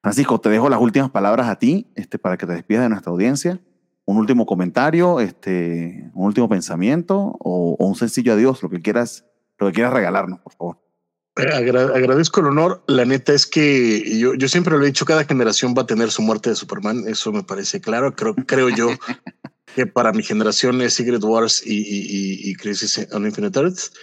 Francisco, 0.01 0.39
te 0.39 0.49
dejo 0.49 0.69
las 0.69 0.81
últimas 0.81 1.11
palabras 1.11 1.47
a 1.47 1.57
ti 1.59 1.91
este, 1.95 2.17
para 2.17 2.37
que 2.37 2.45
te 2.47 2.53
despidas 2.53 2.83
de 2.83 2.89
nuestra 2.89 3.11
audiencia. 3.11 3.59
Un 4.05 4.17
último 4.17 4.45
comentario, 4.45 5.19
este, 5.19 6.09
un 6.13 6.25
último 6.25 6.49
pensamiento 6.49 7.17
o, 7.39 7.75
o 7.79 7.85
un 7.87 7.95
sencillo 7.95 8.33
adiós, 8.33 8.63
lo 8.63 8.69
que 8.69 8.81
quieras, 8.81 9.25
lo 9.59 9.67
que 9.67 9.73
quieras 9.73 9.93
regalarnos, 9.93 10.39
por 10.39 10.53
favor. 10.53 10.77
Agra- 11.35 11.95
agradezco 11.95 12.41
el 12.41 12.47
honor. 12.47 12.83
La 12.87 13.05
neta 13.05 13.31
es 13.33 13.45
que 13.45 14.17
yo, 14.19 14.33
yo 14.33 14.47
siempre 14.47 14.75
lo 14.75 14.83
he 14.83 14.87
dicho, 14.87 15.05
cada 15.05 15.23
generación 15.23 15.75
va 15.77 15.83
a 15.83 15.85
tener 15.85 16.09
su 16.11 16.21
muerte 16.23 16.49
de 16.49 16.55
Superman. 16.55 17.03
Eso 17.07 17.31
me 17.31 17.43
parece 17.43 17.79
claro. 17.79 18.13
Creo, 18.15 18.35
creo 18.35 18.69
yo 18.69 18.89
que 19.75 19.85
para 19.85 20.11
mi 20.11 20.23
generación 20.23 20.81
es 20.81 20.95
Secret 20.95 21.23
Wars 21.23 21.61
y, 21.65 21.75
y, 21.77 21.99
y- 22.01 22.49
y 22.51 22.55
Crisis 22.55 23.07
on 23.13 23.25
Infinite 23.25 23.57
Earths. 23.59 23.93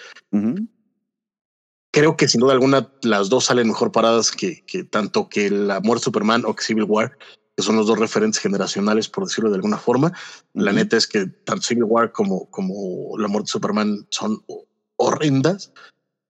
Creo 1.92 2.16
que 2.16 2.28
sin 2.28 2.40
duda 2.40 2.52
alguna 2.52 2.90
las 3.02 3.28
dos 3.28 3.46
salen 3.46 3.68
mejor 3.68 3.92
paradas 3.92 4.30
que, 4.30 4.62
que 4.66 4.84
tanto 4.84 5.28
que 5.28 5.50
la 5.50 5.80
muerte 5.80 6.02
de 6.02 6.04
Superman 6.04 6.44
o 6.44 6.54
que 6.54 6.62
Civil 6.64 6.84
War, 6.84 7.16
que 7.56 7.62
son 7.62 7.76
los 7.76 7.86
dos 7.86 7.98
referentes 7.98 8.40
generacionales, 8.40 9.08
por 9.08 9.24
decirlo 9.24 9.50
de 9.50 9.56
alguna 9.56 9.78
forma. 9.78 10.12
La 10.52 10.72
neta 10.72 10.96
es 10.96 11.06
que 11.06 11.26
tanto 11.44 11.62
Civil 11.62 11.84
War 11.84 12.12
como, 12.12 12.48
como 12.50 13.16
la 13.18 13.26
muerte 13.28 13.46
de 13.48 13.52
Superman 13.52 14.06
son 14.10 14.42
ho- 14.46 14.66
horrendas 14.96 15.72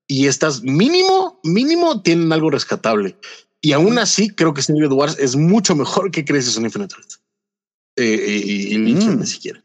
y 0.06 0.26
estas 0.26 0.62
mínimo, 0.62 1.40
mínimo 1.42 2.02
tienen 2.02 2.32
algo 2.32 2.50
rescatable. 2.50 3.18
Y 3.60 3.72
aún 3.72 3.98
así 3.98 4.30
creo 4.30 4.54
que 4.54 4.62
Civil 4.62 4.86
War 4.92 5.10
es 5.18 5.34
mucho 5.36 5.74
mejor 5.74 6.10
que 6.12 6.24
Crisis 6.24 6.56
on 6.56 6.64
Infinite 6.64 6.94
Earths. 6.96 7.20
Eh, 7.96 8.42
y, 8.46 8.74
y 8.74 8.78
Legion 8.78 9.16
Mm. 9.16 9.20
ni 9.20 9.26
siquiera. 9.26 9.62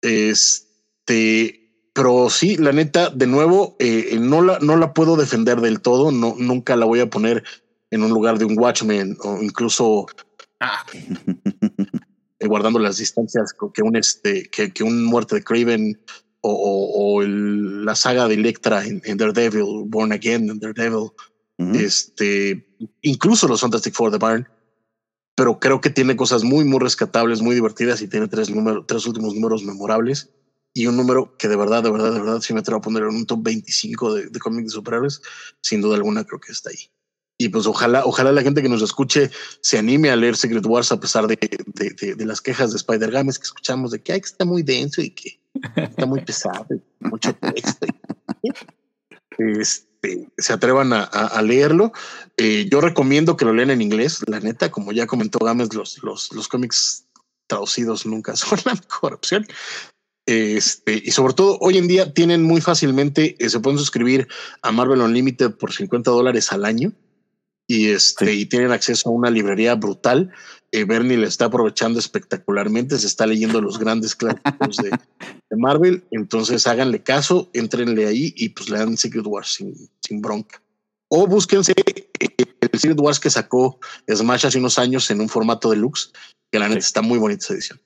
Este, 0.00 1.67
pero 1.98 2.30
sí, 2.30 2.56
la 2.56 2.70
neta, 2.70 3.10
de 3.10 3.26
nuevo, 3.26 3.74
eh, 3.80 4.16
no 4.20 4.40
la, 4.40 4.60
no 4.60 4.76
la 4.76 4.94
puedo 4.94 5.16
defender 5.16 5.60
del 5.60 5.80
todo. 5.80 6.12
No, 6.12 6.36
nunca 6.38 6.76
la 6.76 6.86
voy 6.86 7.00
a 7.00 7.10
poner 7.10 7.42
en 7.90 8.04
un 8.04 8.10
lugar 8.10 8.38
de 8.38 8.44
un 8.44 8.56
Watchmen 8.56 9.16
o 9.24 9.42
incluso 9.42 10.06
eh, 12.38 12.46
guardando 12.46 12.78
las 12.78 12.98
distancias 12.98 13.52
que 13.74 13.82
un 13.82 13.96
este 13.96 14.48
que, 14.48 14.72
que 14.72 14.84
un 14.84 15.04
muerte 15.04 15.34
de 15.34 15.42
Craven 15.42 16.00
o, 16.40 16.52
o- 16.52 17.16
o 17.16 17.22
el- 17.22 17.84
la 17.84 17.96
saga 17.96 18.28
de 18.28 18.34
Electra 18.34 18.86
en, 18.86 19.02
en 19.04 19.16
Daredevil, 19.18 19.84
Born 19.86 20.12
Again 20.12 20.48
en 20.50 20.60
Daredevil, 20.60 21.10
Ujú. 21.58 21.74
este, 21.74 22.64
incluso 23.02 23.48
los 23.48 23.60
Fantastic 23.60 23.94
Four 23.94 24.12
de 24.12 24.18
Barn. 24.18 24.48
Pero 25.34 25.58
creo 25.58 25.80
que 25.80 25.90
tiene 25.90 26.14
cosas 26.14 26.44
muy, 26.44 26.64
muy 26.64 26.78
rescatables, 26.78 27.42
muy 27.42 27.56
divertidas 27.56 28.02
y 28.02 28.08
tiene 28.08 28.28
tres, 28.28 28.50
números, 28.50 28.84
tres 28.86 29.04
últimos 29.06 29.34
números 29.34 29.64
memorables 29.64 30.30
y 30.82 30.86
un 30.86 30.96
número 30.96 31.36
que 31.36 31.48
de 31.48 31.56
verdad, 31.56 31.82
de 31.82 31.90
verdad, 31.90 32.12
de 32.12 32.20
verdad, 32.20 32.40
si 32.40 32.52
me 32.54 32.60
atrevo 32.60 32.78
a 32.78 32.82
poner 32.82 33.02
en 33.02 33.10
un 33.10 33.26
top 33.26 33.42
25 33.42 34.14
de, 34.14 34.26
de 34.28 34.38
cómics 34.38 34.66
de 34.68 34.74
superhéroes, 34.74 35.20
sin 35.60 35.80
duda 35.80 35.96
alguna 35.96 36.24
creo 36.24 36.40
que 36.40 36.52
está 36.52 36.70
ahí. 36.70 36.90
Y 37.40 37.50
pues 37.50 37.66
ojalá, 37.66 38.04
ojalá 38.04 38.32
la 38.32 38.42
gente 38.42 38.62
que 38.62 38.68
nos 38.68 38.82
escuche 38.82 39.30
se 39.60 39.78
anime 39.78 40.10
a 40.10 40.16
leer 40.16 40.36
Secret 40.36 40.66
Wars 40.66 40.90
a 40.90 40.98
pesar 40.98 41.26
de, 41.28 41.36
de, 41.74 41.90
de- 41.90 42.14
de 42.16 42.26
las 42.26 42.40
quejas 42.40 42.72
de 42.72 42.76
Spider 42.78 43.10
Games 43.12 43.38
que 43.38 43.44
escuchamos 43.44 43.92
de 43.92 44.02
que, 44.02 44.12
ay, 44.12 44.20
que 44.20 44.26
está 44.26 44.44
muy 44.44 44.62
denso 44.64 45.00
y 45.02 45.10
que 45.10 45.40
está 45.76 46.04
muy 46.06 46.20
pesado, 46.22 46.66
mucho 47.00 47.32
texto. 47.34 47.86
este, 49.38 50.28
se 50.36 50.52
atrevan 50.52 50.92
a, 50.92 51.02
a- 51.04 51.26
a 51.26 51.42
leerlo. 51.42 51.92
Eh, 52.36 52.68
yo 52.70 52.80
recomiendo 52.80 53.36
que 53.36 53.44
lo 53.44 53.52
lean 53.52 53.70
en 53.70 53.82
inglés, 53.82 54.24
la 54.26 54.40
neta, 54.40 54.70
como 54.70 54.92
ya 54.92 55.06
comentó 55.06 55.38
Gámez, 55.38 55.74
los, 55.74 56.02
los, 56.02 56.32
los 56.32 56.48
cómics 56.48 57.06
traducidos 57.46 58.04
nunca 58.06 58.36
son 58.36 58.58
la 58.64 58.74
mejor 58.74 59.14
opción. 59.14 59.46
Este, 60.28 61.02
y 61.02 61.10
sobre 61.12 61.32
todo 61.32 61.56
hoy 61.62 61.78
en 61.78 61.88
día 61.88 62.12
tienen 62.12 62.42
muy 62.42 62.60
fácilmente, 62.60 63.34
eh, 63.38 63.48
se 63.48 63.60
pueden 63.60 63.78
suscribir 63.78 64.28
a 64.60 64.70
Marvel 64.70 65.00
Unlimited 65.00 65.52
por 65.52 65.72
50 65.72 66.10
dólares 66.10 66.52
al 66.52 66.66
año 66.66 66.92
y 67.66 67.88
este, 67.88 68.34
y 68.34 68.44
tienen 68.44 68.70
acceso 68.70 69.08
a 69.08 69.12
una 69.12 69.30
librería 69.30 69.74
brutal. 69.74 70.30
Eh, 70.70 70.84
Bernie 70.84 71.16
le 71.16 71.28
está 71.28 71.46
aprovechando 71.46 71.98
espectacularmente, 71.98 72.98
se 72.98 73.06
está 73.06 73.26
leyendo 73.26 73.62
los 73.62 73.78
grandes 73.78 74.14
clásicos 74.14 74.76
de, 74.76 74.90
de 74.90 75.56
Marvel. 75.56 76.04
Entonces 76.10 76.66
háganle 76.66 77.02
caso, 77.02 77.48
entrenle 77.54 78.06
ahí 78.06 78.34
y 78.36 78.50
pues 78.50 78.68
lean 78.68 78.98
Secret 78.98 79.24
Wars 79.26 79.54
sin, 79.54 79.74
sin 80.06 80.20
bronca. 80.20 80.60
O 81.08 81.26
búsquense 81.26 81.72
eh, 81.72 82.36
el 82.70 82.78
Secret 82.78 83.00
Wars 83.00 83.18
que 83.18 83.30
sacó 83.30 83.80
Smash 84.14 84.44
hace 84.44 84.58
unos 84.58 84.78
años 84.78 85.10
en 85.10 85.22
un 85.22 85.30
formato 85.30 85.70
deluxe, 85.70 86.12
que 86.52 86.58
la 86.58 86.68
neta 86.68 86.80
está 86.80 87.00
muy 87.00 87.18
bonita 87.18 87.46
esa 87.46 87.54
edición. 87.54 87.80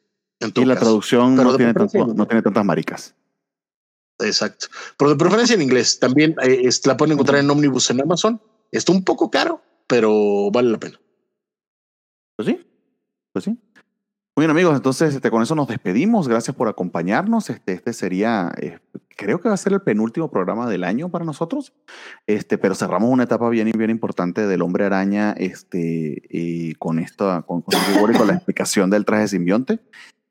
Y 0.55 0.65
la 0.65 0.75
caso. 0.75 0.87
traducción 0.87 1.35
no 1.37 1.57
tiene, 1.57 1.75
tanto- 1.75 2.07
no 2.15 2.27
tiene 2.27 2.43
tantas 2.43 2.65
maricas. 2.65 3.15
Exacto. 4.21 4.67
Pero 4.99 5.11
de 5.11 5.17
preferencia 5.17 5.55
en 5.55 5.63
inglés. 5.63 5.99
También 5.99 6.37
eh, 6.43 6.61
es- 6.65 6.87
la 6.87 6.97
pueden 6.97 7.13
encontrar 7.15 7.41
en 7.41 7.51
Omnibus 7.51 7.91
en 7.91 8.01
Amazon. 8.03 8.41
Está 8.71 8.93
un 8.93 9.05
poco 9.05 9.31
caro, 9.31 9.63
pero 9.87 10.51
vale 10.51 10.71
la 10.71 10.79
pena. 10.79 10.99
Pues 12.37 12.49
sí, 12.49 12.67
pues 13.33 13.45
sí. 13.45 13.51
Muy 14.35 14.45
bien 14.47 14.51
amigos, 14.51 14.75
entonces 14.75 15.15
este, 15.15 15.31
con 15.31 15.43
eso 15.43 15.55
nos 15.55 15.69
despedimos. 15.69 16.27
Gracias 16.27 16.57
por 16.57 16.67
acompañarnos. 16.69 17.51
Este, 17.51 17.75
este 17.75 17.93
sería, 17.93 18.51
eh, 18.57 18.79
creo 19.11 19.39
que 19.41 19.49
va 19.49 19.55
a 19.55 19.59
ser 19.59 19.75
el 19.75 19.83
penúltimo 19.83 20.31
programa 20.31 20.67
del 20.71 20.85
año 20.85 21.11
para 21.11 21.27
nosotros. 21.27 21.75
Este, 22.27 22.57
pero 22.57 22.75
cerramos 22.75 23.11
una 23.11 23.25
etapa 23.25 23.51
bien 23.51 23.69
y 23.69 23.73
bien 23.73 23.91
importante 23.91 24.47
del 24.47 24.63
Hombre 24.63 24.87
Araña, 24.87 25.33
este, 25.33 26.23
y 26.31 26.75
con 26.77 26.99
esta, 26.99 27.43
con, 27.43 27.61
con 27.61 27.75
con 28.17 28.27
la 28.27 28.33
explicación 28.35 28.89
del 28.89 29.05
traje 29.05 29.29
simbionte. 29.29 29.81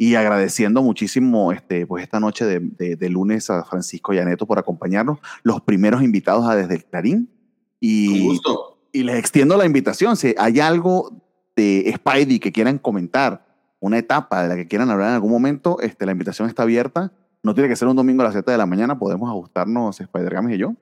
Y 0.03 0.15
agradeciendo 0.15 0.81
muchísimo, 0.81 1.51
este, 1.51 1.85
pues 1.85 2.01
esta 2.01 2.19
noche 2.19 2.43
de, 2.45 2.59
de- 2.59 2.95
de 2.95 3.09
lunes 3.09 3.51
a 3.51 3.63
Francisco 3.65 4.13
y 4.13 4.17
a 4.17 4.25
Neto 4.25 4.47
por 4.47 4.57
acompañarnos, 4.57 5.19
los 5.43 5.61
primeros 5.61 6.01
invitados 6.01 6.47
a 6.49 6.55
Desde 6.55 6.73
el 6.73 6.85
Clarín. 6.85 7.29
Y 7.79 8.07
Con 8.19 8.27
gusto. 8.29 8.77
y 8.91 9.03
les 9.03 9.17
extiendo 9.19 9.57
la 9.57 9.65
invitación. 9.67 10.17
Si 10.17 10.33
hay 10.39 10.59
algo 10.59 11.11
de 11.55 11.93
Spidey 11.95 12.39
que 12.39 12.51
quieran 12.51 12.79
comentar, 12.79 13.45
una 13.79 13.99
etapa 13.99 14.41
de 14.41 14.49
la 14.49 14.55
que 14.55 14.67
quieran 14.67 14.89
hablar 14.89 15.09
en 15.09 15.13
algún 15.13 15.29
momento, 15.31 15.79
este, 15.81 16.07
la 16.07 16.13
invitación 16.13 16.47
está 16.47 16.63
abierta. 16.63 17.11
No 17.43 17.53
tiene 17.53 17.69
que 17.69 17.75
ser 17.75 17.87
un 17.87 17.95
domingo 17.95 18.21
a 18.21 18.25
las 18.25 18.33
7 18.33 18.49
de 18.51 18.57
la 18.57 18.65
mañana, 18.65 18.97
podemos 18.97 19.29
ajustarnos 19.29 20.01
Spider 20.01 20.33
Games 20.33 20.55
y 20.55 20.57
yo. 20.57 20.73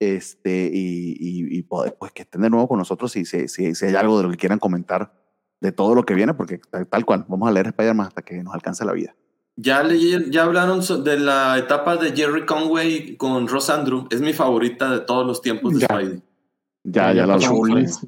Este, 0.00 0.70
y, 0.72 1.16
y, 1.18 1.58
y 1.58 1.62
poder, 1.62 1.96
pues 1.98 2.10
que 2.12 2.22
estén 2.22 2.40
de 2.42 2.50
nuevo 2.50 2.66
con 2.68 2.78
nosotros 2.78 3.12
si, 3.12 3.24
si, 3.24 3.46
si 3.48 3.84
hay 3.84 3.94
algo 3.94 4.16
de 4.18 4.24
lo 4.24 4.30
que 4.30 4.36
quieran 4.36 4.58
comentar 4.58 5.12
de 5.60 5.72
todo 5.72 5.94
lo 5.94 6.04
que 6.04 6.14
viene, 6.14 6.34
porque 6.34 6.60
tal, 6.70 6.86
tal 6.86 7.04
cual, 7.04 7.24
vamos 7.28 7.48
a 7.48 7.52
leer 7.52 7.66
Spider-Man 7.68 8.06
hasta 8.06 8.22
que 8.22 8.42
nos 8.42 8.54
alcance 8.54 8.84
la 8.84 8.92
vida. 8.92 9.14
Ya, 9.56 9.82
leí- 9.82 10.30
ya 10.30 10.44
hablaron 10.44 10.80
de 11.04 11.18
la 11.18 11.58
etapa 11.58 11.96
de 11.96 12.12
Jerry 12.12 12.46
Conway 12.46 13.16
con 13.16 13.48
Ross 13.48 13.70
Andrew. 13.70 14.06
Es 14.10 14.20
mi 14.20 14.32
favorita 14.32 14.90
de 14.90 15.00
todos 15.00 15.26
los 15.26 15.42
tiempos 15.42 15.74
de 15.74 15.80
Ya. 15.80 15.86
Spidey. 15.88 16.22
Ya, 16.84 17.02
Ya, 17.08 17.08
ya, 17.08 17.14
ya 17.22 17.26
la 17.26 17.34
hablamos. 17.34 18.00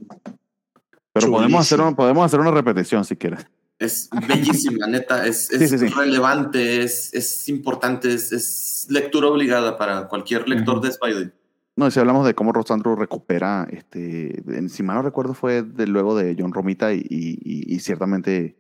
Pero 1.13 1.31
podemos 1.33 1.61
hacer, 1.61 1.81
una, 1.81 1.97
podemos 1.97 2.25
hacer 2.25 2.39
una 2.39 2.53
repetición 2.53 3.05
si 3.05 3.17
quieres. 3.17 3.45
Es 3.81 4.09
bellísima, 4.29 4.87
neta. 4.89 5.27
Es, 5.27 5.51
es 5.51 5.59
Sí, 5.59 5.67
sí, 5.77 5.89
sí. 5.89 5.93
relevante, 5.93 6.83
es, 6.85 7.13
es 7.13 7.49
importante, 7.49 8.15
es, 8.15 8.31
es 8.31 8.87
lectura 8.89 9.27
obligada 9.27 9.77
para 9.77 10.07
cualquier 10.07 10.49
lector 10.49 10.77
Ujú. 10.77 10.87
de 10.87 10.93
Spidey. 10.93 11.33
No, 11.77 11.91
si 11.91 11.99
hablamos 12.01 12.27
de 12.27 12.35
cómo 12.35 12.53
Rosandro 12.53 12.95
recupera, 12.97 13.67
este, 13.71 14.43
en- 14.57 14.69
si 14.69 14.83
mal 14.83 14.97
no 14.97 15.03
recuerdo, 15.03 15.35
fue 15.35 15.63
de, 15.63 15.87
luego 15.87 16.17
de 16.17 16.37
John 16.39 16.53
Romita 16.53 16.93
y, 16.93 16.99
y- 16.99 17.39
y- 17.43 17.75
y 17.75 17.79
ciertamente 17.81 18.57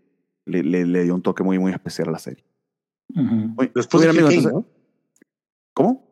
le, 0.46 0.62
le- 0.62 0.86
le 0.86 1.02
dio 1.04 1.14
un 1.14 1.22
toque 1.22 1.42
muy, 1.42 1.58
muy 1.58 1.72
especial 1.72 2.08
a 2.08 2.12
la 2.12 2.18
serie. 2.18 2.44
Después 3.74 4.02
de 4.04 4.10
Hill 4.10 4.16
Kane, 4.22 4.34
entonces- 4.36 4.52
¿no? 4.52 4.66
¿Cómo? 5.74 6.08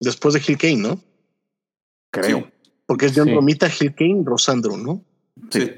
Después 0.00 0.34
de 0.34 0.42
Hill 0.46 0.58
Kane, 0.58 0.76
¿no? 0.76 1.00
Creo. 2.12 2.38
Sí. 2.38 2.44
Porque 2.86 3.06
es 3.06 3.12
John 3.16 3.28
Sí. 3.28 3.34
Romita, 3.34 3.68
Hill 3.68 3.94
Kane, 3.94 4.22
Rosandro, 4.24 4.76
¿no? 4.76 5.04
Sí. 5.50 5.60
Sí. 5.62 5.70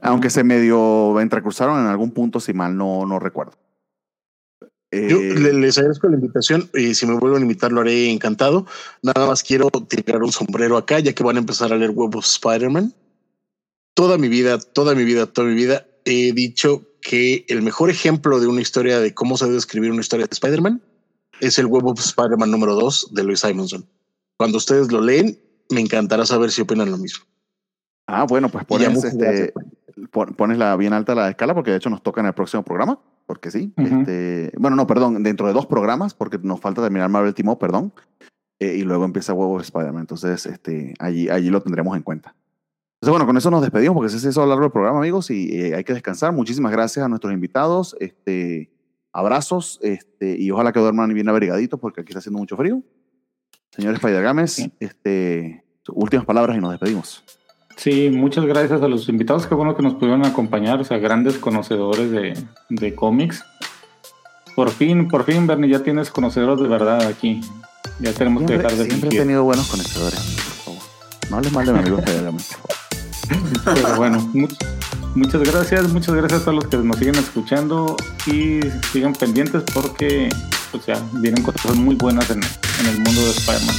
Aunque 0.00 0.30
se 0.30 0.42
medio 0.44 1.20
entrecruzaron 1.20 1.78
en 1.80 1.86
algún 1.86 2.10
punto, 2.10 2.40
si 2.40 2.52
mal 2.52 2.76
no, 2.76 3.06
no 3.06 3.18
recuerdo. 3.18 3.52
Yo 5.08 5.18
Eh, 5.18 5.34
le- 5.38 5.52
les 5.54 5.76
agradezco 5.78 6.08
la 6.08 6.14
invitación 6.16 6.68
y 6.74 6.94
si 6.94 7.06
me 7.06 7.14
vuelven 7.14 7.40
a 7.40 7.42
invitar 7.42 7.72
lo 7.72 7.80
haré 7.82 8.10
encantado. 8.10 8.66
Nada 9.02 9.26
más 9.26 9.42
quiero 9.42 9.68
tirar 9.88 10.22
un 10.22 10.32
sombrero 10.32 10.76
acá 10.76 10.98
ya 11.00 11.12
que 11.12 11.22
van 11.24 11.36
a 11.36 11.40
empezar 11.40 11.72
a 11.72 11.76
leer 11.76 11.90
Web 11.90 12.16
of 12.16 12.24
Spider-Man. 12.26 12.94
Toda 13.94 14.18
mi 14.18 14.28
vida, 14.28 14.58
toda 14.58 14.94
mi 14.94 15.04
vida, 15.04 15.26
toda 15.26 15.46
mi 15.48 15.54
vida 15.54 15.86
he 16.04 16.32
dicho 16.32 16.82
que 17.00 17.44
el 17.48 17.62
mejor 17.62 17.90
ejemplo 17.90 18.40
de 18.40 18.46
una 18.46 18.60
historia 18.60 19.00
de 19.00 19.14
cómo 19.14 19.36
se 19.36 19.46
debe 19.46 19.56
escribir 19.58 19.90
una 19.90 20.00
historia 20.00 20.26
de 20.26 20.32
Spider-Man 20.32 20.82
es 21.40 21.58
el 21.58 21.66
Web 21.66 21.86
of 21.86 22.00
Spider-Man 22.00 22.50
número 22.50 22.74
2 22.74 23.08
de 23.12 23.22
Louis 23.24 23.40
Simonson. 23.40 23.86
Cuando 24.36 24.58
ustedes 24.58 24.92
lo 24.92 25.00
leen, 25.00 25.38
me 25.70 25.80
encantará 25.80 26.26
saber 26.26 26.50
si 26.50 26.62
opinan 26.62 26.90
lo 26.90 26.98
mismo. 26.98 27.24
Ah, 28.06 28.24
bueno, 28.24 28.48
pues 28.50 28.64
pones, 28.66 29.02
este, 29.04 29.52
pones 30.36 30.58
la 30.58 30.76
bien 30.76 30.92
alta 30.92 31.14
la 31.14 31.28
escala 31.30 31.54
porque 31.54 31.70
de 31.72 31.78
hecho 31.78 31.90
nos 31.90 32.02
toca 32.02 32.20
en 32.20 32.28
el 32.28 32.34
próximo 32.34 32.62
programa, 32.62 33.00
porque 33.26 33.50
sí. 33.50 33.72
Este, 33.76 34.52
bueno, 34.58 34.76
no, 34.76 34.86
perdón, 34.86 35.22
dentro 35.22 35.46
de 35.46 35.52
dos 35.52 35.66
programas, 35.66 36.14
porque 36.14 36.38
nos 36.42 36.60
falta 36.60 36.82
terminar 36.82 37.08
Marvel 37.10 37.34
Up, 37.46 37.58
perdón. 37.58 37.92
eh, 38.58 38.76
y 38.76 38.82
luego 38.84 39.04
empieza 39.04 39.34
Huevos 39.34 39.62
Spider-Man. 39.64 40.00
Entonces, 40.02 40.46
este, 40.46 40.94
allí, 40.98 41.28
allí 41.28 41.50
lo 41.50 41.60
tendremos 41.60 41.96
en 41.96 42.02
cuenta. 42.02 42.34
Entonces, 42.94 43.10
bueno, 43.10 43.26
con 43.26 43.36
eso 43.36 43.50
nos 43.50 43.60
despedimos 43.60 43.94
porque 43.94 44.06
ese 44.08 44.16
es 44.16 44.24
eso 44.24 44.40
a 44.40 44.44
lo 44.44 44.50
largo 44.50 44.62
del 44.64 44.72
programa, 44.72 44.98
amigos, 44.98 45.30
y 45.30 45.54
eh, 45.60 45.74
hay 45.74 45.84
que 45.84 45.92
descansar. 45.92 46.32
Muchísimas 46.32 46.72
gracias 46.72 47.04
a 47.04 47.08
nuestros 47.08 47.32
invitados. 47.34 47.94
Este, 48.00 48.70
abrazos 49.12 49.78
este, 49.82 50.36
y 50.38 50.50
ojalá 50.50 50.72
que 50.72 50.80
duerman 50.80 51.12
bien 51.12 51.28
abrigaditos 51.28 51.78
porque 51.78 52.00
aquí 52.00 52.10
está 52.12 52.20
haciendo 52.20 52.38
mucho 52.38 52.56
frío. 52.56 52.82
Señor 53.70 53.94
Spider 53.94 54.22
Games, 54.22 54.52
Sí. 54.52 54.72
este, 54.80 55.64
últimas 55.88 56.24
palabras 56.24 56.56
y 56.56 56.60
nos 56.60 56.70
despedimos. 56.70 57.22
Sí, 57.76 58.10
muchas 58.10 58.44
gracias 58.46 58.80
a 58.82 58.88
los 58.88 59.08
invitados. 59.08 59.46
Qué 59.46 59.54
bueno 59.54 59.76
que 59.76 59.82
nos 59.82 59.94
pudieron 59.94 60.24
acompañar, 60.24 60.80
o 60.80 60.84
sea, 60.84 60.98
grandes 60.98 61.36
conocedores 61.38 62.10
de, 62.10 62.36
de 62.70 62.94
cómics. 62.94 63.44
Por 64.54 64.70
fin, 64.70 65.08
por 65.08 65.24
fin, 65.24 65.46
Bernie, 65.46 65.68
ya 65.70 65.80
tienes 65.82 66.10
conocedores 66.10 66.62
de 66.62 66.68
verdad 66.68 67.02
aquí. 67.06 67.40
Ya 68.00 68.12
tenemos 68.12 68.44
que 68.44 68.56
dejar 68.56 68.72
de 68.72 68.84
siempre 68.86 69.08
he 69.08 69.12
tenido 69.22 69.44
buenos 69.44 69.66
conocedores, 69.68 70.18
por 70.20 70.74
favor. 70.74 70.82
No 71.30 71.36
hables 71.36 71.52
mal 71.52 71.66
de 71.66 71.72
mi 71.72 71.78
amigo 71.80 71.96
favor. 71.98 73.74
Pero 73.74 73.96
bueno, 73.96 74.30
much- 74.32 74.56
muchas 75.14 75.42
gracias, 75.42 75.92
muchas 75.92 76.14
gracias 76.14 76.48
a 76.48 76.52
los 76.52 76.66
que 76.68 76.76
nos 76.78 76.96
siguen 76.96 77.16
escuchando 77.16 77.96
y 78.26 78.60
sigan 78.92 79.12
pendientes 79.12 79.62
porque 79.74 80.28
pues 80.72 80.86
ya 80.86 80.98
vienen 81.14 81.42
cosas 81.42 81.74
muy 81.76 81.94
buenas 81.96 82.30
en, 82.30 82.40
en 82.42 82.86
el 82.86 82.96
mundo 83.00 83.20
de 83.22 83.30
Spider-Man. 83.30 83.76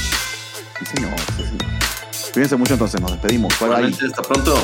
Sí, 0.78 0.86
señor, 0.86 1.10
sí, 1.36 1.42
señor. 1.44 1.87
Cuídense 2.32 2.56
mucho 2.56 2.74
entonces, 2.74 3.00
nos 3.00 3.12
despedimos. 3.12 3.52
Bye, 3.60 3.68
bye. 3.68 3.86
Hasta 3.86 4.22
pronto. 4.22 4.54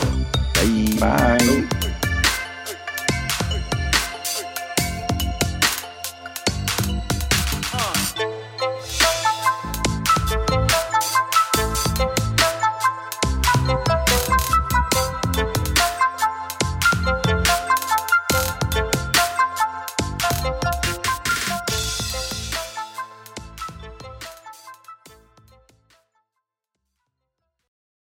Bye. 0.55 0.99
Bye. 1.01 1.84